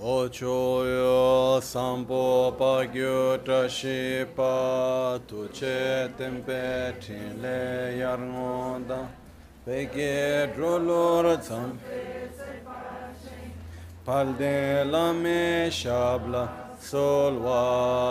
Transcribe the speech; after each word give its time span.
Lochoyo 0.00 1.60
sampo 1.60 2.54
pa 2.56 2.86
gyo 2.86 3.36
trashi 3.44 4.24
pa 4.36 5.18
tu 5.26 5.48
che 5.52 6.08
tempe 6.16 6.94
tin 7.00 7.42
le 7.42 7.96
yar 7.98 8.18
ngonda 8.18 9.08
peke 9.66 10.54
drolor 10.54 11.36
tsam. 11.40 11.78
Palde 14.04 14.84
lame 14.84 15.68
shabla 15.68 16.48
solvade 16.80 18.06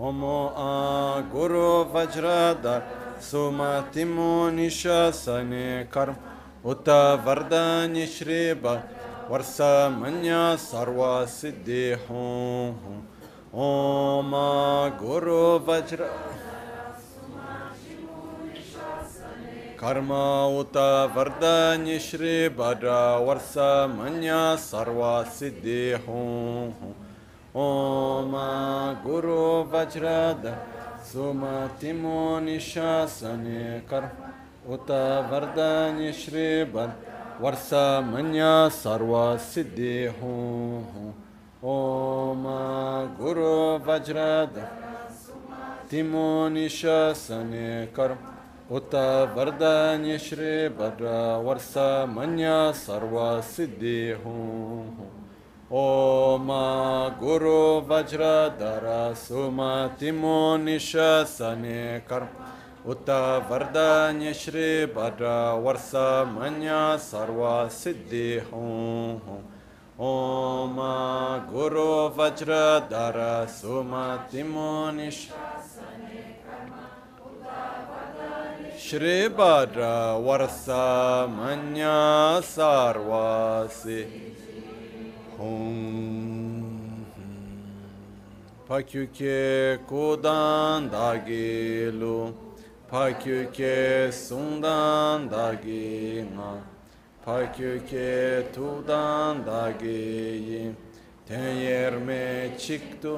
Omo 0.00 0.52
a 0.56 1.22
guru 1.30 1.84
vajradar 1.92 2.82
sumatimo 3.20 4.50
nishasane 4.50 5.86
karm 5.90 6.16
uta 6.64 7.20
vardani 7.22 8.06
shriba 8.06 8.82
वर्षा 9.31 9.71
मन्या 9.91 10.41
सर्वा 10.57 11.13
सिद्धि 11.27 11.83
हूँ 12.07 12.97
ओम 13.63 14.31
गुरु 14.99 15.41
वज्र 15.67 16.09
कर्म 19.79 20.11
उत 20.59 20.77
वरदान्य 21.15 21.97
श्री 21.99 22.37
भद्र 22.57 22.93
वर्ष 23.27 23.53
मन्या 23.91 24.39
सर्वा 24.61 25.11
सिद्धि 25.37 25.81
हूँ 26.07 26.93
ओम 27.63 28.33
गुरु 29.03 29.41
वज्र 29.73 30.15
सुमतिमो 31.11 32.17
निशासने 32.45 33.61
कर्म 33.91 34.73
उत 34.73 34.91
वरदान्य 35.31 36.11
श्री 36.13 36.47
भद्र 36.73 37.17
वर्षा 37.42 37.84
मन्या 38.00 38.52
सर्वा 38.70 39.24
सिद्धि 39.44 39.94
हूँ 40.18 41.14
ओम 41.72 42.44
गुरु 43.18 43.54
वज्रद 43.86 44.58
तिमो 45.90 46.28
निशने 46.48 47.66
कर्म 47.96 48.30
उत 48.76 48.94
वरदान्य 49.36 50.18
श्री 50.18 50.52
भद्र 50.78 51.14
वर्षा 51.46 51.88
मन्या 52.08 52.60
सर्वा 52.76 53.28
सिद्धि 53.48 53.98
हूँ 54.24 55.10
ओम 55.80 56.48
गुरु 57.20 57.60
वज्रधर 57.90 58.86
सुमतिमो 59.18 60.38
निशने 60.64 61.82
Uta 62.84 63.40
Vardanya 63.48 64.34
Shri 64.34 64.88
Bhadra 64.92 65.54
Varsa 65.62 66.26
Manya 66.26 66.98
Sarva 66.98 67.70
Siddhi 67.70 68.40
Hum 68.50 69.20
Hum 69.20 69.44
Om 69.96 70.76
Guru 71.48 72.10
Vajra 72.10 72.90
Dara 72.90 73.46
Sumatimonish 73.46 75.30
Shri 78.76 79.28
Bhadra 79.28 80.18
Varsa 80.18 81.28
Manya 81.30 82.42
Sarva 82.42 83.68
Siddhi 83.70 84.34
Hum 85.38 87.06
Pakyuke 88.68 89.78
Kodan 89.86 90.90
Dagilu 90.90 92.51
Pakyuke 92.92 94.12
sundan 94.12 95.30
dagima 95.30 96.60
Pakyuke 97.24 98.44
tudan 98.52 99.46
dagiyim 99.46 100.76
Ten 101.28 101.52
yerme 101.52 102.50
çıktı 102.58 103.16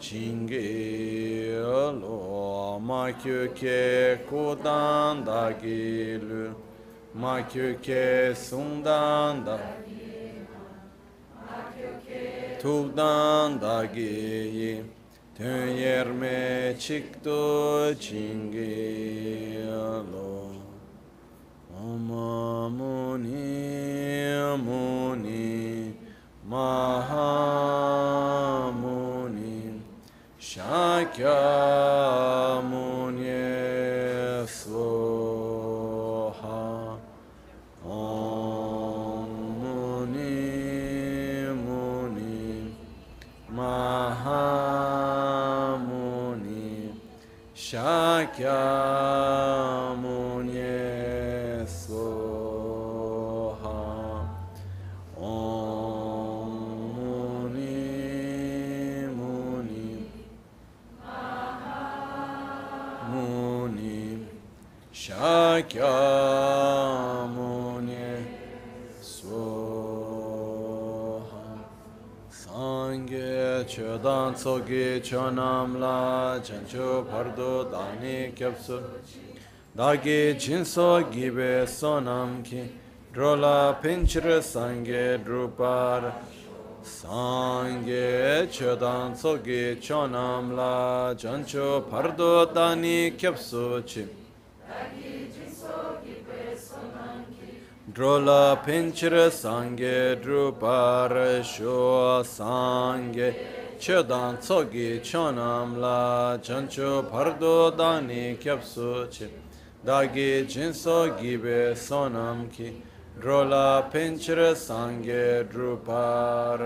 çingi 0.00 1.54
lo 2.02 2.80
Makyuke 2.80 4.18
kudan 4.30 5.26
dagilu 5.26 6.50
Makyuke 7.14 8.34
sundan 8.34 9.46
da 9.46 9.58
Tudan 12.62 13.60
dagiyim 13.60 15.01
Tön 15.42 15.68
yerme 15.68 16.76
çıktı 16.78 17.96
çingi 18.00 19.58
alo 19.72 20.44
Ama 21.82 22.68
muni 22.68 23.32
muni 24.66 25.92
Şakya 30.38 31.42
muni 32.70 34.46
soha 34.46 35.76
Om 37.84 39.30
muni 39.62 40.36
muni 41.66 42.74
mahamuni 43.56 44.71
Shakya 48.22 49.98
muni 50.00 50.62
soha 51.66 53.82
Om 55.18 56.54
muni 56.94 57.74
muni 59.18 59.90
muni 63.10 63.98
Shakya 64.94 66.21
chodan 74.22 74.34
tsogi 74.34 75.00
chonam 75.02 75.80
la 75.80 76.38
chancho 76.42 77.04
pardo 77.10 77.64
dani 77.64 78.32
kyapsu 78.34 78.80
Dagi 79.76 80.36
jinso 80.38 81.02
gibe 81.10 81.66
sonam 81.66 82.42
ki 82.44 82.70
Drola 83.12 83.76
pinchra 83.82 84.40
sangye 84.40 85.18
drupar 85.24 86.12
Sangye 86.84 88.46
chodan 88.50 89.12
tsogi 89.14 89.76
chonam 89.80 90.54
la 90.54 91.14
chancho 91.14 91.82
pardo 91.90 92.46
dani 92.46 93.12
kyapsu 93.16 93.82
chi. 93.84 94.06
Drola 97.92 98.56
pinchra 98.64 99.30
sangye 99.30 100.16
drupar 100.22 101.42
sho 101.44 102.22
sangye 102.22 103.61
chodan 103.82 104.38
tsogi 104.38 105.00
chonam 105.02 105.76
la 105.80 106.38
chancho 106.40 107.02
pardo 107.10 107.68
dani 107.70 108.36
kyapsu 108.38 109.08
chi 109.10 109.28
dagi 109.84 110.46
jinso 110.46 111.16
gibe 111.18 111.74
sonam 111.74 112.48
ki 112.48 112.80
drola 113.18 113.88
pinchra 113.90 114.54
sangye 114.54 115.44
drupar 115.50 116.60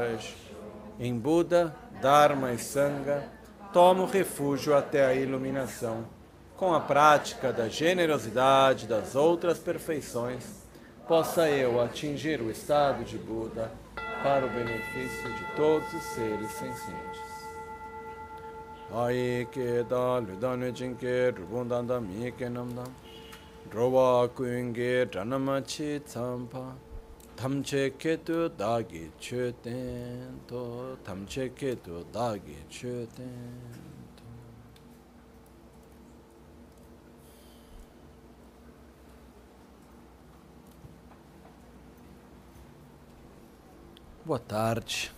Em 0.99 1.19
Buda, 1.19 1.75
Dharma 2.03 2.53
e 2.53 2.59
Sangha, 2.59 3.23
tomo 3.73 4.05
refúgio 4.05 4.75
até 4.75 5.07
a 5.07 5.15
iluminação. 5.15 6.05
Com 6.55 6.75
a 6.75 6.81
prática 6.81 7.51
da 7.51 7.67
generosidade 7.67 8.87
das 8.87 9.15
outras 9.15 9.59
perfeições, 9.59 10.45
possa 11.09 11.49
eu 11.49 11.81
atingir 11.81 12.43
o 12.43 12.51
estado 12.51 13.05
de 13.05 13.17
Buda 13.17 13.71
para 14.23 14.47
o 14.47 14.51
benefício 14.51 15.33
de 15.35 15.45
todos 15.55 15.93
os 15.93 16.03
seres 16.03 16.51
sencientes. 16.53 17.06
āyī 18.95 19.47
kētā 19.51 20.03
lūdānu 20.23 20.71
chīṅkē 20.79 21.15
rūpūntāntā 21.35 21.99
mī 22.07 22.31
kēnamdāṁ 22.39 22.93
drōvā 23.73 24.31
kuṅkē 24.39 24.91
dhānamā 25.11 25.57
chī 25.67 25.99
tsāmpā 26.07 26.63
tamche 27.35 27.91
ketu 27.99 28.47
dāgi 28.55 29.11
chūtēn 29.19 30.39
tō 30.47 30.63
tamche 31.03 31.51
ketu 31.51 32.05
dāgi 32.15 32.63
chūtēn 32.71 33.85
Boa 44.27 44.41
tarde. 44.41 45.16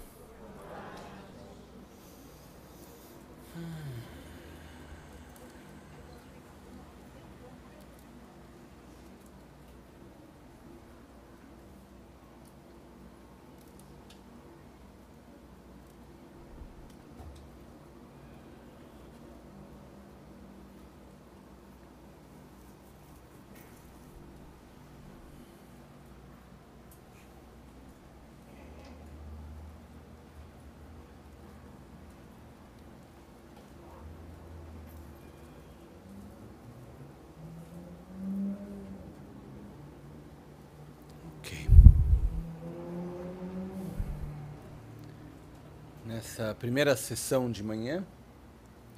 Nessa 46.19 46.53
primeira 46.53 46.97
sessão 46.97 47.49
de 47.49 47.63
manhã, 47.63 48.05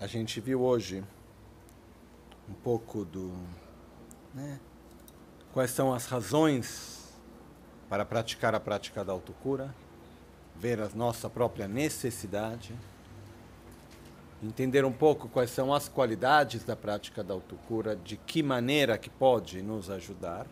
a 0.00 0.06
gente 0.06 0.40
viu 0.40 0.62
hoje 0.62 1.04
um 2.48 2.54
pouco 2.54 3.04
do. 3.04 3.30
Né, 4.32 4.58
quais 5.52 5.70
são 5.70 5.92
as 5.92 6.06
razões 6.06 7.12
para 7.90 8.06
praticar 8.06 8.54
a 8.54 8.58
prática 8.58 9.04
da 9.04 9.12
autocura, 9.12 9.74
ver 10.56 10.80
a 10.80 10.88
nossa 10.94 11.28
própria 11.28 11.68
necessidade, 11.68 12.74
entender 14.42 14.86
um 14.86 14.92
pouco 14.92 15.28
quais 15.28 15.50
são 15.50 15.74
as 15.74 15.90
qualidades 15.90 16.64
da 16.64 16.74
prática 16.74 17.22
da 17.22 17.34
autocura, 17.34 17.96
de 17.96 18.16
que 18.16 18.42
maneira 18.42 18.96
que 18.96 19.10
pode 19.10 19.60
nos 19.60 19.90
ajudar. 19.90 20.46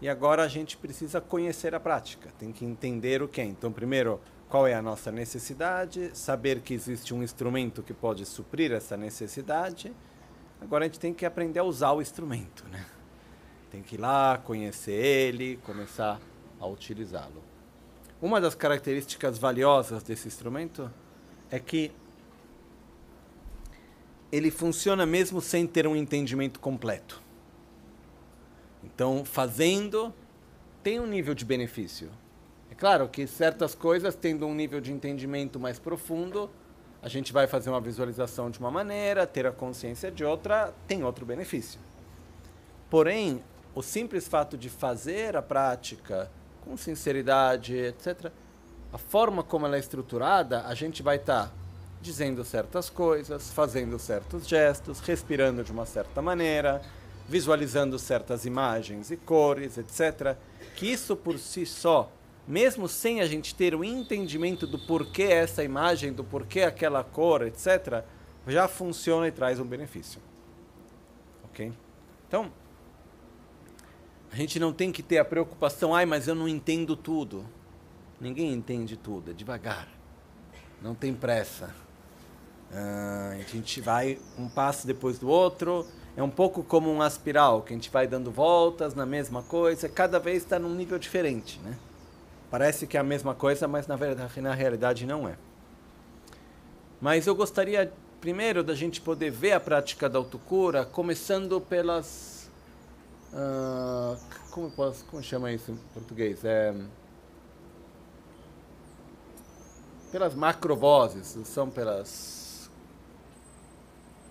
E 0.00 0.08
agora 0.08 0.44
a 0.44 0.48
gente 0.48 0.76
precisa 0.76 1.20
conhecer 1.20 1.74
a 1.74 1.80
prática, 1.80 2.30
tem 2.38 2.52
que 2.52 2.64
entender 2.64 3.20
o 3.20 3.26
que 3.26 3.40
é. 3.40 3.44
Então, 3.44 3.72
primeiro, 3.72 4.20
qual 4.48 4.66
é 4.66 4.74
a 4.74 4.82
nossa 4.82 5.10
necessidade, 5.10 6.10
saber 6.14 6.60
que 6.60 6.74
existe 6.74 7.12
um 7.12 7.22
instrumento 7.22 7.82
que 7.82 7.92
pode 7.92 8.24
suprir 8.24 8.72
essa 8.72 8.96
necessidade. 8.96 9.92
Agora 10.60 10.84
a 10.84 10.88
gente 10.88 11.00
tem 11.00 11.12
que 11.12 11.26
aprender 11.26 11.60
a 11.60 11.64
usar 11.64 11.92
o 11.92 12.00
instrumento, 12.00 12.64
né? 12.68 12.84
Tem 13.70 13.82
que 13.82 13.96
ir 13.96 13.98
lá, 13.98 14.38
conhecer 14.38 14.92
ele, 14.92 15.56
começar 15.64 16.20
a 16.60 16.66
utilizá-lo. 16.66 17.42
Uma 18.22 18.40
das 18.40 18.54
características 18.54 19.36
valiosas 19.38 20.02
desse 20.02 20.28
instrumento 20.28 20.90
é 21.50 21.58
que 21.58 21.90
ele 24.30 24.50
funciona 24.50 25.04
mesmo 25.04 25.40
sem 25.40 25.66
ter 25.66 25.86
um 25.86 25.94
entendimento 25.94 26.58
completo. 26.58 27.22
Então, 28.82 29.24
fazendo, 29.24 30.12
tem 30.82 31.00
um 31.00 31.06
nível 31.06 31.34
de 31.34 31.44
benefício. 31.44 32.10
É 32.74 32.76
claro 32.76 33.08
que 33.08 33.24
certas 33.24 33.72
coisas, 33.72 34.16
tendo 34.16 34.44
um 34.48 34.52
nível 34.52 34.80
de 34.80 34.92
entendimento 34.92 35.60
mais 35.60 35.78
profundo, 35.78 36.50
a 37.00 37.08
gente 37.08 37.32
vai 37.32 37.46
fazer 37.46 37.70
uma 37.70 37.80
visualização 37.80 38.50
de 38.50 38.58
uma 38.58 38.68
maneira, 38.68 39.28
ter 39.28 39.46
a 39.46 39.52
consciência 39.52 40.10
de 40.10 40.24
outra, 40.24 40.74
tem 40.88 41.04
outro 41.04 41.24
benefício. 41.24 41.78
Porém, 42.90 43.40
o 43.76 43.80
simples 43.80 44.26
fato 44.26 44.58
de 44.58 44.68
fazer 44.68 45.36
a 45.36 45.42
prática 45.42 46.28
com 46.64 46.76
sinceridade, 46.76 47.76
etc., 47.76 48.32
a 48.92 48.98
forma 48.98 49.44
como 49.44 49.66
ela 49.66 49.76
é 49.76 49.78
estruturada, 49.78 50.66
a 50.66 50.74
gente 50.74 51.00
vai 51.00 51.14
estar 51.14 51.44
tá 51.44 51.52
dizendo 52.02 52.42
certas 52.44 52.90
coisas, 52.90 53.52
fazendo 53.52 54.00
certos 54.00 54.48
gestos, 54.48 54.98
respirando 54.98 55.62
de 55.62 55.70
uma 55.70 55.86
certa 55.86 56.20
maneira, 56.20 56.82
visualizando 57.28 58.00
certas 58.00 58.44
imagens 58.44 59.12
e 59.12 59.16
cores, 59.16 59.78
etc. 59.78 60.36
Que 60.74 60.92
isso 60.92 61.14
por 61.14 61.38
si 61.38 61.64
só, 61.64 62.10
mesmo 62.46 62.88
sem 62.88 63.20
a 63.20 63.26
gente 63.26 63.54
ter 63.54 63.74
o 63.74 63.84
entendimento 63.84 64.66
do 64.66 64.78
porquê 64.78 65.24
essa 65.24 65.64
imagem, 65.64 66.12
do 66.12 66.22
porquê 66.22 66.62
aquela 66.62 67.02
cor, 67.02 67.42
etc., 67.42 68.04
já 68.46 68.68
funciona 68.68 69.28
e 69.28 69.32
traz 69.32 69.58
um 69.58 69.64
benefício. 69.64 70.20
Ok? 71.44 71.72
Então, 72.28 72.52
a 74.30 74.36
gente 74.36 74.58
não 74.58 74.72
tem 74.72 74.92
que 74.92 75.02
ter 75.02 75.18
a 75.18 75.24
preocupação, 75.24 75.94
ai, 75.94 76.04
mas 76.04 76.28
eu 76.28 76.34
não 76.34 76.48
entendo 76.48 76.96
tudo. 76.96 77.46
Ninguém 78.20 78.52
entende 78.52 78.96
tudo, 78.96 79.30
é 79.30 79.34
devagar. 79.34 79.88
Não 80.82 80.94
tem 80.94 81.14
pressa. 81.14 81.74
Uh, 82.70 83.40
a 83.40 83.50
gente 83.50 83.80
vai 83.80 84.18
um 84.38 84.48
passo 84.48 84.86
depois 84.86 85.18
do 85.18 85.28
outro 85.28 85.86
é 86.16 86.22
um 86.22 86.30
pouco 86.30 86.62
como 86.62 86.92
uma 86.92 87.06
espiral, 87.06 87.62
que 87.62 87.72
a 87.72 87.76
gente 87.76 87.90
vai 87.90 88.06
dando 88.06 88.30
voltas 88.30 88.94
na 88.94 89.04
mesma 89.04 89.42
coisa, 89.42 89.88
cada 89.88 90.18
vez 90.18 90.42
está 90.42 90.58
num 90.58 90.74
nível 90.74 90.98
diferente, 90.98 91.58
né? 91.64 91.76
Parece 92.54 92.86
que 92.86 92.96
é 92.96 93.00
a 93.00 93.02
mesma 93.02 93.34
coisa, 93.34 93.66
mas 93.66 93.88
na 93.88 93.96
verdade, 93.96 94.40
na 94.40 94.54
realidade 94.54 95.04
não 95.04 95.28
é. 95.28 95.36
Mas 97.00 97.26
eu 97.26 97.34
gostaria 97.34 97.92
primeiro 98.20 98.62
da 98.62 98.76
gente 98.76 99.00
poder 99.00 99.28
ver 99.28 99.54
a 99.54 99.58
prática 99.58 100.08
da 100.08 100.20
autocura, 100.20 100.84
começando 100.84 101.60
pelas 101.60 102.48
uh, 103.32 104.16
como 104.52 104.70
posso, 104.70 105.04
como 105.06 105.20
chama 105.20 105.50
isso 105.50 105.72
em 105.72 105.76
português? 105.92 106.44
É, 106.44 106.72
pelas 110.12 110.32
macrovozes, 110.32 111.36
são 111.48 111.68
pelas 111.68 112.70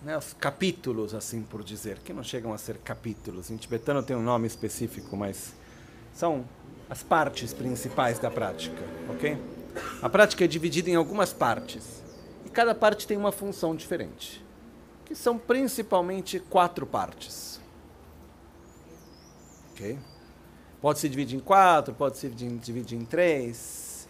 né, 0.01 0.17
os 0.17 0.31
capítulos, 0.31 1.13
assim 1.13 1.41
por 1.41 1.61
dizer, 1.61 1.99
que 1.99 2.13
não 2.13 2.23
chegam 2.23 2.53
a 2.53 2.57
ser 2.57 2.77
capítulos. 2.77 3.51
Em 3.51 3.57
tibetano 3.57 4.01
tem 4.01 4.15
um 4.15 4.23
nome 4.23 4.47
específico, 4.47 5.17
mas 5.17 5.53
são 6.13 6.45
as 6.93 7.01
partes 7.01 7.51
principais 7.55 8.19
da 8.19 8.29
prática, 8.29 8.83
ok? 9.09 9.35
A 9.99 10.07
prática 10.07 10.45
é 10.45 10.47
dividida 10.47 10.91
em 10.91 10.95
algumas 10.95 11.33
partes 11.33 12.03
e 12.45 12.49
cada 12.51 12.75
parte 12.75 13.07
tem 13.07 13.17
uma 13.17 13.31
função 13.31 13.75
diferente, 13.75 14.45
que 15.03 15.15
são 15.15 15.35
principalmente 15.35 16.39
quatro 16.39 16.85
partes, 16.85 17.59
ok? 19.71 19.97
Pode 20.79 20.99
se 20.99 21.09
dividir 21.09 21.35
em 21.35 21.39
quatro, 21.39 21.95
pode 21.95 22.19
se 22.19 22.29
dividir 22.29 22.95
em 22.95 23.05
três, 23.05 24.07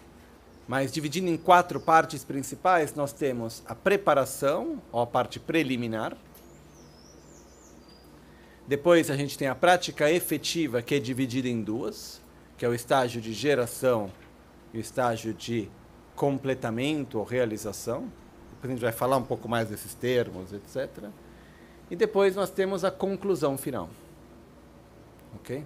mas 0.67 0.91
dividindo 0.91 1.29
em 1.29 1.37
quatro 1.37 1.79
partes 1.79 2.25
principais, 2.25 2.93
nós 2.93 3.13
temos 3.13 3.63
a 3.65 3.73
preparação, 3.73 4.81
ou 4.91 4.99
a 4.99 5.07
parte 5.07 5.39
preliminar. 5.39 6.17
Depois 8.67 9.09
a 9.09 9.15
gente 9.15 9.37
tem 9.37 9.47
a 9.47 9.55
prática 9.55 10.11
efetiva, 10.11 10.81
que 10.81 10.95
é 10.95 10.99
dividida 10.99 11.47
em 11.47 11.61
duas, 11.61 12.21
que 12.57 12.65
é 12.65 12.69
o 12.69 12.73
estágio 12.73 13.21
de 13.21 13.33
geração 13.33 14.11
e 14.73 14.77
o 14.77 14.81
estágio 14.81 15.33
de 15.33 15.69
completamento 16.15 17.19
ou 17.19 17.23
realização. 17.23 18.11
Depois 18.51 18.65
a 18.65 18.73
gente 18.73 18.81
vai 18.81 18.91
falar 18.91 19.17
um 19.17 19.23
pouco 19.23 19.47
mais 19.49 19.69
desses 19.69 19.93
termos, 19.93 20.53
etc. 20.53 21.09
E 21.89 21.95
depois 21.95 22.35
nós 22.35 22.49
temos 22.49 22.83
a 22.83 22.91
conclusão 22.91 23.57
final. 23.57 23.89
Ok? 25.35 25.65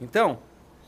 Então, 0.00 0.38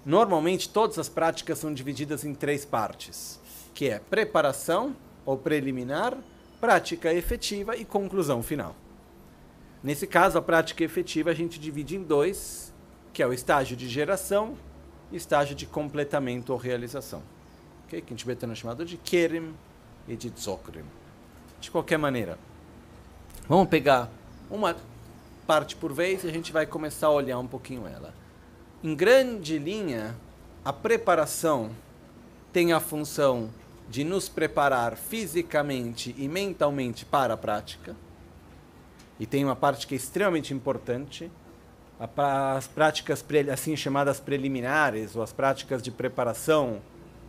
Normalmente, 0.08 0.70
todas 0.70 0.98
as 0.98 1.06
práticas 1.06 1.58
são 1.58 1.70
divididas 1.70 2.24
em 2.24 2.32
três 2.32 2.64
partes, 2.64 3.38
que 3.74 3.90
é 3.90 3.98
preparação 3.98 4.96
ou 5.26 5.36
preliminar, 5.36 6.16
prática 6.58 7.12
efetiva 7.12 7.76
e 7.76 7.84
conclusão 7.84 8.42
final. 8.42 8.74
Nesse 9.82 10.06
caso, 10.06 10.38
a 10.38 10.40
prática 10.40 10.82
efetiva 10.82 11.30
a 11.30 11.34
gente 11.34 11.60
divide 11.60 11.94
em 11.94 12.02
dois, 12.02 12.72
que 13.12 13.22
é 13.22 13.26
o 13.26 13.34
estágio 13.34 13.76
de 13.76 13.86
geração 13.86 14.56
estágio 15.12 15.54
de 15.54 15.66
completamento 15.66 16.52
ou 16.52 16.58
realização. 16.58 17.22
Okay? 17.86 18.00
Que 18.00 18.12
em 18.12 18.16
tibetano 18.16 18.52
é 18.52 18.56
chamado 18.56 18.84
de 18.84 18.96
Kerim 18.96 19.54
e 20.06 20.16
de 20.16 20.30
Dzokrim. 20.30 20.84
De 21.60 21.70
qualquer 21.70 21.98
maneira, 21.98 22.38
vamos 23.48 23.68
pegar 23.68 24.10
uma 24.50 24.76
parte 25.46 25.74
por 25.74 25.92
vez 25.92 26.24
e 26.24 26.28
a 26.28 26.32
gente 26.32 26.52
vai 26.52 26.66
começar 26.66 27.08
a 27.08 27.12
olhar 27.12 27.38
um 27.38 27.46
pouquinho 27.46 27.86
ela. 27.86 28.14
Em 28.82 28.94
grande 28.94 29.58
linha, 29.58 30.14
a 30.64 30.72
preparação 30.72 31.70
tem 32.52 32.72
a 32.72 32.80
função 32.80 33.50
de 33.88 34.04
nos 34.04 34.28
preparar 34.28 34.96
fisicamente 34.96 36.14
e 36.18 36.28
mentalmente 36.28 37.04
para 37.04 37.34
a 37.34 37.36
prática. 37.36 37.96
E 39.18 39.26
tem 39.26 39.44
uma 39.44 39.56
parte 39.56 39.86
que 39.86 39.94
é 39.94 39.96
extremamente 39.96 40.52
importante, 40.52 41.30
as 41.98 42.66
práticas 42.68 43.24
assim 43.52 43.76
chamadas 43.76 44.20
preliminares 44.20 45.16
ou 45.16 45.22
as 45.22 45.32
práticas 45.32 45.82
de 45.82 45.90
preparação, 45.90 46.80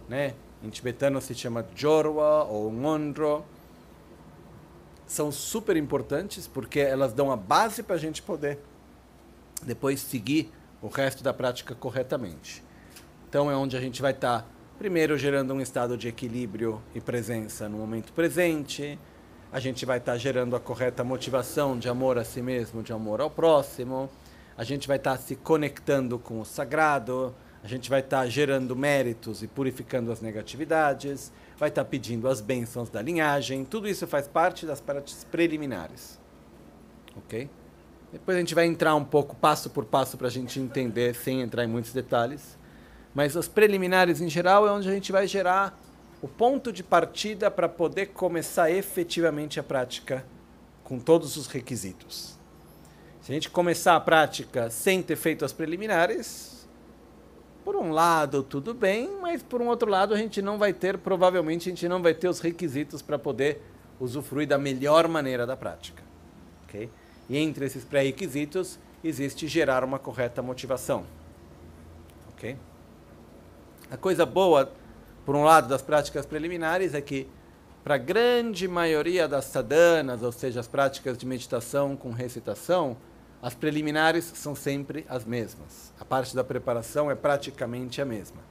né? 0.08 0.36
Em 0.64 0.70
tibetano 0.70 1.20
se 1.22 1.34
chama 1.34 1.66
jorwa 1.76 2.44
ou 2.44 2.72
ngondro. 2.72 3.44
São 5.08 5.32
super 5.32 5.76
importantes 5.76 6.48
porque 6.48 6.80
elas 6.80 7.14
dão 7.14 7.32
a 7.32 7.36
base 7.36 7.82
para 7.82 7.96
a 7.96 8.00
gente 8.00 8.22
poder 8.22 8.60
depois 9.64 10.00
seguir 10.00 10.52
o 10.82 10.88
resto 10.88 11.24
da 11.24 11.34
prática 11.34 11.74
corretamente. 11.74 12.64
Então 13.28 13.50
é 13.50 13.56
onde 13.56 13.76
a 13.76 13.82
gente 13.82 14.02
vai 14.02 14.12
estar, 14.12 14.42
tá, 14.42 14.48
primeiro, 14.78 15.18
gerando 15.18 15.54
um 15.54 15.62
estado 15.62 15.98
de 15.98 16.08
equilíbrio 16.08 16.82
e 16.94 17.02
presença 17.02 17.68
no 17.68 17.78
momento 17.78 18.14
presente. 18.14 19.00
A 19.52 19.60
gente 19.60 19.86
vai 19.86 19.98
estar 19.98 20.14
tá 20.14 20.18
gerando 20.18 20.56
a 20.56 20.60
correta 20.60 21.04
motivação 21.04 21.78
de 21.78 21.90
amor 21.90 22.18
a 22.18 22.24
si 22.24 22.42
mesmo, 22.42 22.84
de 22.84 22.94
amor 22.94 23.20
ao 23.20 23.30
próximo. 23.30 24.10
A 24.60 24.66
gente 24.66 24.90
vai 24.90 24.98
estar 24.98 25.16
tá 25.16 25.18
se 25.18 25.38
conectando 25.38 26.20
com 26.20 26.42
o 26.42 26.46
sagrado. 26.46 27.34
A 27.64 27.68
gente 27.68 27.90
vai 27.90 28.02
estar 28.02 28.24
tá 28.24 28.28
gerando 28.28 28.76
méritos 28.76 29.42
e 29.42 29.48
purificando 29.48 30.12
as 30.12 30.20
negatividades. 30.20 31.32
Vai 31.58 31.70
estar 31.70 31.86
tá 31.86 31.90
pedindo 31.90 32.28
as 32.28 32.42
bênçãos 32.42 32.90
da 32.90 33.02
linhagem. 33.02 33.64
Tudo 33.64 33.88
isso 33.88 34.06
faz 34.06 34.28
parte 34.28 34.66
das 34.66 34.82
práticas 34.82 35.24
preliminares. 35.24 36.20
Ok? 37.16 37.50
Depois 38.12 38.36
a 38.36 38.40
gente 38.42 38.54
vai 38.54 38.66
entrar 38.66 38.96
um 38.96 39.06
pouco 39.06 39.34
passo 39.34 39.70
por 39.70 39.86
passo 39.86 40.18
para 40.18 40.28
a 40.28 40.32
gente 40.32 40.60
entender, 40.60 41.16
sem 41.16 41.40
entrar 41.40 41.64
em 41.64 41.68
muitos 41.68 41.94
detalhes. 41.94 42.58
Mas 43.16 43.38
as 43.38 43.48
preliminares 43.48 44.20
em 44.20 44.28
geral 44.28 44.68
é 44.68 44.72
onde 44.72 44.90
a 44.90 44.92
gente 44.92 45.10
vai 45.10 45.26
gerar 45.26 45.80
o 46.22 46.28
ponto 46.28 46.70
de 46.74 46.84
partida 46.84 47.50
para 47.50 47.70
poder 47.70 48.08
começar 48.08 48.70
efetivamente 48.70 49.58
a 49.58 49.64
prática 49.64 50.26
com 50.84 51.00
todos 51.00 51.38
os 51.38 51.48
requisitos. 51.48 52.39
Se 53.22 53.32
a 53.32 53.36
gente 53.36 53.50
começar 53.50 53.96
a 53.96 54.00
prática 54.00 54.70
sem 54.70 55.04
ter 55.04 55.16
feito 55.16 55.44
as 55.44 55.52
preliminares, 55.52 56.68
por 57.64 57.76
um 57.76 57.92
lado 57.92 58.42
tudo 58.42 58.74
bem, 58.74 59.18
mas 59.22 59.44
por 59.44 59.62
um 59.62 59.68
outro 59.68 59.90
lado 59.90 60.14
a 60.14 60.18
gente 60.18 60.42
não 60.42 60.58
vai 60.58 60.74
ter, 60.74 60.98
provavelmente 60.98 61.70
a 61.70 61.72
gente 61.72 61.88
não 61.88 62.02
vai 62.02 62.14
ter 62.14 62.28
os 62.28 62.40
requisitos 62.40 63.02
para 63.02 63.20
poder 63.20 63.62
usufruir 64.00 64.48
da 64.48 64.58
melhor 64.58 65.08
maneira 65.08 65.46
da 65.46 65.58
prática. 65.58 66.02
Okay? 66.64 66.90
E 67.30 67.38
entre 67.38 67.66
esses 67.66 67.84
pré-requisitos 67.84 68.80
existe 69.04 69.48
gerar 69.48 69.84
uma 69.84 70.00
correta 70.00 70.42
motivação. 70.42 71.06
Ok? 72.34 72.58
A 73.92 73.98
coisa 73.98 74.26
boa, 74.26 74.72
por 75.26 75.36
um 75.36 75.44
lado, 75.44 75.68
das 75.68 75.82
práticas 75.82 76.26
preliminares 76.26 76.94
é 76.94 77.02
que, 77.02 77.28
para 77.84 77.96
a 77.96 77.98
grande 77.98 78.68
maioria 78.68 79.28
das 79.28 79.46
sadhanas, 79.46 80.24
ou 80.24 80.32
seja, 80.32 80.60
as 80.60 80.68
práticas 80.68 81.18
de 81.18 81.26
meditação 81.26 81.96
com 81.96 82.12
recitação, 82.12 82.98
as 83.42 83.54
preliminares 83.54 84.26
são 84.36 84.54
sempre 84.54 85.06
as 85.08 85.24
mesmas. 85.24 85.94
A 86.00 86.04
parte 86.04 86.36
da 86.36 86.44
preparação 86.44 87.10
é 87.10 87.16
praticamente 87.16 88.02
a 88.02 88.06
mesma. 88.06 88.42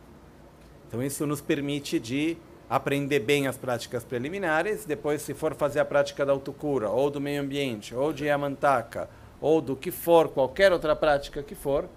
Então, 0.87 1.03
isso 1.03 1.27
nos 1.27 1.41
permite 1.41 2.01
de 2.01 2.39
aprender 2.71 3.21
bem 3.21 3.47
as 3.47 3.57
práticas 3.57 4.05
preliminares, 4.05 4.85
depois, 4.85 5.23
se 5.23 5.35
for 5.35 5.55
fazer 5.55 5.81
a 5.81 5.85
prática 5.85 6.25
da 6.25 6.33
autocura, 6.33 6.91
ou 6.91 7.11
do 7.11 7.21
meio 7.21 7.43
ambiente, 7.43 7.95
ou 7.95 8.13
de 8.13 8.25
Yamantaka, 8.25 9.09
ou 9.41 9.61
do 9.61 9.77
que 9.77 9.91
for, 9.91 10.29
qualquer 10.29 10.73
outra 10.73 10.97
prática 10.97 11.43
que 11.43 11.55
for, 11.55 11.89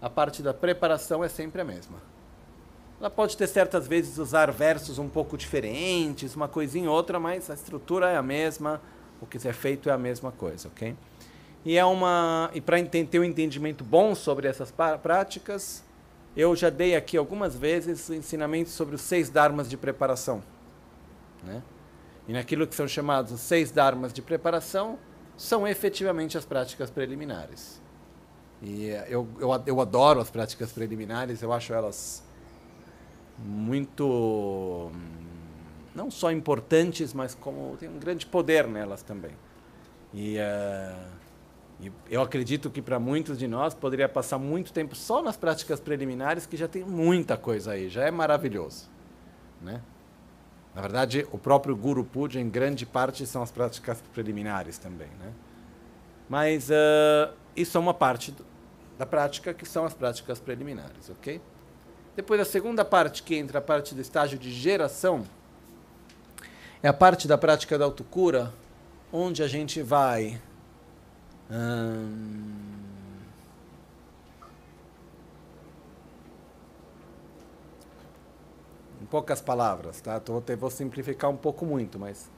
a 0.00 0.10
parte 0.10 0.42
da 0.42 0.52
preparação 0.52 1.24
é 1.24 1.28
sempre 1.28 1.62
a 1.62 1.64
mesma. 1.64 1.98
Ela 3.00 3.10
pode 3.10 3.36
ter 3.36 3.46
certas 3.46 3.86
vezes 3.86 4.18
usar 4.18 4.50
versos 4.50 4.98
um 4.98 5.08
pouco 5.08 5.36
diferentes, 5.36 6.34
uma 6.36 6.48
coisinha 6.48 6.90
ou 6.90 6.96
outra, 6.96 7.18
mas 7.18 7.50
a 7.50 7.54
estrutura 7.54 8.10
é 8.10 8.16
a 8.16 8.22
mesma, 8.22 8.80
o 9.20 9.26
que 9.26 9.36
é 9.46 9.52
feito 9.52 9.88
é 9.88 9.92
a 9.92 9.98
mesma 9.98 10.30
coisa, 10.30 10.68
ok? 10.68 10.94
E 11.64 11.78
é 11.78 11.84
uma 11.84 12.50
e 12.52 12.60
para 12.60 12.82
ter 12.84 13.18
um 13.18 13.24
entendimento 13.24 13.82
bom 13.82 14.14
sobre 14.14 14.46
essas 14.46 14.72
práticas, 15.02 15.82
eu 16.36 16.54
já 16.54 16.68
dei 16.68 16.94
aqui 16.94 17.16
algumas 17.16 17.56
vezes 17.56 18.10
ensinamentos 18.10 18.72
sobre 18.72 18.94
os 18.94 19.00
seis 19.00 19.30
dharmas 19.30 19.68
de 19.70 19.76
preparação, 19.76 20.42
né? 21.42 21.62
E 22.28 22.32
naquilo 22.32 22.66
que 22.66 22.74
são 22.74 22.88
chamados 22.88 23.32
os 23.32 23.40
seis 23.40 23.70
dharmas 23.70 24.12
de 24.12 24.20
preparação, 24.20 24.98
são 25.36 25.66
efetivamente 25.66 26.36
as 26.36 26.44
práticas 26.44 26.90
preliminares. 26.90 27.80
E 28.62 28.88
eu, 29.08 29.28
eu, 29.38 29.62
eu 29.66 29.80
adoro 29.80 30.20
as 30.20 30.30
práticas 30.30 30.72
preliminares, 30.72 31.42
eu 31.42 31.52
acho 31.52 31.72
elas 31.72 32.22
muito 33.38 34.90
não 35.94 36.10
só 36.10 36.30
importantes, 36.30 37.12
mas 37.12 37.34
como 37.34 37.76
tem 37.76 37.88
um 37.88 37.98
grande 37.98 38.26
poder 38.26 38.66
nelas 38.66 39.02
também. 39.02 39.32
E, 40.12 40.38
uh, 40.38 41.23
e 41.80 41.90
eu 42.08 42.22
acredito 42.22 42.70
que 42.70 42.80
para 42.80 42.98
muitos 42.98 43.38
de 43.38 43.48
nós 43.48 43.74
poderia 43.74 44.08
passar 44.08 44.38
muito 44.38 44.72
tempo 44.72 44.94
só 44.94 45.22
nas 45.22 45.36
práticas 45.36 45.80
preliminares, 45.80 46.46
que 46.46 46.56
já 46.56 46.68
tem 46.68 46.84
muita 46.84 47.36
coisa 47.36 47.72
aí, 47.72 47.88
já 47.88 48.04
é 48.04 48.10
maravilhoso, 48.10 48.88
né? 49.60 49.82
Na 50.74 50.82
verdade, 50.82 51.26
o 51.30 51.38
próprio 51.38 51.76
Guru 51.76 52.04
Puja, 52.04 52.40
em 52.40 52.48
grande 52.48 52.84
parte, 52.84 53.24
são 53.26 53.42
as 53.42 53.52
práticas 53.52 54.02
preliminares 54.12 54.76
também. 54.76 55.08
Né? 55.20 55.32
Mas 56.28 56.68
uh, 56.68 57.32
isso 57.54 57.78
é 57.78 57.80
uma 57.80 57.94
parte 57.94 58.32
do, 58.32 58.44
da 58.98 59.06
prática, 59.06 59.54
que 59.54 59.64
são 59.64 59.84
as 59.84 59.94
práticas 59.94 60.40
preliminares. 60.40 61.08
ok? 61.10 61.40
Depois, 62.16 62.40
a 62.40 62.44
segunda 62.44 62.84
parte, 62.84 63.22
que 63.22 63.36
entra 63.36 63.58
a 63.58 63.62
parte 63.62 63.94
do 63.94 64.00
estágio 64.00 64.36
de 64.36 64.50
geração, 64.50 65.24
é 66.82 66.88
a 66.88 66.92
parte 66.92 67.28
da 67.28 67.38
prática 67.38 67.78
da 67.78 67.84
autocura, 67.84 68.52
onde 69.12 69.44
a 69.44 69.48
gente 69.48 69.80
vai. 69.80 70.40
Hum, 71.50 72.64
em 79.02 79.06
poucas 79.06 79.40
palavras, 79.40 80.00
tá? 80.00 80.18
Tô, 80.18 80.42
vou 80.58 80.70
simplificar 80.70 81.30
um 81.30 81.36
pouco 81.36 81.66
muito, 81.66 81.98
mas 81.98 82.30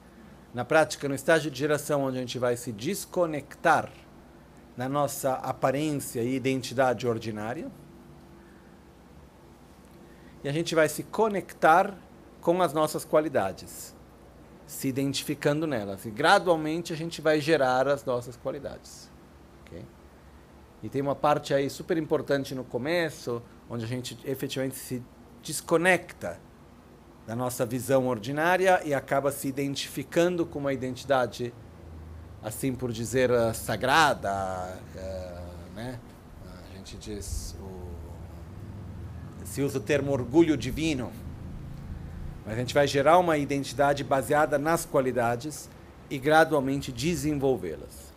na 0.53 0.65
prática, 0.65 1.07
no 1.07 1.15
estágio 1.15 1.49
de 1.49 1.57
geração, 1.57 2.03
onde 2.03 2.17
a 2.17 2.19
gente 2.19 2.37
vai 2.37 2.57
se 2.57 2.71
desconectar 2.71 3.89
na 4.75 4.89
nossa 4.89 5.33
aparência 5.35 6.21
e 6.21 6.35
identidade 6.35 7.07
ordinária, 7.07 7.71
e 10.43 10.49
a 10.49 10.51
gente 10.51 10.75
vai 10.75 10.87
se 10.89 11.03
conectar 11.03 11.93
com 12.41 12.61
as 12.61 12.73
nossas 12.73 13.03
qualidades, 13.03 13.95
se 14.67 14.89
identificando 14.89 15.65
nelas. 15.65 16.05
E 16.05 16.11
gradualmente 16.11 16.91
a 16.91 16.95
gente 16.95 17.21
vai 17.21 17.39
gerar 17.39 17.87
as 17.87 18.03
nossas 18.03 18.35
qualidades. 18.35 19.09
Okay? 19.65 19.83
E 20.83 20.89
tem 20.89 21.01
uma 21.01 21.15
parte 21.15 21.53
aí 21.53 21.69
super 21.69 21.97
importante 21.97 22.53
no 22.53 22.65
começo, 22.65 23.41
onde 23.69 23.85
a 23.85 23.87
gente 23.87 24.19
efetivamente 24.25 24.75
se 24.75 25.01
desconecta 25.41 26.37
da 27.25 27.35
nossa 27.35 27.65
visão 27.65 28.07
ordinária 28.07 28.81
e 28.85 28.93
acaba 28.93 29.31
se 29.31 29.47
identificando 29.47 30.45
com 30.45 30.59
uma 30.59 30.73
identidade, 30.73 31.53
assim 32.43 32.75
por 32.75 32.91
dizer, 32.91 33.31
uh, 33.31 33.53
sagrada, 33.53 34.79
uh, 34.95 35.75
né? 35.75 35.99
A 36.45 36.77
gente 36.77 36.97
diz, 36.97 37.55
o, 37.59 39.45
se 39.45 39.61
usa 39.61 39.77
o 39.77 39.81
termo 39.81 40.11
orgulho 40.11 40.55
divino. 40.55 41.11
Mas 42.47 42.55
a 42.55 42.59
gente 42.59 42.73
vai 42.73 42.87
gerar 42.87 43.17
uma 43.17 43.37
identidade 43.37 44.05
baseada 44.05 44.57
nas 44.57 44.85
qualidades 44.85 45.69
e 46.09 46.17
gradualmente 46.17 46.93
desenvolvê-las. 46.93 48.13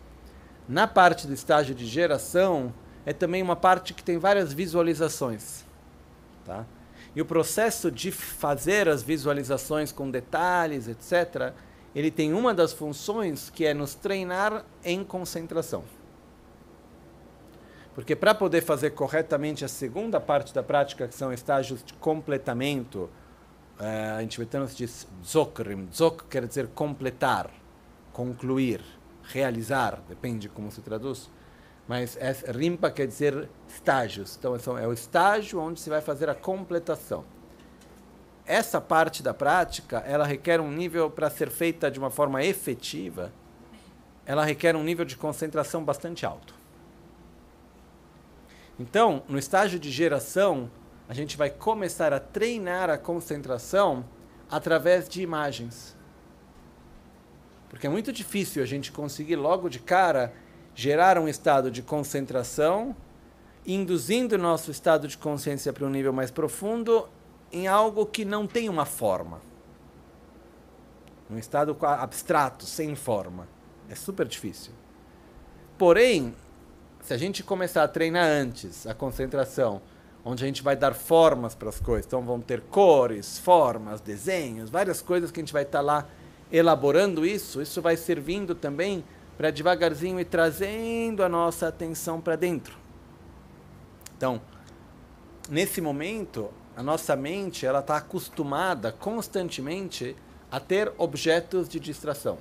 Na 0.69 0.87
parte 0.87 1.27
do 1.27 1.33
estágio 1.33 1.75
de 1.75 1.85
geração, 1.85 2.73
é 3.05 3.11
também 3.11 3.43
uma 3.43 3.57
parte 3.57 3.93
que 3.93 4.01
tem 4.01 4.17
várias 4.17 4.53
visualizações, 4.53 5.65
tá? 6.45 6.65
E 7.13 7.21
o 7.21 7.25
processo 7.25 7.91
de 7.91 8.09
fazer 8.09 8.87
as 8.87 9.03
visualizações 9.03 9.91
com 9.91 10.09
detalhes, 10.09 10.87
etc., 10.87 11.51
ele 11.93 12.09
tem 12.09 12.31
uma 12.31 12.53
das 12.53 12.71
funções 12.71 13.49
que 13.49 13.65
é 13.65 13.73
nos 13.73 13.95
treinar 13.95 14.63
em 14.81 15.03
concentração. 15.03 15.83
Porque 17.93 18.15
para 18.15 18.33
poder 18.33 18.61
fazer 18.61 18.91
corretamente 18.91 19.65
a 19.65 19.67
segunda 19.67 20.21
parte 20.21 20.53
da 20.53 20.63
prática, 20.63 21.05
que 21.05 21.15
são 21.15 21.33
estágios 21.33 21.83
de 21.83 21.93
completamento, 21.95 23.09
uh, 23.81 24.21
em 24.21 24.27
tibetano 24.27 24.67
se 24.67 24.75
diz 24.75 25.07
dzokrim. 25.21 25.87
Dzok 25.87 26.25
quer 26.29 26.47
dizer 26.47 26.67
completar, 26.67 27.49
concluir, 28.13 28.81
realizar, 29.23 30.01
depende 30.07 30.47
como 30.47 30.71
se 30.71 30.81
traduz. 30.81 31.29
Mas 31.87 32.17
rimpa 32.47 32.89
quer 32.91 33.07
dizer 33.07 33.49
estágios. 33.67 34.37
Então 34.37 34.77
é 34.77 34.87
o 34.87 34.93
estágio 34.93 35.59
onde 35.59 35.79
se 35.79 35.89
vai 35.89 35.99
fazer 35.99 36.29
a 36.29 36.35
completação. 36.35 37.25
Essa 38.45 38.79
parte 38.79 39.21
da 39.21 39.33
prática, 39.33 39.99
ela 39.99 40.25
requer 40.25 40.61
um 40.61 40.71
nível 40.71 41.09
para 41.09 41.29
ser 41.29 41.49
feita 41.49 41.91
de 41.91 41.99
uma 41.99 42.09
forma 42.09 42.43
efetiva, 42.43 43.31
ela 44.25 44.45
requer 44.45 44.75
um 44.75 44.83
nível 44.83 45.05
de 45.05 45.15
concentração 45.15 45.83
bastante 45.83 46.25
alto. 46.25 46.53
Então, 48.79 49.23
no 49.27 49.37
estágio 49.37 49.79
de 49.79 49.91
geração, 49.91 50.69
a 51.11 51.13
gente 51.13 51.35
vai 51.35 51.49
começar 51.49 52.13
a 52.13 52.21
treinar 52.21 52.89
a 52.89 52.97
concentração 52.97 54.05
através 54.49 55.09
de 55.09 55.21
imagens. 55.21 55.93
Porque 57.69 57.85
é 57.85 57.89
muito 57.89 58.13
difícil 58.13 58.63
a 58.63 58.65
gente 58.65 58.93
conseguir 58.93 59.35
logo 59.35 59.67
de 59.67 59.77
cara 59.77 60.33
gerar 60.73 61.17
um 61.17 61.27
estado 61.27 61.69
de 61.69 61.81
concentração, 61.81 62.95
induzindo 63.67 64.35
o 64.35 64.37
nosso 64.37 64.71
estado 64.71 65.05
de 65.05 65.17
consciência 65.17 65.73
para 65.73 65.85
um 65.85 65.89
nível 65.89 66.13
mais 66.13 66.31
profundo 66.31 67.09
em 67.51 67.67
algo 67.67 68.05
que 68.05 68.23
não 68.23 68.47
tem 68.47 68.69
uma 68.69 68.85
forma. 68.85 69.41
Um 71.29 71.37
estado 71.37 71.77
abstrato, 71.81 72.65
sem 72.65 72.95
forma. 72.95 73.49
É 73.89 73.95
super 73.95 74.25
difícil. 74.25 74.71
Porém, 75.77 76.33
se 77.01 77.13
a 77.13 77.17
gente 77.17 77.43
começar 77.43 77.83
a 77.83 77.87
treinar 77.89 78.25
antes 78.25 78.87
a 78.87 78.93
concentração, 78.93 79.81
onde 80.23 80.43
a 80.43 80.47
gente 80.47 80.61
vai 80.61 80.75
dar 80.75 80.93
formas 80.93 81.55
para 81.55 81.69
as 81.69 81.79
coisas, 81.79 82.05
então 82.05 82.21
vão 82.21 82.39
ter 82.39 82.61
cores, 82.61 83.39
formas, 83.39 84.01
desenhos, 84.01 84.69
várias 84.69 85.01
coisas 85.01 85.31
que 85.31 85.39
a 85.39 85.43
gente 85.43 85.53
vai 85.53 85.63
estar 85.63 85.79
tá 85.79 85.83
lá 85.83 86.07
elaborando 86.51 87.25
isso, 87.25 87.61
isso 87.61 87.81
vai 87.81 87.97
servindo 87.97 88.53
também 88.53 89.03
para 89.37 89.49
devagarzinho 89.49 90.19
ir 90.19 90.25
trazendo 90.25 91.23
a 91.23 91.29
nossa 91.29 91.67
atenção 91.67 92.21
para 92.21 92.35
dentro. 92.35 92.77
Então, 94.15 94.39
nesse 95.49 95.81
momento, 95.81 96.51
a 96.75 96.83
nossa 96.83 97.15
mente 97.15 97.65
ela 97.65 97.79
está 97.79 97.97
acostumada 97.97 98.91
constantemente 98.91 100.15
a 100.51 100.59
ter 100.59 100.91
objetos 100.97 101.67
de 101.67 101.79
distração. 101.79 102.37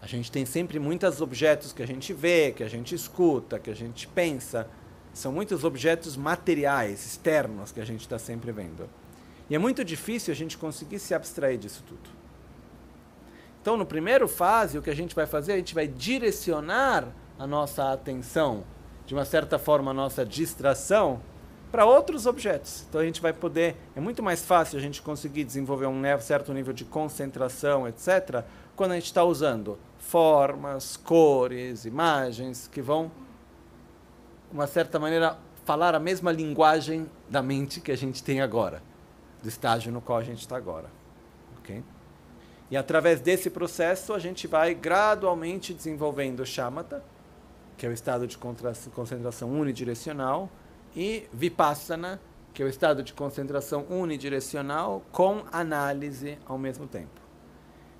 A 0.00 0.06
gente 0.06 0.30
tem 0.30 0.44
sempre 0.44 0.78
muitos 0.78 1.20
objetos 1.20 1.72
que 1.72 1.82
a 1.82 1.86
gente 1.86 2.12
vê, 2.12 2.52
que 2.52 2.62
a 2.62 2.68
gente 2.68 2.94
escuta, 2.94 3.58
que 3.58 3.70
a 3.70 3.74
gente 3.74 4.06
pensa. 4.08 4.68
São 5.12 5.32
muitos 5.32 5.64
objetos 5.64 6.16
materiais, 6.16 7.04
externos, 7.04 7.72
que 7.72 7.80
a 7.80 7.84
gente 7.84 8.00
está 8.00 8.18
sempre 8.18 8.50
vendo. 8.52 8.88
E 9.50 9.54
é 9.54 9.58
muito 9.58 9.84
difícil 9.84 10.32
a 10.32 10.36
gente 10.36 10.56
conseguir 10.56 10.98
se 10.98 11.14
abstrair 11.14 11.58
disso 11.58 11.84
tudo. 11.86 12.10
Então, 13.60 13.76
no 13.76 13.86
primeiro 13.86 14.26
fase, 14.26 14.78
o 14.78 14.82
que 14.82 14.90
a 14.90 14.94
gente 14.94 15.14
vai 15.14 15.26
fazer, 15.26 15.52
a 15.52 15.56
gente 15.56 15.74
vai 15.74 15.86
direcionar 15.86 17.08
a 17.38 17.46
nossa 17.46 17.92
atenção, 17.92 18.64
de 19.06 19.14
uma 19.14 19.24
certa 19.24 19.58
forma, 19.58 19.90
a 19.90 19.94
nossa 19.94 20.24
distração, 20.24 21.20
para 21.72 21.86
outros 21.86 22.26
objetos. 22.26 22.84
Então 22.86 23.00
a 23.00 23.04
gente 23.04 23.20
vai 23.22 23.32
poder, 23.32 23.76
é 23.96 24.00
muito 24.00 24.22
mais 24.22 24.44
fácil 24.44 24.78
a 24.78 24.82
gente 24.82 25.00
conseguir 25.00 25.42
desenvolver 25.42 25.86
um 25.86 26.02
certo 26.20 26.52
nível 26.52 26.74
de 26.74 26.84
concentração, 26.84 27.88
etc., 27.88 28.44
quando 28.76 28.92
a 28.92 28.94
gente 28.96 29.06
está 29.06 29.24
usando 29.24 29.78
formas, 29.98 30.98
cores, 30.98 31.86
imagens 31.86 32.68
que 32.68 32.82
vão, 32.82 33.10
uma 34.52 34.66
certa 34.66 34.98
maneira, 34.98 35.38
falar 35.64 35.94
a 35.94 35.98
mesma 35.98 36.30
linguagem 36.30 37.08
da 37.28 37.42
mente 37.42 37.80
que 37.80 37.90
a 37.90 37.96
gente 37.96 38.22
tem 38.22 38.40
agora, 38.40 38.82
do 39.42 39.48
estágio 39.48 39.90
no 39.90 40.00
qual 40.00 40.18
a 40.18 40.22
gente 40.22 40.40
está 40.40 40.56
agora. 40.56 40.90
Okay? 41.60 41.82
E 42.70 42.76
através 42.76 43.20
desse 43.20 43.50
processo 43.50 44.12
a 44.12 44.18
gente 44.18 44.46
vai 44.46 44.74
gradualmente 44.74 45.72
desenvolvendo 45.72 46.40
o 46.40 46.46
shamatha, 46.46 47.02
que 47.76 47.86
é 47.86 47.88
o 47.88 47.92
estado 47.92 48.26
de 48.26 48.36
concentração 48.38 49.50
unidirecional, 49.50 50.50
e 50.94 51.26
vipassana, 51.32 52.20
que 52.52 52.62
é 52.62 52.66
o 52.66 52.68
estado 52.68 53.02
de 53.02 53.14
concentração 53.14 53.86
unidirecional 53.88 55.02
com 55.10 55.42
análise 55.50 56.38
ao 56.46 56.58
mesmo 56.58 56.86
tempo. 56.86 57.20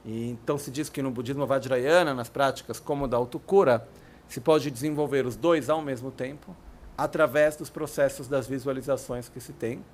E, 0.05 0.31
então 0.31 0.59
se 0.59 0.71
diz 0.71 0.89
que 0.89 1.01
no 1.01 1.11
budismo 1.11 1.47
vajrayana, 1.47 2.13
nas 2.13 2.29
práticas 2.29 2.79
como 2.79 3.09
da 3.09 3.17
autocura, 3.17 3.89
se 4.33 4.41
pode 4.41 4.71
desenvolver 4.71 5.27
os 5.27 5.37
dois 5.37 5.69
ao 5.69 5.83
mesmo 5.83 6.11
tempo, 6.11 6.57
através 6.97 7.55
dos 7.55 7.69
processos 7.69 8.27
das 8.27 8.47
visualizações 8.47 9.29
que 9.29 9.39
se 9.39 9.53
tem, 9.53 9.85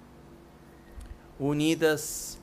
unidas 1.40 2.40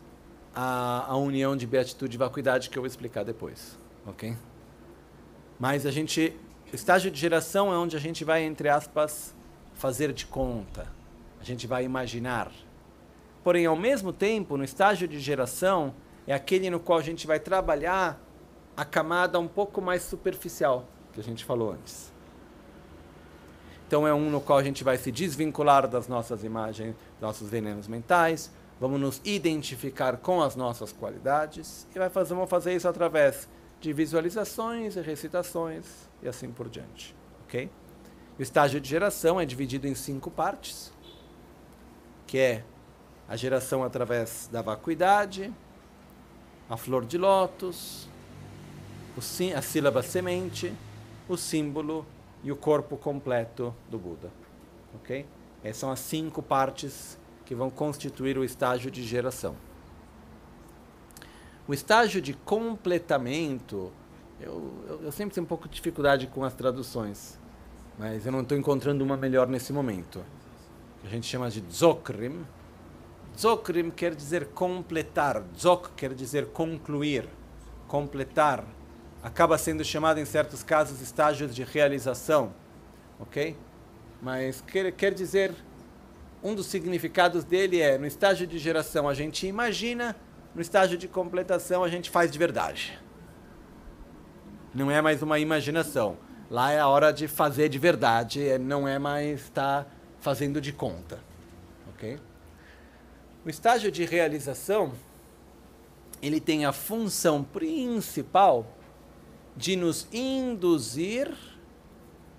à, 0.53 1.09
à 1.09 1.15
união 1.15 1.55
de 1.55 1.65
beatitude 1.65 2.15
e 2.15 2.17
vacuidade 2.17 2.69
que 2.69 2.77
eu 2.77 2.81
vou 2.81 2.87
explicar 2.87 3.23
depois, 3.23 3.79
ok? 4.05 4.35
Mas 5.57 5.85
a 5.85 5.91
gente, 5.91 6.35
estágio 6.73 7.09
de 7.09 7.17
geração 7.17 7.73
é 7.73 7.77
onde 7.77 7.95
a 7.95 7.99
gente 7.99 8.25
vai, 8.25 8.43
entre 8.43 8.67
aspas, 8.67 9.33
fazer 9.73 10.11
de 10.11 10.25
conta, 10.25 10.91
a 11.39 11.45
gente 11.45 11.65
vai 11.65 11.85
imaginar. 11.85 12.51
Porém, 13.41 13.67
ao 13.67 13.75
mesmo 13.77 14.11
tempo, 14.11 14.57
no 14.57 14.65
estágio 14.65 15.07
de 15.07 15.17
geração, 15.17 15.95
é 16.27 16.33
aquele 16.33 16.69
no 16.69 16.77
qual 16.77 16.99
a 16.99 17.03
gente 17.03 17.25
vai 17.25 17.39
trabalhar 17.39 18.21
a 18.75 18.83
camada 18.83 19.39
um 19.39 19.47
pouco 19.47 19.81
mais 19.81 20.03
superficial 20.03 20.89
que 21.15 21.21
a 21.21 21.23
gente 21.23 21.43
falou 21.43 21.71
antes. 21.71 22.13
Então 23.87 24.07
é 24.07 24.13
um 24.13 24.29
no 24.29 24.41
qual 24.41 24.59
a 24.59 24.63
gente 24.63 24.83
vai 24.83 24.97
se 24.97 25.11
desvincular 25.11 25.87
das 25.87 26.07
nossas 26.07 26.43
imagens, 26.43 26.95
nossos 27.21 27.49
venenos 27.49 27.87
mentais, 27.87 28.51
vamos 28.79 28.99
nos 28.99 29.21
identificar 29.23 30.17
com 30.17 30.41
as 30.41 30.55
nossas 30.55 30.91
qualidades 30.91 31.87
e 31.95 31.99
vai 31.99 32.09
fazer, 32.09 32.33
vamos 32.33 32.49
fazer 32.49 32.75
isso 32.75 32.87
através 32.87 33.47
de 33.79 33.93
visualizações 33.93 34.95
e 34.95 35.01
recitações 35.01 35.85
e 36.21 36.27
assim 36.27 36.51
por 36.51 36.67
diante, 36.67 37.15
ok? 37.45 37.69
O 38.37 38.41
estágio 38.41 38.81
de 38.81 38.89
geração 38.89 39.39
é 39.39 39.45
dividido 39.45 39.87
em 39.87 39.95
cinco 39.95 40.29
partes, 40.29 40.91
que 42.27 42.37
é 42.37 42.63
a 43.29 43.37
geração 43.37 43.83
através 43.83 44.49
da 44.51 44.61
vacuidade, 44.61 45.53
a 46.69 46.75
flor 46.75 47.05
de 47.05 47.17
lótus, 47.17 48.09
a 49.55 49.61
sílaba 49.61 50.01
semente, 50.03 50.73
o 51.27 51.37
símbolo 51.37 52.05
e 52.43 52.51
o 52.51 52.55
corpo 52.55 52.97
completo 52.97 53.73
do 53.89 53.97
Buda. 53.97 54.31
Ok? 54.95 55.25
Essas 55.63 55.77
são 55.77 55.91
as 55.91 55.99
cinco 55.99 56.41
partes 56.41 57.17
que 57.45 57.55
vão 57.55 57.69
constituir 57.69 58.37
o 58.37 58.43
estágio 58.43 58.89
de 58.89 59.03
geração. 59.03 59.55
O 61.67 61.73
estágio 61.73 62.21
de 62.21 62.33
completamento, 62.33 63.91
eu, 64.39 64.71
eu, 64.87 65.01
eu 65.03 65.11
sempre 65.11 65.33
tenho 65.33 65.45
um 65.45 65.47
pouco 65.47 65.67
de 65.67 65.75
dificuldade 65.75 66.27
com 66.27 66.43
as 66.43 66.53
traduções 66.53 67.39
mas 67.97 68.25
eu 68.25 68.31
não 68.31 68.41
estou 68.41 68.57
encontrando 68.57 69.03
uma 69.03 69.15
melhor 69.15 69.47
nesse 69.47 69.71
momento. 69.71 70.23
A 71.03 71.07
gente 71.07 71.27
chama 71.27 71.49
de 71.49 71.61
Dzokrim. 71.61 72.45
Dzokrim 73.35 73.89
quer 73.89 74.13
dizer 74.13 74.47
completar. 74.47 75.41
Dzok 75.55 75.91
quer 75.95 76.13
dizer 76.13 76.47
concluir, 76.47 77.27
completar. 77.87 78.65
Acaba 79.25 79.57
sendo 79.57 79.83
chamado 79.83 80.19
em 80.19 80.25
certos 80.25 80.63
casos 80.63 81.01
estágios 81.01 81.53
de 81.53 81.63
realização, 81.63 82.53
ok? 83.19 83.57
Mas 84.21 84.61
quer, 84.61 84.91
quer 84.91 85.13
dizer, 85.13 85.53
um 86.41 86.55
dos 86.55 86.67
significados 86.67 87.43
dele 87.43 87.81
é, 87.81 87.97
no 87.97 88.05
estágio 88.05 88.47
de 88.47 88.57
geração 88.57 89.09
a 89.09 89.13
gente 89.13 89.47
imagina, 89.47 90.15
no 90.53 90.61
estágio 90.61 90.97
de 90.97 91.07
completação 91.07 91.83
a 91.83 91.89
gente 91.89 92.09
faz 92.09 92.31
de 92.31 92.39
verdade. 92.39 92.97
Não 94.73 94.89
é 94.89 95.01
mais 95.01 95.21
uma 95.21 95.39
imaginação 95.39 96.17
Lá 96.49 96.71
é 96.71 96.79
a 96.79 96.87
hora 96.87 97.11
de 97.11 97.27
fazer 97.27 97.69
de 97.69 97.79
verdade, 97.79 98.47
é, 98.47 98.57
não 98.59 98.87
é 98.87 98.99
mais 98.99 99.41
estar 99.41 99.83
tá 99.83 99.89
fazendo 100.19 100.61
de 100.61 100.71
conta. 100.71 101.19
Ok? 101.89 102.19
O 103.43 103.49
estágio 103.49 103.91
de 103.91 104.05
realização 104.05 104.93
ele 106.21 106.39
tem 106.39 106.65
a 106.65 106.71
função 106.71 107.43
principal 107.43 108.65
de 109.55 109.75
nos 109.75 110.07
induzir 110.11 111.33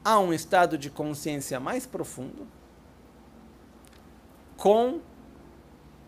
a 0.04 0.18
um 0.18 0.32
estado 0.32 0.76
de 0.76 0.90
consciência 0.90 1.58
mais 1.58 1.86
profundo 1.86 2.46
com 4.56 5.00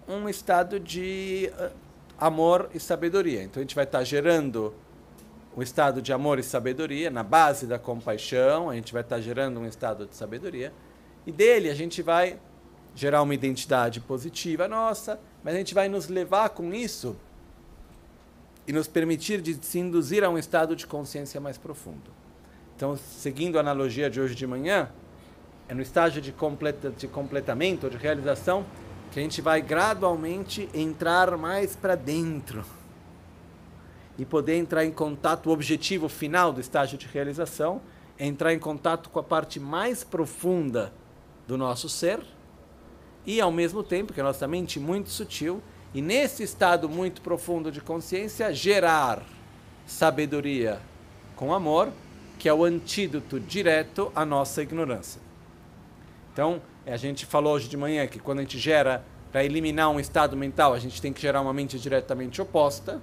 um 0.06 0.28
estado 0.28 0.78
de 0.80 1.50
uh, 1.58 1.70
amor 2.18 2.70
e 2.74 2.80
sabedoria. 2.80 3.42
Então 3.42 3.60
a 3.60 3.62
gente 3.64 3.74
vai 3.74 3.84
estar 3.84 4.02
gerando 4.04 4.74
um 5.56 5.62
estado 5.62 6.00
de 6.00 6.12
amor 6.12 6.38
e 6.38 6.42
sabedoria, 6.42 7.10
na 7.10 7.22
base 7.22 7.66
da 7.66 7.78
compaixão, 7.78 8.70
a 8.70 8.74
gente 8.74 8.92
vai 8.92 9.02
estar 9.02 9.20
gerando 9.20 9.58
um 9.58 9.66
estado 9.66 10.06
de 10.06 10.14
sabedoria, 10.14 10.72
e 11.26 11.32
dele 11.32 11.68
a 11.68 11.74
gente 11.74 12.00
vai 12.00 12.38
gerar 12.94 13.22
uma 13.22 13.34
identidade 13.34 14.00
positiva 14.00 14.68
nossa, 14.68 15.20
mas 15.42 15.54
a 15.54 15.58
gente 15.58 15.74
vai 15.74 15.88
nos 15.88 16.08
levar 16.08 16.50
com 16.50 16.72
isso 16.72 17.16
e 18.68 18.72
nos 18.72 18.86
permitir 18.86 19.40
de 19.40 19.54
se 19.64 19.78
induzir 19.78 20.22
a 20.22 20.28
um 20.28 20.36
estado 20.36 20.76
de 20.76 20.86
consciência 20.86 21.40
mais 21.40 21.56
profundo. 21.56 22.12
Então, 22.76 22.96
seguindo 22.96 23.56
a 23.56 23.60
analogia 23.60 24.10
de 24.10 24.20
hoje 24.20 24.34
de 24.34 24.46
manhã, 24.46 24.90
é 25.66 25.74
no 25.74 25.80
estágio 25.80 26.20
de, 26.20 26.32
completa, 26.32 26.90
de 26.90 27.08
completamento, 27.08 27.88
de 27.88 27.96
realização, 27.96 28.66
que 29.10 29.18
a 29.18 29.22
gente 29.22 29.40
vai 29.40 29.62
gradualmente 29.62 30.68
entrar 30.74 31.34
mais 31.38 31.74
para 31.74 31.94
dentro 31.94 32.62
e 34.18 34.24
poder 34.26 34.56
entrar 34.56 34.84
em 34.84 34.90
contato, 34.90 35.48
o 35.48 35.52
objetivo 35.52 36.06
final 36.06 36.52
do 36.52 36.60
estágio 36.60 36.98
de 36.98 37.06
realização 37.06 37.80
é 38.18 38.26
entrar 38.26 38.52
em 38.52 38.58
contato 38.58 39.08
com 39.08 39.18
a 39.18 39.22
parte 39.22 39.58
mais 39.58 40.04
profunda 40.04 40.92
do 41.46 41.56
nosso 41.56 41.88
ser 41.88 42.20
e, 43.24 43.40
ao 43.40 43.50
mesmo 43.50 43.82
tempo, 43.82 44.12
que 44.12 44.20
é 44.20 44.22
a 44.22 44.26
nossa 44.26 44.46
mente 44.46 44.78
muito 44.78 45.08
sutil, 45.08 45.62
e 45.94 46.02
nesse 46.02 46.42
estado 46.42 46.88
muito 46.88 47.22
profundo 47.22 47.72
de 47.72 47.80
consciência, 47.80 48.52
gerar 48.52 49.22
sabedoria 49.86 50.80
com 51.34 51.52
amor, 51.52 51.90
que 52.38 52.48
é 52.48 52.54
o 52.54 52.64
antídoto 52.64 53.40
direto 53.40 54.12
à 54.14 54.24
nossa 54.24 54.62
ignorância. 54.62 55.20
Então, 56.32 56.60
a 56.86 56.96
gente 56.96 57.26
falou 57.26 57.54
hoje 57.54 57.68
de 57.68 57.76
manhã 57.76 58.06
que 58.06 58.18
quando 58.18 58.38
a 58.38 58.42
gente 58.42 58.58
gera, 58.58 59.04
para 59.32 59.44
eliminar 59.44 59.90
um 59.90 60.00
estado 60.00 60.36
mental, 60.36 60.72
a 60.72 60.78
gente 60.78 61.02
tem 61.02 61.12
que 61.12 61.20
gerar 61.20 61.40
uma 61.40 61.52
mente 61.52 61.78
diretamente 61.78 62.40
oposta. 62.40 63.00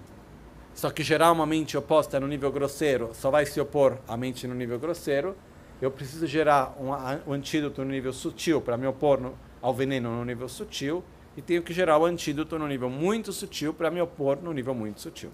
Só 0.74 0.90
que 0.90 1.04
gerar 1.04 1.32
uma 1.32 1.46
mente 1.46 1.78
oposta 1.78 2.20
no 2.20 2.28
nível 2.28 2.52
grosseiro 2.52 3.12
só 3.14 3.32
vai 3.32 3.46
se 3.46 3.60
opor 3.62 3.98
à 4.08 4.18
mente 4.18 4.48
no 4.48 4.54
nível 4.54 4.78
grosseiro. 4.78 5.36
Eu 5.82 5.92
preciso 5.92 6.28
gerar 6.28 6.76
um, 6.80 6.90
um 7.30 7.34
antídoto 7.34 7.84
no 7.84 7.92
nível 7.92 8.12
sutil 8.12 8.60
para 8.60 8.76
me 8.78 8.88
opor 8.88 9.22
no, 9.22 9.38
ao 9.62 9.74
veneno 9.74 10.10
no 10.10 10.26
nível 10.26 10.50
sutil. 10.50 11.04
E 11.36 11.42
tenho 11.42 11.62
que 11.62 11.74
gerar 11.74 11.98
o 11.98 12.06
antídoto 12.06 12.58
no 12.58 12.68
nível 12.68 12.90
muito 12.90 13.34
sutil 13.34 13.74
para 13.74 13.92
me 13.92 14.02
opor 14.02 14.42
no 14.42 14.54
nível 14.54 14.74
muito 14.74 15.02
sutil. 15.02 15.32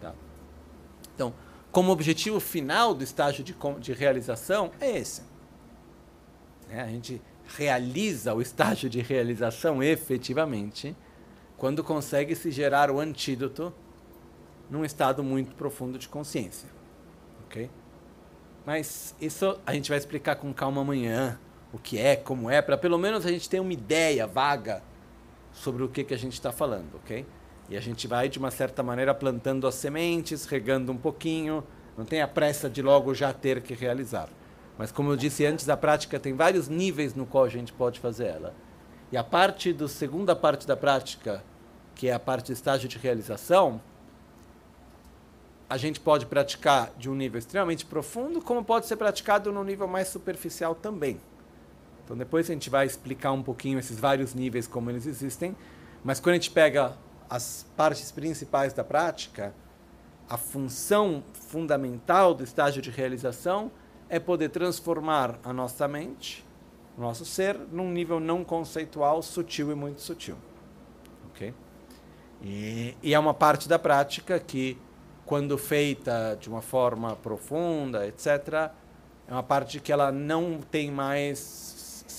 Tá? 0.00 0.14
Então, 1.14 1.34
como 1.72 1.90
objetivo 1.90 2.38
final 2.40 2.94
do 2.94 3.02
estágio 3.02 3.42
de, 3.42 3.54
de 3.80 3.92
realização 3.92 4.70
é 4.80 4.98
esse. 4.98 5.22
É, 6.68 6.80
a 6.80 6.86
gente 6.86 7.20
realiza 7.56 8.32
o 8.32 8.40
estágio 8.40 8.88
de 8.88 9.00
realização 9.00 9.82
efetivamente 9.82 10.96
quando 11.56 11.82
consegue 11.82 12.34
se 12.34 12.50
gerar 12.50 12.90
o 12.90 13.00
antídoto 13.00 13.72
num 14.70 14.84
estado 14.84 15.22
muito 15.22 15.54
profundo 15.56 15.98
de 15.98 16.08
consciência. 16.08 16.68
Ok? 17.44 17.68
Mas 18.64 19.14
isso 19.20 19.58
a 19.66 19.74
gente 19.74 19.88
vai 19.88 19.98
explicar 19.98 20.36
com 20.36 20.54
calma 20.54 20.80
amanhã, 20.80 21.38
o 21.72 21.78
que 21.78 21.98
é, 21.98 22.14
como 22.14 22.48
é, 22.48 22.62
para 22.62 22.78
pelo 22.78 22.96
menos 22.96 23.26
a 23.26 23.30
gente 23.30 23.48
ter 23.48 23.60
uma 23.60 23.72
ideia 23.72 24.26
vaga 24.26 24.82
sobre 25.52 25.82
o 25.82 25.88
que, 25.88 26.04
que 26.04 26.14
a 26.14 26.18
gente 26.18 26.34
está 26.34 26.52
falando, 26.52 26.96
ok? 26.96 27.26
E 27.68 27.76
a 27.76 27.80
gente 27.80 28.08
vai, 28.08 28.28
de 28.28 28.38
uma 28.38 28.50
certa 28.50 28.82
maneira, 28.82 29.14
plantando 29.14 29.66
as 29.66 29.76
sementes, 29.76 30.44
regando 30.44 30.90
um 30.90 30.96
pouquinho, 30.96 31.62
não 31.96 32.04
tem 32.04 32.20
a 32.20 32.28
pressa 32.28 32.68
de 32.68 32.82
logo 32.82 33.14
já 33.14 33.32
ter 33.32 33.62
que 33.62 33.74
realizar. 33.74 34.28
Mas, 34.76 34.90
como 34.90 35.12
eu 35.12 35.16
disse 35.16 35.44
antes, 35.44 35.68
a 35.68 35.76
prática 35.76 36.18
tem 36.18 36.34
vários 36.34 36.68
níveis 36.68 37.14
no 37.14 37.26
qual 37.26 37.44
a 37.44 37.48
gente 37.48 37.72
pode 37.72 38.00
fazer 38.00 38.26
ela. 38.26 38.54
E 39.12 39.16
a 39.16 39.22
parte 39.22 39.72
da 39.72 39.86
segunda 39.86 40.34
parte 40.34 40.66
da 40.66 40.76
prática, 40.76 41.44
que 41.94 42.08
é 42.08 42.12
a 42.12 42.18
parte 42.18 42.46
do 42.46 42.52
estágio 42.52 42.88
de 42.88 42.96
realização, 42.96 43.80
a 45.68 45.76
gente 45.76 46.00
pode 46.00 46.26
praticar 46.26 46.92
de 46.98 47.08
um 47.08 47.14
nível 47.14 47.38
extremamente 47.38 47.86
profundo, 47.86 48.40
como 48.40 48.64
pode 48.64 48.86
ser 48.86 48.96
praticado 48.96 49.52
num 49.52 49.62
nível 49.62 49.86
mais 49.86 50.08
superficial 50.08 50.74
também. 50.74 51.20
Então 52.10 52.18
depois 52.18 52.50
a 52.50 52.52
gente 52.52 52.68
vai 52.68 52.86
explicar 52.86 53.30
um 53.30 53.40
pouquinho 53.40 53.78
esses 53.78 53.96
vários 54.00 54.34
níveis 54.34 54.66
como 54.66 54.90
eles 54.90 55.06
existem, 55.06 55.56
mas 56.02 56.18
quando 56.18 56.32
a 56.32 56.38
gente 56.38 56.50
pega 56.50 56.96
as 57.28 57.64
partes 57.76 58.10
principais 58.10 58.72
da 58.72 58.82
prática, 58.82 59.54
a 60.28 60.36
função 60.36 61.22
fundamental 61.32 62.34
do 62.34 62.42
estágio 62.42 62.82
de 62.82 62.90
realização 62.90 63.70
é 64.08 64.18
poder 64.18 64.48
transformar 64.48 65.38
a 65.44 65.52
nossa 65.52 65.86
mente, 65.86 66.44
o 66.98 67.00
nosso 67.00 67.24
ser, 67.24 67.56
num 67.70 67.92
nível 67.92 68.18
não 68.18 68.42
conceitual, 68.42 69.22
sutil 69.22 69.70
e 69.70 69.76
muito 69.76 70.00
sutil. 70.00 70.34
Ok? 71.28 71.54
E, 72.42 72.96
e 73.04 73.14
é 73.14 73.18
uma 73.20 73.34
parte 73.34 73.68
da 73.68 73.78
prática 73.78 74.40
que, 74.40 74.76
quando 75.24 75.56
feita 75.56 76.36
de 76.40 76.48
uma 76.48 76.60
forma 76.60 77.14
profunda, 77.14 78.04
etc., 78.04 78.72
é 79.28 79.32
uma 79.32 79.44
parte 79.44 79.78
que 79.78 79.92
ela 79.92 80.10
não 80.10 80.58
tem 80.58 80.90
mais 80.90 81.69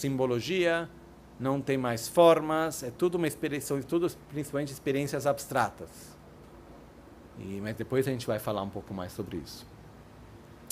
simbologia, 0.02 0.90
não 1.40 1.62
tem 1.62 1.78
mais 1.78 2.08
formas, 2.08 2.84
é 2.84 2.92
tudo 2.92 3.16
uma 3.16 3.28
experiência, 3.28 3.82
tudo 3.84 4.12
principalmente 4.30 4.72
experiências 4.72 5.26
abstratas. 5.26 5.90
E, 7.40 7.60
mas 7.62 7.76
depois 7.76 8.08
a 8.08 8.12
gente 8.12 8.28
vai 8.28 8.40
falar 8.40 8.62
um 8.62 8.70
pouco 8.70 8.94
mais 8.94 9.12
sobre 9.12 9.38
isso. 9.38 9.66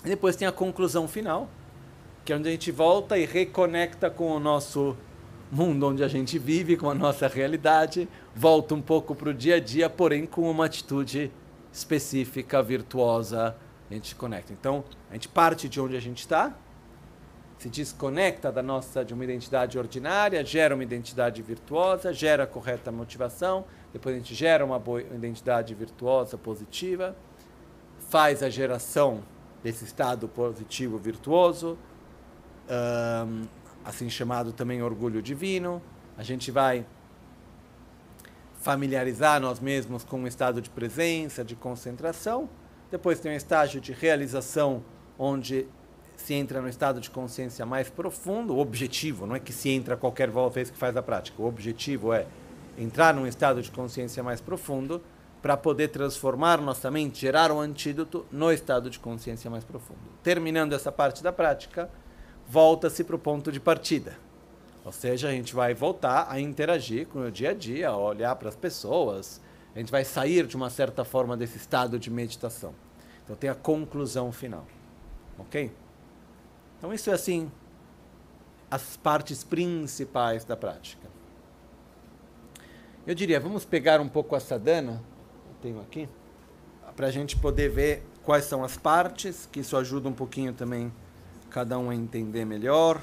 E 0.04 0.10
depois 0.10 0.36
tem 0.36 0.48
a 0.48 0.52
conclusão 0.52 1.08
final, 1.08 1.50
que 2.24 2.34
é 2.34 2.36
onde 2.36 2.48
a 2.48 2.52
gente 2.52 2.72
volta 2.72 3.18
e 3.18 3.26
reconecta 3.26 4.10
com 4.10 4.32
o 4.32 4.40
nosso 4.40 4.96
mundo 5.52 5.88
onde 5.88 6.04
a 6.04 6.08
gente 6.08 6.38
vive, 6.38 6.78
com 6.78 6.90
a 6.90 6.94
nossa 6.94 7.28
realidade, 7.28 8.08
volta 8.36 8.76
um 8.76 8.82
pouco 8.82 9.16
para 9.16 9.30
o 9.30 9.34
dia 9.34 9.56
a 9.56 9.60
dia, 9.60 9.90
porém 9.90 10.26
com 10.26 10.50
uma 10.50 10.66
atitude 10.66 11.32
específica, 11.74 12.62
virtuosa, 12.62 13.56
a 13.90 13.94
gente 13.94 14.14
conecta. 14.16 14.54
Então, 14.54 14.84
a 15.10 15.14
gente 15.14 15.28
parte 15.28 15.68
de 15.68 15.82
onde 15.82 15.96
a 15.96 16.00
gente 16.00 16.20
está, 16.20 16.56
se 17.60 17.68
desconecta 17.68 18.52
da 18.54 18.64
nossa 18.64 19.04
de 19.04 19.14
uma 19.14 19.26
identidade 19.26 19.78
ordinária, 19.78 20.44
gera 20.46 20.74
uma 20.74 20.84
identidade 20.84 21.42
virtuosa, 21.42 22.14
gera 22.14 22.46
a 22.46 22.48
correta 22.48 22.90
motivação, 22.90 23.66
depois 23.92 24.16
a 24.16 24.18
gente 24.18 24.34
gera 24.34 24.64
uma 24.64 24.80
boa 24.80 25.02
identidade 25.02 25.76
virtuosa, 25.76 26.38
positiva, 26.38 27.18
faz 28.10 28.42
a 28.42 28.50
geração 28.50 29.22
desse 29.62 29.84
estado 29.84 30.30
positivo 30.30 30.98
virtuoso, 30.98 31.78
um, 33.28 33.46
assim 33.84 34.10
chamado 34.10 34.54
também 34.54 34.82
orgulho 34.82 35.22
divino. 35.22 35.82
A 36.18 36.24
gente 36.24 36.52
vai 36.52 36.86
familiarizar 38.62 39.42
nós 39.42 39.60
mesmos 39.60 40.06
com 40.06 40.22
um 40.22 40.28
estado 40.28 40.62
de 40.62 40.70
presença, 40.70 41.44
de 41.44 41.58
concentração. 41.58 42.50
Depois 42.90 43.20
tem 43.20 43.34
um 43.34 43.36
estágio 43.36 43.82
de 43.82 43.92
realização, 43.92 44.82
onde 45.18 45.68
se 46.22 46.34
entra 46.34 46.62
no 46.62 46.68
estado 46.68 47.00
de 47.00 47.10
consciência 47.10 47.66
mais 47.66 47.90
profundo. 47.90 48.56
O 48.56 48.60
objetivo 48.60 49.26
não 49.26 49.36
é 49.36 49.40
que 49.40 49.54
se 49.54 49.70
entra 49.70 49.96
qualquer 49.96 50.30
vez 50.52 50.70
que 50.70 50.78
faz 50.78 50.96
a 50.96 51.02
prática. 51.02 51.42
O 51.42 51.48
objetivo 51.48 52.14
é 52.14 52.28
entrar 52.78 53.14
num 53.14 53.26
estado 53.26 53.62
de 53.62 53.72
consciência 53.72 54.22
mais 54.22 54.42
profundo 54.42 55.02
para 55.42 55.56
poder 55.56 55.88
transformar 55.88 56.60
nossa 56.60 56.92
mente, 56.92 57.22
gerar 57.22 57.52
um 57.52 57.60
antídoto 57.60 58.26
no 58.32 58.52
estado 58.52 58.90
de 58.90 59.00
consciência 59.00 59.50
mais 59.50 59.64
profundo. 59.64 60.00
Terminando 60.22 60.74
essa 60.74 60.92
parte 60.92 61.24
da 61.24 61.32
prática, 61.32 61.90
volta-se 62.48 63.04
para 63.04 63.16
o 63.16 63.20
ponto 63.20 63.52
de 63.52 63.60
partida. 63.60 64.18
Ou 64.84 64.92
seja, 64.92 65.30
a 65.30 65.32
gente 65.32 65.56
vai 65.56 65.74
voltar 65.74 66.28
a 66.30 66.40
interagir 66.40 67.08
com 67.08 67.20
o 67.20 67.32
dia 67.32 67.52
a 67.52 67.54
dia, 67.54 67.94
olhar 67.94 68.36
para 68.36 68.50
as 68.50 68.56
pessoas, 68.56 69.42
a 69.74 69.80
gente 69.80 69.92
vai 69.92 70.04
sair 70.04 70.46
de 70.46 70.56
uma 70.56 70.70
certa 70.70 71.06
forma 71.06 71.38
desse 71.38 71.58
estado 71.58 71.98
de 71.98 72.10
meditação. 72.10 72.74
Então 73.24 73.36
tem 73.36 73.50
a 73.50 73.56
conclusão 73.56 74.32
final. 74.32 74.66
Ok? 75.38 75.72
Então 76.80 76.94
isso 76.94 77.12
é 77.12 77.14
assim 77.14 77.52
as 78.72 78.96
partes 78.98 79.44
principais 79.44 80.44
da 80.46 80.56
prática. 80.56 81.08
Eu 83.06 83.14
diria, 83.14 83.40
vamos 83.40 83.66
pegar 83.66 84.00
um 84.00 84.08
pouco 84.08 84.36
a 84.36 84.40
sadhana, 84.40 85.04
tenho 85.62 85.82
aqui, 85.82 86.08
para 86.96 87.08
a 87.08 87.12
gente 87.12 87.36
poder 87.36 87.70
ver 87.70 88.04
quais 88.24 88.46
são 88.46 88.64
as 88.64 88.78
partes, 88.78 89.48
que 89.52 89.60
isso 89.60 89.76
ajuda 89.76 90.08
um 90.08 90.14
pouquinho 90.14 90.54
também 90.54 90.92
cada 91.50 91.78
um 91.78 91.90
a 91.90 91.96
entender 91.96 92.46
melhor. 92.46 93.02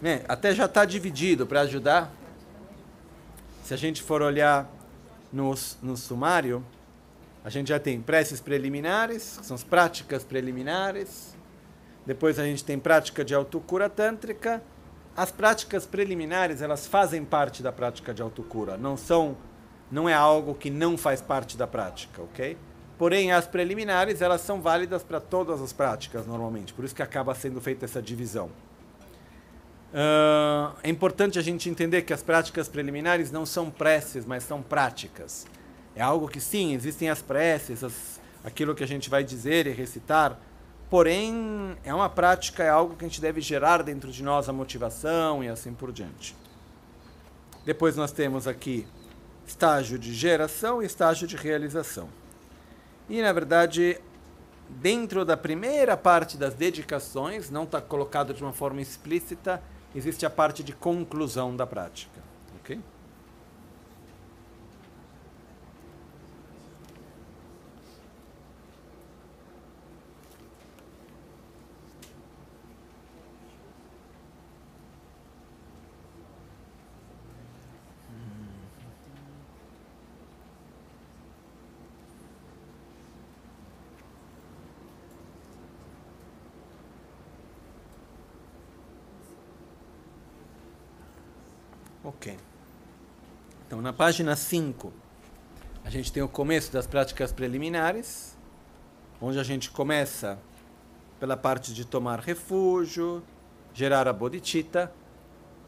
Né? 0.00 0.24
Até 0.28 0.54
já 0.54 0.64
está 0.64 0.84
dividido 0.84 1.46
para 1.46 1.60
ajudar. 1.62 2.19
Se 3.70 3.74
a 3.74 3.76
gente 3.76 4.02
for 4.02 4.20
olhar 4.20 4.68
no, 5.32 5.54
no 5.80 5.96
sumário, 5.96 6.66
a 7.44 7.48
gente 7.48 7.68
já 7.68 7.78
tem 7.78 8.00
preces 8.00 8.40
preliminares, 8.40 9.36
que 9.38 9.46
são 9.46 9.54
as 9.54 9.62
práticas 9.62 10.24
preliminares. 10.24 11.36
Depois 12.04 12.40
a 12.40 12.44
gente 12.44 12.64
tem 12.64 12.80
prática 12.80 13.24
de 13.24 13.32
autocura 13.32 13.88
tântrica 13.88 14.60
as 15.16 15.30
práticas 15.30 15.86
preliminares, 15.86 16.62
elas 16.62 16.88
fazem 16.88 17.24
parte 17.24 17.62
da 17.62 17.70
prática 17.70 18.12
de 18.12 18.20
autocura, 18.20 18.76
não 18.76 18.96
são 18.96 19.36
não 19.88 20.08
é 20.08 20.14
algo 20.14 20.52
que 20.52 20.68
não 20.68 20.98
faz 20.98 21.20
parte 21.20 21.56
da 21.56 21.68
prática, 21.68 22.22
OK? 22.22 22.58
Porém, 22.98 23.30
as 23.30 23.46
preliminares, 23.46 24.20
elas 24.20 24.40
são 24.40 24.60
válidas 24.60 25.04
para 25.04 25.20
todas 25.20 25.62
as 25.62 25.72
práticas 25.72 26.26
normalmente, 26.26 26.74
por 26.74 26.84
isso 26.84 26.94
que 26.94 27.02
acaba 27.02 27.36
sendo 27.36 27.60
feita 27.60 27.84
essa 27.84 28.02
divisão. 28.02 28.50
Uh, 29.92 30.76
é 30.82 30.88
importante 30.88 31.38
a 31.38 31.42
gente 31.42 31.68
entender 31.68 32.02
que 32.02 32.12
as 32.12 32.22
práticas 32.22 32.68
preliminares 32.68 33.30
não 33.30 33.44
são 33.44 33.70
preces, 33.70 34.24
mas 34.24 34.44
são 34.44 34.62
práticas. 34.62 35.46
É 35.96 36.02
algo 36.02 36.28
que 36.28 36.40
sim, 36.40 36.74
existem 36.74 37.10
as 37.10 37.20
preces, 37.20 37.82
as, 37.82 38.20
aquilo 38.44 38.74
que 38.74 38.84
a 38.84 38.86
gente 38.86 39.10
vai 39.10 39.24
dizer 39.24 39.66
e 39.66 39.70
recitar, 39.70 40.38
Porém, 40.90 41.78
é 41.84 41.94
uma 41.94 42.08
prática, 42.08 42.64
é 42.64 42.68
algo 42.68 42.96
que 42.96 43.04
a 43.04 43.08
gente 43.08 43.20
deve 43.20 43.40
gerar 43.40 43.80
dentro 43.80 44.10
de 44.10 44.24
nós 44.24 44.48
a 44.48 44.52
motivação 44.52 45.42
e 45.42 45.48
assim 45.48 45.72
por 45.72 45.92
diante. 45.92 46.34
Depois 47.64 47.94
nós 47.94 48.10
temos 48.10 48.48
aqui 48.48 48.84
estágio 49.46 49.96
de 49.96 50.12
geração 50.12 50.82
e 50.82 50.86
estágio 50.86 51.28
de 51.28 51.36
realização. 51.36 52.08
E, 53.08 53.22
na 53.22 53.32
verdade, 53.32 54.00
dentro 54.68 55.24
da 55.24 55.36
primeira 55.36 55.96
parte 55.96 56.36
das 56.36 56.54
dedicações, 56.54 57.50
não 57.50 57.62
está 57.62 57.80
colocado 57.80 58.34
de 58.34 58.42
uma 58.42 58.52
forma 58.52 58.80
explícita, 58.80 59.62
existe 59.94 60.24
a 60.24 60.30
parte 60.30 60.62
de 60.62 60.72
conclusão 60.72 61.56
da 61.56 61.66
prática. 61.66 62.20
ok? 62.56 62.80
Então, 93.70 93.80
na 93.80 93.92
página 93.92 94.34
5, 94.34 94.92
a 95.84 95.90
gente 95.90 96.12
tem 96.12 96.20
o 96.22 96.28
começo 96.28 96.72
das 96.72 96.88
práticas 96.88 97.32
preliminares, 97.32 98.36
onde 99.20 99.38
a 99.38 99.44
gente 99.44 99.70
começa 99.70 100.38
pela 101.20 101.36
parte 101.36 101.72
de 101.72 101.84
tomar 101.84 102.18
refúgio, 102.18 103.22
gerar 103.72 104.08
a 104.08 104.12
bodhicitta. 104.12 104.92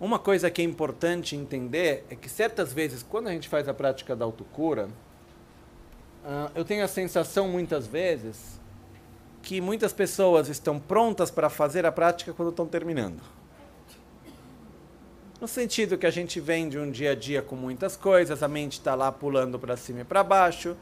Uma 0.00 0.18
coisa 0.18 0.50
que 0.50 0.60
é 0.60 0.64
importante 0.64 1.36
entender 1.36 2.04
é 2.10 2.16
que 2.16 2.28
certas 2.28 2.72
vezes, 2.72 3.04
quando 3.04 3.28
a 3.28 3.30
gente 3.30 3.48
faz 3.48 3.68
a 3.68 3.74
prática 3.74 4.16
da 4.16 4.24
autocura, 4.24 4.88
uh, 6.24 6.50
eu 6.56 6.64
tenho 6.64 6.84
a 6.84 6.88
sensação 6.88 7.46
muitas 7.46 7.86
vezes 7.86 8.60
que 9.42 9.60
muitas 9.60 9.92
pessoas 9.92 10.48
estão 10.48 10.80
prontas 10.80 11.30
para 11.30 11.48
fazer 11.48 11.86
a 11.86 11.92
prática 11.92 12.32
quando 12.32 12.50
estão 12.50 12.66
terminando. 12.66 13.22
No 15.42 15.48
sentido 15.48 15.98
que 15.98 16.06
a 16.06 16.10
gente 16.10 16.38
vem 16.38 16.68
de 16.68 16.78
um 16.78 16.88
dia 16.88 17.10
a 17.10 17.14
dia 17.16 17.42
com 17.42 17.56
muitas 17.56 17.96
coisas, 17.96 18.44
a 18.44 18.46
mente 18.46 18.74
está 18.74 18.94
lá 18.94 19.10
pulando 19.10 19.58
para 19.58 19.76
cima 19.76 20.02
e 20.02 20.04
para 20.04 20.22
baixo. 20.22 20.76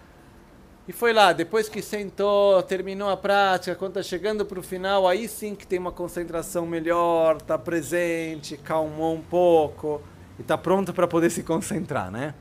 E 0.87 0.92
foi 0.92 1.14
lá, 1.14 1.33
depois 1.33 1.66
que 1.66 1.81
sentou, 1.81 2.62
terminou 2.64 3.09
a 3.09 3.16
prática, 3.16 3.75
quando 3.75 3.92
está 3.99 4.03
chegando 4.03 4.44
para 4.44 4.61
o 4.61 4.62
final, 4.62 5.09
aí 5.09 5.27
sim 5.27 5.55
que 5.55 5.66
tem 5.66 5.79
uma 5.79 5.90
concentração 5.90 6.66
melhor, 6.66 7.38
está 7.38 7.57
presente, 7.57 8.59
calmou 8.59 9.14
um 9.14 9.23
pouco 9.23 10.03
e 10.38 10.42
está 10.42 10.59
pronto 10.59 10.92
para 10.92 11.09
poder 11.09 11.31
se 11.31 11.42
concentrar, 11.42 12.11
né? 12.11 12.35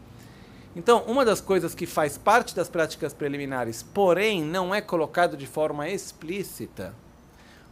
Então, 0.75 1.03
uma 1.07 1.23
das 1.23 1.39
coisas 1.39 1.73
que 1.73 1.85
faz 1.85 2.17
parte 2.17 2.53
das 2.53 2.67
práticas 2.67 3.13
preliminares, 3.13 3.81
porém 3.81 4.43
não 4.43 4.75
é 4.75 4.81
colocado 4.81 5.37
de 5.37 5.47
forma 5.47 5.87
explícita, 5.87 6.93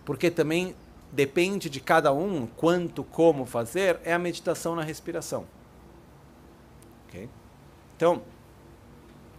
porque 0.05 0.31
também 0.31 0.73
depende 1.11 1.69
de 1.69 1.79
cada 1.79 2.11
um 2.13 2.45
quanto, 2.45 3.03
como 3.03 3.45
fazer, 3.45 3.99
é 4.03 4.13
a 4.13 4.19
meditação 4.19 4.75
na 4.75 4.81
respiração. 4.81 5.45
Okay? 7.07 7.29
Então, 7.95 8.21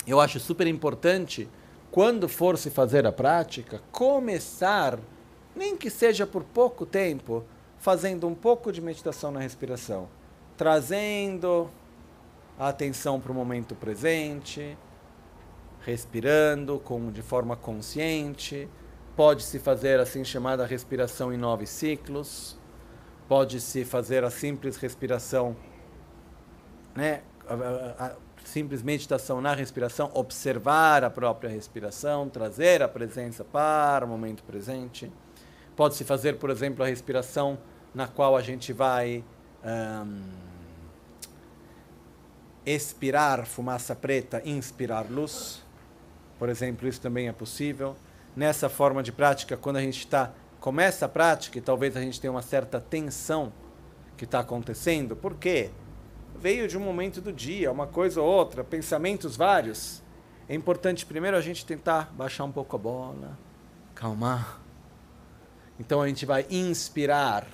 eu 0.07 0.20
acho 0.20 0.40
super 0.40 0.66
importante, 0.66 1.48
quando 1.90 2.28
for 2.28 2.57
se 2.57 2.70
fazer 2.70 3.07
a 3.07 3.12
prática, 3.12 3.83
começar, 3.92 4.98
nem 5.54 5.76
que 5.76 5.90
seja 5.90 6.26
por 6.26 6.42
pouco 6.42 6.87
tempo, 6.87 7.44
fazendo 7.78 8.26
um 8.26 8.35
pouco 8.35 8.72
de 8.72 8.81
meditação 8.81 9.31
na 9.31 9.40
respiração, 9.40 10.09
trazendo 10.57 11.70
a 12.59 12.68
atenção 12.68 13.20
para 13.20 13.31
o 13.31 13.35
momento 13.35 13.74
presente, 13.74 14.76
respirando 15.85 16.78
com, 16.81 17.11
de 17.11 17.22
forma 17.22 17.57
consciente. 17.57 18.68
Pode-se 19.18 19.59
fazer 19.59 19.98
assim 19.98 20.22
chamada 20.22 20.64
respiração 20.64 21.33
em 21.33 21.37
nove 21.37 21.66
ciclos. 21.66 22.57
Pode-se 23.26 23.85
fazer 23.85 24.22
a 24.22 24.31
simples 24.31 24.76
respiração, 24.76 25.57
né? 26.94 27.22
A, 27.48 27.54
a, 27.54 28.07
a 28.07 28.16
simples 28.44 28.81
meditação 28.81 29.40
na 29.40 29.54
respiração, 29.54 30.09
observar 30.14 31.02
a 31.02 31.11
própria 31.11 31.50
respiração, 31.50 32.28
trazer 32.28 32.81
a 32.81 32.87
presença 32.87 33.42
para 33.42 34.07
o 34.07 34.09
momento 34.09 34.44
presente. 34.44 35.11
Pode-se 35.74 36.04
fazer, 36.04 36.35
por 36.35 36.48
exemplo, 36.48 36.85
a 36.85 36.87
respiração 36.87 37.59
na 37.92 38.07
qual 38.07 38.37
a 38.37 38.40
gente 38.40 38.72
vai 38.72 39.24
um, 39.64 40.31
expirar 42.64 43.44
fumaça 43.46 43.96
preta, 43.96 44.40
inspirar 44.44 45.11
luz. 45.11 45.61
Por 46.38 46.48
exemplo, 46.48 46.87
isso 46.87 47.00
também 47.00 47.26
é 47.26 47.33
possível. 47.33 47.96
Nessa 48.38 48.68
forma 48.68 49.03
de 49.03 49.11
prática, 49.11 49.57
quando 49.57 49.79
a 49.79 49.81
gente 49.81 49.98
está 49.98 50.33
começa 50.61 51.07
a 51.07 51.09
prática 51.09 51.59
e 51.59 51.61
talvez 51.61 51.96
a 51.96 52.01
gente 52.01 52.20
tenha 52.20 52.31
uma 52.31 52.40
certa 52.40 52.81
tensão 52.81 53.53
que 54.16 54.24
está 54.24 54.38
acontecendo, 54.38 55.16
por 55.16 55.35
quê? 55.35 55.72
Veio 56.38 56.68
de 56.68 56.79
um 56.79 56.81
momento 56.81 57.20
do 57.20 57.33
dia, 57.33 57.72
uma 57.72 57.88
coisa 57.88 58.22
ou 58.22 58.29
outra, 58.29 58.62
pensamentos 58.62 59.37
vários. 59.37 60.01
É 60.48 60.55
importante 60.55 61.05
primeiro 61.05 61.37
a 61.37 61.40
gente 61.40 61.66
tentar 61.66 62.12
baixar 62.14 62.44
um 62.44 62.53
pouco 62.53 62.77
a 62.77 62.79
bola, 62.79 63.37
calmar. 63.92 64.61
Então 65.81 66.01
a 66.01 66.07
gente 66.07 66.24
vai 66.24 66.46
inspirar 66.48 67.44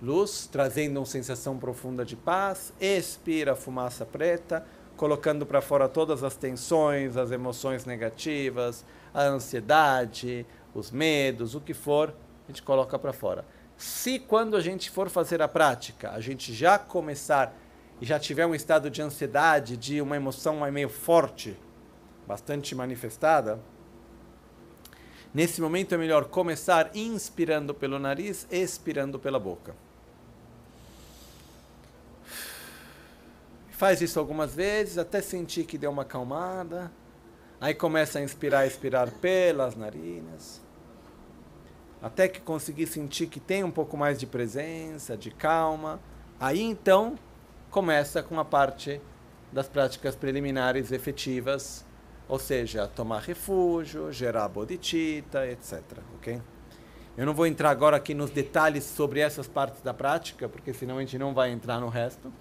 luz, 0.00 0.48
trazendo 0.50 1.00
uma 1.00 1.04
sensação 1.04 1.58
profunda 1.58 2.02
de 2.02 2.16
paz, 2.16 2.72
expira 2.80 3.52
a 3.52 3.56
fumaça 3.56 4.06
preta, 4.06 4.64
colocando 4.96 5.44
para 5.44 5.60
fora 5.60 5.88
todas 5.88 6.24
as 6.24 6.36
tensões, 6.36 7.16
as 7.16 7.30
emoções 7.30 7.84
negativas, 7.84 8.84
a 9.12 9.22
ansiedade, 9.22 10.46
os 10.74 10.90
medos, 10.90 11.54
o 11.54 11.60
que 11.60 11.74
for, 11.74 12.14
a 12.44 12.50
gente 12.50 12.62
coloca 12.62 12.98
para 12.98 13.12
fora. 13.12 13.44
Se 13.76 14.18
quando 14.18 14.56
a 14.56 14.60
gente 14.60 14.90
for 14.90 15.10
fazer 15.10 15.42
a 15.42 15.48
prática, 15.48 16.10
a 16.10 16.20
gente 16.20 16.52
já 16.52 16.78
começar 16.78 17.54
e 18.00 18.06
já 18.06 18.18
tiver 18.18 18.46
um 18.46 18.54
estado 18.54 18.90
de 18.90 19.02
ansiedade, 19.02 19.76
de 19.76 20.00
uma 20.00 20.16
emoção 20.16 20.60
meio 20.70 20.88
forte, 20.88 21.56
bastante 22.26 22.74
manifestada, 22.74 23.60
nesse 25.32 25.60
momento 25.60 25.94
é 25.94 25.98
melhor 25.98 26.24
começar 26.26 26.90
inspirando 26.94 27.74
pelo 27.74 27.98
nariz, 27.98 28.46
expirando 28.50 29.18
pela 29.18 29.38
boca. 29.38 29.74
Faz 33.76 34.00
isso 34.00 34.18
algumas 34.18 34.54
vezes 34.54 34.96
até 34.96 35.20
sentir 35.20 35.64
que 35.64 35.76
deu 35.76 35.90
uma 35.90 36.00
acalmada. 36.00 36.90
Aí 37.60 37.74
começa 37.74 38.18
a 38.18 38.22
inspirar 38.22 38.66
expirar 38.66 39.10
pelas 39.10 39.76
narinas. 39.76 40.62
Até 42.00 42.26
que 42.26 42.40
conseguir 42.40 42.86
sentir 42.86 43.26
que 43.26 43.38
tem 43.38 43.62
um 43.62 43.70
pouco 43.70 43.94
mais 43.94 44.18
de 44.18 44.26
presença, 44.26 45.14
de 45.14 45.30
calma. 45.30 46.00
Aí 46.40 46.62
então 46.62 47.18
começa 47.70 48.22
com 48.22 48.40
a 48.40 48.44
parte 48.46 48.98
das 49.52 49.68
práticas 49.68 50.16
preliminares 50.16 50.90
efetivas, 50.90 51.84
ou 52.26 52.38
seja, 52.38 52.88
tomar 52.88 53.20
refúgio, 53.20 54.10
gerar 54.10 54.48
bodhicitta, 54.48 55.46
etc. 55.46 55.82
Ok? 56.14 56.40
Eu 57.14 57.26
não 57.26 57.34
vou 57.34 57.46
entrar 57.46 57.68
agora 57.68 57.98
aqui 57.98 58.14
nos 58.14 58.30
detalhes 58.30 58.84
sobre 58.84 59.20
essas 59.20 59.46
partes 59.46 59.82
da 59.82 59.92
prática, 59.92 60.48
porque 60.48 60.72
senão 60.72 60.96
a 60.96 61.00
gente 61.00 61.18
não 61.18 61.34
vai 61.34 61.50
entrar 61.50 61.78
no 61.78 61.90
resto. 61.90 62.32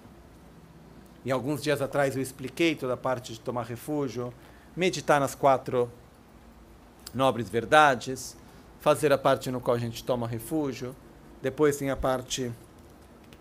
E 1.26 1.32
alguns 1.32 1.64
dias 1.64 1.82
atrás 1.82 2.16
eu 2.16 2.22
expliquei 2.22 2.76
toda 2.76 2.94
a 2.94 2.98
parte 2.98 3.34
de 3.34 3.40
tomar 3.40 3.64
refúgio, 3.64 4.32
meditar 4.76 5.20
nas 5.20 5.34
quatro 5.34 5.92
nobres 7.16 7.50
verdades, 7.50 8.38
fazer 8.80 9.12
a 9.12 9.18
parte 9.18 9.50
no 9.50 9.60
qual 9.60 9.76
a 9.76 9.80
gente 9.80 10.04
toma 10.04 10.28
refúgio. 10.28 10.96
Depois 11.42 11.78
tem 11.78 11.90
a 11.90 11.96
parte 11.96 12.52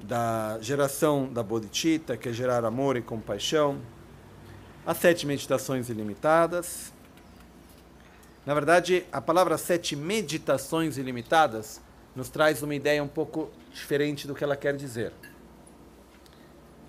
da 0.00 0.58
geração 0.62 1.30
da 1.30 1.42
bodhicitta, 1.42 2.16
que 2.16 2.30
é 2.30 2.32
gerar 2.32 2.64
amor 2.64 2.96
e 2.96 3.02
compaixão. 3.02 3.78
As 4.86 4.96
sete 4.96 5.26
meditações 5.26 5.90
ilimitadas. 5.90 6.90
Na 8.46 8.54
verdade, 8.54 9.04
a 9.12 9.20
palavra 9.20 9.58
sete 9.58 9.94
meditações 9.94 10.96
ilimitadas 10.96 11.82
nos 12.16 12.30
traz 12.30 12.62
uma 12.62 12.74
ideia 12.74 13.02
um 13.02 13.08
pouco 13.08 13.50
diferente 13.72 14.26
do 14.26 14.34
que 14.34 14.42
ela 14.42 14.56
quer 14.56 14.74
dizer. 14.74 15.12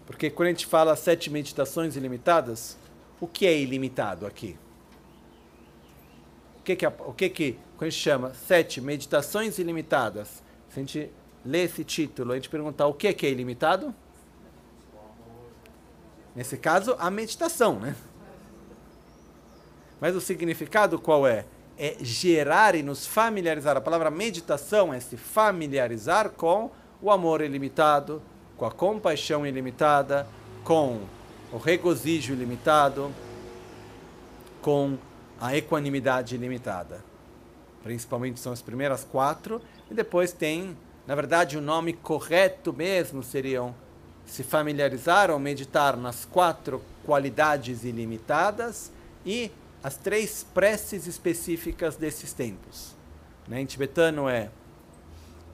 Porque 0.05 0.29
quando 0.29 0.47
a 0.47 0.51
gente 0.51 0.65
fala 0.65 0.95
sete 0.95 1.29
meditações 1.29 1.95
ilimitadas, 1.95 2.77
o 3.19 3.27
que 3.27 3.45
é 3.45 3.57
ilimitado 3.57 4.25
aqui? 4.25 4.57
O 6.59 6.63
que 6.63 6.75
que, 6.75 6.87
o 6.87 7.13
que, 7.13 7.29
que 7.29 7.59
quando 7.77 7.87
a 7.87 7.89
gente 7.89 8.01
chama 8.01 8.33
sete 8.33 8.79
meditações 8.81 9.57
ilimitadas, 9.59 10.43
se 10.69 10.79
a 10.79 10.83
gente 10.83 11.11
lê 11.43 11.63
esse 11.63 11.83
título, 11.83 12.31
a 12.31 12.35
gente 12.35 12.49
perguntar 12.49 12.87
o 12.87 12.93
que 12.93 13.11
que 13.13 13.25
é 13.25 13.29
ilimitado? 13.29 13.93
Nesse 16.35 16.57
caso, 16.57 16.95
a 16.99 17.09
meditação, 17.09 17.79
né? 17.79 17.95
Mas 20.01 20.15
o 20.15 20.21
significado 20.21 20.99
qual 20.99 21.25
é? 21.25 21.45
É 21.77 21.95
gerar 22.01 22.75
e 22.75 22.83
nos 22.83 23.05
familiarizar. 23.07 23.77
A 23.77 23.81
palavra 23.81 24.11
meditação 24.11 24.93
é 24.93 24.99
se 24.99 25.17
familiarizar 25.17 26.29
com 26.31 26.71
o 27.01 27.11
amor 27.11 27.41
ilimitado, 27.41 28.21
com 28.57 28.65
a 28.65 28.71
compaixão 28.71 29.45
ilimitada, 29.45 30.27
com 30.63 31.01
o 31.51 31.57
regozijo 31.57 32.33
ilimitado, 32.33 33.13
com 34.61 34.97
a 35.39 35.55
equanimidade 35.55 36.35
ilimitada. 36.35 37.03
Principalmente 37.83 38.39
são 38.39 38.51
as 38.51 38.61
primeiras 38.61 39.03
quatro, 39.03 39.61
e 39.89 39.93
depois 39.93 40.31
tem, 40.31 40.75
na 41.05 41.13
verdade, 41.13 41.57
o 41.57 41.61
nome 41.61 41.93
correto 41.93 42.73
mesmo 42.73 43.21
seriam 43.21 43.75
se 44.25 44.43
familiarizar 44.43 45.29
ou 45.29 45.37
meditar 45.37 45.95
nas 45.95 46.25
quatro 46.25 46.81
qualidades 47.05 47.83
ilimitadas 47.83 48.91
e 49.23 49.51
as 49.83 49.97
três 49.97 50.43
preces 50.51 51.05
específicas 51.05 51.95
desses 51.95 52.33
tempos. 52.33 52.95
Né? 53.47 53.61
Em 53.61 53.65
tibetano 53.65 54.27
é 54.27 54.49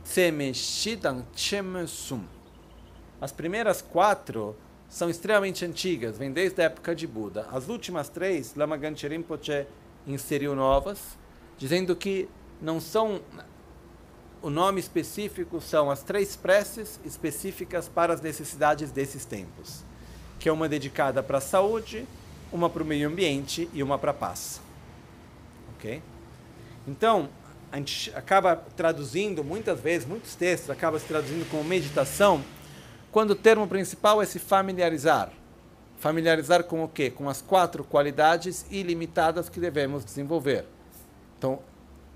Tseme 0.05 0.53
Shidang 0.53 1.25
Chem 1.35 1.85
Sum 1.85 2.23
as 3.21 3.31
primeiras 3.31 3.81
quatro 3.81 4.55
são 4.89 5.09
extremamente 5.09 5.63
antigas, 5.63 6.17
vêm 6.17 6.31
desde 6.31 6.61
a 6.61 6.65
época 6.65 6.95
de 6.95 7.05
Buda. 7.05 7.47
As 7.51 7.69
últimas 7.69 8.09
três, 8.09 8.55
Lama 8.55 8.75
Ganche 8.75 9.07
Rinpoche 9.07 9.67
inseriu 10.05 10.55
novas, 10.55 10.99
dizendo 11.57 11.95
que 11.95 12.27
não 12.59 12.81
são 12.81 13.21
o 14.41 14.49
nome 14.49 14.79
específico 14.79 15.61
são 15.61 15.91
as 15.91 16.01
três 16.01 16.35
preces 16.35 16.99
específicas 17.05 17.87
para 17.87 18.11
as 18.11 18.21
necessidades 18.21 18.89
desses 18.89 19.23
tempos, 19.23 19.83
que 20.39 20.49
é 20.49 20.51
uma 20.51 20.67
dedicada 20.67 21.21
para 21.21 21.37
a 21.37 21.41
saúde, 21.41 22.07
uma 22.51 22.67
para 22.67 22.81
o 22.81 22.85
meio 22.85 23.07
ambiente 23.07 23.69
e 23.71 23.83
uma 23.83 23.99
para 23.99 24.09
a 24.09 24.15
paz. 24.15 24.59
Ok? 25.75 26.01
Então, 26.87 27.29
a 27.71 27.77
gente 27.77 28.11
acaba 28.15 28.55
traduzindo 28.55 29.43
muitas 29.43 29.79
vezes, 29.79 30.07
muitos 30.07 30.33
textos 30.33 30.71
acaba 30.71 30.99
se 30.99 31.05
traduzindo 31.05 31.47
como 31.49 31.63
meditação 31.63 32.43
quando 33.11 33.31
o 33.31 33.35
termo 33.35 33.67
principal 33.67 34.21
é 34.21 34.25
se 34.25 34.39
familiarizar. 34.39 35.31
Familiarizar 35.97 36.63
com 36.63 36.83
o 36.83 36.87
quê? 36.87 37.11
Com 37.11 37.29
as 37.29 37.41
quatro 37.41 37.83
qualidades 37.83 38.65
ilimitadas 38.71 39.49
que 39.49 39.59
devemos 39.59 40.03
desenvolver. 40.03 40.65
Então, 41.37 41.59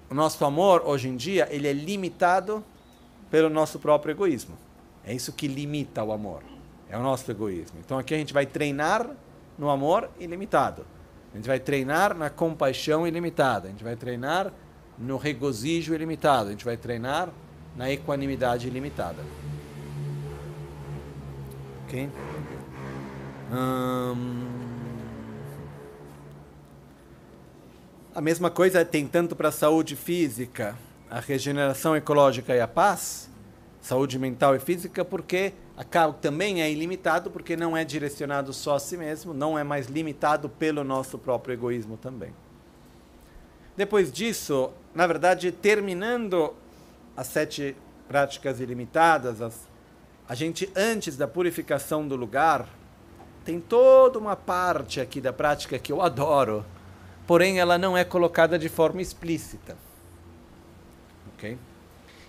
o 0.09 0.13
nosso 0.13 0.43
amor, 0.45 0.83
hoje 0.85 1.09
em 1.09 1.15
dia, 1.15 1.47
ele 1.51 1.67
é 1.67 1.73
limitado 1.73 2.63
pelo 3.29 3.49
nosso 3.49 3.77
próprio 3.79 4.11
egoísmo. 4.11 4.57
É 5.03 5.13
isso 5.13 5.33
que 5.33 5.47
limita 5.47 6.03
o 6.03 6.11
amor. 6.11 6.41
É 6.89 6.97
o 6.97 7.03
nosso 7.03 7.29
egoísmo. 7.29 7.79
Então, 7.83 7.97
aqui 7.97 8.13
a 8.13 8.17
gente 8.17 8.33
vai 8.33 8.45
treinar 8.45 9.07
no 9.57 9.69
amor 9.69 10.09
ilimitado. 10.19 10.85
A 11.33 11.35
gente 11.35 11.47
vai 11.47 11.59
treinar 11.59 12.15
na 12.15 12.29
compaixão 12.29 13.05
ilimitada. 13.05 13.67
A 13.67 13.71
gente 13.71 13.83
vai 13.83 13.95
treinar 13.95 14.51
no 14.97 15.17
regozijo 15.17 15.93
ilimitado. 15.93 16.47
A 16.47 16.51
gente 16.51 16.65
vai 16.65 16.77
treinar 16.77 17.29
na 17.75 17.91
equanimidade 17.91 18.67
ilimitada. 18.67 19.21
Ok? 21.85 22.09
a 28.15 28.21
mesma 28.21 28.49
coisa 28.49 28.83
tem 28.85 29.05
tanto 29.05 29.35
para 29.35 29.49
a 29.49 29.51
saúde 29.51 29.95
física, 29.95 30.75
a 31.09 31.19
regeneração 31.19 31.95
ecológica 31.95 32.55
e 32.55 32.61
a 32.61 32.67
paz, 32.67 33.29
saúde 33.81 34.17
mental 34.17 34.55
e 34.55 34.59
física, 34.59 35.03
porque 35.03 35.53
acaba, 35.77 36.13
também 36.13 36.61
é 36.61 36.71
ilimitado 36.71 37.29
porque 37.29 37.57
não 37.57 37.75
é 37.75 37.83
direcionado 37.83 38.53
só 38.53 38.75
a 38.75 38.79
si 38.79 38.95
mesmo, 38.95 39.33
não 39.33 39.59
é 39.59 39.63
mais 39.63 39.87
limitado 39.87 40.47
pelo 40.47 40.83
nosso 40.83 41.17
próprio 41.17 41.53
egoísmo 41.53 41.97
também. 41.97 42.33
Depois 43.75 44.11
disso, 44.11 44.71
na 44.93 45.05
verdade, 45.05 45.51
terminando 45.51 46.53
as 47.17 47.27
sete 47.27 47.75
práticas 48.07 48.61
ilimitadas, 48.61 49.41
as, 49.41 49.67
a 50.27 50.33
gente, 50.33 50.69
antes 50.75 51.15
da 51.15 51.27
purificação 51.27 52.07
do 52.07 52.15
lugar, 52.15 52.67
tem 53.43 53.59
toda 53.59 54.17
uma 54.17 54.35
parte 54.35 54.99
aqui 54.99 55.21
da 55.21 55.31
prática 55.31 55.77
que 55.77 55.91
eu 55.91 56.01
adoro, 56.01 56.65
porém 57.27 57.59
ela 57.59 57.77
não 57.77 57.95
é 57.95 58.03
colocada 58.03 58.57
de 58.57 58.67
forma 58.67 59.01
explícita. 59.01 59.77
Ok? 61.33 61.57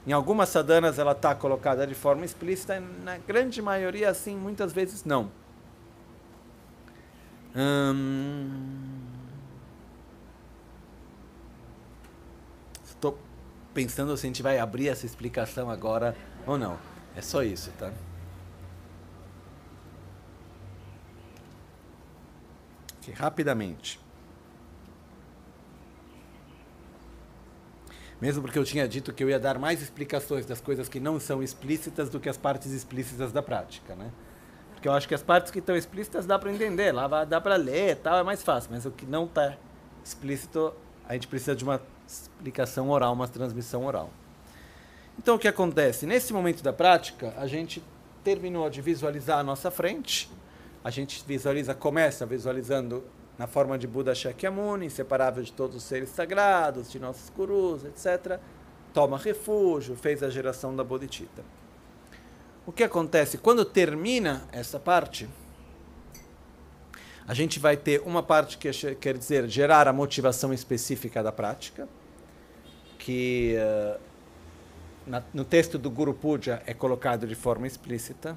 Em 0.07 0.13
algumas 0.13 0.51
sadhanas 0.51 0.99
ela 0.99 1.13
está 1.13 1.35
colocada 1.35 1.87
de 1.87 1.95
forma 1.95 2.25
explícita, 2.25 2.79
na 3.03 3.17
grande 3.17 3.63
maioria, 3.63 4.11
assim, 4.11 4.37
muitas 4.37 4.73
vezes 4.73 5.05
não. 5.05 5.31
Hum... 7.57 9.01
Estou 12.85 13.19
pensando 13.73 14.17
se 14.17 14.27
a 14.27 14.29
gente 14.29 14.43
vai 14.43 14.59
abrir 14.59 14.89
essa 14.89 15.07
explicação 15.07 15.71
agora 15.71 16.15
ou 16.47 16.57
não. 16.59 16.79
É 17.17 17.23
só 17.23 17.43
isso, 17.43 17.73
tá? 17.79 17.91
Okay, 23.01 23.15
rapidamente. 23.15 23.99
Mesmo 28.21 28.43
porque 28.43 28.59
eu 28.59 28.65
tinha 28.65 28.87
dito 28.87 29.13
que 29.15 29.25
eu 29.25 29.31
ia 29.31 29.41
dar 29.41 29.59
mais 29.59 29.81
explicações 29.81 30.45
das 30.45 30.61
coisas 30.61 30.89
que 30.89 31.01
não 31.01 31.19
são 31.19 31.43
explícitas 31.43 32.11
do 32.11 32.21
que 32.21 32.29
as 32.29 32.37
partes 32.37 32.73
explícitas 32.73 33.33
da 33.33 33.43
prática, 33.43 33.95
né? 33.95 34.11
Porque 34.75 34.87
eu 34.87 34.93
acho 34.93 35.09
que 35.09 35.15
as 35.15 35.23
partes 35.23 35.51
que 35.51 35.59
estão 35.59 35.75
explícitas 35.75 36.27
dá 36.27 36.39
para 36.39 36.53
entender, 36.53 36.93
lá 36.93 37.25
dá 37.25 37.41
para 37.41 37.57
ler, 37.57 37.97
tal, 37.97 38.19
é 38.19 38.23
mais 38.23 38.43
fácil, 38.43 38.71
mas 38.73 38.85
o 38.85 38.91
que 38.91 39.07
não 39.07 39.25
está 39.25 39.57
explícito, 40.05 40.73
a 41.09 41.15
gente 41.15 41.29
precisa 41.29 41.57
de 41.57 41.65
uma 41.65 41.81
explicação 42.07 42.91
oral, 42.91 43.13
uma 43.15 43.27
transmissão 43.27 43.85
oral. 43.85 44.11
Então 45.19 45.37
o 45.37 45.39
que 45.39 45.49
acontece? 45.49 46.07
Nesse 46.07 46.33
momento 46.33 46.63
da 46.63 46.73
prática, 46.73 47.35
a 47.37 47.47
gente 47.47 47.83
terminou 48.23 48.69
de 48.69 48.81
visualizar 48.83 49.39
a 49.39 49.43
nossa 49.43 49.71
frente, 49.71 50.31
a 50.83 50.91
gente 50.91 51.25
visualiza, 51.27 51.75
começa 51.75 52.27
visualizando 52.27 53.05
na 53.39 53.47
forma 53.47 53.79
de 53.79 53.87
Buda 53.87 54.15
Shakyamuni, 54.15 54.87
inseparável 54.87 55.43
de 55.43 55.53
todos 55.53 55.77
os 55.77 55.83
seres 55.83 56.09
sagrados, 56.09 56.91
de 56.91 56.99
nossos 56.99 57.31
gurus, 57.31 57.85
etc. 57.85 58.39
Toma 58.93 59.19
refúgio, 59.19 59.95
fez 59.95 60.23
a 60.23 60.31
geração 60.31 60.75
da 60.75 60.83
Bodhicitta. 60.83 61.45
O 62.67 62.73
que 62.73 62.83
acontece? 62.83 63.39
Quando 63.39 63.65
termina 63.65 64.47
essa 64.53 64.81
parte, 64.81 65.29
a 67.29 67.35
gente 67.35 67.59
vai 67.59 67.77
ter 67.77 68.01
uma 68.05 68.23
parte 68.23 68.57
que 68.57 68.71
quer 68.97 69.17
dizer 69.19 69.49
gerar 69.49 69.87
a 69.87 69.93
motivação 69.93 70.53
específica 70.53 71.23
da 71.23 71.33
prática, 71.33 71.89
que 72.99 73.57
uh, 73.57 74.01
na, 75.07 75.23
no 75.33 75.45
texto 75.45 75.79
do 75.79 75.91
Guru 75.91 76.13
Puja 76.15 76.63
é 76.67 76.75
colocado 76.75 77.27
de 77.27 77.35
forma 77.35 77.67
explícita. 77.67 78.37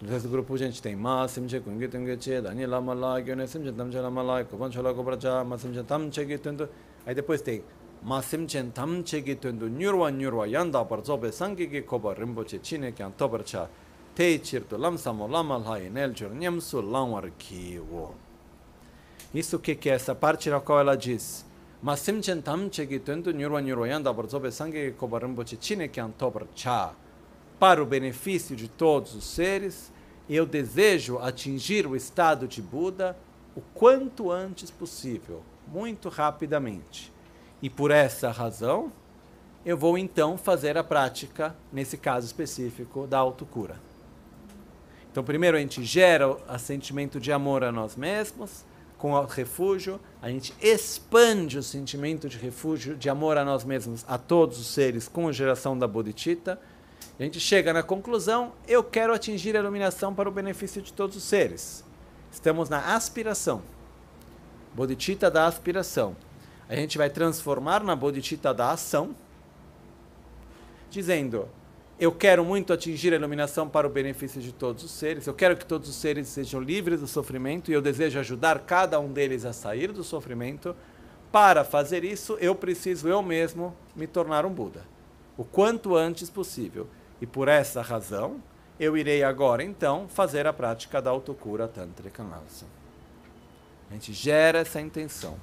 No 0.00 0.08
texto 0.08 0.24
do 0.24 0.30
Guru 0.30 0.44
Puja 0.44 0.64
a 0.64 0.68
gente 0.68 0.82
tem 0.82 0.96
Ma 0.96 1.28
Simche 1.28 1.60
Kungi 1.60 1.88
Tungi 1.88 2.16
Che 2.16 2.40
Dani 2.40 2.66
Lama 2.66 2.94
La 2.94 3.20
Gyone 3.20 3.46
Simche 3.46 3.72
Tamche 3.72 4.00
Lama 4.00 4.22
La 4.22 4.44
Kovan 4.44 4.70
Chola 4.70 4.92
Kobraja 4.92 5.44
Ma 5.44 5.56
Simche 5.58 5.84
Tamche 5.84 6.26
Gi 6.26 6.38
Tundu 6.38 6.68
Aí 7.06 7.14
depois 7.14 7.42
tem 7.42 7.62
Ma 8.02 8.20
Simche 8.22 8.72
Tamche 8.72 9.22
Gi 9.22 9.38
Tundu 9.38 9.68
Nyurwa 9.68 10.10
Nyurwa 10.10 10.46
Yanda 10.46 10.84
Par 10.84 11.04
Zobe 11.04 11.30
Sangi 11.30 11.68
Gi 11.68 11.84
Koba 11.84 12.14
Rinpoche 12.14 12.60
Chine 12.60 12.92
Kyan 12.92 13.12
Tobar 13.14 13.42
Cha 13.44 13.68
Teicirto 14.14 14.78
Lamsamo 14.78 15.28
Lamalhai 15.28 15.90
Neljur 15.90 16.32
Nyamsu 16.32 16.80
Lamwar 16.80 17.30
Kiwo. 17.36 18.14
Isso 19.32 19.60
que, 19.60 19.76
que 19.76 19.88
é 19.88 19.94
essa 19.94 20.14
parte 20.14 20.50
na 20.50 20.60
qual 20.60 20.80
ela 20.80 20.96
diz? 20.96 21.44
Mas 21.82 22.00
simchen 22.00 22.42
tam 22.42 22.68
chegi 22.70 22.98
tentu 22.98 23.30
nyurwa 23.30 23.62
nyurwayanda 23.62 24.12
barzobe 24.12 24.52
sangue 24.52 24.92
kobaramboche 24.92 25.56
chine 25.60 25.88
kyan 25.88 26.12
tobar 26.12 26.46
cha. 26.54 26.92
Para 27.58 27.82
o 27.82 27.86
benefício 27.86 28.54
de 28.54 28.68
todos 28.68 29.14
os 29.14 29.24
seres, 29.24 29.90
eu 30.28 30.44
desejo 30.44 31.18
atingir 31.18 31.86
o 31.86 31.96
estado 31.96 32.46
de 32.46 32.60
Buda 32.60 33.16
o 33.56 33.62
quanto 33.74 34.30
antes 34.30 34.70
possível, 34.70 35.42
muito 35.66 36.08
rapidamente. 36.08 37.12
E 37.62 37.68
por 37.68 37.90
essa 37.90 38.30
razão, 38.30 38.92
eu 39.64 39.76
vou 39.76 39.98
então 39.98 40.38
fazer 40.38 40.76
a 40.78 40.84
prática, 40.84 41.54
nesse 41.72 41.96
caso 41.96 42.26
específico, 42.26 43.06
da 43.06 43.18
autocura. 43.18 43.80
Então, 45.10 45.24
primeiro 45.24 45.56
a 45.56 45.60
gente 45.60 45.82
gera 45.82 46.28
o 46.28 46.58
sentimento 46.58 47.18
de 47.18 47.32
amor 47.32 47.64
a 47.64 47.72
nós 47.72 47.96
mesmos, 47.96 48.64
com 49.00 49.12
o 49.12 49.24
refúgio, 49.24 49.98
a 50.20 50.28
gente 50.28 50.54
expande 50.60 51.56
o 51.56 51.62
sentimento 51.62 52.28
de 52.28 52.36
refúgio, 52.36 52.94
de 52.94 53.08
amor 53.08 53.38
a 53.38 53.44
nós 53.46 53.64
mesmos, 53.64 54.04
a 54.06 54.18
todos 54.18 54.60
os 54.60 54.66
seres, 54.66 55.08
com 55.08 55.26
a 55.26 55.32
geração 55.32 55.76
da 55.76 55.88
Bodhicitta. 55.88 56.60
A 57.18 57.22
gente 57.22 57.40
chega 57.40 57.72
na 57.72 57.82
conclusão: 57.82 58.52
eu 58.68 58.84
quero 58.84 59.14
atingir 59.14 59.56
a 59.56 59.60
iluminação 59.60 60.14
para 60.14 60.28
o 60.28 60.32
benefício 60.32 60.82
de 60.82 60.92
todos 60.92 61.16
os 61.16 61.22
seres. 61.22 61.82
Estamos 62.30 62.68
na 62.68 62.94
aspiração. 62.94 63.62
Bodhicitta 64.74 65.30
da 65.30 65.46
aspiração. 65.46 66.14
A 66.68 66.76
gente 66.76 66.98
vai 66.98 67.08
transformar 67.08 67.82
na 67.82 67.96
Bodhicitta 67.96 68.52
da 68.52 68.70
ação, 68.70 69.16
dizendo: 70.90 71.48
eu 72.00 72.10
quero 72.10 72.42
muito 72.42 72.72
atingir 72.72 73.12
a 73.12 73.16
iluminação 73.16 73.68
para 73.68 73.86
o 73.86 73.90
benefício 73.90 74.40
de 74.40 74.52
todos 74.52 74.82
os 74.82 74.90
seres. 74.90 75.26
Eu 75.26 75.34
quero 75.34 75.54
que 75.54 75.66
todos 75.66 75.86
os 75.86 75.96
seres 75.96 76.28
sejam 76.28 76.58
livres 76.58 77.00
do 77.00 77.06
sofrimento 77.06 77.70
e 77.70 77.74
eu 77.74 77.82
desejo 77.82 78.18
ajudar 78.18 78.60
cada 78.60 78.98
um 78.98 79.12
deles 79.12 79.44
a 79.44 79.52
sair 79.52 79.92
do 79.92 80.02
sofrimento. 80.02 80.74
Para 81.30 81.62
fazer 81.62 82.02
isso, 82.02 82.38
eu 82.40 82.54
preciso 82.54 83.06
eu 83.06 83.22
mesmo 83.22 83.76
me 83.94 84.06
tornar 84.06 84.46
um 84.46 84.50
Buda, 84.50 84.82
o 85.36 85.44
quanto 85.44 85.94
antes 85.94 86.30
possível. 86.30 86.88
E 87.20 87.26
por 87.26 87.48
essa 87.48 87.82
razão, 87.82 88.42
eu 88.80 88.96
irei 88.96 89.22
agora 89.22 89.62
então 89.62 90.08
fazer 90.08 90.46
a 90.46 90.54
prática 90.54 91.02
da 91.02 91.10
autocura 91.10 91.68
tantrika 91.68 92.24
nasa. 92.24 92.64
A 93.90 93.92
gente 93.92 94.14
gera 94.14 94.60
essa 94.60 94.80
intenção. 94.80 95.36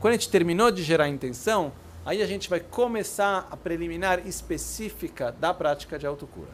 Quando 0.00 0.14
a 0.14 0.16
gente 0.16 0.28
terminou 0.28 0.72
de 0.72 0.82
gerar 0.82 1.04
a 1.04 1.08
intenção, 1.08 1.72
Aí 2.04 2.22
a 2.22 2.26
gente 2.26 2.48
vai 2.48 2.60
começar 2.60 3.46
a 3.50 3.56
preliminar 3.56 4.26
específica 4.26 5.30
da 5.32 5.52
prática 5.52 5.98
de 5.98 6.06
autocura. 6.06 6.50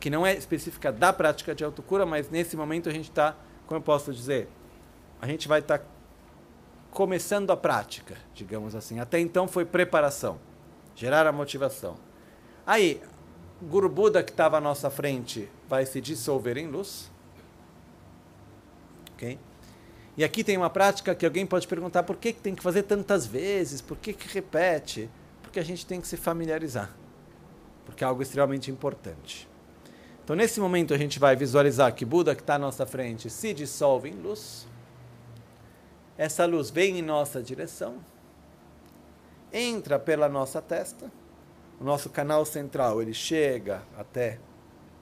Que 0.00 0.10
não 0.10 0.26
é 0.26 0.34
específica 0.34 0.92
da 0.92 1.12
prática 1.12 1.54
de 1.54 1.64
autocura, 1.64 2.04
mas 2.04 2.28
nesse 2.28 2.56
momento 2.56 2.88
a 2.88 2.92
gente 2.92 3.08
está, 3.10 3.36
como 3.66 3.78
eu 3.78 3.82
posso 3.82 4.12
dizer, 4.12 4.48
a 5.20 5.26
gente 5.26 5.46
vai 5.46 5.60
estar 5.60 5.78
tá 5.78 5.84
começando 6.90 7.50
a 7.50 7.56
prática, 7.56 8.16
digamos 8.34 8.74
assim. 8.74 8.98
Até 8.98 9.18
então 9.20 9.46
foi 9.46 9.64
preparação, 9.64 10.38
gerar 10.94 11.26
a 11.26 11.32
motivação. 11.32 11.96
Aí, 12.66 13.00
o 13.62 13.66
Guru 13.66 13.88
Buda 13.88 14.22
que 14.22 14.30
estava 14.30 14.58
à 14.58 14.60
nossa 14.60 14.90
frente 14.90 15.48
vai 15.68 15.86
se 15.86 16.00
dissolver 16.00 16.56
em 16.56 16.66
luz. 16.66 17.10
Ok? 19.14 19.38
E 20.16 20.22
aqui 20.22 20.44
tem 20.44 20.56
uma 20.56 20.70
prática 20.70 21.14
que 21.14 21.26
alguém 21.26 21.44
pode 21.44 21.66
perguntar 21.66 22.04
por 22.04 22.16
que, 22.16 22.32
tem 22.32 22.54
que 22.54 22.62
fazer 22.62 22.84
tantas 22.84 23.26
vezes, 23.26 23.80
por 23.80 23.96
que, 23.96 24.12
que 24.12 24.32
repete? 24.32 25.10
Porque 25.42 25.58
a 25.58 25.64
gente 25.64 25.84
tem 25.84 26.00
que 26.00 26.06
se 26.06 26.16
familiarizar, 26.16 26.90
porque 27.84 28.04
é 28.04 28.06
algo 28.06 28.22
extremamente 28.22 28.70
importante. 28.70 29.48
Então, 30.22 30.36
nesse 30.36 30.60
momento, 30.60 30.94
a 30.94 30.98
gente 30.98 31.18
vai 31.18 31.34
visualizar 31.34 31.92
que 31.94 32.04
Buda, 32.04 32.34
que 32.34 32.42
está 32.42 32.54
à 32.54 32.58
nossa 32.58 32.86
frente, 32.86 33.28
se 33.28 33.52
dissolve 33.52 34.08
em 34.08 34.14
luz. 34.14 34.66
Essa 36.16 36.46
luz 36.46 36.70
vem 36.70 36.98
em 36.98 37.02
nossa 37.02 37.42
direção, 37.42 37.96
entra 39.52 39.98
pela 39.98 40.28
nossa 40.28 40.62
testa, 40.62 41.10
o 41.80 41.84
nosso 41.84 42.08
canal 42.08 42.44
central 42.46 43.02
ele 43.02 43.12
chega 43.12 43.82
até 43.98 44.38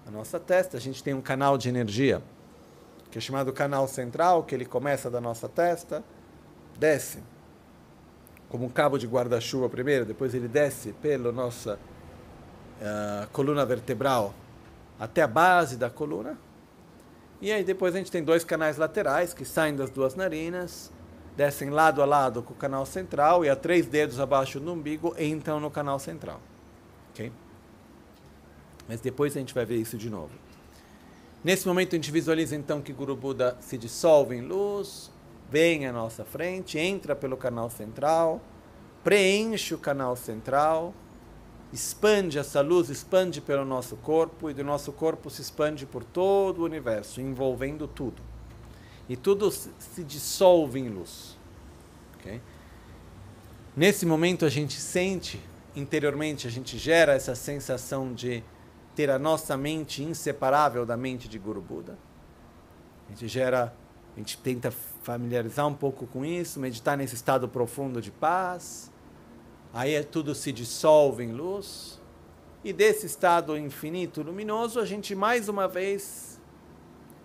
a 0.07 0.11
nossa 0.11 0.41
testa. 0.41 0.79
A 0.79 0.81
gente 0.81 1.03
tem 1.03 1.13
um 1.13 1.21
canal 1.21 1.59
de 1.59 1.69
energia 1.69 2.23
que 3.13 3.19
é 3.19 3.21
chamado 3.21 3.53
canal 3.53 3.87
central, 3.87 4.43
que 4.43 4.55
ele 4.55 4.65
começa 4.65 5.11
da 5.11 5.21
nossa 5.21 5.47
testa, 5.47 6.03
desce 6.79 7.23
como 8.49 8.65
um 8.65 8.71
cabo 8.71 8.97
de 8.97 9.07
guarda-chuva 9.07 9.69
primeiro, 9.69 10.07
depois 10.07 10.35
ele 10.35 10.49
desce 10.49 10.95
pela 10.95 11.31
nossa 11.31 11.79
uh, 12.81 13.29
coluna 13.31 13.67
vertebral 13.67 14.35
até 14.99 15.21
a 15.21 15.27
base 15.27 15.77
da 15.77 15.91
coluna. 15.91 16.39
E 17.39 17.53
aí 17.53 17.63
depois 17.63 17.95
a 17.95 17.99
gente 17.99 18.11
tem 18.11 18.25
dois 18.25 18.45
canais 18.45 18.79
laterais 18.79 19.35
que 19.35 19.45
saem 19.45 19.77
das 19.77 19.91
duas 19.91 20.15
narinas, 20.15 20.91
descem 21.37 21.69
lado 21.69 22.01
a 22.01 22.07
lado 22.07 22.43
com 22.43 22.55
o 22.55 22.57
canal 22.57 22.87
central 22.87 23.45
e 23.45 23.51
a 23.51 23.57
três 23.57 23.87
dedos 23.87 24.19
abaixo 24.19 24.59
do 24.59 24.73
umbigo 24.73 25.15
entram 25.19 25.61
no 25.61 25.71
canal 25.71 25.99
central. 25.99 26.41
Ok? 27.11 27.31
Mas 28.89 29.03
depois 29.03 29.37
a 29.37 29.39
gente 29.39 29.53
vai 29.53 29.67
ver 29.67 29.77
isso 29.77 29.99
de 29.99 30.09
novo. 30.09 30.33
Nesse 31.45 31.67
momento 31.67 31.95
a 31.95 31.97
gente 31.97 32.13
visualiza 32.13 32.55
então 32.55 32.81
que 32.81 32.93
Guru 32.93 33.17
Buda 33.17 33.57
se 33.61 33.77
dissolve 33.77 34.37
em 34.37 34.43
luz, 34.43 35.11
vem 35.51 35.87
à 35.87 35.93
nossa 35.93 36.25
frente, 36.25 36.79
entra 36.79 37.17
pelo 37.17 37.37
canal 37.37 37.69
central, 37.69 38.41
preenche 39.03 39.75
o 39.75 39.79
canal 39.79 40.15
central, 40.15 40.95
expande 41.73 42.39
essa 42.39 42.61
luz, 42.61 42.91
expande 42.91 43.41
pelo 43.41 43.65
nosso 43.65 43.97
corpo 43.97 44.49
e 44.49 44.55
do 44.55 44.63
nosso 44.63 44.93
corpo 44.93 45.29
se 45.29 45.43
expande 45.43 45.85
por 45.85 46.05
todo 46.05 46.61
o 46.61 46.65
universo, 46.65 47.21
envolvendo 47.21 47.89
tudo. 47.89 48.23
E 49.09 49.17
tudo 49.17 49.51
se 49.51 50.05
dissolve 50.05 50.79
em 50.79 50.89
luz. 50.89 51.37
Okay? 52.21 52.41
Nesse 53.77 54.07
momento 54.07 54.45
a 54.45 54.49
gente 54.49 54.75
sente 54.75 55.41
interiormente, 55.75 56.47
a 56.47 56.51
gente 56.51 56.79
gera 56.79 57.15
essa 57.15 57.35
sensação 57.35 58.13
de 58.15 58.45
ter 58.95 59.11
a 59.11 59.19
nossa 59.19 59.57
mente 59.57 60.03
inseparável 60.03 60.85
da 60.85 60.97
mente 60.97 61.29
de 61.29 61.39
Guru 61.39 61.61
Buda. 61.61 61.99
A 63.09 63.11
gente 63.11 63.29
gera, 63.29 63.75
a 64.15 64.19
gente 64.19 64.39
tenta 64.39 64.71
familiarizar 64.71 65.67
um 65.67 65.75
pouco 65.75 66.07
com 66.07 66.25
isso, 66.25 66.61
meditar 66.61 66.97
nesse 66.97 67.15
estado 67.15 67.49
profundo 67.49 68.01
de 68.01 68.11
paz 68.11 68.93
aí 69.73 69.95
é 69.95 70.03
tudo 70.03 70.35
se 70.35 70.53
dissolve 70.53 71.25
em 71.25 71.33
luz, 71.33 72.01
e 72.63 72.73
desse 72.73 73.07
estado 73.07 73.57
infinito 73.57 74.23
luminoso 74.23 74.79
a 74.79 74.85
gente 74.85 75.15
mais 75.15 75.49
uma 75.49 75.67
vez 75.67 76.41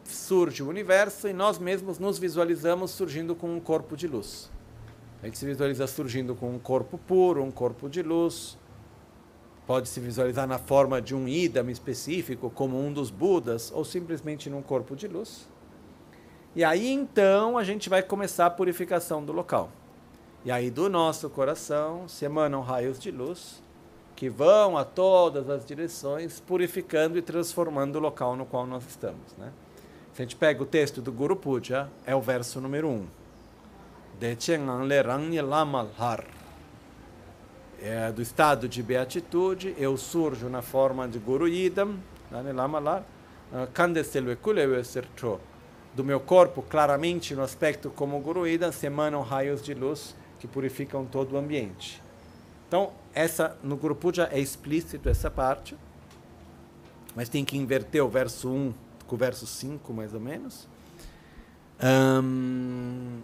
surge 0.03 0.63
o 0.63 0.69
universo 0.69 1.27
e 1.27 1.33
nós 1.33 1.59
mesmos 1.59 1.99
nos 1.99 2.17
visualizamos 2.17 2.91
surgindo 2.91 3.35
com 3.35 3.53
um 3.53 3.59
corpo 3.59 3.95
de 3.95 4.07
luz. 4.07 4.49
A 5.21 5.25
gente 5.25 5.37
se 5.37 5.45
visualiza 5.45 5.85
surgindo 5.85 6.33
com 6.33 6.49
um 6.49 6.59
corpo 6.59 6.97
puro, 6.97 7.43
um 7.43 7.51
corpo 7.51 7.89
de 7.89 8.01
luz. 8.01 8.57
Pode 9.67 9.89
se 9.89 9.99
visualizar 9.99 10.47
na 10.47 10.57
forma 10.57 11.01
de 11.01 11.13
um 11.13 11.27
idam 11.27 11.69
específico, 11.69 12.49
como 12.49 12.79
um 12.79 12.91
dos 12.91 13.11
Budas, 13.11 13.69
ou 13.75 13.83
simplesmente 13.83 14.49
num 14.49 14.61
corpo 14.61 14.95
de 14.95 15.09
luz. 15.09 15.47
E 16.55 16.63
aí 16.63 16.89
então 16.89 17.57
a 17.57 17.63
gente 17.65 17.89
vai 17.89 18.01
começar 18.01 18.45
a 18.45 18.49
purificação 18.49 19.23
do 19.23 19.33
local. 19.33 19.69
E 20.45 20.49
aí 20.49 20.71
do 20.71 20.89
nosso 20.89 21.29
coração 21.29 22.07
se 22.07 22.23
emanam 22.23 22.61
raios 22.61 22.97
de 22.97 23.11
luz 23.11 23.61
que 24.15 24.29
vão 24.29 24.75
a 24.75 24.83
todas 24.83 25.47
as 25.47 25.63
direções, 25.63 26.39
purificando 26.39 27.19
e 27.19 27.21
transformando 27.21 27.97
o 27.97 27.99
local 27.99 28.35
no 28.35 28.47
qual 28.47 28.65
nós 28.65 28.83
estamos. 28.87 29.35
Né? 29.37 29.51
Se 30.11 30.23
a 30.23 30.25
gente 30.25 30.35
pega 30.35 30.63
o 30.63 30.65
texto 30.65 31.03
do 31.03 31.11
Guru 31.11 31.35
Puja, 31.35 31.87
é 32.03 32.15
o 32.15 32.21
verso 32.21 32.59
número 32.59 32.87
1. 32.87 32.91
Um. 32.91 33.07
É 37.79 38.11
do 38.11 38.21
estado 38.21 38.67
de 38.67 38.81
beatitude, 38.81 39.75
eu 39.77 39.95
surjo 39.97 40.49
na 40.49 40.63
forma 40.63 41.07
de 41.07 41.19
Guru 41.19 41.47
Idam, 41.47 41.97
ah, 42.31 42.41
do 45.95 46.03
meu 46.03 46.19
corpo, 46.19 46.61
claramente 46.63 47.35
no 47.35 47.43
aspecto 47.43 47.91
como 47.91 48.19
Guru 48.19 48.47
Idam, 48.47 48.71
se 48.71 48.87
emanam 48.87 49.21
raios 49.21 49.61
de 49.61 49.73
luz 49.75 50.15
que 50.39 50.47
purificam 50.47 51.05
todo 51.05 51.33
o 51.33 51.37
ambiente. 51.37 52.01
Então, 52.67 52.91
essa 53.13 53.55
no 53.63 53.77
grupo 53.77 54.13
já 54.13 54.27
é 54.31 54.39
explícito 54.39 55.07
essa 55.07 55.29
parte, 55.29 55.77
mas 57.15 57.29
tem 57.29 57.45
que 57.45 57.57
inverter 57.57 58.03
o 58.03 58.09
verso 58.09 58.49
1 58.49 58.73
com 59.05 59.15
o 59.15 59.17
verso 59.17 59.47
5, 59.47 59.93
mais 59.93 60.13
ou 60.13 60.19
menos. 60.19 60.67
Um, 61.81 63.21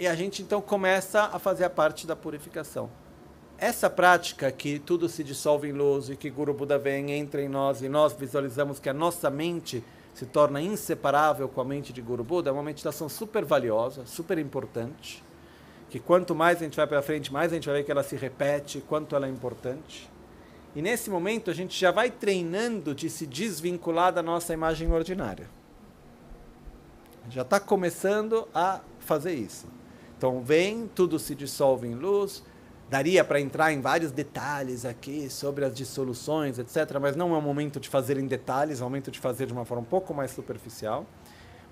e 0.00 0.06
a 0.06 0.14
gente 0.14 0.40
então 0.40 0.62
começa 0.62 1.24
a 1.24 1.38
fazer 1.38 1.64
a 1.64 1.70
parte 1.70 2.06
da 2.06 2.16
purificação. 2.16 2.88
Essa 3.58 3.90
prática 3.90 4.50
que 4.50 4.78
tudo 4.78 5.10
se 5.10 5.22
dissolve 5.22 5.68
em 5.68 5.72
luz 5.72 6.08
e 6.08 6.16
que 6.16 6.30
Guru 6.30 6.54
Buda 6.54 6.78
vem, 6.78 7.10
entra 7.12 7.42
em 7.42 7.48
nós 7.50 7.82
e 7.82 7.88
nós 7.90 8.14
visualizamos 8.14 8.80
que 8.80 8.88
a 8.88 8.94
nossa 8.94 9.28
mente 9.28 9.84
se 10.14 10.24
torna 10.24 10.62
inseparável 10.62 11.50
com 11.50 11.60
a 11.60 11.64
mente 11.66 11.92
de 11.92 12.00
Guru 12.00 12.24
Buda, 12.24 12.48
é 12.48 12.52
uma 12.52 12.62
meditação 12.62 13.10
super 13.10 13.44
valiosa, 13.44 14.06
super 14.06 14.38
importante 14.38 15.22
que 15.90 15.98
quanto 15.98 16.34
mais 16.34 16.58
a 16.58 16.64
gente 16.64 16.76
vai 16.76 16.86
para 16.86 17.02
frente, 17.02 17.30
mais 17.30 17.52
a 17.52 17.56
gente 17.56 17.66
vai 17.66 17.78
ver 17.78 17.84
que 17.84 17.90
ela 17.90 18.02
se 18.02 18.16
repete, 18.16 18.80
quanto 18.80 19.14
ela 19.14 19.26
é 19.26 19.28
importante. 19.28 20.08
E 20.74 20.80
nesse 20.80 21.10
momento 21.10 21.50
a 21.50 21.54
gente 21.54 21.78
já 21.78 21.90
vai 21.90 22.10
treinando 22.10 22.94
de 22.94 23.10
se 23.10 23.26
desvincular 23.26 24.14
da 24.14 24.22
nossa 24.22 24.54
imagem 24.54 24.90
ordinária. 24.90 25.46
Já 27.28 27.42
está 27.42 27.60
começando 27.60 28.48
a 28.54 28.80
fazer 29.00 29.34
isso. 29.34 29.66
Então 30.20 30.42
vem, 30.42 30.86
tudo 30.94 31.18
se 31.18 31.34
dissolve 31.34 31.88
em 31.88 31.94
luz. 31.94 32.42
Daria 32.90 33.24
para 33.24 33.40
entrar 33.40 33.72
em 33.72 33.80
vários 33.80 34.12
detalhes 34.12 34.84
aqui 34.84 35.30
sobre 35.30 35.64
as 35.64 35.74
dissoluções, 35.74 36.58
etc. 36.58 36.98
Mas 37.00 37.16
não 37.16 37.34
é 37.34 37.38
o 37.38 37.40
momento 37.40 37.80
de 37.80 37.88
fazer 37.88 38.18
em 38.18 38.26
detalhes, 38.26 38.82
é 38.82 38.82
o 38.82 38.84
momento 38.84 39.10
de 39.10 39.18
fazer 39.18 39.46
de 39.46 39.54
uma 39.54 39.64
forma 39.64 39.80
um 39.80 39.86
pouco 39.86 40.12
mais 40.12 40.30
superficial. 40.32 41.06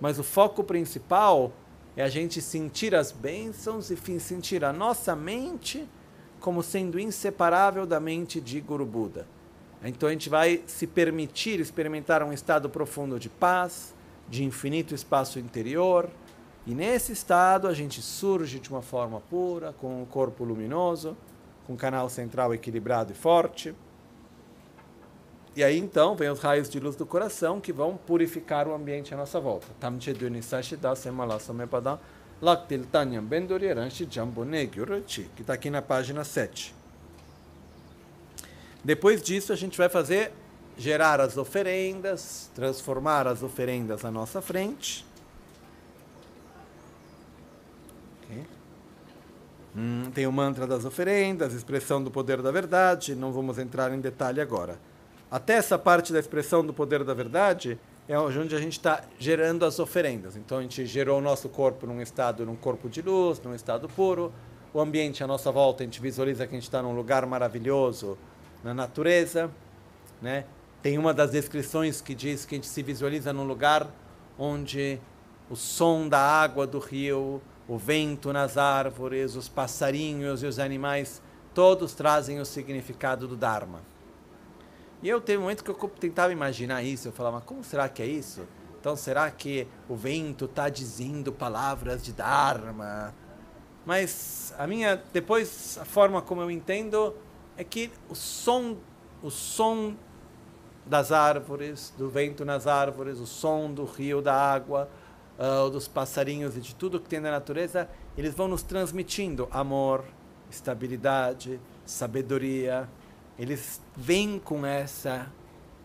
Mas 0.01 0.19
o 0.19 0.25
foco 0.25 0.65
principal 0.65 1.53
é 1.95 2.03
a 2.03 2.09
gente 2.09 2.41
sentir 2.41 2.95
as 2.95 3.13
bênçãos 3.13 3.91
e 3.91 4.19
sentir 4.19 4.65
a 4.65 4.73
nossa 4.73 5.15
mente 5.15 5.87
como 6.41 6.63
sendo 6.63 6.99
inseparável 6.99 7.85
da 7.85 8.01
mente 8.01 8.41
de 8.41 8.63
Guru 8.63 8.87
Buda. 8.87 9.27
Então 9.85 10.09
a 10.09 10.13
gente 10.13 10.31
vai 10.31 10.63
se 10.67 10.87
permitir 10.87 11.61
experimentar 11.61 12.23
um 12.23 12.33
estado 12.33 12.71
profundo 12.71 13.21
de 13.21 13.29
paz, 13.29 13.95
de 14.27 14.43
infinito 14.43 14.95
espaço 14.95 15.39
interior, 15.39 16.09
e 16.69 16.75
nesse 16.75 17.13
estado 17.13 17.67
a 17.67 17.73
gente 17.73 18.03
surge 18.03 18.59
de 18.59 18.69
uma 18.69 18.83
forma 18.83 19.23
pura, 19.23 19.73
com 19.81 20.03
um 20.03 20.05
corpo 20.05 20.45
luminoso, 20.45 21.17
com 21.67 21.73
um 21.73 21.77
canal 21.77 22.11
central 22.11 22.53
equilibrado 22.53 23.11
e 23.11 23.15
forte. 23.15 23.75
E 25.57 25.65
aí 25.65 25.79
então 25.79 26.15
vem 26.15 26.29
os 26.29 26.41
raios 26.41 26.69
de 26.69 26.79
luz 26.79 26.95
do 26.95 27.07
coração 27.07 27.59
que 27.59 27.73
vão 27.73 27.97
purificar 27.97 28.69
o 28.69 28.75
ambiente 28.75 29.15
à 29.15 29.17
nossa 29.17 29.41
volta. 29.41 29.67
Que 35.35 35.41
está 35.41 35.55
aqui 35.55 35.71
na 35.71 35.81
página 35.81 36.23
7. 36.23 36.75
Depois 38.85 39.23
disso, 39.23 39.55
a 39.55 39.57
gente 39.57 39.79
vai 39.79 39.89
fazer 39.89 40.33
gerar 40.77 41.19
as 41.19 41.39
oferendas, 41.39 42.51
transformar 42.55 43.27
as 43.27 43.43
oferendas 43.43 44.05
à 44.05 44.11
nossa 44.11 44.43
frente. 44.43 45.08
Hum, 49.77 50.11
tem 50.15 50.27
o 50.27 50.33
mantra 50.33 50.67
das 50.67 50.85
oferendas, 50.85 51.53
expressão 51.53 52.03
do 52.03 52.11
poder 52.11 52.43
da 52.43 52.51
verdade, 52.51 53.15
não 53.15 53.33
vamos 53.33 53.59
entrar 53.59 53.93
em 53.93 54.01
detalhe 54.01 54.41
agora. 54.41 54.79
Até 55.31 55.55
essa 55.55 55.79
parte 55.79 56.13
da 56.13 56.19
expressão 56.19 56.65
do 56.65 56.73
poder 56.73 57.05
da 57.05 57.15
verdade 57.15 57.79
é 58.09 58.19
onde 58.19 58.57
a 58.57 58.59
gente 58.59 58.73
está 58.73 59.03
gerando 59.19 59.67
as 59.67 59.79
oferendas. 59.79 60.37
Então 60.37 60.59
a 60.59 60.63
gente 60.63 60.87
gerou 60.87 61.19
o 61.19 61.21
nosso 61.21 61.49
corpo 61.49 61.87
num 61.87 62.01
estado, 62.01 62.47
num 62.47 62.57
corpo 62.57 62.89
de 62.89 63.03
luz, 63.03 63.41
num 63.43 63.55
estado 63.55 63.89
puro. 63.89 64.33
O 64.73 64.81
ambiente 64.81 65.23
à 65.23 65.27
nossa 65.27 65.53
volta, 65.53 65.83
a 65.83 65.87
gente 65.87 66.01
visualiza 66.01 66.47
que 66.47 66.55
a 66.55 66.59
gente 66.59 66.65
está 66.65 66.83
num 66.83 66.95
lugar 66.95 67.27
maravilhoso, 67.27 68.17
na 68.65 68.73
natureza. 68.73 69.51
Né? 70.23 70.47
Tem 70.83 70.97
uma 70.97 71.13
das 71.13 71.31
descrições 71.31 72.01
que 72.01 72.15
diz 72.15 72.47
que 72.47 72.55
a 72.55 72.59
gente 72.59 72.67
se 72.67 72.83
visualiza 72.83 73.33
num 73.33 73.45
lugar 73.45 73.87
onde 74.39 74.99
o 75.51 75.57
som 75.57 76.09
da 76.09 76.19
água 76.19 76.67
do 76.67 76.79
rio, 76.79 77.43
o 77.69 77.77
vento 77.77 78.33
nas 78.33 78.57
árvores, 78.57 79.37
os 79.37 79.49
passarinhos 79.49 80.43
e 80.43 80.47
os 80.47 80.59
animais, 80.59 81.21
todos 81.53 81.93
trazem 81.93 82.41
o 82.41 82.45
significado 82.45 83.29
do 83.29 83.37
Dharma. 83.37 83.83
E 85.03 85.09
eu 85.09 85.21
teve 85.21 85.39
um 85.39 85.43
momento 85.43 85.63
que 85.63 85.71
eu 85.71 85.77
tentava 85.91 86.33
imaginar 86.33 86.83
isso. 86.83 87.09
Eu 87.09 87.13
falava, 87.13 87.41
como 87.41 87.63
será 87.63 87.89
que 87.89 88.03
é 88.03 88.07
isso? 88.07 88.47
Então, 88.81 88.97
será 88.97 89.31
que 89.31 89.67
o 89.89 89.95
vento 89.95 90.47
está 90.47 90.69
dizendo 90.69 91.33
palavras 91.33 92.03
de 92.03 92.13
Dharma? 92.13 93.15
Mas 93.85 94.55
a 94.59 94.67
minha, 94.67 95.03
depois, 95.13 95.79
a 95.81 95.85
forma 95.85 96.23
como 96.23 96.41
eu 96.41 96.51
entendo 96.51 97.15
é 97.57 97.65
que 97.65 97.91
o 98.09 98.15
som, 98.15 98.77
o 99.23 99.31
som 99.31 99.95
das 100.87 101.13
árvores, 101.13 101.93
do 101.99 102.09
vento 102.09 102.45
nas 102.45 102.67
árvores, 102.67 103.19
o 103.19 103.27
som 103.27 103.73
do 103.73 103.85
rio, 103.85 104.23
da 104.23 104.35
água, 104.35 104.89
uh, 105.39 105.71
dos 105.71 105.87
passarinhos 105.87 106.57
e 106.57 106.61
de 106.61 106.75
tudo 106.75 107.01
que 107.01 107.09
tem 107.09 107.21
na 107.21 107.31
natureza, 107.31 107.89
eles 108.17 108.35
vão 108.35 108.49
nos 108.49 108.63
transmitindo 108.63 109.49
amor, 109.51 110.05
estabilidade, 110.51 111.61
sabedoria, 111.87 112.89
eles 113.39 113.81
vêm 113.97 114.39
com 114.39 114.67
essa 114.67 115.31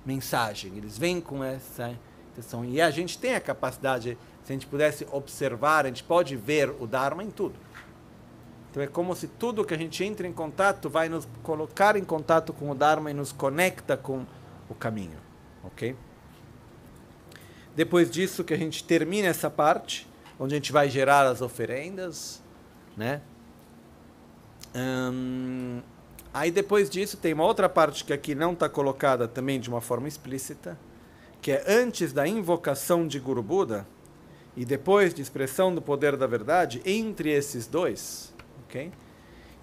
mensagem, 0.05 0.75
eles 0.75 0.97
vêm 0.97 1.21
com 1.21 1.43
essa 1.43 1.97
intenção. 2.31 2.65
E 2.65 2.81
a 2.81 2.89
gente 2.89 3.17
tem 3.17 3.35
a 3.35 3.39
capacidade, 3.39 4.17
se 4.43 4.51
a 4.51 4.53
gente 4.53 4.67
pudesse 4.67 5.07
observar, 5.11 5.85
a 5.85 5.89
gente 5.89 6.03
pode 6.03 6.35
ver 6.35 6.69
o 6.79 6.87
Dharma 6.87 7.23
em 7.23 7.29
tudo. 7.29 7.55
Então 8.71 8.81
é 8.81 8.87
como 8.87 9.15
se 9.15 9.27
tudo 9.27 9.63
que 9.63 9.73
a 9.73 9.77
gente 9.77 10.03
entra 10.03 10.27
em 10.27 10.33
contato 10.33 10.89
vai 10.89 11.07
nos 11.07 11.27
colocar 11.43 11.95
em 11.95 12.03
contato 12.03 12.51
com 12.51 12.71
o 12.71 12.75
Dharma 12.75 13.11
e 13.11 13.13
nos 13.13 13.31
conecta 13.31 13.95
com 13.95 14.25
o 14.67 14.73
caminho, 14.73 15.17
ok? 15.63 15.95
Depois 17.75 18.09
disso 18.09 18.43
que 18.43 18.53
a 18.53 18.57
gente 18.57 18.83
termina 18.83 19.27
essa 19.27 19.49
parte, 19.49 20.07
onde 20.39 20.53
a 20.53 20.57
gente 20.57 20.71
vai 20.71 20.89
gerar 20.89 21.25
as 21.25 21.41
oferendas, 21.41 22.41
né? 22.95 23.21
Hum, 24.75 25.81
Aí 26.33 26.49
depois 26.49 26.89
disso 26.89 27.15
tem 27.15 27.31
uma 27.31 27.45
outra 27.45 27.69
parte 27.69 28.03
que 28.03 28.11
aqui 28.11 28.33
não 28.33 28.53
está 28.53 28.67
colocada 28.67 29.27
também 29.27 29.59
de 29.59 29.69
uma 29.69 29.79
forma 29.79 30.07
explícita, 30.07 30.79
que 31.39 31.51
é 31.51 31.63
antes 31.67 32.11
da 32.11 32.27
invocação 32.27 33.07
de 33.07 33.19
Guru 33.19 33.43
Buda 33.43 33.85
e 34.57 34.65
depois 34.65 35.13
de 35.13 35.21
expressão 35.21 35.73
do 35.73 35.81
poder 35.81 36.17
da 36.17 36.25
verdade, 36.25 36.81
entre 36.85 37.29
esses 37.29 37.67
dois, 37.67 38.33
ok? 38.65 38.91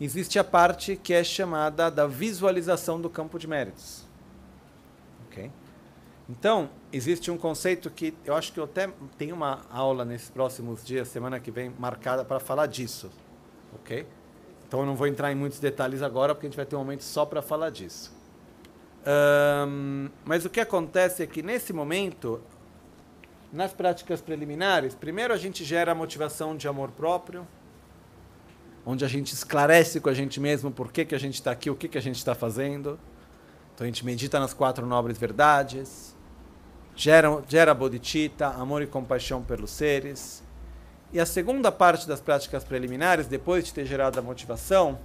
existe 0.00 0.38
a 0.38 0.44
parte 0.44 0.96
que 0.96 1.12
é 1.12 1.24
chamada 1.24 1.90
da 1.90 2.06
visualização 2.06 3.00
do 3.00 3.10
campo 3.10 3.38
de 3.38 3.48
méritos. 3.48 4.06
Então, 6.30 6.70
existe 6.92 7.28
um 7.28 7.36
conceito 7.36 7.90
que 7.90 8.14
eu 8.24 8.36
acho 8.36 8.52
que 8.52 8.60
eu 8.60 8.64
até 8.64 8.88
tenho 9.18 9.34
uma 9.34 9.62
aula 9.68 10.04
nesses 10.04 10.30
próximos 10.30 10.84
dias, 10.84 11.08
semana 11.08 11.40
que 11.40 11.50
vem, 11.50 11.74
marcada 11.76 12.24
para 12.24 12.38
falar 12.38 12.66
disso. 12.66 13.10
Ok? 13.74 14.06
Então, 14.66 14.80
eu 14.80 14.86
não 14.86 14.94
vou 14.94 15.08
entrar 15.08 15.32
em 15.32 15.34
muitos 15.34 15.58
detalhes 15.58 16.02
agora, 16.02 16.32
porque 16.32 16.46
a 16.46 16.50
gente 16.50 16.56
vai 16.56 16.64
ter 16.64 16.76
um 16.76 16.78
momento 16.78 17.02
só 17.02 17.26
para 17.26 17.42
falar 17.42 17.70
disso. 17.70 18.14
Um, 19.66 20.08
mas 20.24 20.44
o 20.44 20.50
que 20.50 20.60
acontece 20.60 21.24
é 21.24 21.26
que 21.26 21.42
nesse 21.42 21.72
momento, 21.72 22.40
nas 23.52 23.72
práticas 23.72 24.20
preliminares, 24.20 24.94
primeiro 24.94 25.34
a 25.34 25.36
gente 25.36 25.64
gera 25.64 25.90
a 25.90 25.94
motivação 25.96 26.56
de 26.56 26.68
amor 26.68 26.92
próprio, 26.92 27.44
onde 28.86 29.04
a 29.04 29.08
gente 29.08 29.32
esclarece 29.32 30.00
com 30.00 30.08
a 30.08 30.14
gente 30.14 30.38
mesmo 30.38 30.70
por 30.70 30.92
que, 30.92 31.04
que 31.04 31.14
a 31.14 31.18
gente 31.18 31.34
está 31.34 31.50
aqui, 31.50 31.70
o 31.70 31.74
que, 31.74 31.88
que 31.88 31.98
a 31.98 32.02
gente 32.02 32.16
está 32.16 32.36
fazendo. 32.36 33.00
Então 33.74 33.84
a 33.84 33.88
gente 33.88 34.04
medita 34.04 34.38
nas 34.38 34.54
quatro 34.54 34.86
nobres 34.86 35.18
verdades, 35.18 36.14
gera, 37.00 37.42
gera 37.48 37.72
bodhicitta, 37.72 38.48
amor 38.48 38.82
e 38.82 38.86
compaixão 38.86 39.42
pelos 39.42 39.70
seres. 39.70 40.42
E 41.10 41.18
a 41.18 41.24
segunda 41.24 41.72
parte 41.72 42.06
das 42.06 42.20
práticas 42.20 42.62
preliminares, 42.62 43.26
depois 43.26 43.64
de 43.64 43.72
ter 43.72 43.86
gerado 43.86 44.18
a 44.18 44.22
motivação, 44.22 44.98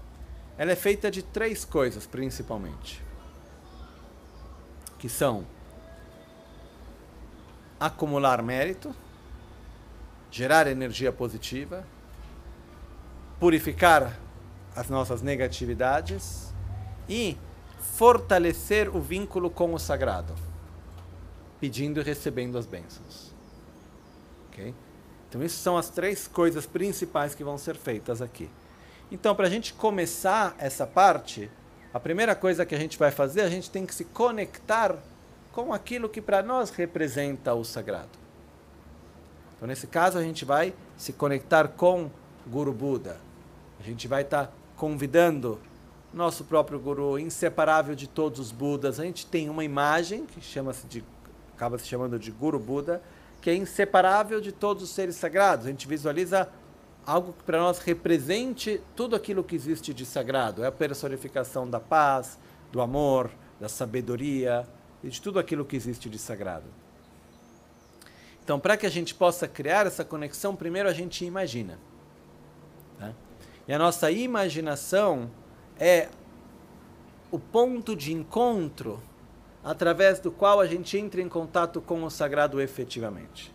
ela 0.57 0.73
é 0.73 0.75
feita 0.75 1.09
de 1.09 1.23
três 1.23 1.63
coisas 1.63 2.05
principalmente. 2.05 3.01
Que 4.99 5.07
são 5.07 5.45
acumular 7.79 8.41
mérito, 8.41 8.93
gerar 10.29 10.67
energia 10.67 11.13
positiva, 11.13 11.87
purificar 13.39 14.19
as 14.75 14.89
nossas 14.89 15.21
negatividades 15.21 16.53
e 17.07 17.37
fortalecer 17.79 18.93
o 18.93 18.99
vínculo 18.99 19.49
com 19.49 19.73
o 19.73 19.79
sagrado, 19.79 20.33
pedindo 21.65 21.99
e 21.99 22.03
recebendo 22.03 22.59
as 22.59 22.67
bênçãos. 22.67 23.33
Ok? 24.47 24.71
Então, 25.27 25.41
essas 25.41 25.57
são 25.57 25.75
as 25.75 25.89
três 25.89 26.27
coisas 26.27 26.67
principais 26.67 27.33
que 27.33 27.43
vão 27.43 27.57
ser 27.57 27.75
feitas 27.75 28.21
aqui. 28.21 28.47
Então, 29.11 29.35
para 29.35 29.47
a 29.47 29.49
gente 29.49 29.73
começar 29.73 30.55
essa 30.59 30.85
parte, 30.85 31.49
a 31.91 31.99
primeira 31.99 32.35
coisa 32.35 32.67
que 32.67 32.75
a 32.75 32.77
gente 32.77 32.99
vai 32.99 33.09
fazer, 33.09 33.41
a 33.41 33.49
gente 33.49 33.71
tem 33.71 33.83
que 33.83 33.95
se 33.95 34.05
conectar 34.05 34.95
com 35.51 35.73
aquilo 35.73 36.07
que 36.07 36.21
para 36.21 36.43
nós 36.43 36.69
representa 36.69 37.55
o 37.55 37.63
sagrado. 37.65 38.09
Então, 39.55 39.67
nesse 39.67 39.87
caso, 39.87 40.19
a 40.19 40.21
gente 40.21 40.45
vai 40.45 40.71
se 40.95 41.13
conectar 41.13 41.69
com 41.69 42.11
Guru 42.45 42.73
Buda. 42.73 43.19
A 43.79 43.83
gente 43.83 44.07
vai 44.07 44.21
estar 44.21 44.47
tá 44.47 44.53
convidando 44.77 45.59
nosso 46.13 46.43
próprio 46.43 46.79
Guru, 46.79 47.17
inseparável 47.17 47.95
de 47.95 48.07
todos 48.07 48.39
os 48.39 48.51
Budas. 48.51 48.99
A 48.99 49.03
gente 49.03 49.25
tem 49.25 49.49
uma 49.49 49.63
imagem 49.63 50.27
que 50.27 50.39
chama-se 50.39 50.85
de 50.85 51.03
acaba 51.55 51.77
se 51.77 51.87
chamando 51.87 52.19
de 52.19 52.31
Guru 52.31 52.59
Buda, 52.59 53.01
que 53.41 53.49
é 53.49 53.55
inseparável 53.55 54.41
de 54.41 54.51
todos 54.51 54.83
os 54.83 54.89
seres 54.89 55.15
sagrados. 55.15 55.65
A 55.65 55.69
gente 55.69 55.87
visualiza 55.87 56.49
algo 57.05 57.33
que 57.33 57.43
para 57.43 57.59
nós 57.59 57.79
represente 57.79 58.81
tudo 58.95 59.15
aquilo 59.15 59.43
que 59.43 59.55
existe 59.55 59.93
de 59.93 60.05
sagrado. 60.05 60.63
É 60.63 60.67
a 60.67 60.71
personificação 60.71 61.69
da 61.69 61.79
paz, 61.79 62.37
do 62.71 62.81
amor, 62.81 63.31
da 63.59 63.69
sabedoria, 63.69 64.67
e 65.03 65.09
de 65.09 65.21
tudo 65.21 65.39
aquilo 65.39 65.63
que 65.63 65.75
existe 65.75 66.09
de 66.09 66.17
sagrado. 66.17 66.65
Então, 68.43 68.59
para 68.59 68.75
que 68.75 68.85
a 68.85 68.89
gente 68.89 69.13
possa 69.15 69.47
criar 69.47 69.87
essa 69.87 70.03
conexão, 70.03 70.55
primeiro 70.55 70.89
a 70.89 70.93
gente 70.93 71.23
imagina. 71.23 71.79
Tá? 72.99 73.13
E 73.67 73.73
a 73.73 73.79
nossa 73.79 74.11
imaginação 74.11 75.31
é 75.79 76.09
o 77.31 77.39
ponto 77.39 77.95
de 77.95 78.13
encontro 78.13 79.01
através 79.65 80.19
do 80.19 80.31
qual 80.31 80.59
a 80.59 80.67
gente 80.67 80.95
entra 80.95 81.19
em 81.19 81.27
contato 81.27 81.81
com 81.81 82.03
o 82.03 82.09
sagrado 82.11 82.61
efetivamente. 82.61 83.51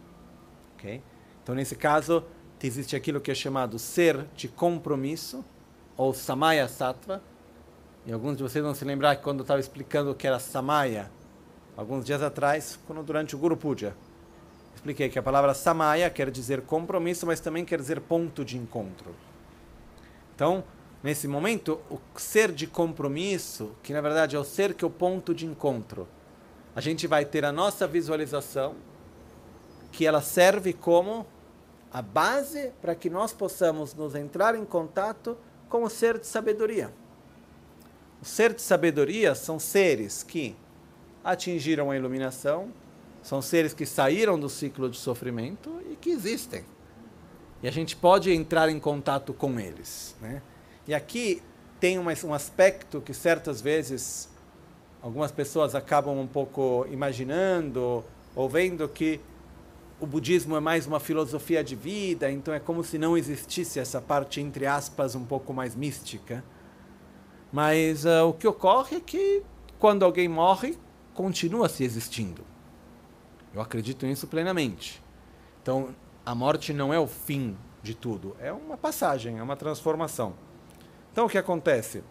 Okay? 0.75 1.01
Então, 1.41 1.55
nesse 1.55 1.77
caso, 1.77 2.25
existe 2.61 2.97
aquilo 2.97 3.21
que 3.21 3.31
é 3.31 3.35
chamado 3.35 3.79
ser 3.79 4.27
de 4.35 4.49
compromisso, 4.49 5.45
ou 5.97 6.13
Samaya 6.13 6.67
Sattva. 6.67 7.23
E 8.05 8.13
alguns 8.13 8.37
de 8.37 8.43
vocês 8.43 8.65
vão 8.65 8.75
se 8.75 8.85
lembrar 8.85 9.15
que 9.15 9.23
quando 9.23 9.39
eu 9.39 9.43
estava 9.43 9.61
explicando 9.61 10.11
o 10.11 10.15
que 10.15 10.27
era 10.27 10.41
Samaya, 10.41 11.09
alguns 11.77 12.05
dias 12.05 12.23
atrás, 12.23 12.77
quando 12.87 13.05
durante 13.05 13.37
o 13.37 13.39
Guru 13.39 13.57
Puja. 13.57 13.95
Expliquei 14.75 15.09
que 15.09 15.19
a 15.19 15.23
palavra 15.23 15.53
samaya 15.53 16.09
quer 16.09 16.31
dizer 16.31 16.63
compromisso, 16.63 17.27
mas 17.27 17.39
também 17.39 17.65
quer 17.65 17.79
dizer 17.79 18.01
ponto 18.01 18.45
de 18.45 18.57
encontro. 18.57 19.15
Então, 20.35 20.65
nesse 21.03 21.27
momento, 21.27 21.81
o 21.91 21.99
ser 22.17 22.53
de 22.53 22.67
compromisso, 22.67 23.73
que 23.83 23.93
na 23.93 24.01
verdade 24.01 24.37
é 24.37 24.39
o 24.39 24.45
ser 24.45 24.75
que 24.75 24.85
é 24.85 24.89
o 24.89 24.91
ponto 24.91 25.35
de 25.35 25.47
encontro, 25.47 26.07
a 26.75 26.81
gente 26.81 27.07
vai 27.07 27.25
ter 27.25 27.45
a 27.45 27.53
nossa 27.53 27.87
visualização, 27.87 28.75
que 29.91 30.07
ela 30.07 30.23
serve 30.23 30.73
como 30.73 31.27
a 31.93 32.01
base 32.01 32.73
para 32.81 32.95
que 32.95 33.11
nós 33.11 33.33
possamos 33.33 33.95
nos 33.95 34.15
entrar 34.15 34.55
em 34.55 34.65
contato 34.65 35.37
com 35.69 35.83
o 35.83 35.91
ser 35.91 36.19
de 36.19 36.27
sabedoria. 36.27 36.93
O 38.23 38.25
ser 38.25 38.55
de 38.55 38.63
sabedoria 38.63 39.35
são 39.35 39.59
seres 39.59 40.23
que 40.23 40.55
atingiram 41.25 41.91
a 41.91 41.97
iluminação, 41.97 42.73
são 43.23 43.43
seres 43.43 43.75
que 43.75 43.85
saíram 43.85 44.39
do 44.39 44.49
ciclo 44.49 44.89
de 44.89 44.97
sofrimento 44.97 45.83
e 45.91 45.97
que 45.97 46.11
existem. 46.11 46.65
E 47.63 47.69
a 47.69 47.71
gente 47.71 47.97
pode 47.97 48.33
entrar 48.33 48.69
em 48.69 48.79
contato 48.79 49.35
com 49.35 49.59
eles. 49.59 50.15
Né? 50.21 50.41
E 50.91 50.95
aqui 50.95 51.41
tem 51.79 52.01
uma, 52.01 52.13
um 52.25 52.35
aspecto 52.35 53.01
que 53.01 53.15
certas 53.15 53.61
vezes 53.61 54.29
algumas 55.01 55.31
pessoas 55.31 55.77
acabam 55.77 56.19
um 56.19 56.27
pouco 56.27 56.85
imaginando 56.91 58.03
ou 58.35 58.49
vendo 58.49 58.89
que 58.89 59.21
o 60.01 60.07
budismo 60.07 60.57
é 60.57 60.61
mais 60.61 60.89
uma 60.89 60.99
filosofia 60.99 61.63
de 61.63 61.77
vida, 61.77 62.29
então 62.29 62.53
é 62.53 62.59
como 62.59 62.83
se 62.83 62.99
não 62.99 63.17
existisse 63.17 63.79
essa 63.79 64.01
parte, 64.01 64.41
entre 64.41 64.67
aspas, 64.67 65.15
um 65.15 65.25
pouco 65.25 65.55
mais 65.55 65.77
mística. 65.77 66.43
Mas 67.53 68.05
uh, 68.05 68.27
o 68.29 68.33
que 68.33 68.49
ocorre 68.49 68.97
é 68.97 69.01
que 69.01 69.45
quando 69.79 70.05
alguém 70.05 70.27
morre, 70.27 70.77
continua 71.15 71.69
se 71.69 71.85
existindo. 71.85 72.45
Eu 73.55 73.61
acredito 73.61 74.05
nisso 74.07 74.27
plenamente. 74.27 75.01
Então, 75.63 75.95
a 76.27 76.35
morte 76.35 76.73
não 76.73 76.93
é 76.93 76.99
o 76.99 77.07
fim 77.07 77.57
de 77.81 77.95
tudo, 77.95 78.37
é 78.41 78.53
uma 78.53 78.77
passagem, 78.77 79.39
é 79.39 79.43
uma 79.43 79.55
transformação. 79.55 80.50
Então, 81.13 81.27
o 81.27 81.29
que 81.29 81.39
acontece? 81.39 82.05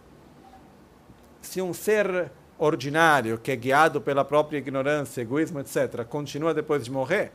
Se 1.42 1.62
um 1.62 1.74
ser 1.74 2.32
ordinário, 2.58 3.38
que 3.38 3.52
é 3.52 3.56
guiado 3.56 4.02
pela 4.02 4.26
própria 4.26 4.58
ignorância, 4.58 5.22
egoísmo, 5.22 5.60
etc., 5.60 6.04
continua 6.06 6.54
depois 6.54 6.84
de 6.84 6.92
morrer, 6.92 7.32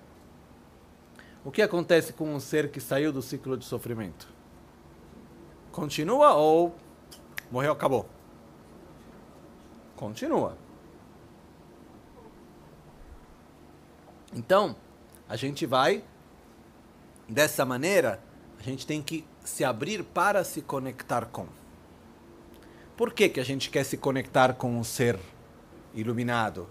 o 1.44 1.50
que 1.50 1.62
acontece 1.62 2.12
com 2.12 2.34
um 2.34 2.40
ser 2.40 2.70
que 2.70 2.80
saiu 2.80 3.12
do 3.12 3.22
ciclo 3.22 3.56
de 3.56 3.64
sofrimento? 3.64 4.28
Continua 5.72 6.34
ou 6.34 6.74
morreu, 7.50 7.72
acabou? 7.72 8.08
Continua. 9.96 10.56
Então, 14.34 14.76
a 15.28 15.36
gente 15.36 15.64
vai 15.64 16.04
dessa 17.28 17.64
maneira, 17.64 18.20
a 18.58 18.62
gente 18.62 18.86
tem 18.86 19.02
que 19.02 19.24
se 19.44 19.62
abrir 19.62 20.02
para 20.02 20.42
se 20.42 20.62
conectar 20.62 21.26
com. 21.26 21.46
Por 22.96 23.12
que, 23.12 23.28
que 23.28 23.40
a 23.40 23.44
gente 23.44 23.70
quer 23.70 23.84
se 23.84 23.96
conectar 23.96 24.54
com 24.54 24.78
um 24.78 24.82
ser 24.82 25.18
iluminado? 25.94 26.66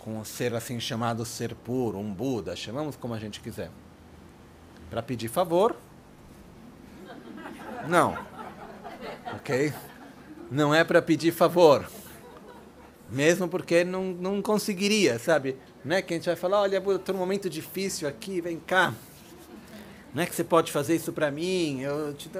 Com 0.00 0.18
um 0.18 0.24
ser 0.24 0.54
assim 0.54 0.80
chamado 0.80 1.24
ser 1.24 1.54
puro, 1.54 1.98
um 1.98 2.12
Buda, 2.12 2.56
chamamos 2.56 2.96
como 2.96 3.14
a 3.14 3.18
gente 3.18 3.40
quiser. 3.40 3.70
Para 4.88 5.02
pedir 5.02 5.28
favor? 5.28 5.76
Não. 7.88 8.16
Ok? 9.34 9.72
Não 10.50 10.74
é 10.74 10.84
para 10.84 11.02
pedir 11.02 11.32
favor. 11.32 11.88
Mesmo 13.10 13.48
porque 13.48 13.84
não, 13.84 14.04
não 14.04 14.40
conseguiria, 14.40 15.18
sabe? 15.18 15.56
Não 15.84 15.96
é 15.96 16.02
que 16.02 16.14
a 16.14 16.16
gente 16.16 16.26
vai 16.26 16.36
falar, 16.36 16.62
olha, 16.62 16.78
estou 16.78 17.12
num 17.12 17.20
momento 17.20 17.50
difícil 17.50 18.08
aqui, 18.08 18.40
vem 18.40 18.58
cá. 18.58 18.94
Não 20.16 20.22
é 20.22 20.26
que 20.26 20.34
você 20.34 20.42
pode 20.42 20.72
fazer 20.72 20.96
isso 20.96 21.12
para 21.12 21.30
mim, 21.30 21.82
eu 21.82 22.14
te. 22.14 22.30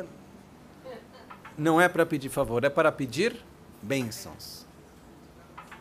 Não 1.59 1.79
é 1.79 1.91
para 1.91 2.07
pedir 2.07 2.31
favor, 2.31 2.65
é 2.65 2.71
para 2.71 2.91
pedir 2.91 3.37
bênçãos. 3.83 4.65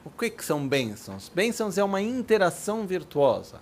O 0.04 0.10
que, 0.10 0.30
que 0.30 0.44
são 0.44 0.68
bênçãos? 0.68 1.32
Bênçãos 1.34 1.78
é 1.78 1.84
uma 1.86 2.02
interação 2.02 2.86
virtuosa. 2.86 3.62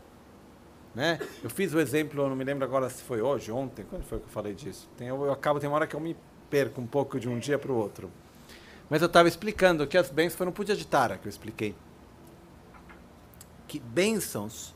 Né? 0.95 1.19
Eu 1.43 1.49
fiz 1.51 1.75
o 1.75 1.79
exemplo, 1.79 2.27
não 2.27 2.35
me 2.35 2.43
lembro 2.43 2.65
agora 2.65 2.89
se 2.89 3.03
foi 3.03 3.21
hoje, 3.21 3.51
ontem, 3.51 3.85
quando 3.87 4.03
foi 4.03 4.17
que 4.17 4.25
eu 4.25 4.29
falei 4.29 4.55
disso? 4.55 4.89
Tem, 4.97 5.09
eu, 5.09 5.25
eu 5.25 5.31
acabo, 5.31 5.59
tem 5.59 5.69
uma 5.69 5.75
hora 5.75 5.85
que 5.85 5.95
eu 5.95 5.99
me 5.99 6.17
perco 6.49 6.81
um 6.81 6.87
pouco 6.87 7.19
de 7.19 7.29
um 7.29 7.37
dia 7.37 7.59
para 7.59 7.71
o 7.71 7.75
outro. 7.75 8.09
Mas 8.89 9.03
eu 9.03 9.05
estava 9.05 9.27
explicando 9.27 9.85
que 9.85 9.95
as 9.95 10.09
bênçãos 10.09 10.39
foram 10.39 10.51
Puja 10.51 10.75
de 10.75 10.87
que 10.87 11.27
eu 11.27 11.29
expliquei 11.29 11.75
que 13.67 13.79
bênçãos 13.79 14.73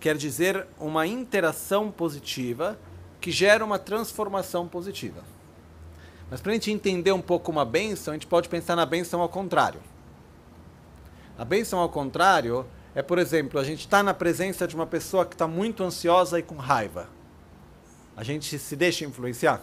quer 0.00 0.16
dizer 0.16 0.66
uma 0.80 1.06
interação 1.06 1.90
positiva 1.90 2.78
que 3.24 3.30
gera 3.30 3.64
uma 3.64 3.78
transformação 3.78 4.68
positiva. 4.68 5.24
Mas 6.30 6.42
para 6.42 6.50
a 6.50 6.54
gente 6.56 6.70
entender 6.70 7.10
um 7.10 7.22
pouco 7.22 7.50
uma 7.50 7.64
benção, 7.64 8.12
a 8.12 8.16
gente 8.16 8.26
pode 8.26 8.50
pensar 8.50 8.76
na 8.76 8.84
benção 8.84 9.22
ao 9.22 9.30
contrário. 9.30 9.80
A 11.38 11.42
benção 11.42 11.78
ao 11.78 11.88
contrário 11.88 12.66
é, 12.94 13.00
por 13.00 13.18
exemplo, 13.18 13.58
a 13.58 13.64
gente 13.64 13.80
está 13.80 14.02
na 14.02 14.12
presença 14.12 14.68
de 14.68 14.74
uma 14.74 14.86
pessoa 14.86 15.24
que 15.24 15.34
está 15.34 15.48
muito 15.48 15.82
ansiosa 15.82 16.38
e 16.38 16.42
com 16.42 16.56
raiva. 16.56 17.08
A 18.14 18.22
gente 18.22 18.58
se 18.58 18.76
deixa 18.76 19.06
influenciar? 19.06 19.62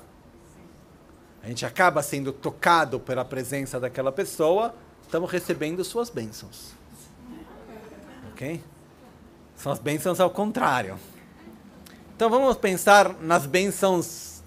A 1.43 1.47
gente 1.47 1.63
acaba 1.63 2.01
sendo 2.01 2.33
tocado 2.33 2.99
pela 2.99 3.23
presença 3.23 3.79
daquela 3.79 4.11
pessoa, 4.11 4.73
estamos 5.03 5.29
recebendo 5.29 5.83
suas 5.83 6.09
bênçãos. 6.09 6.73
Ok? 8.31 8.59
São 9.55 9.71
as 9.71 9.77
bênçãos 9.77 10.19
ao 10.19 10.31
contrário. 10.31 10.97
Então 12.21 12.29
vamos 12.29 12.55
pensar 12.55 13.15
nas 13.19 13.47
bênçãos 13.47 14.43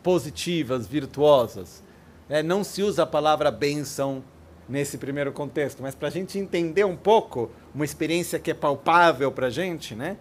positivas, 0.00 0.86
virtuosas. 0.86 1.82
É, 2.28 2.40
não 2.40 2.62
se 2.62 2.84
usa 2.84 3.02
a 3.02 3.06
palavra 3.06 3.50
bênção 3.50 4.22
nesse 4.68 4.96
primeiro 4.96 5.32
contexto, 5.32 5.82
mas 5.82 5.92
para 5.92 6.06
a 6.06 6.10
gente 6.12 6.38
entender 6.38 6.84
um 6.84 6.96
pouco 6.96 7.50
uma 7.74 7.84
experiência 7.84 8.38
que 8.38 8.52
é 8.52 8.54
palpável 8.54 9.32
para 9.32 9.48
a 9.48 9.50
gente, 9.50 9.92
né? 9.92 10.18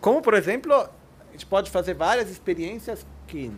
Como, 0.00 0.20
por 0.20 0.34
exemplo, 0.34 0.74
a 0.74 0.90
gente 1.30 1.46
pode 1.46 1.70
fazer 1.70 1.94
várias 1.94 2.28
experiências 2.28 3.06
que 3.28 3.52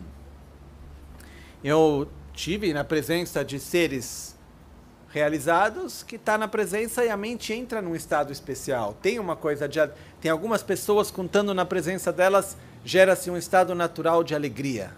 eu 1.63 2.07
tive 2.33 2.71
na 2.71 2.83
presença 2.83 3.43
de 3.43 3.59
seres 3.59 4.37
realizados 5.09 6.03
que 6.03 6.17
está 6.17 6.37
na 6.37 6.47
presença 6.47 7.03
e 7.03 7.09
a 7.09 7.17
mente 7.17 7.51
entra 7.51 7.81
num 7.81 7.95
estado 7.95 8.31
especial. 8.31 8.95
Tem 9.01 9.17
uma 9.17 9.35
coisa 9.35 9.67
de 9.67 9.79
tem 10.21 10.29
algumas 10.29 10.61
pessoas 10.61 11.09
contando 11.09 11.51
na 11.51 11.65
presença 11.65 12.13
delas 12.13 12.55
gera-se 12.83 13.29
um 13.29 13.37
estado 13.37 13.75
natural 13.75 14.23
de 14.23 14.33
alegria. 14.33 14.91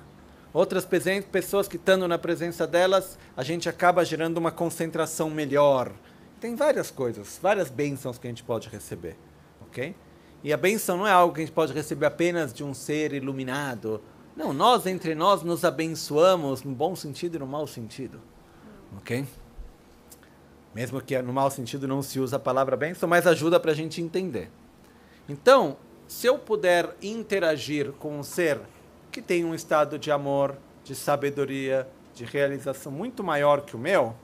Outras 0.54 0.86
pessoas 1.32 1.68
que 1.68 1.78
estando 1.78 2.08
na 2.08 2.18
presença 2.18 2.68
delas, 2.68 3.18
a 3.36 3.44
gente 3.44 3.68
acaba 3.68 4.06
gerando 4.06 4.38
uma 4.38 4.52
concentração 4.52 5.30
melhor. 5.30 5.92
Tem 6.40 6.56
várias 6.56 6.92
coisas, 6.92 7.40
várias 7.42 7.70
bênçãos 7.70 8.18
que 8.18 8.28
a 8.28 8.30
gente 8.30 8.44
pode 8.44 8.70
receber, 8.70 9.18
ok? 9.62 9.96
E 10.44 10.54
a 10.54 10.58
bênção 10.58 10.98
não 10.98 11.08
é 11.08 11.12
algo 11.12 11.34
que 11.34 11.42
a 11.42 11.46
gente 11.46 11.54
pode 11.54 11.74
receber 11.74 12.06
apenas 12.06 12.54
de 12.54 12.64
um 12.64 12.74
ser 12.74 13.14
iluminado. 13.14 14.02
Não, 14.36 14.52
nós 14.54 14.86
entre 14.86 15.16
nós 15.16 15.42
nos 15.42 15.64
abençoamos 15.64 16.64
no 16.64 16.72
bom 16.72 16.96
sentido 16.96 17.36
e 17.36 17.40
no 17.40 17.48
mau 17.48 17.66
sentido, 17.66 18.20
ok? 18.98 19.26
Mesmo 20.76 21.02
que 21.02 21.20
no 21.22 21.32
mau 21.32 21.50
sentido 21.50 21.88
não 21.88 22.02
se 22.02 22.20
usa 22.20 22.36
a 22.36 22.40
palavra 22.40 22.76
bênção, 22.76 23.08
mas 23.08 23.26
ajuda 23.26 23.60
para 23.60 23.72
a 23.72 23.76
gente 23.76 24.02
entender. 24.02 24.52
Então, 25.30 25.78
se 26.14 26.28
eu 26.28 26.38
puder 26.38 26.96
interagir 27.02 27.92
com 27.94 28.20
um 28.20 28.24
ser 28.24 28.60
que 29.12 29.20
tem 29.20 29.44
um 29.44 29.56
estado 29.56 29.98
de 29.98 30.12
amor, 30.12 30.56
de 30.84 30.94
sabedoria, 30.94 31.88
de 32.14 32.24
realização 32.24 32.92
muito 32.92 33.24
maior 33.24 33.62
que 33.62 33.76
o 33.76 33.80
meu, 33.80 34.16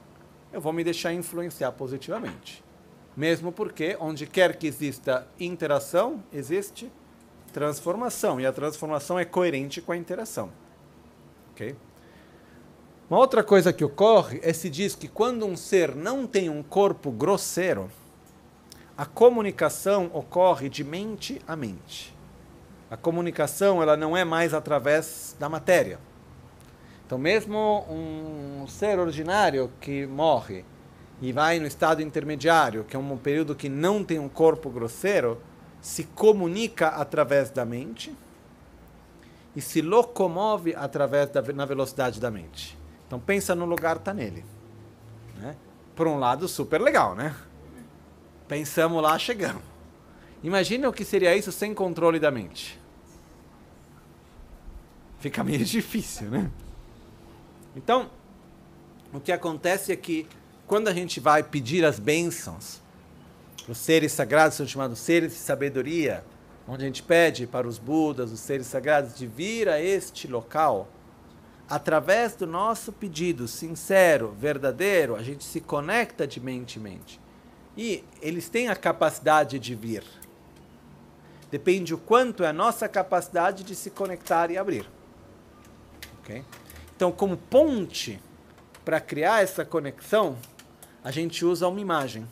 eu 0.52 0.60
vou 0.60 0.72
me 0.72 0.84
deixar 0.84 1.12
influenciar 1.12 1.72
positivamente. 1.72 2.62
Mesmo 3.16 3.50
porque, 3.50 3.96
onde 3.98 4.24
quer 4.24 4.56
que 4.56 4.68
exista 4.68 5.26
interação, 5.38 6.22
existe 6.32 6.90
transformação. 7.52 8.40
E 8.40 8.46
a 8.46 8.52
transformação 8.52 9.18
é 9.18 9.24
coerente 9.24 9.82
com 9.82 9.90
a 9.90 9.96
interação. 9.96 10.52
Ok? 11.50 11.74
Uma 13.10 13.18
outra 13.18 13.42
coisa 13.42 13.72
que 13.72 13.84
ocorre 13.84 14.38
é 14.44 14.52
se 14.52 14.70
diz 14.70 14.94
que 14.94 15.08
quando 15.08 15.44
um 15.44 15.56
ser 15.56 15.96
não 15.96 16.24
tem 16.24 16.48
um 16.48 16.62
corpo 16.62 17.10
grosseiro, 17.10 17.90
a 19.00 19.06
comunicação 19.06 20.10
ocorre 20.12 20.68
de 20.68 20.84
mente 20.84 21.40
a 21.48 21.56
mente. 21.56 22.14
A 22.90 22.98
comunicação 22.98 23.82
ela 23.82 23.96
não 23.96 24.14
é 24.14 24.26
mais 24.26 24.52
através 24.52 25.34
da 25.40 25.48
matéria. 25.48 25.98
Então, 27.06 27.16
mesmo 27.16 27.86
um 27.88 28.66
ser 28.68 28.98
ordinário 28.98 29.72
que 29.80 30.06
morre 30.06 30.66
e 31.18 31.32
vai 31.32 31.58
no 31.58 31.66
estado 31.66 32.02
intermediário, 32.02 32.84
que 32.84 32.94
é 32.94 32.98
um 32.98 33.16
período 33.16 33.54
que 33.54 33.70
não 33.70 34.04
tem 34.04 34.18
um 34.18 34.28
corpo 34.28 34.68
grosseiro, 34.68 35.40
se 35.80 36.04
comunica 36.04 36.88
através 36.88 37.48
da 37.50 37.64
mente 37.64 38.14
e 39.56 39.62
se 39.62 39.80
locomove 39.80 40.74
através 40.74 41.30
da 41.30 41.40
na 41.54 41.64
velocidade 41.64 42.20
da 42.20 42.30
mente. 42.30 42.78
Então 43.06 43.18
pensa 43.18 43.54
no 43.54 43.64
lugar 43.64 43.96
tá 43.96 44.12
nele, 44.12 44.44
né? 45.38 45.56
Por 45.96 46.06
um 46.06 46.18
lado 46.18 46.46
super 46.46 46.82
legal, 46.82 47.14
né? 47.14 47.34
Pensamos 48.50 49.02
lá, 49.02 49.18
chegamos. 49.18 49.62
Imagina 50.42 50.90
o 50.90 50.92
que 50.92 51.06
seria 51.06 51.34
isso 51.34 51.50
sem 51.50 51.72
controle 51.72 52.20
da 52.20 52.30
mente 52.30 52.80
fica 55.20 55.44
meio 55.44 55.62
difícil, 55.64 56.28
né? 56.28 56.50
Então, 57.76 58.10
o 59.12 59.20
que 59.20 59.30
acontece 59.30 59.92
é 59.92 59.96
que 59.96 60.26
quando 60.66 60.88
a 60.88 60.94
gente 60.94 61.20
vai 61.20 61.42
pedir 61.42 61.84
as 61.84 62.00
bênçãos, 62.00 62.80
os 63.68 63.78
seres 63.78 64.12
sagrados 64.12 64.56
são 64.56 64.66
chamados 64.66 64.98
seres 64.98 65.32
de 65.32 65.38
sabedoria, 65.38 66.24
onde 66.66 66.82
a 66.82 66.86
gente 66.86 67.02
pede 67.02 67.46
para 67.46 67.68
os 67.68 67.78
Budas, 67.78 68.32
os 68.32 68.40
seres 68.40 68.66
sagrados, 68.66 69.14
de 69.14 69.26
vir 69.26 69.68
a 69.68 69.80
este 69.80 70.26
local, 70.26 70.88
através 71.68 72.34
do 72.34 72.46
nosso 72.46 72.92
pedido 72.92 73.46
sincero, 73.46 74.34
verdadeiro, 74.38 75.14
a 75.14 75.22
gente 75.22 75.44
se 75.44 75.60
conecta 75.60 76.26
de 76.26 76.40
mente 76.40 76.78
em 76.78 76.82
mente. 76.82 77.20
E 77.80 78.04
eles 78.20 78.50
têm 78.50 78.68
a 78.68 78.76
capacidade 78.76 79.58
de 79.58 79.74
vir. 79.74 80.04
Depende 81.50 81.94
o 81.94 81.98
quanto 81.98 82.44
é 82.44 82.48
a 82.48 82.52
nossa 82.52 82.86
capacidade 82.86 83.64
de 83.64 83.74
se 83.74 83.88
conectar 83.88 84.50
e 84.50 84.58
abrir. 84.58 84.86
Okay? 86.18 86.44
Então, 86.94 87.10
como 87.10 87.38
ponte 87.38 88.20
para 88.84 89.00
criar 89.00 89.42
essa 89.42 89.64
conexão, 89.64 90.36
a 91.02 91.10
gente 91.10 91.42
usa 91.42 91.66
uma 91.68 91.80
imagem. 91.80 92.28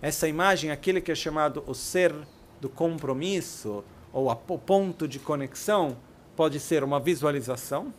Essa 0.00 0.28
imagem, 0.28 0.70
aquele 0.70 1.00
que 1.00 1.10
é 1.10 1.16
chamado 1.16 1.64
o 1.66 1.74
ser 1.74 2.14
do 2.60 2.68
compromisso, 2.68 3.82
ou 4.12 4.30
o 4.30 4.58
ponto 4.58 5.08
de 5.08 5.18
conexão, 5.18 5.96
pode 6.36 6.60
ser 6.60 6.84
uma 6.84 7.00
visualização, 7.00 7.92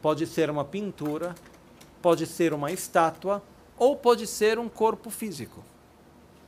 pode 0.00 0.26
ser 0.26 0.48
uma 0.48 0.64
pintura, 0.64 1.34
pode 2.00 2.24
ser 2.26 2.54
uma 2.54 2.72
estátua, 2.72 3.42
ou 3.78 3.96
pode 3.96 4.26
ser 4.26 4.58
um 4.58 4.68
corpo 4.68 5.10
físico 5.10 5.62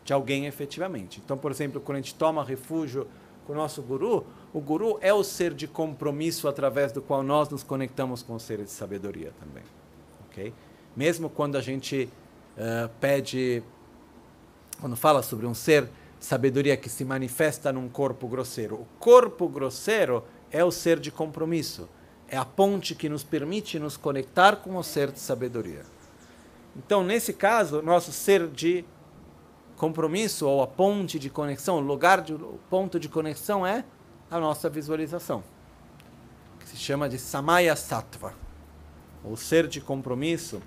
de 0.07 0.13
alguém 0.13 0.47
efetivamente. 0.47 1.21
Então, 1.23 1.37
por 1.37 1.51
exemplo, 1.51 1.81
quando 1.81 1.97
a 1.97 2.01
gente 2.01 2.15
toma 2.15 2.45
refúgio 2.45 3.09
com 3.45 3.53
o 3.53 3.57
nosso 3.57 3.83
guru, 3.83 4.25
o 4.55 4.61
guru 4.61 4.99
é 5.01 5.13
o 5.13 5.25
ser 5.25 5.53
de 5.53 5.67
compromisso 5.67 6.47
através 6.47 6.93
do 6.93 7.03
qual 7.03 7.25
nós 7.25 7.49
nos 7.49 7.65
conectamos 7.65 8.23
com 8.23 8.35
os 8.35 8.45
seres 8.45 8.67
de 8.67 8.73
sabedoria 8.73 9.33
também. 9.41 9.65
ok? 10.31 10.55
Mesmo 10.97 11.29
quando 11.29 11.57
a 11.57 11.61
gente 11.61 12.09
uh, 12.57 12.89
pede, 13.01 13.63
quando 14.81 14.97
fala 14.97 15.23
sobre 15.23 15.45
um 15.45 15.55
ser 15.55 15.87
de 16.19 16.25
sabedoria 16.25 16.77
que 16.77 16.89
se 16.89 17.05
manifesta 17.05 17.73
num 17.73 17.89
corpo 17.89 18.29
grosseiro, 18.29 18.77
o 18.77 18.87
corpo 19.01 19.49
grosseiro 19.49 20.23
é 20.53 20.65
o 20.65 20.71
ser 20.71 21.01
de 21.01 21.11
compromisso. 21.11 21.89
É 22.29 22.37
a 22.37 22.45
ponte 22.45 22.95
que 22.95 23.09
nos 23.09 23.23
permite 23.23 23.79
nos 23.79 23.97
conectar 23.97 24.57
com 24.57 24.77
o 24.77 24.83
ser 24.83 25.11
de 25.11 25.19
sabedoria. 25.19 25.83
Então, 26.77 27.03
nesse 27.03 27.33
caso, 27.33 27.81
nosso 27.81 28.13
ser 28.13 28.47
de 28.49 28.85
compromisso 29.77 30.47
ou 30.47 30.63
a 30.63 30.67
ponte 30.67 31.19
de 31.19 31.31
conexão, 31.31 31.77
o 31.77 31.81
lugar 31.81 32.21
de 32.21 32.35
o 32.35 32.59
ponto 32.69 33.01
de 33.01 33.09
conexão 33.09 33.67
é 33.67 33.85
a 34.31 34.39
nossa 34.39 34.69
visualização, 34.69 35.43
que 36.59 36.69
se 36.69 36.77
chama 36.77 37.09
de 37.09 37.19
Samaya 37.19 37.75
Sattva, 37.77 38.35
ou 39.25 39.37
ser 39.37 39.67
de 39.67 39.81
compromisso. 39.81 40.61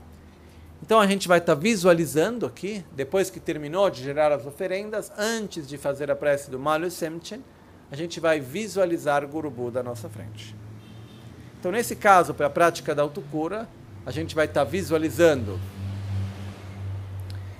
Então 0.81 0.99
a 0.99 1.05
gente 1.05 1.27
vai 1.27 1.39
estar 1.39 1.55
tá 1.55 1.61
visualizando 1.61 2.45
aqui, 2.45 2.83
depois 2.93 3.29
que 3.29 3.39
terminou 3.39 3.89
de 3.89 4.03
gerar 4.03 4.31
as 4.31 4.45
oferendas, 4.45 5.11
antes 5.17 5.67
de 5.67 5.77
fazer 5.77 6.09
a 6.09 6.15
prece 6.15 6.49
do 6.49 6.57
Malyu 6.57 6.89
Semchen, 6.89 7.43
a 7.91 7.95
gente 7.95 8.19
vai 8.19 8.39
visualizar 8.39 9.27
Guru 9.27 9.49
Buda 9.49 9.81
à 9.81 9.83
nossa 9.83 10.07
frente. 10.09 10.55
Então, 11.59 11.71
nesse 11.71 11.95
caso, 11.95 12.33
para 12.33 12.47
a 12.47 12.49
prática 12.49 12.95
da 12.95 13.01
autocura, 13.01 13.67
a 14.05 14.11
gente 14.11 14.33
vai 14.33 14.45
estar 14.45 14.63
tá 14.63 14.69
visualizando 14.69 15.59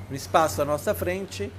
no 0.10 0.16
espaço 0.16 0.62
à 0.62 0.66
nossa 0.66 0.94
frente, 0.96 1.52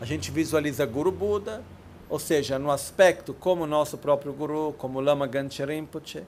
a 0.00 0.04
gente 0.04 0.30
visualiza 0.30 0.86
Guru 0.86 1.12
Buda, 1.12 1.62
ou 2.08 2.18
seja, 2.18 2.58
no 2.58 2.70
aspecto 2.70 3.34
como 3.34 3.66
nosso 3.66 3.98
próprio 3.98 4.32
Guru, 4.32 4.74
como 4.78 4.98
Lama 4.98 5.26
Ganche 5.26 5.62
Rinpoche, 5.64 6.24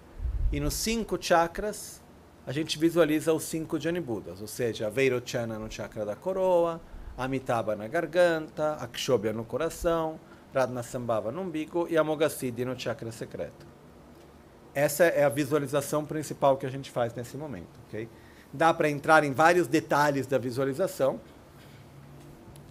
e 0.52 0.60
nos 0.60 0.74
cinco 0.74 1.16
chakras, 1.20 2.02
a 2.46 2.52
gente 2.52 2.78
visualiza 2.78 3.32
os 3.32 3.44
cinco 3.44 3.80
Jani 3.80 4.00
Budas, 4.00 4.42
ou 4.42 4.46
seja, 4.46 4.88
a 4.88 4.90
Vairochana 4.90 5.58
no 5.58 5.70
chakra 5.70 6.04
da 6.04 6.14
coroa, 6.14 6.80
Amitabha 7.16 7.74
na 7.74 7.88
garganta, 7.88 8.74
Akshobhya 8.74 9.32
no 9.32 9.44
coração, 9.44 10.20
Radnasambhava 10.54 11.30
no 11.30 11.42
umbigo 11.42 11.86
e 11.88 11.96
Amoghasiddhi 11.96 12.64
no 12.64 12.78
chakra 12.78 13.10
secreto. 13.12 13.66
Essa 14.74 15.04
é 15.04 15.24
a 15.24 15.28
visualização 15.28 16.04
principal 16.04 16.56
que 16.56 16.66
a 16.66 16.70
gente 16.70 16.90
faz 16.90 17.14
nesse 17.14 17.36
momento, 17.36 17.78
ok? 17.86 18.08
Dá 18.52 18.74
para 18.74 18.90
entrar 18.90 19.24
em 19.24 19.32
vários 19.32 19.66
detalhes 19.66 20.26
da 20.26 20.38
visualização, 20.38 21.20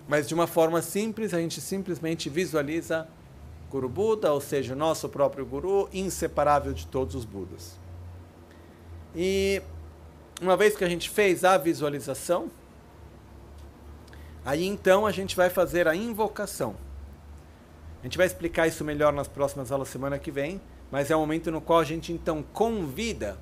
mas 0.09 0.27
de 0.27 0.33
uma 0.33 0.47
forma 0.47 0.81
simples, 0.81 1.35
a 1.35 1.39
gente 1.39 1.61
simplesmente 1.61 2.31
visualiza 2.31 3.07
Guru 3.69 3.87
Buda, 3.87 4.33
ou 4.33 4.41
seja, 4.41 4.73
o 4.73 4.75
nosso 4.75 5.07
próprio 5.07 5.45
Guru, 5.45 5.87
inseparável 5.93 6.73
de 6.73 6.87
todos 6.87 7.13
os 7.13 7.25
Budas. 7.25 7.77
E 9.15 9.61
uma 10.41 10.57
vez 10.57 10.75
que 10.75 10.83
a 10.83 10.89
gente 10.89 11.11
fez 11.11 11.43
a 11.43 11.59
visualização, 11.59 12.49
aí 14.43 14.65
então 14.65 15.05
a 15.05 15.11
gente 15.11 15.35
vai 15.35 15.47
fazer 15.47 15.87
a 15.87 15.95
invocação. 15.95 16.75
A 18.01 18.03
gente 18.07 18.17
vai 18.17 18.25
explicar 18.25 18.65
isso 18.65 18.83
melhor 18.83 19.13
nas 19.13 19.27
próximas 19.27 19.71
aulas 19.71 19.89
semana 19.89 20.17
que 20.17 20.31
vem, 20.31 20.59
mas 20.89 21.11
é 21.11 21.15
o 21.15 21.19
momento 21.19 21.51
no 21.51 21.61
qual 21.61 21.81
a 21.81 21.83
gente 21.83 22.11
então 22.11 22.41
convida 22.41 23.37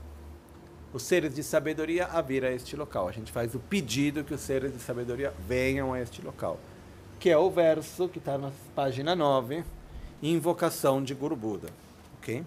os 0.94 1.04
seres 1.04 1.36
de 1.36 1.44
sabedoria 1.44 2.06
a 2.06 2.22
vir 2.22 2.46
a 2.46 2.52
este 2.52 2.76
local. 2.76 3.08
A 3.08 3.12
gente 3.12 3.32
faz 3.32 3.54
o 3.54 3.60
pedido 3.60 4.24
que 4.24 4.34
os 4.34 4.42
seres 4.42 4.74
de 4.74 4.80
sabedoria 4.80 5.34
venham 5.48 5.94
a 5.94 6.02
este 6.02 6.22
local, 6.22 6.60
que 7.20 7.30
é 7.30 7.38
o 7.38 7.50
verso 7.50 8.08
que 8.08 8.20
está 8.20 8.38
na 8.38 8.52
página 8.76 9.16
9, 9.16 9.64
invocação 10.22 11.04
de 11.04 11.14
Guru 11.14 11.36
Buda. 11.36 11.70
Ok? 12.18 12.44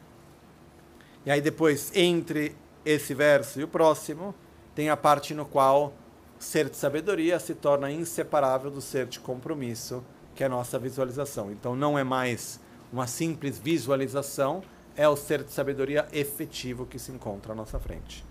E 1.24 1.30
aí 1.30 1.40
depois, 1.40 1.94
entre 1.94 2.56
esse 2.84 3.12
verso 3.12 3.60
e 3.60 3.64
o 3.64 3.68
próximo, 3.68 4.34
tem 4.74 4.88
a 4.88 4.96
parte 4.96 5.34
no 5.34 5.44
qual 5.44 5.92
o 6.38 6.42
ser 6.42 6.70
de 6.70 6.76
sabedoria 6.76 7.38
se 7.38 7.54
torna 7.54 7.90
inseparável 7.90 8.70
do 8.70 8.80
ser 8.80 9.06
de 9.06 9.20
compromisso, 9.20 10.02
que 10.34 10.42
é 10.42 10.46
a 10.46 10.50
nossa 10.50 10.78
visualização. 10.78 11.52
Então 11.52 11.76
não 11.76 11.98
é 11.98 12.02
mais 12.02 12.58
uma 12.90 13.06
simples 13.06 13.58
visualização, 13.58 14.62
é 14.96 15.06
o 15.06 15.16
ser 15.16 15.44
de 15.44 15.52
sabedoria 15.52 16.08
efetivo 16.12 16.86
que 16.86 16.98
se 16.98 17.12
encontra 17.12 17.52
à 17.52 17.54
nossa 17.54 17.78
frente. 17.78 18.29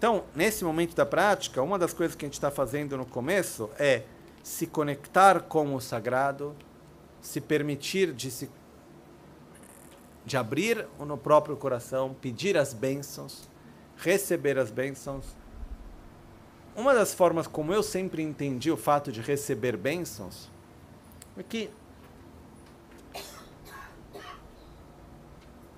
Então, 0.00 0.24
nesse 0.34 0.64
momento 0.64 0.96
da 0.96 1.04
prática, 1.04 1.62
uma 1.62 1.78
das 1.78 1.92
coisas 1.92 2.16
que 2.16 2.24
a 2.24 2.26
gente 2.26 2.32
está 2.32 2.50
fazendo 2.50 2.96
no 2.96 3.04
começo 3.04 3.68
é 3.78 4.04
se 4.42 4.66
conectar 4.66 5.42
com 5.42 5.74
o 5.74 5.80
sagrado, 5.80 6.56
se 7.20 7.38
permitir 7.38 8.14
de 8.14 8.30
se 8.30 8.50
de 10.24 10.38
abrir 10.38 10.88
no 10.98 11.18
próprio 11.18 11.54
coração, 11.54 12.16
pedir 12.18 12.56
as 12.56 12.72
bênçãos, 12.72 13.46
receber 13.98 14.58
as 14.58 14.70
bênçãos. 14.70 15.26
Uma 16.74 16.94
das 16.94 17.12
formas 17.12 17.46
como 17.46 17.70
eu 17.70 17.82
sempre 17.82 18.22
entendi 18.22 18.70
o 18.70 18.78
fato 18.78 19.12
de 19.12 19.20
receber 19.20 19.76
bênçãos 19.76 20.50
é 21.36 21.42
que 21.42 21.68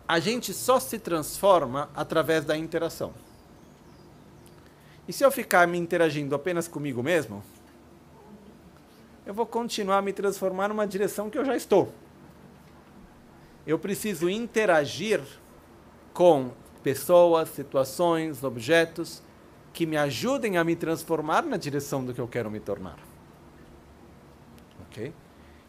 a 0.06 0.20
gente 0.20 0.54
só 0.54 0.78
se 0.78 1.00
transforma 1.00 1.90
através 1.92 2.44
da 2.44 2.56
interação. 2.56 3.12
E 5.06 5.12
se 5.12 5.24
eu 5.24 5.30
ficar 5.30 5.66
me 5.66 5.78
interagindo 5.78 6.34
apenas 6.34 6.68
comigo 6.68 7.02
mesmo, 7.02 7.42
eu 9.26 9.34
vou 9.34 9.46
continuar 9.46 10.02
me 10.02 10.12
transformar 10.12 10.68
numa 10.68 10.86
direção 10.86 11.30
que 11.30 11.38
eu 11.38 11.44
já 11.44 11.56
estou. 11.56 11.92
Eu 13.66 13.78
preciso 13.78 14.28
interagir 14.28 15.20
com 16.12 16.50
pessoas, 16.82 17.48
situações, 17.48 18.42
objetos 18.42 19.22
que 19.72 19.86
me 19.86 19.96
ajudem 19.96 20.56
a 20.58 20.64
me 20.64 20.76
transformar 20.76 21.42
na 21.42 21.56
direção 21.56 22.04
do 22.04 22.12
que 22.12 22.20
eu 22.20 22.28
quero 22.28 22.50
me 22.50 22.60
tornar. 22.60 22.98
Ok? 24.86 25.12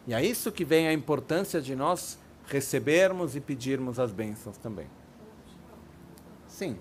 E 0.06 0.12
é 0.12 0.22
isso 0.24 0.52
que 0.52 0.64
vem 0.64 0.86
a 0.86 0.92
importância 0.92 1.62
de 1.62 1.74
nós 1.74 2.18
recebermos 2.46 3.34
e 3.34 3.40
pedirmos 3.40 3.98
as 3.98 4.12
bênçãos 4.12 4.58
também. 4.58 4.86
Sim. 6.46 6.78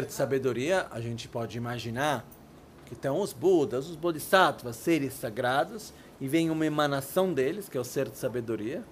De 0.00 0.12
sabedoria, 0.12 0.86
a 0.90 1.00
gente 1.00 1.28
pode 1.28 1.58
imaginar 1.58 2.26
que 2.86 2.94
estão 2.94 3.20
os 3.20 3.34
Budas, 3.34 3.90
os 3.90 3.96
Bodhisattvas, 3.96 4.76
seres 4.76 5.12
sagrados, 5.12 5.92
e 6.18 6.26
vem 6.26 6.48
uma 6.48 6.64
emanação 6.64 7.34
deles, 7.34 7.68
que 7.68 7.76
é 7.76 7.80
o 7.80 7.84
ser 7.84 8.08
de 8.08 8.16
sabedoria, 8.16 8.82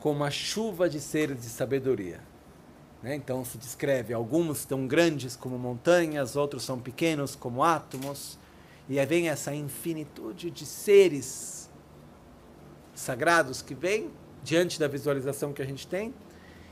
com 0.00 0.10
uma 0.10 0.30
chuva 0.30 0.88
de 0.88 1.00
seres 1.00 1.42
de 1.42 1.48
sabedoria. 1.48 2.20
Né? 3.02 3.14
Então 3.14 3.44
se 3.44 3.56
descreve, 3.56 4.12
alguns 4.12 4.58
estão 4.58 4.86
grandes 4.86 5.36
como 5.36 5.58
montanhas, 5.58 6.36
outros 6.36 6.64
são 6.64 6.80
pequenos 6.80 7.36
como 7.36 7.62
átomos, 7.62 8.38
e 8.88 8.98
aí 8.98 9.06
vem 9.06 9.28
essa 9.28 9.54
infinitude 9.54 10.50
de 10.50 10.66
seres 10.66 11.70
sagrados 12.94 13.62
que 13.62 13.74
vem 13.74 14.10
diante 14.42 14.78
da 14.78 14.86
visualização 14.86 15.52
que 15.52 15.62
a 15.62 15.64
gente 15.64 15.86
tem. 15.86 16.14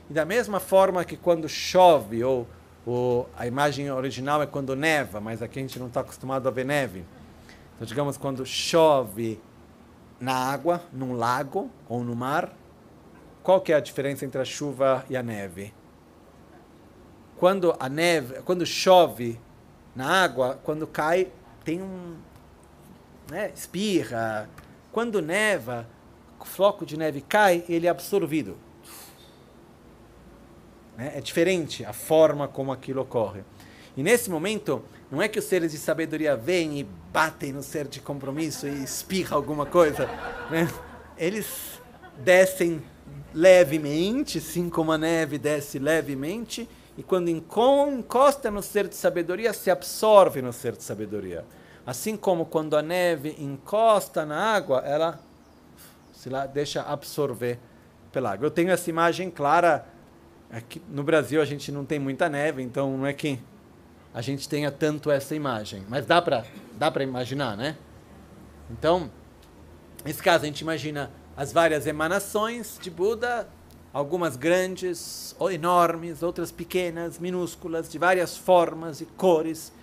E 0.09 0.13
da 0.13 0.25
mesma 0.25 0.59
forma 0.59 1.03
que 1.03 1.17
quando 1.17 1.49
chove 1.49 2.23
ou 2.23 2.47
o, 2.85 3.25
a 3.37 3.47
imagem 3.47 3.89
original 3.91 4.41
é 4.41 4.45
quando 4.45 4.75
neva, 4.75 5.21
mas 5.21 5.41
aqui 5.41 5.59
a 5.59 5.61
gente 5.61 5.79
não 5.79 5.87
está 5.87 6.01
acostumado 6.01 6.47
a 6.47 6.51
ver 6.51 6.65
neve. 6.65 7.05
Então, 7.75 7.87
digamos, 7.87 8.17
quando 8.17 8.45
chove 8.45 9.39
na 10.19 10.33
água, 10.33 10.81
num 10.91 11.13
lago 11.13 11.69
ou 11.87 12.03
no 12.03 12.15
mar, 12.15 12.53
qual 13.41 13.61
que 13.61 13.73
é 13.73 13.75
a 13.75 13.79
diferença 13.79 14.25
entre 14.25 14.41
a 14.41 14.45
chuva 14.45 15.05
e 15.09 15.17
a 15.17 15.23
neve? 15.23 15.73
Quando 17.37 17.75
a 17.79 17.89
neve, 17.89 18.41
quando 18.43 18.65
chove 18.65 19.39
na 19.95 20.23
água, 20.23 20.59
quando 20.63 20.87
cai, 20.87 21.31
tem 21.63 21.81
um 21.81 22.15
né, 23.29 23.51
espirra. 23.53 24.49
Quando 24.91 25.21
neva, 25.21 25.87
o 26.39 26.45
floco 26.45 26.85
de 26.85 26.97
neve 26.97 27.21
cai, 27.21 27.63
ele 27.67 27.87
é 27.87 27.89
absorvido. 27.89 28.57
Né? 30.97 31.13
É 31.15 31.21
diferente 31.21 31.83
a 31.85 31.93
forma 31.93 32.47
como 32.47 32.71
aquilo 32.71 33.01
ocorre. 33.01 33.41
E 33.95 34.01
nesse 34.01 34.29
momento, 34.29 34.83
não 35.11 35.21
é 35.21 35.27
que 35.27 35.37
os 35.37 35.45
seres 35.45 35.71
de 35.71 35.77
sabedoria 35.77 36.35
vêm 36.35 36.79
e 36.79 36.83
batem 36.83 37.53
no 37.53 37.61
ser 37.61 37.87
de 37.87 37.99
compromisso 37.99 38.67
e 38.67 38.83
espirra 38.83 39.35
alguma 39.35 39.65
coisa. 39.65 40.07
Né? 40.49 40.67
Eles 41.17 41.79
descem 42.17 42.81
levemente, 43.33 44.39
assim 44.39 44.69
como 44.69 44.91
a 44.91 44.97
neve 44.97 45.37
desce 45.37 45.77
levemente, 45.77 46.67
e 46.97 47.03
quando 47.03 47.29
encosta 47.29 48.51
no 48.51 48.61
ser 48.61 48.87
de 48.87 48.95
sabedoria, 48.95 49.53
se 49.53 49.71
absorve 49.71 50.41
no 50.41 50.53
ser 50.53 50.73
de 50.75 50.83
sabedoria. 50.83 51.43
Assim 51.85 52.15
como 52.15 52.45
quando 52.45 52.77
a 52.77 52.81
neve 52.81 53.35
encosta 53.39 54.25
na 54.25 54.39
água, 54.39 54.83
ela 54.85 55.19
se 56.13 56.29
lá 56.29 56.45
deixa 56.45 56.81
absorver 56.81 57.59
pela 58.11 58.31
água. 58.31 58.45
Eu 58.45 58.51
tenho 58.51 58.71
essa 58.71 58.89
imagem 58.89 59.29
clara 59.29 59.85
Aqui 60.53 60.79
no 60.87 61.03
Brasil 61.03 61.41
a 61.41 61.45
gente 61.45 61.71
não 61.71 61.83
tem 61.83 61.97
muita 61.97 62.29
neve, 62.29 62.61
então 62.61 62.95
não 62.95 63.07
é 63.07 63.11
que 63.11 63.39
a 64.13 64.21
gente 64.21 64.47
tenha 64.47 64.71
tanto 64.71 65.09
essa 65.09 65.33
imagem. 65.33 65.83
Mas 65.89 66.05
dá 66.05 66.21
para 66.21 66.45
dá 66.77 66.91
para 66.91 67.03
imaginar, 67.03 67.57
né? 67.57 67.75
Então, 68.69 69.09
nesse 70.05 70.21
caso 70.21 70.43
a 70.43 70.45
gente 70.45 70.61
imagina 70.61 71.09
as 71.35 71.51
várias 71.51 71.87
emanações 71.87 72.77
de 72.79 72.91
Buda, 72.91 73.49
algumas 73.91 74.35
grandes 74.35 75.35
ou 75.39 75.51
enormes, 75.51 76.21
outras 76.21 76.51
pequenas, 76.51 77.17
minúsculas, 77.17 77.89
de 77.89 77.97
várias 77.97 78.37
formas 78.37 79.01
e 79.01 79.07
cores 79.07 79.73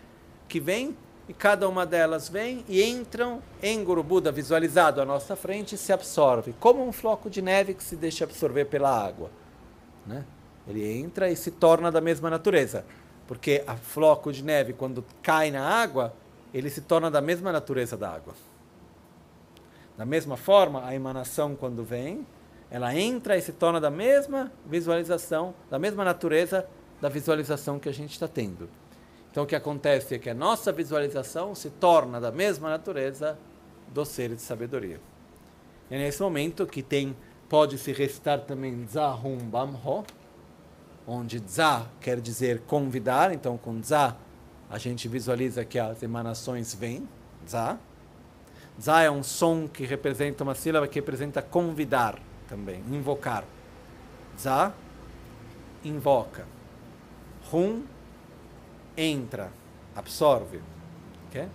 que 0.49 0.61
vêm 0.61 0.97
e 1.29 1.35
cada 1.35 1.69
uma 1.69 1.85
delas 1.85 2.29
vem 2.29 2.65
e 2.69 2.81
entram 2.81 3.43
em 3.61 3.83
Guru 3.83 4.05
Buda 4.05 4.31
visualizado 4.31 5.01
à 5.01 5.05
nossa 5.05 5.35
frente 5.35 5.75
e 5.75 5.79
se 5.79 5.93
absorve, 5.93 6.55
como 6.61 6.87
um 6.87 6.93
floco 6.93 7.29
de 7.29 7.43
neve 7.43 7.75
que 7.75 7.83
se 7.83 7.97
deixa 7.97 8.23
absorver 8.23 8.67
pela 8.67 8.91
água, 8.91 9.33
né? 10.07 10.25
Ele 10.67 10.87
entra 10.99 11.31
e 11.31 11.37
se 11.37 11.51
torna 11.51 11.91
da 11.91 12.01
mesma 12.01 12.31
natureza. 12.31 12.85
Porque 13.27 13.63
a 13.67 13.77
floco 13.77 14.33
de 14.33 14.43
neve, 14.43 14.73
quando 14.73 15.05
cai 15.23 15.51
na 15.51 15.65
água, 15.65 16.15
ele 16.53 16.69
se 16.69 16.81
torna 16.81 17.11
da 17.11 17.21
mesma 17.21 17.53
natureza 17.53 17.97
da 17.97 18.11
água. 18.11 18.35
Da 19.97 20.05
mesma 20.05 20.37
forma, 20.37 20.85
a 20.87 20.95
emanação, 20.95 21.55
quando 21.55 21.85
vem, 21.85 22.27
ela 22.71 22.95
entra 22.95 23.37
e 23.37 23.43
se 23.43 23.53
torna 23.53 23.81
da 23.81 23.91
mesma 23.91 24.51
visualização, 24.67 25.55
da 25.69 25.79
mesma 25.79 26.05
natureza 26.05 26.67
da 27.01 27.09
visualização 27.09 27.79
que 27.79 27.89
a 27.89 27.93
gente 27.93 28.13
está 28.13 28.29
tendo. 28.29 28.69
Então, 29.31 29.45
o 29.45 29.47
que 29.47 29.55
acontece 29.55 30.15
é 30.15 30.19
que 30.19 30.31
a 30.31 30.35
nossa 30.35 30.73
visualização 30.73 31.55
se 31.55 31.71
torna 31.71 32.21
da 32.21 32.33
mesma 32.33 32.69
natureza 32.69 33.39
do 33.89 34.05
ser 34.05 34.35
de 34.35 34.43
sabedoria. 34.43 35.01
E 35.91 35.95
é 35.95 35.99
nesse 35.99 36.23
momento 36.23 36.67
que 36.67 36.83
tem, 36.83 37.17
pode 37.49 37.79
se 37.79 37.93
recitar 37.93 38.41
também 38.41 38.87
Zahum 38.87 39.37
Bamho, 39.37 40.05
onde 41.07 41.43
Za 41.47 41.87
quer 42.01 42.21
dizer 42.21 42.61
convidar, 42.67 43.33
então 43.33 43.57
com 43.59 43.83
Za 43.83 44.17
a 44.69 44.79
gente 44.79 45.09
visualiza 45.09 45.65
que 45.65 45.79
as 45.79 46.03
emanações 46.03 46.75
vêm, 46.75 47.09
Za. 47.47 47.79
Za 48.79 49.03
é 49.03 49.11
um 49.11 49.23
som 49.23 49.67
que 49.67 49.85
representa 49.85 50.45
uma 50.45 50.55
sílaba 50.55 50.87
que 50.87 50.99
representa 50.99 51.43
convidar 51.43 52.19
também, 52.49 52.83
invocar. 52.91 53.45
Za 54.39 54.73
invoca. 55.85 56.47
Hum 57.53 57.83
entra, 58.97 59.51
absorve. 59.97 60.61
Okay? 61.29 61.49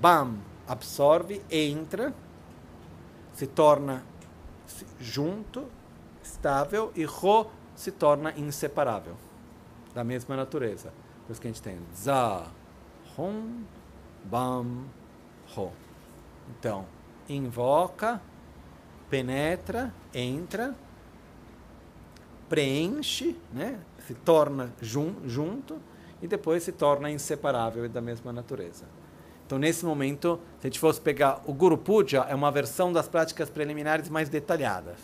Bam 0.00 0.38
absorve, 0.66 1.42
entra, 1.50 2.12
se 3.32 3.46
torna 3.46 4.04
junto, 5.00 5.66
estável 6.22 6.90
e 6.94 7.04
Ro 7.04 7.50
se 7.76 7.92
torna 7.92 8.32
inseparável 8.36 9.14
da 9.94 10.02
mesma 10.02 10.34
natureza. 10.34 10.92
Por 11.26 11.32
isso 11.32 11.40
que 11.40 11.46
a 11.46 11.50
gente 11.50 11.62
tem 11.62 11.78
za, 11.94 12.46
hum, 13.18 13.62
bam, 14.24 14.84
ho. 15.56 15.70
Então, 16.50 16.86
invoca, 17.28 18.20
penetra, 19.08 19.92
entra, 20.12 20.74
preenche, 22.48 23.36
né? 23.52 23.78
se 24.06 24.14
torna 24.14 24.72
jun, 24.80 25.14
junto 25.24 25.80
e 26.22 26.28
depois 26.28 26.62
se 26.62 26.72
torna 26.72 27.10
inseparável 27.10 27.84
e 27.84 27.88
da 27.88 28.00
mesma 28.00 28.32
natureza. 28.32 28.84
Então, 29.44 29.58
nesse 29.58 29.84
momento, 29.84 30.40
se 30.60 30.66
a 30.66 30.70
gente 30.70 30.80
fosse 30.80 31.00
pegar 31.00 31.40
o 31.46 31.52
Guru 31.52 31.78
Puja, 31.78 32.26
é 32.28 32.34
uma 32.34 32.50
versão 32.50 32.92
das 32.92 33.08
práticas 33.08 33.48
preliminares 33.48 34.08
mais 34.08 34.28
detalhadas. 34.28 34.98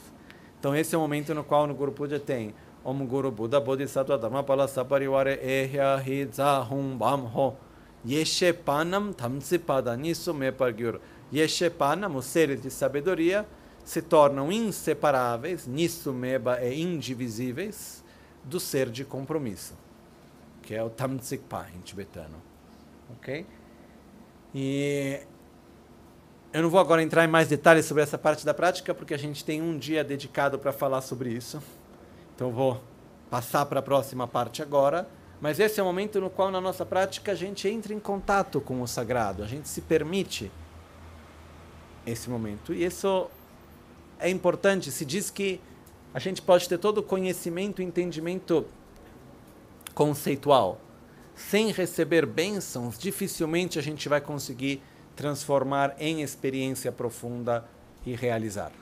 Então, 0.63 0.77
esse 0.77 0.95
é 0.95 0.99
o 0.99 1.01
momento 1.01 1.35
no 1.35 1.43
qual 1.43 1.67
no 1.67 1.75
Guru 1.75 1.91
Puja 1.91 2.21
tem 2.21 2.55
Om 2.85 3.05
Guru 3.05 3.33
Buddha 3.33 3.59
Bodhisattva 3.59 4.17
Dhamma 4.17 4.45
Pala 4.45 4.69
Saparivare 4.69 5.41
Ehya 5.43 5.97
Hi 5.97 6.31
Hum 6.71 6.97
Bam 6.97 7.25
Ho 7.35 7.57
Yeshe 8.07 8.53
Panam 8.53 9.13
Tamsi 9.13 9.59
Pada 9.59 9.97
Nisso 9.97 10.33
Me 10.33 10.53
Pargyur 10.53 11.01
Yeshe 11.35 11.69
Panam, 11.69 12.15
os 12.15 12.27
seres 12.27 12.63
de 12.63 12.71
sabedoria, 12.71 13.45
se 13.85 14.01
tornam 14.01 14.53
inseparáveis, 14.53 15.67
Nisso 15.67 16.13
Meba 16.13 16.61
é 16.61 16.73
indivisíveis, 16.73 18.05
do 18.45 18.61
ser 18.61 18.89
de 18.89 19.05
compromisso, 19.05 19.75
que 20.63 20.77
é 20.77 20.85
o 20.85 20.89
Tamtsikpa 20.89 21.67
em 21.75 21.81
tibetano. 21.81 22.41
Ok? 23.19 23.45
E 24.55 25.23
eu 26.53 26.63
não 26.63 26.69
vou 26.69 26.79
agora 26.79 27.03
entrar 27.03 27.25
em 27.25 27.29
mais 27.29 27.49
detalhes 27.49 27.87
sobre 27.87 28.03
essa 28.03 28.19
parte 28.19 28.45
da 28.45 28.53
prática, 28.53 28.95
porque 28.95 29.15
a 29.15 29.19
gente 29.19 29.45
tem 29.45 29.63
um 29.63 29.79
dia 29.79 30.05
dedicado 30.05 30.59
para 30.59 30.73
falar 30.73 31.01
sobre 31.01 31.31
isso. 31.31 31.63
Então 32.35 32.51
vou 32.51 32.83
passar 33.31 33.65
para 33.65 33.81
a 33.81 33.83
próxima 33.83 34.29
parte 34.29 34.63
agora. 34.63 35.09
Mas 35.41 35.59
esse 35.59 35.81
é 35.81 35.83
o 35.83 35.87
momento 35.87 36.21
no 36.21 36.31
qual, 36.31 36.51
na 36.51 36.61
nossa 36.61 36.85
prática, 36.85 37.33
a 37.33 37.35
gente 37.35 37.67
entra 37.67 37.93
em 37.93 37.99
contato 37.99 38.61
com 38.61 38.81
o 38.81 38.87
sagrado, 38.87 39.43
a 39.43 39.47
gente 39.47 39.67
se 39.67 39.81
permite 39.81 40.53
esse 42.07 42.29
momento. 42.29 42.73
E 42.73 42.85
isso 42.85 43.29
é 44.21 44.29
importante. 44.29 44.93
Se 44.93 45.05
diz 45.05 45.31
que 45.31 45.61
a 46.15 46.19
gente 46.19 46.43
pode 46.43 46.69
ter 46.69 46.79
todo 46.79 46.99
o 46.99 47.03
conhecimento 47.03 47.81
e 47.81 47.85
entendimento 47.85 48.67
conceitual. 49.95 50.81
Sem 51.35 51.73
receber 51.73 52.27
bênçãos, 52.27 52.99
dificilmente 52.99 53.79
a 53.79 53.83
gente 53.83 54.09
vai 54.09 54.21
conseguir 54.21 54.83
transformar 55.15 55.95
em 55.99 56.23
experiência 56.23 56.91
profunda 56.91 57.65
e 58.05 58.15
realizar. 58.15 58.73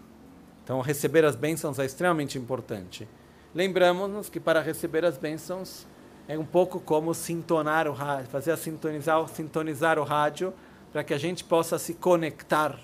Então, 0.65 0.81
receber 0.81 1.25
as 1.25 1.35
bênçãos 1.35 1.79
é 1.79 1.85
extremamente 1.85 2.39
importante. 2.39 3.09
Lembramos-nos 3.55 4.29
que 4.29 4.39
para 4.39 4.61
receber 4.61 5.05
as 5.05 5.19
bênçãos 5.19 5.87
é 6.29 6.39
um 6.39 6.45
pouco 6.45 6.79
como 6.79 7.13
sintonar 7.13 7.89
o 7.89 7.93
rádio, 7.93 8.31
fazer 8.31 8.53
a 8.53 8.57
sintonizar, 8.57 9.27
sintonizar 9.29 9.99
o 9.99 10.05
rádio 10.05 10.55
para 10.93 11.03
que 11.03 11.13
a 11.13 11.19
gente 11.19 11.43
possa 11.43 11.79
se 11.79 11.95
conectar 11.95 12.79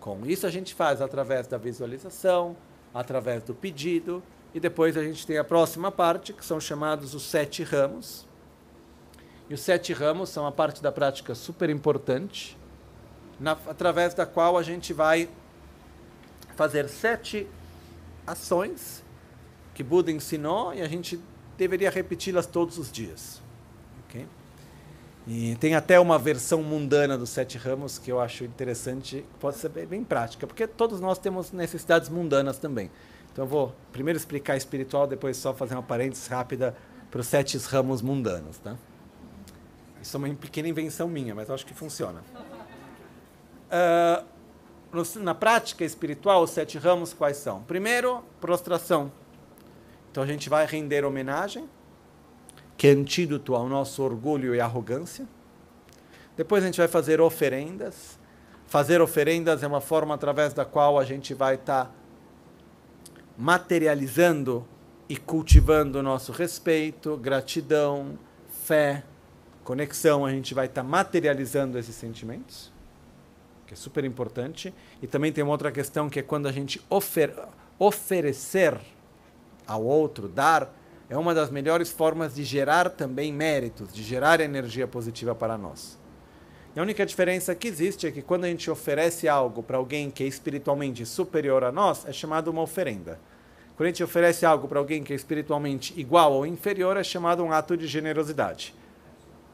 com. 0.00 0.24
Isso 0.24 0.46
a 0.46 0.50
gente 0.50 0.74
faz 0.74 1.02
através 1.02 1.46
da 1.46 1.58
visualização, 1.58 2.56
através 2.94 3.42
do 3.42 3.54
pedido, 3.54 4.22
e 4.54 4.60
depois 4.60 4.96
a 4.96 5.04
gente 5.04 5.26
tem 5.26 5.36
a 5.36 5.44
próxima 5.44 5.92
parte, 5.92 6.32
que 6.32 6.44
são 6.44 6.58
chamados 6.58 7.14
os 7.14 7.24
sete 7.24 7.62
ramos. 7.62 8.26
E 9.50 9.54
os 9.54 9.60
sete 9.60 9.92
ramos 9.92 10.30
são 10.30 10.46
a 10.46 10.52
parte 10.52 10.82
da 10.82 10.90
prática 10.90 11.34
super 11.34 11.70
importante, 11.70 12.57
na, 13.38 13.52
através 13.52 14.14
da 14.14 14.26
qual 14.26 14.56
a 14.56 14.62
gente 14.62 14.92
vai 14.92 15.28
fazer 16.56 16.88
sete 16.88 17.46
ações 18.26 19.02
que 19.74 19.82
Buda 19.82 20.10
ensinou 20.10 20.74
e 20.74 20.82
a 20.82 20.88
gente 20.88 21.20
deveria 21.56 21.90
repeti-las 21.90 22.46
todos 22.46 22.78
os 22.78 22.90
dias. 22.90 23.40
Okay? 24.08 24.26
E 25.26 25.56
tem 25.56 25.74
até 25.74 26.00
uma 26.00 26.18
versão 26.18 26.62
mundana 26.62 27.16
dos 27.16 27.30
sete 27.30 27.58
ramos 27.58 27.98
que 27.98 28.10
eu 28.10 28.20
acho 28.20 28.44
interessante, 28.44 29.24
pode 29.38 29.56
ser 29.58 29.68
bem, 29.68 29.86
bem 29.86 30.04
prática, 30.04 30.46
porque 30.46 30.66
todos 30.66 31.00
nós 31.00 31.18
temos 31.18 31.52
necessidades 31.52 32.08
mundanas 32.08 32.58
também. 32.58 32.90
Então 33.32 33.44
eu 33.44 33.48
vou 33.48 33.74
primeiro 33.92 34.16
explicar 34.16 34.56
espiritual, 34.56 35.06
depois 35.06 35.36
só 35.36 35.54
fazer 35.54 35.74
uma 35.74 35.82
parênteses 35.82 36.26
rápida 36.26 36.74
para 37.10 37.20
os 37.20 37.26
sete 37.26 37.56
ramos 37.58 38.02
mundanos. 38.02 38.58
Tá? 38.58 38.76
Isso 40.02 40.16
é 40.16 40.18
uma 40.18 40.34
pequena 40.34 40.68
invenção 40.68 41.06
minha, 41.08 41.34
mas 41.34 41.48
eu 41.48 41.54
acho 41.54 41.66
que 41.66 41.74
funciona. 41.74 42.22
No, 44.92 45.22
na 45.22 45.34
prática 45.34 45.84
espiritual, 45.84 46.42
os 46.42 46.50
sete 46.50 46.78
ramos 46.78 47.12
quais 47.12 47.36
são? 47.36 47.62
Primeiro, 47.62 48.24
prostração. 48.40 49.12
Então 50.10 50.22
a 50.22 50.26
gente 50.26 50.48
vai 50.48 50.66
render 50.66 51.04
homenagem, 51.04 51.68
que 52.76 52.86
é 52.86 52.90
antídoto 52.90 53.54
ao 53.54 53.68
nosso 53.68 54.02
orgulho 54.02 54.54
e 54.54 54.60
arrogância. 54.60 55.26
Depois 56.36 56.62
a 56.62 56.66
gente 56.66 56.78
vai 56.78 56.88
fazer 56.88 57.20
oferendas. 57.20 58.18
Fazer 58.66 59.00
oferendas 59.00 59.62
é 59.62 59.66
uma 59.66 59.80
forma 59.80 60.14
através 60.14 60.54
da 60.54 60.64
qual 60.64 60.98
a 60.98 61.04
gente 61.04 61.34
vai 61.34 61.56
estar 61.56 61.86
tá 61.86 61.90
materializando 63.36 64.66
e 65.08 65.16
cultivando 65.16 65.98
o 65.98 66.02
nosso 66.02 66.32
respeito, 66.32 67.16
gratidão, 67.16 68.18
fé, 68.64 69.02
conexão. 69.64 70.24
A 70.24 70.30
gente 70.30 70.54
vai 70.54 70.66
estar 70.66 70.82
tá 70.82 70.88
materializando 70.88 71.78
esses 71.78 71.94
sentimentos, 71.94 72.72
que 73.68 73.74
é 73.74 73.76
super 73.76 74.04
importante. 74.04 74.74
E 75.02 75.06
também 75.06 75.30
tem 75.30 75.44
uma 75.44 75.52
outra 75.52 75.70
questão 75.70 76.08
que 76.08 76.18
é 76.18 76.22
quando 76.22 76.48
a 76.48 76.52
gente 76.52 76.80
ofer 76.88 77.32
oferecer 77.78 78.76
ao 79.64 79.84
outro, 79.84 80.26
dar, 80.26 80.74
é 81.08 81.16
uma 81.16 81.32
das 81.32 81.48
melhores 81.48 81.92
formas 81.92 82.34
de 82.34 82.42
gerar 82.42 82.90
também 82.90 83.32
méritos, 83.32 83.92
de 83.92 84.02
gerar 84.02 84.40
energia 84.40 84.88
positiva 84.88 85.32
para 85.34 85.56
nós. 85.56 85.96
E 86.74 86.80
a 86.80 86.82
única 86.82 87.06
diferença 87.06 87.54
que 87.54 87.68
existe 87.68 88.06
é 88.06 88.10
que 88.10 88.20
quando 88.20 88.44
a 88.44 88.48
gente 88.48 88.70
oferece 88.70 89.28
algo 89.28 89.62
para 89.62 89.76
alguém 89.76 90.10
que 90.10 90.24
é 90.24 90.26
espiritualmente 90.26 91.06
superior 91.06 91.62
a 91.62 91.70
nós, 91.70 92.04
é 92.06 92.12
chamado 92.12 92.48
uma 92.48 92.62
oferenda. 92.62 93.20
Quando 93.76 93.86
a 93.86 93.90
gente 93.90 94.02
oferece 94.02 94.44
algo 94.44 94.66
para 94.66 94.78
alguém 94.78 95.04
que 95.04 95.12
é 95.12 95.16
espiritualmente 95.16 95.94
igual 95.96 96.32
ou 96.32 96.44
inferior, 96.44 96.96
é 96.96 97.04
chamado 97.04 97.44
um 97.44 97.52
ato 97.52 97.76
de 97.76 97.86
generosidade. 97.86 98.74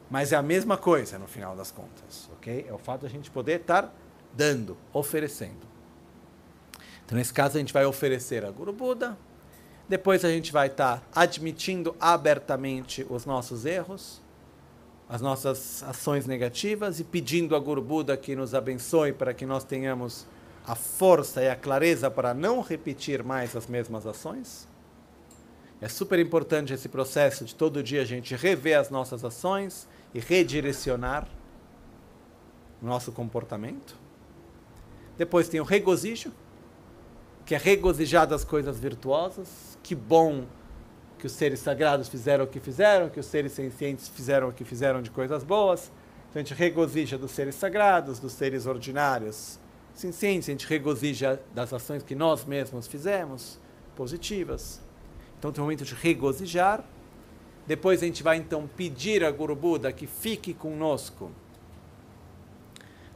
Mas 0.09 0.31
é 0.31 0.35
a 0.35 0.41
mesma 0.41 0.77
coisa 0.77 1.19
no 1.19 1.27
final 1.27 1.55
das 1.55 1.71
contas, 1.71 2.29
ok? 2.33 2.65
É 2.67 2.73
o 2.73 2.77
fato 2.77 3.01
de 3.01 3.07
a 3.07 3.09
gente 3.09 3.29
poder 3.29 3.61
estar 3.61 3.93
dando, 4.35 4.77
oferecendo. 4.93 5.65
Então, 7.05 7.17
nesse 7.17 7.33
caso, 7.33 7.57
a 7.57 7.59
gente 7.59 7.73
vai 7.73 7.85
oferecer 7.85 8.43
a 8.43 8.51
Guru 8.51 8.73
Buda, 8.73 9.17
depois 9.87 10.25
a 10.25 10.29
gente 10.29 10.51
vai 10.51 10.67
estar 10.67 10.99
tá 10.99 11.21
admitindo 11.21 11.95
abertamente 11.99 13.05
os 13.09 13.25
nossos 13.25 13.65
erros, 13.65 14.21
as 15.07 15.21
nossas 15.21 15.83
ações 15.83 16.25
negativas 16.25 16.99
e 16.99 17.03
pedindo 17.03 17.55
a 17.55 17.59
Guru 17.59 17.81
Buda 17.81 18.17
que 18.17 18.35
nos 18.35 18.55
abençoe 18.55 19.13
para 19.13 19.33
que 19.33 19.45
nós 19.45 19.63
tenhamos 19.63 20.25
a 20.65 20.73
força 20.73 21.43
e 21.43 21.49
a 21.49 21.55
clareza 21.55 22.09
para 22.09 22.33
não 22.33 22.61
repetir 22.61 23.23
mais 23.23 23.55
as 23.55 23.67
mesmas 23.67 24.07
ações. 24.07 24.67
É 25.79 25.87
super 25.87 26.17
importante 26.17 26.73
esse 26.73 26.89
processo 26.89 27.45
de 27.45 27.53
todo 27.53 27.83
dia 27.83 28.01
a 28.01 28.05
gente 28.05 28.35
rever 28.35 28.79
as 28.79 28.89
nossas 28.89 29.23
ações 29.23 29.87
e 30.13 30.19
redirecionar 30.19 31.27
nosso 32.81 33.11
comportamento. 33.11 34.04
Depois 35.17 35.47
tem 35.47 35.59
o 35.59 35.63
regozijo, 35.63 36.31
que 37.45 37.55
é 37.55 37.57
regozijar 37.57 38.27
das 38.27 38.43
coisas 38.43 38.79
virtuosas. 38.79 39.77
Que 39.83 39.95
bom 39.95 40.45
que 41.17 41.25
os 41.25 41.33
seres 41.33 41.59
sagrados 41.59 42.07
fizeram 42.07 42.45
o 42.45 42.47
que 42.47 42.59
fizeram, 42.59 43.09
que 43.09 43.19
os 43.19 43.25
seres 43.25 43.51
sencientes 43.53 44.07
fizeram 44.07 44.49
o 44.49 44.53
que 44.53 44.63
fizeram 44.63 45.01
de 45.01 45.09
coisas 45.09 45.43
boas. 45.43 45.91
Então 46.29 46.41
a 46.41 46.43
gente 46.43 46.53
regozija 46.53 47.17
dos 47.17 47.31
seres 47.31 47.55
sagrados, 47.55 48.19
dos 48.19 48.33
seres 48.33 48.65
ordinários 48.65 49.59
sencientes, 49.93 50.49
a 50.49 50.51
gente 50.51 50.67
regozija 50.67 51.41
das 51.53 51.71
ações 51.71 52.03
que 52.03 52.13
nós 52.13 52.43
mesmos 52.43 52.85
fizemos, 52.85 53.57
positivas. 53.95 54.81
Então 55.39 55.51
tem 55.51 55.61
um 55.61 55.65
momento 55.65 55.85
de 55.85 55.95
regozijar. 55.95 56.83
Depois 57.65 58.03
a 58.03 58.05
gente 58.05 58.21
vai 58.21 58.37
então 58.37 58.67
pedir 58.75 59.23
a 59.23 59.31
Guru 59.31 59.55
Buda 59.55 59.91
que 59.91 60.05
fique 60.05 60.53
conosco 60.53 61.31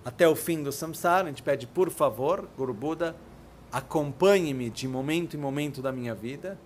até 0.03 0.27
o 0.27 0.35
fim 0.35 0.63
do 0.63 0.71
samsara. 0.71 1.25
A 1.25 1.29
gente 1.29 1.43
pede, 1.43 1.67
por 1.67 1.89
favor, 1.89 2.47
Guru 2.57 2.73
Buda, 2.73 3.15
acompanhe-me 3.71 4.69
de 4.69 4.87
momento 4.87 5.35
em 5.35 5.39
momento 5.39 5.81
da 5.81 5.91
minha 5.91 6.15
vida, 6.15 6.59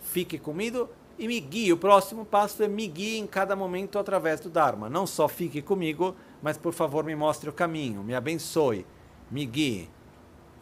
fique 0.00 0.38
comigo 0.38 0.88
e 1.18 1.26
me 1.26 1.40
guie. 1.40 1.72
O 1.72 1.76
próximo 1.76 2.24
passo 2.24 2.62
é 2.62 2.68
me 2.68 2.86
guie 2.86 3.18
em 3.18 3.26
cada 3.26 3.56
momento 3.56 3.98
através 3.98 4.40
do 4.40 4.50
Dharma. 4.50 4.88
Não 4.88 5.06
só 5.06 5.28
fique 5.28 5.62
comigo, 5.62 6.14
mas 6.42 6.56
por 6.56 6.72
favor 6.72 7.04
me 7.04 7.14
mostre 7.16 7.48
o 7.48 7.52
caminho, 7.52 8.02
me 8.02 8.14
abençoe, 8.14 8.86
me 9.30 9.44
guie. 9.44 9.88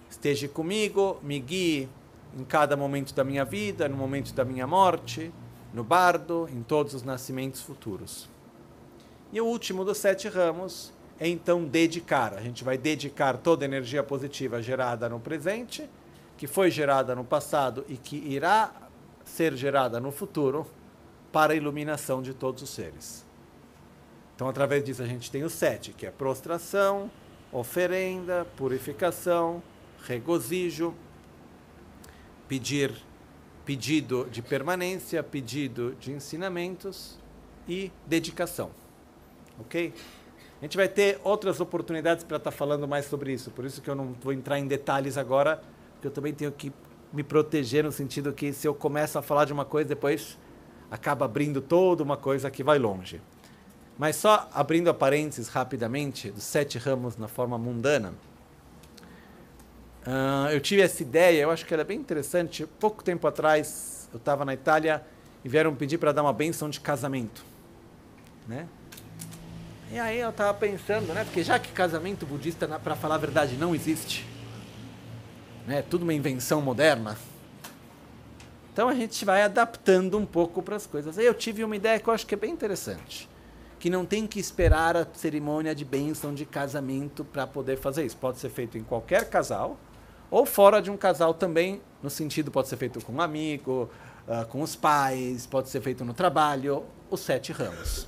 Esteja 0.08 0.48
comigo, 0.48 1.18
me 1.22 1.38
guie 1.40 1.88
em 2.38 2.44
cada 2.44 2.76
momento 2.76 3.14
da 3.14 3.24
minha 3.24 3.44
vida, 3.44 3.88
no 3.88 3.96
momento 3.96 4.34
da 4.34 4.44
minha 4.44 4.66
morte, 4.66 5.32
no 5.72 5.82
bardo, 5.82 6.48
em 6.52 6.62
todos 6.62 6.94
os 6.94 7.02
nascimentos 7.02 7.62
futuros. 7.62 8.28
E 9.32 9.40
o 9.40 9.46
último 9.46 9.84
dos 9.84 9.98
sete 9.98 10.28
ramos 10.28 10.92
então 11.28 11.64
dedicar. 11.64 12.34
A 12.34 12.40
gente 12.40 12.64
vai 12.64 12.76
dedicar 12.76 13.36
toda 13.36 13.64
a 13.64 13.66
energia 13.66 14.02
positiva 14.02 14.62
gerada 14.62 15.08
no 15.08 15.20
presente, 15.20 15.88
que 16.36 16.46
foi 16.46 16.70
gerada 16.70 17.14
no 17.14 17.24
passado 17.24 17.84
e 17.88 17.96
que 17.96 18.16
irá 18.16 18.72
ser 19.24 19.54
gerada 19.54 20.00
no 20.00 20.10
futuro 20.10 20.66
para 21.30 21.52
a 21.52 21.56
iluminação 21.56 22.20
de 22.20 22.34
todos 22.34 22.62
os 22.62 22.70
seres. 22.70 23.24
Então 24.34 24.48
através 24.48 24.82
disso, 24.84 25.02
a 25.02 25.06
gente 25.06 25.30
tem 25.30 25.44
o 25.44 25.50
sete, 25.50 25.92
que 25.92 26.06
é 26.06 26.10
prostração, 26.10 27.10
oferenda, 27.52 28.46
purificação, 28.56 29.62
regozijo, 30.04 30.94
pedir, 32.48 32.92
pedido 33.64 34.28
de 34.30 34.42
permanência, 34.42 35.22
pedido 35.22 35.94
de 36.00 36.12
ensinamentos 36.12 37.18
e 37.68 37.92
dedicação. 38.06 38.70
Ok? 39.60 39.94
A 40.62 40.64
gente 40.64 40.76
vai 40.76 40.88
ter 40.88 41.20
outras 41.24 41.58
oportunidades 41.58 42.22
para 42.22 42.36
estar 42.36 42.52
tá 42.52 42.56
falando 42.56 42.86
mais 42.86 43.06
sobre 43.06 43.32
isso, 43.32 43.50
por 43.50 43.64
isso 43.64 43.82
que 43.82 43.90
eu 43.90 43.96
não 43.96 44.14
vou 44.22 44.32
entrar 44.32 44.60
em 44.60 44.66
detalhes 44.68 45.18
agora, 45.18 45.60
porque 45.94 46.06
eu 46.06 46.10
também 46.12 46.32
tenho 46.32 46.52
que 46.52 46.72
me 47.12 47.24
proteger 47.24 47.82
no 47.82 47.90
sentido 47.90 48.32
que 48.32 48.52
se 48.52 48.68
eu 48.68 48.72
começo 48.72 49.18
a 49.18 49.22
falar 49.22 49.44
de 49.44 49.52
uma 49.52 49.64
coisa, 49.64 49.88
depois 49.88 50.38
acaba 50.88 51.24
abrindo 51.24 51.60
toda 51.60 52.04
uma 52.04 52.16
coisa 52.16 52.48
que 52.48 52.62
vai 52.62 52.78
longe. 52.78 53.20
Mas 53.98 54.14
só 54.14 54.48
abrindo 54.54 54.88
a 54.88 54.94
parênteses 54.94 55.48
rapidamente, 55.48 56.30
dos 56.30 56.44
sete 56.44 56.78
ramos 56.78 57.16
na 57.16 57.26
forma 57.26 57.58
mundana, 57.58 58.14
uh, 60.06 60.48
eu 60.52 60.60
tive 60.60 60.80
essa 60.80 61.02
ideia, 61.02 61.42
eu 61.42 61.50
acho 61.50 61.66
que 61.66 61.74
ela 61.74 61.80
é 61.80 61.84
bem 61.84 61.98
interessante. 61.98 62.68
Pouco 62.78 63.02
tempo 63.02 63.26
atrás, 63.26 64.08
eu 64.12 64.18
estava 64.18 64.44
na 64.44 64.54
Itália 64.54 65.04
e 65.44 65.48
vieram 65.48 65.74
pedir 65.74 65.98
para 65.98 66.12
dar 66.12 66.22
uma 66.22 66.32
benção 66.32 66.70
de 66.70 66.78
casamento. 66.78 67.44
Né? 68.46 68.68
E 69.92 69.98
aí 69.98 70.20
eu 70.20 70.30
estava 70.30 70.54
pensando, 70.54 71.12
né? 71.12 71.22
Porque 71.22 71.44
já 71.44 71.58
que 71.58 71.70
casamento 71.70 72.24
budista, 72.24 72.66
para 72.66 72.96
falar 72.96 73.16
a 73.16 73.18
verdade, 73.18 73.56
não 73.56 73.74
existe, 73.74 74.26
né? 75.66 75.82
Tudo 75.82 76.04
uma 76.04 76.14
invenção 76.14 76.62
moderna. 76.62 77.14
Então 78.72 78.88
a 78.88 78.94
gente 78.94 79.22
vai 79.22 79.42
adaptando 79.42 80.16
um 80.16 80.24
pouco 80.24 80.62
para 80.62 80.76
as 80.76 80.86
coisas. 80.86 81.18
Eu 81.18 81.34
tive 81.34 81.62
uma 81.62 81.76
ideia 81.76 82.00
que 82.00 82.08
eu 82.08 82.14
acho 82.14 82.26
que 82.26 82.34
é 82.34 82.38
bem 82.38 82.50
interessante 82.50 83.28
que 83.78 83.90
não 83.90 84.06
tem 84.06 84.26
que 84.26 84.38
esperar 84.38 84.96
a 84.96 85.04
cerimônia 85.12 85.74
de 85.74 85.84
bênção 85.84 86.32
de 86.32 86.46
casamento 86.46 87.22
para 87.22 87.46
poder 87.46 87.76
fazer 87.76 88.04
isso. 88.06 88.16
Pode 88.16 88.38
ser 88.38 88.48
feito 88.48 88.78
em 88.78 88.82
qualquer 88.82 89.28
casal, 89.28 89.76
ou 90.30 90.46
fora 90.46 90.80
de 90.80 90.88
um 90.90 90.96
casal 90.96 91.34
também, 91.34 91.82
no 92.00 92.08
sentido 92.08 92.50
pode 92.50 92.68
ser 92.68 92.76
feito 92.76 93.04
com 93.04 93.12
um 93.12 93.20
amigo, 93.20 93.90
uh, 94.26 94.46
com 94.46 94.62
os 94.62 94.76
pais, 94.76 95.46
pode 95.46 95.68
ser 95.68 95.80
feito 95.82 96.02
no 96.04 96.14
trabalho, 96.14 96.84
os 97.10 97.20
sete 97.20 97.50
ramos. 97.52 98.06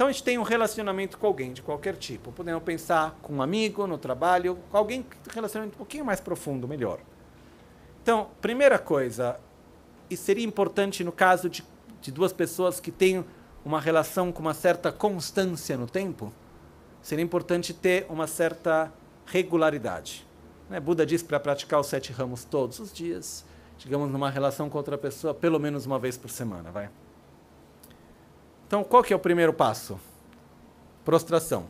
Então 0.00 0.08
a 0.08 0.12
gente 0.12 0.24
tem 0.24 0.38
um 0.38 0.42
relacionamento 0.42 1.18
com 1.18 1.26
alguém 1.26 1.52
de 1.52 1.60
qualquer 1.60 1.94
tipo. 1.94 2.32
Podemos 2.32 2.62
pensar 2.62 3.18
com 3.20 3.34
um 3.34 3.42
amigo, 3.42 3.86
no 3.86 3.98
trabalho, 3.98 4.58
com 4.70 4.78
alguém 4.78 5.00
um 5.00 5.34
relacionamento 5.34 5.74
um 5.74 5.76
pouquinho 5.76 6.06
mais 6.06 6.20
profundo, 6.20 6.66
melhor. 6.66 7.00
Então, 8.02 8.30
primeira 8.40 8.78
coisa, 8.78 9.38
e 10.08 10.16
seria 10.16 10.42
importante 10.42 11.04
no 11.04 11.12
caso 11.12 11.50
de, 11.50 11.62
de 12.00 12.10
duas 12.10 12.32
pessoas 12.32 12.80
que 12.80 12.90
têm 12.90 13.22
uma 13.62 13.78
relação 13.78 14.32
com 14.32 14.40
uma 14.40 14.54
certa 14.54 14.90
constância 14.90 15.76
no 15.76 15.86
tempo, 15.86 16.32
seria 17.02 17.22
importante 17.22 17.74
ter 17.74 18.06
uma 18.08 18.26
certa 18.26 18.90
regularidade. 19.26 20.26
Né? 20.70 20.80
Buda 20.80 21.04
diz 21.04 21.22
para 21.22 21.38
praticar 21.38 21.78
os 21.78 21.88
sete 21.88 22.10
ramos 22.10 22.42
todos 22.42 22.80
os 22.80 22.90
dias, 22.90 23.44
digamos 23.76 24.10
numa 24.10 24.30
relação 24.30 24.70
com 24.70 24.78
outra 24.78 24.96
pessoa 24.96 25.34
pelo 25.34 25.60
menos 25.60 25.84
uma 25.84 25.98
vez 25.98 26.16
por 26.16 26.30
semana, 26.30 26.70
vai. 26.70 26.88
Então, 28.70 28.84
qual 28.84 29.02
que 29.02 29.12
é 29.12 29.16
o 29.16 29.18
primeiro 29.18 29.52
passo? 29.52 29.98
Prostração. 31.04 31.66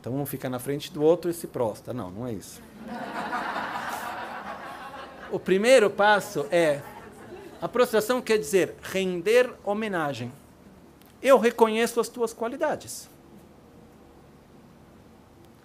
Então 0.00 0.16
um 0.16 0.26
fica 0.26 0.50
na 0.50 0.58
frente 0.58 0.92
do 0.92 1.00
outro 1.00 1.30
e 1.30 1.32
se 1.32 1.46
prostra. 1.46 1.94
Não, 1.94 2.10
não 2.10 2.26
é 2.26 2.32
isso. 2.32 2.60
O 5.30 5.38
primeiro 5.38 5.88
passo 5.88 6.44
é 6.50 6.82
a 7.62 7.68
prostração 7.68 8.20
quer 8.20 8.36
dizer 8.36 8.74
render 8.82 9.48
homenagem 9.62 10.32
eu 11.22 11.38
reconheço 11.38 12.00
as 12.00 12.08
tuas 12.08 12.32
qualidades. 12.32 13.08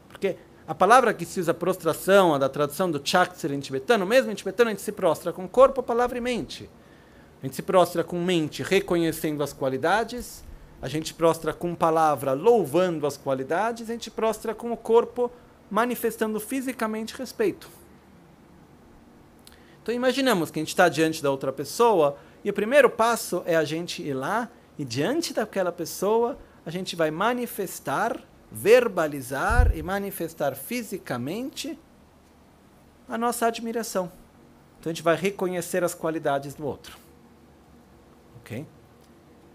Porque 0.08 0.38
a 0.68 0.76
palavra 0.76 1.16
que 1.16 1.26
se 1.26 1.40
usa 1.40 1.52
prostração, 1.52 2.36
a 2.36 2.38
da 2.38 2.48
tradução 2.48 2.92
do 2.92 3.02
Chaksir 3.04 3.52
em 3.52 3.60
tibetano, 3.60 4.06
mesmo 4.06 4.32
em 4.32 4.36
tibetano 4.36 4.70
a 4.70 4.74
gente 4.74 4.84
se 4.84 4.92
prostra 4.92 5.34
com 5.34 5.48
corpo, 5.48 5.82
palavra 5.82 6.20
e 6.20 6.22
mente. 6.22 6.70
A 7.42 7.46
gente 7.46 7.56
se 7.56 7.62
prostra 7.64 8.04
com 8.04 8.24
mente 8.24 8.62
reconhecendo 8.62 9.42
as 9.42 9.52
qualidades, 9.52 10.44
a 10.80 10.88
gente 10.88 11.14
prostra 11.14 11.54
com 11.54 11.74
palavra 11.74 12.34
louvando 12.34 13.08
as 13.08 13.18
qualidades, 13.18 13.89
a 13.89 13.94
gente 13.94 14.12
prostra 14.12 14.54
com 14.54 14.72
o 14.72 14.78
corpo 14.78 15.32
manifestando 15.70 16.39
fisicamente 16.39 17.16
respeito. 17.16 17.68
Então 19.82 19.94
imaginamos 19.94 20.52
que 20.52 20.60
a 20.60 20.62
gente 20.62 20.70
está 20.70 20.88
diante 20.88 21.24
da 21.24 21.32
outra 21.32 21.52
pessoa 21.52 22.18
e 22.44 22.50
o 22.50 22.54
primeiro 22.54 22.89
passo 22.89 23.42
é 23.46 23.56
a 23.56 23.64
gente 23.64 24.04
ir 24.04 24.14
lá 24.14 24.50
e 24.78 24.86
diante 24.86 25.34
daquela 25.34 25.72
pessoa, 25.72 26.38
a 26.66 26.70
gente 26.70 26.96
vai 26.96 27.10
manifestar, 27.10 28.20
verbalizar 28.52 29.76
e 29.76 29.82
manifestar 29.82 30.56
fisicamente 30.56 31.78
a 33.10 33.18
nossa 33.18 33.48
admiração. 33.48 34.12
Então 34.80 34.92
a 34.92 34.94
gente 34.94 35.04
vai 35.04 35.16
reconhecer 35.16 35.84
as 35.84 35.94
qualidades 35.94 36.54
do 36.54 36.66
outro. 36.66 37.01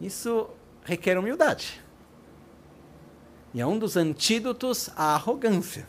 Isso 0.01 0.49
requer 0.85 1.19
humildade. 1.19 1.83
E 3.55 3.61
é 3.61 3.67
um 3.67 3.79
dos 3.79 3.97
antídotos 3.97 4.91
à 4.97 5.15
arrogância. 5.15 5.87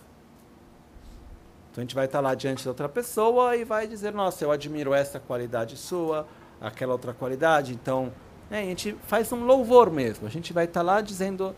Então 1.72 1.82
a 1.82 1.86
gente 1.86 1.96
vai 1.96 2.06
estar 2.06 2.20
lá 2.20 2.34
diante 2.34 2.64
da 2.64 2.72
outra 2.72 2.88
pessoa 2.90 3.56
e 3.56 3.64
vai 3.64 3.88
dizer: 3.88 4.14
Nossa, 4.14 4.44
eu 4.44 4.52
admiro 4.52 4.94
essa 4.94 5.20
qualidade 5.20 5.78
sua, 5.78 6.28
aquela 6.62 6.94
outra 6.94 7.14
qualidade, 7.14 7.74
então 7.74 8.12
né? 8.50 8.62
A 8.62 8.66
gente 8.66 8.98
faz 9.08 9.32
um 9.32 9.46
louvor 9.46 9.92
mesmo. 9.92 10.26
A 10.26 10.30
gente 10.30 10.54
vai 10.54 10.66
estar 10.66 10.80
tá 10.80 10.86
lá 10.86 11.02
dizendo 11.02 11.56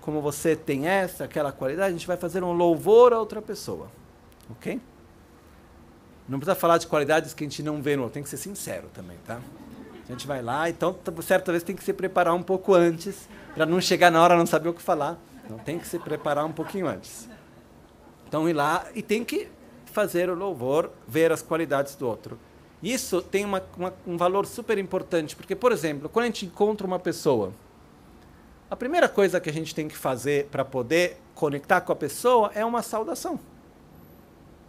como 0.00 0.20
você 0.20 0.56
tem 0.56 0.88
essa, 0.88 1.24
aquela 1.24 1.52
qualidade, 1.52 1.88
a 1.88 1.96
gente 1.96 2.06
vai 2.06 2.16
fazer 2.16 2.42
um 2.42 2.52
louvor 2.52 3.12
a 3.12 3.20
outra 3.20 3.40
pessoa. 3.40 3.88
Ok? 4.50 4.80
Não 6.28 6.38
precisa 6.38 6.56
falar 6.56 6.78
de 6.78 6.86
qualidades 6.86 7.34
que 7.34 7.44
a 7.44 7.46
gente 7.46 7.62
não 7.62 7.80
vê 7.80 7.94
no 7.94 8.02
outro, 8.02 8.14
tem 8.14 8.22
que 8.22 8.28
ser 8.28 8.36
sincero 8.36 8.88
também, 8.92 9.16
tá? 9.24 9.40
A 10.12 10.14
gente 10.14 10.26
vai 10.26 10.42
lá, 10.42 10.68
então 10.68 10.94
certa 11.22 11.50
vez 11.52 11.64
tem 11.64 11.74
que 11.74 11.82
se 11.82 11.90
preparar 11.90 12.34
um 12.34 12.42
pouco 12.42 12.74
antes, 12.74 13.26
para 13.54 13.64
não 13.64 13.80
chegar 13.80 14.10
na 14.10 14.22
hora 14.22 14.36
não 14.36 14.44
saber 14.44 14.68
o 14.68 14.74
que 14.74 14.82
falar. 14.82 15.18
Então 15.42 15.56
tem 15.56 15.78
que 15.78 15.88
se 15.88 15.98
preparar 15.98 16.44
um 16.44 16.52
pouquinho 16.52 16.86
antes. 16.86 17.26
Então 18.28 18.46
ir 18.46 18.52
lá 18.52 18.84
e 18.94 19.00
tem 19.00 19.24
que 19.24 19.48
fazer 19.86 20.28
o 20.28 20.34
louvor, 20.34 20.90
ver 21.08 21.32
as 21.32 21.40
qualidades 21.40 21.94
do 21.94 22.06
outro. 22.06 22.38
Isso 22.82 23.22
tem 23.22 23.42
uma, 23.42 23.62
uma, 23.74 23.94
um 24.06 24.18
valor 24.18 24.44
super 24.44 24.76
importante, 24.76 25.34
porque, 25.34 25.56
por 25.56 25.72
exemplo, 25.72 26.10
quando 26.10 26.24
a 26.24 26.26
gente 26.26 26.44
encontra 26.44 26.86
uma 26.86 26.98
pessoa, 26.98 27.50
a 28.70 28.76
primeira 28.76 29.08
coisa 29.08 29.40
que 29.40 29.48
a 29.48 29.52
gente 29.52 29.74
tem 29.74 29.88
que 29.88 29.96
fazer 29.96 30.46
para 30.48 30.62
poder 30.62 31.16
conectar 31.34 31.80
com 31.80 31.90
a 31.90 31.96
pessoa 31.96 32.52
é 32.54 32.62
uma 32.62 32.82
saudação. 32.82 33.40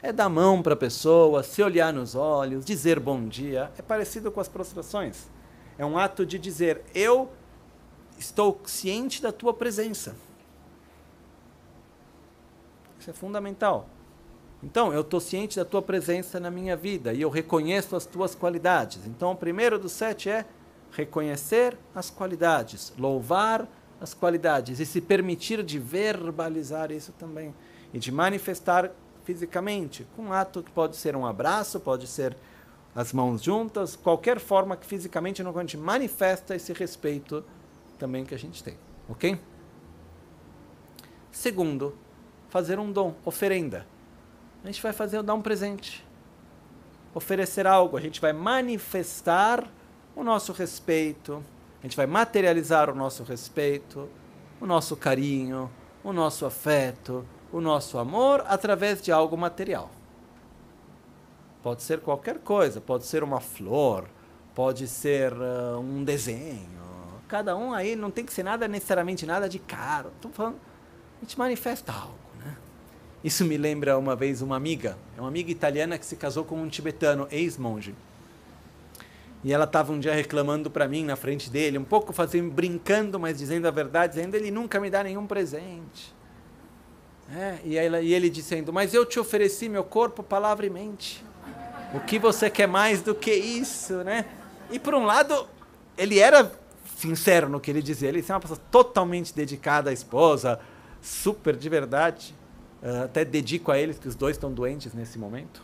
É 0.01 0.13
dar 0.13 0.29
mão 0.29 0.61
para 0.61 0.73
a 0.73 0.77
pessoa, 0.77 1.43
se 1.43 1.61
olhar 1.61 1.91
nos 1.91 2.15
olhos, 2.15 2.63
dizer 2.63 2.97
bom 2.97 3.27
dia. 3.27 3.69
É 3.77 3.81
parecido 3.81 4.31
com 4.31 4.39
as 4.39 4.47
prostrações. 4.47 5.32
É 5.77 5.85
um 5.85 5.97
ato 5.97 6.25
de 6.25 6.37
dizer: 6.37 6.81
Eu 6.93 7.31
estou 8.17 8.61
ciente 8.65 9.21
da 9.21 9.31
tua 9.31 9.53
presença. 9.53 10.15
Isso 12.99 13.09
é 13.09 13.13
fundamental. 13.13 13.89
Então, 14.63 14.93
eu 14.93 15.01
estou 15.01 15.19
ciente 15.19 15.57
da 15.57 15.65
tua 15.65 15.81
presença 15.81 16.39
na 16.39 16.49
minha 16.49 16.77
vida 16.77 17.13
e 17.13 17.21
eu 17.21 17.29
reconheço 17.29 17.97
as 17.97 18.05
tuas 18.05 18.33
qualidades. 18.33 19.05
Então, 19.05 19.33
o 19.33 19.35
primeiro 19.35 19.77
dos 19.77 19.91
sete 19.91 20.29
é 20.29 20.45
reconhecer 20.93 21.77
as 21.93 22.09
qualidades, 22.09 22.93
louvar 22.97 23.67
as 23.99 24.13
qualidades 24.13 24.79
e 24.79 24.85
se 24.85 25.01
permitir 25.01 25.63
de 25.63 25.77
verbalizar 25.79 26.91
isso 26.91 27.11
também 27.13 27.53
e 27.93 27.99
de 27.99 28.11
manifestar 28.11 28.91
fisicamente, 29.25 30.07
com 30.15 30.23
um 30.23 30.33
ato 30.33 30.63
que 30.63 30.71
pode 30.71 30.95
ser 30.95 31.15
um 31.15 31.25
abraço, 31.25 31.79
pode 31.79 32.07
ser 32.07 32.35
as 32.95 33.11
mãos 33.11 33.41
juntas, 33.41 33.95
qualquer 33.95 34.39
forma 34.39 34.77
que 34.77 34.85
fisicamente 34.85 35.41
a 35.41 35.59
gente 35.61 35.77
manifesta 35.77 36.55
esse 36.55 36.73
respeito 36.73 37.43
também 37.97 38.25
que 38.25 38.35
a 38.35 38.39
gente 38.39 38.63
tem, 38.63 38.77
ok? 39.09 39.39
Segundo, 41.31 41.95
fazer 42.49 42.79
um 42.79 42.91
dom, 42.91 43.15
oferenda 43.25 43.85
a 44.63 44.67
gente 44.67 44.81
vai 44.81 44.93
fazer 44.93 45.21
dar 45.21 45.33
um 45.33 45.41
presente, 45.41 46.05
oferecer 47.13 47.67
algo, 47.67 47.97
a 47.97 48.01
gente 48.01 48.21
vai 48.21 48.31
manifestar 48.31 49.69
o 50.15 50.23
nosso 50.23 50.53
respeito, 50.53 51.43
a 51.81 51.83
gente 51.85 51.97
vai 51.97 52.07
materializar 52.07 52.89
o 52.89 52.95
nosso 52.95 53.23
respeito, 53.23 54.09
o 54.61 54.65
nosso 54.65 54.95
carinho, 54.95 55.69
o 56.01 56.13
nosso 56.13 56.45
afeto, 56.45 57.25
o 57.51 57.59
nosso 57.59 57.97
amor 57.97 58.43
através 58.47 59.01
de 59.01 59.11
algo 59.11 59.37
material. 59.37 59.91
Pode 61.63 61.81
ser 61.81 62.01
qualquer 62.01 62.39
coisa, 62.39 62.81
pode 62.81 63.05
ser 63.05 63.23
uma 63.23 63.39
flor, 63.39 64.05
pode 64.53 64.87
ser 64.87 65.31
uh, 65.33 65.79
um 65.79 66.03
desenho. 66.03 66.83
Cada 67.27 67.55
um 67.55 67.73
aí 67.73 67.95
não 67.95 68.11
tem 68.11 68.25
que 68.25 68.33
ser 68.33 68.43
nada 68.43 68.67
necessariamente 68.67 69.25
nada 69.25 69.47
de 69.47 69.57
caro. 69.57 70.11
Estou 70.15 70.29
falando, 70.31 70.57
a 71.19 71.23
gente 71.23 71.39
manifesta 71.39 71.91
algo. 71.91 72.23
Isso 73.23 73.45
me 73.45 73.55
lembra 73.55 73.97
uma 73.97 74.17
vez 74.17 74.41
uma 74.41 74.57
amiga, 74.57 74.97
é 75.17 75.21
uma 75.21 75.29
amiga 75.29 75.49
italiana 75.49 75.97
que 75.97 76.05
se 76.05 76.17
casou 76.17 76.43
com 76.43 76.61
um 76.61 76.67
tibetano, 76.67 77.25
ex-monge. 77.31 77.95
E 79.45 79.53
ela 79.53 79.63
estava 79.63 79.93
um 79.93 79.99
dia 79.99 80.13
reclamando 80.13 80.69
para 80.69 80.89
mim 80.89 81.05
na 81.05 81.15
frente 81.15 81.49
dele, 81.49 81.77
um 81.77 81.85
pouco 81.85 82.11
fazendo, 82.11 82.51
brincando, 82.51 83.17
mas 83.17 83.37
dizendo 83.37 83.65
a 83.65 83.71
verdade, 83.71 84.15
dizendo 84.15 84.35
ele 84.35 84.51
nunca 84.51 84.77
me 84.77 84.89
dá 84.89 85.01
nenhum 85.01 85.25
presente. 85.25 86.13
É, 87.33 87.59
e, 87.63 87.77
ela, 87.77 88.01
e 88.01 88.13
ele 88.13 88.29
dizendo, 88.29 88.73
mas 88.73 88.93
eu 88.93 89.05
te 89.05 89.17
ofereci 89.17 89.69
meu 89.69 89.85
corpo, 89.85 90.21
palavra 90.21 90.65
e 90.65 90.69
mente. 90.69 91.23
O 91.93 91.99
que 91.99 92.17
você 92.17 92.49
quer 92.49 92.67
mais 92.67 93.01
do 93.01 93.13
que 93.13 93.31
isso, 93.31 94.03
né? 94.03 94.25
E 94.71 94.79
por 94.79 94.95
um 94.95 95.05
lado, 95.05 95.47
ele 95.95 96.17
era 96.17 96.51
sincero 96.95 97.47
no 97.47 97.59
que 97.59 97.69
ele 97.69 97.81
dizia. 97.81 98.09
Ele 98.09 98.25
é 98.27 98.33
uma 98.33 98.39
pessoa 98.39 98.59
totalmente 98.71 99.33
dedicada 99.33 99.91
à 99.91 99.93
esposa, 99.93 100.59
super 101.01 101.55
de 101.55 101.69
verdade. 101.69 102.33
Uh, 102.81 103.03
até 103.03 103.23
dedico 103.23 103.71
a 103.71 103.77
eles, 103.77 103.99
que 103.99 104.07
os 104.07 104.15
dois 104.15 104.35
estão 104.35 104.51
doentes 104.51 104.93
nesse 104.93 105.19
momento. 105.19 105.61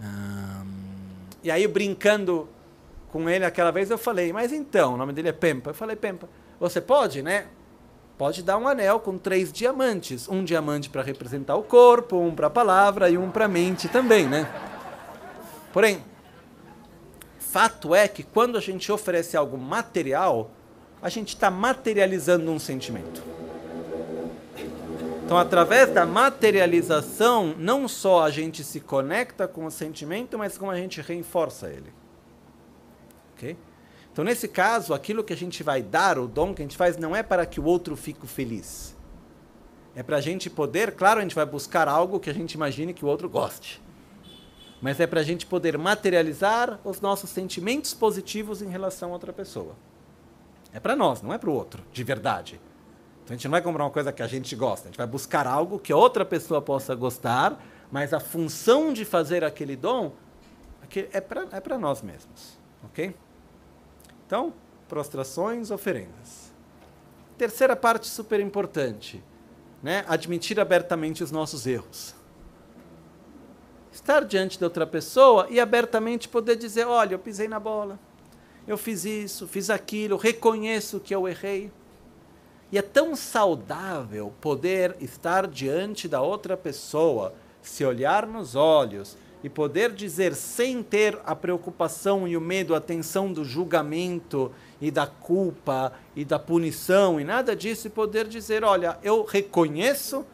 Um, 0.00 0.66
e 1.42 1.50
aí, 1.50 1.68
brincando 1.68 2.48
com 3.12 3.28
ele 3.28 3.44
aquela 3.44 3.70
vez, 3.70 3.90
eu 3.90 3.98
falei, 3.98 4.32
mas 4.32 4.52
então, 4.52 4.94
o 4.94 4.96
nome 4.96 5.12
dele 5.12 5.28
é 5.28 5.32
Pempa. 5.32 5.70
Eu 5.70 5.74
falei, 5.74 5.96
Pempa, 5.96 6.28
você 6.58 6.80
pode, 6.80 7.22
né? 7.22 7.46
Pode 8.16 8.42
dar 8.42 8.56
um 8.56 8.66
anel 8.66 9.00
com 9.00 9.18
três 9.18 9.52
diamantes. 9.52 10.28
Um 10.28 10.44
diamante 10.44 10.88
para 10.88 11.02
representar 11.02 11.56
o 11.56 11.62
corpo, 11.62 12.18
um 12.18 12.34
para 12.34 12.46
a 12.46 12.50
palavra 12.50 13.10
e 13.10 13.18
um 13.18 13.30
para 13.30 13.44
a 13.44 13.48
mente 13.48 13.88
também, 13.88 14.26
né? 14.26 14.69
Porém, 15.72 16.02
fato 17.38 17.94
é 17.94 18.08
que 18.08 18.22
quando 18.22 18.56
a 18.58 18.60
gente 18.60 18.90
oferece 18.90 19.36
algo 19.36 19.56
material, 19.56 20.50
a 21.02 21.08
gente 21.08 21.28
está 21.28 21.50
materializando 21.50 22.50
um 22.50 22.58
sentimento. 22.58 23.22
Então, 25.24 25.38
através 25.38 25.90
da 25.90 26.04
materialização, 26.04 27.54
não 27.56 27.86
só 27.86 28.24
a 28.24 28.30
gente 28.30 28.64
se 28.64 28.80
conecta 28.80 29.46
com 29.46 29.64
o 29.64 29.70
sentimento, 29.70 30.36
mas 30.36 30.58
como 30.58 30.72
a 30.72 30.76
gente 30.76 31.00
reforça 31.00 31.68
ele. 31.68 31.92
Então, 34.12 34.24
nesse 34.24 34.48
caso, 34.48 34.92
aquilo 34.92 35.22
que 35.22 35.32
a 35.32 35.36
gente 35.36 35.62
vai 35.62 35.82
dar, 35.82 36.18
o 36.18 36.26
dom 36.26 36.52
que 36.52 36.60
a 36.60 36.64
gente 36.64 36.76
faz, 36.76 36.96
não 36.96 37.14
é 37.14 37.22
para 37.22 37.46
que 37.46 37.60
o 37.60 37.64
outro 37.64 37.96
fique 37.96 38.26
feliz. 38.26 38.94
É 39.94 40.02
para 40.02 40.16
a 40.16 40.20
gente 40.20 40.50
poder, 40.50 40.92
claro, 40.92 41.20
a 41.20 41.22
gente 41.22 41.34
vai 41.34 41.46
buscar 41.46 41.88
algo 41.88 42.20
que 42.20 42.28
a 42.28 42.34
gente 42.34 42.52
imagine 42.52 42.92
que 42.92 43.04
o 43.04 43.08
outro 43.08 43.28
goste. 43.28 43.80
Mas 44.80 44.98
é 44.98 45.06
para 45.06 45.20
a 45.20 45.22
gente 45.22 45.44
poder 45.46 45.76
materializar 45.76 46.80
os 46.84 47.00
nossos 47.00 47.30
sentimentos 47.30 47.92
positivos 47.92 48.62
em 48.62 48.68
relação 48.68 49.10
a 49.10 49.12
outra 49.12 49.32
pessoa. 49.32 49.74
É 50.72 50.80
para 50.80 50.96
nós, 50.96 51.20
não 51.20 51.32
é 51.32 51.38
para 51.38 51.50
o 51.50 51.52
outro, 51.52 51.82
de 51.92 52.02
verdade. 52.02 52.60
Então 53.24 53.34
a 53.34 53.36
gente 53.36 53.44
não 53.44 53.52
vai 53.52 53.62
comprar 53.62 53.84
uma 53.84 53.90
coisa 53.90 54.12
que 54.12 54.22
a 54.22 54.26
gente 54.26 54.54
gosta, 54.56 54.88
a 54.88 54.90
gente 54.90 54.96
vai 54.96 55.06
buscar 55.06 55.46
algo 55.46 55.78
que 55.78 55.92
outra 55.92 56.24
pessoa 56.24 56.62
possa 56.62 56.94
gostar, 56.94 57.62
mas 57.90 58.14
a 58.14 58.20
função 58.20 58.92
de 58.92 59.04
fazer 59.04 59.44
aquele 59.44 59.76
dom 59.76 60.12
é 61.12 61.20
para 61.20 61.46
é 61.52 61.78
nós 61.78 62.02
mesmos. 62.02 62.58
Ok? 62.84 63.14
Então, 64.26 64.52
prostrações, 64.88 65.70
oferendas. 65.70 66.52
Terceira 67.38 67.76
parte 67.76 68.06
super 68.06 68.40
importante, 68.40 69.22
né? 69.82 70.04
admitir 70.08 70.58
abertamente 70.58 71.22
os 71.22 71.30
nossos 71.30 71.66
erros. 71.66 72.14
Estar 73.92 74.24
diante 74.24 74.56
de 74.56 74.64
outra 74.64 74.86
pessoa 74.86 75.46
e 75.50 75.58
abertamente 75.58 76.28
poder 76.28 76.56
dizer: 76.56 76.86
olha, 76.86 77.14
eu 77.14 77.18
pisei 77.18 77.48
na 77.48 77.58
bola, 77.58 77.98
eu 78.66 78.78
fiz 78.78 79.04
isso, 79.04 79.48
fiz 79.48 79.68
aquilo, 79.68 80.16
reconheço 80.16 81.00
que 81.00 81.14
eu 81.14 81.28
errei. 81.28 81.70
E 82.72 82.78
é 82.78 82.82
tão 82.82 83.16
saudável 83.16 84.32
poder 84.40 84.96
estar 85.00 85.48
diante 85.48 86.06
da 86.06 86.22
outra 86.22 86.56
pessoa, 86.56 87.34
se 87.60 87.84
olhar 87.84 88.26
nos 88.26 88.54
olhos 88.54 89.16
e 89.42 89.48
poder 89.48 89.92
dizer 89.92 90.34
sem 90.34 90.82
ter 90.82 91.18
a 91.26 91.34
preocupação 91.34 92.28
e 92.28 92.36
o 92.36 92.40
medo, 92.40 92.74
a 92.74 92.80
tensão 92.80 93.32
do 93.32 93.44
julgamento 93.44 94.52
e 94.80 94.90
da 94.90 95.06
culpa 95.06 95.92
e 96.14 96.24
da 96.24 96.38
punição 96.38 97.18
e 97.18 97.24
nada 97.24 97.56
disso, 97.56 97.88
e 97.88 97.90
poder 97.90 98.28
dizer: 98.28 98.62
olha, 98.62 98.98
eu 99.02 99.24
reconheço 99.24 100.24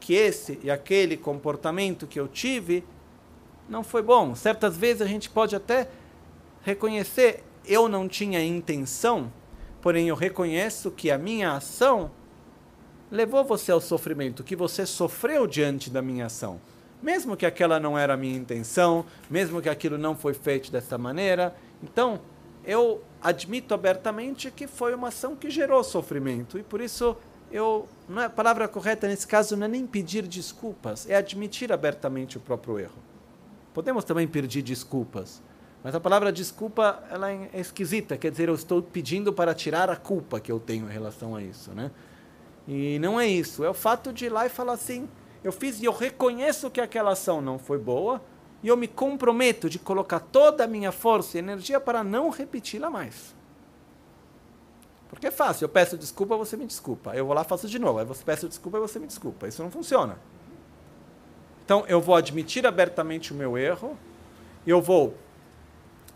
que 0.00 0.14
esse 0.14 0.58
e 0.62 0.70
aquele 0.70 1.16
comportamento 1.16 2.06
que 2.06 2.18
eu 2.18 2.26
tive 2.26 2.82
não 3.68 3.82
foi 3.82 4.02
bom. 4.02 4.34
Certas 4.34 4.76
vezes 4.76 5.02
a 5.02 5.06
gente 5.06 5.30
pode 5.30 5.56
até 5.56 5.88
reconhecer, 6.62 7.44
eu 7.64 7.88
não 7.88 8.08
tinha 8.08 8.44
intenção 8.44 9.30
porém 9.82 10.08
eu 10.08 10.14
reconheço 10.14 10.92
que 10.92 11.10
a 11.10 11.18
minha 11.18 11.52
ação 11.54 12.10
levou 13.10 13.44
você 13.44 13.72
ao 13.72 13.80
sofrimento, 13.80 14.44
que 14.44 14.56
você 14.56 14.86
sofreu 14.86 15.46
diante 15.46 15.90
da 15.90 16.00
minha 16.00 16.26
ação. 16.26 16.60
Mesmo 17.02 17.36
que 17.36 17.44
aquela 17.44 17.80
não 17.80 17.98
era 17.98 18.14
a 18.14 18.16
minha 18.16 18.38
intenção, 18.38 19.04
mesmo 19.28 19.60
que 19.60 19.68
aquilo 19.68 19.98
não 19.98 20.16
foi 20.16 20.32
feito 20.32 20.70
dessa 20.70 20.96
maneira, 20.96 21.54
então 21.82 22.20
eu 22.64 23.02
admito 23.20 23.74
abertamente 23.74 24.52
que 24.52 24.68
foi 24.68 24.94
uma 24.94 25.08
ação 25.08 25.34
que 25.34 25.50
gerou 25.50 25.82
sofrimento 25.82 26.56
e 26.58 26.62
por 26.62 26.80
isso 26.80 27.16
eu 27.50 27.88
não 28.08 28.22
é, 28.22 28.26
a 28.26 28.30
palavra 28.30 28.68
correta 28.68 29.08
nesse 29.08 29.26
caso 29.26 29.56
não 29.56 29.66
é 29.66 29.68
nem 29.68 29.84
pedir 29.84 30.26
desculpas, 30.28 31.10
é 31.10 31.16
admitir 31.16 31.72
abertamente 31.72 32.36
o 32.36 32.40
próprio 32.40 32.78
erro. 32.78 33.11
Podemos 33.72 34.04
também 34.04 34.28
pedir 34.28 34.62
desculpas, 34.62 35.42
mas 35.82 35.94
a 35.94 36.00
palavra 36.00 36.30
desculpa 36.30 37.02
ela 37.10 37.30
é 37.32 37.50
esquisita, 37.54 38.16
quer 38.16 38.30
dizer, 38.30 38.48
eu 38.48 38.54
estou 38.54 38.82
pedindo 38.82 39.32
para 39.32 39.54
tirar 39.54 39.90
a 39.90 39.96
culpa 39.96 40.38
que 40.38 40.52
eu 40.52 40.60
tenho 40.60 40.88
em 40.88 40.92
relação 40.92 41.34
a 41.34 41.42
isso, 41.42 41.72
né? 41.72 41.90
E 42.68 42.98
não 43.00 43.18
é 43.18 43.26
isso, 43.26 43.64
é 43.64 43.70
o 43.70 43.74
fato 43.74 44.12
de 44.12 44.26
ir 44.26 44.28
lá 44.28 44.46
e 44.46 44.48
falar 44.48 44.74
assim, 44.74 45.08
eu 45.42 45.50
fiz 45.50 45.80
e 45.80 45.84
eu 45.84 45.92
reconheço 45.92 46.70
que 46.70 46.80
aquela 46.80 47.12
ação 47.12 47.40
não 47.40 47.58
foi 47.58 47.78
boa 47.78 48.22
e 48.62 48.68
eu 48.68 48.76
me 48.76 48.86
comprometo 48.86 49.68
de 49.68 49.78
colocar 49.78 50.20
toda 50.20 50.64
a 50.64 50.66
minha 50.68 50.92
força 50.92 51.36
e 51.36 51.40
energia 51.40 51.80
para 51.80 52.04
não 52.04 52.30
repeti-la 52.30 52.88
mais. 52.88 53.34
Porque 55.08 55.26
é 55.26 55.30
fácil, 55.30 55.64
eu 55.64 55.68
peço 55.68 55.98
desculpa, 55.98 56.36
você 56.36 56.56
me 56.56 56.64
desculpa. 56.64 57.14
Eu 57.14 57.26
vou 57.26 57.34
lá 57.34 57.44
faço 57.44 57.68
de 57.68 57.78
novo, 57.78 57.98
aí 57.98 58.04
você 58.04 58.24
peço 58.24 58.48
desculpa 58.48 58.78
e 58.78 58.80
você 58.80 58.98
me 58.98 59.06
desculpa. 59.06 59.48
Isso 59.48 59.62
não 59.62 59.70
funciona. 59.70 60.18
Então 61.72 61.86
eu 61.88 62.02
vou 62.02 62.14
admitir 62.14 62.66
abertamente 62.66 63.32
o 63.32 63.34
meu 63.34 63.56
erro, 63.56 63.96
eu 64.66 64.82
vou 64.82 65.16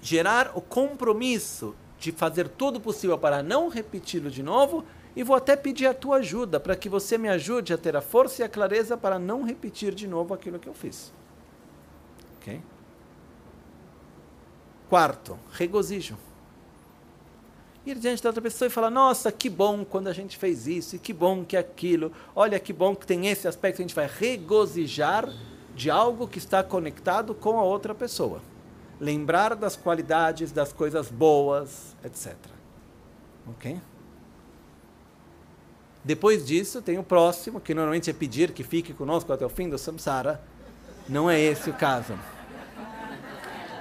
gerar 0.02 0.52
o 0.54 0.60
compromisso 0.60 1.74
de 1.98 2.12
fazer 2.12 2.46
tudo 2.46 2.78
possível 2.78 3.16
para 3.16 3.42
não 3.42 3.68
repeti-lo 3.68 4.30
de 4.30 4.42
novo 4.42 4.84
e 5.16 5.22
vou 5.22 5.34
até 5.34 5.56
pedir 5.56 5.86
a 5.86 5.94
tua 5.94 6.16
ajuda 6.16 6.60
para 6.60 6.76
que 6.76 6.90
você 6.90 7.16
me 7.16 7.30
ajude 7.30 7.72
a 7.72 7.78
ter 7.78 7.96
a 7.96 8.02
força 8.02 8.42
e 8.42 8.44
a 8.44 8.50
clareza 8.50 8.98
para 8.98 9.18
não 9.18 9.44
repetir 9.44 9.94
de 9.94 10.06
novo 10.06 10.34
aquilo 10.34 10.58
que 10.58 10.68
eu 10.68 10.74
fiz. 10.74 11.10
Ok? 12.36 12.60
Quarto, 14.90 15.38
regozijo. 15.52 16.18
Ir 17.86 17.94
diante 17.98 18.22
da 18.22 18.28
outra 18.28 18.42
pessoa 18.42 18.66
e 18.66 18.70
falar: 18.70 18.90
Nossa, 18.90 19.32
que 19.32 19.48
bom 19.48 19.84
quando 19.84 20.08
a 20.08 20.12
gente 20.12 20.36
fez 20.36 20.66
isso, 20.66 20.96
e 20.96 20.98
que 20.98 21.12
bom 21.12 21.44
que 21.44 21.56
aquilo, 21.56 22.12
olha 22.34 22.58
que 22.58 22.72
bom 22.72 22.94
que 22.94 23.06
tem 23.06 23.28
esse 23.28 23.48
aspecto, 23.48 23.80
a 23.80 23.82
gente 23.82 23.94
vai 23.94 24.10
regozijar 24.12 25.32
de 25.74 25.90
algo 25.90 26.26
que 26.26 26.38
está 26.38 26.62
conectado 26.62 27.34
com 27.34 27.58
a 27.58 27.62
outra 27.62 27.94
pessoa 27.94 28.42
lembrar 29.00 29.54
das 29.54 29.76
qualidades, 29.76 30.52
das 30.52 30.72
coisas 30.72 31.10
boas, 31.10 31.94
etc. 32.04 32.34
Ok? 33.48 33.80
Depois 36.04 36.46
disso, 36.46 36.80
tem 36.80 36.98
o 36.98 37.02
próximo, 37.02 37.60
que 37.60 37.74
normalmente 37.74 38.08
é 38.08 38.12
pedir 38.12 38.52
que 38.52 38.62
fique 38.62 38.94
conosco 38.94 39.32
até 39.32 39.44
o 39.44 39.48
fim 39.48 39.68
do 39.68 39.76
samsara. 39.76 40.40
Não 41.08 41.28
é 41.28 41.38
esse 41.40 41.68
o 41.68 41.74
caso. 41.74 42.18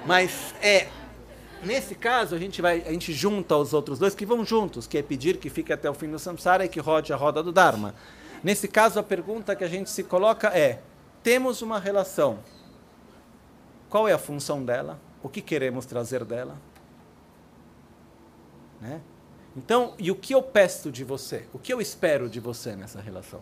Mas 0.04 0.54
é 0.60 0.88
nesse 1.62 1.94
caso 1.94 2.34
a 2.34 2.38
gente 2.38 2.62
vai 2.62 2.82
a 2.86 2.92
gente 2.92 3.12
junta 3.12 3.56
os 3.56 3.72
outros 3.72 3.98
dois 3.98 4.14
que 4.14 4.26
vão 4.26 4.44
juntos, 4.44 4.86
que 4.86 4.98
é 4.98 5.02
pedir 5.02 5.38
que 5.38 5.50
fique 5.50 5.72
até 5.72 5.88
o 5.88 5.94
fim 5.94 6.10
do 6.10 6.18
samsara 6.18 6.64
e 6.64 6.68
que 6.68 6.80
rode 6.80 7.12
a 7.12 7.16
roda 7.16 7.42
do 7.42 7.52
dharma. 7.52 7.94
Nesse 8.42 8.68
caso 8.68 8.98
a 8.98 9.02
pergunta 9.02 9.56
que 9.56 9.64
a 9.64 9.68
gente 9.68 9.90
se 9.90 10.04
coloca 10.04 10.48
é: 10.48 10.80
temos 11.22 11.62
uma 11.62 11.78
relação. 11.78 12.38
Qual 13.88 14.08
é 14.08 14.12
a 14.12 14.18
função 14.18 14.64
dela? 14.64 15.00
o 15.26 15.28
que 15.28 15.42
queremos 15.42 15.84
trazer 15.84 16.24
dela. 16.24 16.56
Né? 18.80 19.00
Então, 19.56 19.94
e 19.98 20.08
o 20.08 20.14
que 20.14 20.32
eu 20.32 20.40
peço 20.40 20.92
de 20.92 21.02
você? 21.02 21.48
O 21.52 21.58
que 21.58 21.72
eu 21.72 21.80
espero 21.80 22.28
de 22.28 22.38
você 22.38 22.76
nessa 22.76 23.00
relação? 23.00 23.40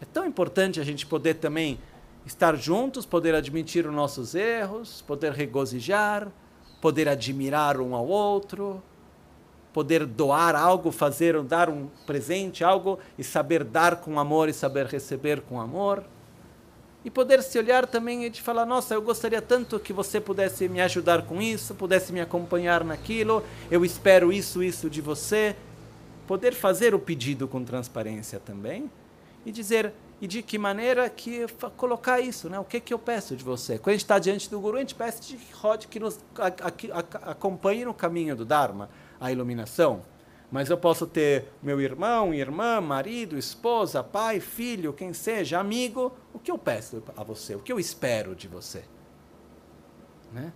É 0.00 0.06
tão 0.06 0.24
importante 0.24 0.80
a 0.80 0.84
gente 0.84 1.06
poder 1.06 1.34
também 1.34 1.78
estar 2.24 2.56
juntos, 2.56 3.04
poder 3.04 3.34
admitir 3.34 3.86
os 3.86 3.94
nossos 3.94 4.34
erros, 4.34 5.02
poder 5.02 5.32
regozijar, 5.32 6.28
poder 6.80 7.08
admirar 7.08 7.80
um 7.80 7.94
ao 7.94 8.06
outro, 8.06 8.82
poder 9.72 10.04
doar 10.04 10.54
algo, 10.54 10.90
fazer, 10.90 11.40
dar 11.42 11.68
um 11.68 11.88
presente, 12.06 12.62
algo 12.62 12.98
e 13.18 13.24
saber 13.24 13.64
dar 13.64 13.96
com 13.96 14.18
amor 14.18 14.48
e 14.48 14.52
saber 14.52 14.86
receber 14.86 15.40
com 15.40 15.60
amor 15.60 16.04
e 17.04 17.10
poder 17.10 17.42
se 17.42 17.58
olhar 17.58 17.86
também 17.86 18.24
e 18.24 18.30
de 18.30 18.40
falar: 18.40 18.64
nossa, 18.64 18.94
eu 18.94 19.02
gostaria 19.02 19.42
tanto 19.42 19.78
que 19.78 19.92
você 19.92 20.20
pudesse 20.20 20.68
me 20.68 20.80
ajudar 20.80 21.22
com 21.22 21.40
isso, 21.40 21.74
pudesse 21.74 22.12
me 22.12 22.20
acompanhar 22.20 22.84
naquilo, 22.84 23.42
eu 23.70 23.84
espero 23.84 24.32
isso, 24.32 24.62
isso 24.62 24.88
de 24.88 25.00
você. 25.00 25.56
Poder 26.26 26.54
fazer 26.54 26.94
o 26.94 26.98
pedido 26.98 27.48
com 27.48 27.64
transparência 27.64 28.38
também 28.38 28.90
e 29.44 29.50
dizer: 29.50 29.92
e 30.22 30.26
de 30.28 30.40
que 30.40 30.56
maneira 30.56 31.10
que 31.10 31.48
colocar 31.76 32.20
isso, 32.20 32.48
né? 32.48 32.56
O 32.56 32.64
que 32.64 32.78
que 32.78 32.94
eu 32.94 32.98
peço 32.98 33.34
de 33.34 33.42
você? 33.42 33.76
Quando 33.76 33.88
a 33.88 33.92
gente 33.94 34.02
está 34.02 34.20
diante 34.20 34.48
do 34.48 34.60
Guru, 34.60 34.76
a 34.76 34.80
gente 34.80 34.94
pede 34.94 35.18
de 35.20 35.36
Rod 35.52 35.86
que 35.86 35.98
nos 35.98 36.20
acompanhe 37.22 37.84
no 37.84 37.92
caminho 37.92 38.36
do 38.36 38.44
Dharma, 38.44 38.88
a 39.20 39.32
iluminação. 39.32 40.04
Mas 40.48 40.70
eu 40.70 40.78
posso 40.78 41.08
ter 41.08 41.46
meu 41.60 41.80
irmão, 41.80 42.32
irmã, 42.32 42.80
marido, 42.80 43.36
esposa, 43.36 44.00
pai, 44.00 44.38
filho, 44.38 44.92
quem 44.92 45.12
seja, 45.12 45.58
amigo. 45.58 46.12
O 46.32 46.38
que 46.38 46.52
eu 46.52 46.58
peço 46.58 47.02
a 47.16 47.24
você? 47.24 47.56
O 47.56 47.60
que 47.60 47.72
eu 47.72 47.80
espero 47.80 48.36
de 48.36 48.46
você? 48.46 48.84
Né? 50.32 50.52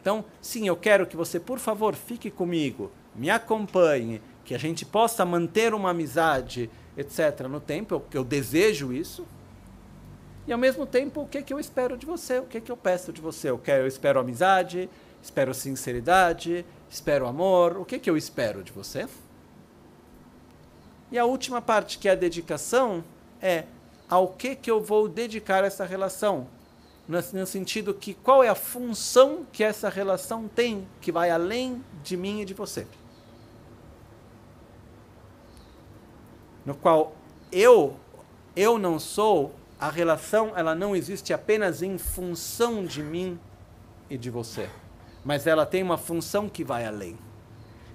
Então, 0.00 0.24
sim, 0.40 0.68
eu 0.68 0.76
quero 0.76 1.04
que 1.04 1.16
você, 1.16 1.40
por 1.40 1.58
favor, 1.58 1.96
fique 1.96 2.30
comigo, 2.30 2.92
me 3.12 3.28
acompanhe, 3.28 4.22
que 4.44 4.54
a 4.54 4.58
gente 4.58 4.84
possa 4.84 5.24
manter 5.24 5.74
uma 5.74 5.90
amizade, 5.90 6.70
etc., 6.96 7.46
no 7.48 7.60
tempo. 7.60 7.94
Eu, 7.94 8.04
eu 8.12 8.24
desejo 8.24 8.92
isso. 8.92 9.26
E 10.46 10.52
ao 10.52 10.58
mesmo 10.58 10.86
tempo, 10.86 11.22
o 11.22 11.28
que, 11.28 11.42
que 11.42 11.52
eu 11.52 11.58
espero 11.58 11.96
de 11.96 12.04
você? 12.04 12.38
O 12.38 12.44
que, 12.44 12.60
que 12.60 12.70
eu 12.70 12.76
peço 12.76 13.12
de 13.12 13.20
você? 13.20 13.50
Eu, 13.50 13.58
quero, 13.58 13.84
eu 13.84 13.86
espero 13.88 14.20
amizade, 14.20 14.90
espero 15.22 15.54
sinceridade, 15.54 16.66
espero 16.90 17.26
amor. 17.26 17.78
O 17.78 17.84
que, 17.84 17.98
que 17.98 18.10
eu 18.10 18.16
espero 18.16 18.62
de 18.62 18.70
você? 18.70 19.08
E 21.10 21.18
a 21.18 21.24
última 21.24 21.62
parte, 21.62 21.98
que 21.98 22.08
é 22.08 22.12
a 22.12 22.16
dedicação, 22.16 23.02
é 23.40 23.64
ao 24.08 24.28
que, 24.28 24.54
que 24.54 24.70
eu 24.70 24.82
vou 24.82 25.08
dedicar 25.08 25.64
essa 25.64 25.84
relação 25.84 26.46
no 27.06 27.46
sentido 27.46 27.92
que 27.92 28.14
qual 28.14 28.42
é 28.42 28.48
a 28.48 28.54
função 28.54 29.46
que 29.52 29.62
essa 29.62 29.90
relação 29.90 30.48
tem 30.48 30.88
que 31.00 31.12
vai 31.12 31.30
além 31.30 31.84
de 32.02 32.16
mim 32.16 32.40
e 32.40 32.44
de 32.44 32.54
você. 32.54 32.86
No 36.64 36.74
qual 36.74 37.14
eu 37.52 37.96
eu 38.56 38.78
não 38.78 39.00
sou, 39.00 39.52
a 39.80 39.90
relação 39.90 40.52
ela 40.56 40.74
não 40.74 40.94
existe 40.94 41.32
apenas 41.32 41.82
em 41.82 41.98
função 41.98 42.84
de 42.84 43.02
mim 43.02 43.38
e 44.08 44.16
de 44.16 44.30
você, 44.30 44.68
mas 45.24 45.46
ela 45.46 45.66
tem 45.66 45.82
uma 45.82 45.98
função 45.98 46.48
que 46.48 46.62
vai 46.62 46.86
além. 46.86 47.18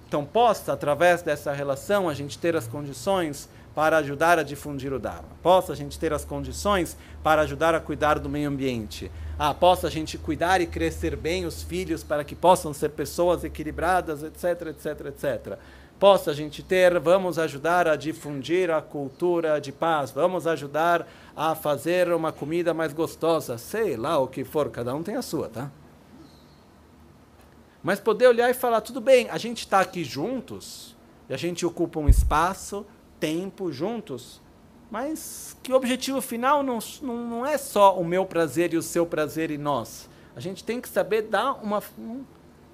Então, 0.06 0.24
possa 0.24 0.72
através 0.72 1.22
dessa 1.22 1.52
relação 1.52 2.08
a 2.08 2.14
gente 2.14 2.36
ter 2.36 2.56
as 2.56 2.66
condições 2.66 3.48
para 3.74 3.98
ajudar 3.98 4.38
a 4.38 4.42
difundir 4.42 4.92
o 4.92 4.98
Dharma. 4.98 5.28
Possa 5.42 5.72
a 5.72 5.76
gente 5.76 5.98
ter 5.98 6.12
as 6.12 6.24
condições 6.24 6.96
para 7.22 7.42
ajudar 7.42 7.74
a 7.74 7.80
cuidar 7.80 8.18
do 8.18 8.28
meio 8.28 8.48
ambiente. 8.48 9.10
Ah, 9.38 9.54
possa 9.54 9.86
a 9.86 9.90
gente 9.90 10.18
cuidar 10.18 10.60
e 10.60 10.66
crescer 10.66 11.16
bem 11.16 11.46
os 11.46 11.62
filhos 11.62 12.02
para 12.02 12.24
que 12.24 12.34
possam 12.34 12.74
ser 12.74 12.90
pessoas 12.90 13.44
equilibradas, 13.44 14.22
etc, 14.24 14.66
etc, 14.66 15.06
etc. 15.06 15.58
Possa 16.00 16.30
a 16.30 16.34
gente 16.34 16.62
ter, 16.62 16.98
vamos 16.98 17.38
ajudar 17.38 17.86
a 17.86 17.94
difundir 17.94 18.70
a 18.70 18.80
cultura 18.80 19.60
de 19.60 19.70
paz, 19.70 20.10
vamos 20.10 20.46
ajudar 20.46 21.06
a 21.36 21.54
fazer 21.54 22.10
uma 22.10 22.32
comida 22.32 22.72
mais 22.72 22.94
gostosa, 22.94 23.58
sei 23.58 23.98
lá 23.98 24.18
o 24.18 24.26
que 24.26 24.42
for, 24.42 24.70
cada 24.70 24.94
um 24.94 25.02
tem 25.02 25.16
a 25.16 25.20
sua, 25.20 25.50
tá? 25.50 25.70
Mas 27.82 28.00
poder 28.00 28.28
olhar 28.28 28.48
e 28.48 28.54
falar, 28.54 28.80
tudo 28.80 28.98
bem, 28.98 29.28
a 29.28 29.36
gente 29.36 29.58
está 29.58 29.80
aqui 29.80 30.02
juntos, 30.02 30.96
e 31.28 31.34
a 31.34 31.36
gente 31.36 31.66
ocupa 31.66 32.00
um 32.00 32.08
espaço, 32.08 32.86
tempo 33.20 33.70
juntos, 33.70 34.40
mas 34.90 35.54
que 35.62 35.70
o 35.70 35.76
objetivo 35.76 36.22
final 36.22 36.62
não, 36.62 36.78
não, 37.02 37.44
é 37.44 37.58
só 37.58 38.00
o 38.00 38.04
meu 38.06 38.24
prazer 38.24 38.72
e 38.72 38.78
o 38.78 38.82
seu 38.82 39.04
prazer 39.04 39.50
e 39.50 39.58
nós. 39.58 40.08
A 40.34 40.40
gente 40.40 40.64
tem 40.64 40.80
que 40.80 40.88
saber 40.88 41.22
dar 41.22 41.62
uma, 41.62 41.82
um, 41.98 42.24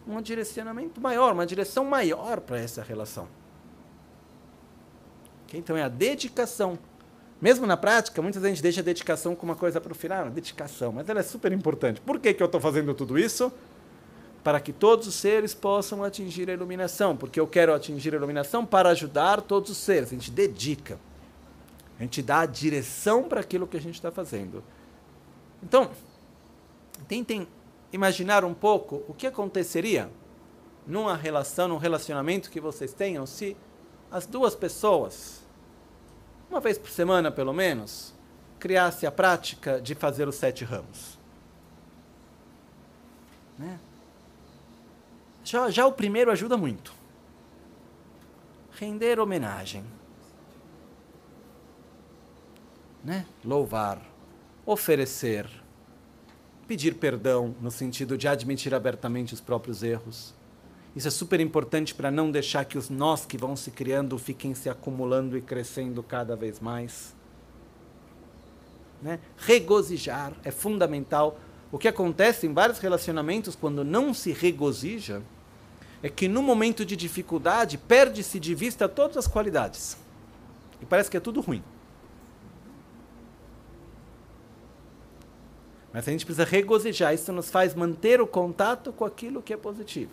um 0.07 0.21
direcionamento 0.21 1.01
maior, 1.01 1.33
uma 1.33 1.47
direção 1.47 1.85
maior 1.85 2.41
para 2.41 2.59
essa 2.59 2.83
relação. 2.83 3.29
Okay? 5.45 5.61
Então 5.61 5.77
é 5.77 5.83
a 5.83 5.89
dedicação. 5.89 6.79
Mesmo 7.41 7.67
na 7.67 7.77
prática, 7.77 8.23
muitas 8.23 8.41
vezes 8.41 8.53
a 8.53 8.55
gente 8.55 8.63
deixa 8.63 8.81
a 8.81 8.85
dedicação 8.85 9.35
como 9.35 9.53
uma 9.53 9.59
coisa 9.59 9.81
para 9.81 9.93
o 9.93 9.95
final, 9.95 10.27
a 10.27 10.31
dedicação, 10.31 10.93
mas 10.93 11.09
ela 11.09 11.21
é 11.21 11.23
super 11.23 11.53
importante. 11.53 12.01
Por 12.01 12.19
que, 12.19 12.33
que 12.33 12.43
eu 12.43 12.47
estou 12.47 12.61
fazendo 12.61 12.95
tudo 12.95 13.19
isso? 13.19 13.53
para 14.47 14.61
que 14.61 14.73
todos 14.73 15.09
os 15.09 15.17
seres 15.17 15.53
possam 15.53 16.05
atingir 16.05 16.49
a 16.49 16.53
iluminação, 16.53 17.17
porque 17.17 17.41
eu 17.41 17.49
quero 17.49 17.75
atingir 17.75 18.15
a 18.15 18.17
iluminação 18.17 18.65
para 18.65 18.91
ajudar 18.91 19.43
todos 19.43 19.73
os 19.73 19.77
seres. 19.77 20.11
A 20.11 20.15
gente 20.15 20.31
dedica, 20.31 21.01
a 21.99 22.03
gente 22.05 22.23
dá 22.23 22.43
a 22.43 22.47
direção 22.47 23.25
para 23.25 23.41
aquilo 23.41 23.67
que 23.67 23.77
a 23.77 23.81
gente 23.81 23.97
está 23.97 24.13
fazendo. 24.13 24.63
Então, 25.61 25.91
tentem 27.09 27.49
imaginar 27.93 28.45
um 28.45 28.55
pouco 28.55 29.05
o 29.09 29.15
que 29.15 29.27
aconteceria 29.27 30.11
numa 30.87 31.17
relação, 31.17 31.69
num 31.69 31.77
relacionamento 31.77 32.51
que 32.51 32.61
vocês 32.61 32.93
tenham, 32.93 33.27
se 33.27 33.57
as 34.11 34.27
duas 34.27 34.55
pessoas, 34.55 35.45
uma 36.49 36.61
vez 36.61 36.79
por 36.79 36.91
semana 36.91 37.31
pelo 37.31 37.53
menos, 37.53 38.15
criasse 38.59 39.07
a 39.07 39.11
prática 39.11 39.81
de 39.81 39.95
fazer 39.95 40.29
os 40.29 40.37
sete 40.37 40.65
ramos. 40.65 41.19
Né? 43.59 43.79
Já, 45.45 45.71
já 45.71 45.87
o 45.87 45.93
primeiro 45.93 46.31
ajuda 46.31 46.57
muito. 46.57 46.95
Render 48.73 49.19
homenagem. 49.19 49.85
Né? 53.03 53.25
Louvar, 53.45 54.01
oferecer, 54.65 55.49
pedir 56.67 56.95
perdão 56.95 57.55
no 57.61 57.71
sentido 57.71 58.19
de 58.19 58.27
admitir 58.27 58.75
abertamente 58.75 59.33
os 59.33 59.41
próprios 59.41 59.83
erros. 59.83 60.35
Isso 60.95 61.09
é 61.09 61.11
super 61.11 61.41
importante 61.41 61.95
para 61.95 62.11
não 62.11 62.31
deixar 62.31 62.65
que 62.65 62.79
os 62.79 62.89
nós 62.89 63.27
que 63.27 63.37
vão 63.37 63.55
se 63.55 63.71
criando 63.71 64.19
fiquem 64.19 64.55
se 64.55 64.69
acumulando 64.69 65.37
e 65.37 65.43
crescendo 65.43 66.03
cada 66.03 66.35
vez 66.35 66.59
mais. 66.59 67.15
Né? 69.03 69.21
Regozijar 69.37 70.33
é 70.43 70.51
fundamental. 70.51 71.39
O 71.71 71.79
que 71.79 71.87
acontece 71.87 72.47
em 72.47 72.55
vários 72.55 72.79
relacionamentos 72.79 73.55
quando 73.55 73.85
não 73.85 74.15
se 74.15 74.33
regozija 74.33 75.23
é 76.03 76.09
que 76.09 76.29
no 76.29 76.43
momento 76.43 76.85
de 76.85 76.97
dificuldade 76.97 77.77
perde-se 77.77 78.41
de 78.41 78.55
vista 78.55 78.89
todas 78.89 79.19
as 79.19 79.27
qualidades. 79.27 79.97
E 80.81 80.87
parece 80.87 81.11
que 81.11 81.17
é 81.17 81.21
tudo 81.21 81.41
ruim. 81.41 81.63
Mas 85.97 86.07
a 86.07 86.11
gente 86.11 86.27
precisa 86.27 86.45
regozijar, 86.45 87.15
isso 87.15 87.33
nos 87.33 87.49
faz 87.49 87.75
manter 87.75 88.21
o 88.21 88.27
contato 88.27 88.93
com 88.93 89.03
aquilo 89.03 89.41
que 89.41 89.51
é 89.51 89.57
positivo. 89.57 90.11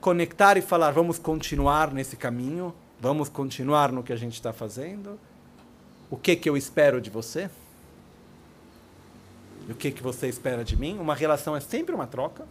Conectar 0.00 0.56
e 0.56 0.62
falar, 0.62 0.90
vamos 0.90 1.18
continuar 1.18 1.92
nesse 1.92 2.16
caminho, 2.16 2.74
vamos 2.98 3.28
continuar 3.28 3.92
no 3.92 4.02
que 4.02 4.10
a 4.10 4.16
gente 4.16 4.32
está 4.32 4.54
fazendo. 4.54 5.20
O 6.10 6.16
que, 6.16 6.34
que 6.34 6.48
eu 6.48 6.56
espero 6.56 6.98
de 6.98 7.10
você? 7.10 7.50
E 9.68 9.72
o 9.72 9.74
que, 9.74 9.90
que 9.90 10.02
você 10.02 10.26
espera 10.26 10.64
de 10.64 10.74
mim? 10.74 10.98
Uma 10.98 11.14
relação 11.14 11.54
é 11.54 11.60
sempre 11.60 11.94
uma 11.94 12.06
troca. 12.06 12.46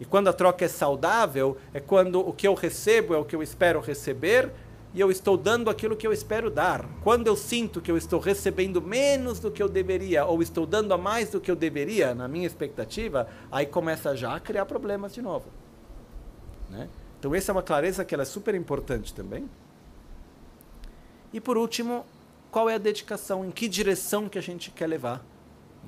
E 0.00 0.06
quando 0.06 0.28
a 0.28 0.32
troca 0.32 0.64
é 0.64 0.68
saudável, 0.68 1.58
é 1.74 1.78
quando 1.78 2.26
o 2.26 2.32
que 2.32 2.48
eu 2.48 2.54
recebo 2.54 3.12
é 3.12 3.18
o 3.18 3.24
que 3.26 3.36
eu 3.36 3.42
espero 3.42 3.82
receber 3.82 4.50
e 4.94 5.00
eu 5.00 5.10
estou 5.10 5.36
dando 5.36 5.68
aquilo 5.68 5.96
que 5.96 6.06
eu 6.06 6.12
espero 6.12 6.50
dar. 6.50 6.88
Quando 7.02 7.26
eu 7.26 7.36
sinto 7.36 7.80
que 7.80 7.90
eu 7.90 7.96
estou 7.96 8.20
recebendo 8.20 8.80
menos 8.80 9.40
do 9.40 9.50
que 9.50 9.62
eu 9.62 9.68
deveria 9.68 10.24
ou 10.24 10.40
estou 10.40 10.64
dando 10.64 10.94
a 10.94 10.98
mais 10.98 11.30
do 11.30 11.40
que 11.40 11.50
eu 11.50 11.56
deveria, 11.56 12.14
na 12.14 12.28
minha 12.28 12.46
expectativa, 12.46 13.28
aí 13.50 13.66
começa 13.66 14.16
já 14.16 14.36
a 14.36 14.40
criar 14.40 14.64
problemas 14.66 15.12
de 15.12 15.20
novo. 15.20 15.46
Né? 16.70 16.88
Então 17.18 17.34
essa 17.34 17.50
é 17.50 17.52
uma 17.52 17.62
clareza 17.62 18.04
que 18.04 18.14
é 18.14 18.24
super 18.24 18.54
importante 18.54 19.12
também. 19.12 19.50
E 21.32 21.40
por 21.40 21.58
último, 21.58 22.06
qual 22.50 22.70
é 22.70 22.76
a 22.76 22.78
dedicação? 22.78 23.44
Em 23.44 23.50
que 23.50 23.68
direção 23.68 24.28
que 24.28 24.38
a 24.38 24.42
gente 24.42 24.70
quer 24.70 24.86
levar 24.86 25.24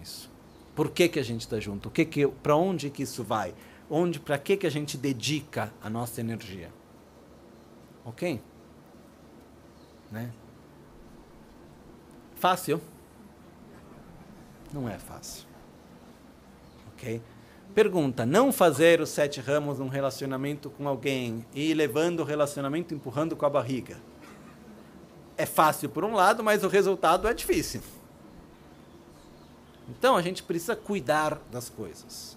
isso? 0.03 0.29
Por 0.75 0.91
que, 0.91 1.09
que 1.09 1.19
a 1.19 1.23
gente 1.23 1.43
está 1.43 1.61
junto? 1.61 1.89
O 1.89 1.93
que 1.93 2.05
que, 2.05 2.27
para 2.27 2.57
onde 2.57 2.91
que 2.91 3.05
isso 3.05 3.23
vai? 3.23 3.55
onde, 3.89 4.21
para 4.21 4.39
que 4.39 4.57
que 4.57 4.67
a 4.67 4.71
gente 4.71 4.97
dedica 4.97 5.73
a 5.83 5.89
nossa 5.89 6.21
energia. 6.21 6.71
Ok? 8.05 8.41
Né? 10.11 10.33
Fácil? 12.37 12.81
Não 14.73 14.89
é 14.89 14.99
fácil. 14.99 15.47
Ok? 16.93 17.23
Pergunta: 17.75 18.25
não 18.25 18.53
fazer 18.53 19.01
os 19.01 19.11
sete 19.11 19.41
ramos 19.41 19.79
num 19.79 19.89
relacionamento 19.89 20.71
com 20.71 20.89
alguém 20.89 21.45
e 21.55 21.75
levando 21.75 22.21
o 22.21 22.25
relacionamento 22.25 22.95
empurrando 22.95 23.37
com 23.37 23.47
a 23.47 23.51
barriga. 23.51 23.99
É 25.37 25.45
fácil 25.45 25.89
por 25.91 26.05
um 26.05 26.15
lado, 26.15 26.43
mas 26.43 26.65
o 26.65 26.69
resultado 26.69 27.29
é 27.29 27.35
difícil. 27.35 27.83
Então 29.89 30.17
a 30.17 30.23
gente 30.23 30.43
precisa 30.43 30.75
cuidar 30.75 31.41
das 31.51 31.69
coisas. 31.69 32.37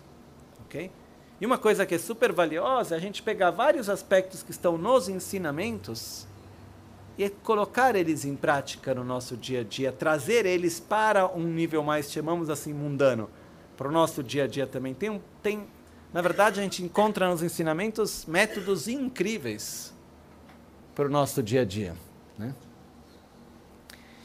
Ok? 0.65 0.91
E 1.41 1.45
uma 1.45 1.57
coisa 1.57 1.85
que 1.85 1.95
é 1.95 1.97
super 1.97 2.33
valiosa 2.33 2.95
é 2.95 2.97
a 2.97 3.01
gente 3.01 3.23
pegar 3.23 3.51
vários 3.51 3.89
aspectos 3.89 4.43
que 4.43 4.51
estão 4.51 4.77
nos 4.77 5.07
ensinamentos 5.07 6.27
e 7.19 7.29
colocar 7.29 7.97
eles 7.97 8.23
em 8.23 8.33
prática 8.33 8.95
no 8.95 9.03
nosso 9.03 9.35
dia 9.35 9.59
a 9.59 9.63
dia, 9.63 9.91
trazer 9.91 10.45
eles 10.45 10.79
para 10.79 11.27
um 11.27 11.43
nível 11.43 11.83
mais, 11.83 12.09
chamamos 12.09 12.49
assim, 12.49 12.73
mundano, 12.73 13.29
para 13.75 13.89
o 13.89 13.91
nosso 13.91 14.23
dia 14.23 14.45
a 14.45 14.47
dia 14.47 14.65
também. 14.65 14.93
Tem, 14.93 15.21
tem, 15.43 15.67
na 16.13 16.21
verdade, 16.21 16.61
a 16.61 16.63
gente 16.63 16.81
encontra 16.81 17.29
nos 17.29 17.43
ensinamentos 17.43 18.25
métodos 18.25 18.87
incríveis 18.87 19.93
para 20.95 21.07
o 21.07 21.09
nosso 21.09 21.43
dia 21.43 21.63
a 21.63 21.65
dia. 21.65 21.93
Né? 22.37 22.55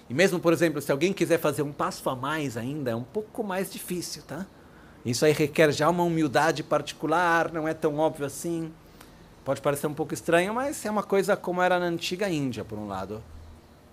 E 0.08 0.14
mesmo, 0.14 0.38
por 0.38 0.52
exemplo, 0.52 0.80
se 0.80 0.92
alguém 0.92 1.12
quiser 1.12 1.40
fazer 1.40 1.62
um 1.62 1.72
passo 1.72 2.08
a 2.08 2.14
mais 2.14 2.56
ainda, 2.56 2.92
é 2.92 2.94
um 2.94 3.02
pouco 3.02 3.42
mais 3.42 3.72
difícil, 3.72 4.22
tá? 4.22 4.46
Isso 5.04 5.24
aí 5.24 5.32
requer 5.32 5.72
já 5.72 5.90
uma 5.90 6.04
humildade 6.04 6.62
particular, 6.62 7.52
não 7.52 7.66
é 7.66 7.74
tão 7.74 7.98
óbvio 7.98 8.24
assim. 8.24 8.72
Pode 9.44 9.60
parecer 9.60 9.86
um 9.86 9.94
pouco 9.94 10.14
estranho, 10.14 10.54
mas 10.54 10.84
é 10.84 10.90
uma 10.90 11.02
coisa 11.02 11.36
como 11.36 11.60
era 11.60 11.78
na 11.78 11.86
antiga 11.86 12.28
Índia, 12.28 12.64
por 12.64 12.78
um 12.78 12.86
lado. 12.86 13.22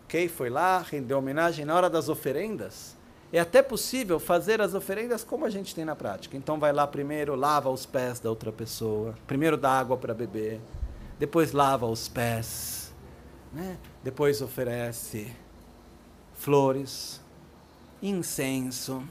Ok? 0.05 0.27
Foi 0.29 0.49
lá, 0.49 0.79
rendeu 0.79 1.17
homenagem 1.17 1.65
na 1.65 1.75
hora 1.75 1.89
das 1.89 2.07
oferendas. 2.07 2.95
É 3.33 3.39
até 3.39 3.61
possível 3.61 4.19
fazer 4.19 4.61
as 4.61 4.73
oferendas 4.73 5.23
como 5.23 5.45
a 5.45 5.49
gente 5.49 5.73
tem 5.75 5.85
na 5.85 5.95
prática. 5.95 6.35
Então 6.37 6.59
vai 6.59 6.71
lá 6.71 6.87
primeiro, 6.87 7.35
lava 7.35 7.69
os 7.69 7.85
pés 7.85 8.19
da 8.19 8.29
outra 8.29 8.51
pessoa. 8.51 9.15
Primeiro 9.27 9.57
dá 9.57 9.71
água 9.71 9.97
para 9.97 10.13
beber. 10.13 10.59
Depois 11.19 11.51
lava 11.51 11.85
os 11.85 12.07
pés. 12.07 12.93
Né? 13.53 13.77
Depois 14.03 14.41
oferece 14.41 15.33
flores, 16.33 17.21
incenso, 18.01 19.03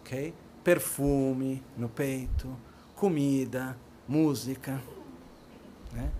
ok? 0.00 0.34
perfume 0.68 1.62
no 1.78 1.88
peito, 1.88 2.54
comida, 2.94 3.74
música. 4.06 4.78
Né? 5.92 6.10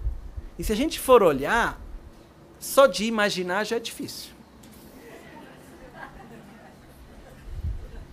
E 0.58 0.64
se 0.64 0.72
a 0.72 0.76
gente 0.76 0.98
for 0.98 1.22
olhar, 1.22 1.80
só 2.58 2.86
de 2.86 3.04
imaginar 3.04 3.64
já 3.64 3.76
é 3.76 3.80
difícil. 3.80 4.32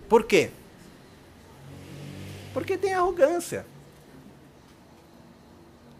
Por 0.08 0.24
quê? 0.24 0.50
Porque 2.52 2.78
tem 2.78 2.94
arrogância. 2.94 3.66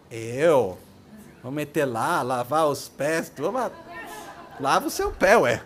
Eu 0.09 0.79
vou 1.43 1.51
meter 1.51 1.85
lá, 1.85 2.21
lavar 2.21 2.67
os 2.67 2.87
pés, 2.87 3.29
toma, 3.29 3.71
lava 4.59 4.87
o 4.87 4.89
seu 4.89 5.11
pé, 5.11 5.37
ué. 5.37 5.61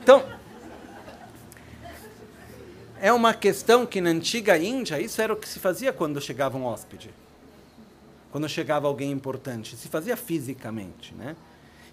Então, 0.00 0.24
é 3.00 3.12
uma 3.12 3.34
questão 3.34 3.84
que 3.84 4.00
na 4.00 4.10
antiga 4.10 4.56
Índia, 4.56 5.00
isso 5.00 5.20
era 5.20 5.32
o 5.32 5.36
que 5.36 5.48
se 5.48 5.58
fazia 5.58 5.92
quando 5.92 6.20
chegava 6.20 6.56
um 6.56 6.64
hóspede. 6.64 7.10
Quando 8.32 8.48
chegava 8.48 8.88
alguém 8.88 9.12
importante. 9.12 9.76
Se 9.76 9.86
fazia 9.86 10.16
fisicamente, 10.16 11.14
né? 11.14 11.36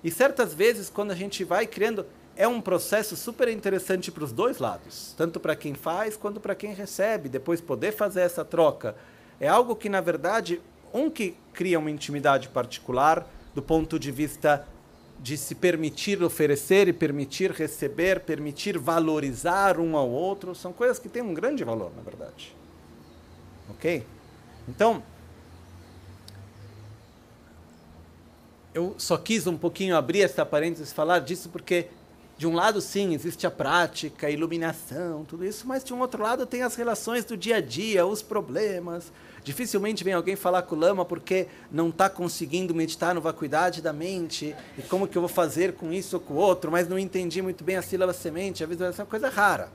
E 0.04 0.10
certas 0.10 0.54
vezes, 0.54 0.90
quando 0.90 1.12
a 1.12 1.16
gente 1.16 1.44
vai 1.44 1.68
criando 1.68 2.06
é 2.36 2.48
um 2.48 2.62
processo 2.62 3.18
super 3.18 3.50
interessante 3.50 4.10
para 4.10 4.24
os 4.24 4.32
dois 4.32 4.60
lados, 4.60 5.14
tanto 5.18 5.42
para 5.42 5.58
quem 5.58 5.74
faz 5.74 6.16
quanto 6.16 6.40
para 6.40 6.56
quem 6.56 6.74
recebe, 6.74 7.28
depois 7.28 7.60
poder 7.60 7.92
fazer 7.92 8.22
essa 8.22 8.46
troca. 8.46 8.96
É 9.42 9.48
algo 9.50 9.76
que, 9.76 9.90
na 9.90 10.00
verdade, 10.00 10.62
um 10.94 11.10
que 11.10 11.36
cria 11.52 11.78
uma 11.78 11.92
intimidade 11.92 12.48
particular 12.48 13.30
do 13.54 13.62
ponto 13.62 14.00
de 14.00 14.10
vista 14.10 14.66
de 15.20 15.38
se 15.38 15.54
permitir 15.54 16.24
oferecer 16.24 16.88
e 16.88 16.94
permitir 16.94 17.52
receber, 17.52 18.22
permitir 18.22 18.78
valorizar 18.78 19.78
um 19.78 19.98
ao 19.98 20.10
outro, 20.10 20.56
são 20.56 20.72
coisas 20.72 20.98
que 20.98 21.10
têm 21.10 21.22
um 21.22 21.34
grande 21.34 21.66
valor, 21.66 21.92
na 21.94 22.02
verdade. 22.02 22.56
Ok? 23.70 24.06
Então, 24.66 25.04
eu 28.80 28.96
só 28.98 29.18
quis 29.18 29.46
um 29.46 29.58
pouquinho 29.58 29.96
abrir 29.96 30.22
essa 30.22 30.46
parênteses, 30.46 30.94
falar 30.94 31.20
disso, 31.20 31.50
porque 31.50 31.88
de 32.38 32.48
um 32.48 32.56
lado, 32.56 32.80
sim, 32.80 33.14
existe 33.14 33.46
a 33.46 33.52
prática, 33.52 34.28
a 34.28 34.32
iluminação, 34.32 35.26
tudo 35.26 35.44
isso, 35.44 35.68
mas 35.68 35.84
de 35.84 35.94
um 35.94 36.00
outro 36.00 36.24
lado 36.24 36.46
tem 36.46 36.64
as 36.64 36.74
relações 36.76 37.26
do 37.26 37.36
dia 37.36 37.58
a 37.58 37.62
dia, 37.62 38.06
os 38.06 38.22
problemas. 38.22 39.12
Dificilmente 39.44 40.06
vem 40.06 40.14
alguém 40.14 40.38
falar 40.38 40.62
com 40.62 40.74
o 40.74 40.80
lama 40.80 41.04
porque 41.04 41.48
não 41.70 41.90
está 41.90 42.10
conseguindo 42.10 42.74
meditar 42.74 43.14
no 43.14 43.20
vacuidade 43.20 43.82
da 43.82 43.92
mente, 43.92 44.56
e 44.78 44.82
como 44.84 45.06
que 45.06 45.18
eu 45.18 45.22
vou 45.22 45.30
fazer 45.30 45.74
com 45.74 45.92
isso 45.92 46.16
ou 46.16 46.22
com 46.22 46.36
o 46.36 46.38
outro, 46.38 46.72
mas 46.72 46.88
não 46.88 46.98
entendi 46.98 47.42
muito 47.42 47.62
bem 47.62 47.76
a 47.76 47.82
sílaba 47.82 48.14
semente, 48.14 48.64
a 48.64 48.68
visualização 48.68 49.04
é 49.04 49.06
uma 49.06 49.10
coisa 49.10 49.30
rara. 49.30 49.70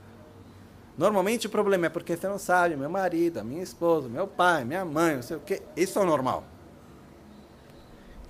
Normalmente 0.96 1.46
o 1.46 1.50
problema 1.50 1.86
é 1.86 1.88
porque 1.90 2.16
você 2.16 2.26
não 2.26 2.38
sabe, 2.38 2.76
meu 2.76 2.88
marido, 2.88 3.44
minha 3.44 3.62
esposa, 3.62 4.08
meu 4.08 4.26
pai, 4.26 4.64
minha 4.64 4.86
mãe, 4.86 5.16
não 5.16 5.22
sei 5.22 5.36
o 5.36 5.40
quê. 5.40 5.60
Isso 5.76 5.98
é 5.98 6.02
o 6.02 6.06
normal. 6.06 6.53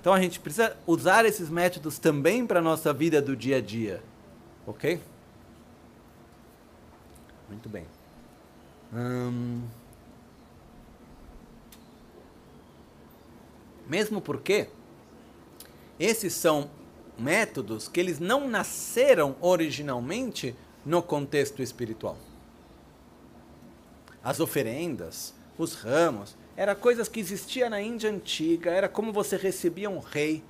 Então 0.05 0.13
a 0.13 0.21
gente 0.21 0.39
precisa 0.39 0.77
usar 0.85 1.25
esses 1.25 1.49
métodos 1.49 1.97
também 1.97 2.45
para 2.45 2.59
a 2.59 2.61
nossa 2.61 2.93
vida 2.93 3.19
do 3.19 3.35
dia 3.35 3.57
a 3.57 3.59
dia. 3.59 4.03
Ok? 4.67 5.01
Muito 7.49 7.67
bem. 7.67 7.87
Hum... 8.93 9.63
Mesmo 13.87 14.21
porque 14.21 14.69
esses 15.99 16.33
são 16.33 16.69
métodos 17.17 17.87
que 17.87 17.99
eles 17.99 18.19
não 18.19 18.47
nasceram 18.47 19.35
originalmente 19.41 20.55
no 20.85 21.01
contexto 21.01 21.63
espiritual. 21.63 22.15
As 24.23 24.39
oferendas, 24.39 25.33
os 25.57 25.73
ramos, 25.73 26.37
era 26.57 26.73
coisas 26.73 27.09
que 27.09 27.19
existia 27.19 27.69
na 27.69 27.81
Índia 27.81 28.09
antiga, 28.09 28.71
era 28.71 28.87
como 28.87 29.11
você 29.11 29.35
recebia 29.35 29.89
um 29.89 29.99
rei. 29.99 30.43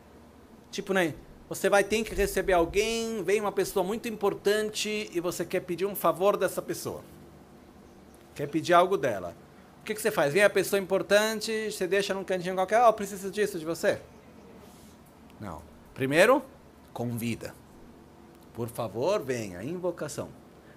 Tipo, 0.72 0.94
né, 0.94 1.15
você 1.49 1.69
vai 1.69 1.84
ter 1.84 2.03
que 2.03 2.14
receber 2.14 2.53
alguém, 2.53 3.23
vem 3.23 3.41
uma 3.41 3.52
pessoa 3.52 3.84
muito 3.84 4.07
importante 4.07 5.10
e 5.11 5.19
você 5.19 5.44
quer 5.44 5.61
pedir 5.61 5.86
um 5.86 5.95
favor 5.95 6.38
dessa 6.38 6.61
pessoa. 6.61 7.02
Quer 8.36 8.48
pedir 8.48 8.73
algo 8.73 8.98
dela. 8.98 9.36
O 9.82 9.86
que, 9.86 9.94
que 9.94 10.02
você 10.02 10.11
faz? 10.11 10.34
Vem 10.34 10.44
a 10.44 10.49
pessoa 10.49 10.80
importante, 10.80 11.72
você 11.72 11.88
deixa 11.88 12.14
num 12.14 12.23
cantinho 12.23 12.56
qualquer, 12.56 12.84
oh, 12.84 12.94
preciso 12.94 13.32
disso 13.32 13.57
de 13.57 13.65
você. 13.65 13.99
Não. 15.40 15.61
Primeiro, 15.94 16.44
convida. 16.91 17.53
Por 18.53 18.68
favor, 18.68 19.22
venha. 19.22 19.64
Invocação. 19.64 20.30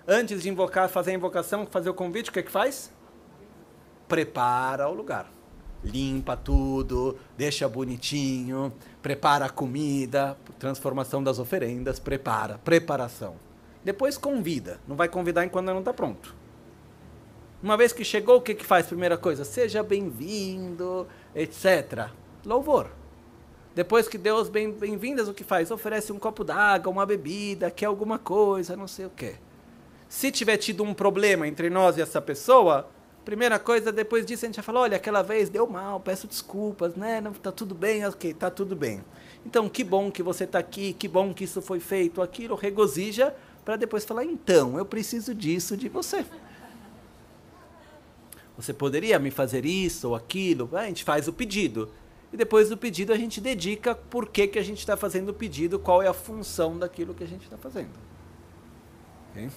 Antes 0.07 0.43
de 0.43 0.49
invocar, 0.49 0.89
fazer 0.89 1.13
a 1.13 1.15
invocação, 1.15 1.67
fazer 1.67 1.91
o 1.91 1.95
convite, 1.95 2.31
o 2.31 2.33
que, 2.33 2.43
que 2.43 2.51
faz? 2.51 2.93
Prepara 4.09 4.89
o 4.89 4.95
lugar 4.95 5.31
limpa 5.85 6.37
tudo, 6.37 7.19
deixa 7.37 7.69
bonitinho, 7.69 8.73
prepara 9.01 9.47
a 9.47 9.51
comida, 9.51 10.37
transformação 10.59 11.23
das 11.23 11.39
oferendas, 11.39 11.99
prepara, 11.99 12.59
preparação. 12.59 13.37
Depois 13.85 14.19
convida, 14.19 14.81
não 14.87 14.97
vai 14.97 15.09
convidar 15.09 15.45
enquanto 15.45 15.67
não 15.67 15.79
está 15.79 15.93
pronto. 15.93 16.35
Uma 17.63 17.77
vez 17.77 17.93
que 17.93 18.05
chegou, 18.05 18.37
o 18.37 18.41
que, 18.41 18.55
que 18.55 18.65
faz? 18.65 18.87
Primeira 18.87 19.17
coisa, 19.17 19.45
seja 19.45 19.83
bem-vindo, 19.83 21.07
etc. 21.35 22.09
Louvor. 22.45 22.91
Depois 23.75 24.09
que 24.09 24.19
deu 24.19 24.37
as 24.37 24.49
bem-vindas, 24.49 25.29
o 25.29 25.35
que 25.35 25.45
faz? 25.45 25.71
Oferece 25.71 26.13
um 26.13 26.19
copo 26.19 26.43
d'água, 26.43 26.91
uma 26.91 27.07
bebida, 27.07 27.71
quer 27.71 27.87
alguma 27.87 28.19
coisa, 28.19 28.77
não 28.77 28.89
sei 28.89 29.07
o 29.07 29.11
quê. 29.11 29.37
Se 30.09 30.33
tiver 30.33 30.57
tido 30.57 30.83
um 30.83 30.95
problema 30.95 31.47
entre 31.47 31.71
nós 31.71 31.97
e 31.97 32.01
essa 32.01 32.21
pessoa, 32.21 32.89
Primeira 33.25 33.59
coisa, 33.59 33.93
depois 33.93 34.25
disso 34.25 34.45
a 34.45 34.49
gente 34.49 34.57
já 34.57 34.63
falou, 34.63 34.83
olha, 34.83 34.97
aquela 34.97 35.23
vez 35.23 35.49
deu 35.49 35.67
mal, 35.67 36.01
peço 36.01 36.27
desculpas, 36.27 36.95
né? 36.95 37.21
Não, 37.21 37.33
tá 37.33 37.53
tudo 37.53 37.75
bem, 37.75 38.07
ok, 38.07 38.33
tá 38.33 38.51
tudo 38.51 38.75
bem. 38.75 39.05
Então, 39.45 39.69
que 39.69 39.85
bom 39.85 40.11
que 40.11 40.23
você 40.23 40.45
está 40.45 40.59
aqui, 40.59 40.93
que 40.95 41.07
bom 41.07 41.35
que 41.35 41.45
isso 41.45 41.61
foi 41.61 41.79
feito, 41.79 42.23
aquilo, 42.23 42.55
regozija, 42.55 43.35
para 43.65 43.77
depois 43.77 44.05
falar, 44.05 44.25
então, 44.25 44.79
eu 44.79 44.85
preciso 44.85 45.35
disso 45.35 45.77
de 45.77 45.89
você. 45.89 46.25
Você 48.57 48.73
poderia 48.73 49.19
me 49.19 49.31
fazer 49.31 49.65
isso 49.65 50.09
ou 50.09 50.17
aquilo? 50.17 50.69
A 50.73 50.87
gente 50.87 51.05
faz 51.05 51.29
o 51.29 51.33
pedido. 51.33 51.93
E 52.33 52.37
depois 52.37 52.69
do 52.69 52.77
pedido 52.77 53.13
a 53.13 53.17
gente 53.17 53.41
dedica 53.41 53.95
por 53.95 54.29
que, 54.29 54.49
que 54.49 54.59
a 54.59 54.63
gente 54.63 54.79
está 54.79 54.97
fazendo 54.97 55.31
o 55.31 55.35
pedido, 55.35 55.79
qual 55.79 56.03
é 56.03 56.09
a 56.09 56.13
função 56.13 56.77
daquilo 56.79 57.15
que 57.15 57.25
a 57.25 57.27
gente 57.27 57.45
está 57.45 57.57
fazendo. 57.57 57.93
Okay? 59.31 59.49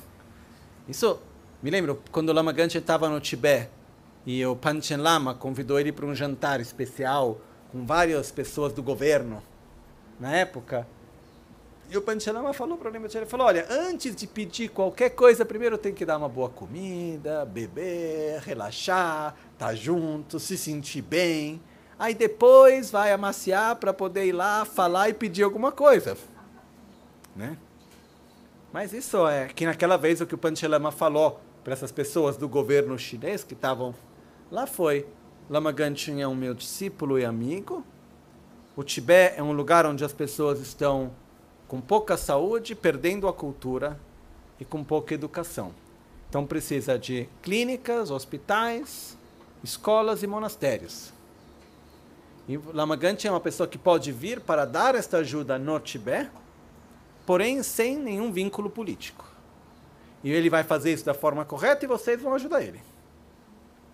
Isso 0.88 1.20
me 1.62 1.70
lembro 1.70 2.02
quando 2.12 2.30
o 2.30 2.34
Lama 2.34 2.52
Ganchen 2.52 2.80
estava 2.80 3.08
no 3.08 3.20
Tibete 3.20 3.70
e 4.26 4.44
o 4.46 4.56
Panchen 4.56 4.98
Lama 4.98 5.34
convidou 5.34 5.80
ele 5.80 5.92
para 5.92 6.06
um 6.06 6.14
jantar 6.14 6.60
especial 6.60 7.40
com 7.72 7.86
várias 7.86 8.32
pessoas 8.32 8.74
do 8.74 8.84
governo 8.84 9.42
na 10.20 10.36
época. 10.36 10.88
E 11.90 11.98
o 11.98 12.02
Panchen 12.02 12.34
Lama 12.34 12.54
falou 12.54 12.78
para 12.78 12.90
o 12.90 12.94
Lama 12.94 13.08
ele 13.14 13.26
falou, 13.26 13.48
olha, 13.48 13.68
antes 13.70 14.16
de 14.16 14.26
pedir 14.26 14.70
qualquer 14.70 15.12
coisa, 15.12 15.46
primeiro 15.46 15.78
tem 15.78 15.94
que 15.94 16.06
dar 16.06 16.18
uma 16.18 16.30
boa 16.30 16.50
comida, 16.50 17.46
beber, 17.46 18.40
relaxar, 18.42 19.36
estar 19.54 19.68
tá 19.68 19.76
junto, 19.76 20.40
se 20.40 20.58
sentir 20.58 21.02
bem. 21.02 21.62
Aí 22.00 22.16
depois 22.16 22.90
vai 22.90 23.12
amaciar 23.12 23.76
para 23.76 23.94
poder 23.94 24.26
ir 24.26 24.32
lá 24.32 24.66
falar 24.66 25.10
e 25.10 25.14
pedir 25.14 25.44
alguma 25.44 25.72
coisa. 25.72 26.18
Né? 27.36 27.58
Mas 28.74 28.94
isso 28.94 29.28
é 29.28 29.48
que 29.48 29.66
naquela 29.66 29.98
vez 29.98 30.22
o 30.22 30.26
que 30.26 30.34
o 30.34 30.38
Panchalama 30.38 30.92
falou 30.92 31.40
para 31.64 31.74
essas 31.74 31.92
pessoas 31.92 32.38
do 32.38 32.48
governo 32.48 32.98
chinês 32.98 33.44
que 33.44 33.54
estavam 33.54 33.94
lá 34.52 34.66
foi. 34.66 35.08
Lama 35.50 35.72
Ganchen 35.72 36.22
é 36.22 36.28
um 36.28 36.36
meu 36.36 36.54
discípulo 36.54 37.20
e 37.20 37.26
amigo. 37.26 37.84
O 38.76 38.84
Tibete 38.84 39.38
é 39.38 39.44
um 39.44 39.52
lugar 39.52 39.86
onde 39.86 40.04
as 40.04 40.14
pessoas 40.14 40.60
estão 40.60 41.12
com 41.68 41.82
pouca 41.82 42.18
saúde, 42.18 42.74
perdendo 42.74 43.28
a 43.28 43.34
cultura 43.34 44.00
e 44.60 44.66
com 44.66 44.84
pouca 44.84 45.14
educação. 45.14 45.74
Então 46.30 46.46
precisa 46.46 46.98
de 46.98 47.28
clínicas, 47.42 48.12
hospitais, 48.12 49.18
escolas 49.64 50.24
e 50.24 50.28
monastérios. 50.28 51.14
E 52.48 52.58
Lama 52.58 52.96
Ganchen 52.96 53.30
é 53.30 53.32
uma 53.32 53.40
pessoa 53.40 53.68
que 53.68 53.78
pode 53.78 54.12
vir 54.12 54.42
para 54.42 54.66
dar 54.66 54.96
esta 54.96 55.18
ajuda 55.18 55.60
no 55.60 55.80
Tibete, 55.80 56.32
porém 57.26 57.62
sem 57.62 57.98
nenhum 57.98 58.32
vínculo 58.32 58.70
político. 58.70 59.31
E 60.24 60.32
ele 60.32 60.50
vai 60.50 60.64
fazer 60.64 60.94
isso 60.94 61.06
da 61.06 61.14
forma 61.14 61.44
correta 61.46 61.86
e 61.86 61.88
vocês 61.88 62.22
vão 62.22 62.34
ajudar 62.34 62.62
ele. 62.62 62.82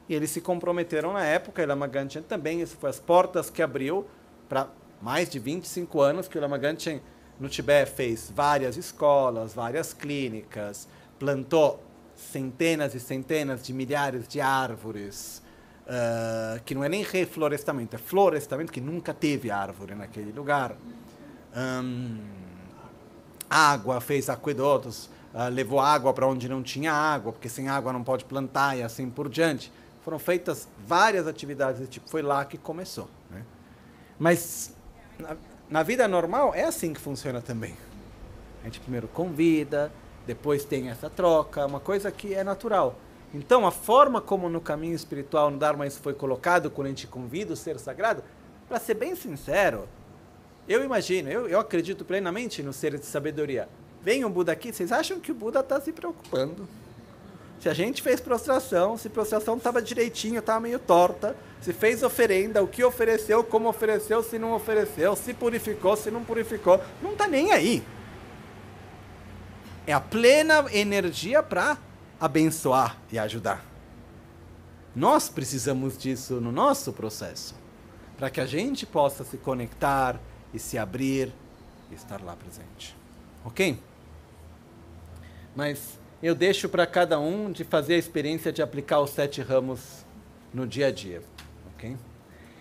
E 0.09 0.15
eles 0.15 0.29
se 0.29 0.41
comprometeram 0.41 1.13
na 1.13 1.23
época, 1.23 1.61
e 1.61 1.65
Lama 1.65 1.87
Ganchen 1.87 2.21
também, 2.21 2.61
isso 2.61 2.77
foi 2.77 2.89
as 2.89 2.99
portas 2.99 3.49
que 3.49 3.61
abriu 3.61 4.05
para 4.47 4.67
mais 5.01 5.29
de 5.29 5.37
25 5.37 6.01
anos 6.01 6.27
que 6.27 6.37
o 6.37 6.41
Lama 6.41 6.57
Ganchen 6.57 7.01
no 7.39 7.49
Tibete 7.49 7.91
fez 7.91 8.31
várias 8.33 8.77
escolas, 8.77 9.53
várias 9.53 9.93
clínicas, 9.93 10.87
plantou 11.19 11.83
centenas 12.15 12.95
e 12.95 12.99
centenas 12.99 13.63
de 13.63 13.73
milhares 13.73 14.27
de 14.27 14.41
árvores, 14.41 15.41
uh, 15.85 16.61
que 16.63 16.73
não 16.73 16.83
é 16.83 16.89
nem 16.89 17.03
reflorestamento, 17.03 17.95
é 17.95 17.99
florestamento, 17.99 18.71
que 18.71 18.81
nunca 18.81 19.13
teve 19.13 19.51
árvore 19.51 19.93
naquele 19.93 20.31
lugar. 20.31 20.75
Um, 21.55 22.19
água, 23.49 24.01
fez 24.01 24.29
aquedutos, 24.29 25.09
uh, 25.38 25.49
levou 25.51 25.80
água 25.80 26.11
para 26.11 26.26
onde 26.26 26.49
não 26.49 26.64
tinha 26.64 26.91
água, 26.91 27.31
porque 27.31 27.47
sem 27.47 27.69
água 27.69 27.93
não 27.93 28.03
pode 28.03 28.26
plantar 28.26 28.76
e 28.76 28.81
assim 28.81 29.07
por 29.09 29.30
diante. 29.30 29.72
Foram 30.01 30.18
feitas 30.18 30.68
várias 30.85 31.27
atividades 31.27 31.80
desse 31.80 31.91
tipo, 31.91 32.09
foi 32.09 32.23
lá 32.23 32.43
que 32.43 32.57
começou. 32.57 33.07
Né? 33.30 33.43
Mas 34.18 34.73
na, 35.19 35.38
na 35.69 35.84
vida 35.84 36.07
normal 36.07 36.55
é 36.55 36.64
assim 36.64 36.93
que 36.93 36.99
funciona 36.99 37.41
também. 37.41 37.76
A 38.61 38.65
gente 38.65 38.80
primeiro 38.80 39.07
convida, 39.07 39.91
depois 40.26 40.65
tem 40.65 40.89
essa 40.89 41.09
troca, 41.09 41.65
uma 41.65 41.80
coisa 41.80 42.11
que 42.11 42.34
é 42.34 42.43
natural. 42.43 42.95
Então, 43.34 43.68
a 43.68 43.72
forma 43.72 44.22
como 44.22 44.49
no 44.49 44.61
caminho 44.61 44.95
espiritual 44.95 45.51
no 45.51 45.57
Dharma 45.57 45.85
isso 45.85 45.99
foi 45.99 46.14
colocado, 46.14 46.72
quando 46.72 46.88
a 46.88 46.89
gente 46.89 47.05
convida 47.05 47.53
o 47.53 47.57
ser 47.57 47.77
sagrado, 47.77 48.23
para 48.68 48.80
ser 48.80 48.93
bem 48.93 49.15
sincero, 49.15 49.88
eu 50.68 50.84
imagino, 50.84 51.30
eu, 51.30 51.47
eu 51.47 51.59
acredito 51.59 52.03
plenamente 52.03 52.64
no 52.64 52.73
ser 52.73 52.97
de 52.97 53.05
sabedoria. 53.05 53.69
Vem 54.01 54.23
um 54.23 54.31
Buda 54.31 54.51
aqui, 54.51 54.71
vocês 54.71 54.91
acham 54.91 55.19
que 55.19 55.31
o 55.31 55.35
Buda 55.35 55.59
está 55.59 55.79
se 55.81 55.91
preocupando? 55.91 56.67
Se 57.59 57.67
a 57.67 57.73
gente 57.73 58.01
fez 58.01 58.21
prostração, 58.21 58.97
se 58.97 59.09
prostração 59.09 59.57
estava 59.57 59.81
direitinho, 59.81 60.39
estava 60.39 60.59
meio 60.59 60.79
torta, 60.79 61.35
se 61.61 61.73
fez 61.73 62.03
oferenda, 62.03 62.61
o 62.61 62.67
que 62.67 62.83
ofereceu, 62.83 63.43
como 63.43 63.67
ofereceu, 63.67 64.21
se 64.21 64.37
não 64.37 64.53
ofereceu, 64.53 65.15
se 65.15 65.33
purificou, 65.33 65.95
se 65.97 66.11
não 66.11 66.23
purificou, 66.23 66.79
não 67.01 67.13
está 67.13 67.27
nem 67.27 67.51
aí. 67.51 67.83
É 69.87 69.93
a 69.93 69.99
plena 69.99 70.65
energia 70.71 71.41
para 71.41 71.77
abençoar 72.19 72.97
e 73.11 73.17
ajudar. 73.17 73.65
Nós 74.95 75.29
precisamos 75.29 75.97
disso 75.97 76.41
no 76.41 76.51
nosso 76.51 76.93
processo, 76.93 77.55
para 78.17 78.29
que 78.29 78.41
a 78.41 78.45
gente 78.45 78.85
possa 78.85 79.23
se 79.23 79.37
conectar 79.37 80.19
e 80.53 80.59
se 80.59 80.77
abrir 80.77 81.33
e 81.91 81.95
estar 81.95 82.21
lá 82.21 82.35
presente. 82.35 82.95
Ok? 83.47 83.79
Mas 85.55 85.97
eu 86.21 86.35
deixo 86.35 86.67
para 86.67 86.85
cada 86.85 87.17
um 87.17 87.49
de 87.49 87.63
fazer 87.63 87.93
a 87.93 87.97
experiência 87.97 88.51
de 88.51 88.61
aplicar 88.61 88.99
os 88.99 89.11
sete 89.11 89.41
ramos 89.41 90.05
no 90.53 90.67
dia 90.67 90.87
a 90.87 90.91
dia. 90.91 91.23
Ok? 91.73 91.95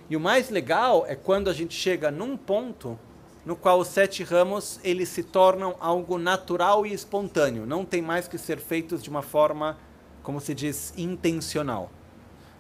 E 0.09 0.17
o 0.17 0.21
mais 0.21 0.49
legal 0.49 1.05
é 1.09 1.17
quando 1.17 1.51
a 1.51 1.53
gente 1.53 1.75
chega 1.75 2.09
num 2.13 2.37
ponto 2.37 2.97
no 3.45 3.57
qual 3.57 3.81
os 3.81 3.89
sete 3.89 4.23
ramos 4.23 4.79
eles 4.85 5.09
se 5.09 5.25
tornam 5.25 5.75
algo 5.81 6.19
natural 6.19 6.87
e 6.87 6.93
espontâneo, 6.93 7.67
não 7.67 7.85
tem 7.85 8.01
mais 8.01 8.29
que 8.29 8.39
ser 8.39 8.59
feitos 8.59 9.03
de 9.03 9.11
uma 9.11 9.23
forma, 9.23 9.77
como 10.23 10.41
se 10.41 10.55
diz, 10.55 10.93
intencional, 10.97 11.91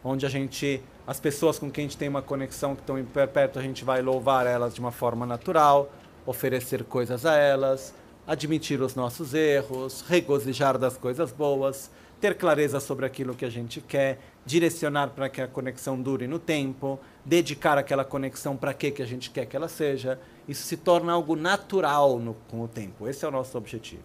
onde 0.02 0.26
a 0.26 0.28
gente, 0.28 0.82
as 1.06 1.20
pessoas 1.20 1.58
com 1.58 1.70
quem 1.70 1.84
a 1.84 1.88
gente 1.88 1.96
tem 1.96 2.08
uma 2.08 2.22
conexão 2.22 2.74
que 2.74 2.82
estão 2.82 2.96
perto, 3.32 3.58
a 3.58 3.62
gente 3.62 3.84
vai 3.84 4.02
louvar 4.02 4.46
elas 4.46 4.74
de 4.74 4.80
uma 4.80 4.92
forma 4.92 5.26
natural, 5.26 5.90
oferecer 6.24 6.84
coisas 6.84 7.24
a 7.24 7.36
elas, 7.36 7.94
admitir 8.26 8.80
os 8.80 8.94
nossos 8.94 9.34
erros, 9.34 10.02
regozijar 10.08 10.76
das 10.78 10.96
coisas 10.96 11.32
boas, 11.32 11.90
ter 12.20 12.36
clareza 12.36 12.80
sobre 12.80 13.06
aquilo 13.06 13.34
que 13.34 13.44
a 13.44 13.50
gente 13.50 13.80
quer, 13.80 14.18
direcionar 14.44 15.10
para 15.10 15.28
que 15.28 15.40
a 15.40 15.46
conexão 15.46 16.00
dure 16.00 16.26
no 16.26 16.38
tempo, 16.38 16.98
dedicar 17.24 17.78
aquela 17.78 18.04
conexão 18.04 18.56
para 18.56 18.72
que 18.72 18.90
que 18.90 19.02
a 19.02 19.06
gente 19.06 19.30
quer 19.30 19.46
que 19.46 19.56
ela 19.56 19.68
seja 19.68 20.18
isso 20.48 20.62
se 20.64 20.76
torna 20.76 21.12
algo 21.12 21.34
natural 21.34 22.18
no, 22.18 22.34
com 22.48 22.62
o 22.62 22.68
tempo. 22.68 23.08
Esse 23.08 23.24
é 23.24 23.28
o 23.28 23.30
nosso 23.30 23.58
objetivo. 23.58 24.02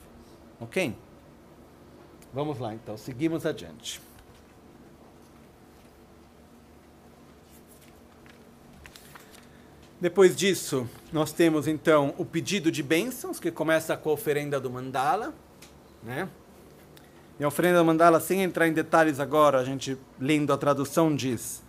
Ok? 0.59 0.95
Vamos 2.33 2.59
lá, 2.59 2.73
então. 2.73 2.97
Seguimos 2.97 3.45
adiante. 3.45 4.01
Depois 10.01 10.35
disso, 10.35 10.89
nós 11.13 11.31
temos 11.31 11.67
então 11.67 12.15
o 12.17 12.25
pedido 12.25 12.71
de 12.71 12.81
bênçãos, 12.81 13.39
que 13.39 13.51
começa 13.51 13.95
com 13.95 14.09
a 14.09 14.13
oferenda 14.13 14.59
do 14.59 14.67
mandala. 14.67 15.31
Né? 16.01 16.27
E 17.39 17.43
a 17.43 17.47
oferenda 17.47 17.77
do 17.77 17.85
mandala, 17.85 18.19
sem 18.19 18.41
entrar 18.41 18.67
em 18.67 18.73
detalhes 18.73 19.19
agora, 19.19 19.59
a 19.59 19.63
gente 19.63 19.95
lendo 20.19 20.51
a 20.51 20.57
tradução 20.57 21.15
diz: 21.15 21.61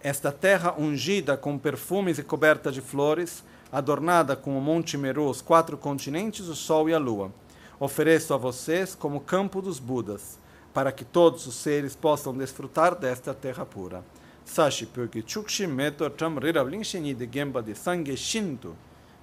Esta 0.00 0.32
terra 0.32 0.74
ungida 0.78 1.36
com 1.36 1.58
perfumes 1.58 2.18
e 2.18 2.22
coberta 2.22 2.72
de 2.72 2.80
flores 2.80 3.44
adornada 3.70 4.34
com 4.34 4.56
o 4.56 4.62
Monte 4.62 4.96
Meru, 4.96 5.28
os 5.28 5.42
quatro 5.42 5.76
continentes, 5.76 6.48
o 6.48 6.54
Sol 6.54 6.88
e 6.88 6.94
a 6.94 6.98
Lua. 6.98 7.30
Ofereço 7.78 8.32
a 8.32 8.38
vocês 8.38 8.94
como 8.94 9.20
campo 9.20 9.60
dos 9.60 9.78
Budas, 9.78 10.38
para 10.72 10.90
que 10.90 11.04
todos 11.04 11.46
os 11.46 11.56
seres 11.56 11.94
possam 11.94 12.32
desfrutar 12.32 12.94
desta 12.94 13.34
terra 13.34 13.66
pura. 13.66 14.02
Sashi 14.44 14.86
pyoki 14.86 15.22
chukshi 15.22 15.66
meto 15.66 16.08
tram 16.10 16.38
riravlingshini 16.38 17.16
de 17.16 17.26
gemba 17.26 17.62
de 17.62 17.74
sangue 17.74 18.16
shinto, 18.16 18.76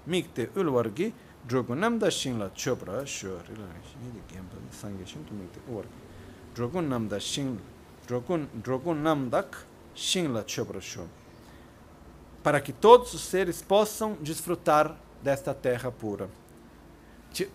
mikte 0.08 0.50
ulwargi, 0.56 1.14
drogunam 1.48 1.98
da 1.98 2.10
shinla 2.10 2.52
chopra, 2.54 3.06
sho 3.06 3.38
riravlingshini 3.48 4.12
de 4.14 4.22
gemba 4.34 4.56
de 4.56 4.76
sangue 4.76 5.06
shinto, 5.06 5.34
mikte 5.34 5.60
ulwargi. 5.68 5.90
Drogunam 6.54 7.08
da 7.08 7.20
shinla, 7.20 7.60
drogunam 8.62 9.30
dak 9.30 9.66
shinla 9.94 10.44
chopra, 10.46 10.82
sho 10.82 11.08
para 12.44 12.60
que 12.60 12.74
todos 12.74 13.14
os 13.14 13.22
seres 13.22 13.62
possam 13.62 14.18
desfrutar 14.20 14.96
desta 15.22 15.54
terra 15.54 15.92
pura. 15.92 16.30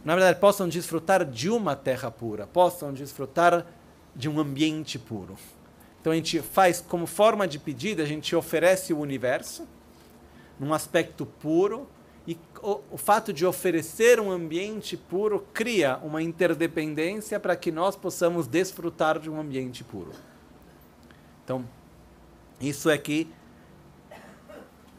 Na 0.05 0.15
verdade, 0.15 0.41
possam 0.41 0.69
desfrutar 0.69 1.25
de 1.25 1.51
uma 1.51 1.77
terra 1.77 2.11
pura, 2.11 2.47
possam 2.47 2.93
desfrutar 2.93 3.67
de 4.15 4.29
um 4.29 4.41
ambiente 4.41 4.99
puro. 4.99 5.37
Então 6.07 6.13
a 6.13 6.17
gente 6.17 6.41
faz 6.41 6.81
como 6.81 7.05
forma 7.05 7.49
de 7.49 7.59
pedido, 7.59 8.01
a 8.01 8.05
gente 8.05 8.37
oferece 8.37 8.93
o 8.93 8.99
universo 9.01 9.67
num 10.57 10.73
aspecto 10.73 11.27
puro 11.27 11.89
e 12.25 12.39
o, 12.63 12.81
o 12.93 12.97
fato 12.97 13.33
de 13.33 13.45
oferecer 13.45 14.21
um 14.21 14.31
ambiente 14.31 14.97
puro 14.97 15.45
cria 15.53 15.99
uma 16.05 16.23
interdependência 16.23 17.41
para 17.41 17.57
que 17.57 17.73
nós 17.73 17.97
possamos 17.97 18.47
desfrutar 18.47 19.19
de 19.19 19.29
um 19.29 19.41
ambiente 19.41 19.83
puro. 19.83 20.13
Então, 21.45 21.69
isso 22.61 22.89
é 22.89 22.97
que 22.97 23.29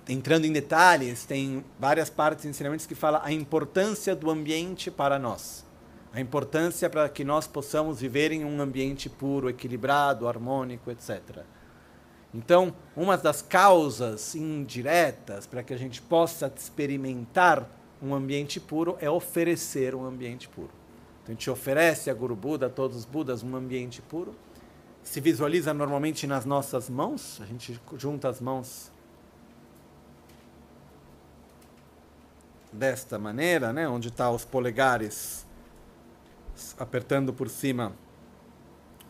entrando 0.09 0.43
em 0.43 0.51
detalhes, 0.51 1.23
tem 1.23 1.63
várias 1.79 2.09
partes 2.09 2.43
ensinamentos 2.43 2.85
que 2.85 2.95
falam 2.95 3.21
a 3.23 3.31
importância 3.31 4.13
do 4.13 4.29
ambiente 4.29 4.91
para 4.91 5.17
nós. 5.17 5.65
A 6.13 6.19
importância 6.21 6.89
para 6.89 7.07
que 7.09 7.23
nós 7.23 7.47
possamos 7.47 7.99
viver 7.99 8.31
em 8.31 8.43
um 8.43 8.61
ambiente 8.61 9.09
puro, 9.09 9.49
equilibrado, 9.49 10.27
harmônico, 10.27 10.89
etc. 10.89 11.43
Então, 12.33 12.73
uma 12.95 13.17
das 13.17 13.41
causas 13.41 14.35
indiretas 14.35 15.47
para 15.47 15.63
que 15.63 15.73
a 15.73 15.77
gente 15.77 16.01
possa 16.01 16.51
experimentar 16.55 17.69
um 18.01 18.13
ambiente 18.13 18.59
puro 18.59 18.97
é 18.99 19.09
oferecer 19.09 19.95
um 19.95 20.05
ambiente 20.05 20.47
puro. 20.47 20.69
Então, 21.23 21.33
a 21.33 21.35
gente 21.35 21.49
oferece 21.49 22.09
a 22.09 22.13
Guru 22.13 22.35
Buda, 22.35 22.67
a 22.67 22.69
todos 22.69 22.97
os 22.97 23.05
Budas, 23.05 23.43
um 23.43 23.55
ambiente 23.55 24.01
puro. 24.01 24.35
Se 25.01 25.21
visualiza 25.21 25.73
normalmente 25.73 26.27
nas 26.27 26.45
nossas 26.45 26.89
mãos, 26.89 27.39
a 27.41 27.45
gente 27.45 27.79
junta 27.97 28.27
as 28.27 28.41
mãos 28.41 28.91
desta 32.71 33.17
maneira, 33.17 33.71
né, 33.71 33.87
onde 33.87 34.09
está 34.09 34.29
os 34.29 34.45
polegares 34.45 35.46
apertando 36.79 37.33
por 37.33 37.49
cima 37.49 37.93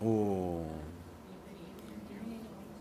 o, 0.01 0.65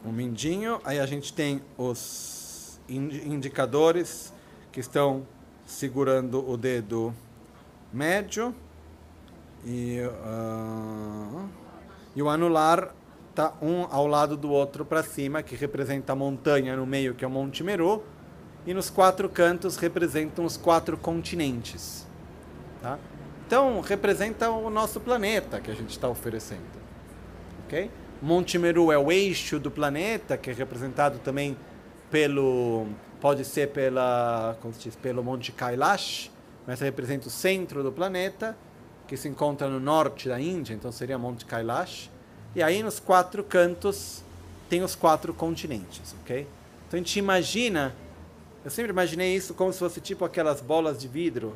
o 0.05 0.13
mindinho, 0.13 0.81
aí 0.85 0.99
a 0.99 1.07
gente 1.07 1.33
tem 1.33 1.63
os 1.77 2.81
indicadores 2.89 4.33
que 4.71 4.81
estão 4.81 5.27
segurando 5.67 6.49
o 6.49 6.57
dedo 6.57 7.13
médio 7.93 8.55
e, 9.65 10.01
uh, 10.01 11.49
e 12.15 12.23
o 12.23 12.29
anular 12.29 12.95
está 13.31 13.53
um 13.61 13.87
ao 13.91 14.07
lado 14.07 14.37
do 14.37 14.51
outro 14.51 14.85
para 14.85 15.03
cima, 15.03 15.43
que 15.43 15.55
representa 15.55 16.13
a 16.13 16.17
montanha 16.17 16.77
no 16.77 16.87
meio, 16.87 17.15
que 17.15 17.25
é 17.25 17.29
o 17.29 17.31
Monte 17.31 17.63
Meru, 17.63 18.03
e 18.67 18.73
nos 18.73 18.89
quatro 18.89 19.29
cantos 19.29 19.77
representam 19.77 20.45
os 20.45 20.57
quatro 20.57 20.97
continentes. 20.97 22.07
Tá? 22.81 22.99
Então, 23.47 23.81
representa 23.81 24.51
o 24.51 24.69
nosso 24.69 24.99
planeta 24.99 25.61
que 25.61 25.71
a 25.71 25.75
gente 25.75 25.91
está 25.91 26.09
oferecendo. 26.09 26.61
Okay? 27.67 27.91
Monte 28.21 28.59
Meru 28.59 28.91
é 28.91 28.99
o 28.99 29.13
eixo 29.13 29.61
do 29.61 29.71
planeta, 29.71 30.37
que 30.37 30.51
é 30.51 30.53
representado 30.53 31.19
também 31.21 31.57
pelo. 32.11 32.87
pode 33.21 33.45
ser 33.45 33.69
pela, 33.69 34.57
como 34.61 34.75
se 34.75 34.81
diz, 34.81 34.97
pelo 34.97 35.23
Monte 35.23 35.53
Kailash, 35.53 36.31
Essa 36.67 36.85
representa 36.85 37.29
o 37.29 37.31
centro 37.31 37.83
do 37.83 37.93
planeta, 37.93 38.57
que 39.07 39.17
se 39.17 39.29
encontra 39.29 39.69
no 39.69 39.79
norte 39.79 40.29
da 40.29 40.41
Índia, 40.41 40.75
então 40.75 40.91
seria 40.91 41.17
Monte 41.17 41.45
Kailash. 41.45 42.11
E 42.55 42.63
aí 42.63 42.83
nos 42.83 42.99
quatro 42.99 43.45
cantos 43.45 44.25
tem 44.69 44.83
os 44.83 44.97
quatro 44.97 45.33
continentes, 45.33 46.17
ok? 46.23 46.49
Então 46.89 46.99
a 46.99 47.03
gente 47.03 47.17
imagina, 47.17 47.95
eu 48.65 48.71
sempre 48.71 48.91
imaginei 48.91 49.37
isso 49.37 49.55
como 49.55 49.73
se 49.73 49.79
fosse 49.79 50.01
tipo 50.01 50.25
aquelas 50.25 50.61
bolas 50.61 50.99
de 50.99 51.07
vidro, 51.07 51.55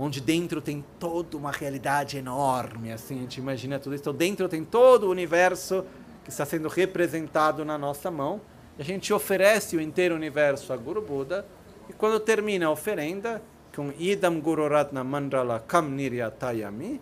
onde 0.00 0.18
dentro 0.18 0.62
tem 0.62 0.82
toda 0.98 1.36
uma 1.36 1.52
realidade 1.52 2.16
enorme, 2.16 2.90
assim, 2.90 3.18
a 3.18 3.20
gente 3.20 3.36
imagina 3.36 3.78
tudo 3.78 3.94
isso. 3.94 4.02
Então 4.02 4.14
dentro 4.14 4.48
tem 4.48 4.64
todo 4.64 5.04
o 5.04 5.10
universo 5.10 5.84
que 6.24 6.30
está 6.30 6.46
sendo 6.46 6.68
representado 6.68 7.66
na 7.66 7.76
nossa 7.76 8.10
mão. 8.10 8.40
A 8.78 8.82
gente 8.82 9.12
oferece 9.12 9.76
o 9.76 9.80
inteiro 9.80 10.14
universo 10.14 10.72
a 10.72 10.76
Guru 10.76 11.02
Buda, 11.02 11.46
e 11.86 11.92
quando 11.92 12.18
termina 12.18 12.66
a 12.66 12.70
oferenda, 12.70 13.42
com 13.76 13.92
Idam 13.98 14.40
Guru 14.40 14.68
Ratna 14.68 15.04
Mandala 15.04 15.60
Kam 15.60 15.90
Niryatayami, 15.90 16.98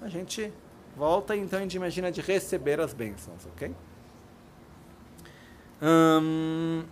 a 0.00 0.08
gente 0.08 0.52
volta 0.96 1.34
então 1.34 1.58
a 1.58 1.62
gente 1.62 1.74
imagina 1.74 2.12
de 2.12 2.20
receber 2.20 2.80
as 2.80 2.94
bênçãos, 2.94 3.44
ok? 3.46 3.74
Hum, 5.82 6.84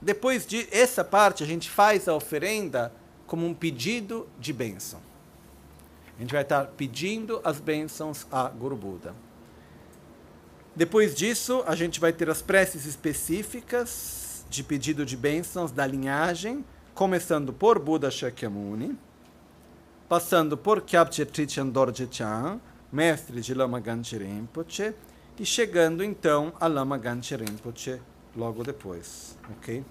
depois 0.00 0.46
de 0.46 0.66
essa 0.72 1.04
parte, 1.04 1.44
a 1.44 1.46
gente 1.46 1.68
faz 1.68 2.08
a 2.08 2.14
oferenda 2.14 2.90
como 3.26 3.46
um 3.46 3.54
pedido 3.54 4.28
de 4.38 4.52
bênção. 4.52 5.00
A 6.16 6.20
gente 6.20 6.32
vai 6.32 6.42
estar 6.42 6.66
pedindo 6.68 7.40
as 7.44 7.60
bênçãos 7.60 8.26
a 8.32 8.48
Guru 8.48 8.76
Buda. 8.76 9.14
Depois 10.74 11.14
disso, 11.14 11.62
a 11.66 11.74
gente 11.74 11.98
vai 12.00 12.12
ter 12.12 12.28
as 12.30 12.42
preces 12.42 12.86
específicas 12.86 14.44
de 14.48 14.62
pedido 14.62 15.04
de 15.04 15.16
bênçãos 15.16 15.72
da 15.72 15.86
linhagem, 15.86 16.64
começando 16.94 17.52
por 17.52 17.78
Buda 17.78 18.10
Shakyamuni, 18.10 18.96
passando 20.08 20.56
por 20.56 20.82
Kyabche 20.82 21.24
Trichan 21.24 21.68
Dorje 21.68 22.08
Chan, 22.10 22.60
mestre 22.92 23.40
de 23.40 23.52
Lama 23.52 23.80
Ganche 23.80 24.16
Rinpoche, 24.16 24.94
e 25.38 25.44
chegando 25.44 26.02
então 26.02 26.52
a 26.60 26.66
Lama 26.66 26.96
Ganche 26.96 27.36
Rinpoche 27.36 28.00
logo 28.34 28.62
depois, 28.62 29.36
ok? 29.50 29.84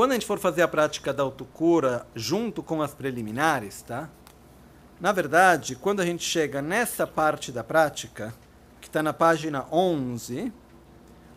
Quando 0.00 0.12
a 0.12 0.14
gente 0.14 0.24
for 0.24 0.38
fazer 0.38 0.62
a 0.62 0.66
prática 0.68 1.12
da 1.12 1.22
autocura 1.22 2.06
junto 2.14 2.62
com 2.62 2.80
as 2.80 2.94
preliminares, 2.94 3.82
tá? 3.82 4.08
Na 4.98 5.12
verdade, 5.12 5.76
quando 5.76 6.00
a 6.00 6.06
gente 6.06 6.24
chega 6.24 6.62
nessa 6.62 7.06
parte 7.06 7.52
da 7.52 7.62
prática, 7.62 8.32
que 8.80 8.88
está 8.88 9.02
na 9.02 9.12
página 9.12 9.66
11, 9.70 10.50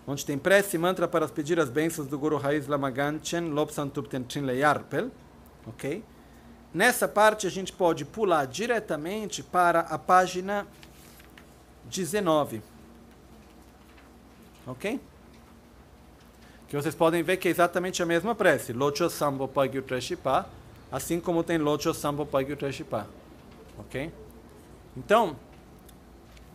onde 0.08 0.26
tem 0.26 0.38
prece 0.38 0.78
e 0.78 0.80
mantra 0.80 1.10
para 1.10 1.28
pedir 1.28 1.60
as 1.60 1.70
bênçãos 1.70 2.08
do 2.08 2.18
Guru 2.18 2.38
Raiz 2.38 2.66
Lama 2.66 2.90
Ganchen 2.90 3.50
Lobsan 3.50 3.90
Tupten 3.90 4.24
Trinle 4.24 4.58
Yarpel, 4.58 5.12
ok? 5.68 6.02
Nessa 6.74 7.06
parte 7.06 7.46
a 7.46 7.52
gente 7.52 7.74
pode 7.74 8.06
pular 8.06 8.48
diretamente 8.48 9.44
para 9.44 9.82
a 9.82 9.98
página 10.00 10.66
19. 11.90 12.62
Ok? 14.66 15.02
Que 16.74 16.82
vocês 16.82 16.96
podem 16.96 17.22
ver 17.22 17.38
que 17.38 17.48
é 17.48 17.52
exatamente 17.52 18.02
a 18.02 18.06
mesma 18.08 18.34
prece. 18.34 18.74
Locho 18.74 19.08
Sambo 19.08 19.48
Pagyu 19.48 19.84
Treshipa, 19.84 20.50
assim 20.92 21.20
como 21.20 21.44
tem 21.44 21.60
Locho 21.60 21.94
Sambo 21.94 22.26
Pagyu 22.26 22.58
Treshipa. 22.58 23.06
Ok? 23.78 24.12
Então, 24.98 25.36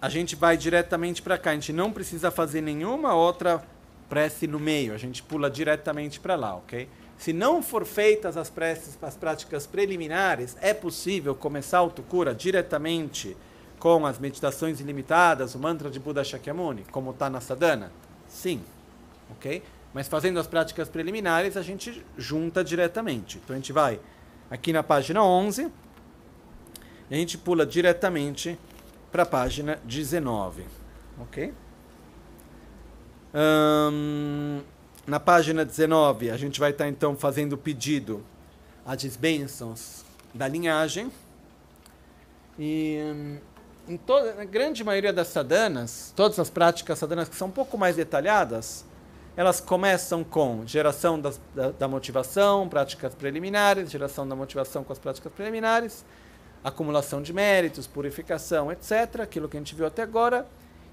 a 0.02 0.08
gente 0.08 0.34
vai 0.34 0.56
diretamente 0.56 1.22
para 1.22 1.38
cá. 1.38 1.52
A 1.52 1.54
gente 1.54 1.72
não 1.72 1.92
precisa 1.92 2.32
fazer 2.32 2.60
nenhuma 2.60 3.14
outra 3.14 3.62
prece 4.08 4.48
no 4.48 4.58
meio. 4.58 4.92
A 4.92 4.98
gente 4.98 5.22
pula 5.22 5.48
diretamente 5.48 6.18
para 6.18 6.34
lá, 6.34 6.56
ok? 6.56 6.88
Se 7.16 7.32
não 7.32 7.62
for 7.62 7.86
feitas 7.86 8.36
as 8.36 8.50
preces, 8.50 8.98
as 9.00 9.16
práticas 9.16 9.68
preliminares, 9.68 10.56
é 10.60 10.74
possível 10.74 11.32
começar 11.32 11.76
a 11.76 11.82
autocura 11.82 12.34
diretamente 12.34 13.36
com 13.78 14.04
as 14.04 14.18
meditações 14.18 14.80
ilimitadas, 14.80 15.54
o 15.54 15.60
mantra 15.60 15.88
de 15.88 16.00
Buda 16.00 16.24
Shakyamuni, 16.24 16.84
como 16.90 17.12
está 17.12 17.30
na 17.30 17.40
sadhana? 17.40 17.92
Sim, 18.26 18.60
ok? 19.30 19.62
Mas 19.92 20.06
fazendo 20.06 20.38
as 20.38 20.46
práticas 20.46 20.88
preliminares, 20.88 21.56
a 21.56 21.62
gente 21.62 22.04
junta 22.16 22.62
diretamente. 22.62 23.38
Então 23.38 23.54
a 23.54 23.58
gente 23.58 23.72
vai 23.72 23.98
aqui 24.50 24.72
na 24.72 24.82
página 24.82 25.22
11 25.22 25.70
e 27.10 27.14
a 27.14 27.16
gente 27.16 27.38
pula 27.38 27.64
diretamente 27.64 28.58
para 29.10 29.22
a 29.22 29.26
página 29.26 29.78
19, 29.84 30.64
ok? 31.20 31.54
Na 35.06 35.20
página 35.20 35.64
19, 35.64 36.30
a 36.30 36.36
gente 36.36 36.60
vai 36.60 36.70
estar 36.70 36.84
tá, 36.84 36.90
então 36.90 37.16
fazendo 37.16 37.54
o 37.54 37.58
pedido 37.58 38.24
às 38.84 39.16
bênçãos 39.16 40.04
da 40.34 40.46
linhagem. 40.46 41.10
E 42.58 42.98
hum, 43.02 43.38
em 43.88 43.96
toda, 43.96 44.34
na 44.34 44.44
grande 44.44 44.84
maioria 44.84 45.12
das 45.12 45.28
sadanas, 45.28 46.12
todas 46.14 46.38
as 46.38 46.50
práticas 46.50 46.98
sadanas 46.98 47.28
que 47.28 47.36
são 47.36 47.48
um 47.48 47.52
pouco 47.52 47.78
mais 47.78 47.96
detalhadas, 47.96 48.84
elas 49.38 49.60
começam 49.60 50.24
com 50.24 50.66
geração 50.66 51.16
da, 51.20 51.30
da, 51.78 51.86
motivação, 51.86 52.68
práticas 52.68 53.14
preliminares, 53.14 53.88
geração 53.88 54.26
da 54.26 54.34
motivação 54.34 54.82
com 54.82 54.92
as 54.92 54.98
práticas 54.98 55.32
preliminares, 55.32 56.04
acumulação 56.64 57.22
de 57.22 57.32
méritos, 57.32 57.86
purificação, 57.86 58.72
etc., 58.72 59.20
aquilo 59.20 59.48
que 59.48 59.56
a 59.56 59.60
gente 59.60 59.76
viu 59.76 59.86
até 59.86 60.02
agora. 60.02 60.44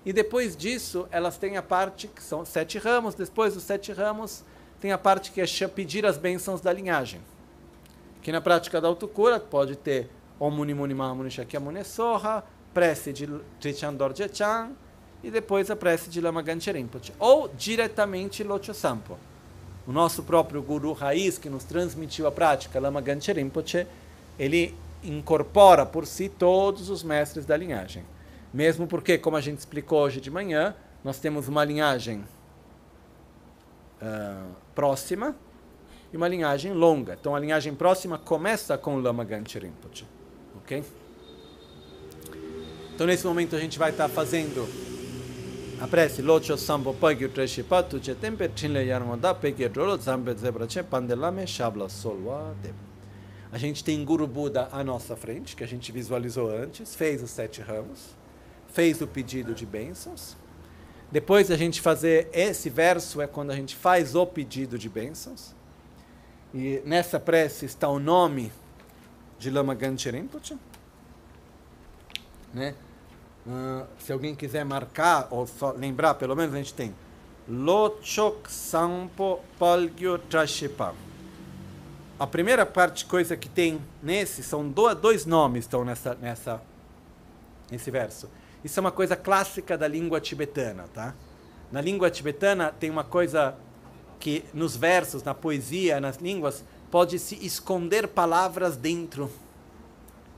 E 0.06 0.14
depois 0.14 0.56
disso, 0.56 1.08
elas 1.10 1.40
têm 1.40 1.58
a 1.58 1.64
parte 1.64 2.08
que 2.08 2.22
são 2.22 2.46
sete 2.46 2.78
ramos. 2.78 3.16
Depois 3.16 3.56
dos 3.56 3.64
sete 3.64 3.92
ramos, 3.92 4.44
tem 4.80 4.92
a 4.92 4.98
parte 5.00 5.32
que 5.32 5.42
é 5.42 5.68
pedir 5.68 6.06
as 6.06 6.16
bênçãos 6.16 6.62
da 6.62 6.72
linhagem. 6.72 7.22
Que 8.22 8.32
na 8.32 8.42
prática 8.42 8.80
da 8.80 8.88
autocura 8.88 9.40
pode 9.40 9.76
ter 9.76 10.08
Om 10.40 10.52
Muni 10.52 10.76
Muni 10.76 10.94
Mahamuni 10.94 11.32
Shakyamuni 11.32 11.84
Soha, 11.84 12.44
prece 12.76 13.12
de 13.12 13.28
Trichandor 13.60 14.16
Jechan 14.16 14.70
e 15.26 15.32
depois 15.32 15.72
a 15.72 15.76
prece 15.76 16.08
de 16.08 16.22
Lama 16.22 16.44
Ganche 16.44 16.72
Rinpoche. 16.72 17.12
Ou 17.18 17.48
diretamente 17.48 18.44
Locho 18.44 18.76
Sampo. 18.76 19.18
O 19.88 19.92
nosso 19.92 20.22
próprio 20.22 20.62
guru 20.62 20.94
raiz 20.94 21.40
que 21.40 21.50
nos 21.50 21.64
transmitiu 21.64 22.28
a 22.28 22.32
prática, 22.32 22.80
Lama 22.80 23.02
Ganche 23.02 23.34
Rinpoche, 23.34 23.88
ele 24.38 24.76
incorpora 25.04 25.84
por 25.84 26.06
si 26.06 26.30
todos 26.30 26.92
os 26.92 27.02
mestres 27.02 27.44
da 27.44 27.58
linhagem. 27.58 28.04
Mesmo 28.54 28.86
porque, 28.86 29.18
como 29.18 29.36
a 29.36 29.42
gente 29.42 29.58
explicou 29.58 30.04
hoje 30.04 30.22
de 30.22 30.30
manhã, 30.30 30.76
nós 31.04 31.20
temos 31.20 31.48
uma 31.48 31.66
linhagem 31.66 32.24
uh, 34.00 34.52
próxima 34.76 35.36
e 36.14 36.18
uma 36.18 36.28
linhagem 36.28 36.72
longa. 36.72 37.18
Então, 37.20 37.36
a 37.36 37.40
linhagem 37.40 37.74
próxima 37.74 38.20
começa 38.20 38.78
com 38.78 38.96
o 38.96 39.02
Lama 39.02 39.24
Ganche 39.24 39.58
Rinpoche. 39.58 40.06
Ok? 40.58 40.84
Então, 42.94 43.08
nesse 43.08 43.26
momento, 43.26 43.56
a 43.56 43.60
gente 43.60 43.80
vai 43.80 43.90
estar 43.90 44.08
fazendo 44.08 44.95
a 45.80 45.88
prece 45.88 46.22
Locho 46.22 46.58
Sambo 46.58 46.94
Pagyu 46.94 47.30
Treshi 47.30 47.64
Patu 47.64 48.00
Che 48.00 48.16
Tempe 48.16 48.50
Chinle 48.54 48.84
Yarmoda 48.84 49.34
Pegye 49.34 49.70
Drolo 49.70 49.98
Zambe 49.98 50.36
Zebra 50.38 50.68
Che 50.68 50.84
Pandelame 50.84 51.46
Shabla 51.46 51.90
Solwa. 51.90 52.56
A 53.52 53.58
gente 53.58 53.84
tem 53.84 54.04
Guru 54.04 54.28
Buda 54.28 54.70
à 54.72 54.84
nossa 54.84 55.16
frente, 55.16 55.56
que 55.56 55.64
a 55.64 55.68
gente 55.68 55.92
visualizou 55.92 56.50
antes, 56.50 56.96
fez 56.96 57.22
os 57.22 57.30
sete 57.30 57.62
ramos 57.62 58.16
fez 58.76 59.02
o 59.02 59.08
pedido 59.08 59.56
de 59.56 59.66
bênçãos. 59.66 60.36
Depois 61.10 61.50
a 61.50 61.56
gente 61.56 61.80
fazer 61.80 62.30
esse 62.34 62.70
verso 62.70 63.22
é 63.22 63.28
quando 63.28 63.52
a 63.52 63.56
gente 63.56 63.74
faz 63.74 64.16
o 64.16 64.26
pedido 64.26 64.78
de 64.78 64.90
bênçãos. 64.90 65.56
E 66.54 66.82
nessa 66.84 67.18
prece 67.18 67.66
está 67.66 67.88
o 67.88 68.00
nome 68.00 68.52
de 69.40 69.50
Lama 69.50 69.74
Ganche 69.74 70.12
Rinpoche. 70.12 70.58
Né? 72.54 72.76
Uh, 73.46 73.86
se 74.00 74.12
alguém 74.12 74.34
quiser 74.34 74.66
marcar 74.66 75.28
ou 75.30 75.46
só 75.46 75.72
lembrar, 75.72 76.16
pelo 76.16 76.36
menos 76.36 76.56
a 76.56 76.58
gente 76.58 76.74
tem 76.74 76.96
Lochok 77.48 78.52
Sampo 78.52 79.40
Palgyo 79.60 80.18
Trashipa. 80.18 80.96
A 82.18 82.26
primeira 82.26 82.66
parte, 82.66 83.06
coisa 83.06 83.38
que 83.38 83.48
tem 83.48 83.80
nesse, 84.02 84.42
são 84.42 84.68
dois 84.68 85.28
nomes 85.28 85.66
estão 85.66 85.86
nessa, 85.86 86.16
nessa, 86.16 86.62
nesse 87.70 87.92
verso. 87.92 88.30
Isso 88.64 88.80
é 88.80 88.82
uma 88.82 88.92
coisa 88.92 89.16
clássica 89.16 89.78
da 89.78 89.88
língua 89.88 90.20
tibetana, 90.20 90.86
tá? 90.92 91.14
Na 91.72 91.82
língua 91.82 92.10
tibetana 92.10 92.72
tem 92.72 92.90
uma 92.90 93.04
coisa 93.04 93.56
que 94.20 94.44
nos 94.54 94.76
versos, 94.76 95.22
na 95.22 95.36
poesia, 95.36 96.00
nas 96.00 96.18
línguas, 96.18 96.64
pode 96.90 97.20
se 97.20 97.36
esconder 97.46 98.08
palavras 98.08 98.76
dentro 98.76 99.30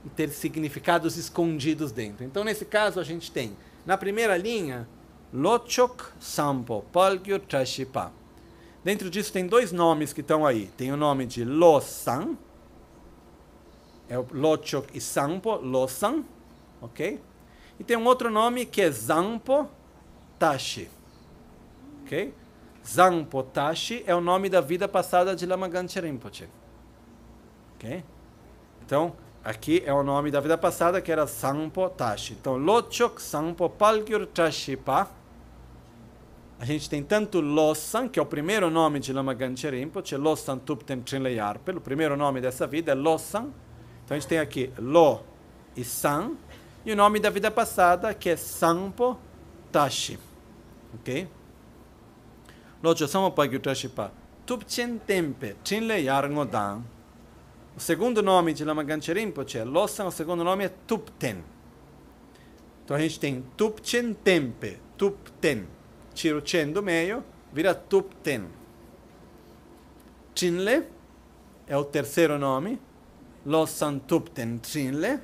ter 0.08 0.30
significados 0.30 1.16
escondidos 1.16 1.92
dentro. 1.92 2.24
Então, 2.24 2.44
nesse 2.44 2.64
caso, 2.64 3.00
a 3.00 3.04
gente 3.04 3.30
tem, 3.30 3.56
na 3.84 3.96
primeira 3.96 4.36
linha, 4.36 4.88
Lochok 5.32 6.04
Sampo, 6.18 6.84
Palgyo 6.92 7.38
Trashipa. 7.38 8.12
Dentro 8.82 9.10
disso 9.10 9.32
tem 9.32 9.46
dois 9.46 9.72
nomes 9.72 10.12
que 10.12 10.20
estão 10.20 10.46
aí. 10.46 10.66
Tem 10.76 10.92
o 10.92 10.96
nome 10.96 11.26
de 11.26 11.44
Losan, 11.44 12.36
é 14.08 14.18
o 14.18 14.26
Lochok 14.32 14.96
e 14.96 15.00
Sampo, 15.00 15.56
Losan, 15.56 16.24
ok? 16.80 17.20
E 17.78 17.84
tem 17.84 17.96
um 17.96 18.04
outro 18.06 18.30
nome 18.30 18.64
que 18.64 18.80
é 18.80 18.90
Zampo 18.90 19.68
Tashi. 20.38 20.90
Ok? 22.02 22.34
Zampo 22.86 23.42
Tashi 23.42 24.02
é 24.06 24.14
o 24.14 24.20
nome 24.20 24.48
da 24.48 24.60
vida 24.60 24.88
passada 24.88 25.36
de 25.36 25.44
Lama 25.44 25.68
Ganche 25.68 26.00
Rinpoche. 26.00 26.48
Ok? 27.74 28.02
Então, 28.84 29.14
aqui 29.48 29.82
é 29.86 29.92
o 29.94 30.02
nome 30.02 30.30
da 30.30 30.40
vida 30.40 30.58
passada 30.58 31.00
que 31.00 31.10
era 31.10 31.26
Sampo 31.26 31.88
Tashi. 31.88 32.34
Então, 32.34 32.58
Lochok 32.58 33.20
Sampo 33.20 33.70
Palgyur 33.70 34.26
Tashipa. 34.26 35.08
A 36.60 36.64
gente 36.66 36.90
tem 36.90 37.02
tanto 37.02 37.40
Lossan, 37.40 38.08
que 38.08 38.18
é 38.18 38.22
o 38.22 38.26
primeiro 38.26 38.68
nome 38.68 39.00
de 39.00 39.10
Lama 39.10 39.32
Ganche 39.32 39.70
Rinpoche, 39.70 40.16
Lossan 40.16 40.58
Tupten 40.58 41.00
Trinleyarpel, 41.00 41.78
o 41.78 41.80
primeiro 41.80 42.14
nome 42.14 42.42
dessa 42.42 42.66
vida 42.66 42.92
é 42.92 42.94
Lossan. 42.94 43.50
Então, 44.04 44.14
a 44.16 44.20
gente 44.20 44.28
tem 44.28 44.38
aqui 44.38 44.70
Lo 44.78 45.22
e 45.74 45.82
San, 45.82 46.32
e 46.84 46.92
o 46.92 46.96
nome 46.96 47.18
da 47.18 47.30
vida 47.30 47.50
passada 47.50 48.12
que 48.12 48.28
é 48.28 48.36
Sampo 48.36 49.18
Tashi. 49.72 50.18
Ok? 50.94 51.26
Locho 52.82 53.08
Sampo 53.08 53.34
Palgyur 53.34 53.60
Tashipa. 53.60 54.12
Tupchen 54.44 54.98
Tempe 54.98 55.56
Trinleyar 55.64 56.28
Ngodan. 56.28 56.97
O 57.78 57.80
segundo 57.80 58.20
nome 58.24 58.52
de 58.52 58.64
Lama 58.64 58.82
Ganche 58.82 59.12
Rinpoche 59.12 59.56
é 59.56 59.62
Lossan, 59.62 60.06
o 60.06 60.10
segundo 60.10 60.42
nome 60.42 60.64
é 60.64 60.68
Tupten. 60.68 61.44
Então 62.84 62.96
a 62.96 63.00
gente 63.00 63.20
tem 63.20 63.44
Tupchen 63.56 64.14
Tempe, 64.14 64.80
Tupten. 64.96 65.64
Tira 66.12 66.38
o 66.38 66.42
Chen 66.44 66.72
do 66.72 66.82
meio, 66.82 67.22
vira 67.52 67.76
Tupten. 67.76 68.48
Chinle 70.34 70.88
é 71.68 71.76
o 71.76 71.84
terceiro 71.84 72.36
nome. 72.36 72.80
Lossan 73.46 74.00
Tupten 74.00 74.58
Chinle. 74.60 75.20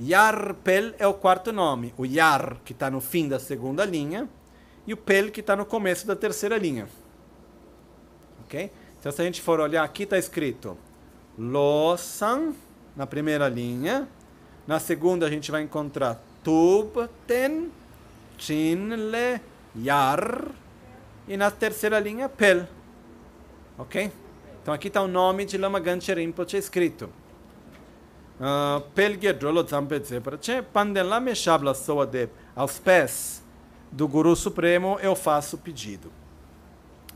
Yarpel 0.00 0.94
é 1.00 1.06
o 1.08 1.14
quarto 1.14 1.52
nome. 1.52 1.94
O 1.98 2.06
Yar, 2.06 2.58
que 2.64 2.72
está 2.72 2.88
no 2.88 3.00
fim 3.00 3.28
da 3.28 3.40
segunda 3.40 3.84
linha, 3.84 4.28
e 4.86 4.94
o 4.94 4.96
Pel, 4.96 5.32
que 5.32 5.40
está 5.40 5.56
no 5.56 5.66
começo 5.66 6.06
da 6.06 6.14
terceira 6.14 6.56
linha. 6.56 6.86
Ok? 8.44 8.70
Então, 9.06 9.14
se 9.14 9.22
a 9.22 9.24
gente 9.24 9.40
for 9.40 9.60
olhar 9.60 9.84
aqui, 9.84 10.02
está 10.02 10.18
escrito 10.18 10.76
Lossan, 11.38 12.54
na 12.96 13.06
primeira 13.06 13.48
linha. 13.48 14.08
Na 14.66 14.80
segunda, 14.80 15.26
a 15.26 15.30
gente 15.30 15.48
vai 15.48 15.62
encontrar 15.62 16.20
Tubten, 16.42 17.70
Chinle, 18.36 19.40
Yar. 19.76 20.48
E 21.28 21.36
na 21.36 21.52
terceira 21.52 22.00
linha, 22.00 22.28
Pel. 22.28 22.66
Ok? 23.78 24.10
Então, 24.60 24.74
aqui 24.74 24.88
está 24.88 25.00
o 25.02 25.06
nome 25.06 25.44
de 25.44 25.56
Lama 25.56 25.78
Ganche 25.78 26.12
Rinpoche 26.12 26.56
escrito. 26.56 27.08
Uh, 28.40 28.80
Pel 28.92 29.20
Gedrolo 29.22 29.64
Zampetze 29.64 30.18
Prache, 30.18 30.62
Pandelame 30.62 31.32
Shabla 31.32 31.74
Soadeb. 31.74 32.32
Aos 32.56 32.80
pés 32.80 33.40
do 33.92 34.08
Guru 34.08 34.34
Supremo, 34.34 34.98
eu 35.00 35.14
faço 35.14 35.54
o 35.54 35.58
pedido. 35.60 36.10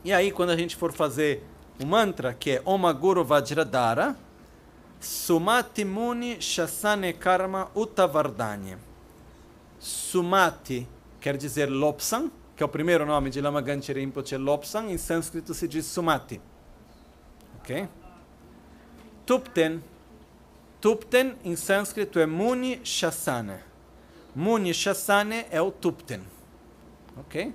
E 0.05 0.13
aí, 0.13 0.31
quando 0.31 0.51
a 0.51 0.55
gente 0.55 0.77
for 0.77 0.93
fazer 0.93 1.50
o 1.81 1.85
mantra 1.85 2.33
que 2.33 2.51
é 2.51 2.61
Oma 2.63 2.93
Guru 2.93 3.23
Vajradhara, 3.25 4.15
Sumati 4.99 5.83
Muni 5.83 6.39
Shasane 6.39 7.13
Karma 7.13 7.69
Utavardhanya. 7.73 8.77
Sumati 9.79 10.87
quer 11.19 11.37
dizer 11.37 11.69
Lopsan, 11.69 12.29
que 12.55 12.61
é 12.61 12.65
o 12.65 12.69
primeiro 12.69 13.03
nome 13.05 13.31
de 13.31 13.41
Lama 13.41 13.61
Ganche 13.61 13.91
Rinpoche, 13.93 14.37
Lopsan, 14.37 14.91
em 14.91 14.97
sânscrito 14.97 15.55
se 15.55 15.67
diz 15.67 15.87
Sumati. 15.87 16.39
Ok? 17.59 17.87
Tupten, 19.25 19.83
Tupten 20.79 21.35
em 21.43 21.55
sânscrito 21.55 22.19
é 22.19 22.27
Muni 22.27 22.79
Shasana. 22.83 23.63
Muni 24.35 24.73
Shasane 24.73 25.45
é 25.49 25.59
o 25.59 25.71
Tupten. 25.71 26.21
Ok? 27.17 27.53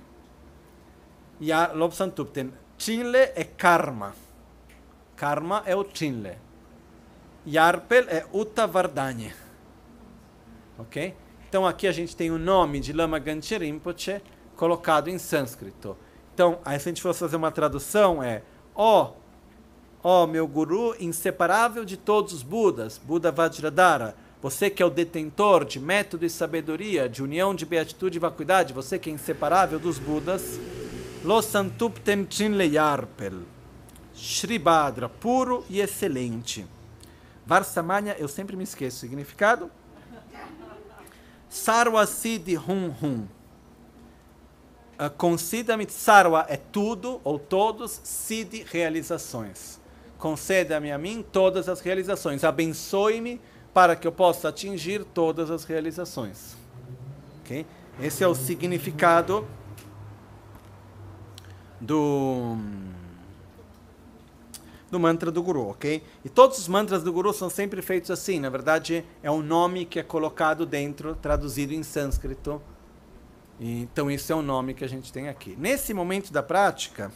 E 1.39 1.51
a 1.51 1.71
Lopsan 1.71 2.09
Tupten. 2.09 2.51
Chinle 2.77 3.31
é 3.35 3.43
karma. 3.43 4.13
Karma 5.15 5.63
é 5.65 5.75
o 5.75 5.85
Chinle. 5.91 6.37
Yarpel 7.45 8.05
é 8.09 8.25
Uttavardhanya. 8.31 9.33
Ok? 10.77 11.15
Então 11.49 11.65
aqui 11.65 11.87
a 11.87 11.91
gente 11.91 12.15
tem 12.15 12.29
o 12.29 12.37
nome 12.37 12.79
de 12.79 12.93
Lama 12.93 13.17
Ganche 13.17 13.57
Rinpoche 13.57 14.21
colocado 14.55 15.09
em 15.09 15.17
sânscrito. 15.17 15.97
Então, 16.33 16.59
aí 16.63 16.79
se 16.79 16.87
a 16.87 16.91
gente 16.91 17.01
fosse 17.01 17.19
fazer 17.19 17.35
uma 17.35 17.51
tradução 17.51 18.21
é 18.21 18.43
ó, 18.75 19.13
ó 20.03 20.27
meu 20.27 20.47
guru 20.47 20.95
inseparável 20.99 21.83
de 21.83 21.97
todos 21.97 22.31
os 22.33 22.43
Budas, 22.43 22.97
Buda 22.97 23.31
Vajradhara, 23.31 24.15
você 24.41 24.69
que 24.69 24.83
é 24.83 24.85
o 24.85 24.89
detentor 24.89 25.65
de 25.65 25.79
método 25.79 26.25
e 26.25 26.29
sabedoria, 26.29 27.09
de 27.09 27.23
união 27.23 27.55
de 27.55 27.65
beatitude 27.65 28.17
e 28.17 28.19
vacuidade, 28.19 28.71
você 28.71 28.99
que 28.99 29.09
é 29.09 29.13
inseparável 29.13 29.79
dos 29.79 29.97
Budas, 29.97 30.59
Lo 31.27 31.41
Santupten 31.41 32.25
Chinleyarpel. 32.29 33.43
Shribadra, 34.15 35.09
puro 35.09 35.65
e 35.69 35.81
excelente. 35.81 36.65
Varsamanya, 37.45 38.15
eu 38.17 38.29
sempre 38.29 38.55
me 38.55 38.63
esqueço 38.63 38.99
significado. 38.99 39.69
Sarva 41.49 42.05
Siddhi 42.05 42.57
Hum 42.57 42.93
Hum. 43.03 43.27
Uh, 44.97 45.09
Conceda-me, 45.17 45.85
Sarva 45.89 46.45
é 46.47 46.55
tudo 46.55 47.19
ou 47.25 47.37
todos, 47.37 47.99
Siddhi 48.05 48.65
realizações. 48.65 49.81
Conceda-me 50.17 50.93
a 50.93 50.97
mim 50.97 51.25
todas 51.29 51.67
as 51.67 51.81
realizações. 51.81 52.45
Abençoe-me 52.45 53.41
para 53.73 53.97
que 53.97 54.07
eu 54.07 54.13
possa 54.13 54.47
atingir 54.47 55.03
todas 55.03 55.51
as 55.51 55.65
realizações. 55.65 56.55
Okay? 57.41 57.65
Esse 57.99 58.23
é 58.23 58.27
o 58.29 58.33
significado 58.33 59.45
do 61.79 62.57
do 64.89 64.99
mantra 64.99 65.29
do 65.29 65.43
guru, 65.43 65.69
ok? 65.69 66.01
E 66.23 66.29
todos 66.29 66.57
os 66.57 66.67
mantras 66.67 67.03
do 67.03 67.11
guru 67.11 67.33
são 67.33 67.49
sempre 67.49 67.81
feitos 67.81 68.09
assim. 68.09 68.39
Na 68.39 68.49
verdade, 68.49 69.03
é 69.21 69.29
um 69.29 69.41
nome 69.41 69.85
que 69.85 69.99
é 69.99 70.03
colocado 70.03 70.65
dentro, 70.65 71.15
traduzido 71.15 71.73
em 71.73 71.83
sânscrito. 71.83 72.61
Então, 73.59 74.09
isso 74.09 74.31
é 74.31 74.35
o 74.35 74.41
nome 74.41 74.73
que 74.73 74.85
a 74.85 74.87
gente 74.87 75.11
tem 75.11 75.27
aqui. 75.27 75.55
Nesse 75.57 75.93
momento 75.93 76.31
da 76.31 76.41
prática, 76.41 77.11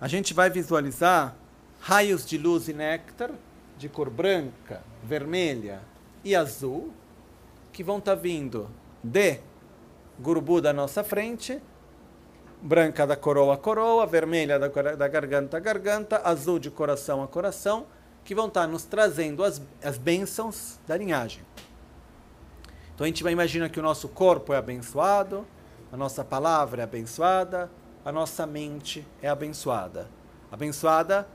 a 0.00 0.06
gente 0.06 0.32
vai 0.32 0.48
visualizar 0.48 1.34
raios 1.80 2.24
de 2.24 2.38
luz 2.38 2.68
e 2.68 2.72
néctar 2.72 3.30
de 3.76 3.88
cor 3.88 4.10
branca, 4.10 4.82
vermelha 5.02 5.80
e 6.24 6.34
azul, 6.36 6.92
que 7.72 7.82
vão 7.82 7.98
estar 7.98 8.16
tá 8.16 8.22
vindo 8.22 8.68
de 9.02 9.40
Gurubu 10.20 10.60
da 10.60 10.72
nossa 10.72 11.04
frente 11.04 11.60
branca 12.60 13.06
da 13.06 13.16
coroa 13.16 13.54
a 13.54 13.56
coroa, 13.56 14.06
vermelha 14.06 14.58
da, 14.58 14.68
da 14.68 15.08
garganta 15.08 15.56
a 15.56 15.60
garganta, 15.60 16.20
azul 16.24 16.58
de 16.58 16.70
coração 16.70 17.22
a 17.22 17.28
coração, 17.28 17.86
que 18.24 18.34
vão 18.34 18.48
estar 18.48 18.66
nos 18.66 18.84
trazendo 18.84 19.42
as, 19.42 19.62
as 19.82 19.96
bênçãos 19.96 20.78
da 20.86 20.96
linhagem. 20.96 21.42
Então 22.94 23.04
a 23.04 23.08
gente 23.08 23.22
vai 23.22 23.32
imaginar 23.32 23.68
que 23.68 23.78
o 23.78 23.82
nosso 23.82 24.08
corpo 24.08 24.52
é 24.52 24.56
abençoado, 24.56 25.46
a 25.92 25.96
nossa 25.96 26.24
palavra 26.24 26.82
é 26.82 26.84
abençoada, 26.84 27.70
a 28.04 28.12
nossa 28.12 28.46
mente 28.46 29.06
é 29.22 29.28
abençoada. 29.28 30.08
Abençoada, 30.50 31.28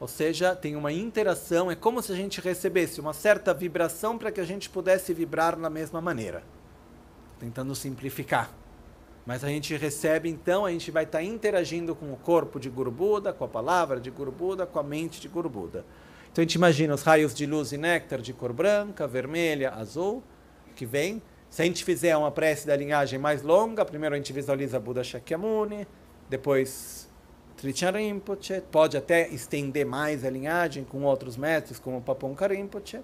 ou 0.00 0.08
seja, 0.08 0.56
tem 0.56 0.76
uma 0.76 0.92
interação, 0.92 1.70
é 1.70 1.76
como 1.76 2.02
se 2.02 2.10
a 2.12 2.16
gente 2.16 2.40
recebesse 2.40 3.00
uma 3.00 3.12
certa 3.12 3.52
vibração 3.52 4.16
para 4.16 4.32
que 4.32 4.40
a 4.40 4.44
gente 4.44 4.68
pudesse 4.70 5.12
vibrar 5.12 5.56
na 5.58 5.68
mesma 5.68 6.00
maneira. 6.00 6.42
Tentando 7.38 7.74
simplificar. 7.74 8.50
Mas 9.26 9.42
a 9.42 9.48
gente 9.48 9.74
recebe, 9.76 10.28
então, 10.28 10.66
a 10.66 10.70
gente 10.70 10.90
vai 10.90 11.04
estar 11.04 11.18
tá 11.18 11.24
interagindo 11.24 11.94
com 11.94 12.12
o 12.12 12.16
corpo 12.16 12.60
de 12.60 12.68
Guru 12.68 12.90
Buda, 12.90 13.32
com 13.32 13.44
a 13.44 13.48
palavra 13.48 13.98
de 13.98 14.10
Guru 14.10 14.30
Buda, 14.30 14.66
com 14.66 14.78
a 14.78 14.82
mente 14.82 15.20
de 15.20 15.28
Guru 15.28 15.48
Buda. 15.48 15.84
Então 16.30 16.42
a 16.42 16.44
gente 16.44 16.56
imagina 16.56 16.92
os 16.92 17.02
raios 17.02 17.32
de 17.32 17.46
luz 17.46 17.70
e 17.70 17.78
néctar 17.78 18.20
de 18.20 18.32
cor 18.32 18.52
branca, 18.52 19.06
vermelha, 19.06 19.70
azul, 19.70 20.20
que 20.74 20.84
vem. 20.84 21.22
Se 21.48 21.62
a 21.62 21.64
gente 21.64 21.84
fizer 21.84 22.16
uma 22.16 22.32
prece 22.32 22.66
da 22.66 22.76
linhagem 22.76 23.20
mais 23.20 23.40
longa, 23.42 23.84
primeiro 23.84 24.16
a 24.16 24.18
gente 24.18 24.32
visualiza 24.32 24.80
Buda 24.80 25.04
Shakyamuni, 25.04 25.86
depois 26.28 27.08
Trichan 27.56 27.92
Rinpoche, 27.92 28.60
pode 28.70 28.96
até 28.96 29.28
estender 29.28 29.86
mais 29.86 30.24
a 30.24 30.30
linhagem 30.30 30.82
com 30.82 31.04
outros 31.04 31.36
mestres, 31.36 31.78
como 31.78 32.02
Paponka 32.02 32.48
Rinpoche. 32.48 33.00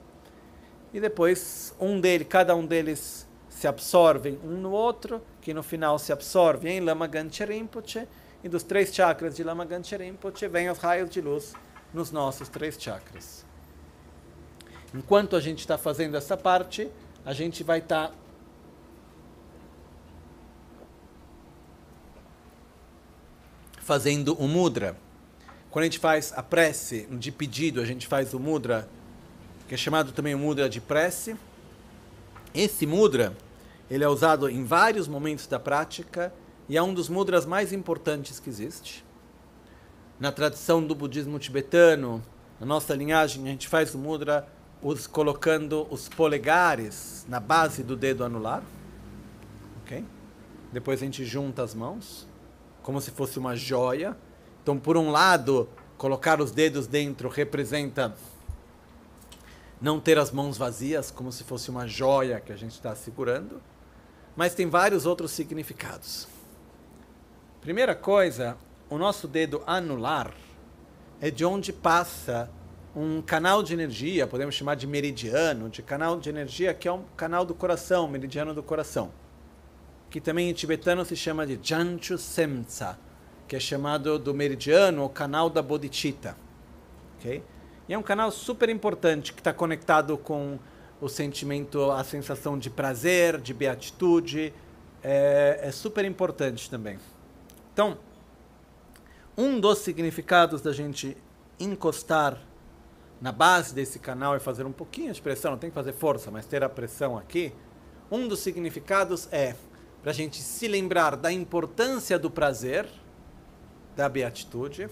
E 0.93 1.01
depois 1.01 1.73
um 1.79 2.01
dele, 2.01 2.25
cada 2.25 2.57
um 2.57 2.67
deles 2.67 3.29
se 3.49 3.69
absorvem 3.69 4.41
um 4.43 4.61
no 4.61 4.73
outro, 4.73 5.23
que 5.41 5.55
no 5.55 5.63
final 5.63 5.99
se 5.99 6.13
absorve 6.13 6.69
em 6.69 6.81
Lama 6.81 7.07
Ganche 7.07 7.45
Rinpoche, 7.45 8.07
e 8.43 8.49
dos 8.49 8.63
três 8.63 8.95
chakras 8.95 9.37
de 9.37 9.45
Lama 9.45 9.65
Ganche 9.65 9.97
Rinpoche 9.97 10.49
vem 10.49 10.71
os 10.71 10.79
raios 10.79 11.11
de 11.11 11.21
luz 11.21 11.55
nos 11.93 12.11
nossos 12.11 12.49
três 12.49 12.81
chakras. 12.81 13.45
Enquanto 14.95 15.37
a 15.37 15.41
gente 15.41 15.61
está 15.61 15.79
fazendo 15.79 16.17
essa 16.17 16.37
parte, 16.37 16.91
a 17.25 17.33
gente 17.33 17.63
vai 17.63 17.79
estar 17.79 18.09
tá 18.09 18.15
fazendo 23.79 24.35
o 24.35 24.49
mudra. 24.49 24.97
Quando 25.71 25.85
a 25.85 25.87
gente 25.87 25.99
faz 25.99 26.33
a 26.35 26.43
prece 26.43 27.07
de 27.11 27.31
pedido, 27.31 27.81
a 27.81 27.85
gente 27.85 28.07
faz 28.07 28.35
o 28.35 28.41
mudra, 28.41 28.89
que 29.69 29.75
é 29.75 29.77
chamado 29.77 30.13
também 30.13 30.35
o 30.35 30.39
mudra 30.39 30.69
de 30.69 30.81
prece. 30.81 31.37
Esse 32.53 32.87
mudra 32.87 33.37
ele 33.91 34.05
é 34.05 34.09
usado 34.09 34.49
em 34.49 34.65
vários 34.65 35.09
momentos 35.09 35.47
da 35.49 35.59
prática 35.59 36.33
e 36.69 36.77
é 36.77 36.83
um 36.83 36.95
dos 36.95 37.09
mudras 37.09 37.45
mais 37.45 37.73
importantes 37.73 38.39
que 38.39 38.49
existe. 38.49 39.05
Na 40.19 40.31
tradição 40.31 40.87
do 40.87 40.95
budismo 40.95 41.39
tibetano, 41.39 42.23
na 42.61 42.67
nossa 42.67 42.95
linhagem, 42.95 43.43
a 43.43 43.47
gente 43.49 43.67
faz 43.67 43.95
o 43.95 43.99
mudra 43.99 44.47
os, 44.81 45.07
colocando 45.07 45.87
os 45.91 46.09
polegares 46.09 47.27
na 47.29 47.41
base 47.41 47.83
do 47.83 47.97
dedo 47.97 48.23
anular. 48.23 48.63
Ok? 49.83 50.05
Depois 50.73 51.03
a 51.03 51.05
gente 51.05 51.25
junta 51.25 51.63
as 51.65 51.75
mãos, 51.75 52.29
como 52.83 53.01
se 53.01 53.11
fosse 53.11 53.39
uma 53.39 53.57
joia. 53.57 54.17
Então, 54.63 54.79
por 54.79 54.97
um 54.97 55.11
lado, 55.11 55.69
colocar 55.99 56.41
os 56.41 56.53
dedos 56.53 56.87
dentro 56.87 57.29
representa 57.29 58.15
não 59.81 59.99
ter 59.99 60.19
as 60.19 60.31
mãos 60.31 60.57
vazias, 60.57 61.11
como 61.11 61.33
se 61.33 61.43
fosse 61.43 61.71
uma 61.71 61.89
joia 61.89 62.39
que 62.39 62.53
a 62.53 62.57
gente 62.57 62.73
está 62.73 62.95
segurando. 62.95 63.61
Mas 64.41 64.55
tem 64.55 64.67
vários 64.67 65.05
outros 65.05 65.33
significados. 65.33 66.27
Primeira 67.61 67.95
coisa, 67.95 68.57
o 68.89 68.97
nosso 68.97 69.29
dedo 69.29 69.63
anular 69.67 70.33
é 71.21 71.31
de 71.31 71.45
onde 71.45 71.75
passa 71.75 72.49
um 72.97 73.21
canal 73.21 73.63
de 73.63 73.75
energia, 73.75 74.27
podemos 74.27 74.55
chamar 74.55 74.77
de 74.77 74.87
meridiano, 74.87 75.69
de 75.69 75.83
canal 75.83 76.19
de 76.19 76.31
energia 76.31 76.73
que 76.73 76.89
é 76.89 76.93
um 76.93 77.05
canal 77.19 77.45
do 77.45 77.55
coração, 77.55 78.09
meridiano 78.09 78.55
do 78.55 78.63
coração, 78.63 79.13
que 80.09 80.23
também 80.23 80.49
em 80.49 80.55
tibetano 80.55 81.05
se 81.05 81.17
chama 81.17 81.47
de 81.47 81.61
Janchu 81.63 82.17
Semtsa, 82.17 82.99
que 83.47 83.55
é 83.55 83.61
chamado 83.61 84.19
do 84.19 84.33
meridiano, 84.33 85.05
o 85.05 85.11
canal 85.11 85.51
da 85.51 85.61
bodhicitta. 85.61 86.35
Okay? 87.19 87.45
E 87.87 87.93
é 87.93 87.99
um 87.99 88.03
canal 88.03 88.31
super 88.31 88.71
importante 88.71 89.35
que 89.35 89.41
está 89.41 89.53
conectado 89.53 90.17
com 90.17 90.59
o 91.01 91.09
sentimento, 91.09 91.91
a 91.91 92.05
sensação 92.05 92.59
de 92.59 92.69
prazer, 92.69 93.41
de 93.41 93.55
beatitude, 93.55 94.53
é, 95.03 95.61
é 95.63 95.71
super 95.73 96.05
importante 96.05 96.69
também. 96.69 96.99
Então, 97.73 97.97
um 99.37 99.59
dos 99.59 99.79
significados 99.79 100.61
da 100.61 100.73
gente 100.73 101.17
encostar 101.59 102.39
na 103.21 103.33
base 103.33 103.75
desse 103.75 103.99
canal 103.99 104.37
e 104.37 104.41
fazer 104.41 104.65
um 104.65 104.73
pouquinho 104.73 105.13
de 105.13 105.21
pressão, 105.21 105.53
não 105.53 105.59
tem 105.59 105.71
que 105.71 105.75
fazer 105.75 105.93
força, 105.93 106.31
mas 106.31 106.47
ter 106.47 106.63
a 106.63 106.69
pressão 106.69 107.17
aqui, 107.17 107.53
um 108.11 108.27
dos 108.27 108.41
significados 108.41 109.29
é 109.31 109.55
para 110.03 110.11
a 110.11 110.15
gente 110.15 110.41
se 110.41 110.67
lembrar 110.67 111.17
da 111.17 111.31
importância 111.31 112.19
do 112.19 112.31
prazer, 112.31 112.87
da 113.95 114.09
beatitude, 114.09 114.89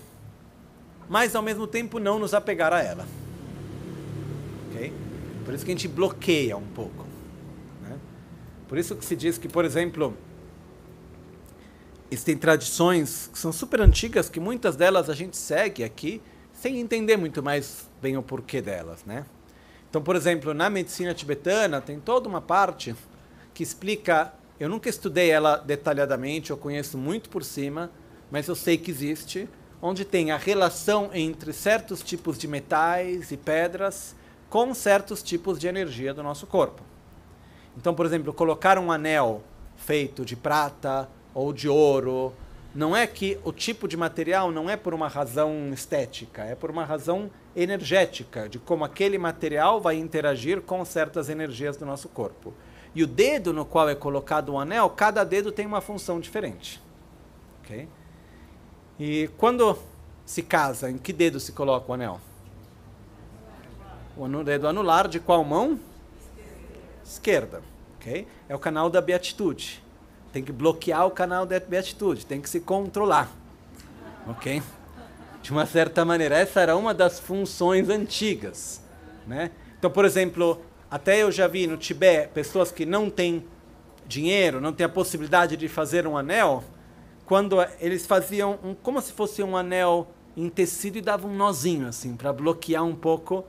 mas 1.08 1.34
ao 1.34 1.42
mesmo 1.42 1.66
tempo 1.66 1.98
não 1.98 2.18
nos 2.18 2.34
apegar 2.34 2.72
a 2.72 2.82
ela. 2.82 3.06
Por 5.48 5.54
isso 5.54 5.64
que 5.64 5.70
a 5.70 5.74
gente 5.74 5.88
bloqueia 5.88 6.58
um 6.58 6.66
pouco. 6.66 7.06
Né? 7.80 7.98
Por 8.68 8.76
isso 8.76 8.94
que 8.94 9.02
se 9.02 9.16
diz 9.16 9.38
que, 9.38 9.48
por 9.48 9.64
exemplo, 9.64 10.14
existem 12.10 12.36
tradições 12.36 13.30
que 13.32 13.38
são 13.38 13.50
super 13.50 13.80
antigas, 13.80 14.28
que 14.28 14.38
muitas 14.38 14.76
delas 14.76 15.08
a 15.08 15.14
gente 15.14 15.38
segue 15.38 15.82
aqui 15.82 16.20
sem 16.52 16.78
entender 16.78 17.16
muito 17.16 17.42
mais 17.42 17.88
bem 18.02 18.14
o 18.18 18.22
porquê 18.22 18.60
delas, 18.60 19.06
né? 19.06 19.24
Então, 19.88 20.02
por 20.02 20.16
exemplo, 20.16 20.52
na 20.52 20.68
medicina 20.68 21.14
tibetana 21.14 21.80
tem 21.80 21.98
toda 21.98 22.28
uma 22.28 22.42
parte 22.42 22.94
que 23.54 23.62
explica, 23.62 24.34
eu 24.60 24.68
nunca 24.68 24.90
estudei 24.90 25.30
ela 25.30 25.56
detalhadamente, 25.56 26.50
eu 26.50 26.58
conheço 26.58 26.98
muito 26.98 27.30
por 27.30 27.42
cima, 27.42 27.90
mas 28.30 28.48
eu 28.48 28.54
sei 28.54 28.76
que 28.76 28.90
existe, 28.90 29.48
onde 29.80 30.04
tem 30.04 30.30
a 30.30 30.36
relação 30.36 31.08
entre 31.14 31.54
certos 31.54 32.02
tipos 32.02 32.36
de 32.36 32.46
metais 32.46 33.32
e 33.32 33.36
pedras 33.38 34.14
com 34.48 34.72
certos 34.74 35.22
tipos 35.22 35.58
de 35.58 35.66
energia 35.66 36.14
do 36.14 36.22
nosso 36.22 36.46
corpo. 36.46 36.82
Então, 37.76 37.94
por 37.94 38.06
exemplo, 38.06 38.32
colocar 38.32 38.78
um 38.78 38.90
anel 38.90 39.42
feito 39.76 40.24
de 40.24 40.34
prata 40.34 41.08
ou 41.32 41.52
de 41.52 41.68
ouro, 41.68 42.32
não 42.74 42.96
é 42.96 43.06
que 43.06 43.38
o 43.44 43.52
tipo 43.52 43.88
de 43.88 43.96
material 43.96 44.50
não 44.50 44.68
é 44.68 44.76
por 44.76 44.92
uma 44.92 45.08
razão 45.08 45.70
estética, 45.72 46.44
é 46.44 46.54
por 46.54 46.70
uma 46.70 46.84
razão 46.84 47.30
energética, 47.54 48.48
de 48.48 48.58
como 48.58 48.84
aquele 48.84 49.18
material 49.18 49.80
vai 49.80 49.96
interagir 49.96 50.60
com 50.62 50.84
certas 50.84 51.28
energias 51.28 51.76
do 51.76 51.86
nosso 51.86 52.08
corpo. 52.08 52.52
E 52.94 53.02
o 53.02 53.06
dedo 53.06 53.52
no 53.52 53.64
qual 53.64 53.88
é 53.88 53.94
colocado 53.94 54.50
o 54.50 54.58
anel, 54.58 54.90
cada 54.90 55.24
dedo 55.24 55.52
tem 55.52 55.66
uma 55.66 55.80
função 55.80 56.20
diferente. 56.20 56.82
Okay? 57.62 57.88
E 58.98 59.30
quando 59.36 59.78
se 60.24 60.42
casa, 60.42 60.90
em 60.90 60.98
que 60.98 61.12
dedo 61.12 61.38
se 61.38 61.52
coloca 61.52 61.90
o 61.90 61.94
anel? 61.94 62.20
O 64.20 64.26
dedo 64.42 64.66
anular 64.66 65.06
de 65.06 65.20
qual 65.20 65.44
mão? 65.44 65.78
Esquerda. 67.04 67.62
Okay? 67.96 68.26
É 68.48 68.54
o 68.54 68.58
canal 68.58 68.90
da 68.90 69.00
beatitude. 69.00 69.80
Tem 70.32 70.42
que 70.42 70.50
bloquear 70.50 71.06
o 71.06 71.10
canal 71.12 71.46
da 71.46 71.60
beatitude, 71.60 72.26
tem 72.26 72.40
que 72.40 72.50
se 72.50 72.58
controlar. 72.58 73.30
Ok? 74.26 74.60
De 75.40 75.52
uma 75.52 75.64
certa 75.66 76.04
maneira, 76.04 76.36
essa 76.36 76.60
era 76.60 76.76
uma 76.76 76.92
das 76.92 77.20
funções 77.20 77.88
antigas. 77.88 78.82
Né? 79.24 79.52
Então, 79.78 79.88
por 79.88 80.04
exemplo, 80.04 80.60
até 80.90 81.22
eu 81.22 81.30
já 81.30 81.46
vi 81.46 81.68
no 81.68 81.76
Tibete 81.76 82.32
pessoas 82.34 82.72
que 82.72 82.84
não 82.84 83.08
têm 83.08 83.46
dinheiro, 84.04 84.60
não 84.60 84.72
têm 84.72 84.86
a 84.86 84.88
possibilidade 84.88 85.56
de 85.56 85.68
fazer 85.68 86.08
um 86.08 86.16
anel, 86.16 86.64
quando 87.24 87.56
eles 87.78 88.04
faziam 88.04 88.58
um, 88.64 88.74
como 88.74 89.00
se 89.00 89.12
fosse 89.12 89.44
um 89.44 89.56
anel 89.56 90.08
em 90.36 90.48
tecido 90.48 90.98
e 90.98 91.00
davam 91.00 91.30
um 91.30 91.36
nozinho 91.36 91.86
assim 91.86 92.16
para 92.16 92.32
bloquear 92.32 92.82
um 92.82 92.96
pouco 92.96 93.44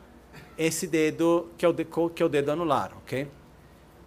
esse 0.59 0.85
dedo 0.85 1.49
que 1.57 1.65
é 1.65 1.69
o, 1.69 1.73
deco, 1.73 2.09
que 2.09 2.21
é 2.21 2.25
o 2.25 2.29
dedo 2.29 2.51
anular, 2.51 2.91
ok? 2.97 3.27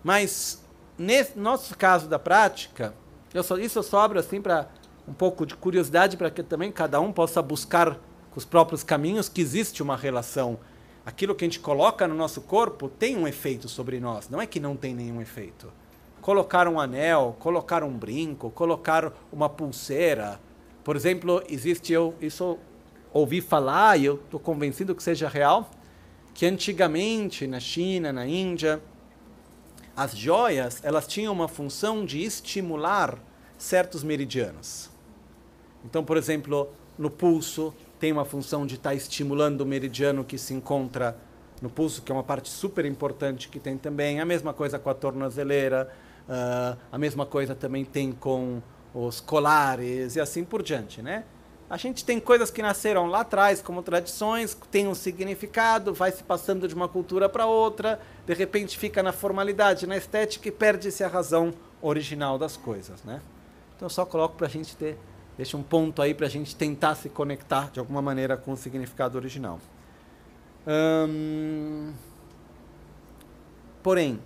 Mas 0.04 0.62
Nesse 0.98 1.38
nosso 1.38 1.76
caso 1.76 2.06
da 2.06 2.18
prática, 2.18 2.94
eu 3.32 3.42
só, 3.42 3.56
isso 3.56 3.82
sobra 3.82 4.20
assim 4.20 4.40
para 4.40 4.68
um 5.08 5.12
pouco 5.12 5.46
de 5.46 5.56
curiosidade 5.56 6.16
para 6.16 6.30
que 6.30 6.42
também 6.42 6.70
cada 6.70 7.00
um 7.00 7.10
possa 7.10 7.40
buscar 7.40 7.94
com 8.30 8.36
os 8.38 8.44
próprios 8.44 8.84
caminhos 8.84 9.28
que 9.28 9.40
existe 9.40 9.82
uma 9.82 9.96
relação. 9.96 10.58
Aquilo 11.04 11.34
que 11.34 11.44
a 11.44 11.48
gente 11.48 11.58
coloca 11.58 12.06
no 12.06 12.14
nosso 12.14 12.42
corpo 12.42 12.88
tem 12.88 13.16
um 13.16 13.26
efeito 13.26 13.68
sobre 13.68 13.98
nós, 13.98 14.28
não 14.28 14.40
é 14.40 14.46
que 14.46 14.60
não 14.60 14.76
tem 14.76 14.94
nenhum 14.94 15.20
efeito. 15.20 15.72
Colocar 16.20 16.68
um 16.68 16.78
anel, 16.78 17.34
colocar 17.40 17.82
um 17.82 17.96
brinco, 17.96 18.50
colocar 18.50 19.12
uma 19.32 19.48
pulseira. 19.48 20.38
Por 20.84 20.94
exemplo, 20.94 21.42
existe 21.48 21.92
eu 21.92 22.14
isso 22.20 22.58
ouvi 23.12 23.40
falar 23.40 23.98
e 23.98 24.04
eu 24.04 24.14
estou 24.16 24.38
convencido 24.38 24.94
que 24.94 25.02
seja 25.02 25.28
real, 25.28 25.68
que 26.34 26.46
antigamente 26.46 27.46
na 27.46 27.60
China, 27.60 28.12
na 28.12 28.26
Índia, 28.26 28.82
as 29.96 30.16
joias, 30.16 30.80
elas 30.82 31.06
tinham 31.06 31.32
uma 31.32 31.48
função 31.48 32.04
de 32.04 32.22
estimular 32.22 33.18
certos 33.58 34.02
meridianos. 34.02 34.90
Então, 35.84 36.04
por 36.04 36.16
exemplo, 36.16 36.70
no 36.98 37.10
pulso 37.10 37.74
tem 38.00 38.10
uma 38.10 38.24
função 38.24 38.66
de 38.66 38.74
estar 38.74 38.90
tá 38.90 38.94
estimulando 38.94 39.60
o 39.60 39.66
meridiano 39.66 40.24
que 40.24 40.38
se 40.38 40.54
encontra 40.54 41.16
no 41.60 41.70
pulso, 41.70 42.02
que 42.02 42.10
é 42.10 42.14
uma 42.14 42.24
parte 42.24 42.48
super 42.48 42.84
importante 42.84 43.48
que 43.48 43.60
tem 43.60 43.78
também. 43.78 44.20
A 44.20 44.24
mesma 44.24 44.52
coisa 44.52 44.78
com 44.78 44.90
a 44.90 44.94
tornozeleira, 44.94 45.88
uh, 46.28 46.76
a 46.90 46.98
mesma 46.98 47.24
coisa 47.24 47.54
também 47.54 47.84
tem 47.84 48.10
com 48.10 48.60
os 48.92 49.20
colares 49.20 50.16
e 50.16 50.20
assim 50.20 50.44
por 50.44 50.62
diante, 50.62 51.00
né? 51.00 51.24
A 51.72 51.78
gente 51.78 52.04
tem 52.04 52.20
coisas 52.20 52.50
que 52.50 52.60
nasceram 52.60 53.06
lá 53.06 53.22
atrás 53.22 53.62
como 53.62 53.82
tradições, 53.82 54.54
tem 54.70 54.86
um 54.86 54.94
significado, 54.94 55.94
vai 55.94 56.12
se 56.12 56.22
passando 56.22 56.68
de 56.68 56.74
uma 56.74 56.86
cultura 56.86 57.30
para 57.30 57.46
outra, 57.46 57.98
de 58.26 58.34
repente 58.34 58.76
fica 58.76 59.02
na 59.02 59.10
formalidade, 59.10 59.86
na 59.86 59.96
estética 59.96 60.48
e 60.48 60.52
perde-se 60.52 61.02
a 61.02 61.08
razão 61.08 61.54
original 61.80 62.38
das 62.38 62.58
coisas, 62.58 63.02
né? 63.04 63.22
Então 63.74 63.86
eu 63.86 63.90
só 63.90 64.04
coloco 64.04 64.36
para 64.36 64.48
a 64.48 64.50
gente 64.50 64.76
ter, 64.76 64.98
deixa 65.34 65.56
um 65.56 65.62
ponto 65.62 66.02
aí 66.02 66.12
para 66.12 66.26
a 66.26 66.28
gente 66.28 66.54
tentar 66.54 66.94
se 66.94 67.08
conectar 67.08 67.70
de 67.70 67.80
alguma 67.80 68.02
maneira 68.02 68.36
com 68.36 68.52
o 68.52 68.56
significado 68.56 69.16
original. 69.16 69.58
Hum, 70.66 71.94
porém, 73.82 74.20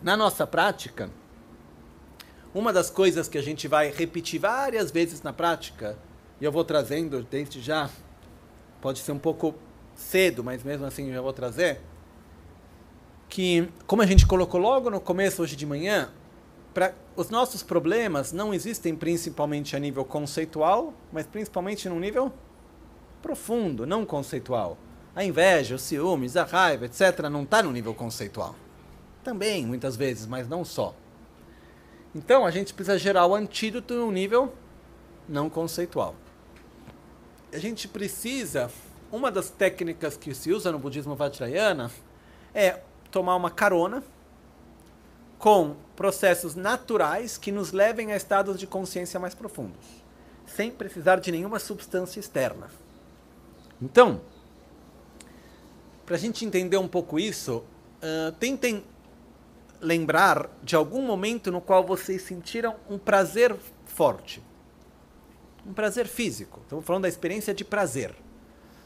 na 0.00 0.16
nossa 0.16 0.46
prática, 0.46 1.10
uma 2.54 2.72
das 2.72 2.90
coisas 2.90 3.28
que 3.28 3.38
a 3.38 3.42
gente 3.42 3.66
vai 3.66 3.90
repetir 3.90 4.40
várias 4.40 4.90
vezes 4.90 5.22
na 5.22 5.32
prática, 5.32 5.96
e 6.40 6.44
eu 6.44 6.52
vou 6.52 6.64
trazendo 6.64 7.22
desde 7.22 7.60
já, 7.60 7.88
pode 8.80 8.98
ser 8.98 9.12
um 9.12 9.18
pouco 9.18 9.54
cedo, 9.94 10.42
mas 10.44 10.62
mesmo 10.62 10.84
assim 10.84 11.08
eu 11.08 11.14
já 11.14 11.20
vou 11.20 11.32
trazer, 11.32 11.80
que, 13.28 13.68
como 13.86 14.02
a 14.02 14.06
gente 14.06 14.26
colocou 14.26 14.60
logo 14.60 14.90
no 14.90 15.00
começo 15.00 15.42
hoje 15.42 15.56
de 15.56 15.64
manhã, 15.64 16.10
pra, 16.74 16.92
os 17.16 17.30
nossos 17.30 17.62
problemas 17.62 18.32
não 18.32 18.52
existem 18.52 18.94
principalmente 18.94 19.74
a 19.74 19.78
nível 19.78 20.04
conceitual, 20.04 20.92
mas 21.10 21.26
principalmente 21.26 21.88
no 21.88 21.98
nível 21.98 22.32
profundo, 23.22 23.86
não 23.86 24.04
conceitual. 24.04 24.76
A 25.14 25.24
inveja, 25.24 25.76
os 25.76 25.82
ciúmes, 25.82 26.36
a 26.36 26.44
raiva, 26.44 26.86
etc., 26.86 27.20
não 27.30 27.44
está 27.44 27.62
no 27.62 27.70
nível 27.70 27.94
conceitual. 27.94 28.54
Também, 29.22 29.64
muitas 29.64 29.94
vezes, 29.94 30.26
mas 30.26 30.48
não 30.48 30.64
só. 30.64 30.94
Então 32.14 32.44
a 32.44 32.50
gente 32.50 32.74
precisa 32.74 32.98
gerar 32.98 33.26
o 33.26 33.34
antídoto 33.34 33.94
no 33.94 34.10
nível 34.10 34.52
não 35.28 35.48
conceitual. 35.48 36.14
A 37.52 37.58
gente 37.58 37.88
precisa, 37.88 38.70
uma 39.10 39.30
das 39.30 39.50
técnicas 39.50 40.16
que 40.16 40.34
se 40.34 40.52
usa 40.52 40.72
no 40.72 40.78
budismo 40.78 41.14
Vajrayana 41.14 41.90
é 42.54 42.80
tomar 43.10 43.36
uma 43.36 43.50
carona 43.50 44.02
com 45.38 45.74
processos 45.96 46.54
naturais 46.54 47.36
que 47.36 47.50
nos 47.50 47.72
levem 47.72 48.12
a 48.12 48.16
estados 48.16 48.58
de 48.58 48.66
consciência 48.66 49.18
mais 49.18 49.34
profundos, 49.34 49.84
sem 50.46 50.70
precisar 50.70 51.16
de 51.16 51.32
nenhuma 51.32 51.58
substância 51.58 52.20
externa. 52.20 52.68
Então, 53.80 54.20
para 56.06 56.14
a 56.14 56.18
gente 56.18 56.44
entender 56.44 56.76
um 56.76 56.86
pouco 56.86 57.18
isso, 57.18 57.64
uh, 58.02 58.32
tentem 58.38 58.84
lembrar 59.82 60.48
de 60.62 60.76
algum 60.76 61.02
momento 61.02 61.50
no 61.50 61.60
qual 61.60 61.84
vocês 61.84 62.22
sentiram 62.22 62.76
um 62.88 62.96
prazer 62.96 63.54
forte. 63.84 64.42
Um 65.66 65.72
prazer 65.72 66.06
físico. 66.06 66.60
Estamos 66.62 66.84
falando 66.84 67.02
da 67.02 67.08
experiência 67.08 67.52
de 67.52 67.64
prazer. 67.64 68.14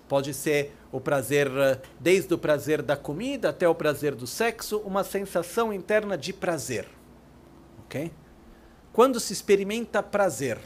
Pode 0.09 0.33
ser 0.33 0.73
o 0.91 1.01
prazer, 1.01 1.51
desde 2.01 2.33
o 2.33 2.39
prazer 2.39 2.81
da 2.81 2.97
comida 2.97 3.51
até 3.51 3.69
o 3.69 3.75
prazer 3.75 4.15
do 4.15 4.27
sexo, 4.27 4.79
uma 4.79 5.05
sensação 5.05 5.73
interna 5.73 6.17
de 6.17 6.33
prazer. 6.33 6.89
Ok? 7.85 8.11
Quando 8.93 9.21
se 9.21 9.33
experimenta 9.33 10.03
prazer, 10.03 10.59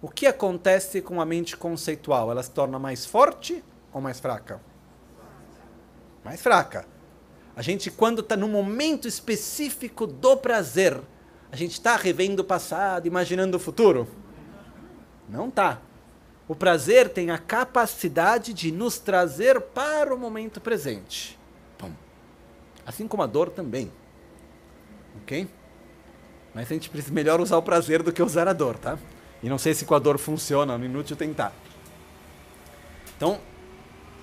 o 0.00 0.08
que 0.08 0.26
acontece 0.26 1.00
com 1.00 1.20
a 1.20 1.26
mente 1.26 1.56
conceitual? 1.56 2.30
Ela 2.30 2.42
se 2.42 2.50
torna 2.50 2.78
mais 2.78 3.06
forte 3.06 3.62
ou 3.92 4.00
mais 4.00 4.18
fraca? 4.18 4.60
Mais 6.24 6.42
fraca. 6.42 6.95
A 7.56 7.62
gente, 7.62 7.90
quando 7.90 8.20
está 8.20 8.36
no 8.36 8.46
momento 8.46 9.08
específico 9.08 10.06
do 10.06 10.36
prazer, 10.36 11.00
a 11.50 11.56
gente 11.56 11.72
está 11.72 11.96
revendo 11.96 12.42
o 12.42 12.44
passado, 12.44 13.06
imaginando 13.06 13.56
o 13.56 13.60
futuro? 13.60 14.06
Não 15.26 15.48
está. 15.48 15.80
O 16.46 16.54
prazer 16.54 17.08
tem 17.08 17.30
a 17.30 17.38
capacidade 17.38 18.52
de 18.52 18.70
nos 18.70 18.98
trazer 18.98 19.58
para 19.58 20.14
o 20.14 20.18
momento 20.18 20.60
presente. 20.60 21.38
Pum. 21.78 21.92
Assim 22.84 23.08
como 23.08 23.22
a 23.22 23.26
dor 23.26 23.48
também. 23.48 23.90
Ok? 25.22 25.48
Mas 26.54 26.70
a 26.70 26.74
gente 26.74 26.90
precisa 26.90 27.12
melhor 27.12 27.40
usar 27.40 27.56
o 27.56 27.62
prazer 27.62 28.02
do 28.02 28.12
que 28.12 28.22
usar 28.22 28.46
a 28.48 28.52
dor, 28.52 28.76
tá? 28.76 28.98
E 29.42 29.48
não 29.48 29.56
sei 29.56 29.72
se 29.72 29.86
com 29.86 29.94
a 29.94 29.98
dor 29.98 30.18
funciona, 30.18 30.74
é 30.74 30.78
inútil 30.78 31.16
tentar. 31.16 31.52
Então, 33.16 33.40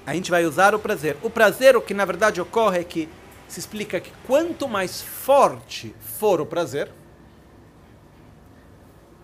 a 0.05 0.13
gente 0.13 0.29
vai 0.29 0.45
usar 0.45 0.75
o 0.75 0.79
prazer. 0.79 1.17
O 1.23 1.29
prazer, 1.29 1.75
o 1.75 1.81
que 1.81 1.93
na 1.93 2.05
verdade 2.05 2.39
ocorre 2.39 2.79
é 2.79 2.83
que 2.83 3.09
se 3.53 3.59
explica 3.59 3.99
que 3.99 4.11
quanto 4.25 4.67
mais 4.67 4.99
forte 4.99 5.95
for 5.99 6.41
o 6.41 6.45
prazer, 6.45 6.91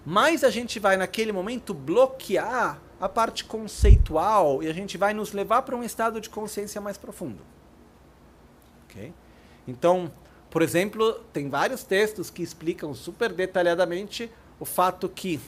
mais 0.05 0.43
a 0.43 0.51
gente 0.51 0.79
vai 0.79 0.95
naquele 0.95 1.31
momento 1.31 1.73
bloquear 1.73 2.79
a 3.01 3.09
parte 3.09 3.43
conceitual 3.43 4.61
e 4.61 4.67
a 4.67 4.73
gente 4.73 4.99
vai 4.99 5.15
nos 5.15 5.33
levar 5.33 5.63
para 5.63 5.75
um 5.75 5.83
estado 5.83 6.21
de 6.21 6.29
consciência 6.29 6.79
mais 6.79 6.95
profundo. 6.95 7.41
Ok? 8.85 9.11
Então, 9.67 10.11
por 10.51 10.61
exemplo, 10.61 11.13
tem 11.33 11.49
vários 11.49 11.83
textos 11.83 12.29
que 12.29 12.43
explicam 12.43 12.93
super 12.93 13.33
detalhadamente 13.33 14.31
o 14.59 14.65
fato 14.65 15.09
que 15.09 15.39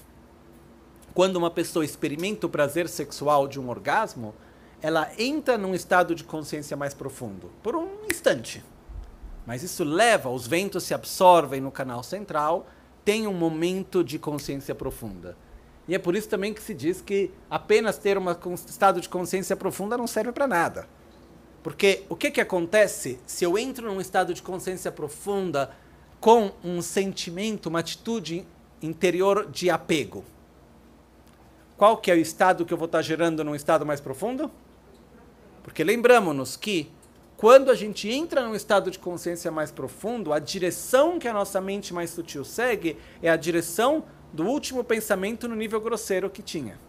quando 1.14 1.36
uma 1.36 1.52
pessoa 1.52 1.86
experimenta 1.86 2.48
o 2.48 2.50
prazer 2.50 2.90
sexual 2.90 3.48
de 3.48 3.60
um 3.60 3.70
orgasmo, 3.70 4.34
ela 4.82 5.12
entra 5.18 5.58
num 5.58 5.76
estado 5.76 6.16
de 6.16 6.24
consciência 6.24 6.76
mais 6.76 6.94
profundo, 6.94 7.52
por 7.62 7.76
um 7.76 7.88
instante. 8.10 8.64
Mas 9.46 9.64
isso 9.64 9.84
leva, 9.84 10.30
os 10.30 10.48
ventos 10.48 10.84
se 10.84 10.94
absorvem 10.94 11.62
no 11.62 11.72
canal 11.72 12.04
central, 12.04 12.68
tem 13.04 13.28
um 13.28 13.34
momento 13.34 14.04
de 14.04 14.18
consciência 14.18 14.74
profunda. 14.74 15.36
E 15.88 15.96
é 15.96 16.00
por 16.00 16.16
isso 16.16 16.30
também 16.30 16.54
que 16.54 16.62
se 16.62 16.74
diz 16.74 17.02
que 17.02 17.32
apenas 17.50 17.98
ter 17.98 18.18
um 18.18 18.26
estado 18.54 19.02
de 19.02 19.10
consciência 19.10 19.56
profunda 19.56 19.98
não 19.98 20.08
serve 20.08 20.32
para 20.32 20.48
nada. 20.48 20.88
Porque 21.64 22.04
o 22.10 22.16
que, 22.16 22.32
que 22.32 22.42
acontece 22.42 23.20
se 23.26 23.44
eu 23.44 23.58
entro 23.58 23.92
num 23.92 24.02
estado 24.02 24.34
de 24.34 24.42
consciência 24.42 24.92
profunda 24.92 25.72
com 26.20 26.52
um 26.64 26.82
sentimento, 26.82 27.68
uma 27.68 27.80
atitude 27.80 28.46
interior 28.82 29.50
de 29.52 29.70
apego? 29.70 30.24
Qual 31.78 31.98
que 31.98 32.12
é 32.12 32.14
o 32.14 32.18
estado 32.18 32.66
que 32.66 32.74
eu 32.74 32.78
vou 32.78 32.86
estar 32.86 33.02
gerando 33.02 33.44
num 33.44 33.56
estado 33.56 33.86
mais 33.86 34.00
profundo? 34.00 34.52
Porque 35.64 35.84
lembramos-nos 35.84 36.56
que 36.58 36.92
quando 37.38 37.72
a 37.72 37.76
gente 37.76 38.08
entra 38.08 38.48
num 38.48 38.54
estado 38.54 38.92
de 38.92 39.00
consciência 39.00 39.50
mais 39.52 39.72
profundo, 39.72 40.32
a 40.32 40.38
direção 40.38 41.18
que 41.18 41.28
a 41.28 41.34
nossa 41.34 41.60
mente 41.60 41.94
mais 41.94 42.12
sutil 42.12 42.46
segue 42.46 42.98
é 43.22 43.30
a 43.30 43.36
direção 43.36 44.04
do 44.32 44.46
último 44.46 44.84
pensamento 44.84 45.48
no 45.48 45.56
nível 45.56 45.82
grosseiro 45.82 46.30
que 46.30 46.44
tinha. 46.44 46.80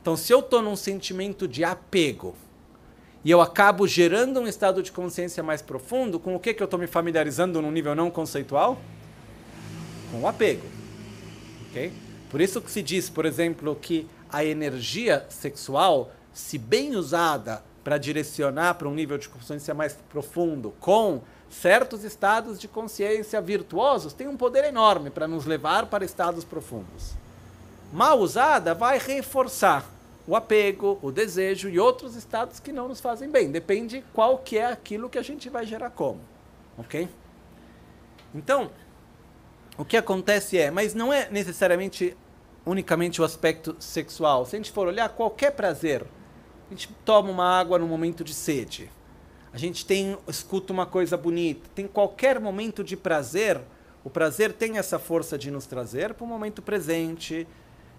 Então, 0.00 0.16
se 0.16 0.32
eu 0.32 0.40
estou 0.40 0.60
num 0.60 0.74
sentimento 0.74 1.46
de 1.46 1.62
apego 1.62 2.34
e 3.24 3.30
eu 3.30 3.40
acabo 3.40 3.86
gerando 3.86 4.40
um 4.40 4.48
estado 4.48 4.82
de 4.82 4.90
consciência 4.90 5.44
mais 5.44 5.62
profundo, 5.62 6.18
com 6.18 6.34
o 6.34 6.40
que, 6.40 6.52
que 6.52 6.60
eu 6.60 6.64
estou 6.64 6.80
me 6.80 6.88
familiarizando 6.88 7.62
num 7.62 7.70
nível 7.70 7.94
não 7.94 8.10
conceitual? 8.10 8.80
Com 10.10 10.22
o 10.22 10.26
apego. 10.26 10.66
Okay? 11.70 11.92
Por 12.28 12.40
isso 12.40 12.60
que 12.60 12.70
se 12.70 12.82
diz, 12.82 13.08
por 13.08 13.24
exemplo, 13.24 13.76
que 13.80 14.08
a 14.28 14.44
energia 14.44 15.24
sexual, 15.28 16.10
se 16.32 16.58
bem 16.58 16.96
usada 16.96 17.62
para 17.82 17.98
direcionar 17.98 18.74
para 18.74 18.88
um 18.88 18.94
nível 18.94 19.18
de 19.18 19.28
consciência 19.28 19.74
mais 19.74 19.94
profundo, 20.08 20.74
com 20.80 21.22
certos 21.50 22.04
estados 22.04 22.58
de 22.58 22.66
consciência 22.66 23.40
virtuosos, 23.40 24.12
tem 24.12 24.26
um 24.26 24.36
poder 24.36 24.64
enorme 24.64 25.10
para 25.10 25.28
nos 25.28 25.44
levar 25.44 25.86
para 25.86 26.04
estados 26.04 26.44
profundos. 26.44 27.12
Mal 27.92 28.18
usada, 28.18 28.74
vai 28.74 28.98
reforçar 28.98 29.84
o 30.26 30.36
apego, 30.36 30.98
o 31.02 31.10
desejo 31.10 31.68
e 31.68 31.78
outros 31.78 32.14
estados 32.14 32.60
que 32.60 32.72
não 32.72 32.88
nos 32.88 33.00
fazem 33.00 33.28
bem. 33.28 33.50
Depende 33.50 34.04
qual 34.14 34.38
que 34.38 34.56
é 34.56 34.66
aquilo 34.66 35.10
que 35.10 35.18
a 35.18 35.22
gente 35.22 35.50
vai 35.50 35.66
gerar 35.66 35.90
como. 35.90 36.20
Ok? 36.78 37.08
Então, 38.34 38.70
o 39.76 39.84
que 39.84 39.96
acontece 39.96 40.56
é, 40.56 40.70
mas 40.70 40.94
não 40.94 41.12
é 41.12 41.28
necessariamente 41.30 42.16
unicamente 42.64 43.20
o 43.20 43.24
aspecto 43.24 43.76
sexual. 43.78 44.46
Se 44.46 44.56
a 44.56 44.58
gente 44.58 44.70
for 44.70 44.86
olhar 44.86 45.08
qualquer 45.10 45.50
prazer, 45.52 46.04
a 46.72 46.74
gente 46.74 46.88
toma 47.04 47.30
uma 47.30 47.44
água 47.44 47.78
no 47.78 47.86
momento 47.86 48.24
de 48.24 48.32
sede. 48.32 48.90
A 49.52 49.58
gente 49.58 49.84
tem 49.84 50.16
escuta 50.26 50.72
uma 50.72 50.86
coisa 50.86 51.18
bonita. 51.18 51.68
Tem 51.74 51.86
qualquer 51.86 52.40
momento 52.40 52.82
de 52.82 52.96
prazer. 52.96 53.60
O 54.02 54.08
prazer 54.08 54.54
tem 54.54 54.78
essa 54.78 54.98
força 54.98 55.36
de 55.36 55.50
nos 55.50 55.66
trazer 55.66 56.14
para 56.14 56.24
o 56.24 56.26
momento 56.26 56.62
presente, 56.62 57.46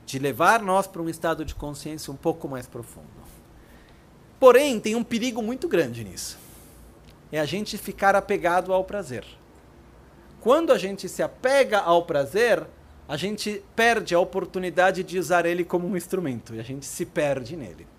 de 0.08 0.18
levar 0.18 0.64
nós 0.64 0.88
para 0.88 1.04
um 1.04 1.08
estado 1.08 1.46
de 1.46 1.54
consciência 1.54 2.12
um 2.12 2.16
pouco 2.16 2.48
mais 2.48 2.66
profundo. 2.66 3.08
Porém, 4.40 4.80
tem 4.80 4.96
um 4.96 5.04
perigo 5.04 5.44
muito 5.44 5.68
grande 5.68 6.04
nisso. 6.04 6.40
É 7.32 7.40
a 7.40 7.46
gente 7.46 7.78
ficar 7.78 8.16
apegado 8.16 8.74
ao 8.74 8.84
prazer. 8.84 9.24
Quando 10.42 10.74
a 10.74 10.80
gente 10.80 11.08
se 11.08 11.22
apega 11.22 11.78
ao 11.78 12.04
prazer, 12.06 12.66
a 13.08 13.16
gente 13.16 13.64
perde 13.76 14.16
a 14.16 14.20
oportunidade 14.20 15.04
de 15.04 15.20
usar 15.20 15.46
ele 15.46 15.64
como 15.64 15.88
um 15.88 15.96
instrumento 15.96 16.56
e 16.56 16.60
a 16.60 16.64
gente 16.64 16.88
se 16.88 17.06
perde 17.06 17.56
nele. 17.56 17.93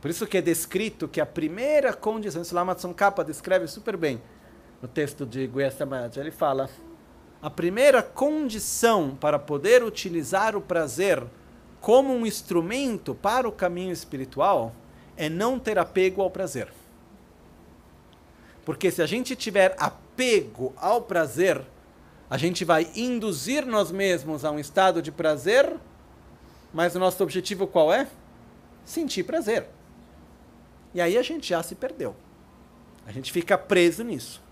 Por 0.00 0.10
isso 0.10 0.26
que 0.26 0.38
é 0.38 0.42
descrito 0.42 1.06
que 1.06 1.20
a 1.20 1.26
primeira 1.26 1.92
condição, 1.92 2.42
isso 2.42 2.54
lá 2.54 2.64
Capa 2.96 3.22
descreve 3.22 3.66
super 3.66 3.96
bem 3.96 4.20
no 4.80 4.88
texto 4.88 5.26
de 5.26 5.46
Guyasamad, 5.46 6.18
ele 6.18 6.30
fala, 6.30 6.70
a 7.42 7.50
primeira 7.50 8.02
condição 8.02 9.16
para 9.20 9.38
poder 9.38 9.82
utilizar 9.82 10.56
o 10.56 10.60
prazer 10.60 11.22
como 11.80 12.14
um 12.14 12.26
instrumento 12.26 13.14
para 13.14 13.48
o 13.48 13.52
caminho 13.52 13.92
espiritual 13.92 14.74
é 15.16 15.28
não 15.28 15.58
ter 15.58 15.78
apego 15.78 16.22
ao 16.22 16.30
prazer. 16.30 16.68
Porque 18.64 18.90
se 18.90 19.02
a 19.02 19.06
gente 19.06 19.34
tiver 19.36 19.74
apego 19.78 20.72
ao 20.76 21.02
prazer, 21.02 21.62
a 22.28 22.38
gente 22.38 22.64
vai 22.64 22.90
induzir 22.94 23.66
nós 23.66 23.90
mesmos 23.90 24.44
a 24.44 24.50
um 24.50 24.58
estado 24.58 25.02
de 25.02 25.10
prazer, 25.10 25.74
mas 26.72 26.94
o 26.94 26.98
nosso 26.98 27.22
objetivo 27.22 27.66
qual 27.66 27.92
é? 27.92 28.06
Sentir 28.84 29.24
prazer. 29.24 29.66
E 30.94 31.00
aí 31.00 31.16
a 31.16 31.22
gente 31.22 31.48
já 31.48 31.62
se 31.62 31.74
perdeu. 31.74 32.14
A 33.06 33.12
gente 33.12 33.32
fica 33.32 33.56
preso 33.56 34.02
nisso. 34.04 34.42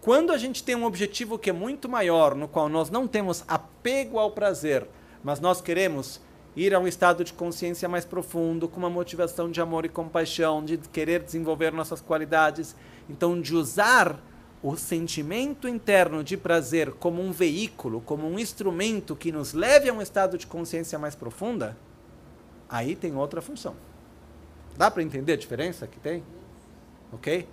Quando 0.00 0.32
a 0.32 0.38
gente 0.38 0.62
tem 0.62 0.76
um 0.76 0.84
objetivo 0.84 1.38
que 1.38 1.50
é 1.50 1.52
muito 1.52 1.88
maior, 1.88 2.34
no 2.34 2.46
qual 2.46 2.68
nós 2.68 2.90
não 2.90 3.08
temos 3.08 3.44
apego 3.48 4.18
ao 4.18 4.30
prazer, 4.30 4.86
mas 5.22 5.40
nós 5.40 5.60
queremos 5.60 6.20
ir 6.54 6.74
a 6.74 6.78
um 6.78 6.86
estado 6.86 7.24
de 7.24 7.32
consciência 7.32 7.88
mais 7.88 8.04
profundo, 8.04 8.68
com 8.68 8.78
uma 8.78 8.88
motivação 8.88 9.50
de 9.50 9.60
amor 9.60 9.84
e 9.84 9.88
compaixão, 9.88 10.64
de 10.64 10.78
querer 10.78 11.22
desenvolver 11.22 11.72
nossas 11.72 12.00
qualidades, 12.00 12.74
então 13.10 13.40
de 13.40 13.54
usar 13.54 14.18
o 14.62 14.76
sentimento 14.76 15.68
interno 15.68 16.24
de 16.24 16.36
prazer 16.36 16.92
como 16.92 17.22
um 17.22 17.30
veículo, 17.30 18.00
como 18.00 18.26
um 18.26 18.38
instrumento 18.38 19.14
que 19.14 19.30
nos 19.30 19.52
leve 19.52 19.88
a 19.88 19.92
um 19.92 20.00
estado 20.00 20.38
de 20.38 20.46
consciência 20.46 20.98
mais 20.98 21.14
profunda, 21.14 21.76
aí 22.68 22.96
tem 22.96 23.14
outra 23.16 23.42
função. 23.42 23.74
Dá 24.76 24.90
para 24.90 25.02
entender 25.02 25.32
a 25.32 25.36
diferença 25.36 25.86
que 25.86 25.98
tem? 25.98 26.22
Ok? 27.12 27.48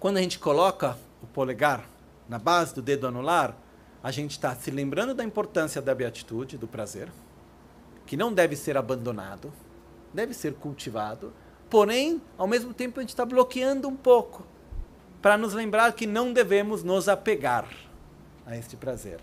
Quando 0.00 0.16
a 0.16 0.22
gente 0.22 0.38
coloca 0.38 0.96
o 1.22 1.26
polegar 1.26 1.88
na 2.28 2.38
base 2.38 2.74
do 2.74 2.82
dedo 2.82 3.06
anular, 3.06 3.56
a 4.02 4.10
gente 4.10 4.32
está 4.32 4.54
se 4.54 4.70
lembrando 4.70 5.14
da 5.14 5.24
importância 5.24 5.80
da 5.80 5.94
beatitude, 5.94 6.56
do 6.56 6.66
prazer, 6.66 7.10
que 8.06 8.16
não 8.16 8.32
deve 8.32 8.56
ser 8.56 8.76
abandonado, 8.76 9.52
deve 10.12 10.34
ser 10.34 10.54
cultivado, 10.54 11.32
porém, 11.68 12.20
ao 12.36 12.46
mesmo 12.46 12.72
tempo, 12.72 13.00
a 13.00 13.02
gente 13.02 13.10
está 13.10 13.24
bloqueando 13.24 13.88
um 13.88 13.96
pouco 13.96 14.44
para 15.20 15.38
nos 15.38 15.54
lembrar 15.54 15.92
que 15.94 16.06
não 16.06 16.32
devemos 16.32 16.82
nos 16.82 17.08
apegar 17.08 17.66
a 18.46 18.56
este 18.56 18.76
prazer. 18.76 19.20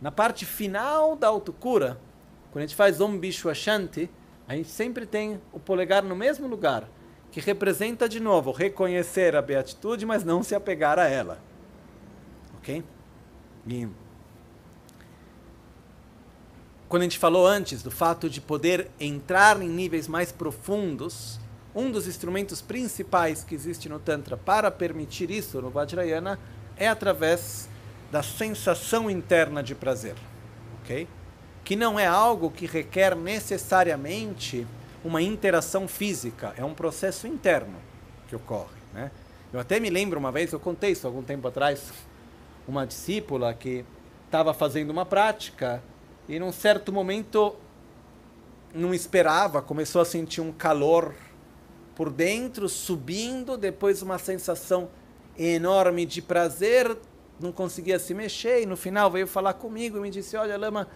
Na 0.00 0.10
parte 0.10 0.46
final 0.46 1.16
da 1.16 1.28
autocura, 1.28 1.98
quando 2.50 2.62
a 2.62 2.66
gente 2.66 2.76
faz 2.76 3.00
Om 3.00 3.18
Bishwa 3.18 3.54
Shanti, 3.54 4.08
a 4.52 4.56
gente 4.56 4.68
sempre 4.68 5.06
tem 5.06 5.40
o 5.50 5.58
polegar 5.58 6.02
no 6.02 6.14
mesmo 6.14 6.46
lugar, 6.46 6.86
que 7.30 7.40
representa 7.40 8.06
de 8.06 8.20
novo 8.20 8.52
reconhecer 8.52 9.34
a 9.34 9.40
beatitude, 9.40 10.04
mas 10.04 10.24
não 10.24 10.42
se 10.42 10.54
apegar 10.54 10.98
a 10.98 11.08
ela. 11.08 11.40
Ok? 12.58 12.84
E 13.66 13.88
quando 16.86 17.00
a 17.00 17.04
gente 17.04 17.18
falou 17.18 17.46
antes 17.46 17.82
do 17.82 17.90
fato 17.90 18.28
de 18.28 18.42
poder 18.42 18.90
entrar 19.00 19.58
em 19.62 19.68
níveis 19.70 20.06
mais 20.06 20.30
profundos, 20.30 21.40
um 21.74 21.90
dos 21.90 22.06
instrumentos 22.06 22.60
principais 22.60 23.42
que 23.42 23.54
existe 23.54 23.88
no 23.88 23.98
Tantra 23.98 24.36
para 24.36 24.70
permitir 24.70 25.30
isso 25.30 25.62
no 25.62 25.70
Vajrayana 25.70 26.38
é 26.76 26.86
através 26.86 27.70
da 28.10 28.22
sensação 28.22 29.10
interna 29.10 29.62
de 29.62 29.74
prazer, 29.74 30.14
ok? 30.82 31.08
Que 31.64 31.76
não 31.76 31.98
é 31.98 32.06
algo 32.06 32.50
que 32.50 32.66
requer 32.66 33.14
necessariamente 33.14 34.66
uma 35.04 35.20
interação 35.20 35.88
física, 35.88 36.54
é 36.56 36.64
um 36.64 36.74
processo 36.74 37.26
interno 37.26 37.74
que 38.28 38.36
ocorre, 38.36 38.76
né? 38.92 39.10
Eu 39.52 39.60
até 39.60 39.78
me 39.78 39.90
lembro 39.90 40.18
uma 40.18 40.32
vez, 40.32 40.52
eu 40.52 40.60
contei 40.60 40.92
isso 40.92 41.06
algum 41.06 41.22
tempo 41.22 41.46
atrás, 41.46 41.92
uma 42.66 42.86
discípula 42.86 43.52
que 43.52 43.84
estava 44.24 44.54
fazendo 44.54 44.90
uma 44.90 45.04
prática 45.04 45.82
e 46.28 46.38
num 46.38 46.52
certo 46.52 46.92
momento 46.92 47.54
não 48.74 48.94
esperava, 48.94 49.60
começou 49.60 50.00
a 50.00 50.04
sentir 50.04 50.40
um 50.40 50.52
calor 50.52 51.14
por 51.94 52.10
dentro, 52.10 52.68
subindo, 52.68 53.58
depois 53.58 54.00
uma 54.00 54.18
sensação 54.18 54.88
enorme 55.38 56.06
de 56.06 56.22
prazer, 56.22 56.96
não 57.38 57.52
conseguia 57.52 57.98
se 57.98 58.14
mexer, 58.14 58.62
e 58.62 58.66
no 58.66 58.76
final 58.76 59.10
veio 59.10 59.26
falar 59.26 59.54
comigo 59.54 59.98
e 59.98 60.00
me 60.00 60.10
disse: 60.10 60.36
Olha, 60.36 60.56
Lama, 60.56 60.88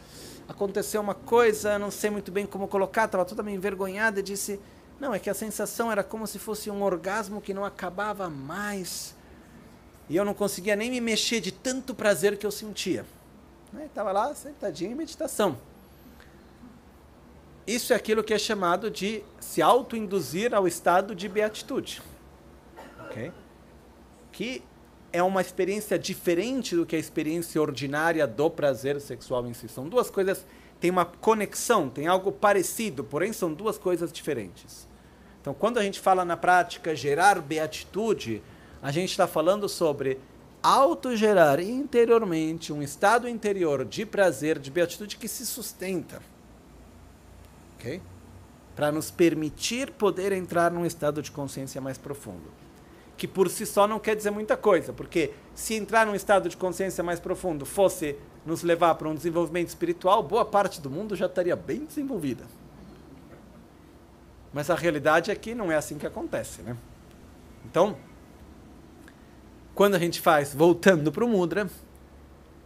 aconteceu 0.48 1.00
uma 1.00 1.14
coisa, 1.14 1.78
não 1.78 1.90
sei 1.90 2.10
muito 2.10 2.30
bem 2.30 2.46
como 2.46 2.68
colocar, 2.68 3.06
estava 3.06 3.24
toda 3.24 3.42
meio 3.42 3.56
envergonhada, 3.56 4.20
e 4.20 4.22
disse: 4.22 4.60
Não, 5.00 5.14
é 5.14 5.18
que 5.18 5.30
a 5.30 5.34
sensação 5.34 5.90
era 5.90 6.04
como 6.04 6.26
se 6.26 6.38
fosse 6.38 6.70
um 6.70 6.82
orgasmo 6.82 7.40
que 7.40 7.54
não 7.54 7.64
acabava 7.64 8.30
mais, 8.30 9.14
e 10.08 10.16
eu 10.16 10.24
não 10.24 10.34
conseguia 10.34 10.76
nem 10.76 10.90
me 10.90 11.00
mexer 11.00 11.40
de 11.40 11.52
tanto 11.52 11.94
prazer 11.94 12.36
que 12.36 12.46
eu 12.46 12.50
sentia. 12.50 13.04
Estava 13.84 14.12
lá 14.12 14.34
sentadinho 14.34 14.92
em 14.92 14.94
meditação. 14.94 15.58
Isso 17.66 17.92
é 17.92 17.96
aquilo 17.96 18.22
que 18.22 18.32
é 18.32 18.38
chamado 18.38 18.90
de 18.90 19.24
se 19.40 19.60
autoinduzir 19.60 20.54
ao 20.54 20.68
estado 20.68 21.14
de 21.14 21.28
beatitude. 21.28 22.00
Okay? 23.06 23.32
Que 24.30 24.62
é 25.16 25.22
uma 25.22 25.40
experiência 25.40 25.98
diferente 25.98 26.76
do 26.76 26.84
que 26.84 26.94
a 26.94 26.98
experiência 26.98 27.60
ordinária 27.60 28.26
do 28.26 28.50
prazer 28.50 29.00
sexual 29.00 29.46
em 29.46 29.54
si. 29.54 29.66
São 29.66 29.88
duas 29.88 30.10
coisas, 30.10 30.44
tem 30.78 30.90
uma 30.90 31.06
conexão, 31.06 31.88
tem 31.88 32.06
algo 32.06 32.30
parecido, 32.30 33.02
porém 33.02 33.32
são 33.32 33.52
duas 33.52 33.78
coisas 33.78 34.12
diferentes. 34.12 34.86
Então, 35.40 35.54
quando 35.54 35.78
a 35.78 35.82
gente 35.82 36.00
fala 36.00 36.22
na 36.22 36.36
prática 36.36 36.94
gerar 36.94 37.40
beatitude, 37.40 38.42
a 38.82 38.92
gente 38.92 39.10
está 39.10 39.26
falando 39.26 39.68
sobre 39.70 40.18
autogerar 40.62 41.60
interiormente 41.60 42.72
um 42.72 42.82
estado 42.82 43.26
interior 43.26 43.86
de 43.86 44.04
prazer, 44.04 44.58
de 44.58 44.70
beatitude 44.70 45.16
que 45.16 45.28
se 45.28 45.46
sustenta. 45.46 46.20
Ok? 47.78 48.02
Para 48.74 48.92
nos 48.92 49.10
permitir 49.10 49.92
poder 49.92 50.32
entrar 50.32 50.70
num 50.70 50.84
estado 50.84 51.22
de 51.22 51.30
consciência 51.30 51.80
mais 51.80 51.96
profundo. 51.96 52.65
Que 53.16 53.26
por 53.26 53.48
si 53.48 53.64
só 53.64 53.86
não 53.86 53.98
quer 53.98 54.14
dizer 54.14 54.30
muita 54.30 54.56
coisa, 54.56 54.92
porque 54.92 55.32
se 55.54 55.74
entrar 55.74 56.06
num 56.06 56.14
estado 56.14 56.48
de 56.48 56.56
consciência 56.56 57.02
mais 57.02 57.18
profundo 57.18 57.64
fosse 57.64 58.16
nos 58.44 58.62
levar 58.62 58.94
para 58.94 59.08
um 59.08 59.14
desenvolvimento 59.14 59.68
espiritual, 59.68 60.22
boa 60.22 60.44
parte 60.44 60.80
do 60.80 60.90
mundo 60.90 61.16
já 61.16 61.26
estaria 61.26 61.56
bem 61.56 61.84
desenvolvida. 61.84 62.44
Mas 64.52 64.70
a 64.70 64.74
realidade 64.74 65.30
é 65.30 65.34
que 65.34 65.54
não 65.54 65.70
é 65.70 65.76
assim 65.76 65.98
que 65.98 66.06
acontece, 66.06 66.62
né? 66.62 66.76
Então, 67.64 67.96
quando 69.74 69.94
a 69.94 69.98
gente 69.98 70.20
faz, 70.20 70.54
voltando 70.54 71.10
para 71.10 71.24
o 71.24 71.28
mudra, 71.28 71.68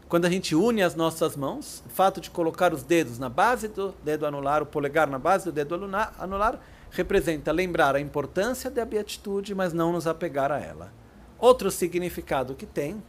quando 0.08 0.24
a 0.24 0.30
gente 0.30 0.54
une 0.54 0.82
as 0.82 0.94
nossas 0.94 1.36
mãos, 1.36 1.82
o 1.86 1.88
fato 1.88 2.20
de 2.20 2.30
colocar 2.30 2.74
os 2.74 2.82
dedos 2.82 3.18
na 3.18 3.28
base 3.28 3.68
do 3.68 3.94
dedo 4.04 4.26
anular, 4.26 4.62
o 4.62 4.66
polegar 4.66 5.08
na 5.08 5.18
base 5.18 5.44
do 5.46 5.52
dedo 5.52 5.74
anular, 6.18 6.60
representa 6.90 7.52
lembrar 7.52 7.94
a 7.94 8.00
importância 8.00 8.70
da 8.70 8.84
beatitude, 8.84 9.54
mas 9.54 9.72
não 9.72 9.92
nos 9.92 10.06
apegar 10.06 10.50
a 10.50 10.58
ela. 10.58 10.92
Outro 11.38 11.70
significado 11.70 12.54
que 12.54 12.66
tem 12.66 13.02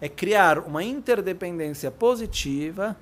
é 0.00 0.08
criar 0.08 0.58
uma 0.58 0.82
interdependência 0.82 1.90
positiva 1.90 2.96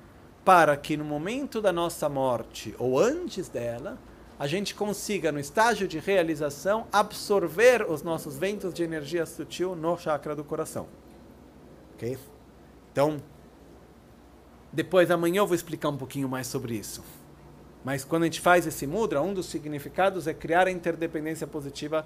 para 0.45 0.75
que 0.77 0.95
no 0.95 1.03
momento 1.03 1.61
da 1.61 1.71
nossa 1.71 2.07
morte 2.07 2.75
ou 2.77 2.99
antes 2.99 3.49
dela, 3.49 3.97
a 4.39 4.47
gente 4.47 4.73
consiga, 4.73 5.31
no 5.31 5.39
estágio 5.39 5.87
de 5.87 5.99
realização, 5.99 6.87
absorver 6.91 7.85
os 7.87 8.01
nossos 8.01 8.37
ventos 8.37 8.73
de 8.73 8.81
energia 8.81 9.25
sutil 9.25 9.75
no 9.75 9.97
chakra 9.97 10.35
do 10.35 10.43
coração. 10.43 10.87
Ok? 11.93 12.17
Então, 12.91 13.21
depois, 14.73 15.11
amanhã 15.11 15.39
eu 15.39 15.47
vou 15.47 15.55
explicar 15.55 15.89
um 15.89 15.97
pouquinho 15.97 16.27
mais 16.27 16.47
sobre 16.47 16.75
isso. 16.75 17.03
Mas 17.83 18.03
quando 18.03 18.23
a 18.23 18.25
gente 18.25 18.39
faz 18.39 18.67
esse 18.67 18.85
mudra, 18.85 19.21
um 19.21 19.33
dos 19.33 19.47
significados 19.47 20.27
é 20.27 20.33
criar 20.33 20.67
a 20.67 20.71
interdependência 20.71 21.47
positiva 21.47 22.05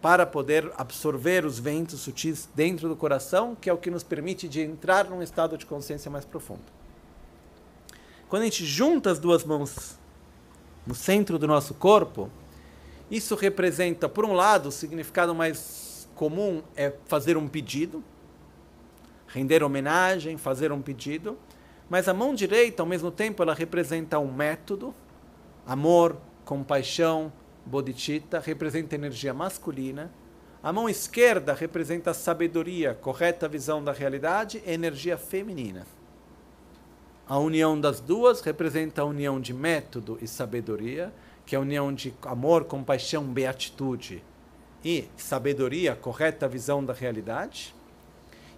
para 0.00 0.26
poder 0.26 0.70
absorver 0.76 1.44
os 1.44 1.58
ventos 1.58 2.00
sutis 2.00 2.48
dentro 2.54 2.88
do 2.88 2.96
coração, 2.96 3.54
que 3.54 3.70
é 3.70 3.72
o 3.72 3.78
que 3.78 3.90
nos 3.90 4.02
permite 4.02 4.48
de 4.48 4.60
entrar 4.60 5.08
num 5.08 5.22
estado 5.22 5.56
de 5.56 5.64
consciência 5.64 6.10
mais 6.10 6.24
profundo. 6.24 6.62
Quando 8.28 8.42
a 8.42 8.44
gente 8.46 8.64
junta 8.64 9.10
as 9.10 9.18
duas 9.18 9.44
mãos 9.44 9.98
no 10.86 10.94
centro 10.94 11.38
do 11.38 11.46
nosso 11.46 11.74
corpo, 11.74 12.30
isso 13.10 13.34
representa, 13.34 14.08
por 14.08 14.24
um 14.24 14.32
lado, 14.32 14.70
o 14.70 14.72
significado 14.72 15.34
mais 15.34 16.08
comum 16.14 16.62
é 16.74 16.92
fazer 17.06 17.36
um 17.36 17.46
pedido, 17.46 18.02
render 19.26 19.62
homenagem, 19.62 20.36
fazer 20.36 20.72
um 20.72 20.80
pedido, 20.80 21.38
mas 21.92 22.08
a 22.08 22.14
mão 22.14 22.34
direita, 22.34 22.82
ao 22.82 22.86
mesmo 22.86 23.10
tempo, 23.10 23.42
ela 23.42 23.52
representa 23.52 24.18
um 24.18 24.32
método, 24.32 24.94
amor, 25.66 26.16
compaixão, 26.42 27.30
bodhicitta, 27.66 28.40
representa 28.40 28.94
energia 28.94 29.34
masculina. 29.34 30.10
A 30.62 30.72
mão 30.72 30.88
esquerda 30.88 31.52
representa 31.52 32.14
sabedoria, 32.14 32.94
correta 32.94 33.46
visão 33.46 33.84
da 33.84 33.92
realidade, 33.92 34.62
energia 34.66 35.18
feminina. 35.18 35.86
A 37.28 37.38
união 37.38 37.78
das 37.78 38.00
duas 38.00 38.40
representa 38.40 39.02
a 39.02 39.04
união 39.04 39.38
de 39.38 39.52
método 39.52 40.16
e 40.22 40.26
sabedoria, 40.26 41.12
que 41.44 41.54
é 41.54 41.58
a 41.58 41.60
união 41.60 41.92
de 41.92 42.14
amor, 42.22 42.64
compaixão, 42.64 43.22
beatitude 43.22 44.24
e 44.82 45.10
sabedoria, 45.14 45.94
correta 45.94 46.48
visão 46.48 46.82
da 46.82 46.94
realidade, 46.94 47.74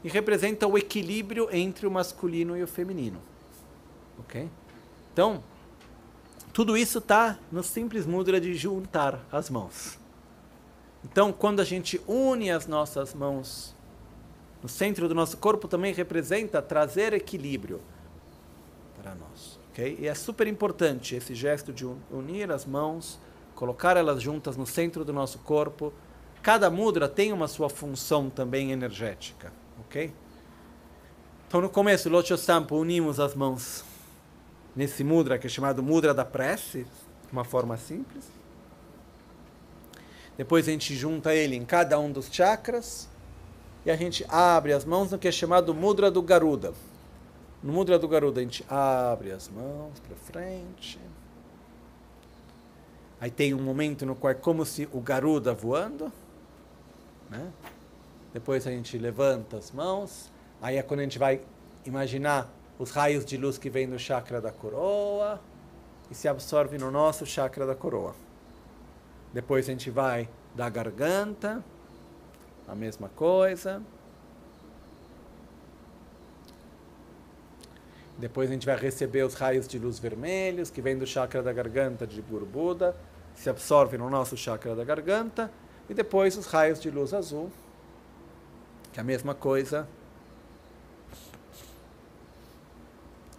e 0.05 0.09
representa 0.09 0.66
o 0.66 0.76
equilíbrio 0.76 1.48
entre 1.51 1.86
o 1.86 1.90
masculino 1.90 2.56
e 2.56 2.62
o 2.62 2.68
feminino. 2.68 3.18
Ok? 4.18 4.51
Então, 5.12 5.43
tudo 6.52 6.76
isso 6.76 6.98
está 6.98 7.39
no 7.51 7.62
simples 7.64 8.06
mudra 8.06 8.39
de 8.39 8.55
juntar 8.55 9.26
as 9.32 9.48
mãos. 9.48 9.98
Então, 11.02 11.32
quando 11.32 11.60
a 11.60 11.64
gente 11.64 12.01
une 12.06 12.51
as 12.51 12.66
nossas 12.66 13.14
mãos 13.14 13.74
no 14.62 14.68
centro 14.68 15.09
do 15.09 15.14
nosso 15.14 15.36
corpo, 15.39 15.66
também 15.66 15.93
representa 15.93 16.62
trazer 16.62 17.12
equilíbrio 17.12 17.81
para 19.01 19.14
nós. 19.14 19.59
Okay? 19.72 19.97
E 20.01 20.06
é 20.06 20.14
super 20.14 20.47
importante 20.47 21.14
esse 21.14 21.35
gesto 21.35 21.72
de 21.72 21.85
unir 22.10 22.51
as 22.51 22.64
mãos, 22.64 23.18
colocar 23.55 23.97
elas 23.97 24.22
juntas 24.22 24.56
no 24.56 24.66
centro 24.66 25.05
do 25.05 25.12
nosso 25.12 25.39
corpo. 25.40 25.93
Cada 26.43 26.70
mudra 26.70 27.09
tem 27.09 27.32
uma 27.32 27.48
sua 27.48 27.68
função 27.68 28.31
também 28.31 28.70
energética. 28.70 29.52
Ok? 29.94 30.12
Então, 31.46 31.60
no 31.60 31.70
começo, 31.70 32.10
Locho 32.10 32.36
Sampo, 32.36 32.74
unimos 32.74 33.20
as 33.20 33.32
mãos 33.32 33.84
nesse 34.74 35.04
mudra 35.04 35.38
que 35.38 35.46
é 35.46 35.48
chamado 35.48 35.84
mudra 35.84 36.12
da 36.12 36.24
prece, 36.24 36.82
de 36.82 37.32
uma 37.32 37.44
forma 37.44 37.76
simples. 37.76 38.24
Depois 40.36 40.66
a 40.66 40.72
gente 40.72 40.96
junta 40.96 41.32
ele 41.32 41.54
em 41.54 41.64
cada 41.64 41.96
um 41.96 42.10
dos 42.10 42.26
chakras 42.26 43.08
e 43.86 43.90
a 43.92 43.94
gente 43.94 44.26
abre 44.28 44.72
as 44.72 44.84
mãos 44.84 45.12
no 45.12 45.18
que 45.18 45.28
é 45.28 45.32
chamado 45.32 45.72
mudra 45.72 46.10
do 46.10 46.20
Garuda. 46.20 46.74
No 47.62 47.72
Mudra 47.72 47.98
do 47.98 48.08
Garuda, 48.08 48.40
a 48.40 48.42
gente 48.42 48.64
abre 48.68 49.30
as 49.30 49.48
mãos 49.48 50.00
para 50.00 50.16
frente. 50.16 50.98
Aí 53.20 53.30
tem 53.30 53.54
um 53.54 53.62
momento 53.62 54.04
no 54.04 54.16
qual 54.16 54.32
é 54.32 54.34
como 54.34 54.66
se 54.66 54.88
o 54.92 55.00
Garuda 55.00 55.54
voando. 55.54 56.12
Né? 57.30 57.50
Depois 58.35 58.66
a 58.66 58.70
gente 58.70 58.98
levanta 58.98 59.56
as 59.56 59.70
mãos. 59.70 60.31
Aí 60.61 60.77
é 60.77 60.82
quando 60.82 61.01
a 61.01 61.02
gente 61.05 61.20
vai 61.20 61.40
imaginar 61.86 62.52
os 62.78 62.90
raios 62.90 63.24
de 63.24 63.36
luz 63.36 63.56
que 63.56 63.70
vêm 63.70 63.89
do 63.89 63.98
chakra 63.98 64.40
da 64.40 64.51
coroa 64.51 65.40
e 66.11 66.15
se 66.15 66.27
absorve 66.27 66.77
no 66.77 66.90
nosso 66.90 67.24
chakra 67.24 67.65
da 67.65 67.77
coroa. 67.77 68.15
Depois 69.32 69.69
a 69.69 69.70
gente 69.70 69.89
vai 69.89 70.28
da 70.52 70.69
garganta 70.69 71.65
a 72.66 72.74
mesma 72.74 73.09
coisa. 73.09 73.81
Depois 78.19 78.51
a 78.51 78.52
gente 78.52 78.66
vai 78.66 78.77
receber 78.77 79.23
os 79.23 79.35
raios 79.35 79.69
de 79.69 79.78
luz 79.78 80.01
vermelhos 80.01 80.70
que 80.70 80.81
vêm 80.82 80.98
do 80.98 81.06
chakra 81.06 81.40
da 81.40 81.52
garganta 81.52 82.05
de 82.06 82.20
Guru 82.20 82.47
Buda, 82.47 82.97
se 83.35 83.48
absorvem 83.48 83.98
no 83.98 84.11
nosso 84.11 84.36
chakra 84.36 84.74
da 84.74 84.85
garganta, 84.85 85.51
e 85.89 85.94
depois 85.94 86.36
os 86.36 86.47
raios 86.47 86.81
de 86.81 86.90
luz 86.90 87.12
azul, 87.12 87.51
que 88.94 89.00
é 89.00 89.02
a 89.02 89.04
mesma 89.04 89.34
coisa, 89.34 89.88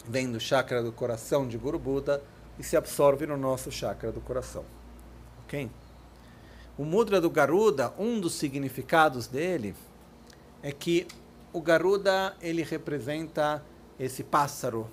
vem 0.06 0.30
do 0.30 0.38
chakra 0.38 0.82
do 0.82 0.92
coração 0.92 1.48
de 1.48 1.56
Guru 1.56 1.78
Buda 1.78 2.22
e 2.58 2.62
se 2.62 2.76
absorve 2.76 3.26
no 3.26 3.38
nosso 3.38 3.72
chakra 3.72 4.12
do 4.12 4.20
coração. 4.20 4.66
Ok? 5.44 5.70
O 6.76 6.84
mudra 6.84 7.22
do 7.22 7.30
Garuda, 7.30 7.90
um 7.98 8.20
dos 8.20 8.34
significados 8.34 9.28
dele 9.28 9.74
é 10.62 10.70
que 10.70 11.06
o 11.54 11.62
Garuda 11.62 12.36
ele 12.42 12.62
representa 12.62 13.64
esse 13.98 14.22
pássaro 14.22 14.86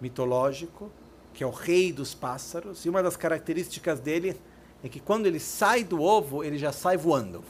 mitológico, 0.00 0.90
que 1.32 1.44
é 1.44 1.46
o 1.46 1.50
rei 1.50 1.92
dos 1.92 2.12
pássaros, 2.12 2.84
e 2.84 2.88
uma 2.88 3.04
das 3.04 3.16
características 3.16 4.00
dele 4.00 4.36
é 4.82 4.88
que 4.88 4.98
quando 4.98 5.26
ele 5.26 5.38
sai 5.38 5.84
do 5.84 6.02
ovo, 6.02 6.42
ele 6.42 6.58
já 6.58 6.72
sai 6.72 6.96
voando. 6.96 7.44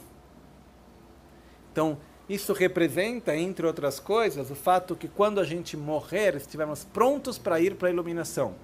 Então, 1.71 1.97
isso 2.29 2.51
representa, 2.51 3.35
entre 3.35 3.65
outras 3.65 3.99
coisas, 3.99 4.51
o 4.51 4.55
fato 4.55 4.95
que 4.95 5.07
quando 5.07 5.39
a 5.39 5.45
gente 5.45 5.77
morrer, 5.77 6.35
estivermos 6.35 6.83
prontos 6.83 7.37
para 7.37 7.59
ir 7.59 7.75
para 7.75 7.87
a 7.87 7.91
iluminação. 7.91 8.55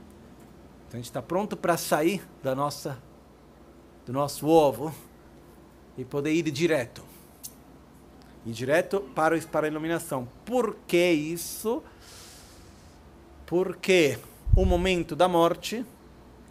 Então 0.87 0.93
a 0.93 0.95
gente 0.97 1.05
está 1.05 1.21
pronto 1.21 1.55
para 1.55 1.77
sair 1.77 2.21
da 2.41 2.53
nossa, 2.53 2.97
do 4.05 4.11
nosso 4.11 4.47
ovo 4.47 4.93
e 5.97 6.03
poder 6.03 6.33
ir 6.33 6.51
direto. 6.51 7.03
Ir 8.45 8.51
direto 8.51 8.99
para, 9.15 9.39
para 9.43 9.65
a 9.65 9.69
iluminação. 9.69 10.27
Por 10.45 10.75
que 10.85 11.11
isso? 11.11 11.81
Porque 13.45 14.19
o 14.57 14.65
momento 14.65 15.15
da 15.15 15.29
morte, 15.29 15.85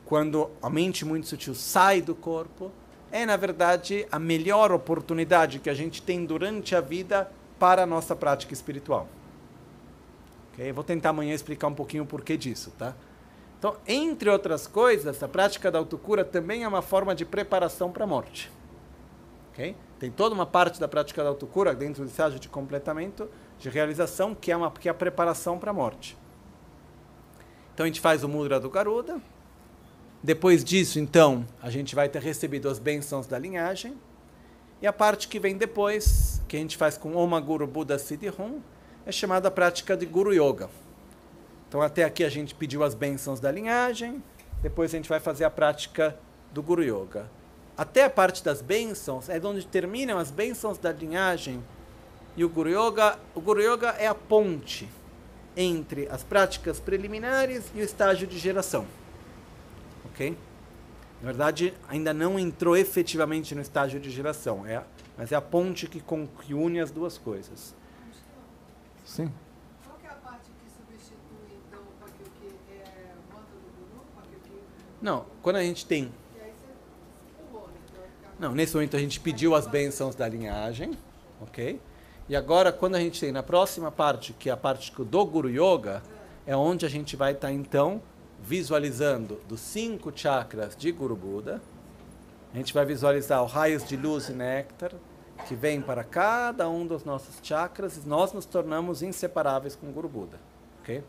quando 0.06 0.50
a 0.62 0.70
mente 0.70 1.04
muito 1.04 1.26
sutil 1.26 1.54
sai 1.54 2.00
do 2.00 2.14
corpo, 2.14 2.72
é, 3.12 3.26
na 3.26 3.36
verdade, 3.36 4.06
a 4.10 4.18
melhor 4.18 4.72
oportunidade 4.72 5.58
que 5.58 5.68
a 5.68 5.74
gente 5.74 6.02
tem 6.02 6.24
durante 6.24 6.74
a 6.74 6.80
vida 6.80 7.30
para 7.58 7.82
a 7.82 7.86
nossa 7.86 8.16
prática 8.16 8.54
espiritual. 8.54 9.06
Okay? 10.52 10.72
Vou 10.72 10.82
tentar 10.82 11.10
amanhã 11.10 11.34
explicar 11.34 11.68
um 11.68 11.74
pouquinho 11.74 12.04
o 12.04 12.06
porquê 12.06 12.36
disso, 12.36 12.72
tá? 12.78 12.94
Então, 13.58 13.76
entre 13.86 14.28
outras 14.28 14.66
coisas, 14.66 15.22
a 15.22 15.28
prática 15.28 15.70
da 15.70 15.78
autocura 15.78 16.24
também 16.24 16.64
é 16.64 16.68
uma 16.68 16.82
forma 16.82 17.14
de 17.14 17.24
preparação 17.24 17.92
para 17.92 18.02
a 18.02 18.06
morte. 18.06 18.50
Okay? 19.52 19.76
Tem 20.00 20.10
toda 20.10 20.34
uma 20.34 20.46
parte 20.46 20.80
da 20.80 20.88
prática 20.88 21.22
da 21.22 21.28
autocura 21.28 21.74
dentro 21.74 22.02
do 22.02 22.08
estágio 22.08 22.40
de 22.40 22.48
completamento, 22.48 23.28
de 23.58 23.68
realização, 23.68 24.34
que 24.34 24.50
é, 24.50 24.56
uma, 24.56 24.70
que 24.70 24.88
é 24.88 24.90
a 24.90 24.94
preparação 24.94 25.58
para 25.58 25.70
a 25.70 25.74
morte. 25.74 26.18
Então 27.72 27.84
a 27.84 27.86
gente 27.86 28.00
faz 28.00 28.24
o 28.24 28.28
mudra 28.28 28.58
do 28.58 28.68
Garuda, 28.68 29.20
depois 30.22 30.62
disso, 30.62 31.00
então, 31.00 31.44
a 31.60 31.68
gente 31.68 31.96
vai 31.96 32.08
ter 32.08 32.22
recebido 32.22 32.68
as 32.68 32.78
bênçãos 32.78 33.26
da 33.26 33.36
linhagem. 33.36 33.96
E 34.80 34.86
a 34.86 34.92
parte 34.92 35.26
que 35.26 35.40
vem 35.40 35.56
depois, 35.56 36.40
que 36.46 36.56
a 36.56 36.60
gente 36.60 36.76
faz 36.76 36.96
com 36.96 37.16
Oma 37.16 37.40
Guru 37.40 37.66
Buddha 37.66 37.98
Siddhi 37.98 38.30
Hum, 38.38 38.60
é 39.04 39.10
chamada 39.10 39.48
a 39.48 39.50
prática 39.50 39.96
de 39.96 40.06
Guru 40.06 40.32
Yoga. 40.32 40.70
Então, 41.68 41.82
até 41.82 42.04
aqui 42.04 42.22
a 42.22 42.28
gente 42.28 42.54
pediu 42.54 42.84
as 42.84 42.94
bênçãos 42.94 43.40
da 43.40 43.50
linhagem, 43.50 44.22
depois 44.62 44.94
a 44.94 44.96
gente 44.96 45.08
vai 45.08 45.18
fazer 45.18 45.44
a 45.44 45.50
prática 45.50 46.16
do 46.52 46.62
Guru 46.62 46.84
Yoga. 46.84 47.28
Até 47.76 48.04
a 48.04 48.10
parte 48.10 48.44
das 48.44 48.62
bênçãos 48.62 49.28
é 49.28 49.40
onde 49.44 49.66
terminam 49.66 50.18
as 50.18 50.30
bênçãos 50.30 50.78
da 50.78 50.92
linhagem 50.92 51.60
e 52.36 52.44
o 52.44 52.48
Guru 52.48 52.68
Yoga. 52.68 53.18
O 53.34 53.40
Guru 53.40 53.60
Yoga 53.60 53.88
é 53.98 54.06
a 54.06 54.14
ponte 54.14 54.88
entre 55.56 56.06
as 56.08 56.22
práticas 56.22 56.78
preliminares 56.78 57.64
e 57.74 57.80
o 57.80 57.84
estágio 57.84 58.28
de 58.28 58.38
geração 58.38 58.86
ok? 60.12 60.36
Na 61.20 61.26
verdade, 61.26 61.72
ainda 61.88 62.12
não 62.12 62.38
entrou 62.38 62.76
efetivamente 62.76 63.54
no 63.54 63.60
estágio 63.60 63.98
de 63.98 64.10
geração, 64.10 64.66
é, 64.66 64.84
mas 65.16 65.32
é 65.32 65.36
a 65.36 65.40
ponte 65.40 65.86
que, 65.86 66.00
com, 66.00 66.26
que 66.26 66.52
une 66.52 66.80
as 66.80 66.90
duas 66.90 67.16
coisas. 67.16 67.74
Sim. 69.04 69.32
Qual 69.84 69.98
é 70.04 70.08
a 70.08 70.16
parte 70.16 70.50
que 70.50 70.70
substitui, 70.70 71.60
então, 71.68 71.80
que 72.18 72.54
é 72.72 73.14
do 73.30 73.36
Guru? 73.36 74.64
Não, 75.00 75.24
quando 75.42 75.56
a 75.56 75.62
gente 75.62 75.86
tem... 75.86 76.04
Né? 76.36 76.52
Então 77.48 77.62
não, 78.38 78.54
nesse 78.54 78.74
momento 78.74 78.96
a 78.96 79.00
gente 79.00 79.18
pediu 79.18 79.54
as 79.54 79.66
bênçãos 79.66 80.14
da 80.14 80.28
linhagem, 80.28 80.90
ok? 81.40 81.80
E 82.28 82.36
agora, 82.36 82.72
quando 82.72 82.96
a 82.96 83.00
gente 83.00 83.20
tem 83.20 83.30
na 83.32 83.42
próxima 83.42 83.90
parte, 83.90 84.32
que 84.32 84.50
é 84.50 84.52
a 84.52 84.56
parte 84.56 84.92
do 84.92 85.24
Guru 85.24 85.48
Yoga, 85.48 86.02
é 86.46 86.56
onde 86.56 86.84
a 86.84 86.88
gente 86.88 87.14
vai 87.14 87.32
estar, 87.32 87.48
tá, 87.48 87.52
então, 87.52 88.02
visualizando 88.42 89.40
dos 89.48 89.60
cinco 89.60 90.12
chakras 90.14 90.76
de 90.76 90.90
Guru 90.92 91.16
Buda. 91.16 91.62
A 92.52 92.56
gente 92.56 92.74
vai 92.74 92.84
visualizar 92.84 93.42
os 93.42 93.52
raios 93.52 93.86
de 93.86 93.96
luz 93.96 94.28
e 94.28 94.32
néctar 94.32 94.92
que 95.46 95.54
vêm 95.54 95.80
para 95.80 96.04
cada 96.04 96.68
um 96.68 96.86
dos 96.86 97.04
nossos 97.04 97.36
chakras 97.42 97.96
e 97.96 98.08
nós 98.08 98.32
nos 98.32 98.44
tornamos 98.44 99.02
inseparáveis 99.02 99.74
com 99.74 99.90
Guru 99.90 100.08
Buda. 100.08 100.38
ok? 100.82 101.02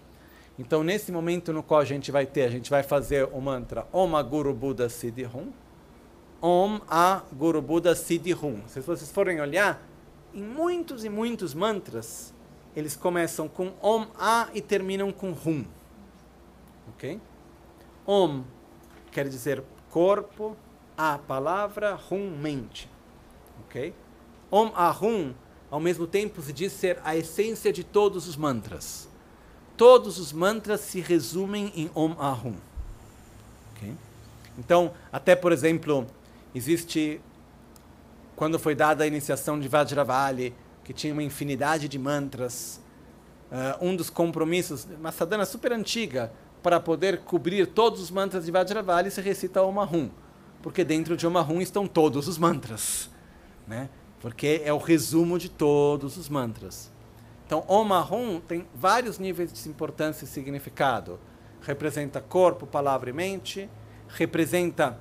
Então, 0.57 0.83
nesse 0.83 1.11
momento 1.11 1.51
no 1.51 1.63
qual 1.63 1.79
a 1.79 1.85
gente 1.85 2.11
vai 2.11 2.25
ter, 2.25 2.43
a 2.43 2.49
gente 2.49 2.69
vai 2.69 2.83
fazer 2.83 3.27
o 3.31 3.41
mantra 3.41 3.87
Om 3.91 4.23
Guru 4.23 4.53
Buddha 4.53 4.87
Siddhi 4.87 5.25
Hum. 5.25 5.51
Om 6.41 6.81
a 6.87 7.23
Guru 7.33 7.61
Buddha 7.61 7.95
Siddhi 7.95 8.33
Hum. 8.35 8.61
Se 8.67 8.79
vocês 8.79 9.11
forem 9.11 9.41
olhar, 9.41 9.81
em 10.33 10.43
muitos 10.43 11.03
e 11.03 11.09
muitos 11.09 11.53
mantras, 11.53 12.33
eles 12.75 12.95
começam 12.95 13.47
com 13.47 13.73
Om 13.81 14.05
A 14.17 14.47
e 14.53 14.61
terminam 14.61 15.11
com 15.11 15.31
Hum. 15.31 15.65
Ok? 16.89 17.19
Om 18.05 18.43
quer 19.11 19.29
dizer 19.29 19.63
corpo, 19.89 20.57
a 20.97 21.17
palavra, 21.17 21.99
Hum 22.11 22.37
mente. 22.37 22.89
Ok? 23.65 23.93
Om 24.51 24.71
Ahum, 24.75 25.33
ao 25.69 25.79
mesmo 25.79 26.07
tempo, 26.07 26.41
se 26.41 26.53
diz 26.53 26.73
ser 26.73 26.99
a 27.03 27.15
essência 27.15 27.71
de 27.71 27.83
todos 27.83 28.27
os 28.27 28.35
mantras. 28.35 29.07
Todos 29.75 30.19
os 30.19 30.31
mantras 30.31 30.81
se 30.81 30.99
resumem 30.99 31.71
em 31.75 31.89
Om 31.95 32.15
Ahum. 32.19 32.55
Então, 34.57 34.93
até 35.11 35.35
por 35.35 35.51
exemplo, 35.51 36.05
existe 36.53 37.19
quando 38.35 38.59
foi 38.59 38.75
dada 38.75 39.03
a 39.03 39.07
iniciação 39.07 39.59
de 39.59 39.67
Vajravali, 39.67 40.55
que 40.83 40.93
tinha 40.93 41.13
uma 41.13 41.23
infinidade 41.23 41.87
de 41.87 41.97
mantras, 41.97 42.81
uh, 43.51 43.85
um 43.85 43.95
dos 43.95 44.09
compromissos, 44.09 44.85
uma 44.99 45.11
sadhana 45.11 45.45
super 45.45 45.71
antiga, 45.71 46.31
para 46.63 46.79
poder 46.79 47.19
cobrir 47.19 47.67
todos 47.67 48.01
os 48.01 48.09
mantras 48.09 48.45
de 48.45 48.51
Vajravali, 48.51 49.11
se 49.11 49.19
recita 49.19 49.61
Om 49.61 49.81
Ahum, 49.81 50.09
porque 50.61 50.85
dentro 50.85 51.17
de 51.17 51.27
Om 51.27 51.37
Ahum 51.37 51.61
estão 51.61 51.85
todos 51.85 52.29
os 52.29 52.37
mantras, 52.37 53.09
né? 53.67 53.89
Porque 54.21 54.61
é 54.63 54.71
o 54.71 54.77
resumo 54.77 55.37
de 55.37 55.49
todos 55.49 56.15
os 56.15 56.29
mantras. 56.29 56.89
Então, 57.45 57.65
Ahum 57.67 58.39
tem 58.39 58.65
vários 58.73 59.19
níveis 59.19 59.51
de 59.51 59.69
importância 59.69 60.23
e 60.23 60.27
significado. 60.27 61.19
Representa 61.61 62.21
corpo, 62.21 62.65
palavra 62.65 63.09
e 63.09 63.13
mente, 63.13 63.69
representa 64.07 64.97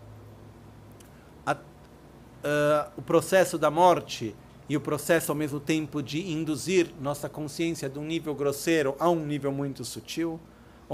a, 1.47 1.53
uh, 1.55 2.91
o 2.97 3.03
processo 3.03 3.57
da 3.57 3.71
morte 3.71 4.35
e 4.69 4.77
o 4.77 4.81
processo 4.81 5.31
ao 5.31 5.37
mesmo 5.37 5.61
tempo 5.61 6.03
de 6.03 6.33
induzir 6.33 6.91
nossa 7.01 7.29
consciência 7.29 7.89
de 7.89 7.99
um 8.01 8.05
nível 8.05 8.35
grosseiro 8.35 8.97
a 8.99 9.09
um 9.09 9.25
nível 9.25 9.53
muito 9.53 9.85
sutil 9.85 10.41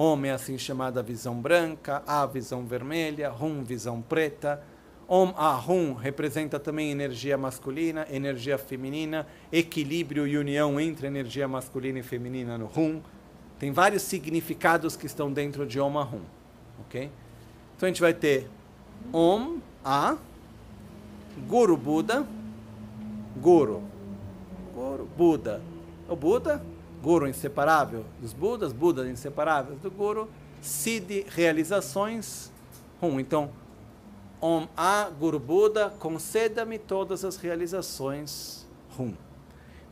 Om 0.00 0.26
é 0.26 0.30
assim 0.30 0.56
chamada 0.56 1.02
visão 1.02 1.34
branca, 1.34 2.04
A 2.06 2.24
visão 2.24 2.64
vermelha, 2.64 3.32
Hum 3.32 3.64
visão 3.64 4.00
preta. 4.00 4.62
Om 5.08 5.34
Ahum 5.36 5.92
representa 5.92 6.60
também 6.60 6.92
energia 6.92 7.36
masculina, 7.36 8.06
energia 8.08 8.56
feminina, 8.56 9.26
equilíbrio 9.50 10.24
e 10.24 10.38
união 10.38 10.78
entre 10.78 11.08
energia 11.08 11.48
masculina 11.48 11.98
e 11.98 12.04
feminina 12.04 12.56
no 12.56 12.70
Hum. 12.76 13.02
Tem 13.58 13.72
vários 13.72 14.02
significados 14.02 14.94
que 14.94 15.04
estão 15.04 15.32
dentro 15.32 15.66
de 15.66 15.80
Om 15.80 15.98
Ahum. 15.98 16.22
Ok? 16.82 17.10
Então 17.76 17.88
a 17.88 17.90
gente 17.90 18.00
vai 18.00 18.14
ter 18.14 18.48
Om 19.12 19.58
A, 19.84 20.16
Guru 21.48 21.76
Buda, 21.76 22.24
Guru, 23.36 23.82
Guru 24.72 25.08
Buda. 25.16 25.60
O 26.08 26.14
Buda 26.14 26.62
Guru 27.02 27.28
inseparável 27.28 28.04
dos 28.20 28.32
Budas, 28.32 28.72
Budas 28.72 29.08
inseparáveis 29.08 29.78
do 29.80 29.90
Guru, 29.90 30.28
Siddhi, 30.60 31.26
realizações, 31.28 32.52
Hum. 33.00 33.20
Então, 33.20 33.50
Om 34.40 34.66
A 34.76 35.08
Guru 35.18 35.38
Buda, 35.38 35.90
conceda-me 35.98 36.78
todas 36.78 37.24
as 37.24 37.36
realizações 37.36 38.66
Hum. 38.98 39.14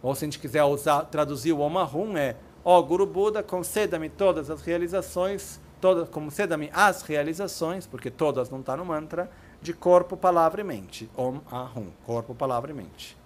Ou 0.02 0.14
se 0.14 0.24
a 0.24 0.26
gente 0.26 0.38
quiser 0.38 0.64
usar, 0.64 1.02
traduzir 1.04 1.52
o 1.52 1.60
Om 1.60 1.76
Hum, 1.94 2.16
é 2.16 2.36
Ó 2.64 2.78
oh, 2.78 2.82
Guru 2.82 3.06
Buda, 3.06 3.44
conceda-me 3.44 4.08
todas 4.08 4.50
as 4.50 4.60
realizações, 4.60 5.60
todas, 5.80 6.08
conceda-me 6.08 6.68
as 6.72 7.02
realizações, 7.02 7.86
porque 7.86 8.10
todas 8.10 8.50
não 8.50 8.58
estão 8.58 8.74
tá 8.74 8.82
no 8.82 8.84
mantra, 8.84 9.30
de 9.62 9.72
corpo, 9.72 10.16
palavra 10.16 10.60
e 10.60 10.64
mente. 10.64 11.08
Om 11.16 11.40
Ahum, 11.48 11.86
corpo, 12.04 12.34
palavra 12.34 12.72
e 12.72 12.74
mente. 12.74 13.16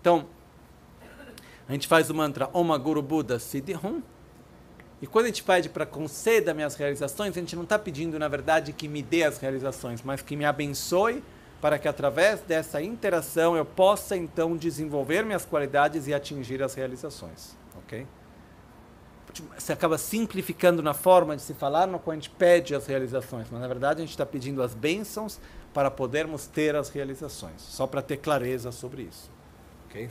Então, 0.00 0.26
a 1.68 1.72
gente 1.72 1.88
faz 1.88 2.10
o 2.10 2.14
mantra 2.14 2.48
Om 2.52 2.78
Guru 2.78 3.02
Buddha 3.02 3.38
Siddhi 3.38 3.74
Hum. 3.76 4.02
E 5.02 5.06
quando 5.06 5.26
a 5.26 5.28
gente 5.28 5.42
pede 5.42 5.68
para 5.68 5.84
conceda 5.84 6.54
minhas 6.54 6.76
realizações, 6.76 7.36
a 7.36 7.40
gente 7.40 7.54
não 7.54 7.64
está 7.64 7.78
pedindo, 7.78 8.18
na 8.18 8.28
verdade, 8.28 8.72
que 8.72 8.88
me 8.88 9.02
dê 9.02 9.24
as 9.24 9.38
realizações, 9.38 10.02
mas 10.02 10.22
que 10.22 10.34
me 10.34 10.46
abençoe 10.46 11.22
para 11.60 11.78
que 11.78 11.88
através 11.88 12.40
dessa 12.40 12.80
interação 12.80 13.56
eu 13.56 13.64
possa 13.64 14.16
então 14.16 14.56
desenvolver 14.56 15.24
minhas 15.24 15.44
qualidades 15.44 16.06
e 16.06 16.14
atingir 16.14 16.62
as 16.62 16.74
realizações. 16.74 17.56
Ok? 17.76 18.06
Você 19.58 19.72
acaba 19.72 19.98
simplificando 19.98 20.82
na 20.82 20.94
forma 20.94 21.34
de 21.36 21.42
se 21.42 21.54
falar 21.54 21.86
no 21.86 21.98
qual 21.98 22.12
a 22.12 22.14
gente 22.14 22.30
pede 22.30 22.74
as 22.74 22.86
realizações, 22.86 23.48
mas 23.50 23.60
na 23.60 23.66
verdade 23.66 24.00
a 24.00 24.04
gente 24.04 24.12
está 24.12 24.24
pedindo 24.24 24.62
as 24.62 24.74
bênçãos 24.74 25.40
para 25.72 25.90
podermos 25.90 26.46
ter 26.46 26.76
as 26.76 26.88
realizações, 26.88 27.60
só 27.60 27.86
para 27.86 28.00
ter 28.00 28.18
clareza 28.18 28.70
sobre 28.70 29.02
isso. 29.02 29.30
Ok? 29.86 30.08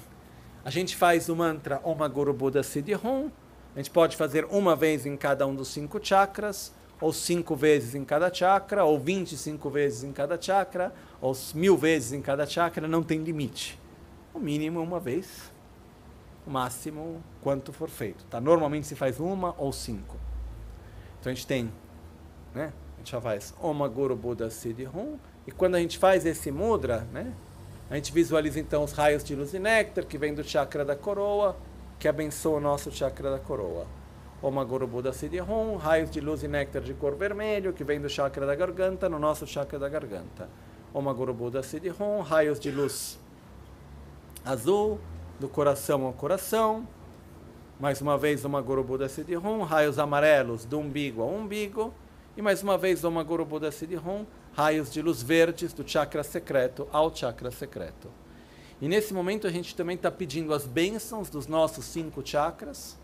A 0.66 0.70
gente 0.70 0.96
faz 0.96 1.28
o 1.28 1.36
mantra 1.36 1.82
Om 1.84 2.10
Guru 2.10 2.34
Buddha 2.34 2.64
Siddhi 2.64 2.96
Hum. 2.96 3.30
A 3.76 3.80
gente 3.80 3.90
pode 3.90 4.16
fazer 4.16 4.46
uma 4.50 4.76
vez 4.76 5.06
em 5.06 5.18
cada 5.18 5.46
um 5.46 5.54
dos 5.54 5.68
cinco 5.68 6.00
chakras, 6.02 6.74
ou 7.02 7.12
cinco 7.12 7.54
vezes 7.54 7.96
em 7.96 8.06
cada 8.06 8.34
chakra, 8.34 8.86
ou 8.86 8.98
25 8.98 9.70
vezes 9.70 10.04
em 10.04 10.14
cada 10.14 10.42
chakra, 10.42 10.94
ou 11.20 11.36
mil 11.54 11.76
vezes 11.76 12.14
em 12.14 12.22
cada 12.22 12.46
chakra, 12.46 12.88
não 12.88 13.04
tem 13.04 13.22
limite. 13.22 13.78
O 14.34 14.40
mínimo 14.40 14.80
uma 14.80 15.02
vez, 15.02 15.52
o 16.48 16.50
máximo 16.50 17.22
quanto 17.42 17.74
for 17.74 17.90
feito. 17.90 18.24
Tá? 18.26 18.40
Normalmente 18.40 18.88
se 18.88 18.96
faz 18.96 19.20
uma 19.20 19.54
ou 19.58 19.74
cinco. 19.74 20.16
Então 21.20 21.32
a 21.32 21.36
gente 21.36 21.46
tem, 21.46 21.72
né? 22.54 22.72
A 22.96 22.98
gente 23.00 23.12
já 23.12 23.20
faz 23.20 23.54
Om 23.62 23.90
Guru 23.90 24.16
Buddha 24.16 24.50
Siddhi 24.50 24.88
Hum, 24.88 25.18
e 25.46 25.52
quando 25.52 25.76
a 25.76 25.80
gente 25.80 25.98
faz 25.98 26.26
esse 26.26 26.52
mudra, 26.52 27.08
né? 27.12 27.34
A 27.94 27.96
gente 27.96 28.12
visualiza 28.12 28.60
então 28.60 28.84
os 28.84 28.92
raios 28.92 29.24
de 29.24 29.36
luz 29.36 29.54
e 29.54 29.60
néctar 29.60 30.04
que 30.04 30.18
vem 30.18 30.34
do 30.34 30.44
chakra 30.44 30.84
da 30.84 30.96
coroa, 30.96 31.56
que 32.00 32.08
abençoa 32.08 32.58
o 32.58 32.60
nosso 32.60 32.92
chakra 32.92 33.30
da 33.30 33.38
coroa. 33.38 33.86
Om 34.42 34.66
Guru 34.66 34.88
Buddha 34.88 35.14
Siddhi 35.14 35.40
Hum, 35.40 35.76
raios 35.76 36.10
de 36.10 36.20
luz 36.20 36.42
e 36.42 36.48
néctar 36.48 36.82
de 36.82 36.96
cor 36.96 37.16
vermelho 37.16 37.72
que 37.72 37.84
vem 37.84 38.02
do 38.02 38.10
chakra 38.10 38.48
da 38.48 38.56
garganta, 38.56 39.08
no 39.08 39.20
nosso 39.20 39.46
chakra 39.46 39.78
da 39.78 39.88
garganta. 39.88 40.50
Om 40.92 41.14
Guru 41.14 41.36
Buddha 41.36 41.62
Siddhi 41.62 41.92
Hum, 41.92 42.22
raios 42.22 42.60
de 42.60 42.72
luz 42.72 43.20
azul, 44.44 45.00
do 45.40 45.48
coração 45.48 46.04
ao 46.04 46.14
coração. 46.14 46.88
Mais 47.80 48.02
uma 48.02 48.18
vez, 48.18 48.44
Om 48.44 48.60
Guru 48.64 48.84
Buddha 48.84 49.08
Siddhi 49.08 49.38
Hum, 49.38 49.62
raios 49.62 50.00
amarelos 50.00 50.66
do 50.66 50.80
umbigo 50.80 51.22
ao 51.22 51.30
umbigo. 51.30 51.94
E 52.36 52.42
mais 52.42 52.64
uma 52.64 52.76
vez, 52.76 53.04
Om 53.04 53.24
Guru 53.24 53.46
Buddha 53.46 53.72
Siddhi 53.72 53.98
Hum, 53.98 54.26
raios 54.54 54.92
de 54.92 55.02
luz 55.02 55.22
verdes 55.22 55.74
do 55.74 55.88
chakra 55.88 56.24
secreto 56.24 56.88
ao 56.92 57.14
chakra 57.16 57.52
secreto. 57.52 58.10
E 58.82 58.88
nesse 58.88 59.14
momento 59.14 59.48
a 59.48 59.52
gente 59.52 59.76
também 59.76 59.96
está 59.96 60.12
pedindo 60.12 60.54
as 60.54 60.66
bênçãos 60.66 61.30
dos 61.30 61.48
nossos 61.48 61.86
cinco 61.86 62.22
chakras, 62.26 62.98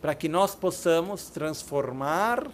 para 0.00 0.14
que 0.14 0.28
nós 0.28 0.54
possamos 0.54 1.30
transformar 1.30 2.46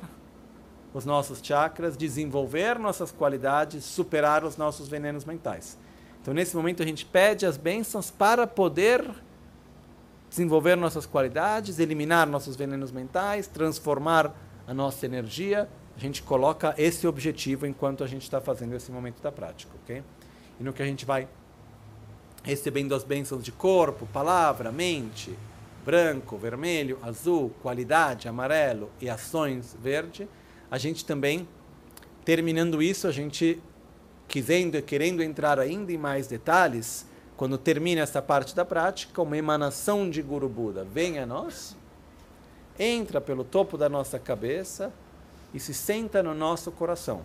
os 0.94 1.04
nossos 1.04 1.40
chakras, 1.42 1.96
desenvolver 1.96 2.78
nossas 2.78 3.12
qualidades, 3.12 3.84
superar 3.84 4.44
os 4.44 4.56
nossos 4.56 4.88
venenos 4.88 5.24
mentais. 5.24 5.78
Então 6.20 6.32
nesse 6.32 6.56
momento 6.56 6.82
a 6.82 6.86
gente 6.86 7.04
pede 7.04 7.44
as 7.44 7.56
bênçãos 7.56 8.10
para 8.10 8.46
poder 8.46 9.04
desenvolver 10.30 10.76
nossas 10.76 11.06
qualidades, 11.06 11.78
eliminar 11.78 12.26
nossos 12.26 12.56
venenos 12.56 12.92
mentais, 12.92 13.46
transformar 13.46 14.34
a 14.66 14.74
nossa 14.74 15.06
energia, 15.06 15.68
a 15.98 16.00
gente 16.00 16.22
coloca 16.22 16.72
esse 16.78 17.08
objetivo 17.08 17.66
enquanto 17.66 18.04
a 18.04 18.06
gente 18.06 18.22
está 18.22 18.40
fazendo 18.40 18.76
esse 18.76 18.88
momento 18.92 19.20
da 19.20 19.32
prática, 19.32 19.72
ok? 19.82 20.00
E 20.60 20.62
no 20.62 20.72
que 20.72 20.80
a 20.80 20.86
gente 20.86 21.04
vai 21.04 21.26
recebendo 22.44 22.94
as 22.94 23.02
bênçãos 23.02 23.42
de 23.42 23.50
corpo, 23.50 24.06
palavra, 24.06 24.70
mente, 24.70 25.36
branco, 25.84 26.38
vermelho, 26.38 27.00
azul, 27.02 27.50
qualidade, 27.60 28.28
amarelo 28.28 28.90
e 29.00 29.10
ações 29.10 29.76
verde, 29.82 30.28
a 30.70 30.78
gente 30.78 31.04
também, 31.04 31.48
terminando 32.24 32.80
isso, 32.80 33.08
a 33.08 33.12
gente 33.12 33.60
querendo, 34.28 34.80
querendo 34.80 35.20
entrar 35.20 35.58
ainda 35.58 35.92
em 35.92 35.98
mais 35.98 36.28
detalhes, 36.28 37.06
quando 37.36 37.58
termina 37.58 38.02
essa 38.02 38.22
parte 38.22 38.54
da 38.54 38.64
prática, 38.64 39.20
uma 39.20 39.36
emanação 39.36 40.08
de 40.08 40.22
Guru 40.22 40.48
Buda 40.48 40.84
vem 40.84 41.18
a 41.18 41.26
nós, 41.26 41.76
entra 42.78 43.20
pelo 43.20 43.42
topo 43.42 43.76
da 43.76 43.88
nossa 43.88 44.16
cabeça 44.16 44.92
e 45.52 45.60
se 45.60 45.72
senta 45.72 46.22
no 46.22 46.34
nosso 46.34 46.70
coração. 46.70 47.22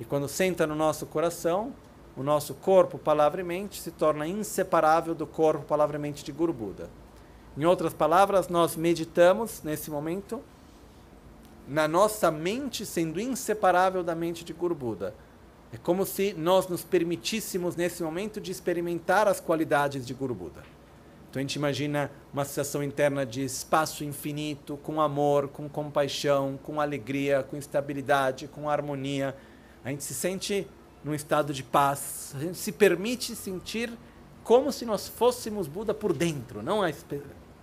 E 0.00 0.04
quando 0.04 0.28
senta 0.28 0.66
no 0.66 0.74
nosso 0.74 1.06
coração, 1.06 1.72
o 2.16 2.22
nosso 2.22 2.54
corpo, 2.54 2.98
palavra 2.98 3.40
e 3.40 3.44
mente, 3.44 3.80
se 3.80 3.90
torna 3.90 4.26
inseparável 4.26 5.14
do 5.14 5.26
corpo, 5.26 5.64
palavra 5.64 5.96
e 5.96 6.00
mente 6.00 6.24
de 6.24 6.32
Guru 6.32 6.52
Buda. 6.52 6.90
Em 7.56 7.64
outras 7.64 7.94
palavras, 7.94 8.48
nós 8.48 8.76
meditamos 8.76 9.62
nesse 9.62 9.90
momento 9.90 10.42
na 11.68 11.86
nossa 11.86 12.30
mente 12.30 12.84
sendo 12.84 13.20
inseparável 13.20 14.02
da 14.02 14.14
mente 14.14 14.44
de 14.44 14.52
Guru 14.52 14.74
Buda. 14.74 15.14
É 15.72 15.76
como 15.76 16.04
se 16.04 16.34
nós 16.34 16.66
nos 16.68 16.82
permitíssemos 16.82 17.76
nesse 17.76 18.02
momento 18.02 18.40
de 18.40 18.50
experimentar 18.52 19.26
as 19.26 19.40
qualidades 19.40 20.06
de 20.06 20.12
Guru 20.12 20.34
Buda. 20.34 20.62
Então 21.32 21.40
a 21.40 21.42
gente 21.42 21.56
imagina 21.56 22.10
uma 22.30 22.44
sensação 22.44 22.82
interna 22.82 23.24
de 23.24 23.42
espaço 23.42 24.04
infinito, 24.04 24.76
com 24.82 25.00
amor, 25.00 25.48
com 25.48 25.66
compaixão, 25.66 26.60
com 26.62 26.78
alegria, 26.78 27.42
com 27.42 27.56
estabilidade, 27.56 28.48
com 28.48 28.68
harmonia. 28.68 29.34
A 29.82 29.88
gente 29.88 30.04
se 30.04 30.12
sente 30.12 30.68
num 31.02 31.14
estado 31.14 31.54
de 31.54 31.62
paz. 31.62 32.34
A 32.36 32.38
gente 32.40 32.58
se 32.58 32.70
permite 32.70 33.34
sentir 33.34 33.90
como 34.44 34.70
se 34.70 34.84
nós 34.84 35.08
fôssemos 35.08 35.66
Buda 35.66 35.94
por 35.94 36.12
dentro, 36.12 36.62
não 36.62 36.82
a 36.82 36.92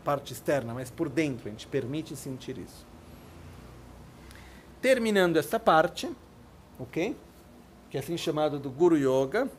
parte 0.04 0.34
externa, 0.34 0.74
mas 0.74 0.90
por 0.90 1.08
dentro. 1.08 1.48
A 1.48 1.52
gente 1.52 1.68
permite 1.68 2.16
sentir 2.16 2.58
isso. 2.58 2.88
Terminando 4.82 5.38
essa 5.38 5.60
parte, 5.60 6.10
ok? 6.80 7.16
que 7.90 7.98
é 7.98 8.00
assim 8.00 8.18
chamado 8.18 8.60
do 8.60 8.70
Guru 8.70 8.98
Yoga. 8.98 9.50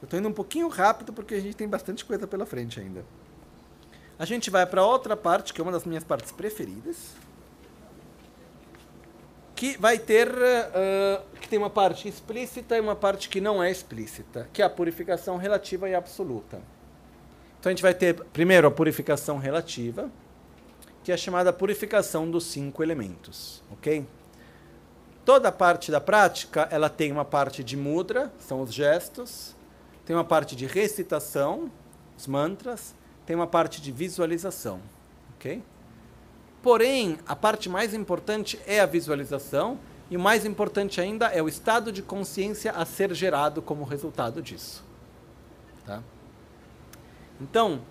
Eu 0.00 0.04
estou 0.04 0.18
indo 0.18 0.28
um 0.28 0.32
pouquinho 0.32 0.68
rápido 0.68 1.12
porque 1.12 1.34
a 1.34 1.40
gente 1.40 1.56
tem 1.56 1.68
bastante 1.68 2.04
coisa 2.04 2.26
pela 2.26 2.46
frente 2.46 2.80
ainda. 2.80 3.04
A 4.18 4.24
gente 4.24 4.50
vai 4.50 4.66
para 4.66 4.84
outra 4.84 5.16
parte, 5.16 5.54
que 5.54 5.60
é 5.60 5.62
uma 5.62 5.70
das 5.70 5.84
minhas 5.84 6.02
partes 6.02 6.32
preferidas, 6.32 6.96
que 9.54 9.76
vai 9.76 9.98
ter, 9.98 10.28
uh, 10.28 11.38
que 11.40 11.48
tem 11.48 11.58
uma 11.58 11.70
parte 11.70 12.08
explícita 12.08 12.76
e 12.76 12.80
uma 12.80 12.96
parte 12.96 13.28
que 13.28 13.40
não 13.40 13.62
é 13.62 13.70
explícita, 13.70 14.48
que 14.52 14.60
é 14.60 14.64
a 14.64 14.70
purificação 14.70 15.36
relativa 15.36 15.88
e 15.88 15.94
absoluta. 15.94 16.60
Então 17.58 17.70
a 17.70 17.72
gente 17.72 17.82
vai 17.82 17.94
ter 17.94 18.14
primeiro 18.32 18.66
a 18.68 18.70
purificação 18.70 19.38
relativa, 19.38 20.10
que 21.04 21.12
é 21.12 21.16
chamada 21.16 21.52
purificação 21.52 22.30
dos 22.30 22.44
cinco 22.44 22.82
elementos, 22.82 23.62
ok? 23.70 24.06
Toda 25.24 25.50
parte 25.52 25.90
da 25.90 26.00
prática, 26.00 26.68
ela 26.70 26.88
tem 26.88 27.12
uma 27.12 27.24
parte 27.24 27.62
de 27.62 27.76
mudra, 27.76 28.32
são 28.38 28.62
os 28.62 28.72
gestos, 28.72 29.56
tem 30.04 30.14
uma 30.14 30.24
parte 30.24 30.56
de 30.56 30.66
recitação, 30.66 31.70
os 32.16 32.26
mantras, 32.26 32.94
tem 33.28 33.36
uma 33.36 33.46
parte 33.46 33.82
de 33.82 33.92
visualização, 33.92 34.80
ok? 35.36 35.62
Porém, 36.62 37.18
a 37.26 37.36
parte 37.36 37.68
mais 37.68 37.92
importante 37.92 38.58
é 38.66 38.80
a 38.80 38.86
visualização 38.86 39.78
e 40.10 40.16
o 40.16 40.20
mais 40.20 40.46
importante 40.46 40.98
ainda 40.98 41.26
é 41.26 41.42
o 41.42 41.46
estado 41.46 41.92
de 41.92 42.00
consciência 42.00 42.72
a 42.72 42.86
ser 42.86 43.12
gerado 43.14 43.60
como 43.60 43.84
resultado 43.84 44.40
disso. 44.40 44.82
Tá? 45.84 46.02
Então, 47.38 47.82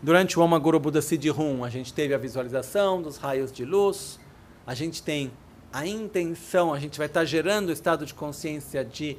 durante 0.00 0.38
o 0.38 0.42
Om 0.42 0.58
Guru 0.58 0.80
Buddha 0.80 1.02
Siddhi 1.02 1.30
Hum, 1.30 1.62
a 1.62 1.68
gente 1.68 1.92
teve 1.92 2.14
a 2.14 2.18
visualização 2.18 3.02
dos 3.02 3.18
raios 3.18 3.52
de 3.52 3.66
luz, 3.66 4.18
a 4.66 4.74
gente 4.74 5.02
tem 5.02 5.30
a 5.70 5.86
intenção, 5.86 6.72
a 6.72 6.80
gente 6.80 6.96
vai 6.96 7.06
estar 7.06 7.26
gerando 7.26 7.68
o 7.68 7.72
estado 7.72 8.06
de 8.06 8.14
consciência 8.14 8.82
de 8.82 9.18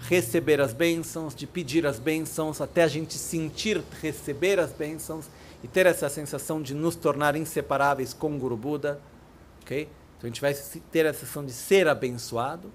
receber 0.00 0.60
as 0.60 0.72
bênçãos, 0.72 1.34
de 1.34 1.46
pedir 1.46 1.86
as 1.86 1.98
bênçãos, 1.98 2.60
até 2.60 2.82
a 2.82 2.88
gente 2.88 3.14
sentir 3.14 3.82
receber 4.00 4.58
as 4.58 4.72
bênçãos 4.72 5.26
e 5.62 5.68
ter 5.68 5.86
essa 5.86 6.08
sensação 6.08 6.60
de 6.60 6.74
nos 6.74 6.96
tornar 6.96 7.36
inseparáveis 7.36 8.12
com 8.12 8.34
o 8.34 8.38
Guru 8.38 8.56
Buda, 8.56 9.00
ok? 9.62 9.88
Então 10.16 10.24
a 10.24 10.26
gente 10.26 10.40
vai 10.40 10.54
ter 10.90 11.06
a 11.06 11.12
sensação 11.12 11.44
de 11.44 11.52
ser 11.52 11.86
abençoado. 11.86 12.72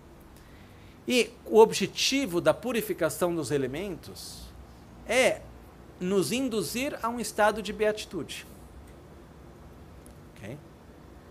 E 1.07 1.31
o 1.45 1.59
objetivo 1.59 2.39
da 2.39 2.53
purificação 2.53 3.35
dos 3.35 3.51
elementos 3.51 4.41
é 5.07 5.41
nos 5.99 6.31
induzir 6.31 6.97
a 7.01 7.09
um 7.09 7.19
estado 7.19 7.61
de 7.61 7.71
beatitude. 7.71 8.45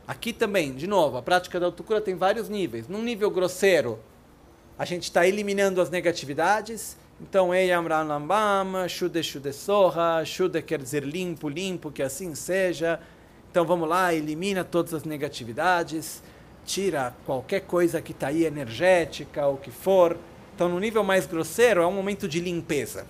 Aqui 0.06 0.34
também, 0.34 0.74
de 0.74 0.86
novo, 0.86 1.16
a 1.16 1.22
prática 1.22 1.58
da 1.58 1.66
autocura 1.66 2.00
tem 2.00 2.14
vários 2.14 2.48
níveis. 2.48 2.86
Num 2.88 3.02
nível 3.02 3.30
grosseiro, 3.30 3.98
a 4.78 4.84
gente 4.84 5.04
está 5.04 5.26
eliminando 5.26 5.80
as 5.80 5.90
negatividades. 5.90 6.96
Então, 7.20 7.54
Eyam 7.54 7.86
Ranlambam, 7.86 8.88
Shude 8.88 9.22
Shude 9.22 9.52
Soha, 9.52 10.24
Shude 10.24 10.60
quer 10.62 10.82
dizer 10.82 11.04
limpo, 11.04 11.48
limpo, 11.48 11.92
que 11.92 12.02
assim 12.02 12.34
seja. 12.34 13.00
Então, 13.50 13.64
vamos 13.64 13.88
lá, 13.88 14.12
elimina 14.12 14.64
todas 14.64 14.92
as 14.92 15.04
negatividades, 15.04 16.22
tira 16.66 17.14
qualquer 17.24 17.60
coisa 17.60 18.02
que 18.02 18.10
está 18.10 18.28
aí 18.28 18.44
energética, 18.44 19.46
o 19.46 19.56
que 19.56 19.70
for. 19.70 20.18
Então, 20.54 20.68
no 20.68 20.80
nível 20.80 21.04
mais 21.04 21.24
grosseiro, 21.24 21.80
é 21.80 21.86
um 21.86 21.92
momento 21.92 22.26
de 22.26 22.40
limpeza. 22.40 23.06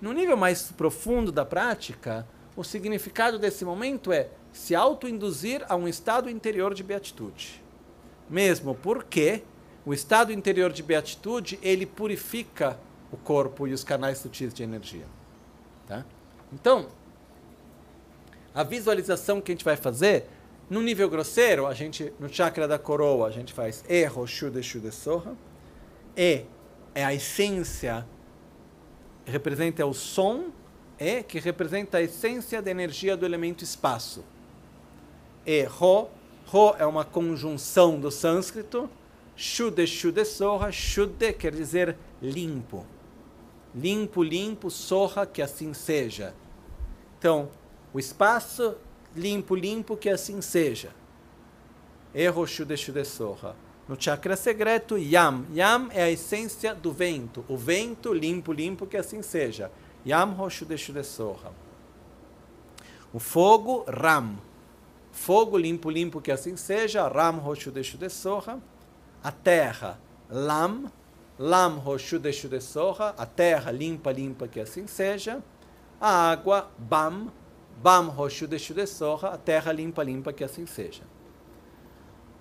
No 0.00 0.12
nível 0.12 0.36
mais 0.36 0.70
profundo 0.70 1.32
da 1.32 1.44
prática, 1.44 2.26
o 2.54 2.62
significado 2.62 3.40
desse 3.40 3.64
momento 3.64 4.12
é 4.12 4.28
se 4.52 4.74
autoinduzir 4.74 5.64
a 5.68 5.74
um 5.74 5.88
estado 5.88 6.30
interior 6.30 6.74
de 6.74 6.84
beatitude. 6.84 7.60
Mesmo 8.30 8.74
porque 8.76 9.42
o 9.86 9.92
estado 9.92 10.32
interior 10.32 10.72
de 10.72 10.82
beatitude, 10.82 11.58
ele 11.62 11.84
purifica 11.84 12.78
o 13.12 13.16
corpo 13.16 13.68
e 13.68 13.72
os 13.72 13.84
canais 13.84 14.18
sutis 14.18 14.52
de 14.52 14.62
energia. 14.62 15.06
Tá? 15.86 16.04
Então, 16.52 16.88
a 18.54 18.62
visualização 18.62 19.40
que 19.40 19.52
a 19.52 19.54
gente 19.54 19.64
vai 19.64 19.76
fazer, 19.76 20.26
no 20.70 20.80
nível 20.80 21.10
grosseiro, 21.10 21.66
a 21.66 21.74
gente, 21.74 22.12
no 22.18 22.32
chakra 22.32 22.66
da 22.66 22.78
coroa, 22.78 23.28
a 23.28 23.30
gente 23.30 23.52
faz 23.52 23.84
E, 23.88 24.04
Roshude, 24.04 24.62
Shude, 24.62 24.90
Soha. 24.90 25.36
E 26.16 26.44
é 26.94 27.04
a 27.04 27.12
essência, 27.12 28.06
representa 29.26 29.84
o 29.84 29.92
som, 29.92 30.46
E, 30.98 31.22
que 31.22 31.38
representa 31.38 31.98
a 31.98 32.02
essência 32.02 32.62
da 32.62 32.70
energia 32.70 33.16
do 33.16 33.26
elemento 33.26 33.62
espaço. 33.62 34.24
E, 35.44 35.64
Ro, 35.64 36.08
Ro 36.46 36.74
é 36.78 36.86
uma 36.86 37.04
conjunção 37.04 38.00
do 38.00 38.10
sânscrito, 38.10 38.88
Shude, 39.36 39.86
Shude, 39.86 40.24
Soha, 40.24 40.70
Shude 40.70 41.32
quer 41.32 41.52
dizer 41.52 41.96
limpo. 42.22 42.86
Limpo, 43.74 44.22
limpo, 44.22 44.70
Soha, 44.70 45.26
que 45.26 45.42
assim 45.42 45.74
seja. 45.74 46.34
Então, 47.18 47.48
o 47.92 47.98
espaço 47.98 48.76
limpo, 49.14 49.54
limpo, 49.56 49.96
que 49.96 50.08
assim 50.08 50.40
seja. 50.40 50.90
Erro, 52.14 52.46
Shude, 52.46 52.76
Shude, 52.76 53.04
Soha. 53.04 53.56
No 53.88 54.00
chakra 54.00 54.36
secreto, 54.36 54.96
Yam. 54.96 55.44
Yam 55.52 55.88
é 55.90 56.04
a 56.04 56.10
essência 56.10 56.72
do 56.74 56.92
vento. 56.92 57.44
O 57.48 57.56
vento 57.56 58.12
limpo, 58.12 58.52
limpo, 58.52 58.86
que 58.86 58.96
assim 58.96 59.20
seja. 59.20 59.70
Yam, 60.06 60.36
Ho, 60.38 60.48
Shude, 60.48 60.78
Shude, 60.78 61.02
Soha. 61.02 61.52
O 63.12 63.18
fogo, 63.18 63.84
Ram. 63.88 64.36
Fogo 65.10 65.58
limpo, 65.58 65.90
limpo, 65.90 66.20
que 66.20 66.30
assim 66.30 66.56
seja. 66.56 67.08
Ram, 67.08 67.44
Ho, 67.44 67.54
Shude, 67.56 67.82
Shude, 67.82 68.08
Soha 68.08 68.62
a 69.24 69.32
terra 69.32 69.98
lam, 70.28 70.92
lam 71.38 71.78
roshude 71.78 72.30
shude 72.30 72.60
soha, 72.60 73.14
a 73.16 73.24
terra 73.24 73.70
limpa, 73.70 74.12
limpa, 74.12 74.46
que 74.46 74.60
assim 74.60 74.86
seja. 74.86 75.42
A 75.98 76.30
água 76.30 76.70
bam, 76.76 77.32
bam 77.82 78.08
roshude 78.08 78.58
shude 78.58 78.86
soha, 78.86 79.30
a 79.30 79.38
terra 79.38 79.72
limpa, 79.72 80.02
limpa, 80.02 80.30
que 80.30 80.44
assim 80.44 80.66
seja. 80.66 81.04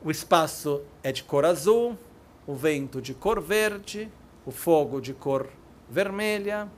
O 0.03 0.11
espaço 0.11 0.84
é 1.01 1.14
de 1.14 1.23
cor 1.23 1.45
azul, 1.45 1.97
o 2.45 2.53
vento 2.53 3.01
de 3.01 3.14
cor 3.14 3.39
verde, 3.39 4.11
o 4.45 4.51
fogo 4.51 4.99
de 4.99 5.14
cor 5.14 5.47
vermelha, 5.89 6.69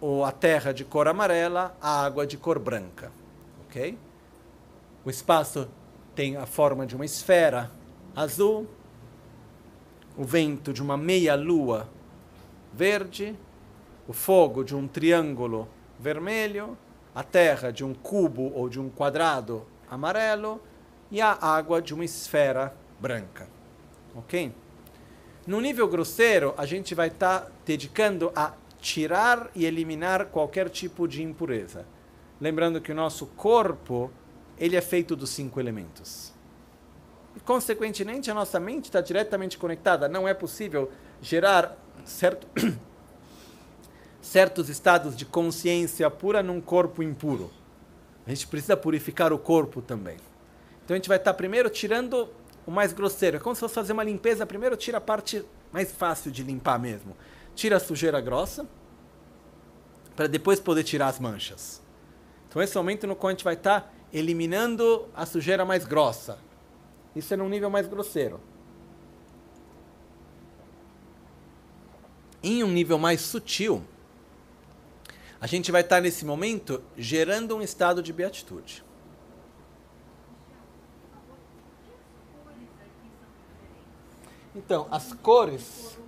ou 0.00 0.24
a 0.24 0.30
terra 0.30 0.72
de 0.72 0.84
cor 0.84 1.08
amarela, 1.08 1.76
a 1.80 2.04
água 2.04 2.24
de 2.24 2.36
cor 2.36 2.60
branca. 2.60 3.10
Ok? 3.66 3.98
O 5.04 5.10
espaço 5.10 5.68
tem 6.14 6.36
a 6.36 6.46
forma 6.46 6.86
de 6.86 6.94
uma 6.94 7.04
esfera 7.04 7.72
azul, 8.14 8.68
o 10.20 10.24
vento 10.24 10.70
de 10.70 10.82
uma 10.82 10.98
meia-lua 10.98 11.88
verde, 12.74 13.34
o 14.06 14.12
fogo 14.12 14.62
de 14.62 14.76
um 14.76 14.86
triângulo 14.86 15.66
vermelho, 15.98 16.76
a 17.14 17.22
terra 17.22 17.70
de 17.70 17.82
um 17.82 17.94
cubo 17.94 18.52
ou 18.54 18.68
de 18.68 18.78
um 18.78 18.90
quadrado 18.90 19.66
amarelo 19.90 20.60
e 21.10 21.22
a 21.22 21.32
água 21.40 21.80
de 21.80 21.94
uma 21.94 22.04
esfera 22.04 22.76
branca. 23.00 23.48
Ok? 24.14 24.52
No 25.46 25.58
nível 25.58 25.88
grosseiro, 25.88 26.52
a 26.58 26.66
gente 26.66 26.94
vai 26.94 27.08
estar 27.08 27.40
tá 27.40 27.50
dedicando 27.64 28.30
a 28.36 28.52
tirar 28.78 29.50
e 29.54 29.64
eliminar 29.64 30.26
qualquer 30.26 30.68
tipo 30.68 31.08
de 31.08 31.22
impureza. 31.22 31.86
Lembrando 32.38 32.78
que 32.78 32.92
o 32.92 32.94
nosso 32.94 33.24
corpo 33.24 34.10
ele 34.58 34.76
é 34.76 34.82
feito 34.82 35.16
dos 35.16 35.30
cinco 35.30 35.58
elementos. 35.58 36.38
Consequentemente, 37.50 38.30
a 38.30 38.34
nossa 38.34 38.60
mente 38.60 38.84
está 38.84 39.00
diretamente 39.00 39.58
conectada. 39.58 40.08
Não 40.08 40.28
é 40.28 40.32
possível 40.32 40.88
gerar 41.20 41.76
certo, 42.04 42.46
certos 44.22 44.68
estados 44.68 45.16
de 45.16 45.24
consciência 45.24 46.08
pura 46.08 46.44
num 46.44 46.60
corpo 46.60 47.02
impuro. 47.02 47.50
A 48.24 48.30
gente 48.30 48.46
precisa 48.46 48.76
purificar 48.76 49.32
o 49.32 49.38
corpo 49.38 49.82
também. 49.82 50.16
Então 50.84 50.94
a 50.94 50.96
gente 50.96 51.08
vai 51.08 51.18
estar 51.18 51.32
tá 51.32 51.36
primeiro 51.36 51.68
tirando 51.68 52.28
o 52.64 52.70
mais 52.70 52.92
grosseiro. 52.92 53.38
É 53.38 53.40
como 53.40 53.56
se 53.56 53.60
fosse 53.60 53.74
fazer 53.74 53.94
uma 53.94 54.04
limpeza. 54.04 54.46
Primeiro 54.46 54.76
tira 54.76 54.98
a 54.98 55.00
parte 55.00 55.44
mais 55.72 55.90
fácil 55.90 56.30
de 56.30 56.44
limpar 56.44 56.78
mesmo. 56.78 57.16
Tira 57.56 57.78
a 57.78 57.80
sujeira 57.80 58.20
grossa, 58.20 58.64
para 60.14 60.28
depois 60.28 60.60
poder 60.60 60.84
tirar 60.84 61.08
as 61.08 61.18
manchas. 61.18 61.82
Então 62.48 62.62
esse 62.62 62.76
é 62.76 62.80
o 62.80 62.84
momento 62.84 63.08
no 63.08 63.16
qual 63.16 63.30
a 63.30 63.32
gente 63.32 63.42
vai 63.42 63.54
estar 63.54 63.80
tá 63.80 63.90
eliminando 64.12 65.08
a 65.16 65.26
sujeira 65.26 65.64
mais 65.64 65.84
grossa. 65.84 66.48
Isso 67.14 67.34
é 67.34 67.36
num 67.36 67.48
nível 67.48 67.70
mais 67.70 67.86
grosseiro. 67.88 68.40
Em 72.42 72.62
um 72.64 72.68
nível 72.68 72.98
mais 72.98 73.20
sutil, 73.20 73.84
a 75.40 75.46
gente 75.46 75.72
vai 75.72 75.82
estar 75.82 76.00
nesse 76.00 76.24
momento 76.24 76.82
gerando 76.96 77.56
um 77.56 77.62
estado 77.62 78.02
de 78.02 78.12
beatitude. 78.12 78.84
Então, 84.54 84.88
as 84.90 85.12
cores. 85.12 85.98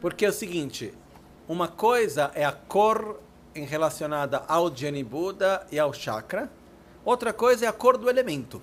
Porque 0.00 0.24
é 0.24 0.28
o 0.28 0.32
seguinte: 0.32 0.92
uma 1.46 1.68
coisa 1.68 2.32
é 2.34 2.44
a 2.44 2.52
cor 2.52 3.20
em 3.54 3.64
relacionada 3.64 4.38
ao 4.48 4.74
Jani 4.74 5.04
Buda 5.04 5.66
e 5.70 5.78
ao 5.78 5.92
chakra, 5.92 6.50
outra 7.04 7.32
coisa 7.32 7.66
é 7.66 7.68
a 7.68 7.72
cor 7.72 7.96
do 7.96 8.08
elemento 8.08 8.60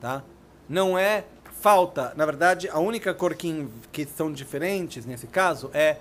tá? 0.00 0.22
Não 0.68 0.98
é 0.98 1.24
falta, 1.60 2.12
na 2.16 2.26
verdade, 2.26 2.68
a 2.68 2.78
única 2.78 3.14
cor 3.14 3.34
que, 3.34 3.66
que 3.90 4.04
são 4.04 4.32
diferentes 4.32 5.06
nesse 5.06 5.26
caso 5.26 5.70
é 5.72 5.96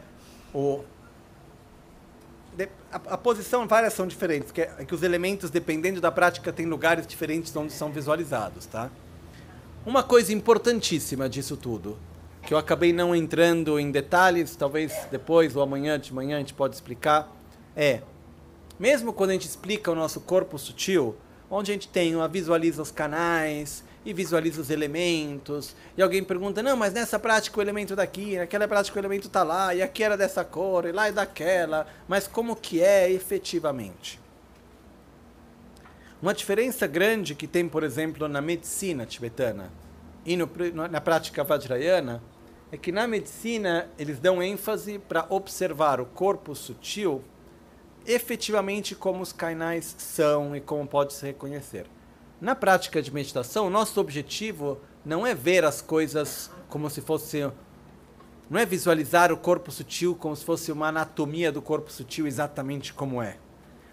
o 0.54 0.84
a, 2.92 3.14
a, 3.16 3.18
posição, 3.18 3.68
várias 3.68 3.94
são 3.94 4.06
diferentes, 4.06 4.52
que, 4.52 4.62
é, 4.62 4.68
que 4.86 4.94
os 4.94 5.02
elementos, 5.02 5.50
dependendo 5.50 6.00
da 6.00 6.12
prática, 6.12 6.54
têm 6.54 6.66
lugares 6.66 7.08
diferentes 7.08 7.56
onde 7.56 7.74
são 7.74 7.92
visualizados, 7.92 8.66
tá? 8.68 8.92
Uma 9.86 10.04
coisa 10.04 10.32
importantíssima 10.32 11.28
disso 11.28 11.58
tudo, 11.58 11.98
que 12.44 12.54
eu 12.54 12.58
acabei 12.58 12.94
não 12.94 13.16
entrando 13.16 13.80
em 13.80 13.90
detalhes, 13.90 14.56
talvez 14.56 14.94
depois 15.10 15.56
ou 15.56 15.64
amanhã 15.64 16.00
de 16.00 16.14
manhã 16.14 16.38
a 16.38 16.40
gente 16.40 16.54
pode 16.54 16.76
explicar, 16.76 17.34
é, 17.76 18.02
mesmo 18.80 19.12
quando 19.12 19.32
a 19.32 19.34
gente 19.34 19.48
explica 19.48 19.92
o 19.92 19.96
nosso 19.96 20.22
corpo 20.22 20.58
sutil, 20.58 21.16
onde 21.54 21.72
a 21.72 21.74
gente 21.74 21.88
tem, 21.88 22.14
visualiza 22.30 22.82
os 22.82 22.92
canais, 22.92 23.84
e 24.06 24.14
visualiza 24.14 24.62
os 24.62 24.70
elementos. 24.70 25.76
E 25.98 26.02
alguém 26.02 26.24
pergunta: 26.24 26.62
não, 26.62 26.76
mas 26.76 26.94
nessa 26.94 27.18
prática 27.18 27.60
o 27.60 27.62
elemento 27.62 27.96
daqui, 27.96 28.38
naquela 28.38 28.68
prática 28.68 28.98
o 28.98 29.00
elemento 29.00 29.28
está 29.28 29.44
lá, 29.44 29.74
e 29.74 29.82
aqui 29.82 30.04
era 30.04 30.18
dessa 30.18 30.44
cor, 30.44 30.86
e 30.86 30.92
lá 30.92 31.08
é 31.08 31.12
daquela. 31.12 31.88
Mas 32.08 32.28
como 32.28 32.56
que 32.56 32.82
é 32.82 33.12
efetivamente? 33.12 34.20
Uma 36.22 36.34
diferença 36.34 36.88
grande 36.88 37.36
que 37.36 37.48
tem, 37.48 37.68
por 37.68 37.84
exemplo, 37.84 38.28
na 38.30 38.42
medicina 38.42 39.06
tibetana 39.06 39.72
e 40.26 40.38
no, 40.38 40.50
na 40.90 41.02
prática 41.02 41.44
vajrayana 41.44 42.24
é 42.72 42.78
que 42.78 42.94
na 42.94 43.06
medicina 43.06 43.90
eles 44.00 44.20
dão 44.20 44.42
ênfase 44.42 45.00
para 45.00 45.26
observar 45.30 46.00
o 46.00 46.06
corpo 46.06 46.56
sutil 46.56 47.22
efetivamente 48.06 48.96
como 48.96 49.22
os 49.22 49.32
canais 49.32 49.96
são 49.98 50.56
e 50.56 50.62
como 50.62 50.88
pode 50.88 51.14
se 51.14 51.26
reconhecer. 51.26 51.86
Na 52.40 52.56
prática 52.56 53.02
de 53.02 53.14
meditação, 53.14 53.70
nosso 53.70 54.00
objetivo 54.00 54.80
não 55.06 55.26
é 55.26 55.34
ver 55.34 55.64
as 55.64 55.82
coisas 55.82 56.52
como 56.68 56.90
se 56.90 57.02
fosse. 57.02 57.50
Não 58.50 58.60
é 58.60 58.66
visualizar 58.66 59.32
o 59.32 59.38
corpo 59.38 59.72
sutil 59.72 60.16
como 60.16 60.36
se 60.36 60.44
fosse 60.44 60.72
uma 60.72 60.88
anatomia 60.88 61.52
do 61.52 61.62
corpo 61.62 61.92
sutil 61.92 62.28
exatamente 62.28 62.94
como 62.94 63.22
é. 63.22 63.38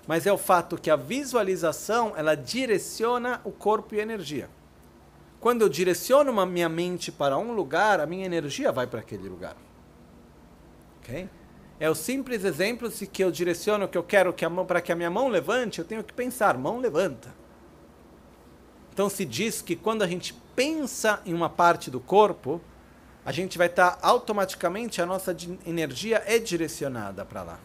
Mas 0.06 0.26
é 0.26 0.32
o 0.32 0.38
fato 0.38 0.76
que 0.76 0.90
a 0.90 0.96
visualização 0.96 2.12
ela 2.16 2.34
direciona 2.34 3.40
o 3.44 3.52
corpo 3.52 3.94
e 3.94 4.00
a 4.00 4.02
energia. 4.02 4.50
Quando 5.38 5.62
eu 5.62 5.68
direciono 5.68 6.30
uma 6.30 6.44
minha 6.44 6.68
mente 6.68 7.12
para 7.12 7.38
um 7.38 7.52
lugar, 7.52 8.00
a 8.00 8.06
minha 8.06 8.26
energia 8.26 8.72
vai 8.72 8.86
para 8.86 9.00
aquele 9.00 9.28
lugar. 9.28 9.56
Ok? 10.98 11.28
É 11.80 11.88
o 11.88 11.94
simples 11.94 12.44
exemplo 12.44 12.90
de 12.90 13.06
que 13.06 13.24
eu 13.24 13.30
direciono 13.30 13.88
que 13.88 13.96
eu 13.96 14.02
quero 14.02 14.34
que 14.34 14.44
a 14.44 14.50
mão, 14.50 14.66
para 14.66 14.82
que 14.82 14.92
a 14.92 14.94
minha 14.94 15.10
mão 15.10 15.28
levante, 15.28 15.78
eu 15.78 15.84
tenho 15.84 16.04
que 16.04 16.12
pensar, 16.12 16.58
mão 16.58 16.78
levanta. 16.78 17.34
Então 18.92 19.08
se 19.08 19.24
diz 19.24 19.62
que 19.62 19.74
quando 19.74 20.02
a 20.02 20.06
gente 20.06 20.34
pensa 20.54 21.22
em 21.24 21.32
uma 21.32 21.48
parte 21.48 21.90
do 21.90 21.98
corpo, 21.98 22.60
a 23.24 23.32
gente 23.32 23.56
vai 23.56 23.66
estar 23.66 23.92
tá, 23.92 24.06
automaticamente 24.06 25.00
a 25.00 25.06
nossa 25.06 25.34
energia 25.64 26.22
é 26.26 26.38
direcionada 26.38 27.24
para 27.24 27.42
lá. 27.42 27.60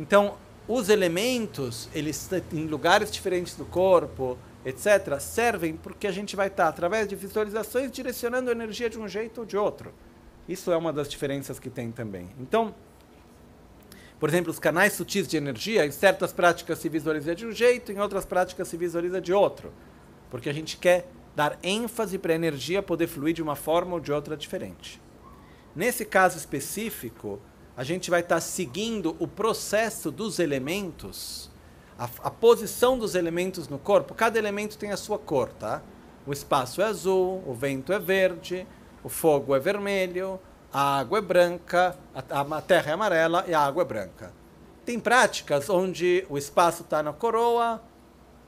Então, 0.00 0.38
os 0.66 0.88
elementos, 0.88 1.90
eles 1.94 2.30
em 2.50 2.66
lugares 2.66 3.10
diferentes 3.10 3.56
do 3.56 3.66
corpo, 3.66 4.38
etc, 4.64 5.20
servem 5.20 5.76
porque 5.76 6.06
a 6.06 6.12
gente 6.12 6.34
vai 6.34 6.48
estar 6.48 6.64
tá, 6.64 6.68
através 6.70 7.06
de 7.06 7.14
visualizações 7.14 7.90
direcionando 7.90 8.48
a 8.48 8.52
energia 8.52 8.88
de 8.88 8.98
um 8.98 9.06
jeito 9.06 9.40
ou 9.40 9.46
de 9.46 9.56
outro. 9.56 9.92
Isso 10.48 10.70
é 10.70 10.76
uma 10.76 10.92
das 10.92 11.08
diferenças 11.08 11.58
que 11.58 11.70
tem 11.70 11.90
também. 11.90 12.28
Então, 12.38 12.74
Por 14.18 14.30
exemplo, 14.30 14.50
os 14.50 14.58
canais 14.58 14.94
sutis 14.94 15.28
de 15.28 15.36
energia, 15.36 15.84
em 15.84 15.90
certas 15.90 16.32
práticas 16.32 16.78
se 16.78 16.88
visualiza 16.88 17.34
de 17.34 17.46
um 17.46 17.52
jeito, 17.52 17.92
em 17.92 18.00
outras 18.00 18.24
práticas 18.24 18.66
se 18.66 18.76
visualiza 18.76 19.20
de 19.20 19.32
outro. 19.32 19.72
Porque 20.30 20.48
a 20.48 20.54
gente 20.54 20.78
quer 20.78 21.06
dar 21.34 21.58
ênfase 21.62 22.18
para 22.18 22.32
a 22.32 22.34
energia 22.34 22.82
poder 22.82 23.06
fluir 23.06 23.34
de 23.34 23.42
uma 23.42 23.54
forma 23.54 23.92
ou 23.94 24.00
de 24.00 24.10
outra 24.10 24.36
diferente. 24.36 25.00
Nesse 25.74 26.06
caso 26.06 26.38
específico, 26.38 27.38
a 27.76 27.84
gente 27.84 28.10
vai 28.10 28.20
estar 28.20 28.36
tá 28.36 28.40
seguindo 28.40 29.14
o 29.18 29.28
processo 29.28 30.10
dos 30.10 30.38
elementos, 30.38 31.50
a, 31.98 32.08
a, 32.22 32.30
posição 32.30 32.98
dos 32.98 33.14
elementos 33.14 33.68
no 33.68 33.78
corpo. 33.78 34.14
Cada 34.14 34.38
elemento 34.38 34.78
tem 34.78 34.92
a 34.92 34.96
sua 34.96 35.18
cor, 35.18 35.50
tá? 35.50 35.82
O 36.26 36.32
espaço 36.32 36.80
é 36.80 36.86
azul, 36.86 37.44
o 37.46 37.52
vento 37.52 37.92
é 37.92 37.98
verde, 37.98 38.66
o 39.06 39.08
fogo 39.08 39.54
é 39.54 39.60
vermelho, 39.60 40.40
a 40.72 40.98
água 40.98 41.18
é 41.18 41.20
branca, 41.20 41.96
a, 42.12 42.40
a 42.40 42.60
terra 42.60 42.90
é 42.90 42.94
amarela 42.94 43.44
e 43.46 43.54
a 43.54 43.60
água 43.60 43.82
é 43.82 43.84
branca. 43.84 44.32
Tem 44.84 44.98
práticas 44.98 45.70
onde 45.70 46.26
o 46.28 46.36
espaço 46.36 46.82
está 46.82 47.04
na 47.04 47.12
coroa, 47.12 47.80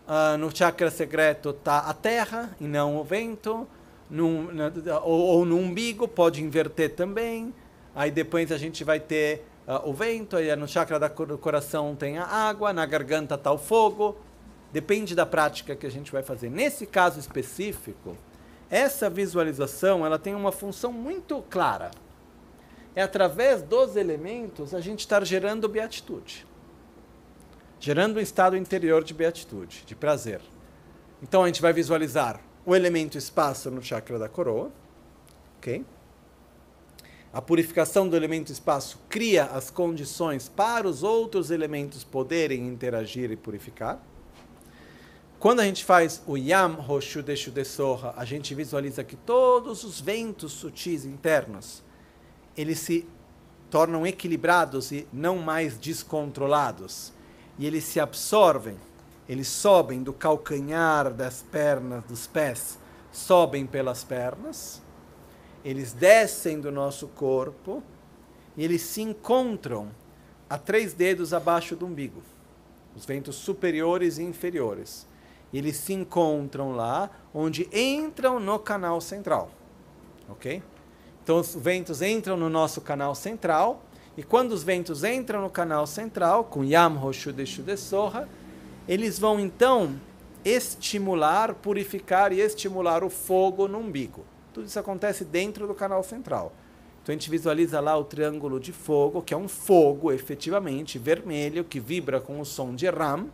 uh, 0.08 0.36
no 0.36 0.54
chakra 0.54 0.90
secreto 0.90 1.50
está 1.50 1.78
a 1.78 1.94
terra 1.94 2.56
e 2.60 2.64
não 2.64 2.96
o 2.96 3.04
vento, 3.04 3.68
num, 4.10 4.52
na, 4.52 4.72
ou, 5.04 5.20
ou, 5.20 5.44
no 5.44 5.56
umbigo, 5.56 6.08
pode 6.08 6.42
inverter 6.42 6.92
também. 6.96 7.54
Aí 7.94 8.10
depois 8.10 8.50
a 8.50 8.58
gente 8.58 8.82
vai 8.82 8.98
ter 8.98 9.46
uh, 9.64 9.88
o 9.88 9.94
vento, 9.94 10.34
aí 10.34 10.56
no 10.56 10.66
chakra 10.66 10.98
do 10.98 11.38
coração 11.38 11.94
tem 11.94 12.18
a 12.18 12.26
água, 12.26 12.72
na 12.72 12.84
garganta 12.84 13.36
está 13.36 13.52
o 13.52 13.58
fogo. 13.58 14.16
Depende 14.72 15.14
da 15.14 15.24
prática 15.24 15.76
que 15.76 15.86
a 15.86 15.90
gente 15.90 16.10
vai 16.10 16.24
fazer. 16.24 16.50
Nesse 16.50 16.84
caso 16.84 17.20
específico, 17.20 18.16
essa 18.70 19.08
visualização 19.08 20.04
ela 20.04 20.18
tem 20.18 20.34
uma 20.34 20.52
função 20.52 20.92
muito 20.92 21.42
clara 21.48 21.90
é 22.98 23.02
através 23.02 23.62
dos 23.62 23.94
elementos 23.94 24.74
a 24.74 24.80
gente 24.80 25.00
estar 25.00 25.24
gerando 25.24 25.68
beatitude. 25.68 26.44
Gerando 27.78 28.16
um 28.16 28.20
estado 28.20 28.56
interior 28.56 29.04
de 29.04 29.14
beatitude, 29.14 29.84
de 29.86 29.94
prazer. 29.94 30.40
Então 31.22 31.44
a 31.44 31.46
gente 31.46 31.62
vai 31.62 31.72
visualizar 31.72 32.40
o 32.66 32.74
elemento 32.74 33.16
espaço 33.16 33.70
no 33.70 33.80
chakra 33.80 34.18
da 34.18 34.28
coroa. 34.28 34.72
Ok? 35.58 35.84
A 37.32 37.40
purificação 37.40 38.08
do 38.08 38.16
elemento 38.16 38.50
espaço 38.50 38.98
cria 39.08 39.44
as 39.44 39.70
condições 39.70 40.48
para 40.48 40.88
os 40.88 41.04
outros 41.04 41.52
elementos 41.52 42.02
poderem 42.02 42.66
interagir 42.66 43.30
e 43.30 43.36
purificar. 43.36 44.02
Quando 45.38 45.60
a 45.60 45.64
gente 45.64 45.84
faz 45.84 46.20
o 46.26 46.36
Yam 46.36 46.74
Roshu 46.74 47.22
Deshu 47.22 47.52
Desorra, 47.52 48.12
a 48.16 48.24
gente 48.24 48.56
visualiza 48.56 49.04
que 49.04 49.14
todos 49.14 49.84
os 49.84 50.00
ventos 50.00 50.50
sutis 50.50 51.04
internos 51.04 51.80
eles 52.56 52.80
se 52.80 53.08
tornam 53.70 54.04
equilibrados 54.04 54.90
e 54.90 55.06
não 55.12 55.38
mais 55.38 55.78
descontrolados. 55.78 57.12
E 57.56 57.68
eles 57.68 57.84
se 57.84 58.00
absorvem, 58.00 58.76
eles 59.28 59.46
sobem 59.46 60.02
do 60.02 60.12
calcanhar 60.12 61.14
das 61.14 61.40
pernas, 61.40 62.02
dos 62.02 62.26
pés, 62.26 62.76
sobem 63.12 63.64
pelas 63.64 64.02
pernas, 64.02 64.82
eles 65.64 65.92
descem 65.92 66.60
do 66.60 66.72
nosso 66.72 67.06
corpo 67.06 67.80
e 68.56 68.64
eles 68.64 68.82
se 68.82 69.02
encontram 69.02 69.90
a 70.50 70.58
três 70.58 70.94
dedos 70.94 71.32
abaixo 71.32 71.76
do 71.76 71.86
umbigo, 71.86 72.24
os 72.96 73.04
ventos 73.04 73.36
superiores 73.36 74.18
e 74.18 74.24
inferiores. 74.24 75.07
Eles 75.52 75.76
se 75.76 75.92
encontram 75.92 76.72
lá, 76.72 77.10
onde 77.32 77.68
entram 77.72 78.38
no 78.38 78.58
canal 78.58 79.00
central. 79.00 79.50
Ok? 80.28 80.62
Então 81.22 81.38
os 81.40 81.54
ventos 81.54 82.02
entram 82.02 82.36
no 82.36 82.48
nosso 82.50 82.80
canal 82.80 83.14
central, 83.14 83.82
e 84.16 84.22
quando 84.22 84.52
os 84.52 84.62
ventos 84.62 85.04
entram 85.04 85.42
no 85.42 85.50
canal 85.50 85.86
central, 85.86 86.44
com 86.44 86.64
Yam 86.64 86.94
Roshu 86.94 87.32
Deshu 87.32 87.62
Desorra, 87.62 88.28
eles 88.88 89.18
vão 89.18 89.38
então 89.38 89.94
estimular, 90.44 91.54
purificar 91.54 92.32
e 92.32 92.40
estimular 92.40 93.04
o 93.04 93.10
fogo 93.10 93.68
no 93.68 93.78
umbigo. 93.78 94.24
Tudo 94.52 94.66
isso 94.66 94.78
acontece 94.78 95.24
dentro 95.24 95.66
do 95.66 95.74
canal 95.74 96.02
central. 96.02 96.52
Então 97.02 97.12
a 97.12 97.16
gente 97.16 97.30
visualiza 97.30 97.80
lá 97.80 97.96
o 97.96 98.04
triângulo 98.04 98.58
de 98.58 98.72
fogo, 98.72 99.22
que 99.22 99.32
é 99.32 99.36
um 99.36 99.48
fogo 99.48 100.10
efetivamente 100.10 100.98
vermelho, 100.98 101.64
que 101.64 101.78
vibra 101.78 102.20
com 102.20 102.40
o 102.40 102.44
som 102.44 102.74
de 102.74 102.88
Ram. 102.88 103.26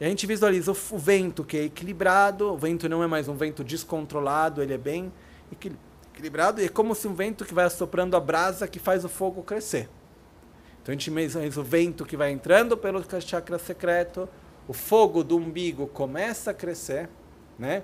E 0.00 0.04
a 0.06 0.08
gente 0.08 0.26
visualiza 0.26 0.72
o, 0.72 0.98
vento 0.98 1.44
que 1.44 1.58
é 1.58 1.64
equilibrado, 1.64 2.50
o 2.50 2.56
vento 2.56 2.88
não 2.88 3.02
é 3.02 3.06
mais 3.06 3.28
um 3.28 3.34
vento 3.34 3.62
descontrolado, 3.62 4.62
ele 4.62 4.72
é 4.72 4.78
bem 4.78 5.12
equilibrado 5.52 6.62
e 6.62 6.64
é 6.64 6.68
como 6.70 6.94
se 6.94 7.06
um 7.06 7.14
vento 7.14 7.44
que 7.44 7.52
vai 7.52 7.66
assoprando 7.66 8.16
a 8.16 8.20
brasa 8.20 8.66
que 8.66 8.78
faz 8.78 9.04
o 9.04 9.10
fogo 9.10 9.42
crescer. 9.42 9.90
Então 10.80 10.90
a 10.90 10.92
gente 10.92 11.10
mesmo 11.10 11.42
o 11.42 11.62
vento 11.62 12.06
que 12.06 12.16
vai 12.16 12.32
entrando 12.32 12.78
pelo 12.78 13.04
chakra 13.20 13.58
secreto, 13.58 14.26
o 14.66 14.72
fogo 14.72 15.22
do 15.22 15.36
umbigo 15.36 15.86
começa 15.86 16.52
a 16.52 16.54
crescer, 16.54 17.06
né? 17.58 17.82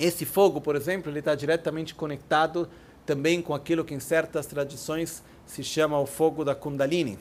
Esse 0.00 0.24
fogo, 0.24 0.60
por 0.60 0.74
exemplo, 0.74 1.10
ele 1.10 1.20
está 1.20 1.36
diretamente 1.36 1.94
conectado 1.94 2.68
também 3.06 3.40
com 3.40 3.54
aquilo 3.54 3.84
que 3.84 3.94
em 3.94 4.00
certas 4.00 4.44
tradições 4.46 5.22
se 5.46 5.62
chama 5.62 6.00
o 6.00 6.06
fogo 6.06 6.44
da 6.44 6.54
Kundalini, 6.54 7.16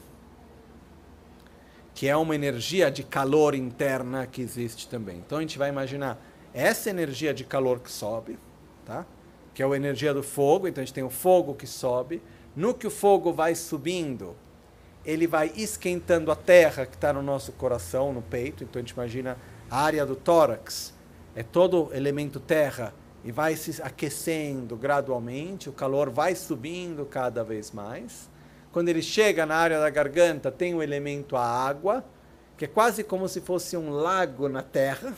que 1.96 2.10
é 2.10 2.16
uma 2.16 2.36
energia 2.36 2.92
de 2.92 3.04
calor 3.04 3.56
interna 3.56 4.28
que 4.28 4.42
existe 4.42 4.88
também. 4.88 5.18
Então 5.26 5.38
a 5.38 5.42
gente 5.42 5.58
vai 5.58 5.70
imaginar 5.70 6.22
essa 6.54 6.90
energia 6.90 7.34
de 7.34 7.46
calor 7.46 7.80
que 7.80 7.90
sobe, 7.90 8.38
tá? 8.86 9.06
que 9.54 9.64
é 9.64 9.66
a 9.66 9.76
energia 9.76 10.14
do 10.14 10.22
fogo. 10.22 10.68
Então 10.68 10.82
a 10.82 10.86
gente 10.86 10.94
tem 10.94 11.06
o 11.06 11.10
fogo 11.10 11.56
que 11.56 11.66
sobe. 11.66 12.22
No 12.54 12.74
que 12.74 12.86
o 12.86 12.92
fogo 12.92 13.32
vai 13.32 13.56
subindo, 13.56 14.36
ele 15.06 15.26
vai 15.26 15.54
esquentando 15.56 16.32
a 16.32 16.36
terra 16.36 16.86
que 16.86 16.96
está 16.96 17.14
no 17.14 17.24
nosso 17.24 17.54
coração, 17.54 18.12
no 18.12 18.22
peito. 18.22 18.66
Então 18.66 18.82
a 18.82 18.84
gente 18.84 18.92
imagina 18.92 19.38
a 19.72 19.82
área 19.82 20.06
do 20.06 20.18
tórax, 20.18 20.94
é 21.34 21.44
todo 21.44 21.90
elemento 21.94 22.42
terra 22.42 22.94
e 23.24 23.32
vai 23.32 23.56
se 23.56 23.82
aquecendo 23.82 24.76
gradualmente, 24.76 25.70
o 25.70 25.74
calor 25.74 26.10
vai 26.10 26.36
subindo 26.36 27.06
cada 27.06 27.42
vez 27.42 27.72
mais. 27.72 28.30
Quando 28.76 28.90
ele 28.90 29.02
chega 29.02 29.46
na 29.46 29.56
área 29.56 29.80
da 29.80 29.90
garganta, 29.90 30.52
tem 30.52 30.76
o 30.76 30.84
elemento 30.84 31.38
a 31.38 31.42
água, 31.42 32.04
que 32.58 32.66
é 32.66 32.68
quase 32.68 33.06
como 33.06 33.26
se 33.30 33.40
fosse 33.40 33.78
um 33.78 33.90
lago 33.90 34.50
na 34.50 34.62
terra. 34.62 35.14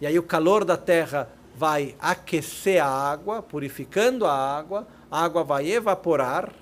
E 0.00 0.06
aí 0.06 0.16
o 0.20 0.22
calor 0.22 0.64
da 0.64 0.76
terra 0.76 1.28
vai 1.56 1.96
aquecer 1.98 2.80
a 2.80 2.86
água, 2.86 3.42
purificando 3.42 4.24
a 4.24 4.32
água, 4.32 4.86
a 5.10 5.24
água 5.24 5.42
vai 5.42 5.68
evaporar, 5.68 6.52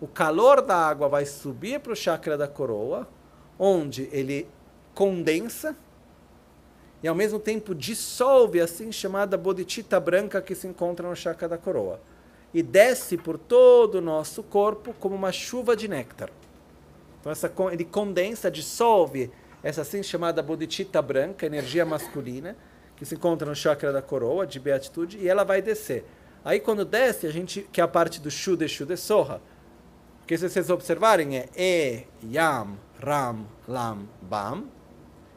o 0.00 0.06
calor 0.06 0.62
da 0.62 0.76
água 0.76 1.08
vai 1.08 1.26
subir 1.26 1.80
para 1.80 1.92
o 1.92 1.96
chakra 1.96 2.38
da 2.38 2.46
coroa, 2.46 3.08
onde 3.58 4.08
ele 4.12 4.48
condensa 4.94 5.74
e 7.02 7.08
ao 7.08 7.16
mesmo 7.16 7.40
tempo 7.40 7.74
dissolve 7.74 8.60
assim 8.60 8.92
chamada 8.92 9.36
bodhicitta 9.36 9.98
branca 9.98 10.40
que 10.40 10.54
se 10.54 10.68
encontra 10.68 11.08
no 11.08 11.16
chakra 11.16 11.48
da 11.48 11.58
coroa 11.58 11.98
e 12.54 12.62
desce 12.62 13.16
por 13.16 13.38
todo 13.38 13.96
o 13.96 14.00
nosso 14.00 14.42
corpo 14.42 14.94
como 14.98 15.14
uma 15.14 15.32
chuva 15.32 15.74
de 15.74 15.88
néctar. 15.88 16.30
Então 17.20 17.32
essa, 17.32 17.52
ele 17.72 17.84
condensa, 17.84 18.50
dissolve 18.50 19.30
essa 19.62 19.82
assim 19.82 20.02
chamada 20.02 20.42
bodhicitta 20.42 21.00
branca, 21.00 21.46
energia 21.46 21.86
masculina, 21.86 22.56
que 22.96 23.04
se 23.04 23.14
encontra 23.14 23.48
no 23.48 23.54
chakra 23.54 23.92
da 23.92 24.02
coroa, 24.02 24.46
de 24.46 24.58
beatitude, 24.58 25.18
e 25.18 25.28
ela 25.28 25.44
vai 25.44 25.62
descer. 25.62 26.04
Aí 26.44 26.58
quando 26.58 26.84
desce, 26.84 27.26
a 27.26 27.30
gente, 27.30 27.62
que 27.72 27.80
é 27.80 27.84
a 27.84 27.88
parte 27.88 28.20
do 28.20 28.30
Shude 28.30 28.68
Shude 28.68 28.96
Soha, 28.96 29.40
que 30.26 30.36
se 30.36 30.48
vocês 30.48 30.70
observarem 30.70 31.36
é 31.36 31.48
E, 31.56 32.04
Yam, 32.32 32.76
Ram, 33.00 33.46
Lam, 33.68 34.08
Bam. 34.20 34.64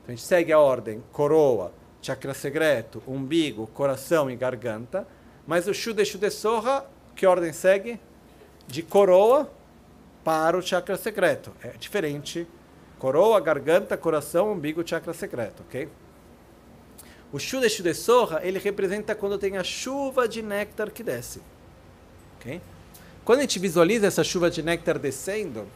Então 0.02 0.08
a 0.08 0.12
gente 0.12 0.24
segue 0.24 0.52
a 0.52 0.60
ordem 0.60 1.04
coroa, 1.12 1.72
chakra 2.02 2.34
secreto, 2.34 3.02
umbigo, 3.08 3.68
coração 3.68 4.30
e 4.30 4.36
garganta. 4.36 5.08
Mas 5.46 5.68
o 5.68 5.74
Shude 5.74 6.06
Shude 6.06 6.32
Soha, 6.32 6.86
que 7.16 7.26
ordem 7.26 7.54
segue? 7.54 8.00
De 8.68 8.82
coroa 8.82 9.52
para 10.24 10.58
o 10.58 10.62
chakra 10.62 10.98
secreto. 10.98 11.52
É 11.64 11.70
diferente. 11.70 12.48
Coroa, 13.00 13.40
garganta, 13.40 13.96
coração, 13.96 14.52
umbigo, 14.52 14.88
chakra 14.88 15.14
secreto, 15.14 15.64
ok? 15.68 15.88
O 17.32 17.40
Shude 17.40 17.70
Shude 17.70 17.94
Sorra, 17.94 18.40
ele 18.44 18.60
representa 18.60 19.14
quando 19.14 19.38
tem 19.38 19.58
a 19.58 19.64
chuva 19.64 20.28
de 20.28 20.42
néctar 20.42 20.92
que 20.92 21.04
desce. 21.04 21.42
Okay? 22.38 22.62
Quando 23.24 23.40
a 23.40 23.42
gente 23.42 23.60
visualiza 23.60 24.08
essa 24.08 24.24
chuva 24.24 24.50
de 24.50 24.62
néctar 24.64 24.98
descendo, 24.98 25.68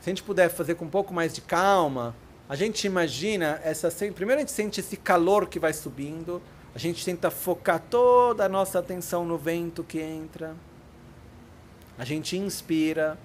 se 0.00 0.10
a 0.10 0.12
gente 0.12 0.22
puder 0.22 0.50
fazer 0.50 0.74
com 0.74 0.84
um 0.84 0.90
pouco 0.90 1.14
mais 1.14 1.32
de 1.32 1.40
calma, 1.40 2.14
a 2.48 2.54
gente 2.54 2.86
imagina 2.86 3.60
essa. 3.64 3.90
Primeiro 3.90 4.34
a 4.34 4.44
gente 4.44 4.52
sente 4.52 4.80
esse 4.80 4.96
calor 4.96 5.48
que 5.48 5.58
vai 5.58 5.72
subindo, 5.72 6.42
a 6.76 6.78
gente 6.78 7.02
tenta 7.02 7.30
focar 7.30 7.80
toda 7.80 8.44
a 8.44 8.50
nossa 8.50 8.78
atenção 8.78 9.24
no 9.24 9.38
vento 9.38 9.82
que 9.82 9.98
entra. 9.98 10.54
A 11.96 12.04
gente 12.04 12.36
inspira 12.36 13.16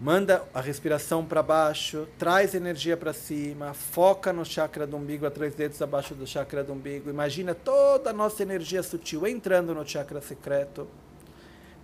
manda 0.00 0.44
a 0.52 0.60
respiração 0.60 1.24
para 1.24 1.40
baixo, 1.40 2.08
traz 2.18 2.56
energia 2.56 2.96
para 2.96 3.12
cima, 3.12 3.72
foca 3.72 4.32
no 4.32 4.44
chakra 4.44 4.84
do 4.84 4.96
umbigo, 4.96 5.24
a 5.24 5.30
três 5.30 5.54
dedos 5.54 5.80
abaixo 5.80 6.16
do 6.16 6.26
chakra 6.26 6.64
do 6.64 6.72
umbigo. 6.72 7.08
Imagina 7.08 7.54
toda 7.54 8.10
a 8.10 8.12
nossa 8.12 8.42
energia 8.42 8.82
sutil 8.82 9.24
entrando 9.24 9.72
no 9.72 9.88
chakra 9.88 10.20
secreto. 10.20 10.88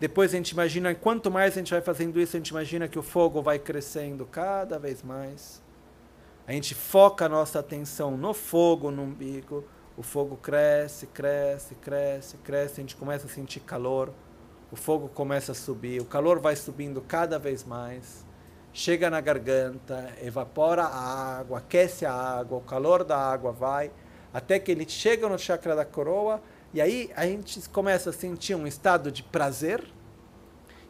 Depois 0.00 0.34
a 0.34 0.36
gente 0.36 0.50
imagina, 0.50 0.92
quanto 0.92 1.30
mais 1.30 1.52
a 1.52 1.58
gente 1.58 1.70
vai 1.70 1.80
fazendo 1.80 2.20
isso, 2.20 2.36
a 2.36 2.40
gente 2.40 2.48
imagina 2.48 2.88
que 2.88 2.98
o 2.98 3.02
fogo 3.04 3.40
vai 3.40 3.60
crescendo 3.60 4.26
cada 4.26 4.76
vez 4.76 5.04
mais. 5.04 5.67
A 6.48 6.52
gente 6.52 6.74
foca 6.74 7.26
a 7.26 7.28
nossa 7.28 7.58
atenção 7.58 8.16
no 8.16 8.32
fogo, 8.32 8.90
no 8.90 9.02
umbigo. 9.02 9.66
O 9.98 10.02
fogo 10.02 10.34
cresce, 10.34 11.06
cresce, 11.06 11.74
cresce, 11.74 12.38
cresce. 12.38 12.80
A 12.80 12.82
gente 12.82 12.96
começa 12.96 13.26
a 13.26 13.28
sentir 13.28 13.60
calor. 13.60 14.14
O 14.72 14.76
fogo 14.76 15.10
começa 15.10 15.52
a 15.52 15.54
subir. 15.54 16.00
O 16.00 16.06
calor 16.06 16.40
vai 16.40 16.56
subindo 16.56 17.02
cada 17.02 17.38
vez 17.38 17.64
mais. 17.64 18.26
Chega 18.72 19.10
na 19.10 19.20
garganta, 19.20 20.10
evapora 20.22 20.84
a 20.84 21.38
água, 21.38 21.58
aquece 21.58 22.06
a 22.06 22.14
água. 22.14 22.56
O 22.56 22.62
calor 22.62 23.04
da 23.04 23.18
água 23.18 23.52
vai 23.52 23.90
até 24.32 24.58
que 24.58 24.72
ele 24.72 24.88
chega 24.88 25.28
no 25.28 25.38
chakra 25.38 25.76
da 25.76 25.84
coroa 25.84 26.42
e 26.72 26.80
aí 26.80 27.10
a 27.14 27.26
gente 27.26 27.68
começa 27.68 28.08
a 28.08 28.12
sentir 28.12 28.54
um 28.54 28.66
estado 28.66 29.12
de 29.12 29.22
prazer 29.22 29.84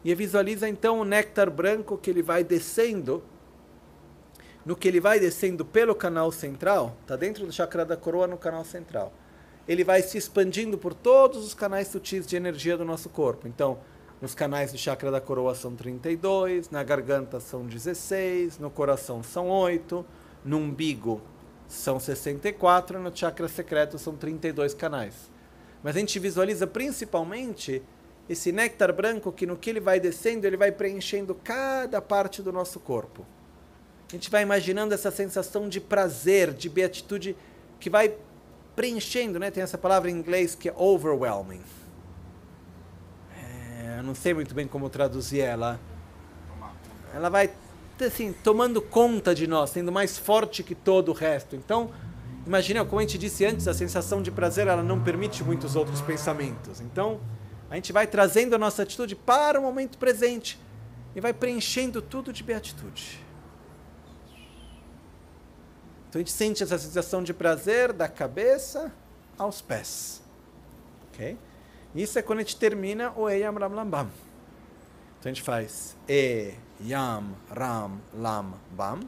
e 0.05 0.14
visualiza 0.14 0.68
então 0.68 1.01
o 1.01 1.05
néctar 1.05 1.51
branco 1.51 1.98
que 1.98 2.10
ele 2.10 2.22
vai 2.22 2.44
descendo. 2.44 3.24
No 4.68 4.76
que 4.76 4.86
ele 4.86 5.00
vai 5.00 5.18
descendo 5.18 5.64
pelo 5.64 5.94
canal 5.94 6.30
central, 6.30 6.94
está 7.00 7.16
dentro 7.16 7.46
do 7.46 7.50
chakra 7.50 7.86
da 7.86 7.96
coroa 7.96 8.26
no 8.26 8.36
canal 8.36 8.66
central. 8.66 9.14
Ele 9.66 9.82
vai 9.82 10.02
se 10.02 10.18
expandindo 10.18 10.76
por 10.76 10.92
todos 10.92 11.42
os 11.42 11.54
canais 11.54 11.88
sutis 11.88 12.26
de 12.26 12.36
energia 12.36 12.76
do 12.76 12.84
nosso 12.84 13.08
corpo. 13.08 13.48
Então, 13.48 13.78
nos 14.20 14.34
canais 14.34 14.70
do 14.70 14.76
chakra 14.76 15.10
da 15.10 15.22
coroa 15.22 15.54
são 15.54 15.74
32, 15.74 16.68
na 16.68 16.82
garganta 16.82 17.40
são 17.40 17.64
16, 17.64 18.58
no 18.58 18.70
coração 18.70 19.22
são 19.22 19.48
8, 19.48 20.04
no 20.44 20.58
umbigo 20.58 21.22
são 21.66 21.98
64, 21.98 23.00
no 23.00 23.16
chakra 23.16 23.48
secreto 23.48 23.98
são 23.98 24.16
32 24.16 24.74
canais. 24.74 25.30
Mas 25.82 25.96
a 25.96 25.98
gente 25.98 26.18
visualiza 26.18 26.66
principalmente 26.66 27.82
esse 28.28 28.52
néctar 28.52 28.92
branco 28.92 29.32
que 29.32 29.46
no 29.46 29.56
que 29.56 29.70
ele 29.70 29.80
vai 29.80 29.98
descendo, 29.98 30.46
ele 30.46 30.58
vai 30.58 30.70
preenchendo 30.70 31.34
cada 31.34 32.02
parte 32.02 32.42
do 32.42 32.52
nosso 32.52 32.78
corpo. 32.78 33.24
A 34.09 34.12
gente 34.12 34.30
vai 34.30 34.43
imaginando 34.43 34.94
essa 34.94 35.10
sensação 35.10 35.68
de 35.68 35.80
prazer, 35.80 36.52
de 36.52 36.68
beatitude 36.68 37.36
que 37.78 37.90
vai 37.90 38.14
preenchendo, 38.74 39.39
né? 39.39 39.51
Tem 39.51 39.62
essa 39.62 39.76
palavra 39.76 40.10
em 40.10 40.14
inglês 40.14 40.55
que 40.55 40.68
é 40.68 40.74
overwhelming. 40.76 41.60
É, 43.36 43.98
eu 43.98 44.02
não 44.02 44.14
sei 44.14 44.32
muito 44.32 44.55
bem 44.55 44.66
como 44.66 44.89
traduzir 44.89 45.40
ela. 45.40 45.78
Ela 47.14 47.28
vai 47.28 47.51
assim, 48.01 48.32
tomando 48.32 48.80
conta 48.80 49.35
de 49.35 49.47
nós, 49.47 49.70
sendo 49.70 49.90
mais 49.90 50.16
forte 50.16 50.62
que 50.62 50.74
todo 50.74 51.10
o 51.10 51.14
resto. 51.14 51.56
Então, 51.56 51.90
Imagina, 52.48 52.82
como 52.82 52.98
a 52.98 53.02
gente 53.02 53.18
disse 53.18 53.44
antes, 53.44 53.68
a 53.68 53.74
sensação 53.74 54.22
de 54.22 54.30
prazer 54.30 54.66
ela 54.68 54.82
não 54.82 54.98
permite 54.98 55.44
muitos 55.44 55.76
outros 55.76 56.01
pensamentos. 56.01 56.80
Então, 56.80 57.20
a 57.70 57.74
gente 57.74 57.93
vai 57.93 58.06
trazendo 58.06 58.55
a 58.55 58.59
nossa 58.59 58.85
atitude 58.85 59.14
para 59.14 59.60
o 59.60 59.62
momento 59.62 59.98
presente 59.98 60.59
e 61.14 61.20
vai 61.20 61.35
preenchendo 61.35 62.01
tudo 62.01 62.32
de 62.32 62.43
beatitude. 62.43 63.20
Então 66.09 66.18
a 66.18 66.22
gente 66.22 66.32
sente 66.32 66.62
essa 66.62 66.78
sensação 66.78 67.22
de 67.22 67.35
prazer 67.35 67.93
da 67.93 68.09
cabeça 68.09 68.93
aos 69.36 69.60
pés. 69.60 70.22
Ok? 71.12 71.36
Isso 71.94 72.18
é 72.18 72.22
quando 72.22 72.39
a 72.39 72.43
gente 72.43 72.56
termina 72.56 73.12
o 73.16 73.28
Eyam 73.28 73.52
Ram 73.52 73.68
Lam 73.68 73.86
Bam. 73.86 74.10
Então 75.18 75.30
a 75.30 75.35
gente 75.35 75.43
faz 75.43 75.97
E, 76.09 76.55
Yam, 76.86 77.35
Ram, 77.51 77.98
Lam, 78.14 78.55
Bam. 78.70 79.01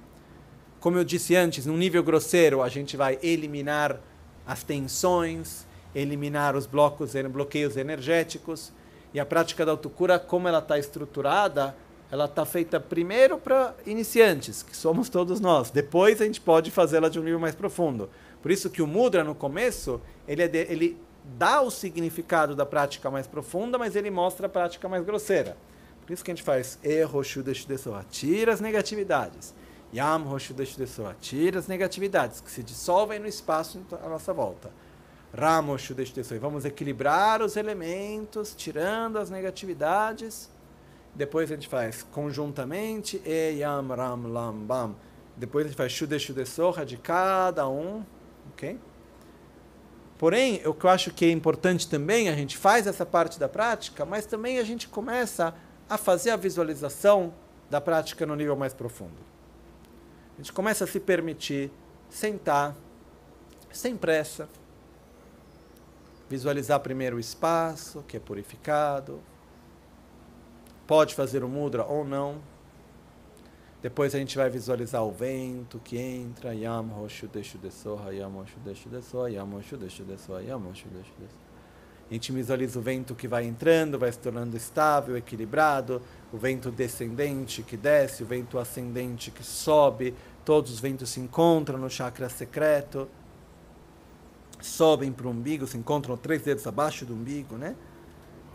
Como 0.80 0.98
eu 0.98 1.04
disse 1.04 1.36
antes, 1.36 1.66
num 1.66 1.76
nível 1.76 2.02
grosseiro, 2.02 2.62
a 2.62 2.68
gente 2.68 2.96
vai 2.96 3.18
eliminar 3.22 4.00
as 4.46 4.62
tensões, 4.62 5.66
eliminar 5.94 6.56
os 6.56 6.66
blocos, 6.66 7.12
bloqueios 7.30 7.76
energéticos. 7.76 8.72
E 9.14 9.20
a 9.20 9.26
prática 9.26 9.64
da 9.64 9.72
autocura, 9.72 10.18
como 10.18 10.48
ela 10.48 10.58
está 10.58 10.78
estruturada, 10.78 11.76
ela 12.10 12.24
está 12.24 12.44
feita 12.44 12.80
primeiro 12.80 13.38
para 13.38 13.74
iniciantes, 13.86 14.62
que 14.62 14.76
somos 14.76 15.08
todos 15.08 15.40
nós. 15.40 15.70
Depois 15.70 16.20
a 16.20 16.24
gente 16.24 16.40
pode 16.40 16.70
fazê-la 16.70 17.08
de 17.08 17.20
um 17.20 17.22
nível 17.22 17.38
mais 17.38 17.54
profundo. 17.54 18.10
Por 18.42 18.50
isso 18.50 18.68
que 18.68 18.82
o 18.82 18.86
mudra, 18.86 19.22
no 19.22 19.34
começo, 19.34 20.00
ele, 20.26 20.42
é 20.42 20.48
de, 20.48 20.58
ele 20.70 20.98
dá 21.38 21.60
o 21.60 21.70
significado 21.70 22.54
da 22.56 22.66
prática 22.66 23.10
mais 23.10 23.26
profunda, 23.26 23.78
mas 23.78 23.94
ele 23.94 24.10
mostra 24.10 24.46
a 24.46 24.50
prática 24.50 24.88
mais 24.88 25.04
grosseira. 25.04 25.56
Por 26.04 26.12
isso 26.12 26.24
que 26.24 26.30
a 26.30 26.34
gente 26.34 26.42
faz 26.42 26.78
erro, 26.82 27.22
tira 28.10 28.52
as 28.52 28.60
negatividades. 28.60 29.54
Yam 29.94 30.22
Roshudeshdesoa. 30.22 31.16
Tira 31.20 31.58
as 31.58 31.66
negatividades 31.66 32.40
que 32.40 32.50
se 32.50 32.62
dissolvem 32.62 33.18
no 33.18 33.26
espaço 33.26 33.80
à 34.04 34.08
nossa 34.08 34.32
volta. 34.32 34.70
Ram 35.36 35.66
Roshudeshdesoa. 35.66 36.38
Vamos 36.38 36.64
equilibrar 36.64 37.42
os 37.42 37.56
elementos, 37.56 38.54
tirando 38.56 39.18
as 39.18 39.30
negatividades. 39.30 40.48
Depois 41.14 41.50
a 41.50 41.54
gente 41.54 41.68
faz 41.68 42.02
conjuntamente 42.02 43.20
E 43.24 43.58
Yam 43.58 43.88
Ram 43.88 44.28
Lam 44.28 44.54
Bam. 44.54 44.94
Depois 45.36 45.64
a 45.64 45.68
gente 45.68 45.76
faz 45.76 45.92
Shudeshudesoha 45.92 46.84
de 46.84 46.96
cada 46.96 47.68
um. 47.68 48.04
Ok? 48.52 48.78
Porém, 50.18 50.60
o 50.66 50.74
que 50.74 50.84
eu 50.84 50.90
acho 50.90 51.10
que 51.12 51.24
é 51.24 51.30
importante 51.30 51.88
também, 51.88 52.28
a 52.28 52.34
gente 52.34 52.58
faz 52.58 52.86
essa 52.86 53.06
parte 53.06 53.40
da 53.40 53.48
prática, 53.48 54.04
mas 54.04 54.26
também 54.26 54.58
a 54.58 54.62
gente 54.62 54.86
começa 54.86 55.54
a 55.88 55.96
fazer 55.96 56.30
a 56.30 56.36
visualização 56.36 57.32
da 57.70 57.80
prática 57.80 58.26
no 58.26 58.36
nível 58.36 58.54
mais 58.54 58.74
profundo. 58.74 59.16
A 60.34 60.42
gente 60.42 60.52
começa 60.52 60.84
a 60.84 60.86
se 60.86 61.00
permitir 61.00 61.72
sentar, 62.10 62.76
sem 63.72 63.96
pressa, 63.96 64.46
visualizar 66.28 66.78
primeiro 66.80 67.16
o 67.16 67.20
espaço, 67.20 68.04
que 68.06 68.16
é 68.16 68.20
purificado, 68.20 69.20
pode 70.90 71.14
fazer 71.14 71.44
o 71.44 71.48
mudra 71.48 71.84
ou 71.84 72.04
não. 72.04 72.38
Depois 73.80 74.12
a 74.12 74.18
gente 74.18 74.36
vai 74.36 74.50
visualizar 74.50 75.04
o 75.04 75.12
vento 75.12 75.78
que 75.84 75.96
entra, 75.96 76.52
yam 76.52 76.90
hoshu 77.00 77.28
deshu 77.28 77.58
desoha, 77.58 78.12
yam 78.12 78.36
hoshu 78.36 78.58
deshu 78.64 78.88
desoha, 78.88 79.30
yam 79.30 79.54
hoshu 79.54 79.76
deshu 79.76 80.02
desoha, 80.02 80.42
yam 80.42 80.66
hoshu 80.68 80.88
deshu 80.88 81.12
desoha. 81.16 81.50
A 82.10 82.12
gente 82.12 82.32
visualiza 82.32 82.76
o 82.76 82.82
vento 82.82 83.14
que 83.14 83.28
vai 83.28 83.44
entrando, 83.44 84.00
vai 84.00 84.10
se 84.10 84.18
tornando 84.18 84.56
estável, 84.56 85.16
equilibrado, 85.16 86.02
o 86.32 86.36
vento 86.36 86.72
descendente 86.72 87.62
que 87.62 87.76
desce, 87.76 88.24
o 88.24 88.26
vento 88.26 88.58
ascendente 88.58 89.30
que 89.30 89.44
sobe, 89.44 90.12
todos 90.44 90.72
os 90.72 90.80
ventos 90.80 91.08
se 91.10 91.20
encontram 91.20 91.78
no 91.78 91.88
chakra 91.88 92.28
secreto, 92.28 93.08
sobem 94.60 95.12
para 95.12 95.28
o 95.28 95.30
umbigo, 95.30 95.68
se 95.68 95.78
encontram 95.78 96.16
três 96.16 96.42
dedos 96.42 96.66
abaixo 96.66 97.06
do 97.06 97.14
umbigo, 97.14 97.56
né? 97.56 97.76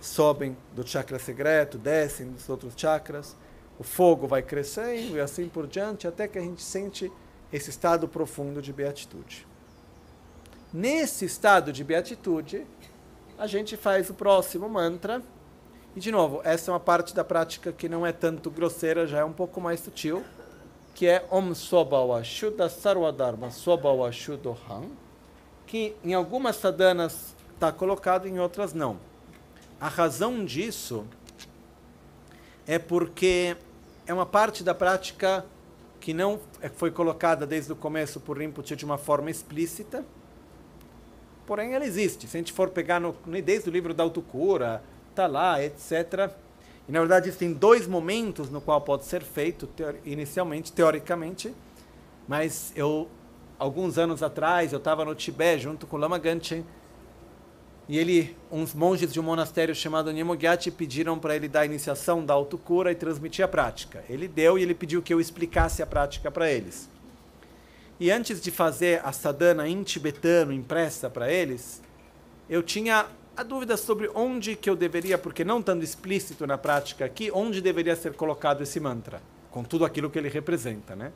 Sobem 0.06 0.56
do 0.74 0.88
chakra 0.88 1.18
secreto, 1.18 1.78
descem 1.78 2.32
dos 2.32 2.48
outros 2.48 2.74
chakras, 2.78 3.36
o 3.80 3.84
fogo 3.84 4.28
vai 4.28 4.42
crescendo 4.42 5.18
e 5.18 5.20
assim 5.20 5.50
por 5.50 5.66
diante, 5.66 6.08
até 6.08 6.28
que 6.28 6.38
a 6.38 6.42
gente 6.42 6.62
sente 6.62 7.12
esse 7.52 7.70
estado 7.70 8.08
profundo 8.08 8.62
de 8.62 8.72
beatitude. 8.72 9.48
Nesse 10.72 11.26
estado 11.26 11.74
de 11.74 11.84
beatitude, 11.84 12.66
a 13.38 13.48
gente 13.48 13.76
faz 13.76 14.10
o 14.10 14.14
próximo 14.14 14.70
mantra. 14.70 15.22
E 15.96 16.00
de 16.00 16.12
novo, 16.12 16.40
essa 16.44 16.70
é 16.70 16.74
uma 16.74 16.80
parte 16.80 17.16
da 17.16 17.24
prática 17.24 17.72
que 17.72 17.90
não 17.90 18.06
é 18.06 18.12
tanto 18.12 18.52
grosseira, 18.52 19.08
já 19.08 19.20
é 19.20 19.24
um 19.24 19.34
pouco 19.34 19.60
mais 19.60 19.80
sutil 19.80 20.24
que 20.96 21.08
é 21.08 21.26
Om 21.30 21.54
Swabhava 21.54 22.24
Shuddha 22.24 22.70
Sarvadharma 22.70 23.52
Swabhava 23.52 24.10
Shuddhoham, 24.14 24.90
que 25.68 25.94
em 26.02 26.14
algumas 26.14 26.56
sadhanas 26.56 27.36
está 27.54 27.70
colocado, 27.70 28.28
em 28.28 28.40
outras 28.40 28.74
não. 28.74 28.98
A 29.80 29.88
razão 29.88 30.46
disso 30.46 31.06
é 32.66 32.80
porque 32.80 33.58
é 34.08 34.14
uma 34.14 34.26
parte 34.26 34.64
da 34.64 34.74
prática 34.74 35.46
que 36.00 36.14
não 36.14 36.40
é, 36.62 36.70
foi 36.70 36.92
colocada 36.92 37.46
desde 37.46 37.72
o 37.72 37.76
começo 37.76 38.20
por 38.20 38.38
Rinpoche 38.38 38.76
de 38.76 38.86
uma 38.86 38.98
forma 38.98 39.30
explícita, 39.30 40.06
porém 41.46 41.74
ela 41.74 41.86
existe. 41.86 42.28
Se 42.28 42.38
a 42.38 42.40
gente 42.40 42.54
for 42.54 42.70
pegar 42.70 43.00
no, 43.00 43.14
desde 43.44 43.70
o 43.70 43.72
livro 43.72 43.94
da 43.94 44.04
autocura, 44.04 44.84
tá 45.14 45.28
lá, 45.28 45.64
etc., 45.64 46.32
e 46.88 46.92
na 46.92 47.00
verdade 47.00 47.32
tem 47.32 47.52
dois 47.52 47.88
momentos 47.88 48.52
no 48.52 48.62
qual 48.62 48.80
pode 48.80 49.06
ser 49.06 49.24
feito 49.24 49.66
teori 49.66 50.00
inicialmente, 50.06 50.72
teoricamente, 50.72 51.54
mas 52.28 52.72
eu 52.76 53.10
alguns 53.58 53.98
anos 53.98 54.22
atrás 54.22 54.72
eu 54.72 54.78
estava 54.78 55.04
no 55.04 55.16
Tibete 55.16 55.64
junto 55.64 55.88
com 55.88 55.96
o 55.96 56.00
Lama 56.00 56.20
Ganchen 56.20 56.64
e 57.88 57.98
ele, 57.98 58.36
uns 58.52 58.74
monges 58.74 59.14
de 59.14 59.20
um 59.20 59.24
monastério 59.24 59.76
chamado 59.76 60.12
Nimogyati 60.12 60.72
pediram 60.72 61.20
para 61.20 61.36
ele 61.36 61.48
dar 61.48 61.62
a 61.62 61.66
iniciação 61.66 62.26
da 62.26 62.34
autocura 62.34 62.92
e 62.92 62.96
transmitir 62.96 63.46
a 63.46 63.48
prática. 63.48 64.04
Ele 64.10 64.28
deu 64.28 64.58
e 64.58 64.64
ele 64.64 64.74
pediu 64.74 65.04
que 65.04 65.14
eu 65.14 65.22
explicasse 65.22 65.84
a 65.84 65.86
prática 65.86 66.32
para 66.32 66.52
eles. 66.52 66.90
E 68.00 68.10
antes 68.12 68.42
de 68.42 68.50
fazer 68.50 69.02
a 69.06 69.12
sadhana 69.12 69.68
em 69.68 69.84
tibetano 69.84 70.52
impressa 70.52 71.10
para 71.10 71.32
eles, 71.32 71.82
eu 72.50 72.64
tinha 72.64 73.06
a 73.38 73.44
dúvida 73.44 73.78
sobre 73.78 74.10
onde 74.16 74.56
que 74.56 74.70
eu 74.70 74.76
deveria, 74.76 75.18
porque 75.18 75.44
não 75.44 75.60
estando 75.60 75.84
explícito 75.84 76.48
na 76.48 76.58
prática 76.58 77.06
aqui, 77.06 77.30
onde 77.32 77.62
deveria 77.62 77.96
ser 77.96 78.14
colocado 78.14 78.64
esse 78.64 78.80
mantra, 78.80 79.22
com 79.52 79.64
tudo 79.64 79.86
aquilo 79.86 80.10
que 80.10 80.18
ele 80.18 80.30
representa, 80.30 80.96
né? 80.96 81.12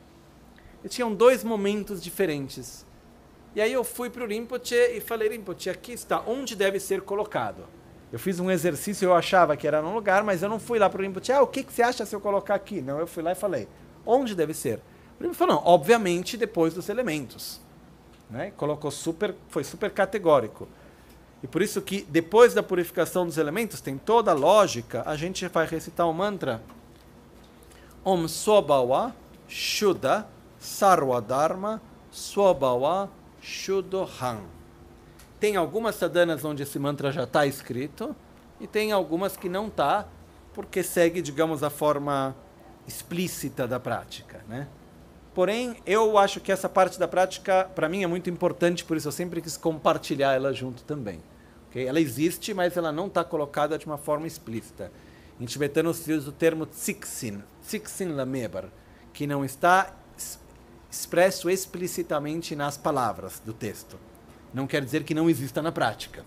E 0.84 0.88
tinham 0.88 1.14
dois 1.14 1.42
momentos 1.42 2.02
diferentes. 2.02 2.86
E 3.54 3.60
aí 3.60 3.72
eu 3.72 3.82
fui 3.82 4.08
para 4.08 4.24
o 4.24 4.26
Rinpoche 4.26 4.74
e 4.74 5.00
falei, 5.00 5.28
Rinpoche, 5.28 5.70
aqui 5.70 5.92
está, 5.92 6.22
onde 6.26 6.54
deve 6.54 6.78
ser 6.78 7.00
colocado? 7.00 7.64
Eu 8.12 8.18
fiz 8.18 8.38
um 8.38 8.50
exercício, 8.50 9.06
eu 9.06 9.14
achava 9.14 9.56
que 9.56 9.66
era 9.66 9.82
num 9.82 9.94
lugar, 9.94 10.22
mas 10.22 10.42
eu 10.42 10.48
não 10.48 10.60
fui 10.60 10.78
lá 10.78 10.88
para 10.88 11.00
o 11.00 11.02
Rinpoche. 11.02 11.32
Ah, 11.32 11.42
o 11.42 11.46
que, 11.46 11.62
que 11.62 11.72
você 11.72 11.82
acha 11.82 12.06
se 12.06 12.14
eu 12.14 12.20
colocar 12.20 12.54
aqui? 12.54 12.80
Não, 12.80 12.98
eu 12.98 13.06
fui 13.06 13.22
lá 13.22 13.32
e 13.32 13.34
falei, 13.34 13.68
onde 14.06 14.34
deve 14.34 14.54
ser? 14.54 14.80
O 15.18 15.22
Rinpoche 15.22 15.38
falou, 15.38 15.56
não, 15.56 15.62
obviamente 15.64 16.36
depois 16.36 16.74
dos 16.74 16.88
elementos. 16.88 17.60
Né? 18.28 18.52
Colocou 18.56 18.90
super, 18.90 19.34
foi 19.48 19.64
super 19.64 19.90
categórico. 19.90 20.68
E 21.42 21.46
por 21.46 21.62
isso 21.62 21.80
que 21.80 22.02
depois 22.08 22.54
da 22.54 22.62
purificação 22.62 23.24
dos 23.24 23.38
elementos, 23.38 23.80
tem 23.80 23.96
toda 23.96 24.30
a 24.30 24.34
lógica, 24.34 25.02
a 25.06 25.16
gente 25.16 25.46
vai 25.48 25.66
recitar 25.66 26.08
o 26.08 26.12
mantra 26.12 26.62
Om 28.04 28.28
Swabhawa 28.28 29.14
Shuddha 29.48 30.26
Sarvadharma 30.58 31.80
Swabhawa 32.10 33.10
Shuddham. 33.40 34.42
Tem 35.38 35.56
algumas 35.56 35.94
sadhanas 35.94 36.44
onde 36.44 36.62
esse 36.62 36.78
mantra 36.78 37.10
já 37.10 37.24
está 37.24 37.46
escrito 37.46 38.14
e 38.60 38.66
tem 38.66 38.92
algumas 38.92 39.36
que 39.36 39.48
não 39.48 39.68
está, 39.68 40.06
porque 40.52 40.82
segue, 40.82 41.22
digamos, 41.22 41.62
a 41.62 41.70
forma 41.70 42.36
explícita 42.86 43.66
da 43.66 43.80
prática, 43.80 44.44
né? 44.48 44.68
Porém, 45.34 45.76
eu 45.86 46.18
acho 46.18 46.40
que 46.40 46.50
essa 46.50 46.68
parte 46.68 46.98
da 46.98 47.06
prática, 47.06 47.70
para 47.74 47.88
mim, 47.88 48.02
é 48.02 48.06
muito 48.06 48.28
importante, 48.28 48.84
por 48.84 48.96
isso 48.96 49.08
eu 49.08 49.12
sempre 49.12 49.40
quis 49.40 49.56
compartilhar 49.56 50.34
ela 50.34 50.52
junto 50.52 50.82
também. 50.82 51.22
Okay? 51.68 51.86
Ela 51.86 52.00
existe, 52.00 52.52
mas 52.52 52.76
ela 52.76 52.90
não 52.90 53.06
está 53.06 53.22
colocada 53.22 53.78
de 53.78 53.86
uma 53.86 53.96
forma 53.96 54.26
explícita. 54.26 54.90
Em 55.40 55.46
tibetano 55.46 55.94
se 55.94 56.12
usa 56.12 56.28
o 56.28 56.32
termo 56.32 56.66
tsiksin, 56.66 57.42
tsiksin 57.62 58.08
lamebar, 58.08 58.64
que 59.12 59.26
não 59.26 59.44
está 59.44 59.94
expresso 60.90 61.48
explicitamente 61.48 62.56
nas 62.56 62.76
palavras 62.76 63.40
do 63.44 63.52
texto. 63.52 63.98
Não 64.52 64.66
quer 64.66 64.84
dizer 64.84 65.04
que 65.04 65.14
não 65.14 65.30
exista 65.30 65.62
na 65.62 65.70
prática. 65.70 66.24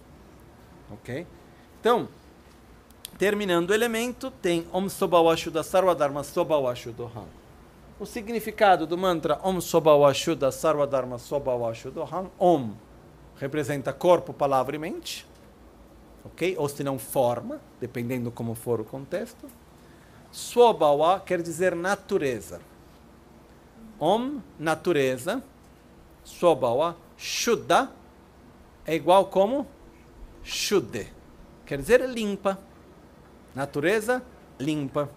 Ok? 0.92 1.28
Então, 1.80 2.08
terminando 3.18 3.72
o 3.72 3.74
elemento, 3.74 4.32
tem 4.32 4.66
Om 4.72 4.88
Sobawashuddha 4.88 5.64
Sarvadharma 5.64 6.24
Sobawashuddham. 6.24 7.28
O 8.00 8.06
significado 8.06 8.88
do 8.88 8.98
mantra 8.98 9.40
Om 9.44 9.60
Sobawashuddha 9.60 10.52
Sarvadharma 10.52 11.18
Sobawashuddham, 11.18 12.32
Om 12.40 12.74
representa 13.38 13.92
corpo, 13.92 14.34
palavra 14.34 14.76
e 14.76 14.80
mente, 14.80 15.28
ok? 16.24 16.56
Ou 16.58 16.70
se 16.70 16.84
não 16.84 16.98
forma, 16.98 17.60
dependendo 17.82 18.32
como 18.32 18.56
for 18.56 18.80
o 18.80 18.86
contexto. 18.86 19.48
Swabhawa 20.32 21.20
quer 21.20 21.42
dizer 21.42 21.76
natureza. 21.76 22.62
Om, 24.00 24.42
natureza. 24.60 25.42
Swabhawa, 26.24 26.96
Shuddha, 27.18 27.92
é 28.86 28.96
igual 28.96 29.26
como 29.28 29.68
Shuddhe. 30.44 31.08
Quer 31.66 31.80
dizer 31.80 32.10
limpa. 32.10 32.58
Natureza, 33.56 34.22
limpa. 34.60 35.10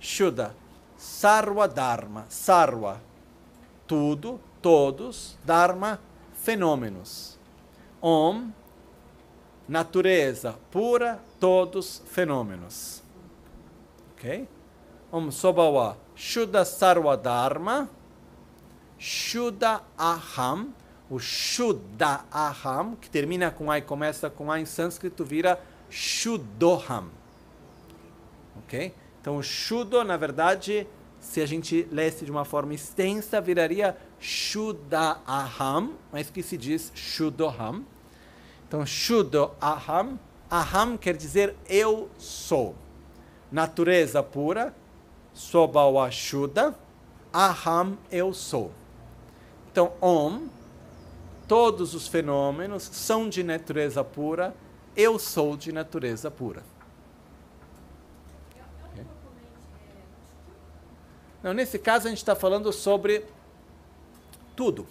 Shuddha, 0.00 0.54
Sarva 0.96 1.66
Dharma. 1.66 2.26
Sarva, 2.28 3.00
tudo, 3.86 4.40
todos. 4.60 5.36
Dharma, 5.44 6.00
fenômenos. 6.34 7.38
Om, 8.00 8.52
natureza 9.68 10.54
pura, 10.70 11.20
todos 11.40 12.02
fenômenos. 12.06 13.02
Ok? 14.12 14.46
Om 15.10 15.30
Sobawa, 15.30 15.96
Shuddha 16.14 16.64
Sarva 16.64 17.16
Dharma. 17.16 17.88
Shuddha 18.98 19.82
Aham 19.98 20.72
o 21.10 21.18
Shuddha 21.18 22.24
Aham, 22.32 22.94
que 22.96 23.08
termina 23.08 23.50
com 23.50 23.70
A 23.70 23.78
e 23.78 23.82
começa 23.82 24.28
com 24.28 24.52
A 24.52 24.60
em 24.60 24.66
sânscrito, 24.66 25.24
vira 25.24 25.60
Shuddham. 25.88 27.08
Ok? 28.58 28.94
Então, 29.20 29.38
o 29.38 29.42
Shuddho, 29.42 30.04
na 30.04 30.16
verdade, 30.16 30.86
se 31.18 31.40
a 31.40 31.46
gente 31.46 31.88
lesse 31.90 32.24
de 32.24 32.30
uma 32.30 32.44
forma 32.44 32.74
extensa, 32.74 33.40
viraria 33.40 33.96
Shuddha 34.20 35.18
Aham, 35.26 35.92
mas 36.12 36.28
que 36.28 36.42
se 36.42 36.56
diz 36.58 36.92
Shuddham. 36.94 37.84
Então, 38.66 38.84
Shuddho 38.84 39.52
Aham, 39.62 40.18
Aham 40.52 40.96
quer 40.98 41.16
dizer 41.16 41.56
eu 41.68 42.10
sou. 42.18 42.74
Natureza 43.50 44.22
pura, 44.22 44.74
Sobawa 45.38 46.10
Shuddha, 46.10 46.74
Aham 47.32 47.96
eu 48.10 48.34
sou. 48.34 48.72
Então, 49.70 49.92
Om 50.00 50.48
todos 51.46 51.94
os 51.94 52.08
fenômenos 52.08 52.82
são 52.82 53.28
de 53.28 53.44
natureza 53.44 54.02
pura, 54.02 54.52
eu 54.96 55.16
sou 55.16 55.56
de 55.56 55.70
natureza 55.70 56.28
pura. 56.28 56.64
Não, 61.40 61.54
nesse 61.54 61.78
caso 61.78 62.08
a 62.08 62.10
gente 62.10 62.18
está 62.18 62.34
falando 62.34 62.72
sobre 62.72 63.24
tudo. 64.56 64.88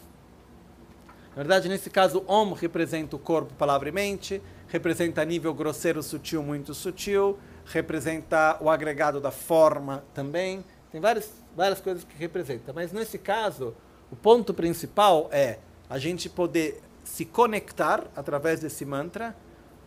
Na 1.31 1.43
verdade, 1.43 1.67
nesse 1.67 1.89
caso, 1.89 2.23
Om 2.25 2.53
representa 2.53 3.17
o 3.17 3.19
corpo, 3.19 3.53
palavra 3.55 3.89
e 3.89 3.91
mente, 3.91 4.41
representa 4.69 5.25
nível 5.25 5.53
grosseiro, 5.53 6.01
sutil, 6.01 6.41
muito 6.41 6.73
sutil, 6.73 7.37
representa 7.71 8.57
o 8.61 8.69
agregado 8.69 9.19
da 9.19 9.31
forma 9.31 10.03
também. 10.13 10.63
Tem 10.91 11.01
várias, 11.01 11.31
várias 11.55 11.79
coisas 11.81 12.03
que 12.03 12.17
representa. 12.17 12.71
Mas 12.73 12.91
nesse 12.91 13.17
caso, 13.17 13.75
o 14.11 14.15
ponto 14.15 14.53
principal 14.53 15.29
é 15.31 15.59
a 15.89 15.97
gente 15.97 16.29
poder 16.29 16.81
se 17.03 17.25
conectar 17.25 18.05
através 18.15 18.59
desse 18.59 18.85
mantra 18.85 19.35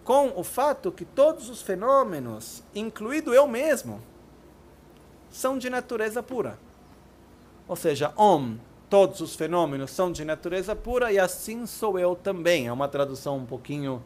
com 0.05 0.33
o 0.35 0.43
fato 0.43 0.91
que 0.91 1.05
todos 1.05 1.51
os 1.51 1.63
fenômenos, 1.63 2.63
incluído 2.75 3.35
eu 3.35 3.47
mesmo, 3.47 4.01
são 5.31 5.59
de 5.59 5.71
natureza 5.71 6.23
pura. 6.23 6.59
Ou 7.69 7.77
seja, 7.77 8.13
Om, 8.17 8.57
todos 8.89 9.21
os 9.21 9.37
fenômenos 9.37 9.91
são 9.91 10.11
de 10.11 10.25
natureza 10.25 10.75
pura 10.75 11.13
e 11.13 11.19
assim 11.19 11.67
sou 11.67 11.99
eu 11.99 12.17
também. 12.17 12.67
É 12.67 12.73
uma 12.73 12.89
tradução 12.89 13.37
um 13.37 13.47
pouquinho 13.47 14.03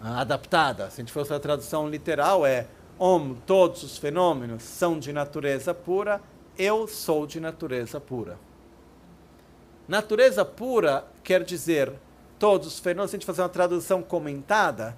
adaptada. 0.00 0.90
Se 0.90 1.00
a 1.00 1.04
gente 1.04 1.12
fosse 1.12 1.32
a 1.32 1.40
tradução 1.40 1.88
literal, 1.88 2.46
é 2.46 2.66
Om, 2.98 3.34
todos 3.46 3.82
os 3.82 3.98
fenômenos 3.98 4.62
são 4.62 4.98
de 4.98 5.12
natureza 5.12 5.74
pura, 5.74 6.20
eu 6.58 6.88
sou 6.88 7.26
de 7.26 7.38
natureza 7.38 8.00
pura. 8.00 8.38
Natureza 9.86 10.44
pura 10.44 11.06
quer 11.22 11.44
dizer 11.44 11.92
todos 12.38 12.66
os 12.66 12.78
fenômenos. 12.78 13.10
Se 13.10 13.16
a 13.16 13.18
gente 13.18 13.26
fazer 13.26 13.42
uma 13.42 13.48
tradução 13.48 14.02
comentada, 14.02 14.96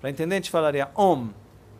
para 0.00 0.10
entender, 0.10 0.34
a 0.34 0.38
gente 0.38 0.50
falaria 0.50 0.90
Om. 0.94 1.30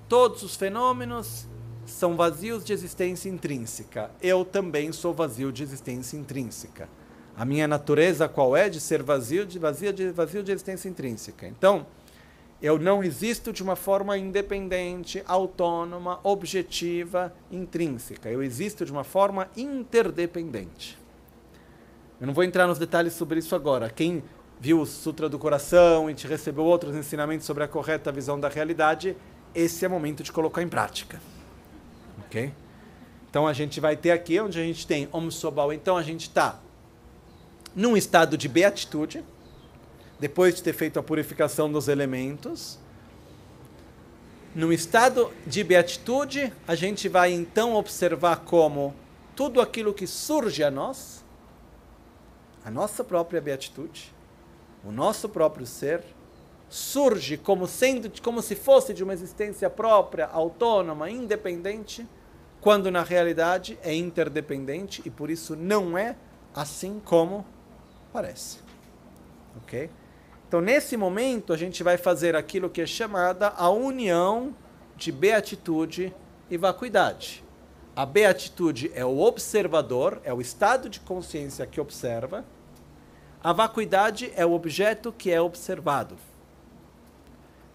Todos 0.09 0.43
os 0.43 0.57
fenômenos 0.57 1.47
são 1.87 2.17
vazios 2.17 2.65
de 2.65 2.73
existência 2.73 3.29
intrínseca. 3.29 4.11
Eu 4.21 4.45
também 4.45 4.91
sou 4.93 5.13
vazio 5.13 5.53
de 5.53 5.63
existência 5.63 6.17
intrínseca. 6.17 6.89
A 7.37 7.45
minha 7.45 7.69
natureza 7.69 8.29
qual 8.29 8.57
é? 8.57 8.69
De 8.69 8.81
ser 8.81 9.03
vazio 9.03 9.47
de 9.47 9.59
vazio 9.59 9.93
de 9.93 10.11
vazio 10.11 10.43
de 10.43 10.51
existência 10.51 10.89
intrínseca. 10.89 11.47
Então, 11.47 11.87
eu 12.61 12.79
não 12.79 13.05
existo 13.05 13.53
de 13.53 13.63
uma 13.63 13.77
forma 13.77 14.19
independente, 14.19 15.23
autônoma, 15.27 16.19
objetiva, 16.25 17.33
intrínseca. 17.51 18.29
Eu 18.29 18.43
existo 18.43 18.85
de 18.85 18.91
uma 18.91 19.05
forma 19.05 19.49
interdependente. 19.57 20.99
Eu 22.21 22.27
não 22.27 22.35
vou 22.35 22.43
entrar 22.43 22.67
nos 22.67 22.79
detalhes 22.79 23.13
sobre 23.13 23.39
isso 23.39 23.55
agora. 23.55 23.89
Quem 23.89 24.25
viu 24.61 24.81
o 24.81 24.87
Sutra 24.87 25.29
do 25.29 25.39
Coração 25.39 26.11
e 26.11 26.15
te 26.15 26.27
recebeu 26.27 26.65
outros 26.65 26.97
ensinamentos 26.97 27.47
sobre 27.47 27.63
a 27.63 27.69
correta 27.69 28.11
visão 28.11 28.41
da 28.41 28.49
realidade, 28.49 29.17
esse 29.55 29.85
é 29.85 29.89
o 29.89 29.91
momento 29.91 30.25
de 30.25 30.33
colocar 30.33 30.61
em 30.61 30.69
prática. 30.69 31.21
Ok? 32.27 32.53
Então 33.31 33.47
a 33.47 33.53
gente 33.53 33.79
vai 33.79 33.97
ter 33.97 34.11
aqui 34.11 34.41
onde 34.41 34.59
a 34.59 34.63
gente 34.63 34.85
tem 34.85 35.09
Om 35.13 35.31
Sobal. 35.31 35.73
Então 35.73 35.97
a 35.97 36.03
gente 36.03 36.23
está 36.23 36.59
num 37.75 37.97
estado 37.97 38.37
de 38.37 38.49
beatitude, 38.49 39.23
depois 40.19 40.55
de 40.55 40.63
ter 40.63 40.73
feito 40.73 40.99
a 40.99 41.03
purificação 41.03 41.71
dos 41.71 41.89
elementos. 41.89 42.79
Num 44.55 44.73
estado 44.73 45.33
de 45.47 45.63
beatitude, 45.63 46.53
a 46.67 46.75
gente 46.75 47.09
vai 47.09 47.33
então 47.33 47.75
observar 47.75 48.39
como 48.39 48.95
tudo 49.37 49.61
aquilo 49.61 49.95
que 49.95 50.07
surge 50.07 50.65
a 50.65 50.71
nós 50.71 51.25
a 52.69 52.71
nossa 52.71 53.03
própria 53.03 53.41
beatitude, 53.41 54.13
o 54.85 54.93
nosso 54.93 55.27
próprio 55.27 55.65
ser, 55.65 56.05
surge 56.69 57.39
como 57.39 57.67
sendo 57.67 58.11
como 58.21 58.43
se 58.43 58.55
fosse 58.55 58.93
de 58.93 59.03
uma 59.03 59.15
existência 59.15 59.71
própria, 59.71 60.27
autônoma, 60.27 61.09
independente, 61.09 62.07
quando 62.61 62.91
na 62.91 63.03
realidade 63.03 63.79
é 63.83 63.95
interdependente 63.95 65.01
e 65.07 65.09
por 65.09 65.31
isso 65.31 65.57
não 65.57 65.97
é 65.97 66.15
assim 66.55 67.01
como 67.03 67.47
parece. 68.13 68.59
OK? 69.63 69.89
Então, 70.49 70.63
nesse 70.63 70.97
momento, 70.97 71.53
a 71.53 71.59
gente 71.59 71.83
vai 71.83 71.99
fazer 71.99 72.35
aquilo 72.35 72.71
que 72.71 72.81
é 72.81 72.87
chamada 72.87 73.49
a 73.49 73.69
união 73.69 74.57
de 74.97 75.13
beatitude 75.13 76.13
e 76.51 76.57
vacuidade. 76.57 77.45
A 77.95 78.07
beatitude 78.07 78.91
é 78.95 79.05
o 79.05 79.19
observador, 79.19 80.23
é 80.25 80.33
o 80.33 80.41
estado 80.41 80.89
de 80.89 81.01
consciência 81.01 81.67
que 81.67 81.79
observa, 81.79 82.47
a 83.45 83.53
vacuidade 83.53 84.33
é 84.35 84.47
o 84.47 84.53
objeto 84.53 85.13
que 85.13 85.31
é 85.31 85.41
observado. 85.41 86.17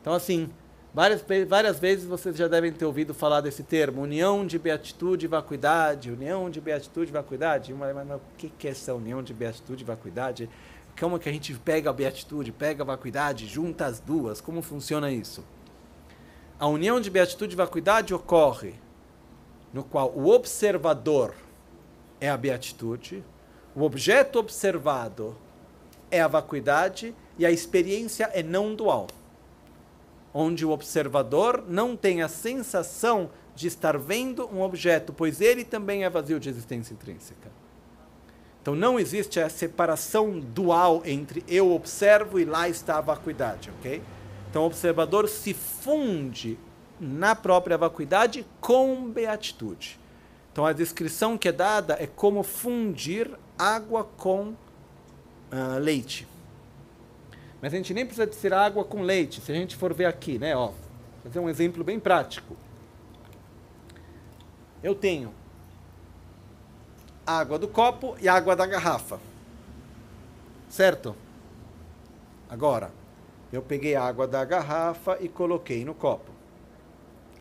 Então, 0.02 0.14
assim, 0.14 0.50
Várias, 0.94 1.26
várias 1.48 1.80
vezes 1.80 2.06
vocês 2.06 2.38
já 2.38 2.48
devem 2.48 2.72
ter 2.72 2.86
ouvido 2.86 3.16
falar 3.16 3.42
desse 3.42 3.64
termo, 3.64 4.04
união 4.04 4.46
de 4.46 4.60
beatitude 4.60 5.26
e 5.26 5.28
vacuidade, 5.28 6.12
união 6.12 6.52
de 6.52 6.62
beatitude 6.62 7.10
e 7.10 7.12
vacuidade. 7.12 7.74
Mas, 7.74 7.96
mas, 7.96 8.08
mas 8.08 8.18
o 8.18 8.22
que 8.38 8.68
é 8.68 8.70
essa 8.70 8.94
união 8.94 9.24
de 9.24 9.34
beatitude 9.34 9.84
e 9.84 9.88
vacuidade? 9.88 10.48
Como 11.00 11.20
que 11.20 11.28
a 11.28 11.32
gente 11.32 11.54
pega 11.56 11.90
a 11.90 11.94
beatitude, 11.94 12.52
pega 12.52 12.84
a 12.84 12.86
vacuidade, 12.86 13.48
junta 13.48 13.86
as 13.86 14.00
duas? 14.00 14.40
Como 14.40 14.62
funciona 14.62 15.12
isso? 15.12 15.44
A 16.60 16.68
união 16.68 17.00
de 17.00 17.10
beatitude 17.10 17.54
e 17.54 17.58
vacuidade 17.58 18.14
ocorre 18.14 18.76
no 19.74 19.84
qual 19.84 20.12
o 20.12 20.30
observador 20.30 21.34
é 22.22 22.30
a 22.30 22.38
beatitude, 22.38 23.24
o 23.76 23.82
objeto 23.82 24.38
observado 24.38 25.36
é 26.12 26.22
a 26.22 26.28
vacuidade 26.28 27.14
e 27.38 27.46
a 27.46 27.52
experiência 27.52 28.30
é 28.34 28.44
não 28.44 28.76
dual 28.76 29.08
onde 30.34 30.66
o 30.66 30.72
observador 30.72 31.64
não 31.68 31.96
tem 31.96 32.24
a 32.24 32.28
sensação 32.28 33.30
de 33.56 33.68
estar 33.68 33.98
vendo 33.98 34.48
um 34.48 34.62
objeto, 34.62 35.14
pois 35.14 35.40
ele 35.40 35.64
também 35.64 36.04
é 36.04 36.10
vazio 36.10 36.40
de 36.40 36.50
existência 36.50 36.94
intrínseca. 36.94 37.52
Então 38.64 38.74
não 38.74 38.98
existe 38.98 39.42
a 39.42 39.50
separação 39.50 40.40
dual 40.40 41.02
entre 41.04 41.44
eu 41.50 41.74
observo 41.74 42.40
e 42.40 42.46
lá 42.46 42.70
está 42.70 42.98
a 42.98 43.02
vacuidade, 43.02 43.70
ok? 43.78 44.02
Então 44.50 44.64
o 44.64 44.68
observador 44.68 45.28
se 45.28 45.54
funde 45.54 46.58
na 46.98 47.36
própria 47.36 47.78
vacuidade 47.78 48.46
com 48.62 49.10
beatitude. 49.10 50.00
Então 50.50 50.66
a 50.66 50.72
descrição 50.72 51.38
que 51.38 51.50
é 51.50 51.52
dada 51.52 51.98
é 52.00 52.08
como 52.08 52.42
fundir 52.42 53.30
água 53.60 54.06
com 54.16 54.54
uh, 55.52 55.78
leite. 55.82 56.26
Mas 57.62 57.74
a 57.74 57.76
gente 57.76 57.94
nem 57.94 58.06
precisa 58.06 58.26
de 58.26 58.54
água 58.54 58.86
com 58.86 59.02
leite. 59.02 59.42
Se 59.42 59.52
a 59.52 59.56
gente 59.56 59.76
for 59.76 59.94
ver 59.94 60.06
aqui, 60.06 60.40
né? 60.40 60.56
Ó, 60.56 60.72
fazer 61.22 61.40
um 61.40 61.50
exemplo 61.50 61.84
bem 61.84 62.00
prático. 62.00 62.56
Eu 64.82 64.96
tenho 64.96 65.34
água 67.26 67.58
do 67.58 67.68
copo 67.68 68.16
e 68.20 68.28
água 68.28 68.56
da 68.56 68.66
garrafa. 68.66 69.20
Certo? 70.70 71.16
Agora, 72.50 72.92
eu 73.52 73.62
peguei 73.62 73.96
a 73.96 74.04
água 74.04 74.28
da 74.28 74.44
garrafa 74.44 75.18
e 75.20 75.30
coloquei 75.30 75.86
no 75.86 75.94
copo. 75.94 76.32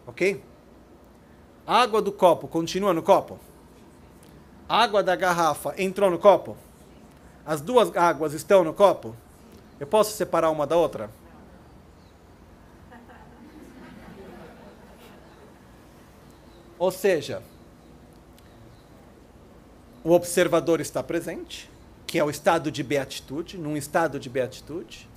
Ok? 0.06 0.42
A 1.66 1.80
água 1.80 2.02
do 2.02 2.12
copo 2.12 2.48
continua 2.48 2.92
no 2.92 3.02
copo? 3.02 3.38
A 4.68 4.82
água 4.82 5.02
da 5.02 5.16
garrafa 5.16 5.74
entrou 5.76 6.10
no 6.10 6.18
copo? 6.18 6.56
As 7.44 7.60
duas 7.60 7.94
águas 7.96 8.32
estão 8.32 8.62
no 8.62 8.72
copo? 8.72 9.16
Eu 9.78 9.86
posso 9.86 10.12
separar 10.16 10.50
uma 10.50 10.66
da 10.66 10.76
outra? 10.76 11.10
Ou 16.78 16.90
seja, 16.90 17.42
o 20.04 20.12
observador 20.12 20.80
está 20.80 21.02
presente, 21.02 21.70
que 22.06 22.18
é 22.18 22.24
o 22.24 22.30
estado 22.30 22.70
de 22.70 22.82
beatitude, 22.82 23.56
num 23.56 23.76
estado 23.76 24.18
de 24.18 24.28
beatitude. 24.28 25.08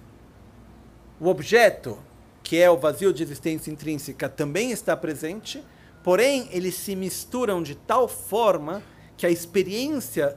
O 1.19 1.27
objeto, 1.27 1.97
que 2.43 2.57
é 2.57 2.69
o 2.69 2.77
vazio 2.77 3.11
de 3.11 3.23
existência 3.23 3.71
intrínseca, 3.71 4.29
também 4.29 4.71
está 4.71 4.95
presente, 4.95 5.63
porém 6.03 6.47
eles 6.51 6.75
se 6.75 6.95
misturam 6.95 7.63
de 7.63 7.73
tal 7.73 8.07
forma 8.07 8.83
que 9.17 9.25
a 9.25 9.29
experiência 9.29 10.35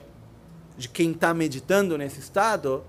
de 0.77 0.89
quem 0.89 1.11
está 1.11 1.35
meditando 1.35 1.99
nesse 1.99 2.21
estado 2.21 2.85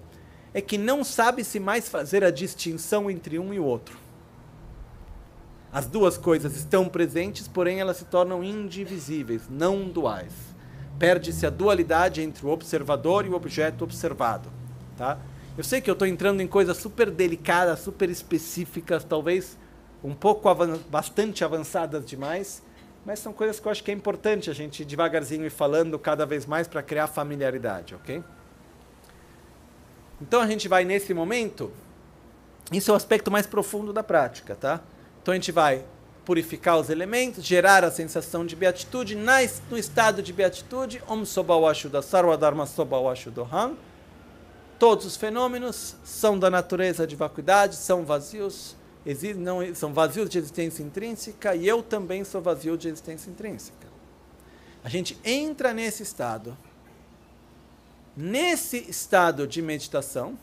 é 0.53 0.61
que 0.61 0.77
não 0.77 1.03
sabe-se 1.03 1.59
mais 1.59 1.89
fazer 1.89 2.23
a 2.23 2.31
distinção 2.31 3.09
entre 3.11 3.37
um 3.37 3.53
e 3.53 3.59
o 3.59 3.65
outro. 3.65 3.97
As 5.71 5.85
duas 5.85 6.17
coisas 6.17 6.55
estão 6.55 6.87
presentes, 6.87 7.47
porém 7.47 7.79
elas 7.79 7.97
se 7.97 8.05
tornam 8.05 8.43
indivisíveis, 8.43 9.43
não 9.49 9.87
duais. 9.87 10.48
Perde-se 10.99 11.45
a 11.47 11.49
dualidade 11.49 12.21
entre 12.21 12.45
o 12.45 12.49
observador 12.49 13.25
e 13.25 13.29
o 13.29 13.33
objeto 13.33 13.83
observado. 13.83 14.49
Tá? 14.97 15.17
Eu 15.57 15.63
sei 15.63 15.81
que 15.81 15.89
eu 15.89 15.93
estou 15.93 16.07
entrando 16.07 16.41
em 16.41 16.47
coisas 16.47 16.77
super 16.77 17.09
delicadas, 17.09 17.79
super 17.79 18.09
específicas, 18.09 19.03
talvez 19.03 19.57
um 20.03 20.13
pouco 20.13 20.47
avan 20.47 20.77
bastante 20.89 21.43
avançadas 21.43 22.05
demais, 22.05 22.61
mas 23.05 23.19
são 23.19 23.33
coisas 23.33 23.59
que 23.59 23.67
eu 23.67 23.71
acho 23.71 23.83
que 23.83 23.91
é 23.91 23.93
importante 23.93 24.49
a 24.49 24.53
gente 24.53 24.85
devagarzinho 24.85 25.45
ir 25.45 25.49
falando 25.49 25.97
cada 25.97 26.25
vez 26.25 26.45
mais 26.45 26.67
para 26.67 26.83
criar 26.83 27.07
familiaridade, 27.07 27.95
ok? 27.95 28.23
Então 30.21 30.41
a 30.41 30.47
gente 30.47 30.67
vai 30.67 30.83
nesse 30.83 31.13
momento, 31.13 31.71
isso 32.71 32.91
é 32.91 32.93
o 32.93 32.97
aspecto 32.97 33.31
mais 33.31 33.47
profundo 33.47 33.93
da 33.93 34.03
prática, 34.03 34.55
tá? 34.55 34.81
Então 35.21 35.31
a 35.31 35.35
gente 35.35 35.51
vai 35.51 35.83
purificar 36.29 36.77
os 36.77 36.91
elementos, 36.91 37.43
gerar 37.43 37.83
a 37.83 37.89
sensação 37.89 38.45
de 38.45 38.55
beatitude, 38.55 39.15
no 39.15 39.75
estado 39.75 40.21
de 40.21 40.31
beatitude, 40.31 41.01
Om 41.09 41.25
Sobawashuda 41.25 42.03
Sarvadharma 42.03 42.67
Sobawashudoham. 42.67 43.75
Todos 44.77 45.07
os 45.07 45.17
fenômenos 45.17 45.95
são 46.03 46.37
da 46.37 46.47
natureza 46.47 47.07
de 47.07 47.15
vacuidade, 47.15 47.75
são 47.75 48.05
vazios, 48.05 48.75
não, 49.37 49.73
são 49.73 49.91
vazios 49.91 50.29
de 50.29 50.37
existência 50.37 50.83
intrínseca 50.83 51.55
e 51.55 51.67
eu 51.67 51.81
também 51.81 52.23
sou 52.23 52.39
vazio 52.43 52.77
de 52.77 52.89
existência 52.89 53.31
intrínseca. 53.31 53.87
A 54.83 54.87
gente 54.87 55.17
entra 55.25 55.73
nesse 55.73 56.03
estado 56.03 56.55
Nesse 58.15 58.77
estado 58.87 59.47
de 59.47 59.63
meditação, 59.63 60.37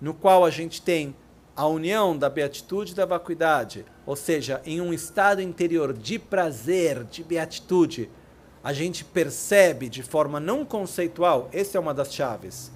no 0.00 0.14
qual 0.14 0.46
a 0.46 0.50
gente 0.50 0.80
tem 0.80 1.14
a 1.54 1.66
união 1.66 2.16
da 2.16 2.30
beatitude 2.30 2.92
e 2.92 2.94
da 2.94 3.04
vacuidade, 3.04 3.84
ou 4.06 4.16
seja, 4.16 4.60
em 4.64 4.80
um 4.80 4.92
estado 4.92 5.40
interior 5.40 5.92
de 5.92 6.18
prazer, 6.18 7.04
de 7.04 7.24
beatitude, 7.24 8.10
a 8.62 8.72
gente 8.72 9.04
percebe 9.04 9.88
de 9.88 10.02
forma 10.02 10.38
não 10.38 10.64
conceitual, 10.64 11.48
essa 11.52 11.76
é 11.78 11.80
uma 11.80 11.94
das 11.94 12.12
chaves, 12.12 12.70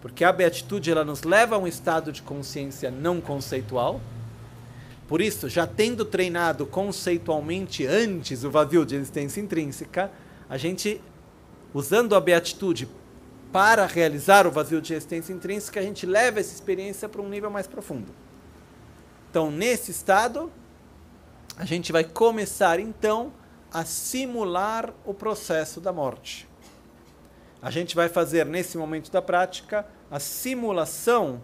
porque 0.00 0.24
a 0.24 0.32
beatitude 0.32 0.90
ela 0.90 1.04
nos 1.04 1.22
leva 1.22 1.56
a 1.56 1.58
um 1.58 1.66
estado 1.66 2.12
de 2.12 2.22
consciência 2.22 2.90
não 2.90 3.20
conceitual. 3.20 4.00
Por 5.08 5.20
isso, 5.20 5.48
já 5.48 5.66
tendo 5.66 6.04
treinado 6.04 6.66
conceitualmente 6.66 7.86
antes 7.86 8.42
o 8.44 8.50
vazio 8.50 8.86
de 8.86 8.96
existência 8.96 9.40
intrínseca, 9.40 10.10
a 10.48 10.56
gente, 10.56 11.00
usando 11.72 12.14
a 12.14 12.20
beatitude 12.20 12.88
para 13.52 13.86
realizar 13.86 14.46
o 14.46 14.50
vazio 14.50 14.80
de 14.80 14.94
existência 14.94 15.32
intrínseca, 15.32 15.78
a 15.78 15.82
gente 15.82 16.06
leva 16.06 16.40
essa 16.40 16.52
experiência 16.52 17.08
para 17.08 17.22
um 17.22 17.28
nível 17.28 17.50
mais 17.50 17.66
profundo. 17.66 18.12
Então, 19.30 19.50
nesse 19.50 19.90
estado, 19.90 20.50
a 21.56 21.64
gente 21.64 21.92
vai 21.92 22.04
começar 22.04 22.80
então 22.80 23.32
a 23.72 23.84
simular 23.84 24.92
o 25.04 25.14
processo 25.14 25.80
da 25.80 25.92
morte. 25.92 26.48
A 27.62 27.70
gente 27.70 27.94
vai 27.94 28.08
fazer 28.08 28.44
nesse 28.44 28.76
momento 28.76 29.10
da 29.10 29.22
prática 29.22 29.86
a 30.10 30.20
simulação 30.20 31.42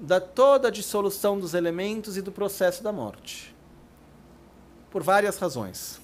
da 0.00 0.20
toda 0.20 0.68
a 0.68 0.70
dissolução 0.70 1.38
dos 1.38 1.54
elementos 1.54 2.16
e 2.16 2.22
do 2.22 2.32
processo 2.32 2.82
da 2.82 2.92
morte. 2.92 3.54
Por 4.90 5.02
várias 5.02 5.38
razões. 5.38 6.00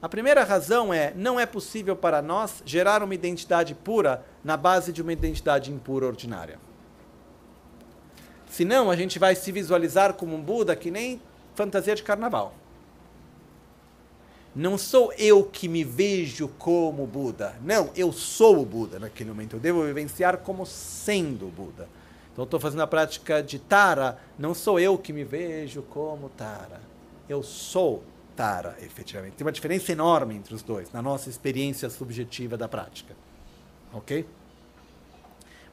A 0.00 0.08
primeira 0.08 0.44
razão 0.44 0.92
é: 0.92 1.12
não 1.14 1.38
é 1.38 1.46
possível 1.46 1.96
para 1.96 2.22
nós 2.22 2.62
gerar 2.64 3.02
uma 3.02 3.14
identidade 3.14 3.74
pura 3.74 4.24
na 4.42 4.56
base 4.56 4.92
de 4.92 5.02
uma 5.02 5.12
identidade 5.12 5.72
impura 5.72 6.06
ordinária. 6.06 6.58
Senão, 8.48 8.90
a 8.90 8.96
gente 8.96 9.18
vai 9.18 9.34
se 9.34 9.52
visualizar 9.52 10.14
como 10.14 10.34
um 10.34 10.40
Buda 10.40 10.74
que 10.74 10.90
nem 10.90 11.20
fantasia 11.56 11.94
de 11.94 12.02
carnaval. 12.02 12.54
Não 14.54 14.78
sou 14.78 15.12
eu 15.18 15.44
que 15.44 15.68
me 15.68 15.84
vejo 15.84 16.48
como 16.58 17.06
Buda. 17.06 17.56
Não, 17.62 17.90
eu 17.94 18.10
sou 18.10 18.62
o 18.62 18.64
Buda 18.64 18.98
naquele 18.98 19.28
momento. 19.28 19.56
Eu 19.56 19.60
devo 19.60 19.82
vivenciar 19.84 20.38
como 20.38 20.64
sendo 20.64 21.48
Buda. 21.48 21.88
Então, 22.32 22.44
estou 22.44 22.60
fazendo 22.60 22.82
a 22.82 22.86
prática 22.86 23.42
de 23.42 23.58
Tara. 23.58 24.18
Não 24.38 24.54
sou 24.54 24.80
eu 24.80 24.96
que 24.96 25.12
me 25.12 25.24
vejo 25.24 25.82
como 25.82 26.30
Tara. 26.30 26.80
Eu 27.28 27.42
sou 27.42 28.02
Tara, 28.34 28.76
efetivamente. 28.80 29.34
Tem 29.34 29.44
uma 29.44 29.52
diferença 29.52 29.92
enorme 29.92 30.34
entre 30.34 30.54
os 30.54 30.62
dois, 30.62 30.90
na 30.90 31.02
nossa 31.02 31.28
experiência 31.28 31.90
subjetiva 31.90 32.56
da 32.56 32.68
prática. 32.68 33.14
Ok? 33.92 34.26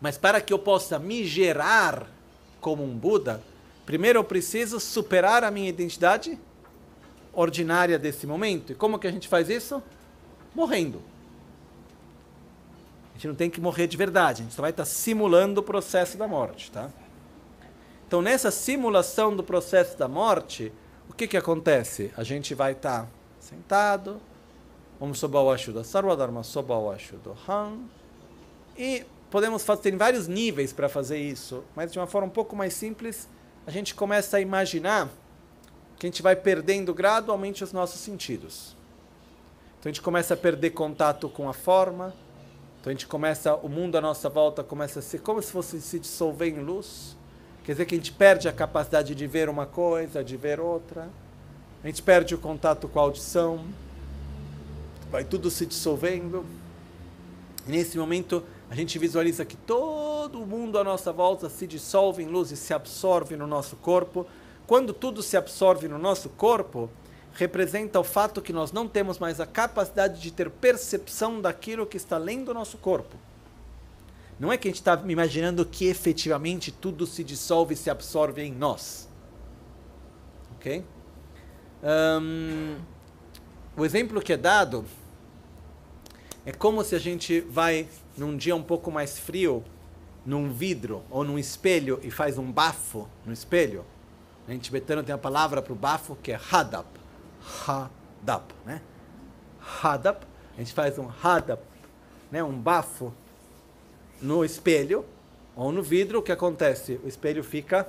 Mas 0.01 0.17
para 0.17 0.41
que 0.41 0.51
eu 0.51 0.59
possa 0.59 0.99
me 0.99 1.25
gerar 1.25 2.05
como 2.59 2.83
um 2.83 2.97
Buda, 2.97 3.41
primeiro 3.85 4.19
eu 4.19 4.23
preciso 4.23 4.79
superar 4.79 5.43
a 5.43 5.51
minha 5.51 5.69
identidade 5.69 6.39
ordinária 7.33 7.97
desse 7.97 8.27
momento. 8.27 8.71
E 8.71 8.75
como 8.75 8.99
que 8.99 9.07
a 9.07 9.11
gente 9.11 9.27
faz 9.27 9.49
isso? 9.49 9.81
Morrendo. 10.53 11.01
A 13.11 13.13
gente 13.15 13.27
não 13.27 13.35
tem 13.35 13.49
que 13.49 13.61
morrer 13.61 13.87
de 13.87 13.95
verdade, 13.95 14.41
a 14.41 14.43
gente 14.43 14.55
só 14.55 14.61
vai 14.61 14.71
estar 14.71 14.85
simulando 14.85 15.61
o 15.61 15.63
processo 15.63 16.17
da 16.17 16.27
morte, 16.27 16.71
tá? 16.71 16.89
Então, 18.07 18.21
nessa 18.21 18.51
simulação 18.51 19.35
do 19.35 19.43
processo 19.43 19.97
da 19.97 20.07
morte, 20.07 20.71
o 21.09 21.13
que, 21.13 21.27
que 21.27 21.37
acontece? 21.37 22.11
A 22.17 22.23
gente 22.23 22.53
vai 22.53 22.73
estar 22.73 23.07
sentado, 23.39 24.19
Om 24.99 25.13
Sobao 25.13 25.51
Ashuda 25.51 25.83
Sarvadharma 25.83 26.43
Sobao 26.43 26.91
Ashuda 26.91 27.31
Han, 27.47 27.79
e 28.77 29.05
podemos 29.29 29.63
fazer, 29.63 29.81
tem 29.81 29.97
vários 29.97 30.27
níveis 30.27 30.73
para 30.73 30.89
fazer 30.89 31.17
isso, 31.17 31.63
mas 31.75 31.91
de 31.91 31.99
uma 31.99 32.07
forma 32.07 32.27
um 32.27 32.31
pouco 32.31 32.55
mais 32.55 32.73
simples, 32.73 33.27
a 33.65 33.71
gente 33.71 33.95
começa 33.95 34.37
a 34.37 34.41
imaginar 34.41 35.09
que 35.97 36.05
a 36.05 36.09
gente 36.09 36.21
vai 36.21 36.35
perdendo 36.35 36.93
gradualmente 36.93 37.63
os 37.63 37.71
nossos 37.71 38.01
sentidos. 38.01 38.75
Então 39.79 39.89
a 39.89 39.93
gente 39.93 40.01
começa 40.01 40.33
a 40.33 40.37
perder 40.37 40.71
contato 40.71 41.29
com 41.29 41.47
a 41.47 41.53
forma, 41.53 42.13
então 42.79 42.91
a 42.91 42.93
gente 42.93 43.07
começa, 43.07 43.55
o 43.55 43.69
mundo 43.69 43.97
à 43.97 44.01
nossa 44.01 44.27
volta 44.29 44.63
começa 44.63 44.99
a 44.99 45.01
ser 45.01 45.21
como 45.21 45.41
se 45.41 45.51
fosse 45.51 45.81
se 45.81 45.99
dissolver 45.99 46.49
em 46.49 46.61
luz. 46.61 47.15
Quer 47.63 47.71
dizer 47.73 47.85
que 47.85 47.95
a 47.95 47.97
gente 47.97 48.11
perde 48.11 48.49
a 48.49 48.51
capacidade 48.51 49.15
de 49.15 49.25
ver 49.25 49.47
uma 49.47 49.65
coisa, 49.65 50.21
de 50.21 50.35
ver 50.35 50.59
outra. 50.59 51.09
A 51.81 51.87
gente 51.87 52.01
perde 52.01 52.35
o 52.35 52.37
contato 52.37 52.89
com 52.89 52.99
a 52.99 53.03
audição. 53.03 53.65
Vai 55.09 55.23
tudo 55.23 55.49
se 55.49 55.65
dissolvendo. 55.65 56.45
E 57.65 57.71
nesse 57.71 57.97
momento 57.97 58.43
a 58.73 58.75
gente 58.75 58.97
visualiza 58.97 59.45
que 59.45 59.55
todo 59.55 60.47
mundo 60.47 60.79
à 60.79 60.83
nossa 60.83 61.13
volta 61.13 61.47
se 61.47 61.67
dissolve 61.67 62.23
em 62.23 62.25
luz 62.25 62.49
e 62.49 62.57
se 62.57 62.73
absorve 62.73 63.35
no 63.35 63.45
nosso 63.45 63.75
corpo. 63.75 64.25
Quando 64.65 64.91
tudo 64.91 65.21
se 65.21 65.37
absorve 65.37 65.87
no 65.87 65.99
nosso 65.99 66.27
corpo, 66.29 66.89
representa 67.33 67.99
o 67.99 68.03
fato 68.03 68.41
que 68.41 68.51
nós 68.51 68.71
não 68.71 68.87
temos 68.87 69.19
mais 69.19 69.39
a 69.39 69.45
capacidade 69.45 70.19
de 70.19 70.31
ter 70.31 70.49
percepção 70.49 71.39
daquilo 71.39 71.85
que 71.85 71.97
está 71.97 72.15
além 72.15 72.43
do 72.43 72.51
nosso 72.51 72.79
corpo. 72.79 73.15
Não 74.39 74.51
é 74.51 74.57
que 74.57 74.67
a 74.67 74.71
gente 74.71 74.79
está 74.79 74.99
imaginando 75.05 75.63
que 75.67 75.85
efetivamente 75.85 76.71
tudo 76.71 77.05
se 77.05 77.23
dissolve 77.23 77.75
e 77.75 77.77
se 77.77 77.91
absorve 77.91 78.41
em 78.41 78.51
nós. 78.51 79.07
Ok? 80.55 80.83
Um, 81.83 82.77
o 83.77 83.85
exemplo 83.85 84.19
que 84.19 84.33
é 84.33 84.37
dado 84.37 84.83
é 86.43 86.51
como 86.51 86.83
se 86.83 86.95
a 86.95 86.99
gente 86.99 87.39
vai 87.41 87.87
num 88.17 88.35
dia 88.37 88.55
um 88.55 88.63
pouco 88.63 88.91
mais 88.91 89.17
frio, 89.17 89.63
num 90.25 90.51
vidro 90.51 91.03
ou 91.09 91.23
num 91.23 91.37
espelho 91.37 91.99
e 92.03 92.09
faz 92.09 92.37
um 92.37 92.51
bafo 92.51 93.07
no 93.25 93.33
espelho. 93.33 93.85
Em 94.47 94.57
tibetano 94.57 95.03
tem 95.03 95.13
a 95.13 95.17
palavra 95.17 95.61
para 95.61 95.73
o 95.73 95.75
bafo 95.75 96.15
que 96.15 96.31
é 96.31 96.39
hadap. 96.51 96.87
Hadap, 97.67 98.53
né? 98.65 98.81
Hadap. 99.81 100.25
A 100.55 100.59
gente 100.59 100.73
faz 100.73 100.97
um 100.97 101.09
hadap, 101.23 101.61
né? 102.31 102.43
um 102.43 102.57
bafo 102.57 103.13
no 104.21 104.45
espelho 104.45 105.05
ou 105.55 105.71
no 105.71 105.81
vidro. 105.81 106.19
O 106.19 106.21
que 106.21 106.31
acontece? 106.31 106.99
O 107.03 107.07
espelho 107.07 107.43
fica 107.43 107.87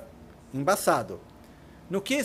embaçado. 0.53 1.19
No 1.89 2.01
que, 2.01 2.17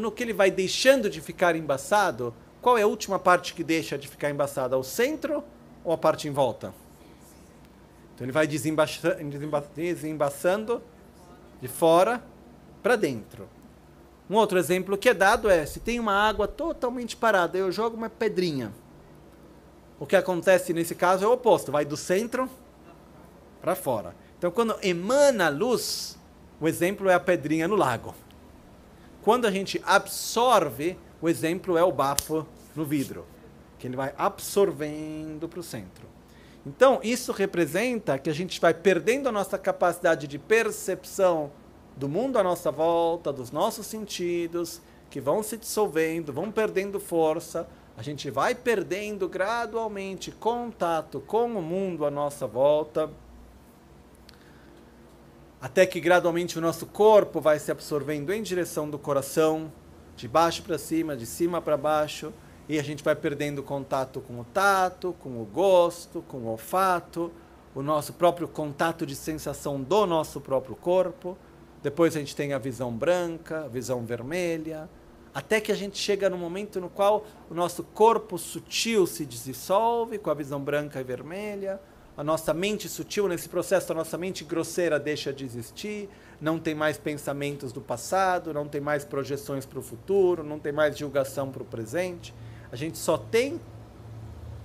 no 0.00 0.10
que 0.10 0.22
ele 0.22 0.32
vai 0.32 0.50
deixando 0.50 1.10
de 1.10 1.20
ficar 1.20 1.54
embaçado, 1.54 2.34
qual 2.62 2.78
é 2.78 2.82
a 2.82 2.86
última 2.86 3.18
parte 3.18 3.52
que 3.52 3.62
deixa 3.62 3.98
de 3.98 4.08
ficar 4.08 4.30
embaçada? 4.30 4.78
O 4.78 4.82
centro 4.82 5.44
ou 5.84 5.92
a 5.92 5.98
parte 5.98 6.26
em 6.26 6.30
volta? 6.30 6.72
Então 8.22 8.26
ele 8.26 8.32
vai 8.32 8.46
desembaçando 9.74 10.80
de 11.60 11.66
fora 11.66 12.22
para 12.80 12.94
dentro. 12.94 13.48
Um 14.30 14.36
outro 14.36 14.60
exemplo 14.60 14.96
que 14.96 15.08
é 15.08 15.14
dado 15.14 15.50
é: 15.50 15.66
se 15.66 15.80
tem 15.80 15.98
uma 15.98 16.12
água 16.12 16.46
totalmente 16.46 17.16
parada, 17.16 17.58
eu 17.58 17.72
jogo 17.72 17.96
uma 17.96 18.08
pedrinha. 18.08 18.72
O 19.98 20.06
que 20.06 20.14
acontece 20.14 20.72
nesse 20.72 20.94
caso 20.94 21.24
é 21.24 21.26
o 21.26 21.32
oposto, 21.32 21.72
vai 21.72 21.84
do 21.84 21.96
centro 21.96 22.48
para 23.60 23.74
fora. 23.74 24.14
Então, 24.38 24.52
quando 24.52 24.76
emana 24.82 25.48
luz, 25.48 26.16
o 26.60 26.68
exemplo 26.68 27.08
é 27.08 27.14
a 27.14 27.20
pedrinha 27.20 27.66
no 27.66 27.74
lago. 27.74 28.14
Quando 29.22 29.46
a 29.46 29.50
gente 29.50 29.82
absorve, 29.84 30.96
o 31.20 31.28
exemplo 31.28 31.76
é 31.76 31.82
o 31.82 31.90
bafo 31.90 32.46
no 32.76 32.84
vidro, 32.84 33.26
que 33.80 33.88
ele 33.88 33.96
vai 33.96 34.14
absorvendo 34.16 35.48
para 35.48 35.58
o 35.58 35.62
centro. 35.62 36.12
Então, 36.64 37.00
isso 37.02 37.32
representa 37.32 38.18
que 38.18 38.30
a 38.30 38.32
gente 38.32 38.60
vai 38.60 38.72
perdendo 38.72 39.28
a 39.28 39.32
nossa 39.32 39.58
capacidade 39.58 40.26
de 40.26 40.38
percepção 40.38 41.50
do 41.96 42.08
mundo 42.08 42.38
à 42.38 42.42
nossa 42.42 42.70
volta, 42.70 43.32
dos 43.32 43.50
nossos 43.50 43.86
sentidos, 43.86 44.80
que 45.10 45.20
vão 45.20 45.42
se 45.42 45.56
dissolvendo, 45.56 46.32
vão 46.32 46.50
perdendo 46.50 47.00
força. 47.00 47.68
A 47.96 48.02
gente 48.02 48.30
vai 48.30 48.54
perdendo 48.54 49.28
gradualmente 49.28 50.30
contato 50.30 51.20
com 51.20 51.46
o 51.46 51.62
mundo 51.62 52.06
à 52.06 52.10
nossa 52.10 52.46
volta 52.46 53.10
até 55.62 55.86
que 55.86 56.00
gradualmente 56.00 56.58
o 56.58 56.60
nosso 56.60 56.86
corpo 56.86 57.40
vai 57.40 57.56
se 57.60 57.70
absorvendo 57.70 58.32
em 58.32 58.42
direção 58.42 58.90
do 58.90 58.98
coração, 58.98 59.72
de 60.16 60.26
baixo 60.26 60.60
para 60.64 60.76
cima, 60.76 61.16
de 61.16 61.24
cima 61.24 61.62
para 61.62 61.76
baixo, 61.76 62.32
e 62.72 62.78
a 62.78 62.82
gente 62.82 63.04
vai 63.04 63.14
perdendo 63.14 63.62
contato 63.62 64.18
com 64.22 64.40
o 64.40 64.44
tato, 64.44 65.14
com 65.20 65.42
o 65.42 65.44
gosto, 65.44 66.22
com 66.22 66.38
o 66.38 66.46
olfato, 66.46 67.30
o 67.74 67.82
nosso 67.82 68.14
próprio 68.14 68.48
contato 68.48 69.04
de 69.04 69.14
sensação 69.14 69.78
do 69.78 70.06
nosso 70.06 70.40
próprio 70.40 70.74
corpo. 70.74 71.36
Depois 71.82 72.16
a 72.16 72.18
gente 72.18 72.34
tem 72.34 72.54
a 72.54 72.58
visão 72.58 72.90
branca, 72.90 73.66
a 73.66 73.68
visão 73.68 74.06
vermelha, 74.06 74.88
até 75.34 75.60
que 75.60 75.70
a 75.70 75.74
gente 75.74 75.98
chega 75.98 76.30
no 76.30 76.38
momento 76.38 76.80
no 76.80 76.88
qual 76.88 77.26
o 77.50 77.54
nosso 77.54 77.84
corpo 77.84 78.38
sutil 78.38 79.06
se 79.06 79.26
dissolve 79.26 80.16
com 80.16 80.30
a 80.30 80.34
visão 80.34 80.58
branca 80.58 80.98
e 80.98 81.04
vermelha 81.04 81.78
a 82.16 82.22
nossa 82.22 82.52
mente 82.52 82.88
sutil, 82.88 83.26
nesse 83.26 83.48
processo, 83.48 83.90
a 83.90 83.94
nossa 83.94 84.18
mente 84.18 84.44
grosseira 84.44 85.00
deixa 85.00 85.32
de 85.32 85.44
existir, 85.44 86.10
não 86.40 86.58
tem 86.58 86.74
mais 86.74 86.98
pensamentos 86.98 87.72
do 87.72 87.80
passado, 87.80 88.52
não 88.52 88.68
tem 88.68 88.80
mais 88.80 89.02
projeções 89.02 89.64
para 89.64 89.78
o 89.78 89.82
futuro, 89.82 90.44
não 90.44 90.58
tem 90.58 90.72
mais 90.72 90.96
julgação 90.98 91.50
para 91.50 91.62
o 91.62 91.66
presente. 91.66 92.34
A 92.72 92.76
gente 92.76 92.96
só 92.96 93.18
tem 93.18 93.60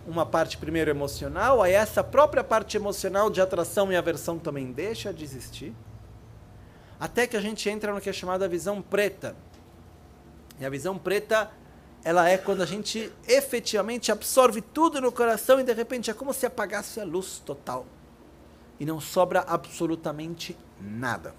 uma 0.08 0.26
parte 0.26 0.58
primeiro 0.58 0.90
emocional, 0.90 1.62
aí 1.62 1.74
essa 1.74 2.02
própria 2.02 2.42
parte 2.42 2.78
emocional 2.78 3.30
de 3.30 3.42
atração 3.42 3.92
e 3.92 3.98
aversão 3.98 4.40
também 4.40 4.72
deixa 4.72 5.14
de 5.14 5.26
existir, 5.26 5.76
até 6.98 7.28
que 7.28 7.36
a 7.36 7.42
gente 7.42 7.70
entra 7.70 7.94
no 7.94 8.00
que 8.00 8.10
é 8.10 8.14
chamada 8.14 8.48
visão 8.48 8.82
preta. 8.82 9.36
E 10.58 10.66
a 10.66 10.70
visão 10.70 10.98
preta 10.98 11.52
ela 12.04 12.30
é 12.30 12.38
quando 12.38 12.62
a 12.64 12.66
gente 12.66 13.12
efetivamente 13.28 14.14
absorve 14.14 14.62
tudo 14.62 15.02
no 15.02 15.12
coração 15.12 15.60
e 15.60 15.64
de 15.64 15.74
repente 15.74 16.10
é 16.10 16.14
como 16.14 16.34
se 16.34 16.46
apagasse 16.46 17.02
a 17.02 17.04
luz 17.04 17.42
total. 17.46 17.86
E 18.80 18.86
não 18.86 19.02
sobra 19.02 19.42
absolutamente 19.42 20.56
nada. 20.80 21.36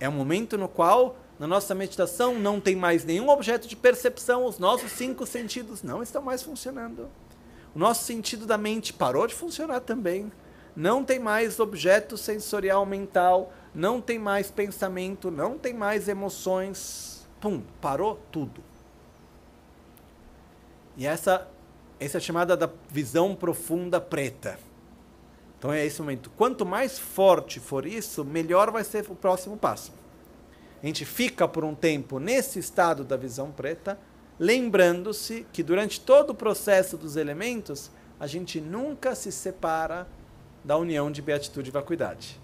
É 0.00 0.08
um 0.08 0.12
momento 0.12 0.56
no 0.56 0.68
qual, 0.68 1.16
na 1.38 1.46
nossa 1.46 1.74
meditação, 1.74 2.38
não 2.38 2.60
tem 2.60 2.74
mais 2.74 3.04
nenhum 3.04 3.28
objeto 3.28 3.68
de 3.68 3.76
percepção, 3.76 4.44
os 4.44 4.58
nossos 4.58 4.90
cinco 4.90 5.24
sentidos 5.24 5.82
não 5.82 6.02
estão 6.02 6.20
mais 6.20 6.42
funcionando. 6.42 7.08
O 7.74 7.78
nosso 7.78 8.04
sentido 8.04 8.44
da 8.44 8.58
mente 8.58 8.92
parou 8.92 9.26
de 9.26 9.34
funcionar 9.34 9.80
também. 9.80 10.32
Não 10.74 11.04
tem 11.04 11.18
mais 11.18 11.60
objeto 11.60 12.16
sensorial 12.16 12.84
mental, 12.84 13.52
não 13.74 14.00
tem 14.00 14.18
mais 14.18 14.50
pensamento, 14.50 15.30
não 15.30 15.56
tem 15.56 15.72
mais 15.72 16.08
emoções. 16.08 17.28
Pum, 17.40 17.62
parou 17.80 18.20
tudo. 18.32 18.60
E 20.96 21.06
essa, 21.06 21.46
essa 22.00 22.18
é 22.18 22.20
chamada 22.20 22.56
da 22.56 22.68
visão 22.88 23.36
profunda 23.36 24.00
preta. 24.00 24.58
Então 25.56 25.72
é 25.72 25.86
esse 25.86 26.00
momento. 26.00 26.30
Quanto 26.36 26.66
mais 26.66 26.98
forte 26.98 27.60
for 27.60 27.86
isso, 27.86 28.24
melhor 28.24 28.72
vai 28.72 28.82
ser 28.82 29.06
o 29.08 29.14
próximo 29.14 29.56
passo. 29.56 29.92
A 30.82 30.86
gente 30.86 31.04
fica 31.04 31.48
por 31.48 31.64
um 31.64 31.74
tempo 31.74 32.18
nesse 32.18 32.58
estado 32.58 33.04
da 33.04 33.16
visão 33.16 33.50
preta, 33.50 33.98
lembrando-se 34.38 35.44
que 35.52 35.62
durante 35.62 36.00
todo 36.00 36.30
o 36.30 36.34
processo 36.34 36.96
dos 36.96 37.16
elementos, 37.16 37.90
a 38.20 38.26
gente 38.26 38.60
nunca 38.60 39.14
se 39.14 39.32
separa 39.32 40.06
da 40.64 40.76
união 40.76 41.10
de 41.10 41.20
beatitude 41.20 41.70
e 41.70 41.72
vacuidade. 41.72 42.40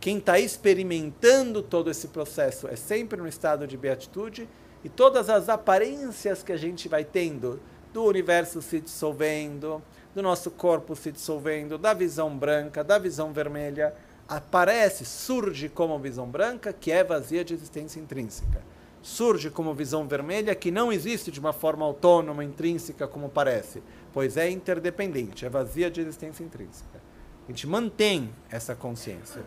Quem 0.00 0.18
está 0.18 0.38
experimentando 0.38 1.62
todo 1.62 1.90
esse 1.90 2.08
processo 2.08 2.68
é 2.68 2.76
sempre 2.76 3.18
no 3.18 3.26
estado 3.26 3.66
de 3.66 3.76
beatitude 3.76 4.48
e 4.84 4.88
todas 4.88 5.28
as 5.28 5.48
aparências 5.48 6.42
que 6.42 6.52
a 6.52 6.56
gente 6.56 6.88
vai 6.88 7.04
tendo 7.04 7.60
do 7.92 8.04
universo 8.04 8.62
se 8.62 8.80
dissolvendo, 8.80 9.82
do 10.14 10.22
nosso 10.22 10.50
corpo 10.50 10.94
se 10.94 11.10
dissolvendo, 11.10 11.78
da 11.78 11.94
visão 11.94 12.36
branca, 12.36 12.84
da 12.84 12.98
visão 12.98 13.32
vermelha, 13.32 13.94
aparece, 14.28 15.04
surge 15.04 15.68
como 15.68 15.98
visão 15.98 16.28
branca, 16.28 16.72
que 16.72 16.92
é 16.92 17.02
vazia 17.02 17.44
de 17.44 17.54
existência 17.54 17.98
intrínseca. 17.98 18.62
Surge 19.00 19.48
como 19.48 19.72
visão 19.72 20.06
vermelha, 20.06 20.54
que 20.54 20.70
não 20.70 20.92
existe 20.92 21.30
de 21.30 21.40
uma 21.40 21.52
forma 21.52 21.84
autônoma, 21.84 22.44
intrínseca, 22.44 23.08
como 23.08 23.28
parece, 23.28 23.82
pois 24.12 24.36
é 24.36 24.50
interdependente, 24.50 25.46
é 25.46 25.48
vazia 25.48 25.90
de 25.90 26.00
existência 26.00 26.44
intrínseca. 26.44 27.00
A 27.46 27.50
gente 27.50 27.66
mantém 27.66 28.30
essa 28.50 28.74
consciência. 28.74 29.42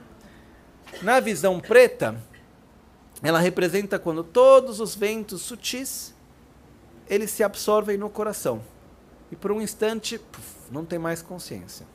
Na 1.03 1.19
visão 1.19 1.60
preta, 1.60 2.16
ela 3.22 3.40
representa 3.40 4.00
quando 4.00 4.24
todos 4.24 4.80
os 4.80 4.95
ventos 4.95 5.42
sutis 5.42 6.16
eles 7.08 7.30
se 7.30 7.43
absorvem 7.43 7.98
no 7.98 8.10
coração. 8.10 8.61
E 9.32 9.35
por 9.35 9.51
um 9.51 9.61
instante, 9.61 10.18
puf, 10.18 10.72
não 10.72 10.85
tem 10.85 10.98
mais 10.98 11.22
consciência. 11.22 11.85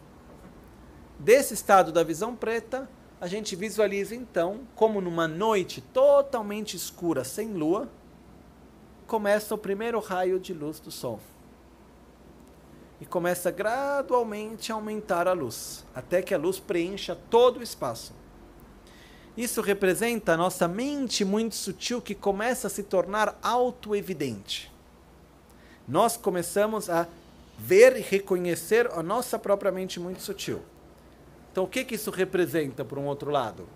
Desse 1.18 1.54
estado 1.54 1.90
da 1.92 2.02
visão 2.02 2.36
preta, 2.36 2.88
a 3.20 3.26
gente 3.26 3.56
visualiza 3.56 4.14
então 4.14 4.60
como 4.74 5.00
numa 5.00 5.26
noite 5.26 5.80
totalmente 5.80 6.76
escura, 6.76 7.24
sem 7.24 7.52
lua, 7.52 7.88
começa 9.06 9.54
o 9.54 9.58
primeiro 9.58 9.98
raio 9.98 10.38
de 10.38 10.52
luz 10.52 10.78
do 10.78 10.90
sol. 10.90 11.18
E 13.00 13.06
começa 13.06 13.50
gradualmente 13.50 14.70
a 14.70 14.74
aumentar 14.74 15.26
a 15.26 15.32
luz, 15.32 15.84
até 15.94 16.20
que 16.20 16.34
a 16.34 16.38
luz 16.38 16.58
preencha 16.58 17.16
todo 17.30 17.60
o 17.60 17.62
espaço. 17.62 18.12
Isso 19.36 19.60
representa 19.60 20.32
a 20.32 20.36
nossa 20.36 20.66
mente 20.66 21.24
muito 21.24 21.54
sutil 21.54 22.00
que 22.00 22.14
começa 22.14 22.66
a 22.66 22.70
se 22.70 22.82
tornar 22.82 23.38
auto-evidente. 23.42 24.72
Nós 25.86 26.16
começamos 26.16 26.88
a 26.88 27.06
ver 27.58 27.96
e 27.96 28.00
reconhecer 28.00 28.90
a 28.92 29.02
nossa 29.02 29.38
própria 29.38 29.70
mente 29.70 30.00
muito 30.00 30.22
sutil. 30.22 30.62
Então, 31.56 31.64
o 31.64 31.66
que, 31.66 31.86
que 31.86 31.94
isso 31.94 32.10
representa, 32.10 32.84
por 32.84 32.98
um 32.98 33.06
outro 33.06 33.30
lado? 33.30 33.66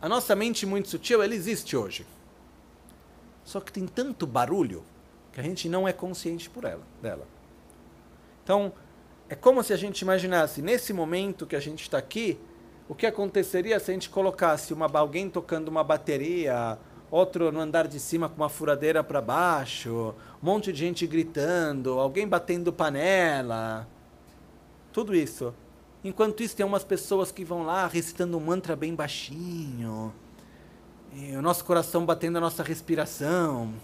A 0.00 0.08
nossa 0.08 0.34
mente 0.34 0.64
muito 0.64 0.88
sutil, 0.88 1.22
ela 1.22 1.34
existe 1.34 1.76
hoje. 1.76 2.06
Só 3.44 3.60
que 3.60 3.70
tem 3.70 3.86
tanto 3.86 4.26
barulho 4.26 4.82
que 5.30 5.38
a 5.40 5.42
gente 5.42 5.68
não 5.68 5.86
é 5.86 5.92
consciente 5.92 6.48
por 6.48 6.64
ela, 6.64 6.80
dela. 7.02 7.28
Então, 8.42 8.72
é 9.28 9.34
como 9.34 9.62
se 9.62 9.74
a 9.74 9.76
gente 9.76 10.00
imaginasse, 10.00 10.62
nesse 10.62 10.90
momento 10.90 11.44
que 11.46 11.54
a 11.54 11.60
gente 11.60 11.82
está 11.82 11.98
aqui, 11.98 12.40
o 12.88 12.94
que 12.94 13.04
aconteceria 13.04 13.78
se 13.78 13.90
a 13.90 13.92
gente 13.92 14.08
colocasse 14.08 14.72
uma, 14.72 14.90
alguém 14.98 15.28
tocando 15.28 15.68
uma 15.68 15.84
bateria, 15.84 16.78
outro 17.10 17.52
no 17.52 17.60
andar 17.60 17.86
de 17.86 18.00
cima 18.00 18.26
com 18.26 18.36
uma 18.36 18.48
furadeira 18.48 19.04
para 19.04 19.20
baixo, 19.20 20.14
um 20.42 20.46
monte 20.46 20.72
de 20.72 20.78
gente 20.78 21.06
gritando, 21.06 22.00
alguém 22.00 22.26
batendo 22.26 22.72
panela, 22.72 23.86
tudo 24.94 25.14
isso. 25.14 25.52
Enquanto 26.06 26.40
isso, 26.40 26.54
tem 26.54 26.64
umas 26.64 26.84
pessoas 26.84 27.32
que 27.32 27.44
vão 27.44 27.64
lá 27.64 27.88
recitando 27.88 28.36
um 28.36 28.40
mantra 28.40 28.76
bem 28.76 28.94
baixinho, 28.94 30.14
o 31.36 31.42
nosso 31.42 31.64
coração 31.64 32.06
batendo 32.06 32.38
a 32.38 32.40
nossa 32.40 32.62
respiração. 32.62 33.74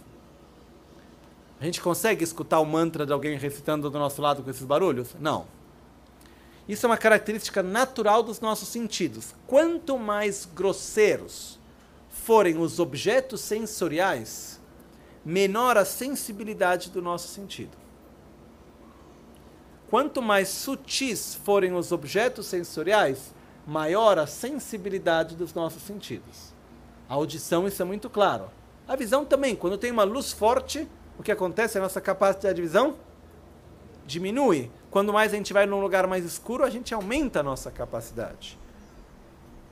A 1.60 1.65
gente 1.65 1.81
consegue 1.81 2.23
escutar 2.23 2.60
o 2.60 2.65
mantra 2.65 3.05
de 3.05 3.12
alguém 3.12 3.36
recitando 3.36 3.91
do 3.91 3.99
nosso 3.99 4.23
lado 4.23 4.41
com 4.41 4.49
esses 4.49 4.62
barulhos? 4.62 5.17
Não. 5.18 5.49
Isso 6.68 6.86
é 6.86 6.89
uma 6.89 6.97
característica 6.97 7.60
natural 7.60 8.23
dos 8.23 8.39
nossos 8.39 8.68
sentidos. 8.68 9.34
Quanto 9.44 9.99
mais 9.99 10.44
grosseiros 10.44 11.59
forem 12.09 12.57
os 12.57 12.78
objetos 12.78 13.41
sensoriais, 13.41 14.60
menor 15.25 15.76
a 15.76 15.84
sensibilidade 15.84 16.89
do 16.89 17.02
nosso 17.02 17.26
sentido. 17.26 17.82
Quanto 19.93 20.23
mais 20.23 20.49
sutis 20.49 21.35
forem 21.35 21.75
os 21.75 21.93
objetos 21.93 22.47
sensoriais, 22.47 23.35
maior 23.67 24.19
a 24.19 24.27
sensibilidade 24.27 25.37
dos 25.37 25.53
nossos 25.53 25.83
sentidos. 25.83 26.55
A 27.07 27.12
audição, 27.12 27.69
isso 27.69 27.83
é 27.83 27.85
muito 27.85 28.09
claro. 28.09 28.49
A 28.89 28.97
visão 28.97 29.23
também, 29.23 29.55
quando 29.55 29.77
tem 29.77 29.91
uma 29.91 30.05
luz 30.05 30.33
forte, 30.33 30.89
o 31.19 31.23
que 31.23 31.31
acontece? 31.31 31.77
A 31.77 31.83
nossa 31.83 32.01
capacidade 32.01 32.57
de 32.57 32.62
visão 32.62 32.97
diminui. 34.07 34.71
Quando 34.91 35.12
mais 35.12 35.35
a 35.35 35.37
gente 35.37 35.53
vai 35.53 35.67
num 35.67 35.83
lugar 35.83 36.07
mais 36.07 36.25
escuro, 36.25 36.65
a 36.65 36.71
gente 36.71 36.95
aumenta 36.95 37.41
a 37.41 37.43
nossa 37.43 37.71
capacidade. 37.71 38.59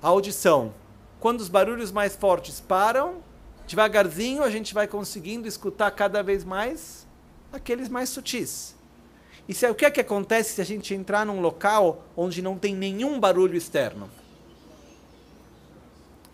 A 0.03 0.09
audição. 0.09 0.75
Quando 1.19 1.41
os 1.41 1.49
barulhos 1.49 1.91
mais 1.91 2.15
fortes 2.15 2.61
param, 2.61 3.23
devagarzinho 3.67 4.43
a 4.43 4.51
gente 4.51 4.75
vai 4.75 4.87
conseguindo 4.87 5.49
escutar 5.49 5.91
cada 5.93 6.23
vez 6.23 6.45
mais 6.45 7.07
aqueles 7.51 7.89
mais 7.89 8.11
sutis. 8.11 8.79
E 9.49 9.55
se, 9.55 9.69
o 9.69 9.75
que 9.75 9.85
é 9.85 9.91
que 9.91 10.01
acontece 10.01 10.55
se 10.55 10.60
a 10.60 10.65
gente 10.65 10.94
entrar 10.94 11.27
num 11.27 11.41
local 11.41 12.05
onde 12.17 12.41
não 12.41 12.57
tem 12.57 12.75
nenhum 12.75 13.19
barulho 13.19 13.57
externo? 13.57 14.10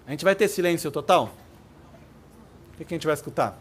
A 0.06 0.10
gente 0.10 0.24
vai 0.24 0.34
ter 0.34 0.48
silêncio 0.48 0.90
total? 0.90 1.32
O 2.72 2.76
que, 2.76 2.84
que 2.84 2.94
a 2.94 2.96
gente 2.96 3.06
vai 3.06 3.14
escutar? 3.14 3.58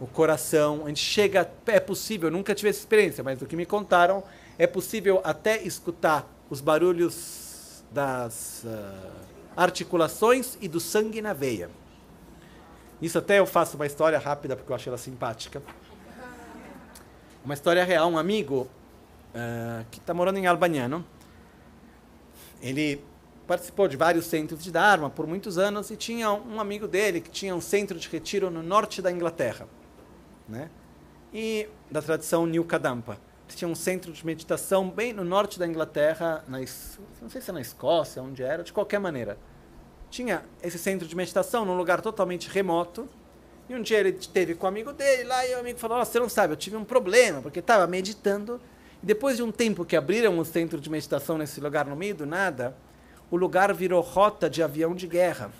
o 0.00 0.06
coração. 0.06 0.82
A 0.84 0.88
gente 0.88 1.04
chega, 1.04 1.50
é 1.66 1.80
possível, 1.80 2.30
nunca 2.30 2.54
tive 2.54 2.68
essa 2.68 2.78
experiência, 2.78 3.22
mas 3.24 3.38
do 3.38 3.46
que 3.46 3.56
me 3.56 3.66
contaram, 3.66 4.22
é 4.58 4.66
possível 4.66 5.20
até 5.24 5.62
escutar 5.62 6.26
os 6.50 6.60
barulhos 6.60 7.82
das 7.90 8.64
uh, 8.64 9.10
articulações 9.56 10.56
e 10.60 10.68
do 10.68 10.80
sangue 10.80 11.20
na 11.20 11.32
veia. 11.32 11.70
Isso 13.00 13.18
até 13.18 13.38
eu 13.38 13.46
faço 13.46 13.76
uma 13.76 13.86
história 13.86 14.18
rápida 14.18 14.56
porque 14.56 14.70
eu 14.70 14.76
achei 14.76 14.90
ela 14.90 14.98
simpática. 14.98 15.62
Uma 17.48 17.54
história 17.54 17.82
real, 17.82 18.10
um 18.10 18.18
amigo 18.18 18.68
uh, 19.34 19.82
que 19.90 20.00
está 20.00 20.12
morando 20.12 20.36
em 20.36 20.46
Albaniano, 20.46 21.02
ele 22.60 23.02
participou 23.46 23.88
de 23.88 23.96
vários 23.96 24.26
centros 24.26 24.62
de 24.62 24.70
Dharma 24.70 25.08
por 25.08 25.26
muitos 25.26 25.56
anos 25.56 25.90
e 25.90 25.96
tinha 25.96 26.30
um 26.30 26.60
amigo 26.60 26.86
dele 26.86 27.22
que 27.22 27.30
tinha 27.30 27.56
um 27.56 27.60
centro 27.62 27.98
de 27.98 28.06
retiro 28.06 28.50
no 28.50 28.62
norte 28.62 29.00
da 29.00 29.10
Inglaterra 29.10 29.66
né? 30.46 30.68
E 31.32 31.66
da 31.90 32.02
tradição 32.02 32.44
New 32.44 32.66
Kadampa. 32.66 33.16
Tinha 33.48 33.66
um 33.66 33.74
centro 33.74 34.12
de 34.12 34.26
meditação 34.26 34.90
bem 34.90 35.14
no 35.14 35.24
norte 35.24 35.58
da 35.58 35.66
Inglaterra, 35.66 36.44
na, 36.46 36.58
não 36.58 37.30
sei 37.30 37.40
se 37.40 37.48
é 37.48 37.52
na 37.54 37.62
Escócia, 37.62 38.22
onde 38.22 38.42
era, 38.42 38.62
de 38.62 38.74
qualquer 38.74 39.00
maneira. 39.00 39.38
Tinha 40.10 40.44
esse 40.62 40.78
centro 40.78 41.08
de 41.08 41.16
meditação 41.16 41.64
num 41.64 41.78
lugar 41.78 42.02
totalmente 42.02 42.50
remoto. 42.50 43.08
E 43.68 43.74
um 43.74 43.82
dia 43.82 43.98
ele 43.98 44.12
teve 44.12 44.54
com 44.54 44.66
um 44.66 44.68
amigo 44.68 44.92
dele 44.92 45.24
lá 45.24 45.46
e 45.46 45.54
o 45.54 45.58
amigo 45.58 45.78
falou: 45.78 45.98
Você 45.98 46.18
não 46.18 46.28
sabe, 46.28 46.54
eu 46.54 46.56
tive 46.56 46.76
um 46.76 46.84
problema, 46.84 47.42
porque 47.42 47.58
estava 47.58 47.86
meditando. 47.86 48.60
E 49.02 49.06
depois 49.06 49.36
de 49.36 49.42
um 49.42 49.52
tempo 49.52 49.84
que 49.84 49.94
abriram 49.94 50.38
o 50.38 50.44
centro 50.44 50.80
de 50.80 50.88
meditação 50.90 51.36
nesse 51.36 51.60
lugar 51.60 51.86
no 51.86 51.94
meio 51.94 52.14
do 52.14 52.26
nada, 52.26 52.74
o 53.30 53.36
lugar 53.36 53.72
virou 53.74 54.00
rota 54.00 54.48
de 54.48 54.62
avião 54.62 54.94
de 54.94 55.06
guerra 55.06 55.52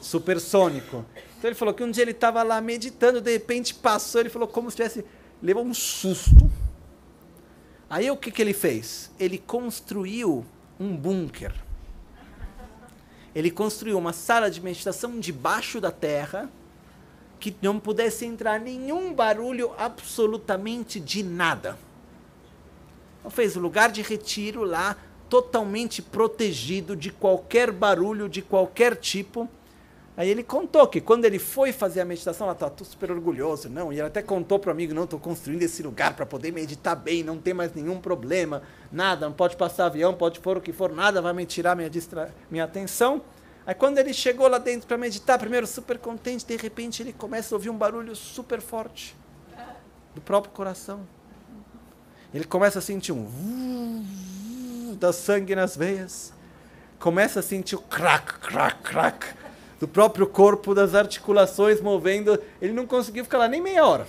supersônico. 0.00 1.04
Então 1.38 1.48
ele 1.48 1.54
falou 1.54 1.72
que 1.72 1.82
um 1.82 1.90
dia 1.90 2.02
ele 2.02 2.10
estava 2.10 2.42
lá 2.42 2.60
meditando, 2.60 3.20
de 3.20 3.32
repente 3.32 3.74
passou, 3.74 4.20
ele 4.20 4.30
falou 4.30 4.46
como 4.46 4.70
se 4.70 4.76
tivesse 4.76 5.04
levou 5.42 5.64
um 5.64 5.74
susto. 5.74 6.50
Aí 7.88 8.10
o 8.10 8.16
que, 8.16 8.30
que 8.30 8.42
ele 8.42 8.52
fez? 8.52 9.10
Ele 9.18 9.38
construiu 9.38 10.44
um 10.78 10.96
bunker. 10.96 11.54
Ele 13.34 13.50
construiu 13.50 13.98
uma 13.98 14.12
sala 14.12 14.50
de 14.50 14.60
meditação 14.60 15.18
debaixo 15.20 15.80
da 15.80 15.90
terra 15.90 16.50
que 17.38 17.54
não 17.60 17.78
pudesse 17.78 18.24
entrar 18.24 18.60
nenhum 18.60 19.12
barulho 19.12 19.72
absolutamente 19.78 20.98
de 20.98 21.22
nada. 21.22 21.78
Então 23.20 23.30
fez 23.30 23.56
o 23.56 23.60
lugar 23.60 23.90
de 23.90 24.02
retiro 24.02 24.64
lá 24.64 24.96
totalmente 25.28 26.00
protegido 26.00 26.94
de 26.94 27.10
qualquer 27.10 27.70
barulho 27.72 28.28
de 28.28 28.40
qualquer 28.42 28.96
tipo 28.96 29.48
Aí 30.16 30.30
ele 30.30 30.42
contou 30.42 30.86
que 30.86 30.98
quando 30.98 31.26
ele 31.26 31.38
foi 31.38 31.72
fazer 31.72 32.00
a 32.00 32.04
meditação, 32.04 32.46
ela 32.46 32.54
estava 32.54 32.72
super 32.82 33.10
orgulhoso, 33.10 33.68
não, 33.68 33.92
e 33.92 33.96
ele 33.96 34.06
até 34.06 34.22
contou 34.22 34.58
para 34.58 34.68
o 34.68 34.72
amigo, 34.72 34.94
não, 34.94 35.04
estou 35.04 35.20
construindo 35.20 35.62
esse 35.62 35.82
lugar 35.82 36.16
para 36.16 36.24
poder 36.24 36.52
meditar 36.52 36.96
bem, 36.96 37.22
não 37.22 37.36
tem 37.36 37.52
mais 37.52 37.74
nenhum 37.74 38.00
problema, 38.00 38.62
nada, 38.90 39.26
não 39.26 39.34
pode 39.34 39.56
passar 39.56 39.86
avião, 39.86 40.14
pode 40.14 40.40
for 40.40 40.56
o 40.56 40.60
que 40.60 40.72
for, 40.72 40.90
nada 40.90 41.20
vai 41.20 41.34
me 41.34 41.44
tirar 41.44 41.76
minha, 41.76 41.90
distra 41.90 42.34
minha 42.50 42.64
atenção. 42.64 43.20
Aí 43.66 43.74
quando 43.74 43.98
ele 43.98 44.14
chegou 44.14 44.46
lá 44.46 44.58
dentro 44.58 44.86
para 44.86 44.96
meditar, 44.96 45.38
primeiro 45.38 45.66
super 45.66 45.98
contente, 45.98 46.46
de 46.46 46.56
repente 46.56 47.02
ele 47.02 47.12
começa 47.12 47.52
a 47.52 47.56
ouvir 47.56 47.68
um 47.68 47.76
barulho 47.76 48.14
super 48.14 48.60
forte 48.60 49.16
do 50.14 50.20
próprio 50.20 50.52
coração. 50.52 51.00
Ele 52.32 52.44
começa 52.44 52.78
a 52.78 52.82
sentir 52.82 53.10
um 53.10 54.96
da 55.00 55.12
sangue 55.12 55.56
nas 55.56 55.76
veias, 55.76 56.32
começa 57.00 57.40
a 57.40 57.42
sentir 57.42 57.74
o 57.74 57.80
crack, 57.80 58.38
crack, 58.38 58.82
crack 58.82 59.26
do 59.80 59.88
próprio 59.88 60.28
corpo, 60.28 60.72
das 60.72 60.94
articulações 60.94 61.80
movendo. 61.80 62.40
Ele 62.62 62.72
não 62.72 62.86
conseguiu 62.86 63.24
ficar 63.24 63.38
lá 63.38 63.48
nem 63.48 63.60
meia 63.60 63.84
hora. 63.84 64.06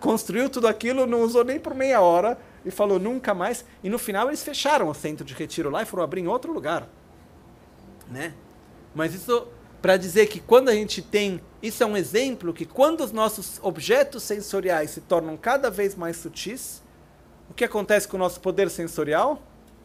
Construiu 0.00 0.48
tudo 0.48 0.66
aquilo, 0.66 1.06
não 1.06 1.22
usou 1.22 1.44
nem 1.44 1.60
por 1.60 1.74
meia 1.74 2.00
hora 2.00 2.38
e 2.64 2.70
falou 2.70 2.98
nunca 2.98 3.34
mais. 3.34 3.64
E 3.82 3.90
no 3.90 3.98
final 3.98 4.28
eles 4.28 4.42
fecharam 4.42 4.88
o 4.88 4.94
centro 4.94 5.24
de 5.24 5.34
retiro 5.34 5.68
lá 5.68 5.82
e 5.82 5.86
foram 5.86 6.02
abrir 6.02 6.22
em 6.22 6.26
outro 6.26 6.52
lugar. 6.52 6.88
Né? 8.10 8.34
Mas 8.94 9.14
isso 9.14 9.48
para 9.84 9.98
dizer 9.98 10.28
que 10.28 10.40
quando 10.40 10.70
a 10.70 10.74
gente 10.74 11.02
tem. 11.02 11.42
Isso 11.62 11.82
é 11.82 11.86
um 11.86 11.94
exemplo 11.94 12.54
que 12.54 12.64
quando 12.64 13.02
os 13.02 13.12
nossos 13.12 13.60
objetos 13.62 14.22
sensoriais 14.22 14.92
se 14.92 15.02
tornam 15.02 15.36
cada 15.36 15.70
vez 15.70 15.94
mais 15.94 16.16
sutis, 16.16 16.82
o 17.50 17.54
que 17.54 17.64
acontece 17.64 18.08
com 18.08 18.16
o 18.16 18.20
nosso 18.20 18.40
poder 18.40 18.70
sensorial? 18.70 19.42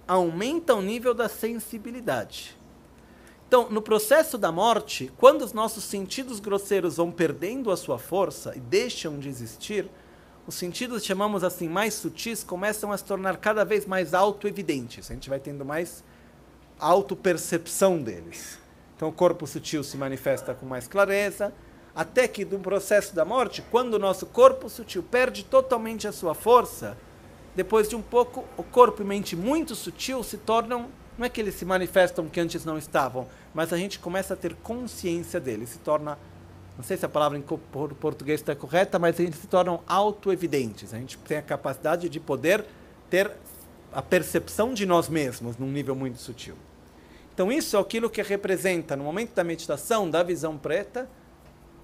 Aumenta 0.08 0.74
o 0.74 0.82
nível 0.82 1.14
da 1.14 1.28
sensibilidade. 1.28 2.58
Então, 3.46 3.70
no 3.70 3.82
processo 3.82 4.38
da 4.38 4.54
morte, 4.54 5.12
quando 5.18 5.42
os 5.42 5.52
nossos 5.52 5.84
sentidos 5.84 6.40
grosseiros 6.40 6.96
vão 6.96 7.12
perdendo 7.12 7.70
a 7.70 7.76
sua 7.76 8.00
força 8.00 8.54
e 8.56 8.60
deixam 8.62 9.20
de 9.20 9.28
existir, 9.28 9.90
os 10.48 10.56
sentidos, 10.56 11.04
chamamos 11.04 11.44
assim, 11.44 11.68
mais 11.68 11.94
sutis, 11.96 12.42
começam 12.42 12.92
a 12.92 12.98
se 12.98 13.04
tornar 13.04 13.36
cada 13.36 13.66
vez 13.66 13.86
mais 13.86 14.14
auto-evidentes. 14.14 15.12
A 15.12 15.14
gente 15.14 15.30
vai 15.30 15.40
tendo 15.40 15.66
mais 15.66 16.06
auto-percepção 16.80 18.02
deles. 18.02 18.58
Então, 18.96 19.10
o 19.10 19.14
corpo 19.14 19.46
sutil 19.46 19.84
se 19.84 19.98
manifesta 19.98 20.54
com 20.54 20.66
mais 20.66 20.88
clareza, 20.88 21.54
até 21.96 22.28
que, 22.28 22.46
no 22.46 22.60
processo 22.60 23.14
da 23.14 23.26
morte, 23.26 23.64
quando 23.70 23.96
o 23.96 24.00
nosso 24.00 24.26
corpo 24.26 24.70
sutil 24.70 25.04
perde 25.04 25.44
totalmente 25.44 26.08
a 26.08 26.12
sua 26.12 26.34
força, 26.34 26.98
depois 27.56 27.90
de 27.90 27.96
um 27.96 28.02
pouco, 28.02 28.46
o 28.56 28.64
corpo 28.64 29.02
e 29.02 29.06
mente 29.06 29.36
muito 29.36 29.76
sutil 29.76 30.24
se 30.24 30.38
tornam 30.38 30.90
não 31.20 31.26
é 31.26 31.30
que 31.30 31.42
eles 31.42 31.56
se 31.56 31.66
manifestam 31.66 32.30
que 32.30 32.40
antes 32.40 32.64
não 32.64 32.78
estavam, 32.78 33.28
mas 33.54 33.74
a 33.74 33.78
gente 33.78 34.00
começa 34.00 34.34
a 34.34 34.38
ter 34.38 34.56
consciência 34.56 35.38
deles, 35.38 35.72
se 35.72 35.80
torna, 35.80 36.18
não 36.78 36.84
sei 36.84 36.96
se 36.96 37.06
a 37.06 37.10
palavra 37.10 37.38
em 37.38 37.42
português 37.42 38.40
está 38.40 38.56
correta, 38.56 38.98
mas 38.98 39.18
gente 39.18 39.36
se 39.36 39.48
tornam 39.48 39.82
auto-evidentes. 39.86 40.94
A 40.94 40.98
gente 40.98 41.18
tem 41.18 41.38
a 41.38 41.42
capacidade 41.42 42.08
de 42.08 42.22
poder 42.22 42.64
ter 43.10 43.30
a 43.92 44.02
percepção 44.02 44.74
de 44.74 44.86
nós 44.86 45.10
mesmos 45.10 45.58
num 45.58 45.70
nível 45.70 45.94
muito 45.94 46.20
sutil. 46.20 46.56
Então 47.40 47.50
isso 47.50 47.78
é 47.78 47.80
aquilo 47.80 48.10
que 48.10 48.22
representa, 48.22 48.98
no 48.98 49.06
momento 49.06 49.34
da 49.34 49.46
meditação, 49.46 50.10
da 50.10 50.22
visão 50.22 50.58
preta, 50.58 51.10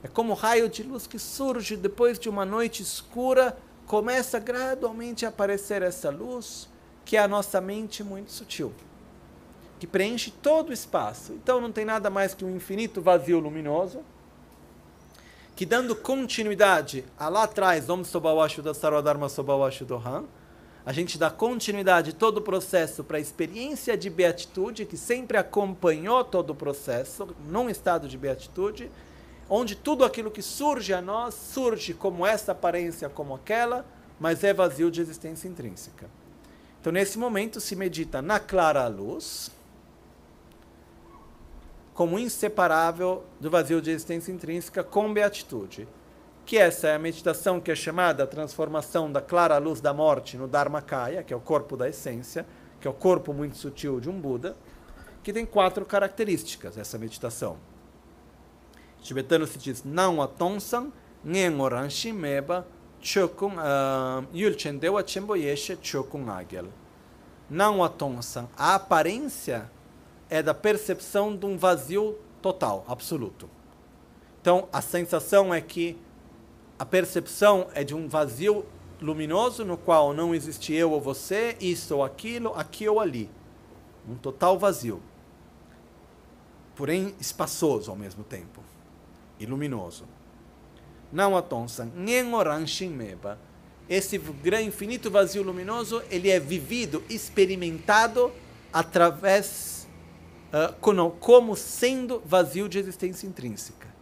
é 0.04 0.08
como 0.10 0.34
um 0.34 0.36
raio 0.36 0.68
de 0.68 0.84
luz 0.84 1.08
que 1.08 1.18
surge 1.18 1.78
depois 1.78 2.20
de 2.20 2.28
uma 2.28 2.44
noite 2.46 2.84
escura, 2.84 3.58
começa 3.86 4.38
gradualmente 4.38 5.26
a 5.26 5.30
aparecer 5.30 5.82
essa 5.82 6.10
luz, 6.10 6.68
que 7.06 7.16
é 7.16 7.22
a 7.22 7.28
nossa 7.30 7.62
mente 7.62 8.04
muito 8.04 8.34
sutil, 8.34 8.74
que 9.80 9.88
preenche 9.88 10.30
todo 10.30 10.72
o 10.72 10.74
espaço. 10.74 11.32
Então 11.32 11.62
não 11.62 11.72
tem 11.72 11.86
nada 11.86 12.10
mais 12.10 12.34
que 12.34 12.44
um 12.44 12.54
infinito 12.54 13.02
vazio 13.02 13.40
luminoso, 13.40 14.02
que 15.56 15.66
dando 15.66 15.96
continuidade 15.96 17.06
a 17.18 17.30
lá 17.30 17.44
atrás, 17.44 17.90
Om 17.90 18.04
Sobawashu 18.04 18.62
da 18.62 18.74
Sarvadharma 18.74 19.30
Sobawashu 19.30 19.86
Dohan, 19.86 20.26
a 20.86 20.94
gente 20.94 21.18
dá 21.18 21.32
continuidade 21.32 22.14
todo 22.14 22.38
o 22.38 22.42
processo 22.42 23.04
para 23.04 23.18
a 23.18 23.20
experiência 23.20 23.98
de 23.98 24.08
beatitude 24.08 24.86
que 24.86 24.96
sempre 24.96 25.36
acompanhou 25.36 26.24
todo 26.24 26.52
o 26.52 26.56
processo, 26.56 27.36
num 27.48 27.68
estado 27.70 28.08
de 28.08 28.16
beatitude, 28.18 28.92
onde 29.50 29.76
tudo 29.76 30.06
aquilo 30.06 30.30
que 30.30 30.44
surge 30.44 30.94
a 30.94 31.02
nós 31.02 31.34
surge 31.34 31.96
como 31.96 32.26
essa 32.26 32.52
aparência, 32.52 33.10
como 33.10 33.34
aquela, 33.34 33.84
mas 34.20 34.44
é 34.44 34.54
vazio 34.54 34.92
de 34.92 35.02
existência 35.02 35.48
intrínseca. 35.48 36.08
Então, 36.80 36.94
nesse 36.94 37.18
momento, 37.18 37.60
se 37.60 37.76
medita 37.76 38.22
na 38.22 38.40
clara 38.40 38.88
luz, 38.88 39.50
como 41.96 42.20
inseparável 42.20 43.24
do 43.40 43.50
vazio 43.50 43.82
de 43.82 43.90
existência 43.90 44.32
intrínseca 44.32 44.84
com 44.84 45.12
beatitude. 45.12 45.88
Que 46.46 46.58
essa 46.58 46.88
é 46.88 46.96
a 46.96 47.00
meditação 47.00 47.60
que 47.60 47.72
é 47.72 47.76
chamada 47.76 48.24
a 48.24 48.28
transformação 48.28 49.12
da 49.12 49.20
clara 49.20 49.58
luz 49.58 49.82
da 49.82 49.94
morte 49.94 50.38
no 50.38 50.48
Dharmakaya, 50.48 51.24
que 51.24 51.34
é 51.34 51.36
o 51.36 51.40
corpo 51.40 51.76
da 51.76 51.90
essência, 51.90 52.46
que 52.80 52.88
é 52.88 52.92
o 52.92 52.94
corpo 52.94 53.34
muito 53.34 53.58
sutil 53.58 54.00
de 54.00 54.10
um 54.10 54.20
Buda, 54.20 54.56
que 55.24 55.34
tem 55.34 55.44
quatro 55.44 55.84
características, 55.86 56.78
essa 56.78 57.00
meditação. 57.00 57.58
Tibetano 59.02 59.48
se 59.48 59.58
diz 59.58 59.84
não 59.84 60.22
atonsan, 60.22 60.92
ngen 61.26 61.60
oranshi 61.60 62.14
meba, 62.14 62.66
chokun 63.02 63.54
ah, 63.58 64.24
yulchen 64.32 64.78
dewa 64.78 65.04
chemboyeshe 65.06 65.78
chokun 65.82 66.30
agel. 66.30 66.68
Não 67.50 67.84
atonsan, 67.84 68.48
a 68.56 68.76
aparência 68.76 69.70
é 70.30 70.44
da 70.44 70.54
percepção 70.54 71.36
de 71.36 71.46
um 71.46 71.58
vazio 71.58 72.20
total, 72.42 72.86
absoluto. 72.88 73.50
Então, 74.42 74.68
a 74.72 74.82
sensação 74.82 75.52
é 75.52 75.60
que 75.60 75.98
a 76.78 76.86
percepção 76.86 77.68
é 77.74 77.84
de 77.84 77.96
um 77.96 78.08
vazio 78.08 78.66
luminoso 79.02 79.64
no 79.64 79.78
qual 79.78 80.14
não 80.14 80.36
existe 80.36 80.74
eu 80.74 80.92
ou 80.92 81.00
você, 81.00 81.56
isso 81.60 81.96
ou 81.96 82.04
aquilo, 82.04 82.54
aqui 82.54 82.88
ou 82.88 83.00
ali. 83.00 83.30
Um 84.08 84.16
total 84.16 84.60
vazio. 84.60 85.02
Porém, 86.76 87.16
espaçoso 87.20 87.90
ao 87.90 87.98
mesmo 87.98 88.24
tempo. 88.24 88.62
E 89.40 89.46
luminoso. 89.46 90.06
Não 91.12 91.38
atonsan, 91.38 91.90
nem 91.96 92.34
oranshin 92.34 92.90
meba. 92.90 93.40
Esse 93.88 94.20
infinito 94.64 95.10
vazio 95.10 95.44
luminoso, 95.44 96.02
ele 96.10 96.30
é 96.30 96.40
vivido, 96.40 97.04
experimentado 97.10 98.32
através 98.74 99.88
uh, 100.52 100.74
como 101.20 101.56
sendo 101.56 102.22
vazio 102.26 102.68
de 102.68 102.80
existência 102.80 103.28
intrínseca. 103.28 103.95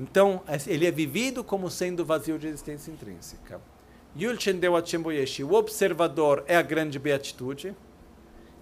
Então, 0.00 0.40
ele 0.66 0.86
é 0.86 0.90
vivido 0.90 1.44
como 1.44 1.70
sendo 1.70 2.06
vazio 2.06 2.38
de 2.38 2.46
existência 2.46 2.90
intrínseca. 2.90 3.60
Yulchen 4.18 4.58
deu 4.58 4.74
a 4.74 4.82
o 5.44 5.52
observador 5.52 6.42
é 6.48 6.56
a 6.56 6.62
grande 6.62 6.98
beatitude. 6.98 7.76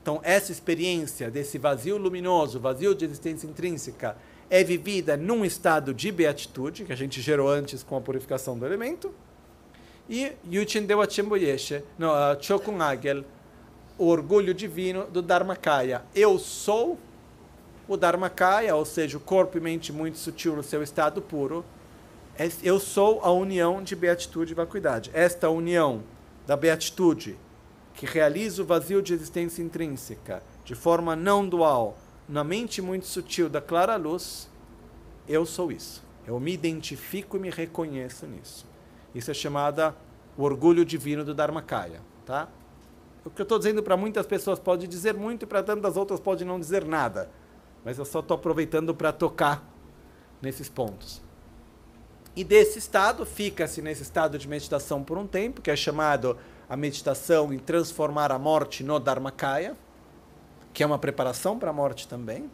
Então, 0.02 0.20
essa 0.24 0.50
experiência 0.50 1.30
desse 1.30 1.56
vazio 1.56 1.96
luminoso, 1.96 2.58
vazio 2.58 2.92
de 2.92 3.04
existência 3.04 3.46
intrínseca, 3.46 4.16
é 4.50 4.64
vivida 4.64 5.16
num 5.16 5.44
estado 5.44 5.94
de 5.94 6.10
beatitude, 6.10 6.84
que 6.84 6.92
a 6.92 6.96
gente 6.96 7.20
gerou 7.20 7.48
antes 7.48 7.84
com 7.84 7.96
a 7.96 8.00
purificação 8.00 8.58
do 8.58 8.66
elemento. 8.66 9.14
E 10.08 10.32
Yulchen 10.50 10.86
deu 10.86 11.00
a 11.00 11.06
no, 11.98 12.10
uh, 12.10 12.42
Chokun 12.42 12.80
Agel, 12.82 13.24
o 13.96 14.06
orgulho 14.06 14.52
divino 14.52 15.04
do 15.06 15.22
Dharmakaya. 15.22 16.02
Eu 16.14 16.38
sou 16.38 16.98
o 17.88 17.96
Dharmakaya, 17.96 18.76
ou 18.76 18.84
seja, 18.84 19.16
o 19.16 19.20
corpo 19.20 19.56
e 19.56 19.60
mente 19.60 19.92
muito 19.92 20.18
sutil 20.18 20.54
no 20.54 20.62
seu 20.62 20.82
estado 20.82 21.22
puro. 21.22 21.64
É, 22.38 22.48
eu 22.62 22.78
sou 22.78 23.20
a 23.24 23.32
união 23.32 23.82
de 23.82 23.96
beatitude 23.96 24.52
e 24.52 24.54
vacuidade. 24.54 25.10
Esta 25.14 25.48
união 25.48 26.02
da 26.46 26.56
beatitude, 26.56 27.36
que 27.94 28.06
realiza 28.06 28.62
o 28.62 28.66
vazio 28.66 29.02
de 29.02 29.12
existência 29.12 29.62
intrínseca 29.62 30.42
de 30.64 30.74
forma 30.74 31.16
não 31.16 31.48
dual, 31.48 31.96
na 32.28 32.44
mente 32.44 32.82
muito 32.82 33.06
sutil 33.06 33.48
da 33.48 33.60
clara 33.60 33.96
luz, 33.96 34.48
eu 35.26 35.46
sou 35.46 35.72
isso. 35.72 36.04
Eu 36.26 36.38
me 36.38 36.52
identifico 36.52 37.38
e 37.38 37.40
me 37.40 37.48
reconheço 37.48 38.26
nisso. 38.26 38.66
Isso 39.14 39.30
é 39.30 39.34
chamada 39.34 39.96
o 40.36 40.42
orgulho 40.42 40.84
divino 40.84 41.24
do 41.24 41.34
Dharmakaya, 41.34 42.02
tá? 42.26 42.48
O 43.24 43.30
que 43.30 43.40
eu 43.40 43.44
estou 43.44 43.58
dizendo 43.58 43.82
para 43.82 43.96
muitas 43.96 44.26
pessoas 44.26 44.58
pode 44.58 44.86
dizer 44.86 45.14
muito 45.14 45.42
e 45.44 45.46
para 45.46 45.62
tantas 45.62 45.96
outras 45.96 46.20
pode 46.20 46.44
não 46.44 46.60
dizer 46.60 46.84
nada. 46.84 47.30
Mas 47.88 47.96
eu 47.96 48.04
só 48.04 48.20
estou 48.20 48.34
aproveitando 48.34 48.94
para 48.94 49.10
tocar 49.14 49.66
nesses 50.42 50.68
pontos. 50.68 51.22
E 52.36 52.44
desse 52.44 52.78
estado, 52.78 53.24
fica-se 53.24 53.80
nesse 53.80 54.02
estado 54.02 54.38
de 54.38 54.46
meditação 54.46 55.02
por 55.02 55.16
um 55.16 55.26
tempo, 55.26 55.62
que 55.62 55.70
é 55.70 55.74
chamado 55.74 56.36
a 56.68 56.76
meditação 56.76 57.50
em 57.50 57.58
transformar 57.58 58.30
a 58.30 58.38
morte 58.38 58.84
no 58.84 59.00
Dharmakaya, 59.00 59.74
que 60.74 60.82
é 60.82 60.86
uma 60.86 60.98
preparação 60.98 61.58
para 61.58 61.70
a 61.70 61.72
morte 61.72 62.06
também. 62.06 62.50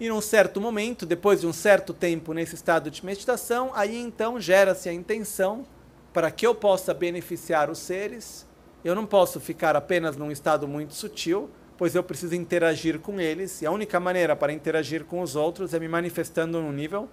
E 0.00 0.08
num 0.08 0.20
certo 0.20 0.60
momento, 0.60 1.06
depois 1.06 1.42
de 1.42 1.46
um 1.46 1.52
certo 1.52 1.94
tempo 1.94 2.32
nesse 2.32 2.56
estado 2.56 2.90
de 2.90 3.06
meditação, 3.06 3.70
aí 3.76 3.96
então 3.96 4.40
gera-se 4.40 4.88
a 4.88 4.92
intenção 4.92 5.64
para 6.12 6.32
que 6.32 6.44
eu 6.44 6.52
possa 6.52 6.92
beneficiar 6.92 7.70
os 7.70 7.78
seres 7.78 8.44
eu 8.86 8.94
não 8.94 9.04
posso 9.04 9.40
ficar 9.40 9.74
apenas 9.74 10.16
num 10.16 10.30
estado 10.30 10.68
muito 10.68 10.94
sutil, 10.94 11.50
pois 11.78 11.94
eu 11.94 12.02
preciso 12.02 12.34
interagir 12.34 12.98
com 12.98 13.20
eles, 13.20 13.60
e 13.62 13.66
a 13.66 13.70
única 13.70 14.00
maneira 14.00 14.34
para 14.34 14.52
interagir 14.52 15.04
com 15.04 15.20
os 15.20 15.36
outros 15.36 15.74
é 15.74 15.78
me 15.78 15.88
manifestando 15.88 16.60
num 16.60 16.72
nível 16.72 17.08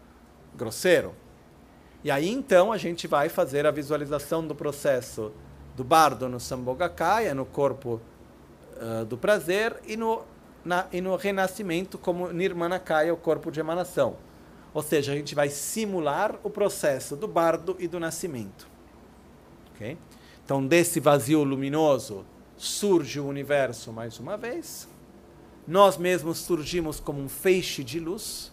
grosseiro. 0.55 1.13
E 2.03 2.11
aí 2.11 2.29
então 2.29 2.71
a 2.71 2.77
gente 2.77 3.07
vai 3.07 3.29
fazer 3.29 3.65
a 3.65 3.71
visualização 3.71 4.45
do 4.45 4.55
processo 4.55 5.31
do 5.75 5.83
bardo 5.83 6.29
no 6.29 6.39
Sambhogakaya, 6.39 7.33
no 7.33 7.45
corpo 7.45 7.99
uh, 8.77 9.05
do 9.05 9.17
prazer, 9.17 9.75
e 9.85 9.97
no, 9.97 10.23
na, 10.63 10.85
e 10.91 11.01
no 11.01 11.15
renascimento 11.15 11.97
como 11.97 12.31
Nirmanakaya, 12.31 13.13
o 13.13 13.17
corpo 13.17 13.51
de 13.51 13.59
emanação. 13.59 14.17
Ou 14.73 14.81
seja, 14.81 15.11
a 15.11 15.15
gente 15.15 15.35
vai 15.35 15.49
simular 15.49 16.35
o 16.43 16.49
processo 16.49 17.15
do 17.15 17.27
bardo 17.27 17.75
e 17.79 17.87
do 17.87 17.99
nascimento. 17.99 18.67
Okay? 19.73 19.97
Então, 20.43 20.65
desse 20.65 20.99
vazio 20.99 21.43
luminoso 21.43 22.25
surge 22.57 23.19
o 23.19 23.27
universo 23.27 23.91
mais 23.91 24.19
uma 24.19 24.37
vez. 24.37 24.87
Nós 25.67 25.97
mesmos 25.97 26.39
surgimos 26.39 26.99
como 26.99 27.21
um 27.21 27.29
feixe 27.29 27.83
de 27.83 27.99
luz. 27.99 28.51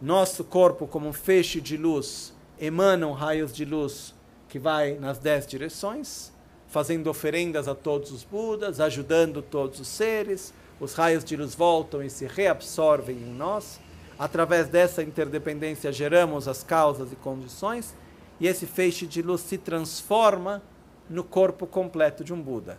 Nosso 0.00 0.44
corpo, 0.44 0.86
como 0.86 1.08
um 1.08 1.12
feixe 1.12 1.60
de 1.60 1.76
luz, 1.76 2.32
emanam 2.58 3.12
raios 3.12 3.52
de 3.52 3.64
luz 3.64 4.14
que 4.48 4.58
vai 4.58 4.94
nas 4.94 5.18
dez 5.18 5.46
direções, 5.46 6.32
fazendo 6.66 7.08
oferendas 7.08 7.68
a 7.68 7.74
todos 7.74 8.10
os 8.10 8.24
Budas, 8.24 8.80
ajudando 8.80 9.42
todos 9.42 9.80
os 9.80 9.88
seres. 9.88 10.52
Os 10.80 10.94
raios 10.94 11.24
de 11.24 11.36
luz 11.36 11.54
voltam 11.54 12.02
e 12.02 12.08
se 12.08 12.26
reabsorvem 12.26 13.16
em 13.16 13.34
nós. 13.34 13.80
Através 14.18 14.68
dessa 14.68 15.02
interdependência, 15.02 15.92
geramos 15.92 16.48
as 16.48 16.62
causas 16.62 17.12
e 17.12 17.16
condições 17.16 17.94
e 18.40 18.46
esse 18.46 18.66
feixe 18.66 19.06
de 19.06 19.20
luz 19.20 19.42
se 19.42 19.58
transforma 19.58 20.62
no 21.10 21.24
corpo 21.24 21.66
completo 21.66 22.22
de 22.22 22.32
um 22.32 22.40
Buda. 22.40 22.78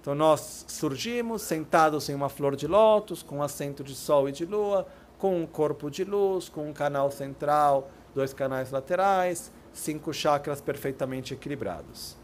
Então 0.00 0.14
nós 0.14 0.64
surgimos 0.68 1.42
sentados 1.42 2.08
em 2.08 2.14
uma 2.14 2.28
flor 2.28 2.54
de 2.54 2.66
lótus, 2.66 3.22
com 3.22 3.38
um 3.38 3.42
assento 3.42 3.82
de 3.82 3.94
sol 3.94 4.28
e 4.28 4.32
de 4.32 4.46
lua, 4.46 4.86
com 5.18 5.42
um 5.42 5.46
corpo 5.46 5.90
de 5.90 6.04
luz, 6.04 6.48
com 6.48 6.68
um 6.68 6.72
canal 6.72 7.10
central, 7.10 7.90
dois 8.14 8.32
canais 8.32 8.70
laterais, 8.70 9.50
cinco 9.72 10.12
chakras 10.12 10.60
perfeitamente 10.60 11.34
equilibrados. 11.34 12.16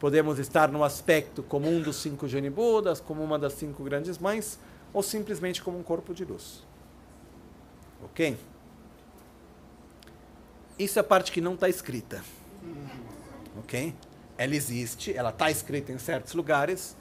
Podemos 0.00 0.38
estar 0.38 0.70
no 0.70 0.82
aspecto 0.82 1.42
como 1.44 1.68
um 1.68 1.80
dos 1.80 1.96
cinco 1.96 2.26
Jani 2.28 2.50
Budas, 2.50 3.00
como 3.00 3.22
uma 3.22 3.38
das 3.38 3.52
cinco 3.54 3.84
grandes 3.84 4.18
mães, 4.18 4.58
ou 4.92 5.02
simplesmente 5.02 5.62
como 5.62 5.78
um 5.78 5.82
corpo 5.82 6.12
de 6.12 6.24
luz. 6.24 6.64
Ok? 8.04 8.36
Isso 10.78 10.98
é 10.98 11.00
a 11.00 11.04
parte 11.04 11.30
que 11.30 11.40
não 11.40 11.54
está 11.54 11.68
escrita. 11.68 12.22
Ok? 13.58 13.94
Ela 14.36 14.54
existe, 14.54 15.16
ela 15.16 15.30
está 15.30 15.50
escrita 15.50 15.92
em 15.92 15.98
certos 15.98 16.34
lugares, 16.34 16.96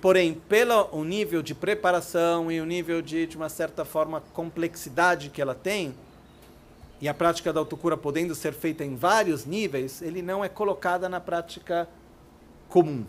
porém, 0.00 0.34
pelo 0.34 0.88
o 0.92 1.04
nível 1.04 1.42
de 1.42 1.54
preparação 1.54 2.50
e 2.50 2.60
o 2.60 2.66
nível 2.66 3.00
de, 3.00 3.26
de 3.26 3.36
uma 3.36 3.48
certa 3.48 3.84
forma, 3.84 4.22
complexidade 4.32 5.30
que 5.30 5.40
ela 5.40 5.54
tem, 5.54 5.94
e 7.00 7.08
a 7.08 7.14
prática 7.14 7.52
da 7.52 7.60
autocura 7.60 7.96
podendo 7.96 8.34
ser 8.34 8.52
feita 8.52 8.84
em 8.84 8.94
vários 8.94 9.44
níveis, 9.44 10.00
ele 10.00 10.22
não 10.22 10.44
é 10.44 10.48
colocada 10.48 11.08
na 11.08 11.20
prática 11.20 11.88
comum. 12.68 13.04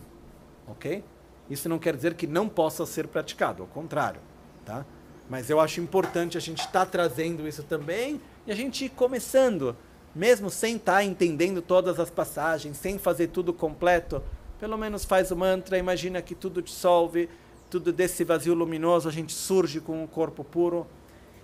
Ok? 0.68 1.04
Isso 1.50 1.70
não 1.70 1.78
quer 1.78 1.96
dizer 1.96 2.16
que 2.16 2.26
não 2.26 2.50
possa 2.50 2.86
ser 2.86 3.08
praticado, 3.08 3.64
ao 3.64 3.68
contrário, 3.68 4.20
tá? 4.66 4.86
Mas 5.30 5.50
eu 5.50 5.60
acho 5.60 5.80
importante 5.80 6.38
a 6.38 6.42
gente 6.42 6.60
estar 6.60 6.72
tá 6.72 6.86
trazendo 6.86 7.48
isso 7.48 7.64
também 7.64 8.20
e 8.46 8.52
a 8.52 8.56
gente 8.56 8.86
ir 8.86 8.90
começando, 8.90 9.76
mesmo 10.16 10.50
sem 10.50 10.78
estar 10.78 10.94
tá 10.94 11.04
entendendo 11.04 11.62
todas 11.62 12.00
as 12.00 12.10
passagens, 12.10 12.78
sem 12.78 12.98
fazer 12.98 13.28
tudo 13.28 13.54
completo, 13.54 14.24
pelo 14.60 14.78
menos 14.78 15.04
faz 15.04 15.30
o 15.32 15.36
mantra, 15.36 15.78
imagina 15.78 16.22
que 16.22 16.34
tudo 16.34 16.62
dissolve, 16.62 17.30
tudo 17.70 17.92
desse 17.92 18.24
vazio 18.24 18.54
luminoso, 18.54 19.10
a 19.10 19.12
gente 19.12 19.34
surge 19.34 19.82
com 19.82 20.04
o 20.04 20.08
corpo 20.08 20.44
puro. 20.44 20.88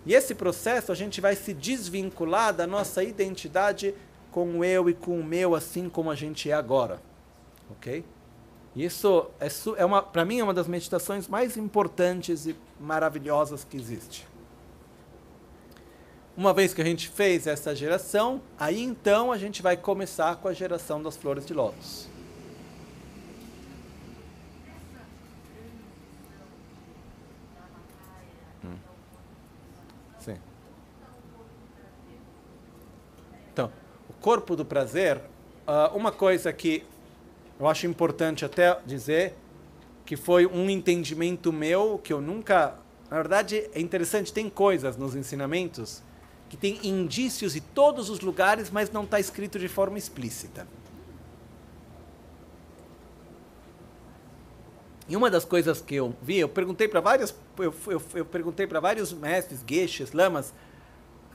E 0.06 0.14
esse 0.14 0.33
processo 0.33 0.91
a 0.91 0.95
gente 0.95 1.19
vai 1.19 1.35
se 1.35 1.53
desvincular 1.53 2.53
da 2.53 2.66
nossa 2.66 3.03
identidade 3.03 3.93
com 4.32 4.59
o 4.59 4.64
eu 4.64 4.90
e 4.90 4.93
com 4.93 5.19
o 5.19 5.24
meu, 5.24 5.53
assim 5.53 5.90
como 5.90 6.09
a 6.09 6.16
gente 6.16 6.50
é 6.50 6.53
agora. 6.53 7.01
Ok? 7.69 8.06
Isso 8.75 9.30
é, 9.40 9.48
é 9.77 9.85
uma, 9.85 10.01
para 10.01 10.24
mim, 10.24 10.40
é 10.40 10.43
uma 10.43 10.53
das 10.53 10.67
meditações 10.67 11.27
mais 11.27 11.58
importantes 11.58 12.45
e 12.48 12.56
maravilhosas 12.80 13.66
que 13.66 13.75
existe. 13.75 14.25
Uma 16.42 16.56
vez 16.56 16.74
que 16.74 16.82
a 16.82 16.84
gente 16.84 17.08
fez 17.08 17.45
essa 17.45 17.76
geração, 17.76 18.42
aí 18.58 18.82
então 18.82 19.32
a 19.32 19.38
gente 19.38 19.61
vai 19.61 19.78
começar 19.78 20.38
com 20.38 20.48
a 20.48 20.53
geração 20.53 21.00
das 21.00 21.16
flores 21.16 21.45
de 21.45 21.53
lótus. 21.53 22.08
Hum. 28.66 30.36
Então, 33.53 33.72
o 34.10 34.14
corpo 34.14 34.56
do 34.56 34.66
prazer, 34.66 35.18
uh, 35.18 35.95
uma 35.95 36.11
coisa 36.11 36.52
que 36.52 36.84
eu 37.60 37.68
acho 37.68 37.86
importante 37.86 38.44
até 38.44 38.80
dizer 38.84 39.36
que 40.03 40.18
foi 40.18 40.48
um 40.48 40.72
entendimento 40.72 41.53
meu 41.53 42.00
que 42.03 42.11
eu 42.11 42.20
nunca. 42.20 42.80
Na 43.11 43.18
verdade, 43.18 43.70
é 43.76 43.80
interessante, 43.80 44.34
tem 44.34 44.50
coisas 44.50 44.98
nos 44.98 45.14
ensinamentos 45.16 46.02
que 46.52 46.58
tem 46.58 46.86
indícios 46.86 47.56
em 47.56 47.62
todos 47.62 48.10
os 48.10 48.20
lugares, 48.20 48.70
mas 48.70 48.92
não 48.92 49.06
está 49.06 49.22
escrito 49.22 49.58
de 49.58 49.70
forma 49.70 49.98
explícita. 49.98 50.68
E 55.08 55.16
uma 55.16 55.32
das 55.32 55.46
coisas 55.46 55.80
que 55.80 55.96
eu 55.96 56.14
vi, 56.22 56.40
eu 56.40 56.50
perguntei 56.50 56.90
para 56.90 57.00
vários, 57.00 57.34
eu, 57.58 57.74
eu, 57.88 58.02
eu 58.16 58.26
perguntei 58.26 58.68
para 58.68 58.82
vários 58.82 59.14
mestres, 59.14 59.64
gueixes, 59.64 60.12
lamas, 60.12 60.54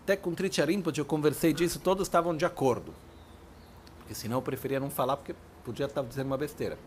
até 0.02 0.16
com 0.16 0.34
Tricharimpa, 0.34 0.92
eu 0.94 1.04
conversei 1.06 1.54
disso, 1.54 1.80
todos 1.80 2.06
estavam 2.06 2.36
de 2.36 2.44
acordo. 2.44 2.92
Porque 4.00 4.14
senão 4.14 4.36
eu 4.36 4.42
preferia 4.42 4.78
não 4.78 4.90
falar, 4.90 5.16
porque 5.16 5.34
podia 5.64 5.86
estar 5.86 6.02
dizendo 6.02 6.26
uma 6.26 6.36
besteira. 6.36 6.78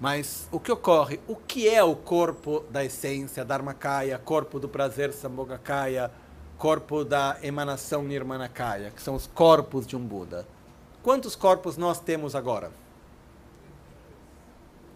Mas 0.00 0.48
o 0.50 0.58
que 0.58 0.72
ocorre? 0.72 1.20
O 1.28 1.36
que 1.36 1.68
é 1.68 1.84
o 1.84 1.94
corpo 1.94 2.64
da 2.70 2.82
essência, 2.82 3.44
Dharmakaya, 3.44 4.18
corpo 4.18 4.58
do 4.58 4.70
prazer, 4.70 5.12
Sambhogakaya, 5.12 6.10
corpo 6.60 7.06
da 7.06 7.38
emanação 7.42 8.02
Nirmanakaya, 8.02 8.90
que 8.90 9.00
são 9.00 9.14
os 9.14 9.26
corpos 9.26 9.86
de 9.86 9.96
um 9.96 10.00
Buda? 10.00 10.46
Quantos 11.02 11.34
corpos 11.34 11.78
nós 11.78 11.98
temos 11.98 12.34
agora? 12.34 12.70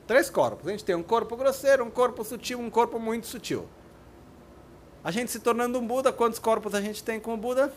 Três 0.06 0.28
corpos. 0.28 0.68
A 0.68 0.70
gente 0.72 0.84
tem 0.84 0.94
um 0.94 1.02
corpo 1.02 1.34
grosseiro, 1.34 1.82
um 1.82 1.90
corpo 1.90 2.22
sutil, 2.22 2.60
um 2.60 2.68
corpo 2.68 3.00
muito 3.00 3.26
sutil. 3.26 3.66
A 5.02 5.10
gente 5.10 5.30
se 5.30 5.40
tornando 5.40 5.78
um 5.78 5.86
Buda, 5.86 6.12
quantos 6.12 6.38
corpos 6.38 6.74
a 6.74 6.82
gente 6.82 7.02
tem 7.02 7.18
como 7.18 7.38
Buda? 7.38 7.72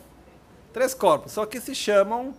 Três 0.73 0.93
corpos, 0.93 1.31
só 1.31 1.45
que 1.45 1.61
se 1.61 1.73
chamam 1.73 2.35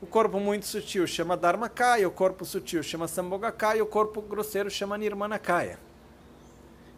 o 0.00 0.06
corpo 0.06 0.38
muito 0.38 0.66
sutil 0.66 1.04
chama 1.08 1.36
Dharmakaya, 1.36 2.06
o 2.06 2.12
corpo 2.12 2.44
sutil 2.44 2.80
chama 2.80 3.08
Sambhogakaya, 3.08 3.82
o 3.82 3.86
corpo 3.86 4.22
grosseiro 4.22 4.70
chama 4.70 4.96
Nirmanakaya. 4.96 5.80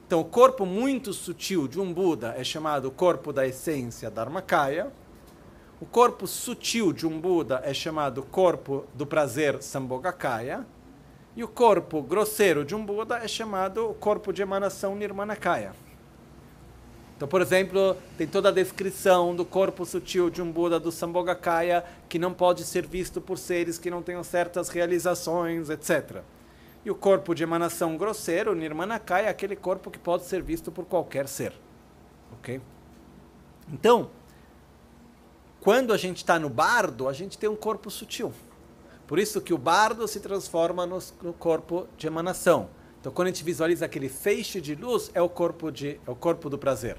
Então, 0.07 0.21
o 0.21 0.25
corpo 0.25 0.67
muito 0.67 1.15
sutil 1.15 1.67
de 1.67 1.81
um 1.81 1.93
Buda 1.93 2.35
é 2.37 2.45
chamado 2.45 2.91
corpo 2.91 3.33
da 3.33 3.47
essência 3.47 4.11
Dharmakaya. 4.11 4.93
O 5.81 5.87
corpo 5.87 6.27
sutil 6.27 6.93
de 6.93 7.07
um 7.07 7.19
Buda 7.19 7.63
é 7.65 7.73
chamado 7.73 8.23
corpo 8.23 8.85
do 8.95 9.07
prazer 9.07 9.63
Sambhogakaya. 9.63 10.67
E 11.35 11.43
o 11.43 11.49
corpo 11.49 12.03
grosseiro 12.03 12.65
de 12.65 12.75
um 12.75 12.85
Buda 12.85 13.17
é 13.17 13.27
chamado 13.27 13.97
corpo 13.99 14.31
de 14.31 14.43
emanação 14.43 14.95
Nirmanakaya. 14.95 15.73
Então, 17.17 17.27
por 17.27 17.41
exemplo, 17.41 17.97
tem 18.19 18.27
toda 18.27 18.51
a 18.51 18.53
descrição 18.53 19.35
do 19.35 19.45
corpo 19.45 19.87
sutil 19.87 20.29
de 20.29 20.43
um 20.43 20.53
Buda 20.53 20.79
do 20.79 20.93
Sambhogakaya 20.93 21.83
que 22.11 22.19
não 22.19 22.35
pode 22.35 22.65
ser 22.65 22.87
visto 22.87 23.21
por 23.21 23.39
seres 23.39 23.79
que 23.79 23.91
não 23.91 24.03
tenham 24.03 24.23
certas 24.23 24.69
realizações, 24.69 25.71
etc. 25.71 26.23
E 26.85 26.91
o 26.91 26.95
corpo 26.95 27.35
de 27.35 27.43
emanação 27.43 27.97
grosseiro, 27.97 28.55
Nirmanakaya, 28.55 29.27
é 29.27 29.31
aquele 29.31 29.57
corpo 29.57 29.91
que 29.91 29.99
pode 29.99 30.25
ser 30.25 30.43
visto 30.43 30.71
por 30.71 30.85
qualquer 30.85 31.27
ser. 31.27 31.53
Ok? 32.33 32.61
Então, 33.73 34.11
quando 35.61 35.95
a 35.95 35.97
gente 35.97 36.19
está 36.19 36.39
no 36.39 36.51
bardo, 36.51 37.09
a 37.09 37.13
gente 37.13 37.39
tem 37.39 37.49
um 37.49 37.57
corpo 37.57 37.91
sutil. 37.91 38.33
Por 39.07 39.19
isso 39.19 39.41
que 39.41 39.55
o 39.55 39.59
bardo 39.59 40.07
se 40.07 40.21
transforma 40.21 40.85
no, 40.85 40.99
no 41.23 41.33
corpo 41.33 41.87
de 41.97 42.07
emanação. 42.07 42.69
Então, 43.01 43.13
quando 43.13 43.29
a 43.29 43.31
gente 43.31 43.45
visualiza 43.45 43.87
aquele 43.87 44.09
feixe 44.09 44.61
de 44.61 44.75
luz, 44.75 45.11
é 45.15 45.23
o 45.23 45.29
corpo, 45.29 45.71
de, 45.71 46.01
é 46.07 46.11
o 46.11 46.15
corpo 46.15 46.51
do 46.51 46.59
prazer. 46.59 46.99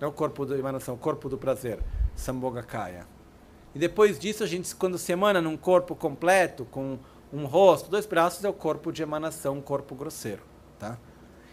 Não 0.00 0.08
é 0.08 0.10
o 0.10 0.14
corpo 0.14 0.46
da 0.46 0.56
emanação, 0.56 0.94
o 0.94 0.98
corpo 0.98 1.28
do 1.28 1.36
prazer. 1.36 1.78
Sambhogakaya. 2.14 3.06
E 3.74 3.78
depois 3.78 4.18
disso, 4.18 4.42
a 4.42 4.46
gente, 4.46 4.74
quando 4.74 4.98
se 4.98 5.12
emana 5.12 5.40
num 5.40 5.56
corpo 5.56 5.94
completo, 5.94 6.64
com 6.64 6.98
um 7.32 7.44
rosto, 7.46 7.90
dois 7.90 8.06
braços, 8.06 8.44
é 8.44 8.48
o 8.48 8.52
corpo 8.52 8.92
de 8.92 9.02
emanação, 9.02 9.58
um 9.58 9.62
corpo 9.62 9.94
grosseiro. 9.94 10.42
Tá? 10.78 10.98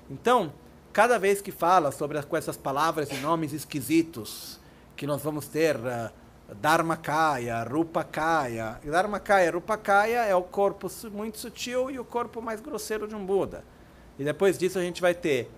Então, 0.10 0.54
cada 0.92 1.20
vez 1.20 1.42
que 1.42 1.52
fala 1.52 1.92
sobre 1.92 2.22
com 2.24 2.36
essas 2.36 2.58
palavras 2.58 3.12
e 3.12 3.16
nomes 3.16 3.54
esquisitos, 3.54 4.60
que 4.96 5.06
nós 5.06 5.22
vamos 5.22 5.48
ter 5.48 5.76
uh, 5.76 6.12
Dharmakaya, 6.56 7.64
Rupakaya. 7.64 8.80
Dharmakaya, 8.84 9.52
Rupakaya 9.52 10.26
é 10.26 10.36
o 10.36 10.44
corpo 10.44 10.88
muito 11.12 11.38
sutil 11.38 11.92
e 11.92 12.00
o 12.00 12.06
corpo 12.06 12.42
mais 12.42 12.60
grosseiro 12.60 13.08
de 13.08 13.16
um 13.16 13.26
Buda. 13.26 13.64
E 14.18 14.24
depois 14.24 14.58
disso 14.58 14.80
a 14.80 14.82
gente 14.82 15.02
vai 15.02 15.14
ter 15.14 15.52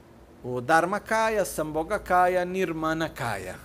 o 0.43 0.59
Dharmakaya, 0.59 1.45
Sambhogakaya, 1.45 2.43
Nirmanakaya. 2.43 3.55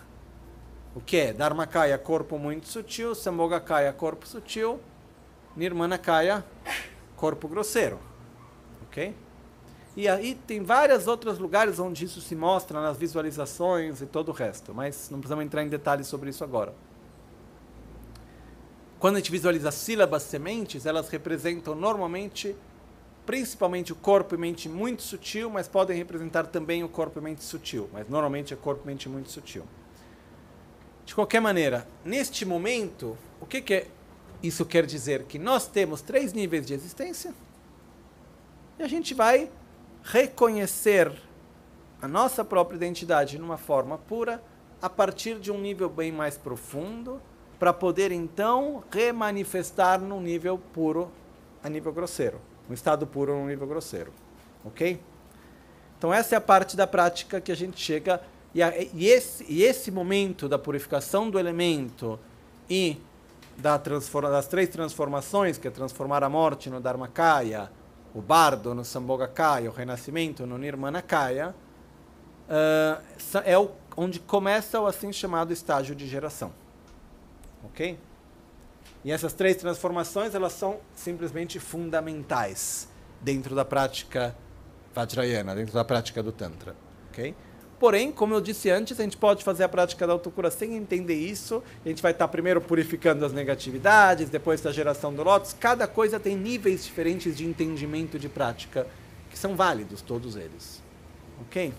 O 0.94 1.00
que 1.00 1.16
é? 1.16 1.32
Dharmakaya, 1.32 1.98
corpo 1.98 2.38
muito 2.38 2.68
sutil, 2.68 3.14
Sambhogakaya, 3.14 3.92
corpo 3.92 4.28
sutil, 4.28 4.78
Nirmanakaya, 5.56 6.44
corpo 7.16 7.48
grosseiro. 7.48 7.98
Ok? 8.88 9.14
E 9.96 10.08
aí 10.08 10.34
tem 10.34 10.62
vários 10.62 11.06
outros 11.06 11.38
lugares 11.38 11.78
onde 11.78 12.04
isso 12.04 12.20
se 12.20 12.34
mostra 12.34 12.80
nas 12.80 12.96
visualizações 12.96 14.00
e 14.00 14.06
todo 14.06 14.30
o 14.30 14.32
resto, 14.32 14.74
mas 14.74 15.08
não 15.10 15.20
precisamos 15.20 15.44
entrar 15.44 15.62
em 15.62 15.68
detalhes 15.68 16.08
sobre 16.08 16.30
isso 16.30 16.42
agora. 16.42 16.74
Quando 18.98 19.16
a 19.16 19.18
gente 19.18 19.30
visualiza 19.30 19.70
sílabas 19.70 20.22
sementes, 20.24 20.86
elas 20.86 21.08
representam 21.08 21.74
normalmente 21.74 22.56
principalmente 23.24 23.92
o 23.92 23.96
corpo 23.96 24.34
e 24.34 24.38
mente 24.38 24.68
muito 24.68 25.02
sutil, 25.02 25.48
mas 25.48 25.68
podem 25.68 25.96
representar 25.96 26.46
também 26.46 26.84
o 26.84 26.88
corpo 26.88 27.18
e 27.18 27.22
mente 27.22 27.42
sutil, 27.42 27.88
mas 27.92 28.08
normalmente 28.08 28.52
é 28.52 28.56
corpo 28.56 28.82
e 28.84 28.86
mente 28.86 29.08
muito 29.08 29.30
sutil. 29.30 29.64
De 31.04 31.14
qualquer 31.14 31.40
maneira, 31.40 31.86
neste 32.04 32.44
momento, 32.44 33.16
o 33.40 33.46
que, 33.46 33.60
que 33.60 33.74
é 33.74 33.86
isso 34.46 34.64
quer 34.64 34.86
dizer? 34.86 35.24
Que 35.24 35.38
nós 35.38 35.66
temos 35.66 36.00
três 36.00 36.32
níveis 36.32 36.66
de 36.66 36.74
existência 36.74 37.34
e 38.78 38.82
a 38.82 38.88
gente 38.88 39.14
vai 39.14 39.50
reconhecer 40.02 41.12
a 42.00 42.08
nossa 42.08 42.44
própria 42.44 42.76
identidade 42.76 43.38
numa 43.38 43.56
forma 43.56 43.96
pura 43.96 44.42
a 44.82 44.90
partir 44.90 45.38
de 45.38 45.50
um 45.50 45.58
nível 45.58 45.88
bem 45.88 46.12
mais 46.12 46.36
profundo, 46.36 47.20
para 47.58 47.72
poder 47.72 48.12
então 48.12 48.84
remanifestar 48.90 50.00
num 50.00 50.20
nível 50.20 50.58
puro 50.58 51.10
a 51.62 51.68
nível 51.70 51.92
grosseiro 51.92 52.38
um 52.68 52.74
estado 52.74 53.06
puro 53.06 53.34
num 53.34 53.46
nível 53.46 53.66
grosseiro. 53.66 54.12
Ok? 54.64 54.98
Então, 55.98 56.12
essa 56.12 56.34
é 56.34 56.38
a 56.38 56.40
parte 56.40 56.76
da 56.76 56.86
prática 56.86 57.40
que 57.40 57.52
a 57.52 57.54
gente 57.56 57.80
chega. 57.80 58.20
E, 58.54 58.62
a, 58.62 58.72
e, 58.78 59.06
esse, 59.06 59.44
e 59.48 59.62
esse 59.62 59.90
momento 59.90 60.48
da 60.48 60.58
purificação 60.58 61.28
do 61.28 61.38
elemento 61.38 62.18
e 62.68 62.98
da 63.56 63.76
das 63.76 64.46
três 64.48 64.68
transformações, 64.68 65.58
que 65.58 65.68
é 65.68 65.70
transformar 65.70 66.22
a 66.22 66.28
morte 66.28 66.68
no 66.68 66.80
Dharmakaya, 66.80 67.70
o 68.14 68.20
bardo 68.20 68.74
no 68.74 68.84
Sambhogakaya, 68.84 69.70
o 69.70 69.72
renascimento 69.72 70.46
no 70.46 70.56
Nirmanakaya, 70.56 71.54
uh, 72.48 73.40
é 73.44 73.58
o, 73.58 73.70
onde 73.96 74.20
começa 74.20 74.80
o 74.80 74.86
assim 74.86 75.12
chamado 75.12 75.52
estágio 75.52 75.94
de 75.94 76.06
geração. 76.06 76.52
Ok? 77.64 77.98
E 79.04 79.12
essas 79.12 79.32
três 79.32 79.56
transformações, 79.56 80.34
elas 80.34 80.52
são 80.52 80.78
simplesmente 80.94 81.58
fundamentais 81.58 82.88
dentro 83.20 83.54
da 83.54 83.64
prática 83.64 84.34
Vajrayana, 84.94 85.54
dentro 85.54 85.74
da 85.74 85.84
prática 85.84 86.22
do 86.22 86.30
Tantra. 86.30 86.76
ok? 87.10 87.34
Porém, 87.84 88.10
como 88.10 88.32
eu 88.32 88.40
disse 88.40 88.70
antes, 88.70 88.98
a 88.98 89.02
gente 89.02 89.18
pode 89.18 89.44
fazer 89.44 89.62
a 89.62 89.68
prática 89.68 90.06
da 90.06 90.14
autocura 90.14 90.50
sem 90.50 90.74
entender 90.74 91.16
isso. 91.16 91.62
A 91.84 91.88
gente 91.90 92.00
vai 92.02 92.12
estar 92.12 92.26
primeiro 92.28 92.58
purificando 92.58 93.22
as 93.26 93.30
negatividades, 93.34 94.30
depois 94.30 94.62
da 94.62 94.72
geração 94.72 95.12
do 95.12 95.22
Lotus. 95.22 95.52
Cada 95.52 95.86
coisa 95.86 96.18
tem 96.18 96.34
níveis 96.34 96.82
diferentes 96.82 97.36
de 97.36 97.44
entendimento 97.44 98.18
de 98.18 98.26
prática 98.26 98.86
que 99.28 99.38
são 99.38 99.54
válidos 99.54 100.00
todos 100.00 100.34
eles. 100.34 100.82
Ok? 101.42 101.74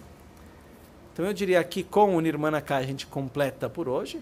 Então 1.12 1.26
eu 1.26 1.34
diria 1.34 1.64
que 1.64 1.84
com 1.84 2.16
o 2.16 2.22
Nirmanaka 2.22 2.76
a 2.76 2.84
gente 2.84 3.08
completa 3.08 3.68
por 3.68 3.90
hoje. 3.90 4.22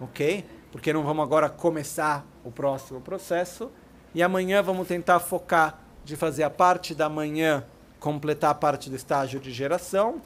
Ok? 0.00 0.44
Porque 0.72 0.92
não 0.92 1.04
vamos 1.04 1.22
agora 1.22 1.48
começar 1.48 2.26
o 2.42 2.50
próximo 2.50 3.00
processo. 3.00 3.70
E 4.12 4.24
amanhã 4.24 4.60
vamos 4.60 4.88
tentar 4.88 5.20
focar 5.20 5.80
de 6.04 6.16
fazer 6.16 6.42
a 6.42 6.50
parte 6.50 6.96
da 6.96 7.08
manhã 7.08 7.64
completar 8.00 8.50
a 8.50 8.54
parte 8.54 8.90
do 8.90 8.96
estágio 8.96 9.38
de 9.38 9.52
geração 9.52 10.20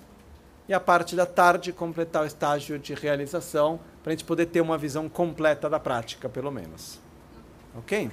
e 0.68 0.74
a 0.74 0.80
parte 0.80 1.16
da 1.16 1.26
tarde 1.26 1.72
completar 1.72 2.22
o 2.22 2.26
estágio 2.26 2.78
de 2.78 2.94
realização 2.94 3.80
para 4.02 4.12
a 4.12 4.16
gente 4.16 4.24
poder 4.24 4.46
ter 4.46 4.60
uma 4.60 4.78
visão 4.78 5.08
completa 5.08 5.68
da 5.68 5.80
prática, 5.80 6.28
pelo 6.28 6.50
menos. 6.50 7.00
Ok? 7.76 8.10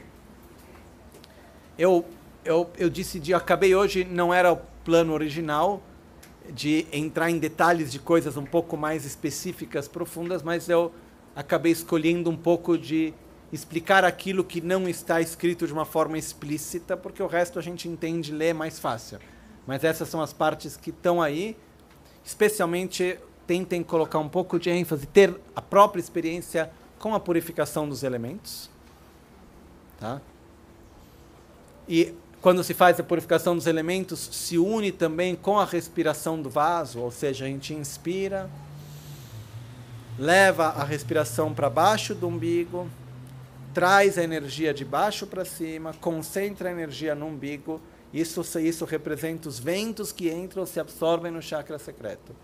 Eu, 1.77 2.05
eu, 2.43 2.69
eu 2.77 2.89
decidi, 2.89 3.31
eu 3.31 3.37
acabei 3.37 3.75
hoje, 3.75 4.03
não 4.03 4.33
era 4.33 4.51
o 4.51 4.57
plano 4.83 5.13
original 5.13 5.81
de 6.49 6.87
entrar 6.91 7.29
em 7.29 7.37
detalhes 7.37 7.91
de 7.91 7.99
coisas 7.99 8.37
um 8.37 8.45
pouco 8.45 8.77
mais 8.77 9.05
específicas, 9.05 9.87
profundas, 9.87 10.41
mas 10.41 10.69
eu 10.69 10.91
acabei 11.35 11.71
escolhendo 11.71 12.29
um 12.29 12.37
pouco 12.37 12.77
de 12.77 13.13
explicar 13.51 14.03
aquilo 14.03 14.43
que 14.43 14.59
não 14.59 14.87
está 14.87 15.21
escrito 15.21 15.67
de 15.67 15.73
uma 15.73 15.85
forma 15.85 16.17
explícita, 16.17 16.97
porque 16.97 17.21
o 17.21 17.27
resto 17.27 17.59
a 17.59 17.61
gente 17.61 17.87
entende, 17.87 18.31
lê 18.31 18.53
mais 18.53 18.79
fácil. 18.79 19.19
Mas 19.65 19.83
essas 19.83 20.09
são 20.09 20.21
as 20.21 20.33
partes 20.33 20.75
que 20.77 20.89
estão 20.89 21.21
aí. 21.21 21.57
Especialmente 22.27 23.17
tentem 23.47 23.81
colocar 23.81 24.19
um 24.19 24.27
pouco 24.27 24.59
de 24.59 24.69
ênfase, 24.69 25.07
ter 25.07 25.33
a 25.55 25.61
própria 25.61 26.01
experiência 26.01 26.69
com 26.99 27.15
a 27.15 27.19
purificação 27.21 27.87
dos 27.87 28.03
elementos. 28.03 28.69
Tá? 29.97 30.19
E 31.87 32.13
quando 32.41 32.65
se 32.65 32.73
faz 32.73 32.99
a 32.99 33.03
purificação 33.03 33.55
dos 33.55 33.65
elementos, 33.65 34.27
se 34.33 34.57
une 34.57 34.91
também 34.91 35.37
com 35.37 35.57
a 35.57 35.63
respiração 35.63 36.41
do 36.41 36.49
vaso, 36.49 36.99
ou 36.99 37.11
seja, 37.11 37.45
a 37.45 37.47
gente 37.47 37.73
inspira, 37.73 38.49
leva 40.19 40.65
a 40.65 40.83
respiração 40.83 41.53
para 41.53 41.69
baixo 41.69 42.13
do 42.13 42.27
umbigo, 42.27 42.89
traz 43.73 44.17
a 44.17 44.23
energia 44.23 44.73
de 44.73 44.83
baixo 44.83 45.25
para 45.25 45.45
cima, 45.45 45.93
concentra 46.01 46.67
a 46.67 46.73
energia 46.73 47.15
no 47.15 47.27
umbigo, 47.27 47.79
isso, 48.13 48.41
isso 48.59 48.85
representa 48.85 49.49
os 49.49 49.59
ventos 49.59 50.11
que 50.11 50.29
entram 50.29 50.63
e 50.63 50.67
se 50.67 50.79
absorvem 50.79 51.31
no 51.31 51.41
chakra 51.41 51.77
secreto. 51.77 52.35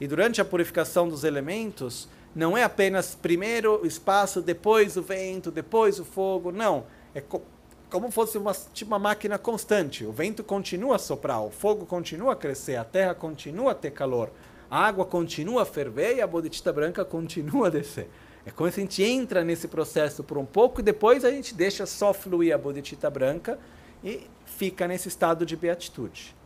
E 0.00 0.06
durante 0.06 0.40
a 0.40 0.44
purificação 0.44 1.08
dos 1.08 1.22
elementos, 1.22 2.08
não 2.34 2.56
é 2.56 2.64
apenas 2.64 3.14
primeiro 3.14 3.80
o 3.82 3.86
espaço, 3.86 4.42
depois 4.42 4.96
o 4.96 5.02
vento, 5.02 5.50
depois 5.50 6.00
o 6.00 6.04
fogo, 6.04 6.50
não. 6.50 6.84
É 7.14 7.20
co 7.20 7.42
como 7.90 8.10
fosse 8.10 8.36
uma, 8.36 8.52
tipo 8.72 8.90
uma 8.90 8.98
máquina 8.98 9.38
constante. 9.38 10.04
O 10.04 10.10
vento 10.10 10.42
continua 10.42 10.96
a 10.96 10.98
soprar, 10.98 11.40
o 11.44 11.50
fogo 11.50 11.86
continua 11.86 12.32
a 12.32 12.36
crescer, 12.36 12.74
a 12.74 12.82
terra 12.82 13.14
continua 13.14 13.70
a 13.70 13.74
ter 13.74 13.92
calor, 13.92 14.32
a 14.68 14.84
água 14.84 15.04
continua 15.04 15.62
a 15.62 15.64
ferver 15.64 16.16
e 16.16 16.20
a 16.20 16.26
bodhicitta 16.26 16.72
branca 16.72 17.04
continua 17.04 17.68
a 17.68 17.70
descer. 17.70 18.10
É 18.44 18.50
como 18.50 18.68
se 18.68 18.80
a 18.80 18.82
gente 18.82 19.00
entra 19.00 19.44
nesse 19.44 19.68
processo 19.68 20.24
por 20.24 20.36
um 20.36 20.44
pouco 20.44 20.80
e 20.80 20.82
depois 20.82 21.24
a 21.24 21.30
gente 21.30 21.54
deixa 21.54 21.86
só 21.86 22.12
fluir 22.12 22.52
a 22.52 22.58
bodhicitta 22.58 23.08
branca 23.08 23.60
e 24.04 24.28
fica 24.44 24.86
nesse 24.86 25.08
estado 25.08 25.46
de 25.46 25.56
beatitude. 25.56 26.36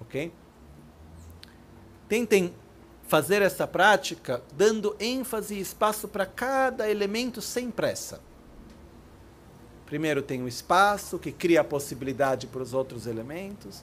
Ok? 0.00 0.32
Tentem 2.08 2.54
fazer 3.08 3.42
essa 3.42 3.66
prática 3.66 4.42
dando 4.54 4.94
ênfase 5.00 5.54
e 5.56 5.60
espaço 5.60 6.06
para 6.06 6.24
cada 6.24 6.88
elemento 6.88 7.42
sem 7.42 7.70
pressa. 7.70 8.20
Primeiro 9.84 10.20
tem 10.20 10.42
o 10.42 10.48
espaço, 10.48 11.18
que 11.18 11.32
cria 11.32 11.62
a 11.62 11.64
possibilidade 11.64 12.46
para 12.46 12.62
os 12.62 12.74
outros 12.74 13.06
elementos. 13.06 13.82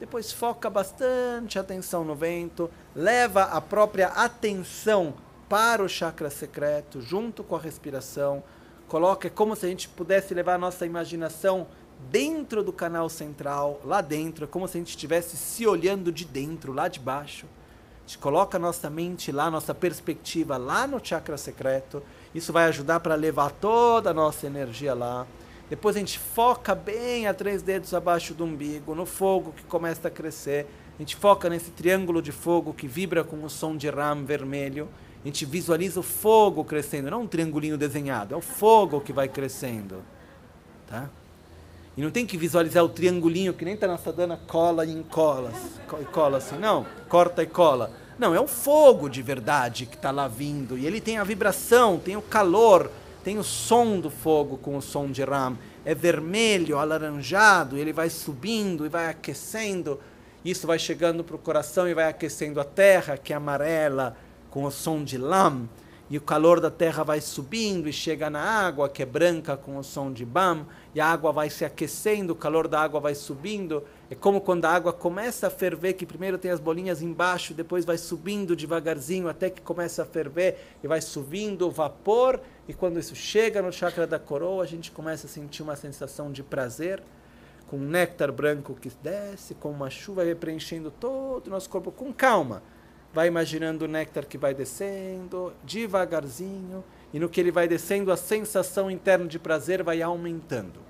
Depois 0.00 0.32
foca 0.32 0.68
bastante 0.68 1.58
atenção 1.58 2.04
no 2.04 2.16
vento, 2.16 2.68
leva 2.94 3.44
a 3.44 3.60
própria 3.60 4.08
atenção 4.08 5.14
para 5.48 5.82
o 5.82 5.88
chakra 5.88 6.28
secreto, 6.28 7.00
junto 7.00 7.44
com 7.44 7.54
a 7.54 7.60
respiração. 7.60 8.42
Coloca, 8.88 9.28
é 9.28 9.30
como 9.30 9.54
se 9.54 9.64
a 9.64 9.68
gente 9.68 9.88
pudesse 9.88 10.34
levar 10.34 10.54
a 10.54 10.58
nossa 10.58 10.84
imaginação 10.84 11.68
dentro 12.10 12.62
do 12.62 12.72
canal 12.72 13.08
central, 13.08 13.80
lá 13.84 14.00
dentro, 14.00 14.44
é 14.44 14.46
como 14.46 14.68
se 14.68 14.76
a 14.76 14.80
gente 14.80 14.90
estivesse 14.90 15.36
se 15.36 15.66
olhando 15.66 16.12
de 16.12 16.24
dentro, 16.24 16.72
lá 16.72 16.88
de 16.88 17.00
baixo. 17.00 17.46
A 18.04 18.06
gente 18.06 18.18
coloca 18.18 18.58
a 18.58 18.60
nossa 18.60 18.90
mente 18.90 19.32
lá, 19.32 19.50
nossa 19.50 19.74
perspectiva 19.74 20.56
lá 20.56 20.86
no 20.86 21.04
chakra 21.04 21.38
secreto. 21.38 22.02
Isso 22.34 22.52
vai 22.52 22.66
ajudar 22.66 23.00
para 23.00 23.14
levar 23.14 23.50
toda 23.50 24.10
a 24.10 24.14
nossa 24.14 24.46
energia 24.46 24.94
lá. 24.94 25.26
Depois 25.70 25.96
a 25.96 25.98
gente 25.98 26.18
foca 26.18 26.74
bem 26.74 27.26
a 27.26 27.32
três 27.32 27.62
dedos 27.62 27.94
abaixo 27.94 28.34
do 28.34 28.44
umbigo, 28.44 28.94
no 28.94 29.06
fogo 29.06 29.52
que 29.52 29.62
começa 29.64 30.08
a 30.08 30.10
crescer. 30.10 30.66
A 30.98 31.02
gente 31.02 31.16
foca 31.16 31.48
nesse 31.48 31.70
triângulo 31.70 32.20
de 32.20 32.30
fogo 32.30 32.74
que 32.74 32.86
vibra 32.86 33.24
com 33.24 33.42
o 33.42 33.48
som 33.48 33.74
de 33.76 33.88
ram 33.88 34.24
vermelho. 34.24 34.88
A 35.24 35.26
gente 35.26 35.46
visualiza 35.46 35.98
o 35.98 36.02
fogo 36.02 36.62
crescendo, 36.62 37.10
não 37.10 37.22
um 37.22 37.26
triangulinho 37.26 37.78
desenhado, 37.78 38.34
é 38.34 38.36
o 38.36 38.42
fogo 38.42 39.00
que 39.00 39.12
vai 39.12 39.26
crescendo. 39.26 40.04
Tá? 40.86 41.08
E 41.96 42.02
não 42.02 42.10
tem 42.10 42.26
que 42.26 42.36
visualizar 42.36 42.82
o 42.84 42.88
triangulinho 42.88 43.54
que 43.54 43.64
nem 43.64 43.74
está 43.74 43.86
na 43.86 43.96
sadana, 43.96 44.38
cola 44.48 44.84
e 44.84 44.90
encola, 44.90 45.52
cola 46.12 46.38
assim, 46.38 46.58
não, 46.58 46.84
corta 47.08 47.42
e 47.42 47.46
cola. 47.46 47.92
Não, 48.18 48.34
é 48.34 48.40
o 48.40 48.46
fogo 48.46 49.08
de 49.08 49.22
verdade 49.22 49.86
que 49.86 49.96
está 49.96 50.10
lá 50.10 50.28
vindo. 50.28 50.76
E 50.76 50.86
ele 50.86 51.00
tem 51.00 51.18
a 51.18 51.24
vibração, 51.24 51.98
tem 51.98 52.16
o 52.16 52.22
calor, 52.22 52.90
tem 53.22 53.38
o 53.38 53.44
som 53.44 53.98
do 53.98 54.10
fogo 54.10 54.56
com 54.56 54.76
o 54.76 54.82
som 54.82 55.10
de 55.10 55.22
Ram. 55.22 55.56
É 55.84 55.94
vermelho, 55.94 56.78
alaranjado, 56.78 57.76
ele 57.76 57.92
vai 57.92 58.10
subindo 58.10 58.86
e 58.86 58.88
vai 58.88 59.08
aquecendo. 59.08 60.00
Isso 60.44 60.66
vai 60.66 60.78
chegando 60.78 61.24
para 61.24 61.36
o 61.36 61.38
coração 61.38 61.88
e 61.88 61.94
vai 61.94 62.08
aquecendo 62.08 62.60
a 62.60 62.64
terra, 62.64 63.16
que 63.16 63.32
é 63.32 63.36
amarela, 63.36 64.16
com 64.50 64.64
o 64.64 64.70
som 64.70 65.02
de 65.02 65.16
Lam. 65.16 65.68
E 66.08 66.18
o 66.18 66.20
calor 66.20 66.60
da 66.60 66.70
terra 66.70 67.02
vai 67.02 67.20
subindo 67.20 67.88
e 67.88 67.92
chega 67.92 68.28
na 68.28 68.40
água, 68.40 68.88
que 68.88 69.02
é 69.02 69.06
branca, 69.06 69.56
com 69.56 69.78
o 69.78 69.82
som 69.82 70.12
de 70.12 70.24
Bam. 70.24 70.66
E 70.94 71.00
a 71.00 71.06
água 71.06 71.32
vai 71.32 71.50
se 71.50 71.64
aquecendo, 71.64 72.32
o 72.32 72.36
calor 72.36 72.68
da 72.68 72.80
água 72.80 73.00
vai 73.00 73.14
subindo 73.14 73.82
é 74.10 74.14
como 74.14 74.40
quando 74.40 74.64
a 74.66 74.70
água 74.70 74.92
começa 74.92 75.48
a 75.48 75.50
ferver, 75.50 75.94
que 75.94 76.06
primeiro 76.06 76.38
tem 76.38 76.50
as 76.50 76.60
bolinhas 76.60 77.02
embaixo, 77.02 77.52
depois 77.52 77.84
vai 77.84 77.98
subindo 77.98 78.54
devagarzinho 78.54 79.28
até 79.28 79.50
que 79.50 79.60
começa 79.60 80.02
a 80.02 80.06
ferver 80.06 80.56
e 80.84 80.86
vai 80.86 81.00
subindo 81.00 81.66
o 81.66 81.70
vapor. 81.70 82.40
E 82.68 82.72
quando 82.72 83.00
isso 83.00 83.16
chega 83.16 83.60
no 83.60 83.72
chakra 83.72 84.06
da 84.06 84.18
coroa, 84.18 84.62
a 84.62 84.66
gente 84.66 84.92
começa 84.92 85.26
a 85.26 85.28
sentir 85.28 85.62
uma 85.62 85.74
sensação 85.74 86.30
de 86.30 86.44
prazer, 86.44 87.02
com 87.66 87.76
um 87.76 87.80
néctar 87.80 88.30
branco 88.30 88.74
que 88.74 88.90
desce, 89.02 89.54
com 89.54 89.70
uma 89.70 89.90
chuva 89.90 90.22
preenchendo 90.38 90.92
todo 90.92 91.48
o 91.48 91.50
nosso 91.50 91.68
corpo 91.68 91.90
com 91.90 92.12
calma. 92.12 92.62
Vai 93.12 93.26
imaginando 93.26 93.86
o 93.86 93.88
néctar 93.88 94.26
que 94.26 94.36
vai 94.38 94.54
descendo 94.54 95.52
devagarzinho, 95.64 96.84
e 97.12 97.18
no 97.18 97.28
que 97.28 97.40
ele 97.40 97.50
vai 97.50 97.66
descendo, 97.66 98.12
a 98.12 98.16
sensação 98.16 98.90
interna 98.90 99.26
de 99.26 99.38
prazer 99.38 99.82
vai 99.82 100.02
aumentando. 100.02 100.83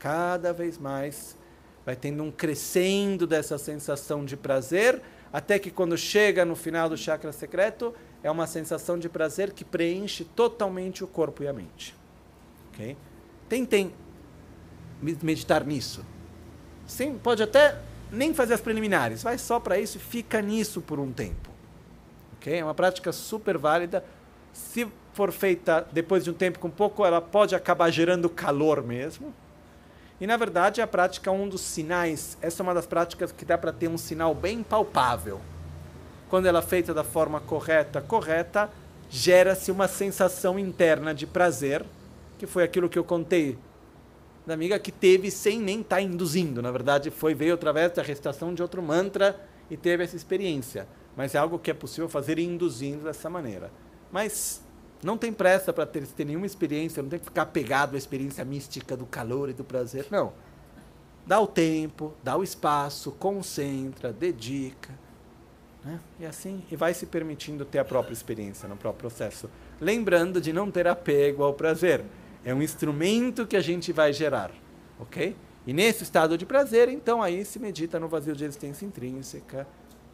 Cada 0.00 0.52
vez 0.52 0.78
mais 0.78 1.36
vai 1.84 1.94
tendo 1.94 2.22
um 2.22 2.32
crescendo 2.32 3.26
dessa 3.26 3.58
sensação 3.58 4.24
de 4.24 4.36
prazer, 4.36 5.00
até 5.32 5.58
que 5.58 5.70
quando 5.70 5.96
chega 5.96 6.44
no 6.44 6.56
final 6.56 6.88
do 6.88 6.96
chakra 6.96 7.30
secreto, 7.32 7.94
é 8.22 8.30
uma 8.30 8.46
sensação 8.46 8.98
de 8.98 9.08
prazer 9.08 9.52
que 9.52 9.64
preenche 9.64 10.24
totalmente 10.24 11.04
o 11.04 11.06
corpo 11.06 11.42
e 11.42 11.48
a 11.48 11.52
mente. 11.52 11.94
Okay? 12.72 12.96
Tentem 13.48 13.92
meditar 15.02 15.64
nisso. 15.64 16.04
Sim, 16.86 17.18
pode 17.22 17.42
até 17.42 17.78
nem 18.10 18.34
fazer 18.34 18.54
as 18.54 18.60
preliminares, 18.60 19.22
vai 19.22 19.38
só 19.38 19.60
para 19.60 19.78
isso 19.78 19.98
e 19.98 20.00
fica 20.00 20.40
nisso 20.40 20.80
por 20.80 20.98
um 20.98 21.12
tempo. 21.12 21.50
Okay? 22.38 22.58
É 22.58 22.64
uma 22.64 22.74
prática 22.74 23.12
super 23.12 23.58
válida. 23.58 24.02
Se 24.52 24.88
for 25.12 25.30
feita 25.30 25.86
depois 25.92 26.24
de 26.24 26.30
um 26.30 26.34
tempo 26.34 26.58
com 26.58 26.70
pouco, 26.70 27.04
ela 27.04 27.20
pode 27.20 27.54
acabar 27.54 27.90
gerando 27.90 28.30
calor 28.30 28.82
mesmo. 28.82 29.34
E 30.20 30.26
na 30.26 30.36
verdade 30.36 30.82
a 30.82 30.86
prática 30.86 31.30
é 31.30 31.32
um 31.32 31.48
dos 31.48 31.62
sinais, 31.62 32.36
essa 32.42 32.62
é 32.62 32.62
uma 32.62 32.74
das 32.74 32.86
práticas 32.86 33.32
que 33.32 33.44
dá 33.44 33.56
para 33.56 33.72
ter 33.72 33.88
um 33.88 33.96
sinal 33.96 34.34
bem 34.34 34.62
palpável. 34.62 35.40
Quando 36.28 36.46
ela 36.46 36.58
é 36.58 36.62
feita 36.62 36.92
da 36.92 37.02
forma 37.02 37.40
correta, 37.40 38.02
correta, 38.02 38.70
gera-se 39.08 39.72
uma 39.72 39.88
sensação 39.88 40.58
interna 40.58 41.14
de 41.14 41.26
prazer, 41.26 41.84
que 42.38 42.46
foi 42.46 42.62
aquilo 42.62 42.88
que 42.88 42.98
eu 42.98 43.04
contei 43.04 43.58
da 44.46 44.54
amiga 44.54 44.78
que 44.78 44.92
teve 44.92 45.30
sem 45.30 45.58
nem 45.58 45.80
estar 45.80 45.96
tá 45.96 46.02
induzindo. 46.02 46.60
Na 46.62 46.70
verdade, 46.70 47.10
foi 47.10 47.34
veio 47.34 47.54
através 47.54 47.92
da 47.92 48.02
recitação 48.02 48.54
de 48.54 48.62
outro 48.62 48.82
mantra 48.82 49.40
e 49.70 49.76
teve 49.76 50.04
essa 50.04 50.16
experiência. 50.16 50.86
Mas 51.16 51.34
é 51.34 51.38
algo 51.38 51.58
que 51.58 51.70
é 51.70 51.74
possível 51.74 52.08
fazer 52.08 52.38
induzindo 52.38 53.04
dessa 53.04 53.28
maneira. 53.28 53.70
Mas 54.12 54.62
não 55.02 55.16
tem 55.16 55.32
pressa 55.32 55.72
para 55.72 55.86
ter, 55.86 56.06
ter 56.06 56.24
nenhuma 56.24 56.46
experiência, 56.46 57.02
não 57.02 57.08
tem 57.08 57.18
que 57.18 57.24
ficar 57.24 57.46
pegado 57.46 57.94
à 57.94 57.98
experiência 57.98 58.44
mística 58.44 58.96
do 58.96 59.06
calor 59.06 59.48
e 59.48 59.52
do 59.52 59.64
prazer. 59.64 60.06
Não. 60.10 60.32
Dá 61.26 61.40
o 61.40 61.46
tempo, 61.46 62.12
dá 62.22 62.36
o 62.36 62.42
espaço, 62.42 63.12
concentra, 63.12 64.12
dedica. 64.12 64.90
Né? 65.84 65.98
E 66.18 66.26
assim, 66.26 66.62
e 66.70 66.76
vai 66.76 66.92
se 66.92 67.06
permitindo 67.06 67.64
ter 67.64 67.78
a 67.78 67.84
própria 67.84 68.12
experiência 68.12 68.68
no 68.68 68.76
próprio 68.76 69.08
processo. 69.08 69.48
Lembrando 69.80 70.40
de 70.40 70.52
não 70.52 70.70
ter 70.70 70.86
apego 70.86 71.42
ao 71.42 71.54
prazer. 71.54 72.04
É 72.44 72.54
um 72.54 72.62
instrumento 72.62 73.46
que 73.46 73.56
a 73.56 73.60
gente 73.60 73.92
vai 73.92 74.12
gerar. 74.12 74.50
Ok? 74.98 75.34
E 75.66 75.72
nesse 75.72 76.02
estado 76.02 76.36
de 76.36 76.44
prazer, 76.44 76.88
então 76.88 77.22
aí 77.22 77.44
se 77.44 77.58
medita 77.58 77.98
no 77.98 78.08
vazio 78.08 78.34
de 78.34 78.44
existência 78.44 78.84
intrínseca 78.84 79.66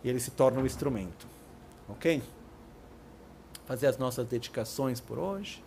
e 0.03 0.09
ele 0.09 0.21
se 0.21 0.31
torna 0.31 0.61
um 0.61 0.67
instrumento. 0.67 1.27
Ok? 1.89 2.23
Fazer 3.67 3.89
as 3.89 3.99
nossas 3.99 4.27
dedicações 4.27 5.01
por 5.01 5.19
hoje. 5.19 5.63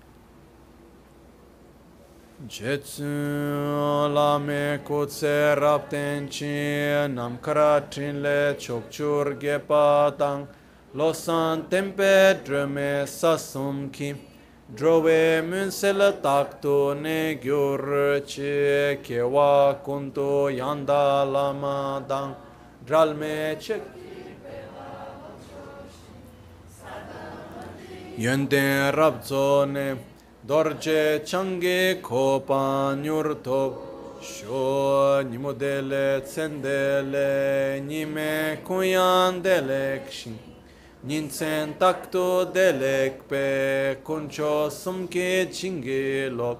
Jetsu 2.48 3.04
lame 4.14 4.80
kutse 4.86 5.56
rapten 5.60 6.30
chi 6.30 6.48
namkara 7.10 7.82
trinle 7.92 8.56
chokchur 8.58 9.36
gepa 9.38 10.16
tang 10.18 10.48
losan 10.96 11.68
tempe 11.70 12.40
drume 12.46 13.06
sasum 13.06 13.92
ki 13.92 14.16
drove 14.74 15.42
munsel 15.44 16.14
takto 16.22 16.94
ne 16.94 17.36
gyur 17.36 18.22
chi 18.26 18.98
kewa 19.04 19.76
kunto 19.84 20.50
yanda 20.50 21.26
lama 21.26 22.02
dang 22.08 22.36
dralme 22.86 23.60
chek 23.60 23.99
yönden 28.20 28.92
rabzone 28.92 29.98
dorje 30.48 31.26
change 31.26 32.02
kopa 32.02 32.96
nyur 33.04 33.36
top 33.44 33.74
sho 34.22 35.24
nimodele 35.24 36.22
tsendele 36.22 37.80
nime 37.88 38.60
kuyan 38.68 39.42
delek 39.42 40.12
shin. 40.12 40.38
Ninsen 41.08 41.74
takto 41.80 42.46
delek 42.54 43.30
pe 43.30 43.96
kuncho 44.04 44.70
sumke 44.70 45.50
chinge 45.54 46.30
lop 46.30 46.60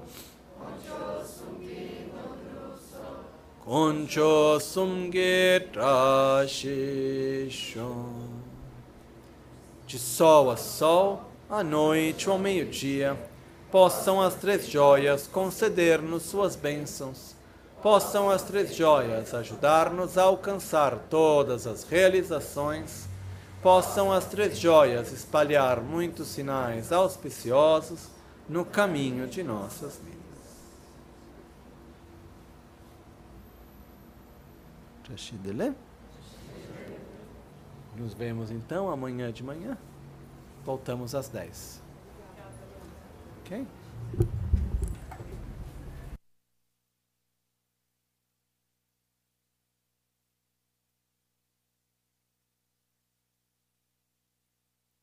Oncho 3.68 4.60
sumge 4.60 5.60
trashi 5.72 7.48
shon. 7.52 8.42
Chisawa 9.88 10.58
saw, 10.58 11.29
à 11.50 11.64
noite 11.64 12.30
ou 12.30 12.34
ao 12.34 12.40
meio-dia, 12.40 13.18
possam 13.72 14.22
as 14.22 14.36
três 14.36 14.68
joias 14.68 15.26
conceder-nos 15.26 16.24
suas 16.24 16.56
bênçãos, 16.56 17.36
possam 17.82 18.30
as 18.30 18.44
três 18.44 18.76
joias 18.76 19.34
ajudar-nos 19.34 20.18
a 20.18 20.24
alcançar 20.24 20.96
todas 21.10 21.66
as 21.66 21.84
realizações, 21.84 23.08
possam 23.64 24.12
as 24.12 24.26
três 24.26 24.60
joias 24.60 25.12
espalhar 25.12 25.82
muitos 25.82 26.28
sinais 26.28 26.92
auspiciosos 26.92 28.08
no 28.48 28.64
caminho 28.64 29.26
de 29.28 29.42
nossas 29.42 29.98
vidas. 29.98 30.20
Nos 37.96 38.14
vemos 38.14 38.52
então 38.52 38.90
amanhã 38.90 39.32
de 39.32 39.44
manhã. 39.44 39.78
Voltamos 40.70 41.16
às 41.16 41.28
10. 41.30 41.82
Ok? 43.40 43.66